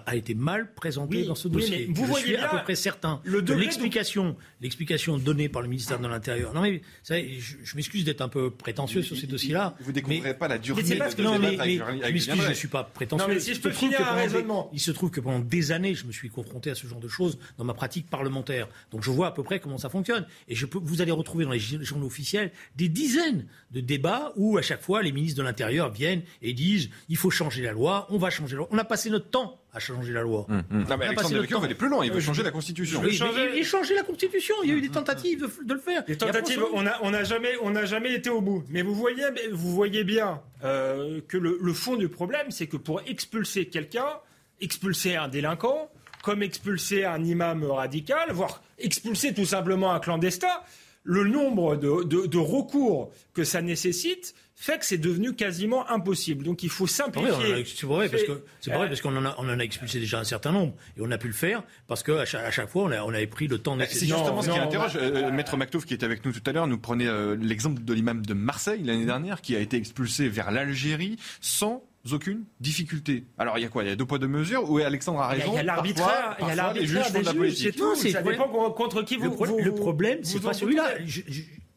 a 0.06 0.16
été 0.16 0.34
mal 0.34 0.72
présenté 0.74 1.24
dans 1.24 1.34
ce 1.34 1.48
dossier. 1.48 1.86
vous 1.90 2.02
je 2.02 2.08
voyez 2.08 2.26
suis 2.26 2.36
à 2.36 2.48
peu 2.48 2.62
près 2.62 2.74
certain 2.74 3.20
le 3.24 3.42
de 3.42 3.52
l'explication, 3.52 4.36
l'explication 4.60 5.18
donnée 5.18 5.48
par 5.48 5.62
le 5.62 5.68
ministère 5.68 5.98
de 5.98 6.06
l'Intérieur. 6.06 6.54
Non 6.54 6.62
mais 6.62 6.82
je, 7.08 7.76
m'excuse 7.76 8.04
d'être 8.04 8.20
un 8.20 8.28
peu 8.28 8.50
prétentieux 8.50 9.02
sur 9.02 9.16
ces 9.16 9.26
dossiers-là. 9.26 9.74
Vous 9.80 9.92
découvrez 9.92 10.34
pas 10.34 10.48
la 10.48 10.58
dureté 10.58 10.94
de 10.94 11.08
ce 11.08 11.22
non, 11.22 11.38
mais, 11.38 11.56
mais, 11.56 11.76
je 11.76 12.12
m'excuse, 12.12 12.42
je 12.42 12.48
ne 12.48 12.54
suis 12.54 12.68
pas 12.68 12.84
prétentieux. 12.84 13.26
Non, 13.26 13.32
mais 13.32 13.40
si 13.40 13.54
je 13.54 13.60
peux 13.60 13.70
finir 13.70 14.00
un 14.00 14.14
raisonnement. 14.14 14.70
il 14.72 14.80
se 14.80 14.90
trouve 14.90 15.10
que 15.10 15.20
pendant 15.20 15.40
des 15.40 15.72
années, 15.72 15.94
je 15.94 16.06
me 16.06 16.12
suis 16.12 16.30
confronté 16.30 16.70
à 16.70 16.74
ce 16.74 16.86
genre 16.86 17.00
de 17.00 17.08
choses 17.08 17.38
dans 17.58 17.64
ma 17.64 17.74
pratique 17.74 18.08
parlementaire. 18.08 18.68
Donc 18.90 19.02
je 19.02 19.10
vois 19.10 19.28
à 19.28 19.30
peu 19.32 19.42
près 19.42 19.60
comment 19.60 19.78
ça 19.78 19.88
fonctionne. 19.88 20.26
Et 20.48 20.54
je 20.54 20.66
peux, 20.66 20.78
vous 20.82 21.02
allez 21.02 21.12
retrouver 21.12 21.44
dans 21.44 21.52
les 21.52 21.58
journaux 21.58 22.06
officiels 22.06 22.52
des 22.76 22.88
dizaines 22.88 23.46
de 23.70 23.80
débats 23.80 24.32
où 24.36 24.58
à 24.58 24.62
chaque 24.62 24.82
fois 24.82 25.02
les 25.02 25.12
ministres 25.12 25.38
de 25.38 25.42
l'Intérieur 25.42 25.90
viennent 25.90 26.22
et 26.40 26.52
disent 26.52 26.90
il 27.08 27.16
faut 27.16 27.30
changer 27.30 27.62
la 27.62 27.71
loi, 27.72 28.06
on 28.10 28.18
va 28.18 28.30
changer 28.30 28.54
la 28.54 28.58
loi. 28.58 28.68
On 28.70 28.78
a 28.78 28.84
passé 28.84 29.10
notre 29.10 29.30
temps 29.30 29.60
à 29.72 29.78
changer 29.78 30.12
la 30.12 30.22
loi. 30.22 30.46
Hum, 30.48 30.62
hum. 30.70 30.86
Non, 30.88 30.96
mais 30.96 31.06
Alexandre 31.06 31.34
Devecchio 31.34 31.58
veut 31.58 31.66
aller 31.66 31.74
plus 31.74 31.88
loin, 31.88 32.04
il 32.04 32.12
veut 32.12 32.20
changer 32.20 32.42
la 32.42 32.50
Constitution. 32.50 33.00
Oui, 33.02 33.14
changer... 33.14 33.62
changer 33.64 33.94
la 33.94 34.02
Constitution, 34.02 34.54
il 34.62 34.70
y 34.70 34.72
a 34.72 34.76
eu 34.76 34.80
des 34.80 34.90
tentatives 34.90 35.48
de, 35.64 35.74
le 35.74 35.80
faire. 35.80 36.04
Des 36.04 36.16
tentatives, 36.16 36.62
on 36.72 36.82
n'a 36.82 36.98
on 37.02 37.12
a 37.14 37.24
jamais, 37.24 37.52
on 37.62 37.74
jamais 37.84 38.14
été 38.14 38.30
au 38.30 38.40
bout. 38.40 38.64
Mais 38.68 38.82
vous 38.82 38.94
voyez, 38.94 39.24
vous 39.52 39.72
voyez 39.72 40.04
bien 40.04 40.40
euh, 40.64 41.20
que 41.28 41.38
le, 41.38 41.58
le 41.60 41.72
fond 41.72 41.96
du 41.96 42.08
problème, 42.08 42.50
c'est 42.50 42.66
que 42.66 42.76
pour 42.76 43.00
expulser 43.06 43.66
quelqu'un, 43.66 44.18
expulser 44.60 45.16
un 45.16 45.28
délinquant, 45.28 45.90
comme 46.22 46.42
expulser 46.42 47.04
un 47.04 47.22
imam 47.24 47.64
radical, 47.64 48.30
voire 48.32 48.62
expulser 48.78 49.34
tout 49.34 49.46
simplement 49.46 49.92
un 49.92 50.00
clandestin, 50.00 50.60
le 51.04 51.24
nombre 51.24 51.76
de, 51.76 52.04
de, 52.04 52.26
de 52.26 52.38
recours 52.38 53.10
que 53.34 53.44
ça 53.44 53.60
nécessite 53.60 54.34
fait 54.62 54.78
que 54.78 54.86
c'est 54.86 54.98
devenu 54.98 55.34
quasiment 55.34 55.90
impossible. 55.90 56.44
Donc 56.44 56.62
il 56.62 56.68
faut 56.68 56.86
simplifier. 56.86 57.64
c'est 57.64 57.84
vrai, 57.84 58.08
parce 58.08 58.22
que 58.22 58.44
c'est 58.60 58.70
vrai 58.70 58.86
parce 58.88 59.00
qu'on 59.00 59.16
en 59.16 59.24
a 59.24 59.34
on 59.38 59.48
en 59.48 59.58
a 59.58 59.62
expulsé 59.64 59.98
déjà 59.98 60.20
un 60.20 60.24
certain 60.24 60.52
nombre 60.52 60.74
et 60.96 61.00
on 61.00 61.10
a 61.10 61.18
pu 61.18 61.26
le 61.26 61.32
faire 61.32 61.64
parce 61.88 62.04
que 62.04 62.12
à 62.12 62.24
chaque, 62.24 62.68
fois 62.68 62.84
on, 62.84 62.92
on 62.92 63.12
avait 63.12 63.26
pris 63.26 63.48
le 63.48 63.58
temps 63.58 63.74
nécessaire. 63.74 64.00
C'est 64.00 64.06
justement 64.06 64.40
ce 64.40 64.50
qui 64.50 64.58
interroge. 64.58 64.92
Euh, 64.96 65.32
Maître 65.32 65.56
Mactouf 65.56 65.84
qui 65.84 65.94
était 65.94 66.06
avec 66.06 66.24
nous 66.24 66.30
tout 66.32 66.42
à 66.46 66.52
l'heure 66.52 66.68
nous 66.68 66.78
prenait 66.78 67.08
euh, 67.08 67.36
l'exemple 67.40 67.82
de 67.82 67.92
l'imam 67.92 68.24
de 68.24 68.34
Marseille 68.34 68.84
l'année 68.84 69.04
dernière 69.04 69.40
qui 69.40 69.56
a 69.56 69.58
été 69.58 69.76
expulsé 69.76 70.28
vers 70.28 70.52
l'Algérie 70.52 71.16
sans 71.40 71.82
aucune 72.12 72.44
difficulté. 72.60 73.24
Alors 73.38 73.58
il 73.58 73.62
y 73.62 73.64
a 73.64 73.68
quoi? 73.68 73.82
Il 73.82 73.88
y 73.88 73.92
a 73.92 73.96
deux 73.96 74.06
poids 74.06 74.18
deux 74.18 74.28
mesures? 74.28 74.70
Ou 74.70 74.78
Alexandre 74.78 75.22
a 75.22 75.28
raison? 75.28 75.50
Il 75.52 75.56
y 75.56 75.58
a 75.58 75.64
l'arbitraire, 75.64 76.36
il 76.40 76.46
y 76.46 76.50
a 76.50 76.54
l'arbitraire 76.54 77.10
des, 77.10 77.24
juges, 77.24 77.56
c'est 77.56 77.72
tout. 77.72 77.96
Ça 77.96 78.22
dépend 78.22 78.48
contre 78.70 79.02
qui 79.02 79.16
vous. 79.16 79.24
Le, 79.58 79.74
problème, 79.74 80.20
c'est 80.22 80.40
pas 80.40 80.52
celui-là. 80.52 80.94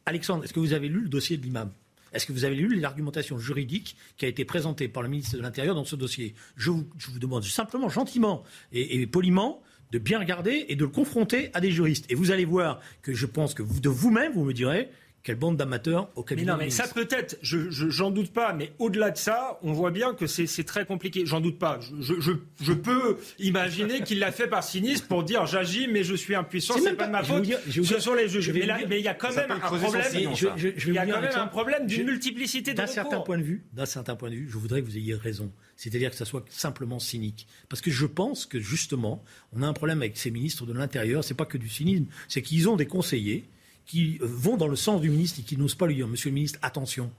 Alexandre, 0.05 0.43
est-ce 0.43 0.53
que 0.53 0.59
vous 0.59 0.73
avez 0.73 0.87
lu 0.87 1.01
le 1.01 1.09
dossier 1.09 1.37
de 1.37 1.43
l'imam? 1.43 1.71
Est-ce 2.15 2.25
que 2.25 2.33
vous 2.33 2.45
avez 2.45 2.55
lu 2.55 2.79
l'argumentation 2.79 3.37
juridique 3.37 3.97
qui 4.17 4.25
a 4.25 4.27
été 4.27 4.45
présentée 4.45 4.87
par 4.87 5.03
le 5.03 5.09
ministre 5.09 5.37
de 5.37 5.41
l'Intérieur 5.41 5.75
dans 5.75 5.85
ce 5.85 5.95
dossier? 5.95 6.33
Je 6.55 6.71
vous, 6.71 6.85
demande 7.19 7.43
simplement, 7.43 7.89
gentiment 7.89 8.43
et, 8.71 9.05
poliment, 9.05 9.61
de 9.91 9.99
bien 9.99 10.19
regarder 10.19 10.65
et 10.69 10.75
de 10.75 10.83
le 10.83 10.89
confronter 10.89 11.51
à 11.53 11.61
des 11.61 11.71
juristes. 11.71 12.05
Et 12.09 12.15
vous 12.15 12.31
allez 12.31 12.45
voir 12.45 12.79
que 13.01 13.13
je 13.13 13.25
pense 13.25 13.53
que 13.53 13.61
vous, 13.61 13.79
de 13.79 13.89
vous-même, 13.89 14.33
vous 14.33 14.45
me 14.45 14.53
direz, 14.53 14.89
quelle 15.25 15.35
bande 15.37 15.57
d'amateurs 15.57 16.07
au 16.15 16.21
cabinet. 16.21 16.45
Mais 16.45 16.51
non, 16.51 16.57
mais 16.59 16.69
ça 16.69 16.87
peut-être, 16.87 17.39
je, 17.41 17.71
j'en 17.71 18.11
doute 18.11 18.31
pas, 18.31 18.53
mais 18.53 18.73
au-delà 18.77 19.09
de 19.09 19.17
ça, 19.17 19.59
on 19.63 19.73
voit 19.73 19.89
bien 19.89 20.13
que 20.13 20.27
c'est, 20.27 20.63
très 20.63 20.85
compliqué. 20.85 21.25
J'en 21.25 21.41
doute 21.41 21.57
pas. 21.57 21.79
Je, 21.99 22.21
je, 22.21 22.31
je 22.61 22.73
peux 22.73 23.17
imaginer 23.39 24.01
qu'il 24.01 24.19
l'a 24.19 24.31
fait 24.31 24.47
par 24.47 24.63
cynisme 24.63 25.07
pour 25.07 25.23
dire 25.23 25.47
j'agis, 25.47 25.87
mais 25.87 26.03
je 26.03 26.13
suis 26.13 26.35
impuissant, 26.35 26.75
c'est, 26.77 26.93
pas, 26.93 27.07
de 27.07 27.11
ma 27.11 27.23
faute. 27.23 27.43
Ce 27.67 27.99
sont 27.99 28.13
les 28.13 28.29
juges. 28.29 28.51
Mais, 28.53 28.99
il 28.99 29.03
y 29.03 29.07
a 29.07 29.15
quand 29.15 29.35
même 29.35 29.49
un 29.49 29.59
problème. 29.59 30.03
il 30.13 30.93
y 30.93 30.97
a 30.97 31.05
quand 31.07 31.21
même 31.21 31.35
un 31.35 31.47
problème 31.47 31.87
d'une 31.87 32.05
multiplicité 32.05 32.73
de 32.73 32.77
d'un 32.77 32.87
certain 32.87 33.19
point 33.21 33.39
de 33.39 33.43
vue. 33.43 33.65
D'un 33.73 33.87
certain 33.87 34.15
point 34.15 34.29
de 34.29 34.35
vue, 34.35 34.47
je 34.47 34.57
voudrais 34.59 34.81
que 34.81 34.85
vous 34.85 34.97
ayez 34.97 35.15
raison. 35.15 35.51
C'est-à-dire 35.75 36.11
que 36.11 36.15
ça 36.15 36.25
soit 36.25 36.45
simplement 36.49 36.99
cynique. 36.99 37.47
Parce 37.67 37.81
que 37.81 37.89
je 37.89 38.05
pense 38.05 38.45
que 38.45 38.59
justement, 38.59 39.23
on 39.53 39.63
a 39.63 39.67
un 39.67 39.73
problème 39.73 40.03
avec 40.03 40.17
ces 40.17 40.29
ministres 40.29 40.67
de 40.67 40.73
l'Intérieur. 40.73 41.23
C'est 41.23 41.33
pas 41.33 41.45
que 41.45 41.57
du 41.57 41.67
cynisme, 41.67 42.05
c'est 42.27 42.43
qu'ils 42.43 42.69
ont 42.69 42.75
des 42.75 42.85
conseillers 42.85 43.43
qui 43.85 44.17
vont 44.21 44.57
dans 44.57 44.67
le 44.67 44.75
sens 44.75 45.01
du 45.01 45.09
ministre 45.09 45.39
et 45.39 45.43
qui 45.43 45.57
n'osent 45.57 45.75
pas 45.75 45.87
lui 45.87 45.95
dire, 45.95 46.07
Monsieur 46.07 46.29
le 46.29 46.35
ministre, 46.35 46.59
attention. 46.61 47.11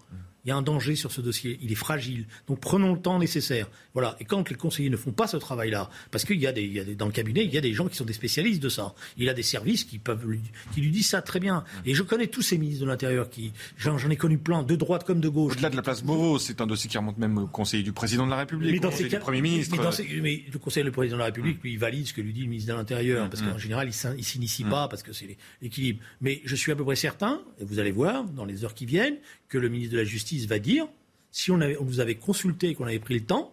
Il 0.46 0.50
y 0.50 0.52
a 0.52 0.56
un 0.56 0.62
danger 0.62 0.94
sur 0.94 1.10
ce 1.10 1.20
dossier, 1.20 1.58
il 1.60 1.72
est 1.72 1.76
fragile. 1.76 2.24
Donc 2.46 2.60
prenons 2.60 2.92
le 2.92 3.00
temps 3.00 3.18
nécessaire. 3.18 3.66
Voilà. 3.94 4.16
Et 4.20 4.24
quand 4.24 4.48
les 4.48 4.54
conseillers 4.54 4.90
ne 4.90 4.96
font 4.96 5.10
pas 5.10 5.26
ce 5.26 5.36
travail-là, 5.36 5.90
parce 6.12 6.24
qu'il 6.24 6.40
y, 6.40 6.46
a 6.46 6.52
des, 6.52 6.94
dans 6.94 7.06
le 7.06 7.12
cabinet, 7.12 7.44
il 7.44 7.52
y 7.52 7.58
a 7.58 7.60
des 7.60 7.72
gens 7.72 7.88
qui 7.88 7.96
sont 7.96 8.04
des 8.04 8.12
spécialistes 8.12 8.62
de 8.62 8.68
ça. 8.68 8.94
Il 9.16 9.28
a 9.28 9.34
des 9.34 9.42
services 9.42 9.82
qui 9.82 9.98
peuvent 9.98 10.24
lui, 10.24 10.40
qui 10.72 10.82
lui 10.82 10.92
disent 10.92 11.08
ça 11.08 11.20
très 11.20 11.40
bien. 11.40 11.64
Et 11.84 11.94
je 11.94 12.04
connais 12.04 12.28
tous 12.28 12.42
ces 12.42 12.58
ministres 12.58 12.84
de 12.84 12.88
l'Intérieur 12.88 13.28
qui, 13.28 13.52
j'en, 13.76 13.98
ai 13.98 14.16
connu 14.16 14.38
plein, 14.38 14.62
de 14.62 14.76
droite 14.76 15.02
comme 15.02 15.20
de 15.20 15.28
gauche. 15.28 15.54
Au-delà 15.54 15.70
de 15.70 15.74
la 15.74 15.82
place 15.82 16.04
Beauvau, 16.04 16.38
c'est 16.38 16.60
un 16.60 16.66
dossier 16.68 16.88
qui 16.88 16.96
remonte 16.96 17.18
même 17.18 17.38
au 17.38 17.46
conseiller 17.48 17.82
du 17.82 17.92
président 17.92 18.24
de 18.24 18.30
la 18.30 18.36
République, 18.36 18.72
mais 18.72 18.78
dans 18.78 18.92
ces 18.92 19.08
cas, 19.08 19.16
du 19.16 19.22
Premier 19.24 19.42
ministre. 19.42 19.76
Mais, 20.22 20.44
le 20.52 20.58
conseiller 20.60 20.84
du 20.84 20.92
président 20.92 21.16
de 21.16 21.20
la 21.20 21.26
République, 21.26 21.60
lui, 21.60 21.72
il 21.72 21.78
valide 21.78 22.06
ce 22.06 22.12
que 22.12 22.20
lui 22.20 22.32
dit 22.32 22.42
le 22.42 22.48
ministre 22.48 22.72
de 22.72 22.78
l'Intérieur, 22.78 23.28
parce 23.28 23.42
qu'en 23.42 23.58
général, 23.58 23.90
il 24.16 24.24
s'initie 24.24 24.62
pas, 24.62 24.86
parce 24.86 25.02
que 25.02 25.12
c'est 25.12 25.36
l'équilibre. 25.60 25.98
Mais 26.20 26.40
je 26.44 26.54
suis 26.54 26.70
à 26.70 26.76
peu 26.76 26.84
près 26.84 26.94
certain, 26.94 27.40
et 27.60 27.64
vous 27.64 27.80
allez 27.80 27.90
voir 27.90 28.22
dans 28.24 28.44
les 28.44 28.64
heures 28.64 28.74
qui 28.74 28.86
viennent, 28.86 29.16
que 29.48 29.58
le 29.58 29.68
ministre 29.68 29.94
de 29.94 29.98
la 29.98 30.04
Justice 30.04 30.35
va 30.44 30.58
dire 30.58 30.86
si 31.30 31.50
on, 31.50 31.60
avait, 31.60 31.76
on 31.78 31.84
vous 31.84 32.00
avait 32.00 32.14
consulté 32.14 32.70
et 32.70 32.74
qu'on 32.74 32.86
avait 32.86 32.98
pris 32.98 33.14
le 33.14 33.24
temps, 33.24 33.52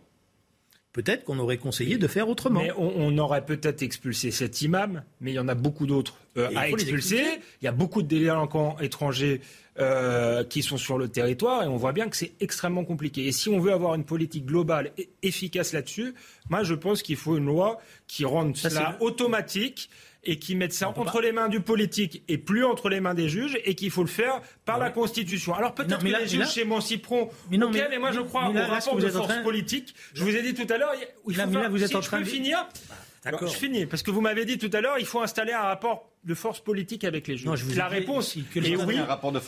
peut-être 0.94 1.24
qu'on 1.24 1.40
aurait 1.40 1.58
conseillé 1.58 1.98
de 1.98 2.08
faire 2.08 2.30
autrement. 2.30 2.62
Mais 2.62 2.72
on, 2.78 3.18
aurait 3.18 3.46
peut-être 3.46 3.82
expulsé 3.82 4.32
cet 4.32 4.62
imam, 4.62 5.04
mais 5.20 5.32
il 5.32 5.36
y 5.36 5.40
en 5.40 5.48
a 5.48 5.56
beaucoup 5.56 5.86
d'autres 5.86 6.18
euh, 6.38 6.50
à 6.56 6.70
expulser. 6.70 7.24
Il 7.62 7.66
y 7.66 7.68
a 7.68 7.72
beaucoup 7.72 8.02
de 8.02 8.08
délinquants 8.08 8.78
étrangers 8.80 9.42
euh, 9.80 10.44
qui 10.44 10.62
sont 10.62 10.78
sur 10.78 10.98
le 11.00 11.10
territoire 11.10 11.64
et 11.64 11.68
on 11.68 11.78
voit 11.78 11.94
bien 11.94 12.08
que 12.08 12.16
c'est 12.16 12.34
extrêmement 12.40 12.86
compliqué. 12.86 13.26
Et 13.26 13.32
si 13.32 13.50
on 13.50 13.60
veut 13.60 13.74
avoir 13.74 13.96
une 13.96 14.06
politique 14.06 14.46
globale 14.46 14.92
et 14.98 15.10
efficace 15.24 15.74
là-dessus, 15.74 16.14
moi 16.50 16.64
je 16.64 16.76
pense 16.76 17.02
qu'il 17.02 17.18
faut 17.18 17.38
une 17.38 17.48
loi 17.48 17.80
qui 18.08 18.24
rende 18.24 18.56
cela 18.56 18.98
automatique 19.02 19.90
et 20.26 20.40
qui 20.40 20.56
mettent 20.56 20.74
ça 20.74 20.90
entre 20.90 21.22
les 21.22 21.32
mains 21.32 21.50
du 21.50 21.60
politique 21.60 22.24
et 22.28 22.38
plus 22.38 22.64
entre 22.64 22.90
les 22.90 23.00
mains 23.00 23.14
des 23.14 23.30
juges 23.30 23.58
et 23.66 23.76
qu'il 23.76 23.91
faut 23.91 24.04
le 24.04 24.10
faire 24.10 24.41
par 24.66 24.78
la 24.80 24.90
Constitution. 24.90 25.54
Alors 25.54 25.76
peut-être 25.76 26.00
que 26.00 26.06
les 26.06 26.28
juges 26.28 26.48
s'émanciperont. 26.48 27.30
Mais 27.50 27.58
non, 27.58 27.70
mais, 27.72 27.98
moi 28.00 28.12
je 28.12 28.22
crois 28.22 28.50
au 28.50 28.54
rapport 28.54 28.98
de 28.98 29.10
force 29.10 29.38
politique. 29.44 29.94
Je 30.14 30.24
vous 30.24 30.36
ai 30.36 30.41
dit 30.41 30.54
tout 30.54 30.72
à 30.72 30.78
l'heure, 30.78 30.94
il 31.28 31.36
faut 31.36 31.52
là, 31.52 31.70
vous 31.70 31.84
êtes 31.84 31.95
en 31.95 32.02
train 32.02 32.20
de 32.20 32.26
finir. 32.26 32.68
D'accord. 33.24 33.48
Je 33.48 33.56
finis 33.56 33.86
parce 33.86 34.04
que 34.04 34.12
vous 34.12 34.20
m'avez 34.20 34.44
dit 34.44 34.58
tout 34.58 34.70
à 34.74 34.82
l'heure, 34.82 34.98
il 35.00 35.06
faut 35.06 35.22
installer 35.22 35.54
un 35.54 35.62
rapport 35.62 36.10
de 36.26 36.34
force 36.34 36.60
politique 36.60 37.06
avec 37.06 37.28
les 37.28 37.38
juges. 37.38 37.45
Non, 37.45 37.56
je 37.56 37.64
vous 37.64 37.76
la 37.76 37.88
réponse 37.88 38.36
est 38.36 38.76
oui. 38.86 39.00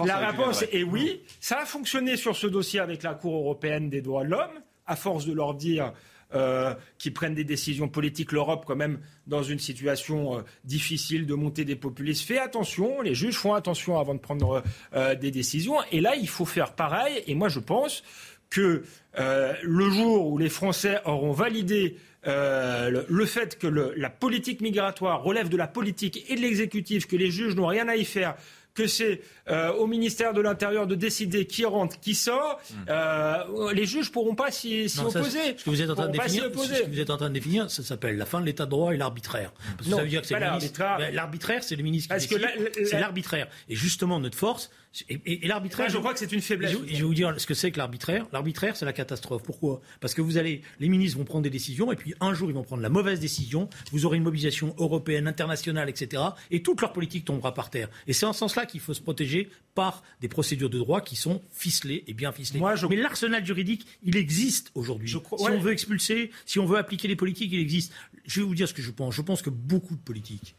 la 0.06 0.18
réponse 0.18 0.64
est 0.72 0.84
oui. 0.84 1.22
Ça 1.42 1.60
a 1.60 1.66
fonctionné 1.66 2.16
sur 2.16 2.36
ce 2.36 2.48
dossier 2.48 2.80
avec 2.80 3.04
la 3.04 3.14
Cour 3.14 3.36
européenne 3.36 3.90
des 3.90 4.02
droits 4.02 4.24
de 4.24 4.30
l'homme, 4.30 4.62
à 4.86 4.96
force 4.96 5.26
de 5.26 5.34
leur 5.34 5.56
dire 5.56 5.92
euh, 6.34 6.74
qui 6.98 7.12
prennent 7.12 7.36
des 7.36 7.44
décisions 7.44 7.88
politiques. 7.88 8.32
L'Europe, 8.32 8.66
quand 8.66 8.76
même, 8.76 9.00
dans 9.28 9.44
une 9.44 9.60
situation 9.60 10.40
euh, 10.40 10.42
difficile 10.64 11.28
de 11.28 11.36
monter 11.36 11.66
des 11.66 11.76
populistes, 11.76 12.26
fait 12.26 12.40
attention. 12.40 13.02
Les 13.02 13.14
juges 13.14 13.38
font 13.38 13.54
attention 13.54 14.00
avant 14.00 14.16
de 14.16 14.20
prendre 14.20 14.64
euh, 14.96 15.14
des 15.14 15.30
décisions. 15.30 15.76
Et 15.92 16.02
là, 16.02 16.16
il 16.16 16.28
faut 16.28 16.46
faire 16.46 16.74
pareil. 16.74 17.24
Et 17.28 17.36
moi, 17.36 17.48
je 17.48 17.60
pense 17.60 18.04
que 18.50 18.84
le 19.18 19.90
jour 19.92 20.28
où 20.28 20.38
les 20.38 20.50
Français 20.50 21.00
auront 21.06 21.32
validé 21.32 21.98
le, 22.26 23.26
fait 23.26 23.58
que 23.58 23.68
la 23.68 24.10
politique 24.10 24.62
migratoire 24.62 25.24
relève 25.24 25.50
de 25.50 25.58
la 25.58 25.68
politique 25.68 26.26
et 26.30 26.36
de 26.36 26.42
l'exécutif, 26.42 27.06
que 27.08 27.16
les 27.16 27.32
juges 27.32 27.56
n'ont 27.56 27.68
rien 27.68 27.88
à 27.88 27.96
y 27.96 28.06
faire, 28.06 28.36
que 28.74 28.88
c'est 28.88 29.22
euh, 29.50 29.72
au 29.74 29.88
ministère 29.88 30.34
de 30.34 30.42
l'Intérieur 30.42 30.88
de 30.88 30.96
décider 30.96 31.46
qui 31.46 31.66
rentre, 31.66 32.00
qui 32.00 32.16
sort, 32.16 32.60
hmm. 32.70 32.76
euh, 32.90 33.74
les 33.74 33.86
juges 33.86 34.12
pourront 34.12 34.36
pas 34.36 34.52
s'y 34.52 34.88
opposer. 35.00 35.56
Ce 35.58 35.64
que 35.64 35.70
vous 35.70 35.82
êtes 35.82 35.90
en 35.90 35.96
train 35.96 36.08
de 36.08 36.14
définir, 36.14 36.44
ce 36.44 36.50
que 36.50 36.90
vous 36.90 37.00
êtes 37.00 37.10
en 37.10 37.18
train 37.18 37.30
de 37.30 37.34
définir, 37.34 37.70
ça 37.70 37.84
s'appelle 37.84 38.18
la 38.18 38.26
fin 38.26 38.42
de 38.42 38.46
l'état 38.46 38.66
de 38.66 38.72
droit 38.72 38.94
et 38.94 38.98
l'arbitraire. 38.98 39.52
Parce 39.78 39.90
que 39.90 39.96
ça 39.96 40.02
veut 40.02 40.10
dire 40.10 40.22
que 40.22 40.28
c'est 40.28 40.40
l'arbitraire, 40.40 41.64
c'est 41.64 41.76
le 41.76 41.84
ministre 41.84 42.16
qui 42.18 42.28
décide, 42.28 42.72
c'est 42.86 43.00
l'arbitraire. 43.00 43.48
Et 43.70 43.76
justement, 43.76 44.20
notre 44.20 44.38
force, 44.38 44.72
et, 45.10 45.46
l'arbitraire. 45.48 45.90
je 45.90 45.98
crois 45.98 46.14
que 46.14 46.20
c'est 46.20 46.32
une 46.32 46.42
faiblesse. 46.42 46.72
Je, 46.72 46.78
vais 46.78 47.02
vous 47.02 47.14
dire 47.14 47.34
ce 47.38 47.46
que 47.46 47.54
c'est 47.54 47.72
que 47.72 47.78
l'arbitraire. 47.78 48.26
L'arbitraire, 48.32 48.76
c'est 48.76 48.86
la 48.86 48.94
catastrophe. 48.94 49.44
Pourquoi? 49.44 49.82
Parce 50.00 50.14
que 50.14 50.22
vous 50.22 50.38
allez, 50.38 50.62
les 50.80 50.88
ministres 50.88 51.18
vont 51.18 51.26
prendre 51.26 51.44
des 51.44 51.50
décisions, 51.50 51.92
et 51.92 51.96
puis 51.96 52.14
un 52.22 52.34
jour, 52.34 52.50
ils 52.50 52.54
vont 52.54 52.64
prendre 52.64 52.82
la 52.82 52.90
mauvaise 52.90 53.20
décision. 53.20 53.70
Vous 53.92 54.06
aurez 54.06 54.18
une 54.18 54.24
mobilisation 54.24 54.74
européenne, 54.78 55.28
internationale, 55.28 55.90
etc. 55.90 56.24
Et 56.50 56.62
toute 56.62 56.82
leur 56.82 56.94
politique 56.94 57.26
tombera 57.26 57.54
par 57.54 57.70
terre. 57.70 57.90
Et 58.08 58.14
c'est 58.14 58.26
en 58.26 58.34
ce 58.34 58.40
sens-là 58.40 58.66
qu'il 58.66 58.80
faut 58.80 58.94
se 58.94 59.02
protéger 59.02 59.35
par 59.76 60.04
des 60.22 60.28
procédures 60.28 60.70
de 60.70 60.80
droit 60.80 61.02
qui 61.02 61.16
sont 61.16 61.42
ficelées 61.52 62.04
et 62.08 62.14
bien 62.14 62.32
ficelées. 62.32 62.62
Mais 62.90 62.96
l'arsenal 62.96 63.46
juridique, 63.46 63.86
il 64.04 64.16
existe 64.16 64.72
aujourd'hui. 64.74 65.10
Si 65.10 65.18
on 65.38 65.60
veut 65.60 65.72
expulser, 65.72 66.32
si 66.46 66.60
on 66.60 66.66
veut 66.66 66.78
appliquer 66.78 67.08
les 67.08 67.16
politiques, 67.16 67.52
il 67.52 67.60
existe. 67.60 67.94
Je 68.26 68.40
vais 68.40 68.48
vous 68.48 68.56
dire 68.56 68.68
ce 68.68 68.74
que 68.74 68.82
je 68.82 68.92
pense. 68.92 69.14
Je 69.14 69.22
pense 69.22 69.42
que 69.42 69.50
beaucoup 69.50 69.96
de 69.96 70.02
politiques 70.02 70.56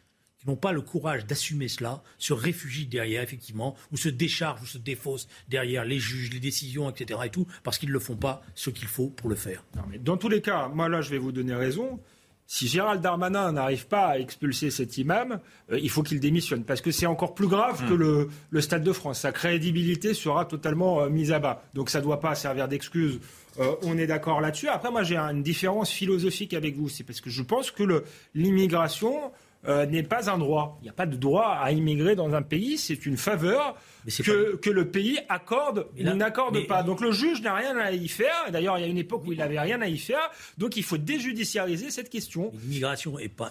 n'ont 0.47 0.57
pas 0.57 0.73
le 0.73 0.81
courage 0.81 1.27
d'assumer 1.27 1.69
cela, 1.69 2.03
se 2.19 2.33
réfugient 2.33 2.87
derrière, 2.87 3.23
effectivement, 3.23 3.77
ou 3.93 3.97
se 3.97 4.09
déchargent 4.09 4.63
ou 4.63 4.67
se 4.67 4.79
défaussent 4.79 5.29
derrière 5.49 5.85
les 5.85 5.99
juges, 5.99 6.33
les 6.33 6.41
décisions, 6.41 6.89
etc. 6.89 7.21
et 7.25 7.31
tout, 7.31 7.47
parce 7.63 7.79
qu'ils 7.79 7.89
ne 7.89 7.95
le 7.95 8.01
font 8.01 8.17
pas 8.17 8.43
ce 8.55 8.71
qu'il 8.71 8.89
faut 8.89 9.09
pour 9.09 9.29
le 9.29 9.37
faire. 9.37 9.65
dans 10.01 10.17
tous 10.17 10.29
les 10.29 10.41
cas, 10.41 10.69
moi 10.69 10.89
là, 10.89 11.01
je 11.01 11.11
vais 11.11 11.19
vous 11.19 11.33
donner 11.33 11.55
raison. 11.55 12.01
Si 12.47 12.69
Gérald 12.69 13.01
Darmanin 13.01 13.53
n'arrive 13.53 13.89
pas 13.89 14.07
à 14.07 14.19
expulser 14.19 14.71
cet 14.71 14.99
imam, 14.99 15.41
euh, 15.73 15.79
il 15.81 15.91
faut 15.91 16.03
qu'il 16.03 16.21
démissionne. 16.21 16.65
Parce 16.65 16.81
que 16.81 16.91
c'est 16.91 17.07
encore 17.07 17.35
plus 17.35 17.49
grave 17.49 17.89
que 17.89 17.95
hmm. 17.95 18.29
le, 18.51 18.61
Stade 18.61 18.85
de 18.85 18.93
France. 18.93 19.21
Sa 19.21 19.33
crédibilité 19.33 20.15
sera 20.15 20.45
totalement 20.45 21.03
euh, 21.03 21.09
mise 21.09 21.33
à 21.33 21.39
bas. 21.39 21.65
Donc 21.75 21.91
ça 21.91 21.99
ne 21.99 22.05
doit 22.05 22.21
pas 22.21 22.35
servir 22.35 22.69
d'excuse. 22.69 23.21
Euh, 23.59 23.75
on 23.83 23.99
est 23.99 24.07
d'accord 24.07 24.41
là-dessus. 24.41 24.69
Après, 24.69 24.91
moi, 24.91 25.03
j'ai 25.03 25.17
une 25.17 25.43
différence 25.43 25.91
philosophique 25.91 26.55
avec 26.55 26.77
vous. 26.77 26.89
C'est 26.89 27.05
parce 27.05 27.21
que 27.21 27.31
je 27.31 27.43
pense 27.43 27.71
que 27.71 28.05
l'immigration, 28.35 29.33
euh, 29.69 29.85
n'est 29.85 30.05
pas 30.05 30.31
un 30.31 30.39
droit. 30.39 30.79
Il 30.81 30.85
n'y 30.85 30.91
a 30.91 30.93
pas 30.93 31.07
de 31.07 31.17
droit 31.17 31.59
à 31.61 31.73
immigrer 31.73 32.15
dans 32.15 32.35
un 32.35 32.43
pays, 32.43 32.79
c'est 32.79 33.05
une 33.05 33.17
faveur 33.17 33.75
que, 34.07 34.57
que, 34.57 34.71
le 34.71 34.91
pays 34.91 35.19
accorde 35.29 35.87
ou 35.99 36.03
n'accorde 36.03 36.67
pas. 36.67 36.83
Donc 36.83 37.01
le 37.01 37.13
juge 37.13 37.43
n'a 37.43 37.55
rien 37.55 37.77
à 37.77 37.93
y 37.93 38.09
faire. 38.09 38.51
D'ailleurs, 38.51 38.79
il 38.79 38.83
y 38.83 38.85
a 38.85 38.89
une 38.89 38.99
époque 38.99 39.23
où 39.27 39.33
il 39.33 39.39
n'avait 39.39 39.61
rien 39.61 39.81
à 39.81 39.89
y 39.89 39.99
faire. 39.99 40.31
Donc 40.59 40.77
il 40.77 40.83
faut 40.83 40.99
déjudiciariser 40.99 41.91
cette 41.91 42.11
question. 42.11 42.53
L'immigration 42.63 43.19
est 43.19 43.29
pas. 43.29 43.51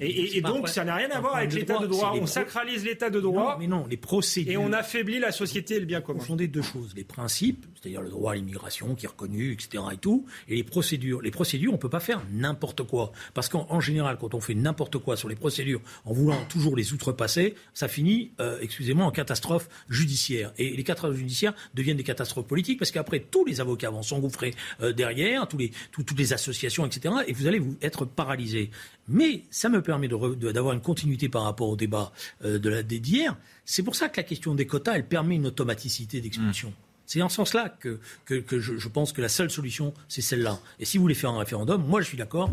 et, 0.00 0.40
donc 0.40 0.68
ça 0.68 0.84
n'a 0.84 0.96
rien 0.96 1.10
à 1.10 1.20
voir 1.20 1.36
avec 1.36 1.52
l'état 1.52 1.78
de 1.78 1.86
droit. 1.86 2.14
On 2.20 2.26
sacralise 2.26 2.84
l'état 2.84 3.10
de 3.10 3.20
droit. 3.20 3.56
mais 3.58 3.66
non, 3.66 3.86
les 3.88 3.96
procédures. 3.96 4.52
Et 4.52 4.56
on 4.56 4.72
affaiblit 4.72 5.18
la 5.18 5.32
société 5.32 5.76
et 5.76 5.80
le 5.80 5.86
bien 5.86 6.00
commun. 6.00 6.22
On 6.28 6.36
deux 6.36 6.62
choses 6.62 6.94
les 6.96 7.04
principes, 7.04 7.66
c'est-à-dire 7.80 8.02
le 8.02 8.10
droit 8.10 8.32
à 8.32 8.34
l'immigration 8.34 8.94
qui 8.94 9.06
est 9.06 9.08
reconnu, 9.08 9.52
etc. 9.52 9.84
et 9.92 9.96
tout, 9.96 10.26
et 10.48 10.56
les 10.56 10.64
procédures. 10.64 11.22
Les 11.22 11.30
procédures, 11.30 11.72
on 11.72 11.78
peut 11.78 11.88
pas 11.88 12.00
faire 12.00 12.22
n'importe 12.32 12.82
quoi, 12.82 13.12
parce 13.34 13.48
qu'en 13.48 13.80
général, 13.80 14.18
quand 14.18 14.34
on 14.34 14.40
fait 14.40 14.54
n'importe 14.54 14.98
quoi 14.98 15.16
sur 15.16 15.28
les 15.28 15.36
procédures 15.36 15.80
en 16.04 16.12
voulant 16.12 16.44
toujours 16.48 16.76
les 16.76 16.92
outrepasser, 16.92 17.54
ça 17.72 17.88
finit, 17.88 18.32
euh, 18.40 18.58
excusez-moi, 18.60 19.06
en 19.06 19.10
catastrophe 19.10 19.68
judiciaire. 19.88 20.52
Et 20.58 20.76
les 20.76 20.84
catastrophes 20.84 21.16
judiciaires 21.16 21.54
deviennent 21.74 21.96
des 21.96 22.04
catastrophes 22.04 22.46
politiques 22.46 22.78
parce 22.78 22.90
qu'après, 22.90 23.20
tous 23.20 23.44
les 23.44 23.60
avocats 23.60 23.90
vont 23.90 24.02
s'engouffrer 24.02 24.54
euh, 24.80 24.92
derrière, 24.92 25.46
tous 25.48 25.58
les, 25.58 25.72
toutes 25.92 26.16
les 26.16 26.32
associations, 26.32 26.86
etc. 26.86 27.14
Et 27.26 27.32
vous 27.32 27.46
allez 27.46 27.58
vous 27.58 27.76
être 27.82 28.04
paralysé. 28.04 28.70
Mais 29.08 29.42
ça 29.50 29.68
me 29.68 29.82
permet 29.82 30.08
d'avoir 30.08 30.72
une 30.74 30.80
continuité 30.80 31.28
par 31.28 31.42
rapport 31.42 31.68
au 31.68 31.76
débat 31.76 32.12
euh, 32.44 32.58
de 32.58 32.82
d'hier. 32.82 33.36
C'est 33.64 33.82
pour 33.82 33.96
ça 33.96 34.08
que 34.08 34.18
la 34.18 34.24
question 34.24 34.54
des 34.54 34.66
quotas, 34.66 34.94
elle 34.94 35.06
permet 35.06 35.36
une 35.36 35.46
automaticité 35.46 36.20
d'expulsion. 36.20 36.70
Mmh. 36.70 36.84
C'est 37.06 37.22
en 37.22 37.28
ce 37.28 37.36
sens-là 37.36 37.68
que, 37.68 38.00
que, 38.24 38.60
je, 38.60 38.78
je, 38.78 38.88
pense 38.88 39.12
que 39.12 39.20
la 39.20 39.28
seule 39.28 39.50
solution, 39.50 39.92
c'est 40.08 40.22
celle-là. 40.22 40.58
Et 40.80 40.84
si 40.84 40.96
vous 40.96 41.02
voulez 41.02 41.14
faire 41.14 41.30
un 41.30 41.38
référendum, 41.38 41.84
moi 41.86 42.00
je 42.00 42.06
suis 42.06 42.16
d'accord 42.16 42.50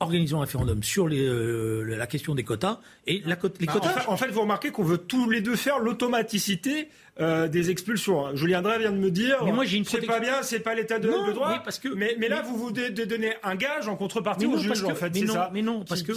organisons 0.00 0.38
un 0.38 0.40
référendum 0.42 0.82
sur 0.82 1.08
euh, 1.10 1.84
la 1.84 2.06
question 2.06 2.34
des 2.34 2.42
quotas 2.42 2.80
et 3.06 3.22
la, 3.26 3.36
les 3.60 3.66
bah, 3.66 3.72
quotas. 3.74 4.04
En 4.08 4.16
fait, 4.16 4.28
vous 4.28 4.40
remarquez 4.40 4.70
qu'on 4.70 4.82
veut 4.82 4.98
tous 4.98 5.28
les 5.28 5.42
deux 5.42 5.56
faire 5.56 5.78
l'automaticité 5.78 6.88
euh, 7.20 7.48
des 7.48 7.70
expulsions. 7.70 8.34
Julien 8.34 8.62
Drey 8.62 8.78
vient 8.78 8.92
de 8.92 8.96
me 8.96 9.10
dire. 9.10 9.44
Mais 9.44 9.52
moi, 9.52 9.64
j'ai 9.66 9.76
une 9.76 9.84
C'est 9.84 10.00
pas 10.00 10.20
bien, 10.20 10.42
c'est 10.42 10.60
pas 10.60 10.74
l'état 10.74 10.98
de, 10.98 11.08
droit. 11.32 11.52
Mais, 11.52 11.60
parce 11.62 11.78
que, 11.78 11.88
mais, 11.88 12.16
là, 12.28 12.42
vous 12.42 12.56
vous 12.56 12.70
donnez 12.72 13.34
un 13.42 13.54
gage 13.56 13.88
en 13.88 13.96
contrepartie 13.96 14.46
au 14.46 14.56
juge, 14.56 14.82
en 14.84 14.94
fait. 14.94 15.10
Mais 15.14 15.22
non, 15.22 15.34
ça, 15.34 15.50
mais 15.52 15.62
non, 15.62 15.84
parce 15.84 16.02
que 16.02 16.12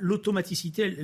l'automaticité, 0.00 0.96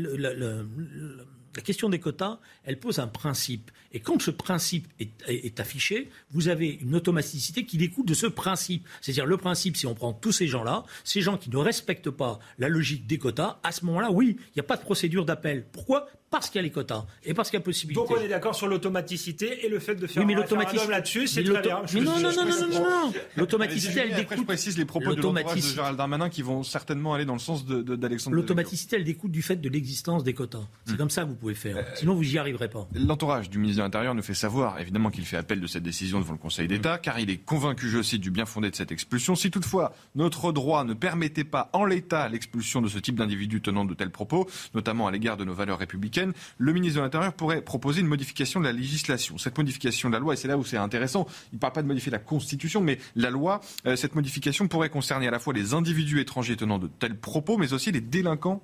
la 1.57 1.63
question 1.63 1.89
des 1.89 1.99
quotas, 1.99 2.39
elle 2.65 2.79
pose 2.79 2.99
un 2.99 3.07
principe. 3.07 3.71
Et 3.93 4.01
quand 4.01 4.23
ce 4.23 4.31
principe 4.31 4.87
est, 5.01 5.59
affiché, 5.59 6.11
vous 6.31 6.49
avez 6.49 6.79
une 6.81 6.95
automaticité 6.95 7.65
qui 7.65 7.77
découle 7.77 8.07
de 8.07 8.15
ce 8.15 8.27
principe. 8.27 8.87
C'est-à-dire 9.01 9.27
le 9.27 9.37
principe, 9.37 9.77
si 9.77 9.87
on 9.87 9.95
prend 9.95 10.13
tous 10.13 10.33
ces 10.33 10.47
gens-là, 10.47 10.85
ces 11.03 11.21
gens 11.21 11.37
qui 11.37 11.51
ne 11.51 11.57
respectent 11.57 12.11
pas 12.11 12.39
la 12.59 12.69
logique 12.69 13.07
des 13.07 13.19
quotas, 13.19 13.59
à 13.65 13.73
ce 13.73 13.85
moment-là, 13.87 14.13
oui, 14.13 14.37
il 14.39 14.53
n'y 14.57 14.61
a 14.61 14.65
pas 14.65 14.77
de 14.77 14.83
procédure 14.83 15.25
d'appel. 15.25 15.67
Pourquoi? 15.73 16.09
Parce 16.31 16.49
qu'il 16.49 16.61
y 16.61 16.61
a 16.61 16.63
les 16.63 16.71
quotas 16.71 17.07
et 17.25 17.35
parce 17.35 17.51
qu'il 17.51 17.59
y 17.59 17.63
a 17.63 17.65
possibilité. 17.65 18.01
Donc 18.01 18.17
on 18.17 18.23
est 18.23 18.29
d'accord 18.29 18.55
sur 18.55 18.69
l'automaticité 18.69 19.67
et 19.67 19.69
le 19.69 19.81
fait 19.81 19.97
de 19.97 20.07
faire 20.07 20.23
oui, 20.25 20.33
mais 20.33 20.41
un 20.41 20.87
là-dessus, 20.89 21.27
c'est 21.27 21.43
très 21.43 21.61
bien. 21.61 21.83
Mais 21.93 22.01
non, 22.01 22.21
non, 22.21 22.33
non, 22.33 22.45
non, 22.45 22.69
non, 22.69 22.81
non, 22.81 23.13
L'automaticité, 23.37 24.01
elle 24.01 24.15
découle. 24.15 24.37
je 24.39 24.43
précise 24.45 24.79
les 24.79 24.85
propos 24.85 25.17
de, 25.17 25.21
de 25.21 25.61
Gérald 25.61 25.97
Darmanin 25.97 26.29
qui 26.29 26.43
vont 26.43 26.63
certainement 26.63 27.15
aller 27.15 27.25
dans 27.25 27.33
le 27.33 27.41
sens 27.41 27.67
d'Alexandre. 27.67 28.37
L'automaticité, 28.37 28.95
elle 28.95 29.05
découle 29.05 29.33
du 29.33 29.43
fait 29.43 29.57
de 29.57 29.69
l'existence 29.69 30.23
des 30.23 30.33
quotas. 30.33 30.61
C'est 30.85 30.93
hmm. 30.93 30.97
comme 30.99 31.11
ça 31.11 31.25
que 31.25 31.31
vous 31.31 31.35
pouvez 31.41 31.55
faire. 31.55 31.85
Sinon, 31.95 32.15
vous 32.15 32.25
n'y 32.25 32.39
arriverez 32.39 32.69
pas. 32.69 32.87
L'entourage 32.95 33.51
du 33.51 33.59
ministre 33.59 33.79
de 33.79 33.85
l'Intérieur 33.85 34.15
nous 34.15 34.23
fait 34.23 34.35
savoir, 34.35 34.79
évidemment, 34.79 35.11
qu'il 35.11 35.25
fait 35.25 35.37
appel 35.37 35.61
de 35.61 35.67
cette 35.67 35.83
décision 35.83 36.21
devant 36.21 36.33
le 36.33 36.39
Conseil 36.39 36.69
d'État, 36.69 36.99
car 36.99 37.19
il 37.19 37.31
est 37.31 37.39
convaincu, 37.39 37.89
je 37.89 38.03
cite, 38.03 38.21
du 38.21 38.31
bien 38.31 38.47
fondé 38.47 38.71
de 38.71 38.77
cette 38.77 38.93
expulsion. 38.93 39.35
Si 39.35 39.51
toutefois 39.51 39.93
notre 40.15 40.53
droit 40.53 40.85
ne 40.85 40.95
permettait 40.95 41.45
pas 41.45 41.71
en 41.73 41.85
l'état 41.85 42.29
l'expulsion 42.29 42.81
de 42.81 42.89
ce 42.89 42.99
type 42.99 43.17
d'individus 43.17 43.61
tenant 43.61 43.85
de 43.85 43.95
tels 43.95 44.11
propos, 44.11 44.49
notamment 44.75 45.07
à 45.07 45.11
l'égard 45.11 45.37
de 45.37 45.45
nos 45.45 45.55
valeurs 45.55 45.79
républicaines, 45.79 46.33
le 46.59 46.73
ministre 46.73 46.99
de 46.99 47.05
l'Intérieur 47.05 47.33
pourrait 47.33 47.63
proposer 47.63 48.01
une 48.01 48.07
modification 48.07 48.61
de 48.61 48.67
la 48.67 48.73
législation. 48.73 49.39
Cette 49.39 49.57
modification 49.57 50.11
de 50.11 50.15
la 50.15 50.21
loi, 50.21 50.35
et 50.35 50.37
c'est 50.37 50.49
là 50.49 50.59
où 50.59 50.65
c'est 50.65 50.77
intéressant, 50.77 51.27
il 51.53 51.57
ne 51.57 51.61
parle 51.61 51.73
pas 51.73 51.83
de 51.83 51.89
modifier 51.89 52.13
la 52.13 52.19
Constitution, 52.19 52.81
mais 52.81 52.99
la 53.17 53.31
loi, 53.31 53.61
euh, 53.87 53.97
cette 53.97 54.15
modification 54.15 54.69
pourrait 54.69 54.91
concerner 54.91 55.27
à 55.27 55.31
la 55.31 55.39
fois 55.39 55.55
les 55.55 55.75
individus 55.75 56.21
étrangers 56.21 56.57
tenant 56.57 56.79
de 56.79 56.87
tels 56.87 57.19
propos, 57.19 57.57
mais 57.57 57.73
aussi 57.73 57.93
les 57.93 58.01
délinquants 58.01 58.63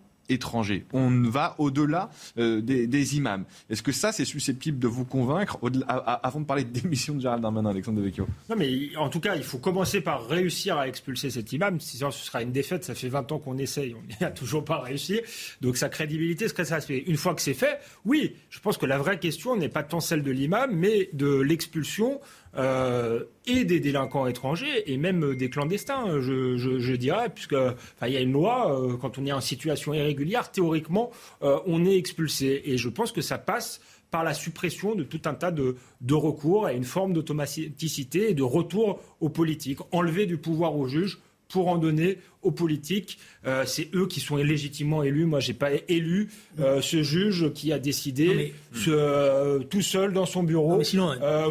On 0.92 1.10
va 1.28 1.54
au-delà 1.58 2.10
euh, 2.38 2.60
des, 2.60 3.16
imams. 3.16 3.44
Est-ce 3.70 3.82
que 3.82 3.92
ça, 3.92 4.12
c'est 4.12 4.24
susceptible 4.24 4.78
de 4.78 4.88
vous 4.88 5.04
convaincre 5.04 5.58
avant 6.22 6.40
de 6.40 6.44
parler 6.44 6.64
de 6.64 6.70
démission 6.80 7.14
de 7.14 7.20
Gérald 7.20 7.42
Darmanin, 7.42 7.70
Alexandre 7.70 7.98
Devecchio? 7.98 8.26
Non, 8.50 8.56
mais 8.56 8.96
en 8.96 9.08
tout 9.08 9.20
cas, 9.20 9.36
il 9.36 9.44
faut 9.44 9.58
commencer 9.58 10.00
par 10.00 10.26
réussir 10.26 10.78
à 10.78 10.88
expulser 10.88 11.30
cet 11.30 11.52
imam. 11.52 11.80
Sinon, 11.80 12.10
ce 12.10 12.24
sera 12.24 12.42
une 12.42 12.52
défaite. 12.52 12.84
Ça 12.84 12.94
fait 12.94 13.08
20 13.08 13.32
ans 13.32 13.38
qu'on 13.38 13.58
essaye. 13.58 13.94
On 13.94 14.02
n'y 14.20 14.26
a 14.26 14.30
toujours 14.30 14.64
pas 14.64 14.80
réussi. 14.80 15.20
Donc, 15.60 15.76
sa 15.76 15.88
crédibilité 15.88 16.48
serait 16.48 16.64
ça. 16.64 16.78
Une 16.88 17.16
fois 17.16 17.34
que 17.34 17.42
c'est 17.42 17.54
fait, 17.54 17.78
oui, 18.04 18.36
je 18.50 18.60
pense 18.60 18.78
que 18.78 18.86
la 18.86 18.98
vraie 18.98 19.18
question 19.18 19.56
n'est 19.56 19.68
pas 19.68 19.82
tant 19.82 20.00
celle 20.00 20.22
de 20.22 20.30
l'imam, 20.30 20.70
mais 20.72 21.10
de 21.12 21.40
l'expulsion 21.40 22.20
euh, 22.56 23.24
et 23.46 23.64
des 23.64 23.80
délinquants 23.80 24.26
étrangers 24.26 24.90
et 24.90 24.96
même 24.96 25.34
des 25.34 25.50
clandestins, 25.50 26.20
je, 26.20 26.94
dirais, 26.96 27.28
puisque 27.28 27.56
il 28.02 28.12
y 28.12 28.16
a 28.16 28.20
une 28.20 28.32
loi, 28.32 28.80
euh, 28.80 28.96
quand 28.96 29.18
on 29.18 29.26
est 29.26 29.32
en 29.32 29.40
situation 29.40 29.94
irrégulière, 29.94 30.50
théoriquement, 30.50 31.10
euh, 31.42 31.58
on 31.66 31.84
est 31.84 31.96
expulsé. 31.96 32.62
Et 32.64 32.78
je 32.78 32.88
pense 32.88 33.12
que 33.12 33.20
ça 33.20 33.38
passe 33.38 33.80
par 34.10 34.24
la 34.24 34.34
suppression 34.34 34.94
de 34.94 35.04
tout 35.04 35.20
un 35.26 35.34
tas 35.34 35.50
de, 35.50 35.76
de 36.00 36.14
recours 36.14 36.66
à 36.66 36.72
une 36.72 36.84
forme 36.84 37.12
d'automaticité 37.12 38.30
et 38.30 38.34
de 38.34 38.42
retour 38.42 39.00
aux 39.20 39.28
politiques, 39.28 39.80
enlever 39.92 40.26
du 40.26 40.38
pouvoir 40.38 40.76
aux 40.76 40.86
juges 40.86 41.18
pour 41.48 41.68
en 41.68 41.78
donner 41.78 42.18
aux 42.42 42.50
politiques. 42.50 43.18
Euh, 43.46 43.64
c'est 43.66 43.88
eux 43.94 44.06
qui 44.06 44.20
sont 44.20 44.36
légitimement 44.36 45.02
élus. 45.02 45.24
Moi, 45.24 45.40
je 45.40 45.48
n'ai 45.48 45.58
pas 45.58 45.70
élu 45.88 46.30
euh, 46.58 46.80
ce 46.80 47.02
juge 47.02 47.52
qui 47.52 47.72
a 47.72 47.78
décidé 47.78 48.54
euh, 48.88 49.60
tout 49.60 49.82
seul 49.82 50.12
dans 50.12 50.26
son 50.26 50.42
bureau 50.42 50.78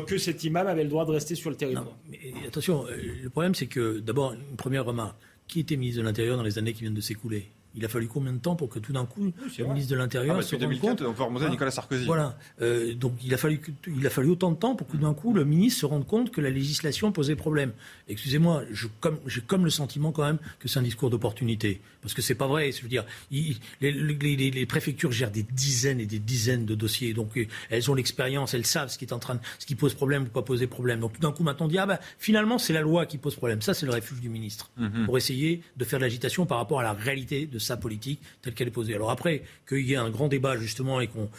que 0.07 0.17
cet 0.17 0.43
imam 0.43 0.67
avait 0.67 0.83
le 0.83 0.89
droit 0.89 1.05
de 1.05 1.11
rester 1.11 1.35
sur 1.35 1.49
le 1.49 1.55
territoire. 1.55 1.97
mais 2.09 2.19
attention, 2.47 2.85
le 2.87 3.29
problème, 3.29 3.55
c'est 3.55 3.67
que 3.67 3.99
d'abord, 3.99 4.33
une 4.33 4.57
première 4.57 4.85
remarque. 4.85 5.17
Qui 5.47 5.59
était 5.59 5.75
ministre 5.75 6.01
de 6.01 6.07
l'Intérieur 6.07 6.37
dans 6.37 6.43
les 6.43 6.57
années 6.57 6.73
qui 6.73 6.81
viennent 6.81 6.95
de 6.95 7.01
s'écouler? 7.01 7.47
Il 7.75 7.85
a 7.85 7.87
fallu 7.87 8.07
combien 8.07 8.33
de 8.33 8.39
temps 8.39 8.55
pour 8.55 8.69
que 8.69 8.79
tout 8.79 8.93
d'un 8.93 9.05
coup, 9.05 9.33
le 9.57 9.65
ministre 9.65 9.91
de 9.91 9.97
l'Intérieur 9.97 10.35
ah 10.35 10.39
bah, 10.39 10.45
se 10.45 10.55
rende 10.55 10.79
compte 10.79 11.01
on 11.01 11.13
peut 11.13 11.23
remonter 11.23 11.45
à 11.45 11.49
Nicolas 11.49 11.71
Sarkozy. 11.71 12.05
Voilà. 12.05 12.37
Euh, 12.61 12.93
donc 12.93 13.13
il 13.23 13.33
a, 13.33 13.37
fallu, 13.37 13.59
il 13.87 14.05
a 14.05 14.09
fallu 14.09 14.29
autant 14.29 14.51
de 14.51 14.57
temps 14.57 14.75
pour 14.75 14.87
que 14.87 14.93
tout 14.93 14.97
d'un 14.97 15.13
coup, 15.13 15.33
le 15.33 15.45
ministre 15.45 15.81
se 15.81 15.85
rende 15.85 16.05
compte 16.05 16.31
que 16.31 16.41
la 16.41 16.49
législation 16.49 17.11
posait 17.11 17.35
problème. 17.35 17.73
Excusez-moi, 18.07 18.63
j'ai 18.71 18.87
comme, 18.99 19.19
comme 19.47 19.65
le 19.65 19.69
sentiment 19.69 20.11
quand 20.11 20.25
même 20.25 20.39
que 20.59 20.67
c'est 20.67 20.79
un 20.79 20.83
discours 20.83 21.09
d'opportunité. 21.09 21.81
Parce 22.01 22.13
que 22.13 22.21
c'est 22.21 22.35
pas 22.35 22.47
vrai. 22.47 22.71
Je 22.71 22.81
veux 22.81 22.87
dire, 22.87 23.05
les, 23.31 23.51
les, 23.91 24.65
préfectures 24.65 25.11
gèrent 25.11 25.31
des 25.31 25.43
dizaines 25.43 25.99
et 25.99 26.05
des 26.05 26.19
dizaines 26.19 26.65
de 26.65 26.75
dossiers. 26.75 27.13
Donc 27.13 27.37
euh, 27.37 27.47
elles 27.69 27.89
ont 27.89 27.95
l'expérience, 27.95 28.53
elles 28.53 28.65
savent 28.65 28.89
ce 28.89 28.97
qui, 28.97 29.05
est 29.05 29.13
en 29.13 29.19
train 29.19 29.39
ce 29.59 29.65
qui 29.65 29.75
pose 29.75 29.93
problème 29.93 30.23
ou 30.23 30.27
pas 30.27 30.41
poser 30.41 30.67
problème. 30.67 30.99
Donc 30.99 31.13
tout 31.13 31.21
d'un 31.21 31.31
coup, 31.31 31.43
maintenant 31.43 31.65
on 31.65 31.69
dit, 31.69 31.77
ah 31.77 31.85
ben 31.85 31.99
finalement, 32.19 32.57
c'est 32.57 32.73
la 32.73 32.81
loi 32.81 33.05
qui 33.05 33.17
pose 33.17 33.35
problème. 33.35 33.61
Ça, 33.61 33.73
c'est 33.73 33.85
le 33.85 33.91
refuge 33.91 34.21
du 34.21 34.29
ministre. 34.29 34.69
Mhm. 34.77 35.05
Pour 35.05 35.17
essayer 35.17 35.61
de 35.77 35.85
faire 35.85 35.99
de 35.99 36.05
l'agitation 36.05 36.45
par 36.45 36.57
rapport 36.57 36.79
à 36.79 36.83
la 36.83 36.93
réalité 36.93 37.47
de 37.47 37.59
sa 37.65 37.77
politique 37.77 38.21
telle 38.41 38.53
qu'elle 38.53 38.67
est 38.67 38.71
posée. 38.71 38.95
Alors 38.95 39.11
après, 39.11 39.43
qu'il 39.67 39.85
y 39.85 39.93
ait 39.93 39.97
un 39.97 40.09
grand 40.09 40.27
débat 40.27 40.57
justement 40.57 41.01
et 41.01 41.07
qu'on 41.07 41.29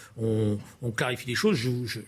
on, 0.82 0.90
clarifie 0.90 1.26
les 1.26 1.34
choses, 1.34 1.56
je, 1.56 2.00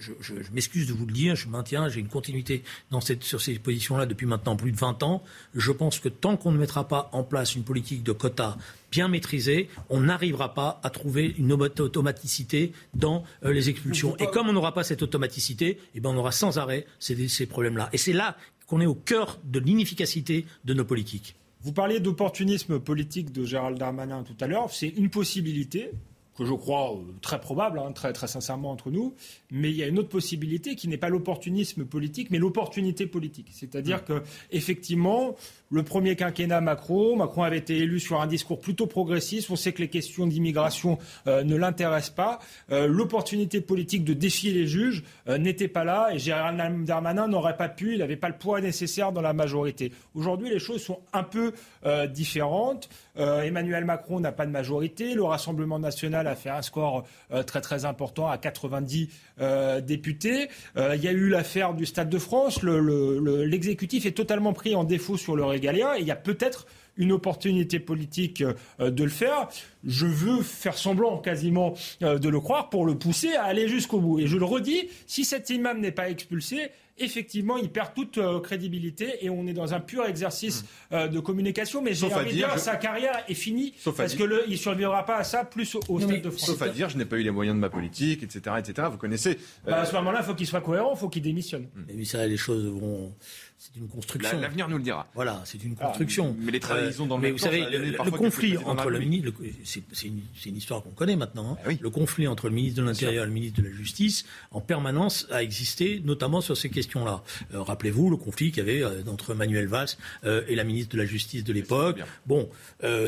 m'excuse 0.53 0.87
de 0.87 0.93
vous 0.93 1.07
le 1.07 1.13
dire, 1.13 1.37
je 1.37 1.49
maintiens, 1.49 1.89
j'ai 1.89 2.01
une 2.01 2.09
continuité 2.09 2.63
dans 2.91 3.01
sur 3.01 3.41
ces 3.41 3.59
positions-là 3.59 4.07
depuis 4.07 4.27
maintenant 4.27 4.57
plus 4.57 4.73
de 4.73 4.77
20 4.77 5.03
ans. 5.03 5.23
Je 5.55 5.73
pense 5.73 5.99
que 6.01 6.09
tant 6.09 6.37
qu'on 6.37 6.53
ne 6.53 6.59
mettra 6.59 6.89
pas 6.89 7.09
en 7.13 7.23
place 7.23 7.55
une 7.55 7.65
politique 7.65 8.03
de 8.03 8.13
quotas 8.13 8.57
bien 8.91 9.09
maîtrisée, 9.09 9.69
on 9.91 10.01
n'arrivera 10.01 10.55
pas 10.55 10.81
à 10.83 10.91
trouver 10.91 11.35
une 11.39 11.53
automaticité 11.53 12.73
dans 12.95 13.25
euh, 13.45 13.53
les 13.53 13.69
expulsions. 13.69 14.17
Et 14.17 14.27
comme 14.27 14.49
on 14.49 14.53
n'aura 14.53 14.73
pas 14.73 14.85
cette 14.85 15.03
automaticité, 15.03 15.79
eh 15.95 16.01
ben 16.01 16.11
on 16.11 16.17
aura 16.17 16.33
sans 16.33 16.59
arrêt 16.59 16.87
ces, 16.99 17.29
ces 17.29 17.47
problèmes-là. 17.47 17.91
Et 17.93 17.99
c'est 17.99 18.13
là 18.13 18.37
qu'on 18.67 18.81
est 18.81 18.87
au 18.87 18.95
cœur 18.95 19.39
de 19.45 19.59
l'inefficacité 19.59 20.47
de 20.65 20.75
nos 20.75 20.85
politiques. 20.85 21.35
Vous 21.63 21.73
parliez 21.73 22.01
d'opportunisme 22.01 22.79
politique 22.79 23.33
de 23.33 23.45
Gérald 23.45 23.79
Darmanin 23.79 24.23
tout 24.23 24.37
à 24.41 24.47
l'heure. 24.47 24.71
C'est 24.71 24.89
une 24.89 25.11
possibilité 25.11 25.91
que 26.39 26.45
je 26.45 26.53
crois 26.53 26.93
euh, 26.93 27.01
très 27.21 27.41
probable, 27.41 27.81
hein, 27.81 27.91
très, 27.93 28.13
très 28.13 28.29
sincèrement 28.29 28.71
entre 28.71 28.93
nous, 28.93 29.15
mais 29.51 29.71
il 29.71 29.77
y 29.77 29.83
a 29.83 29.89
une 29.89 29.99
autre 29.99 30.09
possibilité 30.09 30.77
qui 30.77 30.87
n'est 30.87 30.97
pas 30.97 31.09
l'opportunisme 31.09 31.85
politique, 31.85 32.31
mais 32.31 32.39
l'opportunité 32.39 33.07
politique. 33.07 33.49
C'est-à-dire 33.51 34.05
que 34.05 34.23
effectivement, 34.53 35.35
le 35.71 35.83
premier 35.83 36.17
quinquennat 36.17 36.61
Macron, 36.61 37.17
Macron 37.17 37.43
avait 37.43 37.59
été 37.59 37.79
élu 37.79 38.01
sur 38.01 38.21
un 38.21 38.27
discours 38.27 38.61
plutôt 38.61 38.87
progressiste. 38.87 39.51
On 39.51 39.57
sait 39.57 39.73
que 39.73 39.83
les 39.83 39.89
questions 39.89 40.27
d'immigration 40.27 40.99
euh, 41.27 41.45
ne 41.45 41.57
l'intéressent 41.57 42.15
pas. 42.15 42.39
Euh, 42.71 42.87
l'opportunité 42.87 43.61
politique 43.61 44.05
de 44.05 44.15
défier 44.15 44.53
les 44.53 44.67
juges 44.67 45.03
n'était 45.27 45.69
pas 45.69 45.85
là, 45.85 46.11
et 46.13 46.19
Gérald 46.19 46.85
Darmanin 46.85 47.29
n'aurait 47.29 47.57
pas 47.57 47.69
pu. 47.69 47.93
Il 47.93 47.99
n'avait 47.99 48.17
pas 48.17 48.29
le 48.29 48.37
poids 48.37 48.61
nécessaire 48.61 49.13
dans 49.13 49.21
la 49.21 49.33
majorité. 49.33 49.93
Aujourd'hui, 50.15 50.49
les 50.49 50.59
choses 50.59 50.83
sont 50.83 51.01
un 51.13 51.23
peu 51.23 51.53
différentes. 52.11 52.89
Emmanuel 53.17 53.85
Macron 53.85 54.21
n'a 54.21 54.33
pas 54.33 54.47
de 54.47 54.51
majorité. 54.51 55.15
Le 55.15 55.25
Rassemblement 55.25 55.79
national 55.79 56.27
a 56.27 56.35
fait 56.35 56.51
un 56.51 56.63
score 56.63 57.05
euh, 57.33 57.43
très 57.43 57.61
très 57.61 57.85
important 57.85 58.29
à 58.29 58.39
90 58.39 59.09
euh, 59.41 59.81
députés. 59.81 60.49
Euh, 60.77 60.95
il 60.97 61.03
y 61.03 61.09
a 61.09 61.13
eu 61.13 61.29
l'affaire 61.29 61.75
du 61.75 61.87
Stade 61.87 62.09
de 62.09 62.19
France. 62.19 62.63
L'exécutif 62.63 64.07
est 64.07 64.13
totalement 64.13 64.53
pris 64.53 64.75
en 64.75 64.85
défaut 64.85 65.17
sur 65.17 65.37
le 65.37 65.45
il 65.65 66.07
y 66.07 66.11
a 66.11 66.17
peut-être 66.17 66.67
une 66.97 67.13
opportunité 67.13 67.79
politique 67.79 68.43
de 68.81 69.05
le 69.05 69.11
faire. 69.11 69.49
Je 69.85 70.07
veux 70.07 70.43
faire 70.43 70.77
semblant 70.77 71.19
quasiment 71.19 71.75
de 72.01 72.29
le 72.29 72.41
croire 72.41 72.71
pour 72.71 72.85
le 72.85 72.99
pousser 72.99 73.35
à 73.37 73.45
aller 73.45 73.69
jusqu'au 73.69 74.01
bout. 74.01 74.19
Et 74.19 74.27
je 74.27 74.37
le 74.37 74.45
redis, 74.45 74.89
si 75.07 75.25
cet 75.25 75.51
imam 75.51 75.81
n'est 75.81 75.93
pas 75.93 76.11
expulsé, 76.11 76.71
effectivement, 77.01 77.57
il 77.57 77.71
perd 77.71 77.95
toute 77.95 78.19
euh, 78.19 78.41
crédibilité 78.41 79.25
et 79.25 79.31
on 79.31 79.47
est 79.47 79.53
dans 79.53 79.75
un 79.75 79.81
pur 79.81 80.05
exercice 80.05 80.63
hmm. 80.63 80.95
euh, 80.95 81.09
de 81.09 81.21
communication. 81.21 81.83
Mais 81.83 81.95
j'ai 81.95 82.13
envie 82.13 82.31
de 82.31 82.35
dire, 82.35 82.59
sa 82.59 82.77
carrière 82.77 83.25
est 83.29 83.35
finie 83.35 83.75
parce 83.97 84.15
qu'il 84.15 84.29
ne 84.49 84.57
survivra 84.57 85.05
pas 85.05 85.17
à 85.17 85.25
ça 85.25 85.45
plus 85.45 85.77
au, 85.89 86.01
Stade 86.01 86.23
de 86.23 86.31
France. 86.31 86.47
Sauf 86.47 86.63
à 86.63 86.69
dire, 86.69 86.89
je 86.89 86.97
n'ai 86.97 87.05
pas 87.05 87.17
eu 87.17 87.23
les 87.23 87.31
moyens 87.31 87.57
de 87.57 87.61
ma 87.61 87.71
politique, 87.71 88.23
etc. 88.23 88.57
etc. 88.59 88.89
Vous 88.91 88.99
connaissez. 88.99 89.39
Bah, 89.65 89.81
à 89.81 89.85
ce 89.85 89.95
moment-là, 89.95 90.21
il 90.23 90.25
faut 90.25 90.35
qu'il 90.35 90.47
soit 90.47 90.61
cohérent, 90.61 90.93
il 90.95 90.99
faut 90.99 91.09
qu'il 91.09 91.23
démissionne. 91.23 91.69
Mais 91.95 92.05
ça, 92.05 92.27
les 92.27 92.37
choses 92.37 92.67
vont 92.67 93.13
c'est 93.59 93.75
une 93.77 93.89
construction. 93.89 94.41
L'avenir 94.41 94.69
nous 94.69 94.77
le 94.77 94.85
dira. 94.85 95.09
Voilà, 95.17 95.43
c'est 95.45 95.63
une 95.65 95.75
construction. 95.75 96.37
mais 96.39 96.53
les 96.53 96.61
trahisons 96.61 97.07
dans 97.07 97.17
le 97.17 97.23
mais 97.23 97.31
vous 97.33 97.39
savez, 97.39 97.67
le, 97.69 98.11
conflit 98.13 98.57
entre 98.57 98.89
le 98.89 99.01
ministre, 99.01 99.33
c'est 99.65 100.07
une, 100.07 100.21
une, 100.47 100.57
histoire 100.57 100.81
qu'on 100.81 100.91
connaît 100.91 101.17
maintenant. 101.17 101.53
Hein. 101.53 101.65
Ah 101.67 101.71
le 101.81 101.91
conflit 101.91 102.29
entre 102.29 102.49
le 102.49 102.55
ministre 102.55 102.81
de 102.81 102.87
l'Intérieur 102.87 103.25
et 103.25 103.27
le 103.27 103.33
ministre 103.33 103.61
de 103.61 103.67
la 103.67 103.75
Justice, 103.75 104.25
en 104.53 104.61
permanence, 104.61 105.27
a 105.33 105.43
existé, 105.43 106.01
notamment 106.05 106.41
sur 106.41 106.57
ces 106.57 106.69
Euh, 106.97 107.63
rappelez-vous 107.63 108.11
le 108.11 108.17
conflit 108.17 108.51
qu'il 108.51 108.67
y 108.67 108.71
avait 108.71 108.83
euh, 108.83 109.03
entre 109.09 109.35
Manuel 109.35 109.67
Valls 109.67 109.89
euh, 110.25 110.43
et 110.49 110.55
la 110.55 110.65
ministre 110.65 110.93
de 110.93 110.99
la 110.99 111.07
Justice 111.07 111.45
de 111.45 111.53
l'époque. 111.53 112.01
Bon, 112.27 112.49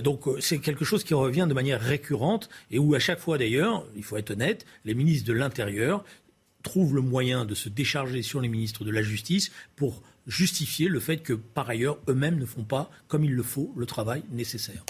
donc 0.02 0.24
c'est 0.40 0.58
quelque 0.58 0.84
chose 0.84 1.04
qui 1.04 1.14
revient 1.14 1.46
de 1.48 1.54
manière 1.54 1.80
récurrente 1.80 2.48
et 2.70 2.78
où 2.78 2.94
à 2.94 2.98
chaque 2.98 3.20
fois 3.20 3.38
d'ailleurs, 3.38 3.86
il 3.96 4.02
faut 4.02 4.16
être 4.16 4.30
honnête, 4.30 4.66
les 4.84 4.94
ministres 4.94 5.26
de 5.28 5.32
l'Intérieur 5.32 6.04
trouvent 6.62 6.94
le 6.94 7.00
moyen 7.00 7.44
de 7.44 7.54
se 7.54 7.68
décharger 7.68 8.22
sur 8.22 8.40
les 8.40 8.48
ministres 8.48 8.84
de 8.84 8.90
la 8.90 9.02
Justice 9.02 9.50
pour 9.76 10.02
justifier 10.26 10.88
le 10.88 11.00
fait 11.00 11.18
que, 11.18 11.32
par 11.32 11.68
ailleurs, 11.68 11.98
eux-mêmes 12.08 12.38
ne 12.38 12.46
font 12.46 12.64
pas, 12.64 12.90
comme 13.08 13.24
il 13.24 13.32
le 13.32 13.42
faut, 13.42 13.72
le 13.76 13.86
travail 13.86 14.22
nécessaire. 14.30 14.84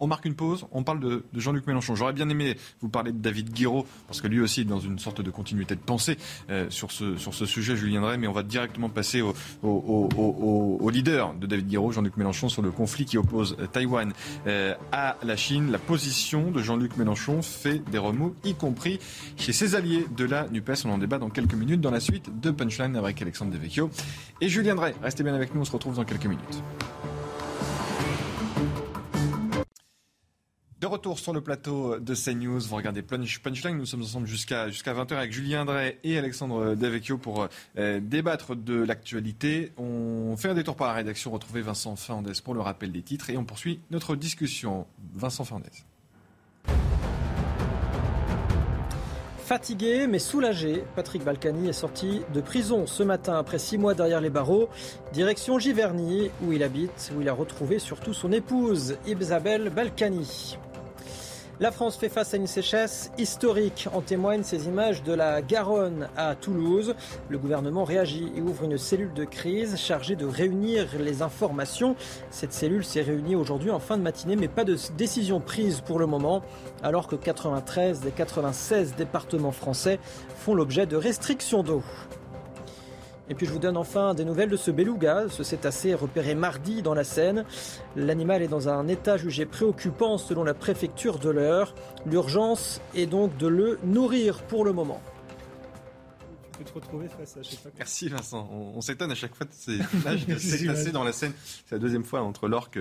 On 0.00 0.06
marque 0.06 0.24
une 0.24 0.34
pause, 0.34 0.66
on 0.72 0.82
parle 0.82 1.00
de, 1.00 1.24
Jean-Luc 1.34 1.66
Mélenchon. 1.66 1.94
J'aurais 1.94 2.14
bien 2.14 2.28
aimé 2.30 2.56
vous 2.80 2.88
parler 2.88 3.12
de 3.12 3.18
David 3.18 3.52
Guiraud, 3.52 3.86
parce 4.06 4.22
que 4.22 4.28
lui 4.28 4.40
aussi 4.40 4.62
est 4.62 4.64
dans 4.64 4.80
une 4.80 4.98
sorte 4.98 5.20
de 5.20 5.30
continuité 5.30 5.74
de 5.74 5.80
pensée 5.80 6.16
euh, 6.48 6.68
sur, 6.70 6.90
ce, 6.90 7.16
sujet, 7.44 7.76
Julien 7.76 8.00
Drey, 8.00 8.16
mais 8.16 8.26
on 8.26 8.32
va 8.32 8.42
directement 8.42 8.88
passer 8.88 9.20
au, 9.20 9.34
au, 9.62 10.90
leader 10.90 11.34
de 11.34 11.46
David 11.46 11.68
Guiraud, 11.68 11.92
Jean-Luc 11.92 12.16
Mélenchon, 12.16 12.48
sur 12.48 12.62
le 12.62 12.70
conflit 12.70 13.04
qui 13.04 13.18
oppose 13.18 13.56
euh, 13.60 13.66
Taïwan 13.66 14.12
euh, 14.46 14.74
à 14.90 15.16
la 15.22 15.36
Chine. 15.36 15.70
La 15.70 15.78
position 15.78 16.50
de 16.50 16.62
Jean-Luc 16.62 16.96
Mélenchon 16.96 17.42
fait 17.42 17.78
des 17.90 17.98
remous, 17.98 18.34
y 18.42 18.54
compris 18.54 18.98
chez 19.36 19.52
ses 19.52 19.74
alliés 19.74 20.06
de 20.16 20.24
la 20.24 20.48
NUPES. 20.48 20.86
On 20.86 20.92
en 20.92 20.98
débat 20.98 21.18
dans 21.18 21.30
quelques 21.30 21.54
minutes 21.54 21.82
dans 21.82 21.90
la 21.90 22.00
suite 22.00 22.40
de 22.40 22.50
Punchline 22.50 22.96
avec 22.96 23.20
Alexandre 23.20 23.52
Devecchio 23.52 23.90
et 24.40 24.48
Julien 24.48 24.74
Drey. 24.74 24.94
Restez 25.02 25.22
bien 25.22 25.34
avec 25.34 25.54
nous, 25.54 25.60
on 25.60 25.64
se 25.64 25.72
retrouve 25.72 25.96
dans 25.96 26.04
quelques 26.04 26.26
minutes. 26.26 26.62
De 30.80 30.86
retour 30.86 31.18
sur 31.18 31.34
le 31.34 31.42
plateau 31.42 31.98
de 31.98 32.14
CNews, 32.14 32.58
vous 32.60 32.74
regardez 32.74 33.02
Punchline, 33.02 33.76
nous 33.76 33.84
sommes 33.84 34.00
ensemble 34.00 34.26
jusqu'à 34.26 34.70
jusqu'à 34.70 34.94
20h 34.94 35.14
avec 35.14 35.30
Julien 35.30 35.66
Drey 35.66 35.98
et 36.04 36.16
Alexandre 36.16 36.74
Devecchio 36.74 37.18
pour 37.18 37.48
euh, 37.76 38.00
débattre 38.00 38.56
de 38.56 38.82
l'actualité. 38.82 39.72
On 39.76 40.38
fait 40.38 40.48
un 40.48 40.54
détour 40.54 40.76
par 40.76 40.88
la 40.88 40.94
rédaction, 40.94 41.32
retrouver 41.32 41.60
Vincent 41.60 41.96
Fernandez 41.96 42.32
pour 42.42 42.54
le 42.54 42.62
rappel 42.62 42.92
des 42.92 43.02
titres 43.02 43.28
et 43.28 43.36
on 43.36 43.44
poursuit 43.44 43.80
notre 43.90 44.16
discussion. 44.16 44.86
Vincent 45.12 45.44
Fernandez. 45.44 45.68
Fatigué 49.44 50.06
mais 50.06 50.18
soulagé, 50.18 50.84
Patrick 50.96 51.24
Balkany 51.24 51.68
est 51.68 51.74
sorti 51.74 52.22
de 52.32 52.40
prison 52.40 52.86
ce 52.86 53.02
matin 53.02 53.36
après 53.36 53.58
six 53.58 53.76
mois 53.76 53.92
derrière 53.92 54.22
les 54.22 54.30
barreaux. 54.30 54.70
Direction 55.12 55.58
Giverny, 55.58 56.30
où 56.42 56.52
il 56.52 56.62
habite, 56.62 57.12
où 57.14 57.20
il 57.20 57.28
a 57.28 57.34
retrouvé 57.34 57.78
surtout 57.80 58.14
son 58.14 58.32
épouse, 58.32 58.96
Isabelle 59.06 59.68
Balkany. 59.68 60.56
La 61.60 61.70
France 61.70 61.98
fait 61.98 62.08
face 62.08 62.32
à 62.32 62.38
une 62.38 62.46
sécheresse 62.46 63.12
historique. 63.18 63.86
En 63.92 64.00
témoignent 64.00 64.42
ces 64.42 64.66
images 64.66 65.02
de 65.02 65.12
la 65.12 65.42
Garonne 65.42 66.08
à 66.16 66.34
Toulouse. 66.34 66.94
Le 67.28 67.36
gouvernement 67.36 67.84
réagit 67.84 68.32
et 68.34 68.40
ouvre 68.40 68.64
une 68.64 68.78
cellule 68.78 69.12
de 69.12 69.26
crise 69.26 69.76
chargée 69.76 70.16
de 70.16 70.24
réunir 70.24 70.86
les 70.98 71.20
informations. 71.20 71.96
Cette 72.30 72.54
cellule 72.54 72.82
s'est 72.82 73.02
réunie 73.02 73.36
aujourd'hui 73.36 73.70
en 73.70 73.78
fin 73.78 73.98
de 73.98 74.02
matinée, 74.02 74.36
mais 74.36 74.48
pas 74.48 74.64
de 74.64 74.78
décision 74.96 75.38
prise 75.38 75.82
pour 75.82 75.98
le 75.98 76.06
moment, 76.06 76.40
alors 76.82 77.06
que 77.06 77.14
93 77.14 78.00
des 78.00 78.10
96 78.10 78.94
départements 78.96 79.52
français 79.52 80.00
font 80.38 80.54
l'objet 80.54 80.86
de 80.86 80.96
restrictions 80.96 81.62
d'eau. 81.62 81.82
Et 83.30 83.34
puis 83.34 83.46
je 83.46 83.52
vous 83.52 83.60
donne 83.60 83.76
enfin 83.76 84.12
des 84.12 84.24
nouvelles 84.24 84.50
de 84.50 84.56
ce 84.56 84.72
beluga, 84.72 85.26
ce 85.30 85.44
cétacé 85.44 85.94
repéré 85.94 86.34
mardi 86.34 86.82
dans 86.82 86.94
la 86.94 87.04
Seine. 87.04 87.44
L'animal 87.94 88.42
est 88.42 88.48
dans 88.48 88.68
un 88.68 88.88
état 88.88 89.16
jugé 89.16 89.46
préoccupant 89.46 90.18
selon 90.18 90.42
la 90.42 90.52
préfecture 90.52 91.20
de 91.20 91.30
l'heure. 91.30 91.76
L'urgence 92.06 92.80
est 92.96 93.06
donc 93.06 93.36
de 93.36 93.46
le 93.46 93.78
nourrir 93.84 94.42
pour 94.42 94.64
le 94.64 94.72
moment. 94.72 95.00
Merci 97.78 98.08
Vincent. 98.08 98.48
On, 98.52 98.80
s'étonne 98.80 99.12
à 99.12 99.14
chaque 99.14 99.34
fois 99.36 99.46
de 99.46 99.52
ces 99.52 99.78
images 99.94 100.26
de 100.26 100.34
cétacés 100.38 100.90
dans 100.90 101.04
la 101.04 101.12
Seine. 101.12 101.32
C'est 101.66 101.76
la 101.76 101.78
deuxième 101.78 102.04
fois 102.04 102.22
entre 102.22 102.48
l'orque 102.48 102.80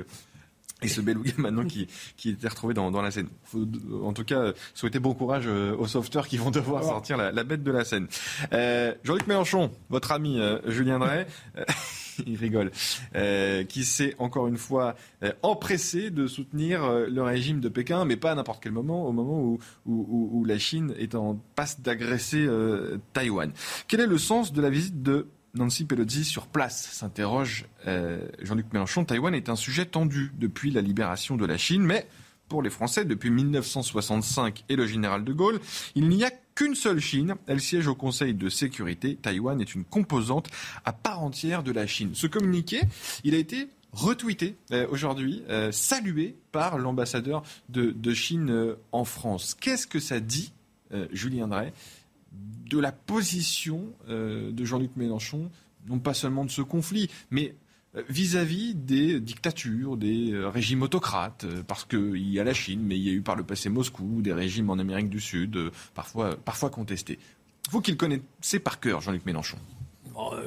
et 0.81 0.87
ce 0.87 1.01
beluga 1.01 1.31
maintenant 1.37 1.65
qui, 1.65 1.87
qui 2.15 2.29
était 2.29 2.47
retrouvé 2.47 2.73
dans, 2.73 2.91
dans 2.91 3.01
la 3.01 3.11
Seine. 3.11 3.29
Faut, 3.43 3.65
en 4.03 4.13
tout 4.13 4.23
cas, 4.23 4.53
souhaiter 4.73 4.99
bon 4.99 5.13
courage 5.13 5.45
euh, 5.47 5.75
aux 5.77 5.87
sauveteurs 5.87 6.27
qui 6.27 6.37
vont 6.37 6.51
devoir 6.51 6.83
sortir 6.83 7.17
la, 7.17 7.31
la, 7.31 7.43
bête 7.43 7.63
de 7.63 7.71
la 7.71 7.83
Seine. 7.83 8.07
Euh, 8.53 8.93
Jean-Luc 9.03 9.27
Mélenchon, 9.27 9.71
votre 9.89 10.11
ami 10.11 10.39
euh, 10.39 10.59
Julien 10.67 10.99
Drey, 10.99 11.27
euh, 11.57 11.65
il 12.25 12.37
rigole, 12.37 12.71
qui 13.69 13.85
s'est 13.85 14.15
encore 14.19 14.47
une 14.47 14.57
fois 14.57 14.95
empressé 15.41 16.09
de 16.09 16.27
soutenir 16.27 16.81
le 17.07 17.21
régime 17.21 17.61
de 17.61 17.69
Pékin, 17.69 18.03
mais 18.03 18.17
pas 18.17 18.31
à 18.31 18.35
n'importe 18.35 18.61
quel 18.61 18.73
moment, 18.73 19.07
au 19.07 19.13
moment 19.13 19.41
où, 19.41 19.59
où, 19.85 20.29
où, 20.33 20.43
la 20.43 20.59
Chine 20.59 20.93
est 20.99 21.15
en 21.15 21.39
passe 21.55 21.79
d'agresser 21.79 22.45
Taïwan. 23.13 23.53
Quel 23.87 24.01
est 24.01 24.05
le 24.05 24.17
sens 24.17 24.51
de 24.51 24.61
la 24.61 24.69
visite 24.69 25.01
de 25.01 25.27
Nancy 25.55 25.85
Pelosi 25.85 26.25
sur 26.25 26.47
place, 26.47 26.89
s'interroge 26.91 27.65
euh, 27.87 28.19
Jean-Luc 28.41 28.71
Mélenchon. 28.73 29.05
Taïwan 29.05 29.33
est 29.33 29.49
un 29.49 29.55
sujet 29.55 29.85
tendu 29.85 30.31
depuis 30.37 30.71
la 30.71 30.81
libération 30.81 31.37
de 31.37 31.45
la 31.45 31.57
Chine, 31.57 31.81
mais 31.81 32.07
pour 32.47 32.61
les 32.61 32.69
Français, 32.69 33.05
depuis 33.05 33.29
1965 33.29 34.63
et 34.69 34.75
le 34.75 34.87
général 34.87 35.23
de 35.23 35.33
Gaulle, 35.33 35.59
il 35.95 36.09
n'y 36.09 36.23
a 36.23 36.31
qu'une 36.55 36.75
seule 36.75 36.99
Chine. 36.99 37.35
Elle 37.47 37.61
siège 37.61 37.87
au 37.87 37.95
Conseil 37.95 38.33
de 38.33 38.49
sécurité. 38.49 39.15
Taïwan 39.15 39.61
est 39.61 39.75
une 39.75 39.83
composante 39.83 40.47
à 40.85 40.93
part 40.93 41.21
entière 41.21 41.63
de 41.63 41.71
la 41.71 41.85
Chine. 41.85 42.11
Ce 42.13 42.27
communiqué, 42.27 42.81
il 43.23 43.35
a 43.35 43.37
été 43.37 43.69
retweeté 43.91 44.55
euh, 44.71 44.87
aujourd'hui, 44.89 45.43
euh, 45.49 45.71
salué 45.71 46.35
par 46.51 46.77
l'ambassadeur 46.77 47.43
de, 47.69 48.13
Chine 48.13 48.75
en 48.91 49.05
France. 49.05 49.55
Qu'est-ce 49.59 49.87
que 49.87 49.99
ça 49.99 50.19
dit, 50.19 50.51
Julien 51.11 51.47
Drey? 51.47 51.71
De 52.69 52.79
la 52.79 52.91
position 52.91 53.93
euh, 54.09 54.51
de 54.51 54.63
Jean-Luc 54.63 54.91
Mélenchon, 54.95 55.49
non 55.87 55.99
pas 55.99 56.13
seulement 56.13 56.45
de 56.45 56.51
ce 56.51 56.61
conflit, 56.61 57.09
mais 57.31 57.55
euh, 57.95 58.03
vis-à-vis 58.09 58.75
des 58.75 59.19
dictatures, 59.19 59.97
des 59.97 60.31
euh, 60.31 60.49
régimes 60.49 60.83
autocrates, 60.83 61.45
parce 61.67 61.83
qu'il 61.85 62.29
y 62.29 62.39
a 62.39 62.43
la 62.43 62.53
Chine, 62.53 62.81
mais 62.83 62.97
il 62.97 63.03
y 63.03 63.09
a 63.09 63.13
eu 63.13 63.21
par 63.21 63.35
le 63.35 63.43
passé 63.43 63.69
Moscou, 63.69 64.21
des 64.21 64.33
régimes 64.33 64.69
en 64.69 64.77
Amérique 64.77 65.09
du 65.09 65.19
Sud, 65.19 65.57
parfois, 65.95 66.69
contestés. 66.69 67.19
Vous 67.71 67.81
qui 67.81 67.91
le 67.91 67.97
connaissez 67.97 68.59
par 68.59 68.79
cœur, 68.79 69.01
Jean-Luc 69.01 69.25
Mélenchon. 69.25 69.57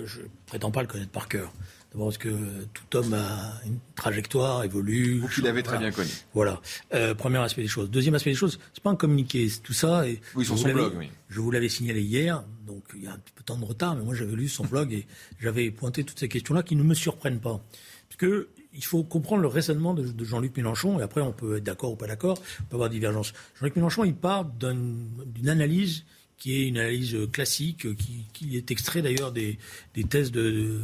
Je 0.04 0.20
ne 0.20 0.26
prétends 0.46 0.70
pas 0.70 0.82
le 0.82 0.88
connaître 0.88 1.10
par 1.10 1.28
cœur. 1.28 1.52
D'abord 1.92 2.06
parce 2.06 2.18
que 2.18 2.30
tout 2.72 2.96
homme 2.96 3.12
a 3.12 3.60
une 3.66 3.78
trajectoire, 3.94 4.64
évolue. 4.64 5.18
Vous 5.18 5.28
qui 5.28 5.42
l'avez 5.42 5.62
très 5.62 5.78
bien 5.78 5.90
connu. 5.90 6.08
Voilà. 6.32 6.60
Euh, 6.94 7.14
premier 7.14 7.38
aspect 7.38 7.62
des 7.62 7.68
choses. 7.68 7.90
Deuxième 7.90 8.14
aspect 8.14 8.30
des 8.30 8.36
choses, 8.36 8.58
c'est 8.72 8.82
pas 8.82 8.90
un 8.90 8.96
communiqué, 8.96 9.46
c'est 9.48 9.60
tout 9.60 9.74
ça. 9.74 10.08
Et 10.08 10.20
oui, 10.34 10.46
sur 10.46 10.56
son 10.56 10.72
blog, 10.72 10.94
oui. 10.96 11.10
Je 11.28 11.40
vous 11.40 11.50
l'avais 11.50 11.68
signalé 11.68 12.00
hier, 12.00 12.44
donc 12.66 12.82
il 12.94 13.02
y 13.02 13.06
a 13.06 13.12
un 13.12 13.18
petit 13.18 13.32
peu 13.34 13.40
de 13.42 13.46
temps 13.46 13.58
de 13.58 13.64
retard, 13.64 13.94
mais 13.94 14.04
moi 14.04 14.14
j'avais 14.14 14.34
lu 14.34 14.48
son 14.48 14.64
blog 14.64 14.92
et 14.92 15.06
j'avais 15.40 15.70
pointé 15.70 16.02
toutes 16.04 16.18
ces 16.18 16.28
questions-là 16.28 16.62
qui 16.62 16.76
ne 16.76 16.82
me 16.82 16.94
surprennent 16.94 17.40
pas. 17.40 17.62
Parce 18.08 18.16
que 18.16 18.48
il 18.74 18.84
faut 18.84 19.04
comprendre 19.04 19.42
le 19.42 19.48
raisonnement 19.48 19.92
de, 19.92 20.24
Jean-Luc 20.24 20.56
Mélenchon, 20.56 20.98
et 20.98 21.02
après 21.02 21.20
on 21.20 21.32
peut 21.32 21.58
être 21.58 21.64
d'accord 21.64 21.92
ou 21.92 21.96
pas 21.96 22.06
d'accord, 22.06 22.38
on 22.60 22.64
peut 22.64 22.76
avoir 22.76 22.88
divergence. 22.88 23.34
Jean-Luc 23.60 23.76
Mélenchon, 23.76 24.04
il 24.04 24.14
part 24.14 24.46
d'une 24.46 25.48
analyse 25.48 26.04
qui 26.38 26.54
est 26.54 26.68
une 26.68 26.78
analyse 26.78 27.16
classique, 27.30 27.94
qui, 27.96 28.26
qui 28.32 28.56
est 28.56 28.70
extrait 28.70 29.02
d'ailleurs 29.02 29.30
des, 29.30 29.58
des 29.94 30.04
thèses 30.04 30.32
de 30.32 30.80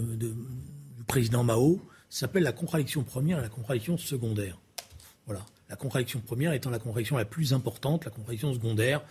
du 0.00 1.04
président 1.06 1.44
Mao 1.44 1.80
s'appelle 2.08 2.42
la 2.42 2.52
contradiction 2.52 3.02
première 3.02 3.38
et 3.38 3.42
la 3.42 3.48
contradiction 3.48 3.96
secondaire. 3.96 4.58
Voilà. 5.26 5.44
La 5.68 5.76
contradiction 5.76 6.20
première 6.20 6.52
étant 6.52 6.70
la 6.70 6.80
contradiction 6.80 7.16
la 7.16 7.24
plus 7.24 7.52
importante, 7.52 8.04
la 8.04 8.10
contradiction 8.10 8.52
secondaire 8.52 9.02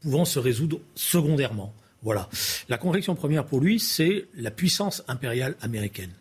pouvant 0.00 0.24
se 0.24 0.38
résoudre 0.38 0.80
secondairement. 0.94 1.74
Voilà. 2.02 2.28
La 2.68 2.78
contradiction 2.78 3.14
première 3.14 3.44
pour 3.44 3.60
lui, 3.60 3.78
c'est 3.78 4.26
la 4.34 4.50
puissance 4.50 5.02
impériale 5.08 5.56
américaine. 5.60 6.12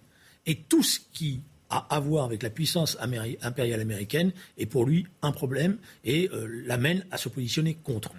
Et 0.45 0.55
tout 0.55 0.83
ce 0.83 0.99
qui 1.13 1.41
a 1.69 1.85
à 1.89 1.99
voir 1.99 2.25
avec 2.25 2.43
la 2.43 2.49
puissance 2.49 2.97
impériale 2.99 3.79
américaine 3.79 4.31
est 4.57 4.65
pour 4.65 4.85
lui 4.85 5.05
un 5.21 5.31
problème 5.31 5.77
et 6.03 6.29
euh, 6.33 6.63
l'amène 6.65 7.05
à 7.11 7.17
se 7.17 7.29
positionner 7.29 7.75
contre. 7.75 8.11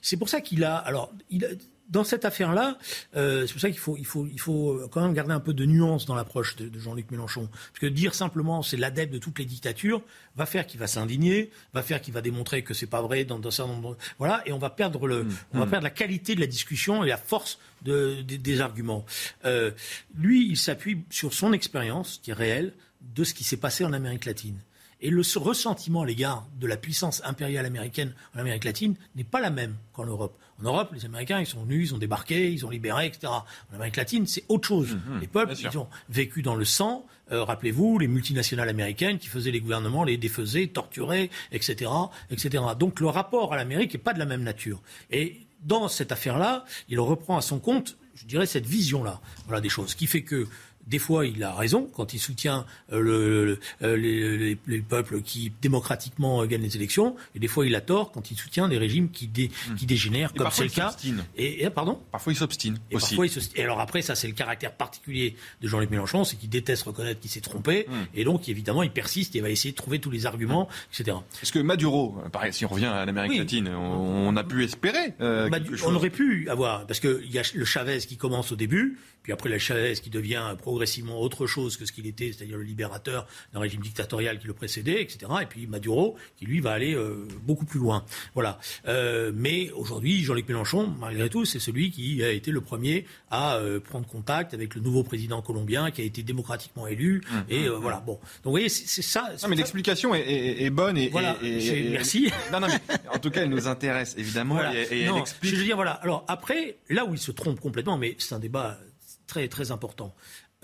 C'est 0.00 0.16
pour 0.16 0.28
ça 0.28 0.40
qu'il 0.40 0.64
a. 0.64 0.76
Alors, 0.76 1.12
il 1.30 1.44
a, 1.44 1.48
dans 1.88 2.04
cette 2.04 2.24
affaire-là, 2.24 2.78
euh, 3.16 3.46
c'est 3.46 3.52
pour 3.52 3.60
ça 3.60 3.70
qu'il 3.70 3.78
faut, 3.78 3.96
il 3.96 4.06
faut, 4.06 4.26
il 4.26 4.40
faut 4.40 4.88
quand 4.90 5.02
même 5.02 5.14
garder 5.14 5.32
un 5.32 5.40
peu 5.40 5.52
de 5.52 5.64
nuance 5.64 6.06
dans 6.06 6.14
l'approche 6.14 6.56
de, 6.56 6.78
Jean-Luc 6.78 7.10
Mélenchon. 7.10 7.48
Parce 7.50 7.80
que 7.80 7.86
dire 7.86 8.14
simplement 8.14 8.62
c'est 8.62 8.76
l'adepte 8.76 9.12
de 9.12 9.18
toutes 9.18 9.38
les 9.38 9.44
dictatures 9.44 10.02
va 10.36 10.46
faire 10.46 10.66
qu'il 10.66 10.80
va 10.80 10.86
s'indigner, 10.86 11.50
va 11.72 11.82
faire 11.82 12.00
qu'il 12.00 12.14
va 12.14 12.20
démontrer 12.20 12.62
que 12.62 12.74
c'est 12.74 12.86
pas 12.86 13.02
vrai 13.02 13.24
dans, 13.24 13.38
un 13.38 13.50
certain 13.50 13.72
nombre. 13.72 13.96
Voilà, 14.18 14.42
et 14.46 14.52
on 14.52 14.58
va 14.58 14.70
perdre 14.70 15.06
le, 15.06 15.24
mmh. 15.24 15.36
on 15.52 15.58
va 15.58 15.66
mmh. 15.66 15.70
perdre 15.70 15.84
la 15.84 15.90
qualité 15.90 16.34
de 16.34 16.40
la 16.40 16.46
discussion 16.46 17.04
et 17.04 17.08
la 17.08 17.16
force 17.16 17.58
de, 17.82 18.22
des 18.22 18.60
arguments. 18.60 19.04
Euh, 19.44 19.70
lui, 20.16 20.48
il 20.48 20.56
s'appuie 20.56 21.04
sur 21.10 21.32
son 21.34 21.52
expérience, 21.52 22.20
qui 22.22 22.30
est 22.30 22.34
réelle, 22.34 22.72
de 23.14 23.24
ce 23.24 23.34
qui 23.34 23.44
s'est 23.44 23.58
passé 23.58 23.84
en 23.84 23.92
Amérique 23.92 24.24
latine. 24.24 24.58
Et 25.04 25.10
le 25.10 25.20
ressentiment 25.36 26.00
à 26.00 26.06
l'égard 26.06 26.46
de 26.58 26.66
la 26.66 26.78
puissance 26.78 27.20
impériale 27.26 27.66
américaine 27.66 28.14
en 28.34 28.38
Amérique 28.38 28.64
latine 28.64 28.94
n'est 29.16 29.22
pas 29.22 29.38
la 29.38 29.50
même 29.50 29.76
qu'en 29.92 30.06
Europe. 30.06 30.34
En 30.58 30.64
Europe, 30.64 30.92
les 30.94 31.04
Américains, 31.04 31.40
ils 31.40 31.46
sont 31.46 31.62
venus, 31.62 31.90
ils 31.90 31.94
ont 31.94 31.98
débarqué, 31.98 32.50
ils 32.50 32.64
ont 32.64 32.70
libéré, 32.70 33.04
etc. 33.04 33.30
En 33.30 33.74
Amérique 33.74 33.96
latine, 33.96 34.26
c'est 34.26 34.44
autre 34.48 34.66
chose. 34.66 34.94
Mhm, 34.94 35.20
les 35.20 35.26
peuples, 35.26 35.52
ils 35.60 35.76
ont 35.76 35.88
vécu 36.08 36.40
dans 36.40 36.54
le 36.54 36.64
sang. 36.64 37.04
Euh, 37.32 37.44
rappelez-vous, 37.44 37.98
les 37.98 38.08
multinationales 38.08 38.70
américaines 38.70 39.18
qui 39.18 39.26
faisaient 39.26 39.50
les 39.50 39.60
gouvernements, 39.60 40.04
les 40.04 40.16
défaisaient, 40.16 40.68
torturaient, 40.68 41.28
etc., 41.52 41.90
etc. 42.30 42.64
Donc 42.78 42.98
le 43.00 43.08
rapport 43.08 43.52
à 43.52 43.56
l'Amérique 43.58 43.92
n'est 43.92 44.00
pas 44.00 44.14
de 44.14 44.18
la 44.18 44.24
même 44.24 44.42
nature. 44.42 44.80
Et 45.10 45.42
dans 45.62 45.88
cette 45.88 46.12
affaire-là, 46.12 46.64
il 46.88 46.98
reprend 46.98 47.36
à 47.36 47.42
son 47.42 47.58
compte, 47.58 47.98
je 48.14 48.24
dirais, 48.24 48.46
cette 48.46 48.66
vision-là, 48.66 49.20
voilà 49.46 49.60
des 49.60 49.68
choses, 49.68 49.94
qui 49.94 50.06
fait 50.06 50.22
que 50.22 50.46
des 50.86 50.98
fois, 50.98 51.26
il 51.26 51.42
a 51.42 51.54
raison 51.54 51.88
quand 51.94 52.14
il 52.14 52.18
soutient 52.18 52.66
euh, 52.92 53.00
le, 53.00 53.58
euh, 53.82 53.96
les, 53.96 54.80
peuples 54.80 55.22
qui 55.22 55.52
démocratiquement 55.62 56.42
euh, 56.42 56.46
gagnent 56.46 56.62
les 56.62 56.76
élections, 56.76 57.16
et 57.34 57.38
des 57.38 57.48
fois, 57.48 57.66
il 57.66 57.74
a 57.74 57.80
tort 57.80 58.12
quand 58.12 58.30
il 58.30 58.36
soutient 58.36 58.68
des 58.68 58.78
régimes 58.78 59.10
qui, 59.10 59.28
hmm. 59.28 59.74
qui 59.76 59.86
dégénèrent, 59.86 60.32
comme 60.34 60.50
c'est 60.50 60.64
le 60.64 60.70
cas. 60.70 60.94
Et, 61.36 61.68
pardon? 61.70 62.00
Parfois, 62.12 62.32
il 62.32 62.36
s'obstine 62.36 62.78
aussi. 62.92 63.16
et 63.54 63.62
alors 63.62 63.80
après, 63.80 64.02
ça, 64.02 64.14
c'est 64.14 64.28
le 64.28 64.34
caractère 64.34 64.72
particulier 64.72 65.36
de 65.62 65.68
Jean-Luc 65.68 65.90
Mélenchon, 65.90 66.24
c'est 66.24 66.36
qu'il 66.36 66.50
déteste 66.50 66.82
reconnaître 66.84 67.20
qu'il 67.20 67.30
s'est 67.30 67.40
trompé, 67.40 67.86
hmm. 67.88 67.92
et 68.14 68.24
donc, 68.24 68.48
évidemment, 68.48 68.82
il 68.82 68.90
persiste 68.90 69.36
et 69.36 69.40
va 69.40 69.50
essayer 69.50 69.72
de 69.72 69.76
trouver 69.76 69.98
tous 69.98 70.10
les 70.10 70.26
arguments, 70.26 70.68
etc. 70.92 71.16
Est-ce 71.42 71.52
que 71.52 71.58
Maduro, 71.58 72.16
pareil, 72.32 72.52
si 72.52 72.64
on 72.64 72.68
revient 72.68 72.86
à 72.86 73.04
l'Amérique 73.06 73.38
latine, 73.38 73.68
on, 73.68 74.36
a 74.36 74.44
pu 74.44 74.64
espérer 74.64 75.14
On 75.20 75.94
aurait 75.94 76.10
pu 76.10 76.48
avoir, 76.50 76.86
parce 76.86 77.00
qu'il 77.00 77.30
y 77.30 77.38
a 77.38 77.42
le 77.54 77.64
Chavez 77.64 77.98
qui 77.98 78.16
commence 78.16 78.52
au 78.52 78.56
début, 78.56 78.98
puis 79.24 79.32
après 79.32 79.48
la 79.48 79.58
Chavez 79.58 79.94
qui 79.94 80.10
devient 80.10 80.54
progressivement 80.60 81.18
autre 81.18 81.46
chose 81.46 81.78
que 81.78 81.86
ce 81.86 81.92
qu'il 81.92 82.06
était, 82.06 82.30
c'est-à-dire 82.30 82.58
le 82.58 82.62
libérateur 82.62 83.26
d'un 83.54 83.60
régime 83.60 83.80
dictatorial 83.80 84.38
qui 84.38 84.46
le 84.46 84.52
précédait, 84.52 85.00
etc. 85.00 85.32
Et 85.40 85.46
puis 85.46 85.66
Maduro 85.66 86.16
qui 86.36 86.44
lui 86.44 86.60
va 86.60 86.72
aller 86.72 86.94
euh, 86.94 87.26
beaucoup 87.42 87.64
plus 87.64 87.80
loin. 87.80 88.04
Voilà. 88.34 88.58
Euh, 88.86 89.32
mais 89.34 89.70
aujourd'hui, 89.70 90.22
Jean-Luc 90.22 90.46
Mélenchon, 90.46 90.94
malgré 91.00 91.30
tout, 91.30 91.46
c'est 91.46 91.58
celui 91.58 91.90
qui 91.90 92.22
a 92.22 92.30
été 92.30 92.50
le 92.50 92.60
premier 92.60 93.06
à 93.30 93.56
euh, 93.56 93.80
prendre 93.80 94.06
contact 94.06 94.52
avec 94.52 94.74
le 94.74 94.82
nouveau 94.82 95.02
président 95.02 95.40
colombien 95.40 95.90
qui 95.90 96.02
a 96.02 96.04
été 96.04 96.22
démocratiquement 96.22 96.86
élu. 96.86 97.22
Mmh, 97.26 97.36
et 97.48 97.68
mmh, 97.68 97.72
voilà. 97.72 98.00
Bon. 98.00 98.12
Donc 98.12 98.20
vous 98.44 98.50
voyez, 98.50 98.68
c'est 98.68 99.00
ça. 99.00 99.30
Non, 99.42 99.48
mais 99.48 99.56
l'explication 99.56 100.14
est, 100.14 100.68
bonne 100.68 100.98
et, 100.98 101.08
voilà. 101.08 101.36
merci. 101.42 102.30
Non, 102.52 102.60
non, 102.60 102.68
mais 102.68 102.94
en 103.12 103.18
tout 103.18 103.30
cas, 103.30 103.42
elle 103.42 103.48
nous 103.48 103.66
intéresse 103.66 104.14
évidemment 104.18 104.60
et, 104.70 104.86
elle 104.90 105.16
explique. 105.16 105.50
Je 105.50 105.56
veux 105.56 105.64
dire, 105.64 105.76
voilà. 105.76 105.92
Alors 105.92 106.24
après, 106.28 106.76
là 106.90 107.06
où 107.06 107.14
il 107.14 107.18
se 107.18 107.32
trompe 107.32 107.58
complètement, 107.58 107.96
mais 107.96 108.16
c'est 108.18 108.34
un 108.34 108.38
débat 108.38 108.78
très 109.26 109.48
très 109.48 109.70
important. 109.70 110.14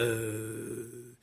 Euh, 0.00 1.16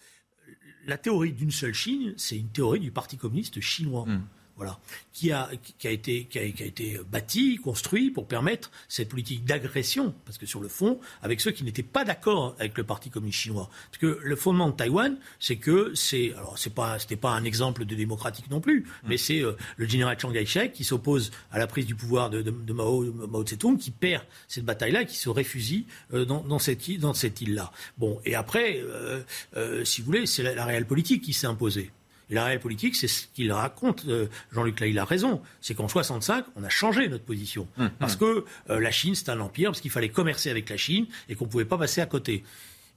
la 0.85 0.97
théorie 0.97 1.33
d'une 1.33 1.51
seule 1.51 1.73
Chine, 1.73 2.13
c'est 2.17 2.37
une 2.37 2.49
théorie 2.49 2.79
du 2.79 2.91
Parti 2.91 3.17
communiste 3.17 3.59
chinois. 3.59 4.05
Hmm. 4.05 4.23
Voilà, 4.57 4.79
qui 5.13 5.31
a, 5.31 5.49
qui 5.77 5.87
a, 5.87 5.91
été, 5.91 6.25
qui 6.25 6.39
a, 6.39 6.49
qui 6.49 6.63
a 6.63 6.65
été 6.65 6.99
bâti, 7.09 7.57
construit 7.57 8.11
pour 8.11 8.27
permettre 8.27 8.71
cette 8.87 9.09
politique 9.09 9.45
d'agression, 9.45 10.13
parce 10.25 10.37
que 10.37 10.45
sur 10.45 10.59
le 10.59 10.67
fond, 10.67 10.99
avec 11.21 11.41
ceux 11.41 11.51
qui 11.51 11.63
n'étaient 11.63 11.83
pas 11.83 12.03
d'accord 12.03 12.55
avec 12.59 12.77
le 12.77 12.83
Parti 12.83 13.09
communiste 13.09 13.39
chinois. 13.39 13.69
Parce 13.89 13.99
que 13.99 14.19
le 14.21 14.35
fondement 14.35 14.69
de 14.69 14.75
Taïwan, 14.75 15.17
c'est 15.39 15.57
que 15.57 15.93
c'est, 15.95 16.33
alors 16.33 16.57
c'est 16.57 16.73
pas, 16.73 16.99
c'était 16.99 17.15
pas 17.15 17.31
un 17.31 17.43
exemple 17.43 17.85
de 17.85 17.95
démocratique 17.95 18.49
non 18.49 18.61
plus, 18.61 18.81
mm. 18.81 18.85
mais 19.07 19.17
c'est 19.17 19.41
euh, 19.41 19.53
le 19.77 19.87
général 19.87 20.19
Chiang 20.19 20.31
Kai-shek 20.31 20.73
qui 20.73 20.83
s'oppose 20.83 21.31
à 21.51 21.59
la 21.59 21.67
prise 21.67 21.85
du 21.85 21.95
pouvoir 21.95 22.29
de, 22.29 22.41
de, 22.41 22.51
de 22.51 22.73
Mao, 22.73 23.03
Mao 23.03 23.43
Tse-tung, 23.43 23.77
qui 23.77 23.91
perd 23.91 24.23
cette 24.47 24.65
bataille-là, 24.65 25.05
qui 25.05 25.15
se 25.15 25.29
réfugie 25.29 25.85
euh, 26.13 26.25
dans, 26.25 26.41
dans, 26.41 26.59
cette, 26.59 26.99
dans 26.99 27.13
cette 27.13 27.41
île-là. 27.41 27.71
Bon, 27.97 28.19
et 28.25 28.35
après, 28.35 28.79
euh, 28.79 29.21
euh, 29.55 29.85
si 29.85 30.01
vous 30.01 30.07
voulez, 30.07 30.25
c'est 30.25 30.43
la, 30.43 30.55
la 30.55 30.65
réelle 30.65 30.87
politique 30.87 31.23
qui 31.23 31.33
s'est 31.33 31.47
imposée. 31.47 31.91
Et 32.29 32.33
la 32.33 32.45
réelle 32.45 32.59
politique, 32.59 32.95
c'est 32.95 33.07
ce 33.07 33.27
qu'il 33.33 33.51
raconte. 33.51 34.05
Euh, 34.07 34.27
Jean-Luc 34.51 34.79
là, 34.79 34.87
il 34.87 34.99
a 34.99 35.05
raison. 35.05 35.41
C'est 35.61 35.75
qu'en 35.75 35.87
65, 35.87 36.45
on 36.55 36.63
a 36.63 36.69
changé 36.69 37.07
notre 37.07 37.23
position. 37.23 37.67
Hum, 37.77 37.89
parce 37.99 38.13
hum. 38.13 38.19
que 38.19 38.45
euh, 38.69 38.79
la 38.79 38.91
Chine, 38.91 39.15
c'est 39.15 39.29
un 39.29 39.39
empire, 39.39 39.69
parce 39.71 39.81
qu'il 39.81 39.91
fallait 39.91 40.09
commercer 40.09 40.49
avec 40.49 40.69
la 40.69 40.77
Chine 40.77 41.07
et 41.29 41.35
qu'on 41.35 41.45
ne 41.45 41.49
pouvait 41.49 41.65
pas 41.65 41.77
passer 41.77 42.01
à 42.01 42.05
côté. 42.05 42.43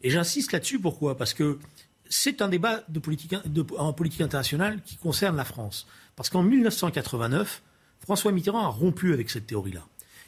Et 0.03 0.11
j'insiste 0.11 0.53
là-dessus, 0.53 0.79
pourquoi? 0.79 1.17
Parce 1.17 1.35
que 1.35 1.59
c'est 2.09 2.43
un 2.43 2.49
débat 2.49 2.83
de 2.89 2.99
politique, 2.99 3.35
de, 3.45 3.65
en 3.79 3.93
politique 3.93 4.21
internationale 4.21 4.81
qui 4.85 4.97
concerne 4.97 5.37
la 5.37 5.45
France. 5.45 5.87
Parce 6.17 6.29
qu'en 6.29 6.43
1989, 6.43 7.63
François 8.01 8.33
Mitterrand 8.33 8.65
a 8.65 8.69
rompu 8.69 9.13
avec 9.13 9.31
cette 9.31 9.47
théorie-là. 9.47 9.87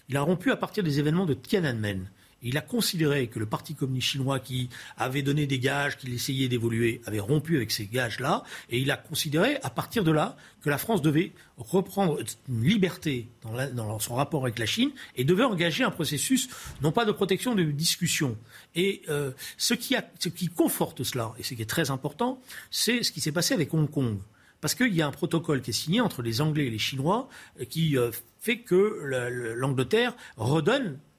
Il 0.08 0.16
a 0.16 0.22
rompu 0.22 0.50
à 0.52 0.56
partir 0.56 0.84
des 0.84 0.98
événements 0.98 1.26
de 1.26 1.34
Tiananmen. 1.34 2.08
Il 2.42 2.56
a 2.58 2.60
considéré 2.60 3.28
que 3.28 3.38
le 3.38 3.46
Parti 3.46 3.74
communiste 3.74 4.08
chinois 4.08 4.40
qui 4.40 4.68
avait 4.96 5.22
donné 5.22 5.46
des 5.46 5.58
gages, 5.58 5.96
qu'il 5.96 6.12
essayait 6.12 6.48
d'évoluer, 6.48 7.00
avait 7.06 7.20
rompu 7.20 7.56
avec 7.56 7.70
ces 7.70 7.86
gages-là, 7.86 8.42
et 8.70 8.78
il 8.78 8.90
a 8.90 8.96
considéré, 8.96 9.58
à 9.62 9.70
partir 9.70 10.04
de 10.04 10.10
là, 10.10 10.36
que 10.60 10.70
la 10.70 10.78
France 10.78 11.02
devait 11.02 11.32
reprendre 11.56 12.18
une 12.48 12.64
liberté 12.64 13.28
dans, 13.74 13.98
son 13.98 14.14
rapport 14.14 14.42
avec 14.42 14.58
la 14.58 14.66
Chine 14.66 14.90
et 15.16 15.24
devait 15.24 15.44
engager 15.44 15.84
un 15.84 15.90
processus, 15.90 16.48
non 16.82 16.92
pas 16.92 17.04
de 17.04 17.12
protection, 17.12 17.54
de 17.54 17.64
discussion. 17.64 18.36
Et 18.74 19.02
euh, 19.08 19.32
ce, 19.56 19.74
qui 19.74 20.48
conforte 20.48 21.04
cela, 21.04 21.32
et 21.38 21.42
ce 21.42 21.54
qui 21.54 21.62
est 21.62 21.66
très 21.66 21.90
important, 21.90 22.40
c'est 22.70 23.02
ce 23.02 23.12
qui 23.12 23.20
s'est 23.20 23.32
passé 23.32 23.54
avec 23.54 23.72
Hong 23.74 23.90
Kong 23.90 24.18
parce 24.60 24.76
qu'il 24.76 24.94
y 24.94 25.02
a 25.02 25.08
un 25.08 25.10
protocole 25.10 25.60
qui 25.60 25.70
est 25.70 25.74
signé 25.74 26.00
entre 26.00 26.22
les 26.22 26.40
Anglais 26.40 26.68
et 26.68 26.70
les 26.70 26.78
Chinois 26.78 27.28
qui 27.68 27.98
euh, 27.98 28.12
fait 28.40 28.58
que 28.58 29.54
l'Angleterre 29.56 30.14
redonne 30.36 30.86
euh, 30.86 31.11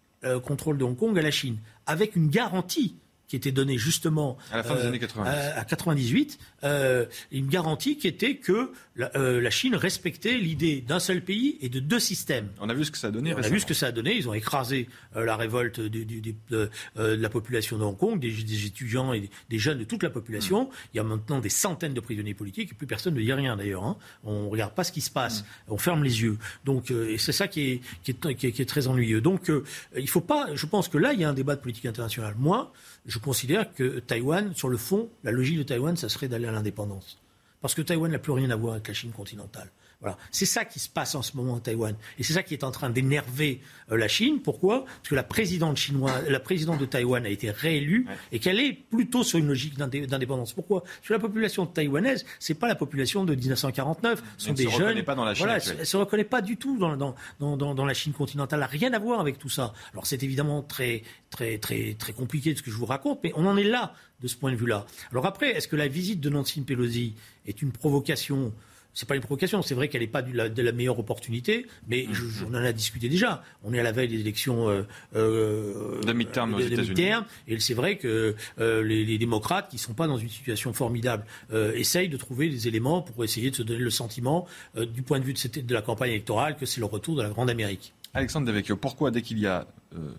contrôle 0.44 0.78
de 0.78 0.84
Hong 0.84 0.96
Kong 0.96 1.18
à 1.18 1.22
la 1.22 1.32
Chine, 1.32 1.58
avec 1.86 2.16
une 2.16 2.30
garantie 2.30 2.96
qui 3.28 3.36
était 3.36 3.52
donnée 3.52 3.78
justement 3.78 4.38
à 4.52 4.58
la 4.58 4.64
fin 4.64 4.76
des 4.76 4.82
euh, 4.82 4.88
années 4.90 5.00
90. 5.00 5.30
À, 5.30 5.60
à 5.60 5.66
98, 5.66 6.40
euh, 6.64 7.06
une 7.32 7.48
garantie 7.48 7.98
qui 7.98 8.08
était 8.08 8.36
que 8.36 8.72
la, 8.96 9.12
euh, 9.16 9.42
la 9.42 9.50
Chine 9.50 9.76
respectait 9.76 10.38
l'idée 10.38 10.82
d'un 10.82 11.00
seul 11.00 11.24
pays 11.24 11.58
et 11.62 11.70
de 11.70 11.80
deux 11.80 12.00
systèmes. 12.00 12.50
On 12.60 12.70
a 12.70 12.74
vu 12.74 12.86
ce 12.86 12.92
que 12.92 12.98
ça 12.98 13.08
a 13.08 13.12
donné. 13.12 13.34
On 13.34 13.38
récemment. 13.38 13.52
a 13.52 13.56
vu 13.56 13.60
ce 13.60 13.66
que 13.66 13.74
ça 13.74 13.88
a 13.88 13.92
donné. 13.92 14.16
Ils 14.16 14.30
ont 14.30 14.34
écrasé 14.34 14.88
euh, 15.16 15.26
la 15.26 15.36
révolte 15.36 15.80
du, 15.80 16.06
du, 16.06 16.22
du, 16.22 16.36
de, 16.50 16.70
euh, 16.98 17.16
de, 17.16 17.22
la 17.22 17.30
population 17.30 17.78
de 17.78 17.84
Hong 17.84 17.98
Kong, 17.98 18.20
des, 18.20 18.32
des 18.32 18.66
étudiants 18.66 19.14
et 19.14 19.22
des, 19.22 19.30
des, 19.50 19.58
jeunes 19.58 19.80
de 19.80 19.84
toute 19.84 20.04
la 20.04 20.10
population. 20.10 20.66
Mmh. 20.66 20.70
Il 20.94 20.98
y 20.98 21.00
a 21.00 21.04
maintenant 21.04 21.40
des 21.40 21.50
centaines 21.50 21.94
de 21.94 22.00
prisonniers 22.00 22.36
politiques 22.36 22.72
et 22.72 22.76
plus 22.76 22.88
personne 22.88 23.16
ne 23.16 23.22
dit 23.22 23.34
rien 23.34 23.58
d'ailleurs. 23.58 23.84
Hein. 23.84 23.98
On 24.24 24.50
regarde 24.50 24.74
pas 24.74 24.84
ce 24.84 24.92
qui 24.92 25.02
se 25.02 25.12
passe. 25.12 25.42
Mmh. 25.42 25.46
On 25.70 25.78
ferme 25.78 26.04
les 26.04 26.22
yeux. 26.22 26.38
Donc 26.66 26.92
et 26.92 27.18
c'est 27.18 27.32
ça 27.32 27.48
qui 27.48 27.72
est, 27.72 27.82
qui 28.04 28.12
est, 28.12 28.36
qui 28.36 28.48
est, 28.48 28.52
qui 28.52 28.62
est 28.62 28.66
très 28.66 28.88
ennuyeux. 28.88 29.22
Donc 29.22 29.52
il 29.98 30.10
faut 30.10 30.22
pas. 30.22 30.50
Je 30.54 30.66
pense 30.66 30.88
que 30.88 30.98
là 30.98 31.14
il 31.14 31.20
y 31.20 31.24
a 31.24 31.30
un 31.30 31.34
débat 31.34 31.56
de 31.56 31.62
politique 31.62 31.86
internationale. 31.86 32.36
Moi 32.38 32.72
je 33.06 33.20
considère 33.20 33.74
que 33.74 34.00
Taïwan, 34.00 34.54
sur 34.56 34.70
le 34.70 34.78
fond, 34.78 35.10
la 35.24 35.32
logique 35.32 35.58
de 35.58 35.64
Taïwan, 35.64 35.96
ça 35.98 36.10
serait 36.10 36.28
d'aller 36.28 36.48
à 36.48 36.52
l'indépendance. 36.52 37.20
Parce 37.62 37.76
que 37.76 37.82
Taïwan 37.82 38.12
n'a 38.12 38.20
plus 38.20 38.32
rien 38.32 38.50
à 38.50 38.56
voir 38.56 38.74
avec 38.74 38.88
la 38.88 38.94
Chine 38.94 39.12
continentale. 39.12 39.70
Voilà. 40.04 40.18
C'est 40.32 40.46
ça 40.46 40.66
qui 40.66 40.80
se 40.80 40.90
passe 40.90 41.16
en 41.16 41.22
ce 41.22 41.36
moment 41.38 41.56
à 41.56 41.60
Taïwan. 41.62 41.96
Et 42.20 42.24
c'est 42.24 42.34
ça 42.34 42.44
qui 42.44 42.54
est 42.54 42.64
en 42.66 42.72
train 42.72 42.90
d'énerver 42.90 43.62
euh, 43.92 43.98
la 43.98 44.10
Chine. 44.10 44.42
Pourquoi? 44.42 44.84
Parce 44.84 45.10
que 45.10 45.16
la 45.16 45.24
présidente, 45.24 45.78
chinoise, 45.78 46.28
la 46.28 46.40
présidente 46.42 46.78
de 46.78 46.86
Taïwan 46.86 47.26
a 47.26 47.30
été 47.30 47.50
réélue 47.52 48.06
ouais. 48.08 48.16
et 48.34 48.40
qu'elle 48.40 48.60
est 48.60 48.74
plutôt 48.74 49.24
sur 49.24 49.40
une 49.40 49.48
logique 49.48 49.78
d'indépendance. 49.78 50.52
Pourquoi? 50.54 50.84
Parce 50.84 51.08
que 51.08 51.14
la 51.14 51.20
population 51.20 51.66
taïwanaise, 51.66 52.26
c'est 52.40 52.54
pas 52.54 52.68
la 52.68 52.76
population 52.76 53.24
de 53.24 53.34
1949. 53.34 54.22
Ce 54.38 54.46
sont 54.46 54.50
elle 54.52 54.56
des 54.58 54.66
se 54.66 54.70
jeunes. 54.72 54.82
reconnaît 54.82 55.04
pas 55.04 55.16
dans 55.16 55.26
la 55.26 55.34
Chine 55.34 55.46
voilà, 55.46 55.64
elle 55.80 55.86
se 55.86 55.98
reconnaît 55.98 56.24
pas 56.26 56.42
du 56.42 56.58
tout 56.58 56.78
dans, 56.78 56.96
dans, 56.98 57.16
dans, 57.40 57.74
dans 57.74 57.86
la 57.86 57.94
Chine 57.94 58.14
continentale. 58.14 58.60
Elle 58.60 58.80
n'a 58.80 58.88
rien 58.88 58.94
à 58.94 59.00
voir 59.00 59.22
avec 59.22 59.40
tout 59.40 59.50
ça. 59.50 59.74
Alors 59.94 60.06
c'est 60.06 60.22
évidemment 60.22 60.62
très, 60.62 61.04
très, 61.30 61.58
très, 61.58 61.96
très 61.98 62.12
compliqué 62.14 62.52
de 62.54 62.58
ce 62.58 62.64
que 62.64 62.72
je 62.72 62.76
vous 62.76 62.86
raconte, 62.86 63.20
mais 63.24 63.32
on 63.36 63.46
en 63.46 63.56
est 63.58 63.64
là 63.64 63.94
de 64.22 64.28
ce 64.28 64.36
point 64.36 64.52
de 64.52 64.58
vue-là. 64.58 64.86
Alors 65.12 65.26
après, 65.26 65.52
est-ce 65.52 65.68
que 65.68 65.76
la 65.76 65.88
visite 65.88 66.20
de 66.20 66.30
Nancy 66.30 66.62
Pelosi 66.62 67.16
est 67.46 67.62
une 67.62 67.72
provocation 67.72 68.54
c'est 68.94 69.08
pas 69.08 69.16
une 69.16 69.22
provocation, 69.22 69.62
c'est 69.62 69.76
vrai 69.76 69.88
qu'elle 69.88 70.02
n'est 70.02 70.08
pas 70.08 70.22
de 70.22 70.36
la, 70.36 70.50
de 70.50 70.62
la, 70.62 70.72
meilleure 70.72 71.00
opportunité, 71.00 71.66
mais 71.88 72.08
je, 72.12 72.26
je, 72.26 72.46
on 72.46 72.50
en 72.50 72.56
a 72.56 72.72
discuté 72.72 73.10
déjà. 73.10 73.44
On 73.64 73.74
est 73.74 73.80
à 73.80 73.84
la 73.84 73.92
veille 73.92 74.08
des 74.08 74.20
élections 74.20 74.70
euh, 74.70 74.84
euh, 75.16 76.02
de 76.02 76.14
midterm 76.14 76.54
aux 76.54 76.60
États-Unis. 76.60 77.12
Et 77.48 77.60
c'est 77.60 77.74
vrai 77.74 77.98
que 77.98 78.36
euh, 78.60 78.84
les, 78.84 79.06
les, 79.06 79.18
démocrates, 79.18 79.70
qui 79.70 79.78
ne 79.78 79.82
sont 79.82 79.94
pas 79.94 80.08
dans 80.08 80.18
une 80.18 80.30
situation 80.30 80.74
formidable, 80.74 81.26
euh, 81.52 81.74
essayent 81.74 82.10
de 82.10 82.18
trouver 82.18 82.50
des 82.50 82.68
éléments 82.68 83.02
pour 83.02 83.24
essayer 83.24 83.52
de 83.52 83.56
se 83.56 83.64
donner 83.64 83.80
le 83.80 83.90
sentiment, 83.90 84.48
euh, 84.78 84.86
du 84.86 85.02
point 85.02 85.20
de 85.20 85.26
vue 85.26 85.34
de, 85.34 85.38
cette, 85.38 85.66
de 85.66 85.74
la 85.74 85.82
campagne 85.82 86.12
électorale, 86.12 86.56
que 86.56 86.66
c'est 86.66 86.80
le 86.80 86.86
retour 86.86 87.16
de 87.16 87.22
la 87.24 87.30
Grande 87.30 87.50
Amérique. 87.50 87.94
Alexandre 88.14 88.46
Devecchio, 88.48 88.78
pourquoi 88.78 89.12
dès 89.12 89.22
qu'il 89.22 89.40
y 89.40 89.48
a 89.48 89.68
euh, 89.96 90.12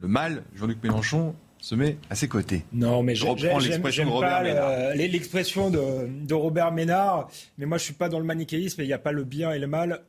le 0.00 0.08
mal, 0.08 0.44
Jean-Luc 0.54 0.82
Mélenchon 0.82 1.34
se 1.62 1.76
met 1.76 1.96
à 2.10 2.16
ses 2.16 2.28
côtés. 2.28 2.64
Non, 2.72 3.02
mais 3.02 3.14
je 3.14 3.24
reprends 3.24 3.58
l'expression 3.58 4.04
de 4.04 4.10
Robert 4.10 4.42
Ménard. 4.42 4.94
L'expression 4.96 5.70
de, 5.70 6.26
de, 6.26 6.34
Robert 6.34 6.72
Ménard, 6.72 7.30
mais 7.56 7.66
moi 7.66 7.78
je 7.78 7.84
suis 7.84 7.94
pas 7.94 8.08
dans 8.08 8.18
le 8.18 8.24
manichéisme, 8.24 8.82
il 8.82 8.88
n'y 8.88 8.92
a 8.92 8.98
pas 8.98 9.12
le 9.12 9.22
bien 9.22 9.52
et 9.52 9.60
le 9.60 9.68
mal 9.68 10.02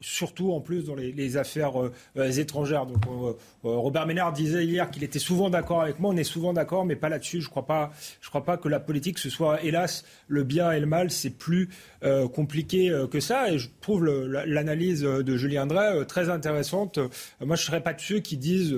surtout 0.00 0.52
en 0.52 0.60
plus 0.60 0.84
dans 0.84 0.94
les, 0.94 1.12
les 1.12 1.36
affaires 1.36 1.72
euh, 1.80 2.30
étrangères. 2.30 2.86
Donc, 2.86 3.02
euh, 3.06 3.32
Robert 3.62 4.06
Ménard 4.06 4.32
disait 4.32 4.64
hier 4.64 4.90
qu'il 4.90 5.02
était 5.02 5.18
souvent 5.18 5.50
d'accord 5.50 5.82
avec 5.82 5.98
moi. 5.98 6.12
On 6.12 6.16
est 6.16 6.24
souvent 6.24 6.52
d'accord, 6.52 6.84
mais 6.84 6.96
pas 6.96 7.08
là-dessus. 7.08 7.40
Je 7.40 7.48
crois 7.48 7.66
pas. 7.66 7.92
Je 8.20 8.28
crois 8.28 8.44
pas 8.44 8.56
que 8.56 8.68
la 8.68 8.80
politique 8.80 9.18
ce 9.18 9.30
soit, 9.30 9.62
hélas, 9.64 10.04
le 10.28 10.44
bien 10.44 10.70
et 10.72 10.80
le 10.80 10.86
mal. 10.86 11.10
C'est 11.10 11.30
plus 11.30 11.68
euh, 12.04 12.28
compliqué 12.28 12.94
que 13.10 13.20
ça. 13.20 13.52
Et 13.52 13.58
je 13.58 13.68
trouve 13.80 14.06
l'analyse 14.06 15.02
de 15.02 15.36
Julien 15.36 15.66
Drey 15.66 16.04
très 16.06 16.30
intéressante. 16.30 16.98
moi, 17.40 17.56
je 17.56 17.64
serais 17.64 17.82
pas 17.82 17.94
de 17.94 18.00
ceux 18.00 18.20
qui 18.20 18.36
disent 18.36 18.72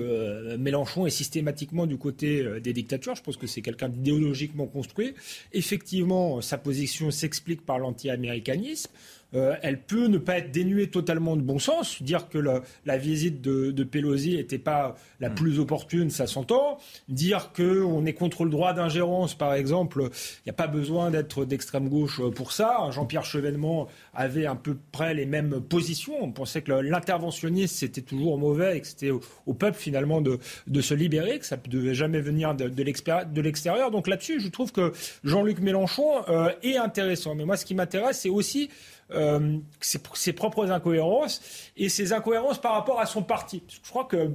Mélenchon 0.57 1.05
est 1.05 1.11
systématiquement 1.11 1.85
du 1.85 1.97
côté 1.97 2.59
des 2.61 2.73
dictatures. 2.73 3.15
Je 3.15 3.21
pense 3.21 3.37
que 3.37 3.47
c'est 3.47 3.61
quelqu'un 3.61 3.89
d'idéologiquement 3.89 4.65
construit. 4.65 5.13
Effectivement, 5.53 6.41
sa 6.41 6.57
position 6.57 7.11
s'explique 7.11 7.65
par 7.65 7.79
l'anti-américanisme. 7.79 8.91
Euh, 9.33 9.55
elle 9.61 9.81
peut 9.81 10.07
ne 10.07 10.17
pas 10.17 10.37
être 10.37 10.51
dénuée 10.51 10.89
totalement 10.89 11.35
de 11.35 11.41
bon 11.41 11.59
sens. 11.59 12.01
Dire 12.01 12.27
que 12.29 12.37
le, 12.37 12.61
la 12.85 12.97
visite 12.97 13.41
de, 13.41 13.71
de 13.71 13.83
Pelosi 13.83 14.35
n'était 14.35 14.57
pas 14.57 14.95
la 15.19 15.29
mmh. 15.29 15.35
plus 15.35 15.59
opportune, 15.59 16.09
ça 16.09 16.27
s'entend. 16.27 16.77
Dire 17.07 17.51
qu'on 17.55 18.05
est 18.05 18.13
contre 18.13 18.43
le 18.43 18.49
droit 18.49 18.73
d'ingérence, 18.73 19.35
par 19.35 19.53
exemple, 19.53 20.09
il 20.11 20.47
n'y 20.47 20.49
a 20.49 20.53
pas 20.53 20.67
besoin 20.67 21.11
d'être 21.11 21.45
d'extrême 21.45 21.87
gauche 21.89 22.21
pour 22.35 22.51
ça. 22.51 22.89
Jean-Pierre 22.91 23.25
Chevènement 23.25 23.87
avait 24.13 24.45
à 24.45 24.55
peu 24.55 24.77
près 24.91 25.13
les 25.13 25.25
mêmes 25.25 25.61
positions. 25.61 26.15
On 26.21 26.31
pensait 26.31 26.61
que 26.61 26.71
l'interventionnisme, 26.71 27.75
c'était 27.75 28.01
toujours 28.01 28.37
mauvais 28.37 28.77
et 28.77 28.81
que 28.81 28.87
c'était 28.87 29.11
au, 29.11 29.21
au, 29.45 29.53
peuple, 29.53 29.77
finalement, 29.77 30.21
de, 30.21 30.39
de, 30.67 30.81
se 30.81 30.93
libérer, 30.93 31.39
que 31.39 31.45
ça 31.45 31.57
ne 31.57 31.71
devait 31.71 31.95
jamais 31.95 32.21
venir 32.21 32.55
de, 32.55 32.67
de 32.67 33.41
l'extérieur. 33.41 33.91
Donc 33.91 34.07
là-dessus, 34.07 34.39
je 34.39 34.49
trouve 34.49 34.71
que 34.71 34.91
Jean-Luc 35.23 35.59
Mélenchon 35.59 36.23
euh, 36.27 36.49
est 36.63 36.77
intéressant. 36.77 37.35
Mais 37.35 37.45
moi, 37.45 37.57
ce 37.57 37.65
qui 37.65 37.75
m'intéresse, 37.75 38.19
c'est 38.21 38.29
aussi 38.29 38.69
euh, 39.13 39.57
ses, 39.79 40.33
propres 40.33 40.71
incohérences 40.71 41.41
et 41.77 41.89
ses 41.89 42.13
incohérences 42.13 42.59
par 42.59 42.73
rapport 42.73 42.99
à 42.99 43.05
son 43.05 43.23
parti. 43.23 43.63
Je 43.67 43.89
crois 43.89 44.05
que 44.05 44.31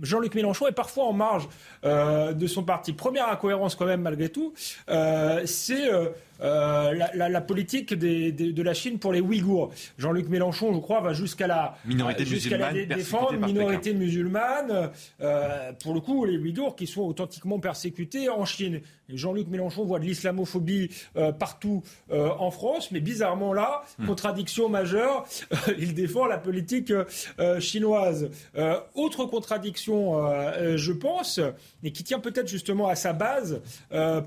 Jean-Luc 0.00 0.34
Mélenchon 0.34 0.66
est 0.66 0.72
parfois 0.72 1.04
en 1.04 1.12
marge 1.12 1.48
euh, 1.84 2.32
de 2.32 2.46
son 2.46 2.62
parti. 2.62 2.92
Première 2.92 3.28
incohérence 3.28 3.74
quand 3.74 3.86
même 3.86 4.02
malgré 4.02 4.28
tout, 4.28 4.54
euh, 4.88 5.42
c'est 5.46 5.90
euh, 6.40 6.92
la, 6.94 7.10
la, 7.14 7.28
la, 7.28 7.40
politique 7.40 7.94
des, 7.94 8.32
des, 8.32 8.52
de 8.52 8.62
la 8.62 8.74
Chine 8.74 8.98
pour 8.98 9.12
les 9.12 9.20
Ouïghours. 9.20 9.72
Jean-Luc 9.98 10.28
Mélenchon, 10.28 10.72
je 10.74 10.80
crois, 10.80 11.00
va 11.00 11.12
jusqu'à 11.12 11.46
la 11.46 11.76
minorité 11.84 12.24
jusqu'à 12.24 12.58
la 12.58 12.72
dé 12.72 12.86
défendre 12.86 13.34
minorité 13.34 13.94
musulmane. 13.94 14.90
Euh, 15.20 15.72
pour 15.82 15.94
le 15.94 16.00
coup, 16.00 16.24
les 16.24 16.38
Ouïghours 16.38 16.74
qui 16.74 16.86
sont 16.86 17.02
authentiquement 17.02 17.60
persécutés 17.60 18.28
en 18.28 18.44
Chine. 18.44 18.80
Jean-Luc 19.08 19.48
Mélenchon 19.48 19.84
voit 19.84 19.98
de 19.98 20.04
l'islamophobie 20.04 20.88
euh, 21.16 21.32
partout 21.32 21.82
en 22.10 22.50
France, 22.50 22.90
mais 22.90 23.00
bizarrement 23.00 23.52
là, 23.52 23.84
mmh. 23.98 24.06
contradiction 24.06 24.68
majeure, 24.68 25.26
il 25.78 25.94
défend 25.94 26.26
la 26.26 26.38
politique 26.38 26.92
chinoise. 27.60 28.30
autre 28.94 29.24
contradiction, 29.26 30.22
je 30.76 30.92
pense, 30.92 31.40
et 31.82 31.92
qui 31.92 32.04
tient 32.04 32.20
peut-être 32.20 32.48
justement 32.48 32.88
à 32.88 32.94
sa 32.94 33.12
base 33.12 33.60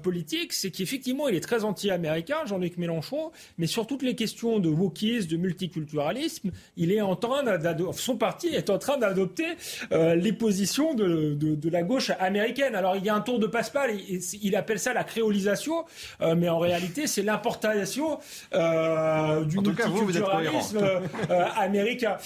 politique, 0.04 0.54
c'est 0.54 0.72
qu'effectivement, 0.72 1.28
il 1.28 1.36
est 1.36 1.42
très 1.42 1.64
anti 1.64 1.90
américain, 1.96 2.38
Jean-Luc 2.46 2.78
Mélenchon, 2.78 3.32
mais 3.58 3.68
sur 3.68 3.88
toutes 3.88 4.04
les 4.04 4.16
questions 4.16 4.60
de 4.60 4.70
wokisme, 4.70 5.28
de 5.28 5.38
multiculturalisme, 5.38 6.52
il 6.78 6.92
est 6.92 7.02
en 7.02 7.16
train 7.16 7.44
son 7.94 8.18
parti 8.18 8.48
est 8.48 8.70
en 8.70 8.78
train 8.78 8.98
d'adopter 8.98 9.46
euh, 9.92 10.16
les 10.16 10.34
positions 10.34 10.94
de, 10.94 11.34
de, 11.34 11.70
la 11.70 11.84
gauche 11.84 12.12
américaine. 12.20 12.76
Alors 12.76 12.96
il 12.96 13.04
y 13.04 13.10
a 13.10 13.16
un 13.16 13.22
tour 13.22 13.40
de 13.40 13.48
passe-passe, 13.48 13.92
il, 14.08 14.22
il, 14.44 14.56
appelle 14.56 14.80
ça 14.80 14.94
la 14.94 15.04
créolisation, 15.04 15.86
euh, 16.22 16.36
mais 16.36 16.50
en 16.50 16.60
réalité 16.60 17.08
c'est 17.08 17.24
l'importation 17.24 18.20
euh, 18.54 19.44
du 19.46 19.60
multiculturalisme 19.60 20.80
américain. 21.56 22.18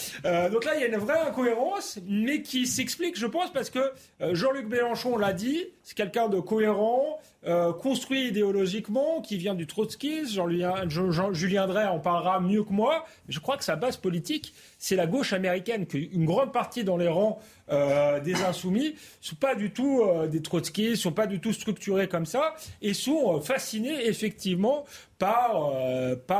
donc 0.51 0.65
là 0.65 0.75
il 0.75 0.81
y 0.81 0.83
a 0.83 0.88
une 0.88 0.98
vraie 0.98 1.19
incohérence, 1.19 1.99
mais 2.07 2.41
qui 2.41 2.67
s'explique, 2.67 3.17
je 3.17 3.27
pense, 3.27 3.51
parce 3.51 3.69
que 3.69 3.91
Jean-Luc 4.33 4.67
Mélenchon 4.67 5.17
l'a 5.17 5.33
dit, 5.33 5.65
c'est 5.83 5.95
quelqu'un 5.95 6.27
de 6.27 6.39
cohérent, 6.39 7.19
euh, 7.48 7.72
construit 7.72 8.27
idéologiquement, 8.27 9.22
qui 9.22 9.38
vient 9.38 9.56
du 9.56 9.66
trotskisme. 9.66 10.50
Jean, 10.90 11.34
Julien 11.34 11.68
Drey 11.68 11.85
en 11.85 12.00
parlera 12.00 12.42
mieux 12.42 12.66
que 12.66 12.74
moi. 12.74 13.06
je 13.30 13.40
crois 13.40 13.56
que 13.56 13.64
sa 13.64 13.77
base 13.77 13.95
politique, 13.95 14.53
c'est 14.77 14.98
la 14.98 15.08
gauche 15.08 15.32
américaine, 15.32 15.85
qu'une 15.85 16.26
grande 16.26 16.51
partie 16.51 16.84
dans 16.84 16.98
les 16.98 17.08
rangs 17.08 17.40
euh, 17.72 18.19
des 18.19 18.35
insoumis 18.43 18.95
sont 19.22 19.38
pas 19.38 19.56
du 19.56 19.72
tout 19.72 20.01
euh, 20.01 20.27
des 20.27 20.42
trotskistes, 20.42 21.01
sont 21.01 21.14
pas 21.14 21.27
du 21.27 21.40
tout 21.40 21.53
structurés 21.53 22.09
comme 22.09 22.26
ça, 22.26 22.56
et 22.82 22.93
sont 22.93 23.40
fascinés 23.40 24.08
effectivement 24.08 24.84
par, 25.18 25.72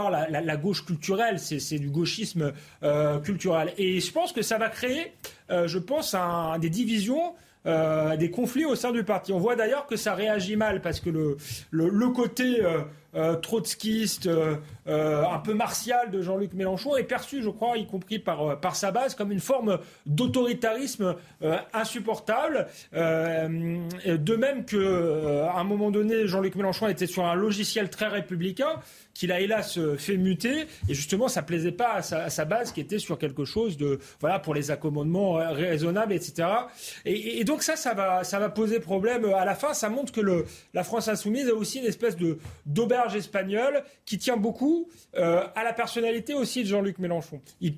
la, 0.10 0.58
gauche 0.58 0.86
culturelle. 0.86 1.40
C'est 1.40 1.80
du 1.80 1.90
gauchisme 1.90 2.52
culturel. 3.24 3.74
Et 3.78 4.02
je 4.02 4.12
pense 4.12 4.34
que 4.34 4.42
ça 4.42 4.58
va 4.58 4.68
créer, 4.70 5.14
je 5.50 5.78
pense, 5.78 6.16
des 6.60 6.70
divisions 6.70 7.36
euh, 7.66 8.16
des 8.16 8.32
conflits 8.32 8.66
au 8.66 8.76
sein 8.76 8.92
du 8.92 9.04
parti. 9.04 9.34
On 9.34 9.40
voit 9.40 9.56
d'ailleurs 9.56 9.86
que 9.86 9.98
ça 9.98 10.16
réagit 10.16 10.56
mal 10.56 10.82
parce 10.82 11.00
que 11.02 11.10
le, 11.10 11.38
le, 11.72 12.10
côté 12.10 12.64
euh, 12.64 13.36
euh, 14.90 15.24
un 15.26 15.40
peu 15.40 15.54
martial 15.54 16.12
de 16.12 16.22
Jean-Luc 16.22 16.54
Mélenchon 16.54 16.96
est 16.98 17.04
perçu, 17.04 17.42
je 17.42 17.50
crois, 17.50 17.78
y 17.78 17.86
compris 17.86 18.20
par, 18.20 18.60
par 18.60 18.76
sa 18.76 18.92
base, 18.92 19.16
comme 19.16 19.32
une 19.32 19.40
forme 19.40 19.80
d'autoritarisme 20.06 21.16
insupportable. 21.74 22.68
de 22.94 24.36
même 24.36 24.66
qu'à 24.66 25.60
un 25.60 25.64
moment 25.64 25.92
donné, 25.92 26.28
Jean-Luc 26.28 26.56
Mélenchon 26.56 26.88
était 26.88 27.08
sur 27.08 27.26
un 27.26 27.36
logiciel 27.36 27.90
très 27.90 28.08
républicain 28.08 28.80
qu'il 29.20 29.34
a 29.34 29.42
hélas 29.42 29.78
euh, 29.78 29.98
fait 29.98 30.16
muter. 30.16 30.68
Et 30.88 30.94
justement, 30.94 31.28
ça 31.28 31.42
plaisait 31.42 31.74
pas 31.74 31.96
à 31.96 32.30
sa, 32.30 32.46
base 32.46 32.72
qui 32.72 32.80
était 32.80 33.00
sur 33.00 33.18
quelque 33.18 33.44
chose 33.44 33.76
de, 33.76 34.00
voilà, 34.22 34.40
pour 34.40 34.54
les 34.54 34.72
accommodements 34.72 35.40
euh, 35.40 35.50
raisonnables, 35.50 36.14
etc. 36.14 36.48
Et, 37.04 37.44
donc 37.44 37.62
ça, 37.62 37.76
ça 37.76 37.94
va, 37.94 38.24
ça 38.24 38.40
va 38.40 38.48
poser 38.48 38.80
problème 38.80 39.26
à 39.26 39.44
la 39.44 39.56
fin. 39.56 39.74
Ça 39.74 39.90
montre 39.90 40.14
que 40.14 40.22
le, 40.22 40.46
la 40.74 40.86
France 40.86 41.10
insoumise 41.10 41.50
a 41.50 41.54
aussi 41.54 41.80
une 41.80 41.86
espèce 41.86 42.16
de 42.16 42.38
d'auberge 42.66 43.16
espagnole 43.16 43.84
qui 44.06 44.18
tient 44.18 44.38
beaucoup 44.38 44.79
euh, 45.16 45.44
à 45.56 45.64
la 45.64 45.74
personnalité 45.74 46.34
aussi 46.34 46.64
de 46.64 46.68
Jean-Luc 46.68 47.00
Mélenchon. 47.00 47.42
Il, 47.62 47.76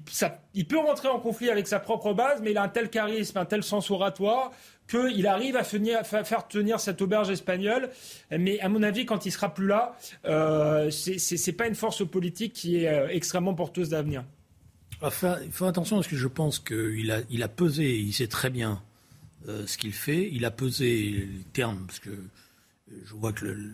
peut 0.67 0.79
rentrer 0.79 1.07
en 1.07 1.19
conflit 1.19 1.49
avec 1.49 1.67
sa 1.67 1.79
propre 1.79 2.13
base, 2.13 2.41
mais 2.41 2.51
il 2.51 2.57
a 2.57 2.63
un 2.63 2.69
tel 2.69 2.89
charisme, 2.89 3.37
un 3.37 3.45
tel 3.45 3.63
sens 3.63 3.89
oratoire 3.91 4.51
qu'il 4.91 5.27
arrive 5.27 5.55
à, 5.55 5.63
faire 5.63 6.47
tenir 6.47 6.79
cette 6.79 7.01
auberge 7.01 7.29
espagnole. 7.29 7.89
Mais 8.29 8.59
à 8.59 8.69
mon 8.69 8.83
avis, 8.83 9.05
quand 9.05 9.25
il 9.25 9.31
sera 9.31 9.53
plus 9.53 9.67
là, 9.67 9.95
euh, 10.25 10.91
ce 10.91 11.49
n'est 11.49 11.55
pas 11.55 11.67
une 11.67 11.75
force 11.75 12.05
politique 12.05 12.53
qui 12.53 12.83
est 12.83 12.89
euh, 12.89 13.07
extrêmement 13.09 13.53
porteuse 13.53 13.89
d'avenir. 13.89 14.25
Il 15.01 15.51
faut 15.51 15.65
attention 15.65 15.95
parce 15.95 16.07
que 16.07 16.15
je 16.15 16.27
pense 16.27 16.59
qu'il 16.59 17.09
a, 17.11 17.21
il 17.29 17.41
a 17.41 17.47
pesé, 17.47 17.97
il 17.97 18.13
sait 18.13 18.27
très 18.27 18.49
bien 18.49 18.83
euh, 19.47 19.65
ce 19.65 19.77
qu'il 19.77 19.93
fait. 19.93 20.29
Il 20.31 20.45
a 20.45 20.51
pesé 20.51 20.87
les 21.09 21.43
termes, 21.53 21.85
parce 21.87 21.99
que 21.99 22.11
je 23.05 23.13
vois 23.13 23.31
que 23.31 23.45
le, 23.45 23.71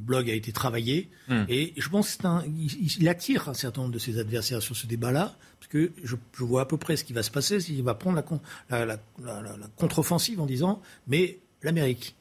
blog 0.00 0.30
a 0.30 0.34
été 0.34 0.52
travaillé. 0.52 1.08
Hmm. 1.28 1.44
Et 1.48 1.74
je 1.76 1.88
pense 1.88 2.18
qu'il 2.96 3.08
attire 3.08 3.48
un 3.48 3.54
certain 3.54 3.82
nombre 3.82 3.94
de 3.94 3.98
ses 3.98 4.18
adversaires 4.18 4.62
sur 4.62 4.76
ce 4.76 4.86
débat-là, 4.86 5.36
parce 5.58 5.68
que 5.68 5.92
je, 6.02 6.16
vois 6.38 6.62
à 6.62 6.66
peu 6.66 6.76
près 6.76 6.96
ce 6.96 7.04
qui 7.04 7.12
va 7.12 7.22
se 7.22 7.30
passer, 7.30 7.60
s'il 7.60 7.82
va 7.82 7.94
prendre 7.94 8.22
la, 8.70 8.86
la, 8.86 8.98
contre-offensive 9.76 10.40
en 10.40 10.46
disant, 10.46 10.80
mais 11.06 11.38
l'Amérique. 11.62 12.14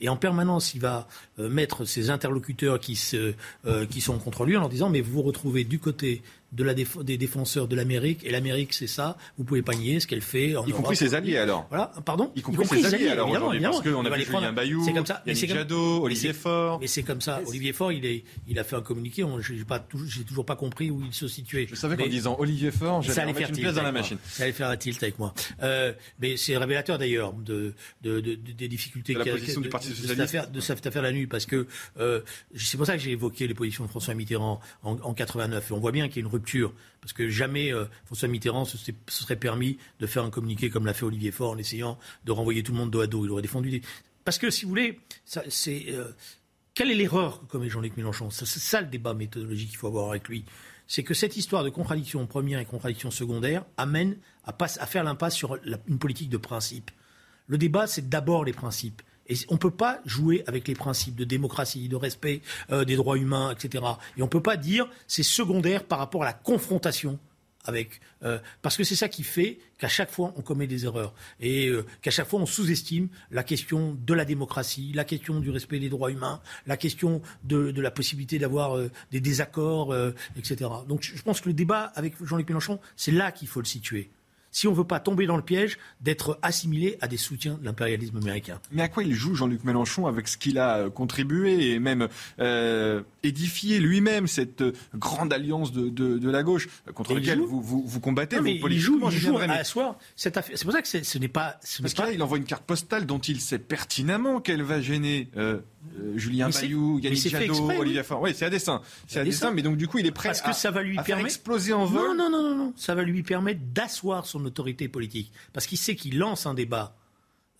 Et 0.00 0.08
en 0.08 0.16
permanence, 0.16 0.74
il 0.74 0.80
va 0.80 1.06
euh, 1.38 1.48
mettre 1.48 1.84
ses 1.84 2.08
interlocuteurs 2.08 2.80
qui, 2.80 2.96
se, 2.96 3.34
euh, 3.66 3.86
qui 3.86 4.00
sont 4.00 4.18
contre 4.18 4.44
lui 4.44 4.56
en 4.56 4.60
leur 4.60 4.68
disant, 4.70 4.88
mais 4.88 5.02
vous 5.02 5.12
vous 5.12 5.22
retrouvez 5.22 5.64
du 5.64 5.78
côté 5.78 6.22
de 6.52 6.64
la 6.64 6.74
des 6.74 7.18
défenseurs 7.18 7.68
de 7.68 7.76
l'Amérique. 7.76 8.24
Et 8.24 8.30
l'Amérique, 8.30 8.72
c'est 8.72 8.86
ça. 8.86 9.16
Vous 9.38 9.44
pouvez 9.44 9.62
pas 9.62 9.74
nier 9.74 10.00
ce 10.00 10.06
qu'elle 10.06 10.20
fait. 10.22 10.56
En 10.56 10.66
y 10.66 10.72
compris 10.72 10.96
ses 10.96 11.14
alliés, 11.14 11.38
alors. 11.38 11.66
Voilà, 11.68 11.92
pardon. 12.04 12.32
Y 12.36 12.42
compris, 12.42 12.66
ses 12.66 12.94
alliés, 12.94 13.08
alors, 13.08 13.30
aujourd'hui. 13.30 13.60
Parce 13.60 13.80
qu'on 13.82 14.04
a 14.04 14.16
vu 14.16 14.24
Julien 14.24 14.52
Bayou, 14.52 14.84
c'est 14.84 14.92
comme 14.92 15.06
ça. 15.06 15.22
Yannick 15.26 15.48
Jadot, 15.52 16.02
Olivier 16.02 16.32
Faure. 16.32 16.80
Mais 16.80 16.86
c'est 16.86 17.02
comme 17.02 17.20
ça. 17.20 17.40
Olivier 17.46 17.72
Faure, 17.72 17.92
il, 17.92 18.04
est, 18.04 18.24
il 18.48 18.58
a 18.58 18.64
fait 18.64 18.76
un 18.76 18.82
communiqué. 18.82 19.24
J'ai 19.40 19.64
pas, 19.64 19.84
j'ai 20.06 20.24
toujours 20.24 20.44
pas 20.44 20.56
compris 20.56 20.90
où 20.90 21.02
il 21.04 21.12
se 21.12 21.28
situait. 21.28 21.66
Je 21.68 21.74
savais 21.74 21.96
qu'en 21.96 22.08
disant 22.08 22.36
Olivier 22.38 22.70
Faure, 22.70 23.02
j'allais 23.02 23.32
mettre 23.32 23.50
une 23.50 23.56
pièce 23.56 23.74
dans 23.74 23.82
la 23.82 23.92
machine. 23.92 24.18
Ça 24.24 24.44
allait 24.44 24.52
faire 24.52 24.68
un 24.68 24.76
tilt 24.76 25.02
avec 25.02 25.18
moi. 25.18 25.34
Euh, 25.62 25.92
mais 26.20 26.36
c'est 26.36 26.56
révélateur 26.56 26.98
d'ailleurs 26.98 27.32
de, 27.32 27.74
de, 28.02 28.20
de, 28.20 28.34
des 28.34 28.68
difficultés 28.68 29.14
de 29.14 29.18
la 29.18 29.32
position 29.32 29.60
du 29.60 29.68
Parti 29.68 29.88
socialiste. 29.88 30.50
de 30.50 30.60
cette 30.60 30.86
affaire 30.86 31.02
la 31.02 31.12
nuit, 31.12 31.26
parce 31.26 31.46
que 31.46 31.66
euh, 31.98 32.20
c'est 32.54 32.76
pour 32.76 32.86
ça 32.86 32.96
que 32.96 33.02
j'ai 33.02 33.12
évoqué 33.12 33.46
les 33.46 33.54
positions 33.54 33.84
de 33.84 33.90
François 33.90 34.14
Mitterrand 34.14 34.60
en, 34.82 34.92
en 35.00 35.14
89. 35.14 35.70
Et 35.70 35.72
on 35.72 35.80
voit 35.80 35.92
bien 35.92 36.08
qu'il 36.08 36.16
y 36.16 36.18
a 36.20 36.22
une 36.22 36.30
parce 37.00 37.12
que 37.12 37.28
jamais 37.28 37.72
euh, 37.72 37.86
François 38.04 38.28
Mitterrand 38.28 38.64
se, 38.64 38.76
serait 39.08 39.36
permis 39.36 39.78
de 40.00 40.06
faire 40.06 40.24
un 40.24 40.30
communiqué 40.30 40.70
comme 40.70 40.86
l'a 40.86 40.94
fait 40.94 41.04
Olivier 41.04 41.30
Faure 41.30 41.52
en 41.52 41.58
essayant 41.58 41.98
de 42.24 42.32
renvoyer 42.32 42.62
tout 42.62 42.72
le 42.72 42.78
monde 42.78 42.90
dos 42.90 43.00
à 43.00 43.06
dos. 43.06 43.24
Il 43.24 43.30
aurait 43.30 43.42
défendu. 43.42 43.82
Parce 44.24 44.38
que, 44.38 44.50
si 44.50 44.64
vous 44.64 44.70
voulez, 44.70 45.00
c'est... 45.24 45.86
Euh, 45.88 46.12
quelle 46.74 46.90
est 46.90 46.94
l'erreur 46.94 47.40
que 47.40 47.46
commet 47.46 47.68
Jean-Luc 47.68 47.96
Mélenchon? 47.96 48.30
C'est 48.30 48.46
ça 48.46 48.80
le 48.80 48.86
débat 48.86 49.12
méthodologique 49.12 49.70
qu'il 49.70 49.78
faut 49.78 49.88
avoir 49.88 50.10
avec 50.10 50.28
lui. 50.28 50.44
C'est 50.86 51.02
que 51.02 51.14
cette 51.14 51.36
histoire 51.36 51.64
de 51.64 51.70
contradiction 51.70 52.26
première 52.26 52.58
et 52.58 52.64
contradiction 52.64 53.10
secondaire 53.10 53.64
amène 53.76 54.16
à, 54.44 54.56
à 54.58 54.86
faire 54.86 55.04
l'impasse 55.04 55.36
sur 55.36 55.58
une 55.88 55.98
politique 55.98 56.30
de 56.30 56.36
principe. 56.36 56.90
Le 57.46 57.58
débat, 57.58 57.86
c'est 57.86 58.08
d'abord 58.08 58.44
les 58.44 58.52
principes. 58.52 59.02
Et 59.30 59.36
on 59.48 59.54
ne 59.54 59.58
peut 59.58 59.70
pas 59.70 60.00
jouer 60.04 60.42
avec 60.46 60.66
les 60.66 60.74
principes 60.74 61.14
de 61.14 61.24
démocratie, 61.24 61.88
de 61.88 61.96
respect 61.96 62.42
euh, 62.70 62.84
des 62.84 62.96
droits 62.96 63.16
humains, 63.16 63.52
etc. 63.52 63.84
Et 64.16 64.22
on 64.22 64.26
ne 64.26 64.30
peut 64.30 64.42
pas 64.42 64.56
dire 64.56 64.88
c'est 65.06 65.22
secondaire 65.22 65.84
par 65.84 66.00
rapport 66.00 66.24
à 66.24 66.26
la 66.26 66.32
confrontation 66.32 67.18
avec 67.66 68.00
euh, 68.24 68.38
parce 68.62 68.76
que 68.76 68.84
c'est 68.84 68.96
ça 68.96 69.08
qui 69.08 69.22
fait 69.22 69.58
qu'à 69.78 69.86
chaque 69.86 70.10
fois 70.10 70.32
on 70.36 70.40
commet 70.40 70.66
des 70.66 70.86
erreurs 70.86 71.12
et 71.40 71.68
euh, 71.68 71.84
qu'à 72.00 72.10
chaque 72.10 72.26
fois 72.26 72.40
on 72.40 72.46
sous-estime 72.46 73.08
la 73.30 73.44
question 73.44 73.98
de 74.04 74.14
la 74.14 74.24
démocratie, 74.24 74.92
la 74.94 75.04
question 75.04 75.40
du 75.40 75.50
respect 75.50 75.78
des 75.78 75.90
droits 75.90 76.10
humains, 76.10 76.40
la 76.66 76.78
question 76.78 77.20
de, 77.44 77.70
de 77.70 77.82
la 77.82 77.90
possibilité 77.90 78.38
d'avoir 78.38 78.78
des 79.12 79.20
désaccords, 79.20 79.94
etc. 80.36 80.70
Donc 80.88 81.02
je 81.02 81.22
pense 81.22 81.42
que 81.42 81.48
le 81.48 81.54
débat 81.54 81.92
avec 81.94 82.14
Jean-Luc 82.24 82.48
Mélenchon, 82.48 82.80
c'est 82.96 83.12
là 83.12 83.30
qu'il 83.30 83.46
faut 83.46 83.60
le 83.60 83.66
situer 83.66 84.10
si 84.50 84.66
on 84.66 84.72
ne 84.72 84.76
veut 84.76 84.84
pas 84.84 85.00
tomber 85.00 85.26
dans 85.26 85.36
le 85.36 85.42
piège 85.42 85.78
d'être 86.00 86.38
assimilé 86.42 86.96
à 87.00 87.08
des 87.08 87.16
soutiens 87.16 87.58
de 87.60 87.64
l'impérialisme 87.64 88.16
américain. 88.16 88.60
Mais 88.72 88.82
à 88.82 88.88
quoi 88.88 89.02
il 89.02 89.14
joue 89.14 89.34
Jean-Luc 89.34 89.64
Mélenchon 89.64 90.06
avec 90.06 90.28
ce 90.28 90.36
qu'il 90.36 90.58
a 90.58 90.78
euh, 90.78 90.90
contribué 90.90 91.72
et 91.72 91.78
même 91.78 92.08
euh, 92.38 93.02
édifié 93.22 93.78
lui-même 93.80 94.26
cette 94.26 94.62
euh, 94.62 94.72
grande 94.94 95.32
alliance 95.32 95.72
de, 95.72 96.30
la 96.30 96.42
gauche 96.42 96.68
contre 96.94 97.14
laquelle 97.14 97.40
vous, 97.40 97.60
vous, 97.60 98.00
combattez 98.00 98.36
non, 98.36 98.42
mais 98.42 98.54
il 98.54 98.78
joue, 98.78 99.00
il 99.10 99.18
joue 99.18 99.38
à 99.38 99.64
soi. 99.64 99.98
C'est 100.16 100.32
pour 100.62 100.72
ça 100.72 100.82
que 100.82 100.88
ce 100.88 101.18
n'est 101.18 101.28
pas. 101.28 101.58
Parce 101.80 101.94
qu'il 101.94 102.04
il 102.14 102.22
envoie 102.22 102.38
une 102.38 102.44
carte 102.44 102.64
postale 102.64 103.06
dont 103.06 103.18
il 103.18 103.40
sait 103.40 103.58
pertinemment 103.58 104.40
qu'elle 104.40 104.62
va 104.62 104.80
gêner 104.80 105.28
Julien 106.14 106.50
Bayou, 106.50 106.98
Yannick 106.98 107.28
Jadot, 107.28 107.70
Olivier 107.70 108.02
Faure. 108.02 108.20
Oui, 108.20 108.32
c'est 108.34 108.44
à 108.44 108.50
dessein. 108.50 108.82
C'est 109.06 109.20
à 109.20 109.24
dessein, 109.24 109.50
mais 109.50 109.62
donc 109.62 109.76
du 109.76 109.88
coup, 109.88 109.98
il 109.98 110.06
est 110.06 110.10
prêt 110.10 110.28
Parce 110.28 110.42
que 110.42 110.52
ça 110.52 110.70
va 110.70 110.82
lui 110.82 110.98
à 110.98 111.02
permettre... 111.02 111.16
faire 111.18 111.26
exploser 111.26 111.72
en 111.72 111.86
vol. 111.86 112.08
Non, 112.08 112.14
non, 112.14 112.30
non, 112.30 112.50
non, 112.50 112.56
non. 112.56 112.72
Ça 112.76 112.94
va 112.94 113.02
lui 113.02 113.22
permettre 113.22 113.60
d'asseoir 113.72 114.26
son 114.26 114.44
autorité 114.44 114.88
politique. 114.88 115.32
Parce 115.52 115.66
qu'il 115.66 115.78
sait 115.78 115.96
qu'il 115.96 116.18
lance 116.18 116.46
un 116.46 116.54
débat 116.54 116.96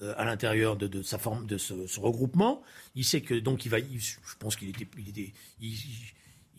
euh, 0.03 0.15
à 0.17 0.25
l'intérieur 0.25 0.77
de, 0.77 1.03
sa 1.03 1.19
forme, 1.19 1.47
de 1.47 1.59
ce, 1.59 1.75
regroupement. 1.99 2.63
Il 2.95 3.05
sait 3.05 3.21
que 3.21 3.35
donc 3.35 3.65
il 3.65 3.69
va, 3.69 3.79
je 3.79 4.17
pense 4.39 4.57
qu'il 4.57 4.69
était, 4.69 4.87
il 4.99 5.09
était 5.09 5.33
il 5.61 5.75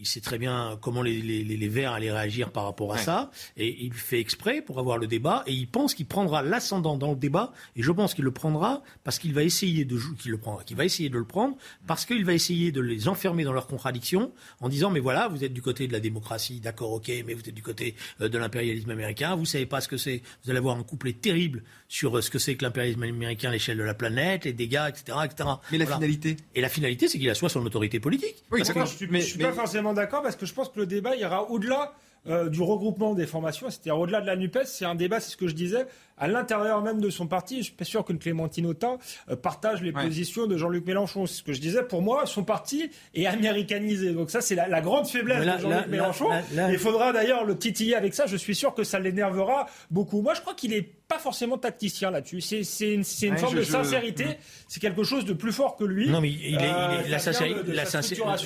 sait 0.05 0.21
très 0.21 0.37
bien 0.37 0.77
comment 0.81 1.01
les, 1.01 1.21
les, 1.21 1.67
Verts 1.67 1.93
allaient 1.93 2.11
réagir 2.11 2.51
par 2.51 2.65
rapport 2.65 2.93
à 2.93 2.97
ça, 2.97 3.31
et 3.55 3.83
il 3.85 3.93
fait 3.93 4.19
exprès 4.19 4.61
pour 4.61 4.79
avoir 4.79 4.97
le 4.97 5.07
débat, 5.07 5.43
et 5.47 5.53
il 5.53 5.67
pense 5.67 5.93
qu'il 5.93 6.05
prendra 6.05 6.41
l'ascendant 6.41 6.97
dans 6.97 7.11
le 7.11 7.15
débat, 7.15 7.53
et 7.75 7.83
je 7.83 7.91
pense 7.91 8.13
qu'il 8.13 8.25
le 8.25 8.31
prendra 8.31 8.81
parce 9.03 9.19
qu'il 9.19 9.33
va 9.33 9.43
essayer 9.43 9.85
de 9.85 9.97
qu'il 10.19 10.31
le 10.31 10.37
prendra, 10.37 10.63
qu'il 10.63 10.75
va 10.75 10.85
essayer 10.85 11.09
de 11.09 11.17
le 11.17 11.25
prendre 11.25 11.55
parce 11.87 12.05
qu'il 12.05 12.25
va 12.25 12.33
essayer 12.33 12.71
de 12.71 12.81
les 12.81 13.07
enfermer 13.07 13.43
dans 13.43 13.53
leurs 13.53 13.67
contradictions 13.67 14.31
en 14.59 14.69
disant 14.69 14.89
mais 14.89 14.99
voilà 14.99 15.27
vous 15.27 15.43
êtes 15.43 15.53
du 15.53 15.61
côté 15.61 15.87
de 15.87 15.93
la 15.93 15.99
démocratie, 15.99 16.59
d'accord 16.59 16.91
ok, 16.91 17.11
mais 17.25 17.33
vous 17.33 17.41
êtes 17.47 17.53
du 17.55 17.63
côté 17.63 17.95
euh, 18.19 18.27
de 18.27 18.37
l'impérialisme 18.37 18.89
américain, 18.89 19.35
vous 19.35 19.45
savez 19.45 19.65
pas 19.65 19.81
ce 19.81 19.87
que 19.87 19.97
c'est, 19.97 20.21
vous 20.43 20.49
allez 20.49 20.59
avoir 20.59 20.77
un 20.77 20.83
couplet 20.83 21.13
terrible 21.13 21.63
sur 21.87 22.17
euh, 22.17 22.21
ce 22.21 22.29
que 22.29 22.39
c'est 22.39 22.55
que 22.55 22.63
l'impérialisme 22.63 23.03
américain 23.03 23.49
à 23.49 23.51
l'échelle 23.51 23.77
de 23.77 23.83
la 23.83 23.93
planète, 23.93 24.45
les 24.45 24.53
dégâts, 24.53 24.87
etc., 24.89 25.17
etc. 25.25 25.49
Mais 25.71 25.77
la 25.77 25.85
finalité 25.85 26.37
Et 26.55 26.61
la 26.61 26.69
finalité, 26.69 27.07
c'est 27.07 27.19
qu'il 27.19 27.29
assoit 27.29 27.49
son 27.49 27.65
autorité 27.65 27.99
politique. 27.99 28.43
Oui, 28.51 28.61
je, 28.65 29.05
ne 29.05 29.19
suis 29.19 29.37
pas 29.37 29.51
forcément 29.51 29.90
d'accord 29.93 30.21
parce 30.21 30.35
que 30.35 30.45
je 30.45 30.53
pense 30.53 30.69
que 30.69 30.79
le 30.79 30.85
débat 30.85 31.15
ira 31.15 31.49
au-delà 31.49 31.93
euh, 32.27 32.49
du 32.49 32.61
regroupement 32.61 33.15
des 33.15 33.25
formations, 33.25 33.71
c'est-à-dire 33.71 33.97
au-delà 33.97 34.21
de 34.21 34.27
la 34.27 34.35
NUPES, 34.35 34.65
c'est 34.65 34.85
un 34.85 34.93
débat, 34.93 35.19
c'est 35.19 35.31
ce 35.31 35.37
que 35.37 35.47
je 35.47 35.55
disais, 35.55 35.87
à 36.19 36.27
l'intérieur 36.27 36.83
même 36.83 37.01
de 37.01 37.09
son 37.09 37.25
parti. 37.25 37.57
Je 37.57 37.63
suis 37.63 37.73
pas 37.73 37.83
sûr 37.83 38.05
que 38.05 38.13
Clémentine 38.13 38.67
Autain 38.67 38.99
euh, 39.31 39.35
partage 39.35 39.81
les 39.81 39.91
positions 39.91 40.45
de 40.45 40.55
Jean-Luc 40.55 40.85
Mélenchon. 40.85 41.25
C'est 41.25 41.37
ce 41.37 41.43
que 41.43 41.51
je 41.51 41.59
disais. 41.59 41.81
Pour 41.81 42.03
moi, 42.03 42.27
son 42.27 42.43
parti 42.43 42.91
est 43.15 43.25
américanisé. 43.25 44.13
Donc 44.13 44.29
ça, 44.29 44.39
c'est 44.41 44.53
la, 44.53 44.81
grande 44.81 45.07
faiblesse 45.07 45.43
de 45.43 45.61
Jean-Luc 45.61 45.87
Mélenchon. 45.87 46.29
Il 46.69 46.77
faudra 46.77 47.11
d'ailleurs 47.11 47.43
le 47.43 47.57
titiller 47.57 47.95
avec 47.95 48.13
ça. 48.13 48.27
Je 48.27 48.37
suis 48.37 48.53
sûr 48.53 48.75
que 48.75 48.83
ça 48.83 48.99
l'énervera 48.99 49.65
beaucoup. 49.89 50.21
Moi, 50.21 50.35
je 50.35 50.41
crois 50.41 50.53
qu'il 50.53 50.73
est 50.73 51.00
pas 51.11 51.19
forcément 51.19 51.57
tacticien 51.57 52.09
là-dessus. 52.09 52.39
C'est 52.39 52.93
une, 52.93 53.03
une 53.23 53.37
forme 53.37 53.55
de 53.55 53.63
sincérité. 53.63 54.37
C'est 54.69 54.79
quelque 54.79 55.03
chose 55.03 55.25
de 55.25 55.33
plus 55.33 55.51
fort 55.51 55.75
que 55.75 55.83
lui. 55.83 56.09
Non, 56.09 56.21
mais 56.21 56.29
il 56.29 56.55
est, 56.55 56.73
euh, 56.73 57.09
la, 57.09 57.19
sincérité, 57.19 57.73
la, 57.73 57.85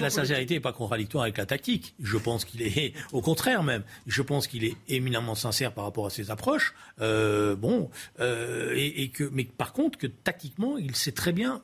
sincérité 0.09 0.55
n'est 0.55 0.59
pas 0.59 0.73
contradictoire 0.73 1.25
avec 1.25 1.37
la 1.37 1.45
tactique. 1.45 1.93
Je 2.01 2.17
pense 2.17 2.43
qu'il 2.43 2.63
est, 2.63 2.93
au 3.13 3.21
contraire 3.21 3.61
même, 3.61 3.83
je 4.07 4.23
pense 4.23 4.47
qu'il 4.47 4.63
est 4.63 4.75
éminemment 4.89 5.35
sincère 5.35 5.73
par 5.73 5.83
rapport 5.83 6.07
à 6.07 6.09
ses 6.09 6.31
approches. 6.31 6.73
Euh, 7.01 7.55
bon, 7.55 7.91
euh, 8.19 8.73
et, 8.75 9.09
que, 9.09 9.29
mais 9.31 9.43
par 9.43 9.71
contre, 9.71 9.99
que 9.99 10.07
tactiquement, 10.07 10.79
il 10.79 10.95
sait 10.95 11.11
très 11.11 11.33
bien. 11.33 11.61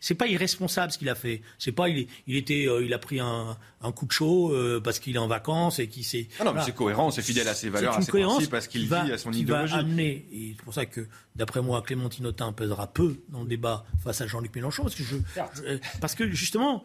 C'est 0.00 0.16
pas 0.16 0.26
irresponsable 0.26 0.90
ce 0.90 0.98
qu'il 0.98 1.08
a 1.08 1.14
fait. 1.14 1.42
C'est 1.58 1.70
pas, 1.70 1.88
il, 1.88 2.08
il 2.26 2.34
était, 2.34 2.66
euh, 2.66 2.84
il 2.84 2.92
a 2.92 2.98
pris 2.98 3.20
un, 3.20 3.56
un 3.82 3.92
coup 3.92 4.06
de 4.06 4.12
chaud 4.12 4.52
euh, 4.52 4.80
parce 4.82 4.98
qu'il 4.98 5.16
est 5.16 5.20
en 5.20 5.26
vacances 5.26 5.78
et 5.78 5.88
qu'il 5.88 6.04
s'est. 6.04 6.28
Ah 6.38 6.44
non, 6.44 6.52
mais 6.52 6.60
c'est 6.64 6.74
cohérent, 6.74 7.10
c'est 7.10 7.22
fidèle 7.22 7.48
à 7.48 7.54
ses 7.54 7.70
valeurs, 7.70 7.96
à 7.96 8.02
ses 8.02 8.12
principes, 8.12 8.50
parce 8.50 8.68
qu'il 8.68 8.86
vit 8.86 8.94
à 8.94 9.18
son 9.18 9.32
idéologie. 9.32 9.72
Va 9.72 9.78
amener, 9.78 10.26
et 10.32 10.54
c'est 10.56 10.64
pour 10.64 10.74
ça 10.74 10.86
que, 10.86 11.06
d'après 11.34 11.62
moi, 11.62 11.82
Clémentine 11.82 12.26
Autain 12.26 12.52
pèsera 12.52 12.86
peu 12.86 13.16
dans 13.28 13.42
le 13.42 13.48
débat 13.48 13.84
face 14.04 14.20
à 14.20 14.26
Jean-Luc 14.26 14.54
Mélenchon, 14.54 14.82
parce 14.82 14.94
que 14.94 15.02
je, 15.02 15.16
parce 16.00 16.14
que 16.14 16.30
justement, 16.30 16.82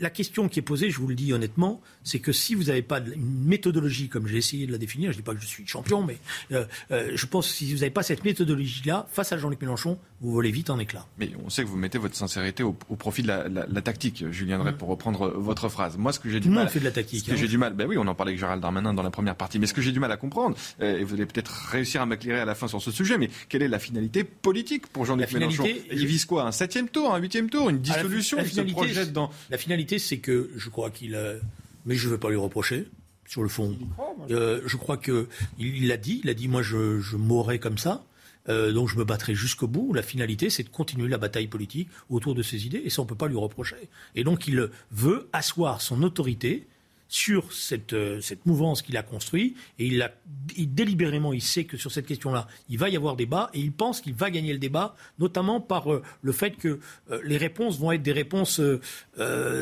la 0.00 0.10
question 0.10 0.48
qui 0.48 0.58
est 0.58 0.62
posée, 0.62 0.90
je 0.90 0.98
vous 0.98 1.06
le 1.06 1.14
dis 1.14 1.32
honnêtement, 1.32 1.80
c'est 2.02 2.18
que 2.18 2.32
si 2.32 2.54
vous 2.54 2.64
n'avez 2.64 2.82
pas 2.82 3.00
une 3.00 3.44
méthodologie, 3.44 4.08
comme 4.08 4.26
j'ai 4.26 4.36
essayé 4.36 4.66
de 4.66 4.72
la 4.72 4.78
définir, 4.78 5.12
je 5.12 5.16
ne 5.16 5.22
dis 5.22 5.24
pas 5.24 5.34
que 5.34 5.40
je 5.40 5.46
suis 5.46 5.66
champion, 5.66 6.02
mais 6.02 6.18
euh, 6.52 6.64
euh, 6.90 7.12
je 7.14 7.26
pense 7.26 7.48
que 7.48 7.54
si 7.54 7.72
vous 7.72 7.80
n'avez 7.80 7.90
pas 7.90 8.02
cette 8.02 8.24
méthodologie-là, 8.24 9.06
face 9.10 9.32
à 9.32 9.38
Jean-Luc 9.38 9.60
Mélenchon, 9.60 9.98
vous 10.20 10.32
volez 10.32 10.50
vite 10.50 10.70
en 10.70 10.78
éclat. 10.78 11.06
Mais 11.18 11.30
on 11.44 11.50
sait 11.50 11.62
que 11.62 11.68
vous 11.68 11.76
mettez 11.76 11.98
votre 11.98 12.16
sincérité 12.16 12.62
au, 12.62 12.72
profit 12.72 13.22
de 13.22 13.28
la, 13.28 13.82
tactique, 13.82 14.24
Julien 14.30 14.58
Drey, 14.58 14.72
mmh. 14.72 14.76
pour 14.76 14.88
reprendre 14.88 15.28
votre 15.36 15.68
phrase. 15.68 15.96
Moi, 15.98 16.12
ce 16.12 16.20
que 16.20 16.30
j'ai 16.30 16.40
du 16.40 16.48
mal. 16.48 16.68
fait 16.68 16.80
de 16.80 16.84
la 16.84 16.90
tactique. 16.90 17.20
Ce 17.20 17.26
que 17.26 17.32
hein. 17.32 17.36
j'ai 17.36 17.48
du 17.48 17.58
mal, 17.58 17.74
ben 17.74 17.86
oui, 17.86 17.96
on 17.98 18.06
en 18.06 18.14
parlait 18.14 18.30
avec 18.30 18.40
Gérald 18.40 18.62
Darmanin 18.62 18.94
dans 18.94 19.02
la 19.02 19.10
première 19.10 19.36
partie, 19.36 19.58
mais 19.58 19.66
ce 19.66 19.74
que 19.74 19.82
j'ai 19.82 19.92
du 19.92 20.00
mal 20.00 20.10
à 20.10 20.16
comprendre, 20.16 20.56
euh, 20.80 20.98
et 20.98 21.04
vous 21.04 21.14
allez 21.14 21.26
peut-être 21.26 21.50
réussir 21.70 22.00
à 22.00 22.06
m'éclairer 22.06 22.40
à 22.40 22.44
la 22.44 22.54
fin 22.54 22.68
sur 22.68 22.80
ce 22.80 22.90
sujet, 22.90 23.18
mais 23.18 23.28
quelle 23.48 23.62
est 23.62 23.68
la 23.68 23.78
finalité 23.78 24.24
politique 24.24 24.86
pour 24.86 25.04
Jean-Luc 25.04 25.32
Mélenchon? 25.32 25.64
Il 25.90 26.06
vise 26.06 26.24
quoi? 26.24 26.46
Un 26.46 26.52
septième 26.52 26.88
tour, 26.88 27.14
un 27.14 27.18
huitième 27.18 27.50
tour, 27.50 27.68
une 27.70 27.80
dissolution 27.80 28.38
la, 28.38 28.44
finalité, 28.44 29.06
dans... 29.06 29.30
la 29.50 29.58
finalité, 29.58 29.73
c'est 29.98 30.18
que 30.18 30.50
je 30.56 30.68
crois 30.68 30.90
qu'il 30.90 31.14
a... 31.14 31.34
Mais 31.86 31.94
je 31.94 32.06
ne 32.06 32.12
veux 32.12 32.18
pas 32.18 32.30
lui 32.30 32.36
reprocher, 32.36 32.88
sur 33.26 33.42
le 33.42 33.48
fond. 33.48 33.76
Euh, 34.30 34.60
je 34.66 34.76
crois 34.76 34.96
qu'il 34.96 35.26
il 35.58 35.88
l'a 35.88 35.96
dit, 35.96 36.20
il 36.24 36.30
a 36.30 36.34
dit, 36.34 36.48
moi 36.48 36.62
je, 36.62 37.00
je 37.00 37.16
mourrai 37.16 37.58
comme 37.58 37.78
ça. 37.78 38.04
Euh, 38.48 38.72
donc 38.72 38.88
je 38.88 38.96
me 38.96 39.04
battrai 39.04 39.34
jusqu'au 39.34 39.66
bout. 39.66 39.92
La 39.94 40.02
finalité, 40.02 40.50
c'est 40.50 40.64
de 40.64 40.68
continuer 40.68 41.08
la 41.08 41.18
bataille 41.18 41.46
politique 41.46 41.88
autour 42.10 42.34
de 42.34 42.42
ses 42.42 42.66
idées, 42.66 42.82
et 42.84 42.90
ça, 42.90 43.00
on 43.00 43.04
ne 43.04 43.08
peut 43.08 43.14
pas 43.14 43.28
lui 43.28 43.36
reprocher. 43.36 43.88
Et 44.14 44.24
donc 44.24 44.46
il 44.46 44.70
veut 44.90 45.28
asseoir 45.32 45.80
son 45.80 46.02
autorité 46.02 46.66
sur 47.14 47.52
cette, 47.52 47.92
euh, 47.92 48.20
cette 48.20 48.44
mouvance 48.44 48.82
qu'il 48.82 48.96
a 48.96 49.04
construite 49.04 49.56
et 49.78 49.86
il, 49.86 50.02
a, 50.02 50.10
délibérément 50.58 51.32
il 51.32 51.42
sait 51.42 51.62
que 51.62 51.76
sur 51.76 51.92
cette 51.92 52.06
question-là 52.06 52.48
il 52.68 52.76
va 52.76 52.88
y 52.88 52.96
avoir 52.96 53.14
débat 53.14 53.50
et 53.54 53.60
il 53.60 53.70
pense 53.70 54.00
qu'il 54.00 54.14
va 54.14 54.32
gagner 54.32 54.52
le 54.52 54.58
débat 54.58 54.96
notamment 55.20 55.60
par 55.60 55.92
euh, 55.92 56.02
le 56.22 56.32
fait 56.32 56.56
que 56.56 56.80
euh, 57.12 57.20
les 57.22 57.36
réponses 57.36 57.78
vont 57.78 57.92
être 57.92 58.02
des 58.02 58.10
réponses 58.10 58.60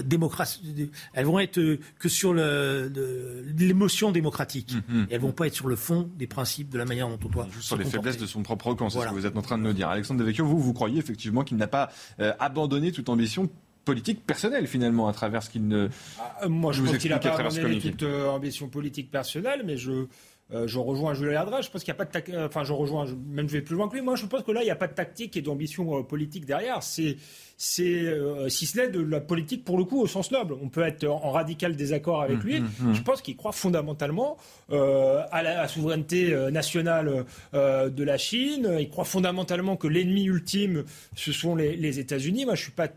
démocratiques 0.04 0.92
elles 1.12 1.26
vont 1.26 1.38
être 1.40 1.60
que 1.98 2.08
sur 2.08 2.32
l'émotion 2.32 4.12
démocratique. 4.12 4.72
Elles 4.72 4.96
mm-hmm. 4.96 5.10
et 5.10 5.14
elles 5.14 5.20
vont 5.20 5.32
pas 5.32 5.46
être 5.46 5.54
sur 5.54 5.68
le 5.68 5.76
fond 5.76 6.08
des 6.16 6.26
principes 6.26 6.70
de 6.70 6.78
la 6.78 6.86
manière 6.86 7.08
dont 7.08 7.18
on 7.22 7.28
doit 7.28 7.48
Juste 7.52 7.66
sur 7.66 7.76
les 7.76 7.84
faiblesses 7.84 8.16
de 8.16 8.26
son 8.26 8.42
propre 8.42 8.72
camp 8.72 8.88
c'est 8.88 9.00
ce 9.00 9.04
que 9.04 9.12
vous 9.12 9.26
êtes 9.26 9.36
en 9.36 9.42
train 9.42 9.58
de 9.58 9.62
nous 9.62 9.74
dire. 9.74 9.90
Alexandre 9.90 10.20
Devecchio 10.20 10.46
vous 10.46 10.58
vous 10.58 10.72
croyez 10.72 10.98
effectivement 10.98 11.44
qu'il 11.44 11.58
n'a 11.58 11.68
pas 11.68 11.90
abandonné 12.38 12.92
toute 12.92 13.10
ambition 13.10 13.50
politique 13.84 14.24
personnelle 14.26 14.66
finalement 14.66 15.08
à 15.08 15.12
travers 15.12 15.42
ce 15.42 15.50
qu'il 15.50 15.66
ne. 15.68 15.88
Ah, 16.18 16.48
moi, 16.48 16.72
je, 16.72 16.82
pense 16.82 16.98
qu'il 16.98 17.10
n'a 17.10 17.18
pas 17.18 17.38
abandonné 17.38 17.78
toute 17.78 18.02
euh, 18.02 18.28
ambition 18.28 18.68
politique 18.68 19.10
personnelle, 19.10 19.62
mais 19.64 19.76
je. 19.76 20.06
Euh, 20.52 20.66
je 20.66 20.78
rejoins 20.78 21.14
Julien 21.14 21.32
Erdra. 21.32 21.62
Je 21.62 21.70
pense 21.70 21.82
qu'il 21.82 21.94
n'y 21.94 21.98
a 21.98 22.04
pas 22.04 22.20
de 22.20 22.32
euh, 22.32 22.46
enfin 22.46 22.62
je 22.62 22.74
rejoins 22.74 23.06
même 23.26 23.48
je 23.48 23.54
vais 23.54 23.62
plus 23.62 23.74
loin 23.74 23.88
que 23.88 23.94
lui. 23.94 24.02
Moi 24.02 24.16
je 24.16 24.26
pense 24.26 24.42
que 24.42 24.50
là 24.50 24.60
il 24.60 24.64
n'y 24.64 24.70
a 24.70 24.76
pas 24.76 24.88
de 24.88 24.92
tactique 24.92 25.34
et 25.38 25.40
d'ambition 25.40 26.02
politique 26.02 26.44
derrière. 26.44 26.82
C'est 26.82 27.16
c'est 27.56 28.14
si 28.48 28.66
ce 28.66 28.76
n'est 28.76 28.88
de 28.88 29.00
la 29.00 29.20
politique 29.20 29.64
pour 29.64 29.78
le 29.78 29.84
coup 29.84 30.02
au 30.02 30.06
sens 30.06 30.30
noble. 30.30 30.54
On 30.60 30.68
peut 30.68 30.82
être 30.82 31.06
en 31.06 31.30
radical 31.30 31.74
désaccord 31.74 32.20
avec 32.20 32.44
mmh, 32.44 32.46
lui. 32.46 32.60
Mmh, 32.60 32.68
mmh. 32.80 32.94
Je 32.94 33.02
pense 33.02 33.22
qu'il 33.22 33.34
croit 33.36 33.52
fondamentalement 33.52 34.36
à 34.68 35.42
la, 35.42 35.68
souveraineté 35.68 36.36
nationale 36.50 37.24
de 37.54 38.04
la 38.04 38.18
Chine. 38.18 38.76
Il 38.78 38.90
croit 38.90 39.06
fondamentalement 39.06 39.76
que 39.76 39.86
l'ennemi 39.86 40.24
ultime 40.24 40.84
ce 41.16 41.32
sont 41.32 41.54
les, 41.56 41.76
les 41.76 41.98
États-Unis. 41.98 42.44
Moi 42.44 42.56
je 42.56 42.62
suis 42.64 42.72
pas 42.72 42.88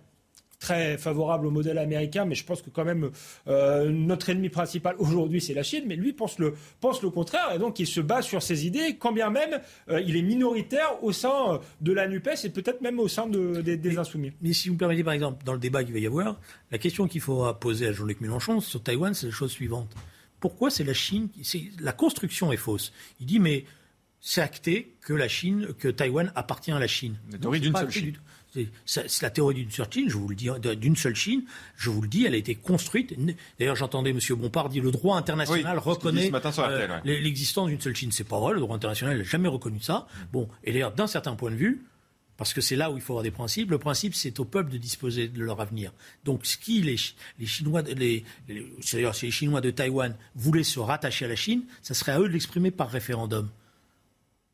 très 0.60 0.98
favorable 0.98 1.48
au 1.48 1.52
modèle 1.52 1.78
américain, 1.78 2.26
mais 2.26 2.36
je 2.36 2.46
pense 2.46 2.62
que 2.62 2.70
quand 2.70 2.86
même 2.86 3.12
euh, 3.48 3.90
notre 3.90 4.30
ennemi 4.30 4.50
principal 4.50 4.96
aujourd'hui 5.00 5.42
c'est 5.42 5.54
la 5.54 5.64
Chine, 5.64 5.84
mais 5.88 5.96
lui 5.96 6.14
pense 6.14 6.40
le, 6.40 6.56
pense 6.80 7.02
le 7.02 7.10
contraire, 7.10 7.52
et 7.54 7.60
donc 7.60 7.80
il 7.80 7.88
se 7.88 8.02
base 8.02 8.26
sur 8.26 8.42
ses 8.42 8.66
idées, 8.66 8.98
quand 8.98 9.12
bien 9.12 9.30
même 9.30 9.60
euh, 9.90 10.02
il 10.02 10.16
est 10.16 10.22
minoritaire 10.22 11.04
au 11.04 11.12
sein 11.12 11.60
de 11.82 11.94
la 11.94 12.08
NUPES 12.08 12.46
et 12.46 12.50
peut-être 12.50 12.82
même 12.82 13.00
au 13.00 13.08
sein 13.08 13.28
des, 13.28 13.96
Insoumis. 13.96 14.34
Mais 14.42 14.52
si 14.52 14.68
vous 14.68 14.74
me 14.74 14.80
permettez 14.80 15.04
par 15.04 15.14
exemple, 15.14 15.46
dans 15.46 15.54
le 15.54 15.60
débat 15.60 15.84
qu'il 15.84 15.94
va 15.94 16.00
y 16.00 16.08
avoir, 16.08 16.40
la 16.72 16.78
question 16.78 17.08
qu'il 17.08 17.22
faudra 17.22 17.60
poser 17.60 17.88
à 17.88 17.92
Jean-Luc 17.94 18.20
Mélenchon 18.20 18.60
sur 18.60 18.82
Taïwan, 18.82 19.14
c'est 19.14 19.28
la 19.28 19.32
chose 19.32 19.52
suivante. 19.52 19.94
Pourquoi 20.40 20.70
c'est 20.70 20.84
la 20.84 20.94
Chine 20.94 21.30
La 21.80 21.94
construction 21.94 22.52
est 22.52 22.58
fausse. 22.58 22.92
Il 23.20 23.26
dit 23.26 23.40
mais 23.40 23.66
c'est 24.20 24.42
acté 24.42 24.96
que 25.02 25.14
la 25.14 25.28
Chine, 25.28 25.68
que 25.78 25.88
Taïwan 25.88 26.32
appartient 26.36 26.72
à 26.72 26.80
la 26.80 26.88
Chine. 26.88 27.18
La 27.32 27.38
théorie 27.38 27.60
d'une 27.60 27.76
seule 27.76 27.92
Chine. 27.92 28.16
C'est 28.86 29.22
la 29.22 29.30
théorie 29.30 29.56
d'une 29.56 29.72
seule 29.72 29.92
Chine, 29.92 30.10
je 30.10 30.18
vous 30.18 30.28
le 30.28 30.36
dis, 30.36 30.50
d'une 30.78 30.96
seule 30.96 31.16
Chine. 31.16 31.44
Je 31.78 31.90
vous 31.90 32.02
le 32.02 32.08
dis, 32.08 32.26
elle 32.26 32.34
a 32.34 32.38
été 32.38 32.56
construite. 32.56 33.14
D'ailleurs, 33.60 33.76
j'entendais 33.76 34.12
M. 34.12 34.20
Bompard 34.32 34.70
dire 34.70 34.84
le 34.84 34.92
droit 34.92 35.18
international 35.18 35.78
reconnaît 35.78 36.32
euh, 36.34 37.00
l'existence 37.04 37.70
d'une 37.70 37.82
seule 37.82 37.96
Chine. 37.96 38.12
C'est 38.12 38.28
pas 38.28 38.40
vrai, 38.40 38.54
le 38.54 38.60
droit 38.60 38.76
international 38.76 39.18
n'a 39.18 39.24
jamais 39.24 39.48
reconnu 39.48 39.80
ça. 39.80 40.08
Bon, 40.32 40.48
et 40.64 40.72
d'ailleurs, 40.72 40.94
d'un 40.94 41.08
certain 41.08 41.36
point 41.36 41.52
de 41.52 41.56
vue, 41.56 41.86
parce 42.38 42.54
que 42.54 42.62
c'est 42.62 42.76
là 42.76 42.92
où 42.92 42.98
il 42.98 43.02
faut 43.02 43.14
avoir 43.14 43.24
des 43.24 43.32
principes. 43.32 43.72
Le 43.72 43.78
principe, 43.78 44.14
c'est 44.14 44.40
au 44.40 44.46
peuple 44.46 44.72
de 44.72 44.78
disposer 44.78 45.28
de 45.28 45.42
leur 45.42 45.62
avenir. 45.62 45.94
Donc, 46.26 46.46
ce 46.46 46.58
qui 46.58 46.82
les, 46.82 46.98
les 47.40 47.46
Chinois, 47.46 47.82
les, 47.82 48.26
si 48.82 48.98
les 48.98 49.32
Chinois 49.32 49.62
de 49.62 49.72
Taïwan 49.72 50.16
voulaient 50.36 50.64
se 50.64 50.80
rattacher 50.80 51.26
à 51.26 51.28
la 51.30 51.36
Chine, 51.36 51.64
ça 51.82 51.94
serait 51.94 52.12
à 52.12 52.20
eux 52.20 52.28
de 52.28 52.34
l'exprimer 52.34 52.72
par 52.72 52.90
référendum 52.90 53.50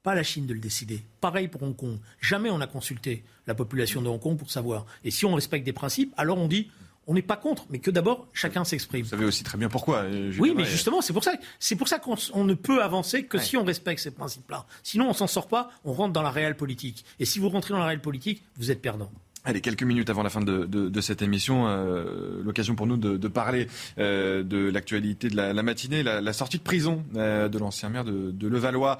pas 0.03 0.15
la 0.15 0.23
Chine 0.23 0.47
de 0.47 0.53
le 0.53 0.59
décider. 0.59 1.03
Pareil 1.19 1.47
pour 1.47 1.63
Hong 1.63 1.75
Kong. 1.75 1.97
Jamais 2.19 2.49
on 2.49 2.61
a 2.61 2.67
consulté 2.67 3.23
la 3.47 3.55
population 3.55 4.01
de 4.01 4.09
Hong 4.09 4.19
Kong 4.19 4.38
pour 4.38 4.51
savoir. 4.51 4.85
Et 5.03 5.11
si 5.11 5.25
on 5.25 5.35
respecte 5.35 5.65
des 5.65 5.73
principes, 5.73 6.13
alors 6.17 6.38
on 6.38 6.47
dit 6.47 6.69
on 7.07 7.13
n'est 7.13 7.21
pas 7.21 7.35
contre, 7.35 7.65
mais 7.69 7.80
que 7.80 7.89
d'abord 7.91 8.27
chacun 8.31 8.63
s'exprime. 8.63 9.03
Vous 9.03 9.09
savez 9.09 9.25
aussi 9.25 9.43
très 9.43 9.57
bien 9.57 9.69
pourquoi. 9.69 10.03
Euh, 10.03 10.31
oui, 10.39 10.53
mais 10.55 10.65
justement, 10.65 11.01
c'est 11.01 11.13
pour 11.13 11.23
ça, 11.23 11.33
c'est 11.59 11.75
pour 11.75 11.88
ça 11.88 11.99
qu'on 11.99 12.43
ne 12.43 12.53
peut 12.53 12.83
avancer 12.83 13.25
que 13.25 13.38
si 13.39 13.57
on 13.57 13.63
respecte 13.63 14.01
ces 14.01 14.11
principes-là. 14.11 14.65
Sinon, 14.83 15.09
on 15.09 15.13
s'en 15.13 15.27
sort 15.27 15.47
pas, 15.47 15.71
on 15.83 15.93
rentre 15.93 16.13
dans 16.13 16.21
la 16.21 16.30
réelle 16.30 16.55
politique. 16.55 17.03
Et 17.19 17.25
si 17.25 17.39
vous 17.39 17.49
rentrez 17.49 17.73
dans 17.73 17.80
la 17.80 17.88
réelle 17.88 18.01
politique, 18.01 18.43
vous 18.57 18.71
êtes 18.71 18.81
perdant. 18.81 19.11
Allez, 19.43 19.61
quelques 19.61 19.81
minutes 19.81 20.11
avant 20.11 20.21
la 20.21 20.29
fin 20.29 20.41
de, 20.41 20.65
de, 20.65 21.01
cette 21.01 21.23
émission, 21.23 21.65
euh, 21.65 22.43
l'occasion 22.43 22.75
pour 22.75 22.85
nous 22.85 22.95
de, 22.95 23.27
parler 23.27 23.67
euh, 23.97 24.43
de 24.43 24.69
l'actualité 24.69 25.29
de 25.29 25.35
la, 25.35 25.63
matinée, 25.63 26.03
la, 26.03 26.33
sortie 26.33 26.59
de 26.59 26.63
prison 26.63 27.03
euh, 27.15 27.49
de 27.49 27.57
l'ancien 27.57 27.89
maire 27.89 28.03
de, 28.03 28.47
Levallois, 28.47 28.99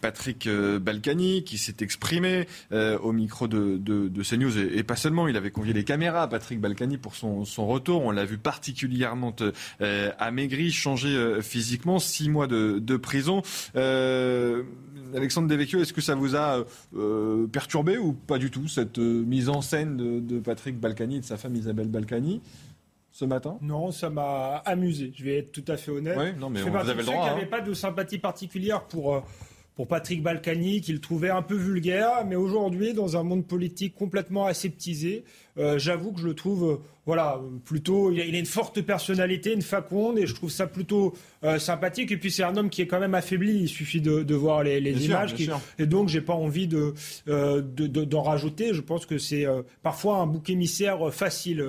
Patrick 0.00 0.48
Balkany, 0.48 1.44
qui 1.44 1.58
s'est 1.58 1.76
exprimé 1.80 2.48
au 2.72 3.12
micro 3.12 3.46
de, 3.46 4.22
CNews 4.22 4.58
et, 4.58 4.78
et, 4.78 4.82
pas 4.82 4.96
seulement. 4.96 5.28
Il 5.28 5.36
avait 5.36 5.52
convié 5.52 5.72
les 5.72 5.84
caméras, 5.84 6.28
Patrick 6.28 6.60
Balkany, 6.60 6.98
pour 6.98 7.14
son, 7.14 7.44
son 7.44 7.68
retour. 7.68 8.02
On 8.02 8.10
l'a 8.10 8.24
vu 8.24 8.36
particulièrement 8.36 9.34
amaigri, 10.18 10.72
changé 10.72 11.38
physiquement, 11.40 12.00
six 12.00 12.28
mois 12.28 12.48
de, 12.48 12.80
de 12.80 12.96
prison. 12.96 13.42
Alexandre 15.14 15.48
Devecchio, 15.48 15.80
est-ce 15.80 15.92
que 15.92 16.00
ça 16.00 16.14
vous 16.14 16.34
a 16.34 16.64
perturbé 17.52 17.96
ou 17.96 18.12
pas 18.12 18.38
du 18.38 18.50
tout 18.50 18.66
cette 18.66 18.98
mise 18.98 19.48
en 19.48 19.62
scène 19.68 19.96
de, 19.96 20.38
Patrick 20.40 20.78
Balkany 20.78 21.16
et 21.16 21.20
de 21.20 21.24
sa 21.24 21.36
femme 21.36 21.54
Isabelle 21.54 21.88
Balkany 21.88 22.40
ce 23.10 23.24
matin 23.24 23.58
Non, 23.62 23.90
ça 23.90 24.10
m'a 24.10 24.56
amusé. 24.64 25.12
Je 25.14 25.24
vais 25.24 25.38
être 25.38 25.52
tout 25.52 25.64
à 25.68 25.76
fait 25.76 25.90
honnête. 25.90 26.16
non, 26.38 26.50
mais 26.50 26.60
n'y 27.24 27.28
avait 27.28 27.42
hein. 27.42 27.48
pas 27.50 27.60
de 27.60 27.74
sympathie 27.74 28.18
particulière 28.18 28.84
pour, 28.84 29.14
euh, 29.14 29.20
pour 29.78 29.86
Patrick 29.86 30.24
Balkany 30.24 30.80
qu'il 30.80 31.00
trouvait 31.00 31.30
un 31.30 31.42
peu 31.42 31.54
vulgaire, 31.54 32.24
mais 32.26 32.34
aujourd'hui, 32.34 32.94
dans 32.94 33.16
un 33.16 33.22
monde 33.22 33.46
politique 33.46 33.94
complètement 33.94 34.46
aseptisé, 34.46 35.24
euh, 35.56 35.78
j'avoue 35.78 36.12
que 36.12 36.20
je 36.20 36.26
le 36.26 36.34
trouve, 36.34 36.64
euh, 36.64 36.76
voilà, 37.06 37.40
plutôt, 37.64 38.10
il 38.10 38.20
a, 38.20 38.24
une 38.24 38.44
forte 38.44 38.80
personnalité, 38.82 39.52
une 39.52 39.62
faconde, 39.62 40.18
et 40.18 40.26
je 40.26 40.34
trouve 40.34 40.50
ça 40.50 40.66
plutôt 40.66 41.14
euh, 41.44 41.58
sympathique. 41.58 42.12
Et 42.12 42.16
puis 42.16 42.30
c'est 42.30 42.42
un 42.42 42.56
homme 42.56 42.70
qui 42.70 42.82
est 42.82 42.86
quand 42.86 43.00
même 43.00 43.14
affaibli. 43.14 43.62
Il 43.62 43.68
suffit 43.68 44.00
de, 44.00 44.34
voir 44.34 44.62
les, 44.62 45.06
images, 45.06 45.34
et 45.78 45.86
donc 45.86 46.08
j'ai 46.08 46.20
pas 46.20 46.34
envie 46.34 46.68
de 46.68 46.94
d'en 47.26 48.22
rajouter. 48.22 48.74
Je 48.74 48.80
pense 48.80 49.06
que 49.06 49.18
c'est 49.18 49.46
parfois 49.82 50.18
un 50.18 50.26
bouc 50.26 50.48
émissaire 50.50 51.12
facile, 51.12 51.64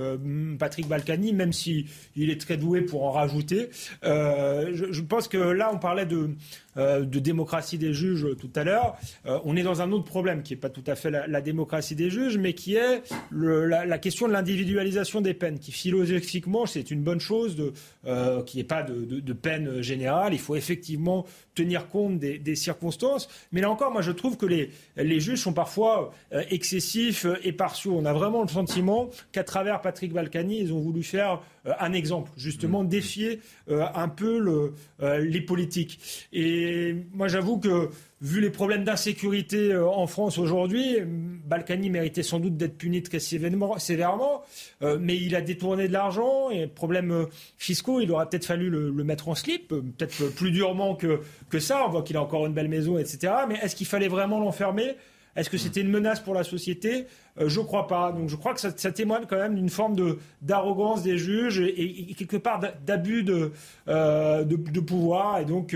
Patrick 0.59 0.87
Balkany, 0.87 1.33
même 1.33 1.53
si 1.53 1.85
il 2.15 2.29
est 2.29 2.39
très 2.39 2.57
doué 2.57 2.81
pour 2.81 3.03
en 3.03 3.11
rajouter. 3.11 3.69
Je, 4.03 4.87
je, 4.91 5.01
pense 5.01 5.27
que 5.27 5.37
là, 5.37 5.71
on 5.73 5.79
parlait 5.79 6.05
de 6.05 6.31
euh, 6.79 7.03
de 7.03 7.19
démocratie 7.19 7.77
des 7.77 7.93
juges 7.93 8.27
tout 8.39 8.51
à 8.55 8.63
l'heure. 8.63 8.95
Euh, 9.25 9.39
on 9.43 9.57
est 9.57 9.63
dans 9.63 9.81
un 9.81 9.91
autre 9.91 10.05
problème 10.05 10.43
qui 10.43 10.53
n'est 10.53 10.59
pas 10.59 10.69
tout 10.69 10.83
à 10.87 10.95
fait 10.95 11.09
la, 11.09 11.41
démocratie 11.41 11.95
des 11.95 12.09
juges, 12.09 12.37
mais 12.37 12.53
qui 12.53 12.75
est 12.75 13.01
la, 13.31 13.97
question 13.97 14.27
de 14.27 14.33
l'individualisation 14.33 15.19
des 15.19 15.33
peines, 15.33 15.59
qui 15.59 15.71
philosophiquement 15.73 16.65
c'est 16.65 16.89
une 16.89 17.01
bonne 17.01 17.19
chose, 17.19 17.55
de, 17.57 17.73
euh, 18.05 18.43
qu'il 18.43 18.59
n'y 18.59 18.61
ait 18.61 18.67
pas 18.67 18.83
de, 18.83 19.33
peine 19.33 19.58
générale. 19.81 20.33
Il 20.33 20.39
faut 20.39 20.55
effectivement 20.55 21.25
tenir 21.55 21.87
compte 21.87 22.19
des, 22.19 22.55
circonstances. 22.55 23.29
Mais 23.51 23.61
là 23.61 23.69
encore, 23.69 23.91
moi 23.91 24.01
je 24.01 24.11
trouve 24.11 24.37
que 24.37 24.45
les, 24.45 24.71
les 24.97 25.19
juges 25.19 25.41
sont 25.41 25.53
parfois 25.53 26.13
excessifs 26.49 27.25
et 27.43 27.51
partiaux. 27.51 27.95
On 27.97 28.05
a 28.05 28.13
vraiment 28.13 28.41
le 28.41 28.47
sentiment 28.47 29.09
qu'à 29.31 29.43
travers 29.43 29.81
Patrick 29.81 30.13
Balkany, 30.13 30.59
ils 30.59 30.73
ont 30.73 30.79
voulu 30.79 31.03
faire 31.03 31.41
un 31.79 31.93
exemple, 31.93 32.31
justement 32.37 32.83
mmh. 32.83 32.89
défier 32.89 33.39
un 33.69 34.09
peu 34.09 34.39
le, 34.39 34.73
les 35.19 35.41
politiques. 35.41 36.27
Et 36.33 36.95
moi, 37.13 37.27
j'avoue 37.27 37.59
que, 37.59 37.89
vu 38.21 38.41
les 38.41 38.49
problèmes 38.49 38.83
d'insécurité 38.83 39.71
euh, 39.71 39.87
en 39.87 40.07
France 40.07 40.37
aujourd'hui, 40.37 40.97
Balkany 41.45 41.89
méritait 41.89 42.23
sans 42.23 42.39
doute 42.39 42.57
d'être 42.57 42.77
puni 42.77 43.01
très 43.01 43.19
sévèrement, 43.19 44.43
euh, 44.81 44.97
mais 44.99 45.15
il 45.15 45.35
a 45.35 45.41
détourné 45.41 45.87
de 45.87 45.93
l'argent 45.93 46.49
et 46.49 46.67
problèmes 46.67 47.11
euh, 47.11 47.25
fiscaux, 47.57 48.01
il 48.01 48.11
aurait 48.11 48.27
peut-être 48.27 48.45
fallu 48.45 48.69
le, 48.69 48.91
mettre 49.03 49.29
en 49.29 49.35
slip, 49.35 49.69
peut-être 49.69 50.33
plus 50.35 50.51
durement 50.51 50.95
que, 50.95 51.21
que 51.49 51.59
ça. 51.59 51.85
On 51.87 51.89
voit 51.89 52.03
qu'il 52.03 52.17
a 52.17 52.21
encore 52.21 52.45
une 52.45 52.53
belle 52.53 52.67
maison, 52.67 52.97
etc. 52.97 53.33
Mais 53.47 53.55
est-ce 53.55 53.75
qu'il 53.75 53.87
fallait 53.87 54.07
vraiment 54.07 54.39
l'enfermer? 54.39 54.95
Est-ce 55.35 55.49
que 55.49 55.57
c'était 55.57 55.81
une 55.81 55.89
menace 55.91 56.19
pour 56.19 56.33
la 56.33 56.43
société? 56.43 57.07
Je 57.37 57.47
Je 57.47 57.61
crois 57.61 57.87
pas. 57.87 58.11
Donc 58.11 58.29
je 58.29 58.35
crois 58.35 58.53
que 58.53 58.59
ça, 58.59 58.91
témoigne 58.91 59.25
quand 59.29 59.37
même 59.37 59.55
d'une 59.55 59.69
forme 59.69 59.95
de, 59.95 60.17
d'arrogance 60.41 61.03
des 61.03 61.17
juges 61.17 61.59
et, 61.59 62.13
quelque 62.17 62.37
part 62.37 62.59
d'abus 62.85 63.23
de, 63.23 63.51
de, 63.87 64.79
pouvoir. 64.79 65.39
Et 65.39 65.45
donc, 65.45 65.75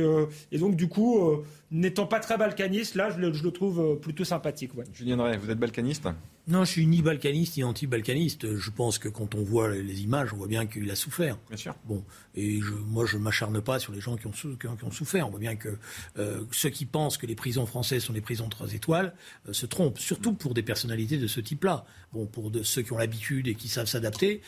et 0.52 0.58
donc 0.58 0.76
du 0.76 0.90
coup, 0.90 1.44
n'étant 1.74 2.06
pas 2.06 2.20
très 2.20 2.38
balkaniste, 2.38 2.96
là, 2.96 3.10
je 3.10 3.20
le, 3.20 3.52
trouve 3.52 3.82
euh, 3.82 3.96
plutôt 3.96 4.24
sympathique. 4.24 4.72
Julien 4.94 5.18
Drey, 5.18 5.36
vous 5.38 5.50
êtes 5.50 5.58
balkaniste 5.58 6.08
Non, 6.46 6.66
je 6.66 6.72
suis 6.72 6.86
ni 6.86 7.02
balkaniste 7.02 7.56
ni 7.56 7.64
anti-balkaniste. 7.64 8.58
Je 8.58 8.70
pense 8.70 8.98
que 8.98 9.08
quand 9.08 9.34
on 9.34 9.44
voit 9.44 9.70
les 9.70 10.02
images, 10.02 10.34
on 10.34 10.38
voit 10.38 10.48
bien 10.48 10.66
qu'il 10.66 10.92
a 10.92 10.96
souffert. 10.96 11.38
Bien 11.48 11.56
sûr. 11.56 11.74
Bon, 11.86 12.04
et 12.36 12.60
je, 12.60 12.74
moi, 12.74 13.06
je 13.06 13.18
m'acharne 13.18 13.62
pas 13.62 13.80
sur 13.80 13.94
les 13.94 14.02
gens 14.02 14.18
qui 14.18 14.28
ont, 14.28 14.32
qui 14.32 14.68
ont, 14.68 14.92
souffert. 14.92 15.26
On 15.26 15.32
voit 15.32 15.40
bien 15.40 15.56
que 15.56 15.78
euh, 16.18 16.44
ceux 16.52 16.70
qui 16.70 16.86
pensent 16.86 17.18
que 17.18 17.26
les 17.26 17.36
prisons 17.36 17.66
françaises 17.66 18.04
sont 18.04 18.12
des 18.12 18.20
prisons 18.20 18.46
de 18.46 18.50
trois 18.50 18.74
étoiles 18.74 19.14
euh, 19.48 19.54
se 19.54 19.66
trompent, 19.66 20.00
surtout 20.00 20.34
pour 20.34 20.54
des 20.54 20.64
personnalités 20.64 21.18
de 21.18 21.28
ce 21.28 21.40
type-là. 21.40 21.86
Bon, 22.12 22.26
pour 22.26 22.52
de, 22.52 22.62
ceux 22.62 22.82
qui 22.82 22.92
ont 22.92 22.98
l'habitude 22.98 23.48
et 23.48 23.56
qui 23.56 23.70
savent 23.70 23.88
s'adapter. 23.88 24.42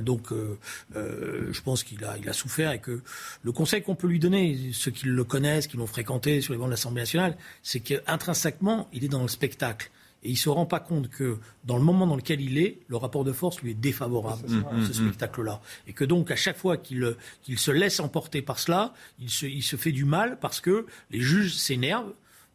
donc, 0.00 0.32
je 0.94 1.60
pense 1.60 1.84
qu'il 1.84 2.02
a, 2.04 2.16
il 2.18 2.28
a 2.28 2.32
souffert 2.32 2.72
et 2.72 2.80
que 2.80 3.02
le 3.42 3.52
conseil 3.52 3.82
qu'on 3.82 3.94
peut 3.94 4.08
lui 4.08 4.18
donner, 4.18 4.70
ceux 4.72 4.90
qui 4.90 5.06
le 5.06 5.24
connaissent, 5.24 5.66
qui 5.66 5.76
l'ont 5.76 5.86
fréquenté 5.86 6.40
sur 6.40 6.54
les 6.54 6.58
bancs 6.58 6.70
l'Assemblée 6.70 7.02
nationale, 7.02 7.36
c'est 7.62 7.80
qu'intrinsèquement, 7.80 8.88
il 8.92 9.04
est 9.04 9.08
dans 9.08 9.22
le 9.22 9.28
spectacle. 9.28 9.90
Et 10.24 10.28
il 10.28 10.32
ne 10.32 10.38
se 10.38 10.48
rend 10.48 10.66
pas 10.66 10.80
compte 10.80 11.08
que 11.08 11.38
dans 11.64 11.76
le 11.76 11.82
moment 11.82 12.06
dans 12.06 12.16
lequel 12.16 12.40
il 12.40 12.58
est, 12.58 12.78
le 12.88 12.96
rapport 12.96 13.24
de 13.24 13.32
force 13.32 13.60
lui 13.60 13.72
est 13.72 13.74
défavorable, 13.74 14.42
ce 14.48 14.54
mm, 14.54 14.80
mm, 14.80 14.92
spectacle-là. 14.92 15.60
Et 15.88 15.92
que 15.92 16.04
donc, 16.04 16.30
à 16.30 16.36
chaque 16.36 16.56
fois 16.56 16.76
qu'il 16.76 17.16
se 17.56 17.70
laisse 17.70 18.00
emporter 18.00 18.42
par 18.42 18.58
cela, 18.58 18.94
il 19.20 19.30
se, 19.30 19.46
il 19.46 19.62
se 19.62 19.76
fait 19.76 19.92
du 19.92 20.04
mal 20.04 20.38
parce 20.40 20.60
que 20.60 20.86
les 21.10 21.20
juges 21.20 21.54
s'énervent 21.54 22.12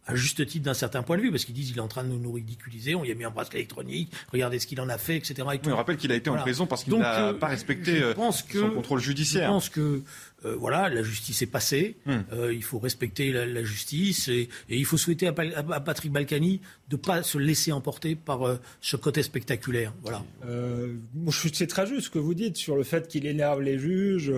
à 0.08 0.16
juste 0.16 0.46
titre 0.46 0.66
d'un 0.66 0.74
certain 0.74 1.04
point 1.04 1.18
de 1.18 1.22
vue, 1.22 1.32
parce 1.32 1.44
qu'ils 1.44 1.54
disent 1.54 1.68
qu'il 1.68 1.78
est 1.78 1.82
en 1.82 1.88
train 1.88 2.04
de 2.04 2.10
nous, 2.10 2.32
ridiculiser, 2.32 2.96
on 2.96 3.04
y 3.04 3.12
a 3.12 3.16
mis 3.16 3.26
un 3.26 3.30
bracelet 3.30 3.60
électronique, 3.60 4.12
regardez 4.32 4.58
ce 4.60 4.66
qu'il 4.66 4.80
en 4.80 4.90
a 4.90 4.98
fait, 4.98 5.18
etc. 5.18 5.44
on 5.66 5.76
rappelle 5.76 5.98
qu'il 5.98 6.12
a 6.12 6.16
été 6.16 6.30
en 6.30 6.38
prison 6.38 6.66
parce 6.66 6.86
qu'il 6.86 6.98
n'a 6.98 7.28
euh, 7.28 7.34
pas 7.34 7.48
respecté 7.48 8.02
euh, 8.02 8.14
son 8.16 8.70
contrôle 8.70 9.02
judiciaire. 9.02 9.50
Je 9.50 9.54
pense 9.54 9.70
que 9.70 10.04
euh, 10.46 10.56
voilà, 10.56 10.88
la 10.88 11.02
justice 11.02 11.42
est 11.42 11.48
passée. 11.48 11.98
Hmm. 12.06 12.20
Euh, 12.32 12.54
il 12.54 12.64
faut 12.64 12.78
respecter 12.78 13.32
la, 13.32 13.64
justice 13.64 14.28
et, 14.28 14.50
il 14.70 14.86
faut 14.86 14.98
souhaiter 14.98 15.28
à, 15.28 15.34
Patrick 15.34 16.12
Balkany 16.12 16.62
de 16.90 16.96
ne 16.96 17.02
pas 17.02 17.24
se 17.24 17.40
laisser 17.40 17.72
emporter 17.72 18.16
par 18.16 18.48
euh, 18.48 18.58
ce 18.80 18.98
côté 18.98 19.24
spectaculaire. 19.24 19.94
Voilà. 20.04 20.24
c'est 21.32 21.68
très 21.68 21.88
juste 21.88 22.06
ce 22.06 22.10
que 22.12 22.20
vous 22.20 22.36
dites 22.36 22.56
sur 22.56 22.76
le 22.76 22.84
fait 22.84 23.08
qu'il 23.08 23.26
énerve 23.26 23.62
les 23.62 23.80
juges 23.80 24.32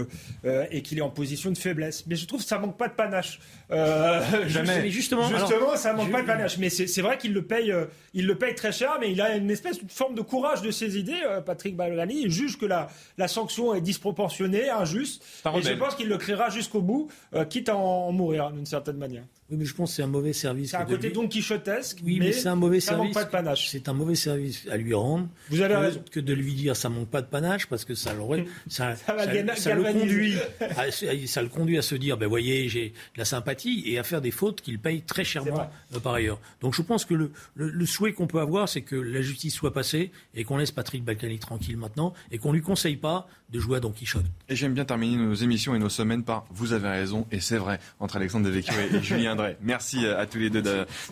et 0.71 0.81
qu'il 0.81 0.97
est 0.97 1.01
en 1.01 1.09
position 1.09 1.51
de 1.51 1.57
faiblesse. 1.57 2.05
Mais 2.07 2.15
je 2.15 2.25
trouve 2.25 2.41
que 2.41 2.47
ça 2.47 2.59
manque 2.59 2.77
pas 2.77 2.87
de 2.87 2.93
panache. 2.93 3.39
Jamais. 3.69 4.89
justement, 4.89 5.27
justement 5.27 5.75
ça 5.75 5.93
manque 5.93 6.11
pas 6.11 6.21
de 6.21 6.27
panache. 6.27 6.57
Mais 6.57 6.69
c'est 6.69 7.01
vrai 7.01 7.17
qu'il 7.17 7.33
le 7.33 7.43
paye, 7.43 7.73
il 8.13 8.25
le 8.25 8.35
paye 8.35 8.55
très 8.55 8.71
cher, 8.71 8.97
mais 9.01 9.11
il 9.11 9.19
a 9.21 9.35
une 9.35 9.51
espèce 9.51 9.83
de 9.83 9.91
forme 9.91 10.15
de 10.15 10.21
courage 10.21 10.61
de 10.61 10.71
ses 10.71 10.97
idées. 10.97 11.21
Patrick 11.45 11.75
Balkany 11.75 12.23
il 12.23 12.31
juge 12.31 12.57
que 12.57 12.65
la, 12.65 12.89
la 13.17 13.27
sanction 13.27 13.75
est 13.75 13.81
disproportionnée, 13.81 14.69
injuste. 14.69 15.23
Et 15.55 15.61
je 15.61 15.73
pense 15.89 15.97
qu'il 15.97 16.07
le 16.07 16.17
créera 16.17 16.49
jusqu'au 16.49 16.81
bout, 16.81 17.09
euh, 17.33 17.45
quitte 17.45 17.69
à 17.69 17.75
en 17.75 18.11
mourir 18.11 18.51
d'une 18.51 18.65
certaine 18.65 18.97
manière. 18.97 19.23
Oui, 19.51 19.57
mais 19.57 19.65
je 19.65 19.73
pense 19.73 19.89
que 19.89 19.95
c'est 19.95 20.03
un 20.03 20.07
mauvais 20.07 20.33
service. 20.33 20.71
C'est 20.71 20.77
un 20.77 20.85
côté 20.85 21.09
Don 21.09 21.27
Quichotesque. 21.27 21.99
Oui, 22.03 22.19
mais, 22.19 22.31
c'est 22.33 22.49
un 22.49 22.55
mauvais 22.55 22.79
ça 22.79 22.91
service. 22.91 23.05
Manque 23.05 23.13
pas 23.15 23.23
de 23.23 23.31
panache. 23.31 23.69
C'est 23.69 23.89
un 23.89 23.93
mauvais 23.93 24.13
service 24.15 24.67
à 24.69 24.77
lui 24.77 24.93
rendre. 24.93 25.27
Vous 25.49 25.61
avez 25.61 25.73
que, 25.73 25.79
raison. 25.79 26.03
Que 26.11 26.19
de 26.19 26.33
lui 26.33 26.53
dire 26.53 26.75
ça 26.75 26.89
manque 26.89 27.09
pas 27.09 27.21
de 27.23 27.27
panache 27.27 27.65
parce 27.65 27.83
que 27.83 27.95
ça 27.95 28.13
l'aurait, 28.13 28.45
ça, 28.67 28.95
ça, 28.95 29.15
le 29.15 29.91
conduit, 29.91 30.35
à, 30.61 30.91
ça 30.91 31.41
le 31.41 31.49
conduit 31.49 31.77
à 31.79 31.81
se 31.81 31.95
dire, 31.95 32.17
ben 32.17 32.27
voyez, 32.27 32.69
j'ai 32.69 32.89
de 32.89 33.17
la 33.17 33.25
sympathie 33.25 33.83
et 33.85 33.97
à 33.97 34.03
faire 34.03 34.21
des 34.21 34.31
fautes 34.31 34.61
qu'il 34.61 34.77
paye 34.77 35.01
très 35.01 35.23
chèrement 35.23 35.69
euh, 35.95 35.99
par 35.99 36.13
ailleurs. 36.13 36.39
Donc 36.61 36.75
je 36.75 36.83
pense 36.83 37.05
que 37.05 37.15
le, 37.15 37.31
le, 37.55 37.85
souhait 37.87 38.13
qu'on 38.13 38.27
peut 38.27 38.41
avoir, 38.41 38.69
c'est 38.69 38.81
que 38.81 38.95
la 38.95 39.21
justice 39.21 39.55
soit 39.55 39.73
passée 39.73 40.11
et 40.35 40.43
qu'on 40.43 40.57
laisse 40.57 40.71
Patrick 40.71 41.03
Balkany 41.03 41.39
tranquille 41.39 41.77
maintenant 41.77 42.13
et 42.31 42.37
qu'on 42.37 42.51
lui 42.51 42.61
conseille 42.61 42.97
pas 42.97 43.27
de 43.49 43.59
jouer 43.59 43.77
à 43.77 43.79
Don 43.79 43.91
Quichotte. 43.91 44.25
Et 44.47 44.55
j'aime 44.55 44.73
bien 44.73 44.85
terminer 44.85 45.17
nos 45.17 45.33
émissions 45.33 45.73
et 45.73 45.79
nos 45.79 45.89
semaines 45.89 46.23
par 46.23 46.45
vous 46.51 46.73
avez 46.73 46.87
raison 46.87 47.25
et 47.31 47.39
c'est 47.39 47.57
vrai 47.57 47.79
entre 47.99 48.17
Alexandre 48.17 48.45
Devecchio 48.45 48.75
et 48.93 49.01
Julien 49.01 49.35
Merci 49.61 50.05
à 50.05 50.25
tous 50.25 50.39
les 50.39 50.49
deux 50.49 50.63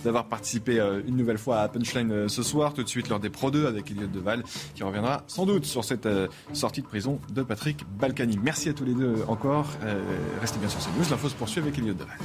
d'avoir 0.03 0.27
participé 0.27 0.79
euh, 0.79 1.01
une 1.07 1.15
nouvelle 1.15 1.37
fois 1.37 1.59
à 1.59 1.67
Punchline 1.67 2.11
euh, 2.11 2.27
ce 2.27 2.43
soir. 2.43 2.73
Tout 2.73 2.83
de 2.83 2.89
suite, 2.89 3.09
l'heure 3.09 3.19
des 3.19 3.29
Pro 3.29 3.51
2 3.51 3.67
avec 3.67 3.91
Elliot 3.91 4.07
Deval 4.07 4.43
qui 4.75 4.83
reviendra 4.83 5.23
sans 5.27 5.45
doute 5.45 5.65
sur 5.65 5.83
cette 5.83 6.05
euh, 6.05 6.27
sortie 6.53 6.81
de 6.81 6.87
prison 6.87 7.19
de 7.33 7.43
Patrick 7.43 7.85
Balkany. 7.99 8.39
Merci 8.41 8.69
à 8.69 8.73
tous 8.73 8.85
les 8.85 8.93
deux 8.93 9.23
encore. 9.27 9.67
Restez 10.41 10.59
bien 10.59 10.69
sur 10.69 10.79
CNews. 10.79 11.09
L'info 11.09 11.29
se 11.29 11.35
poursuit 11.35 11.61
avec 11.61 11.77
Elliot 11.77 11.93
Deval. 11.93 12.17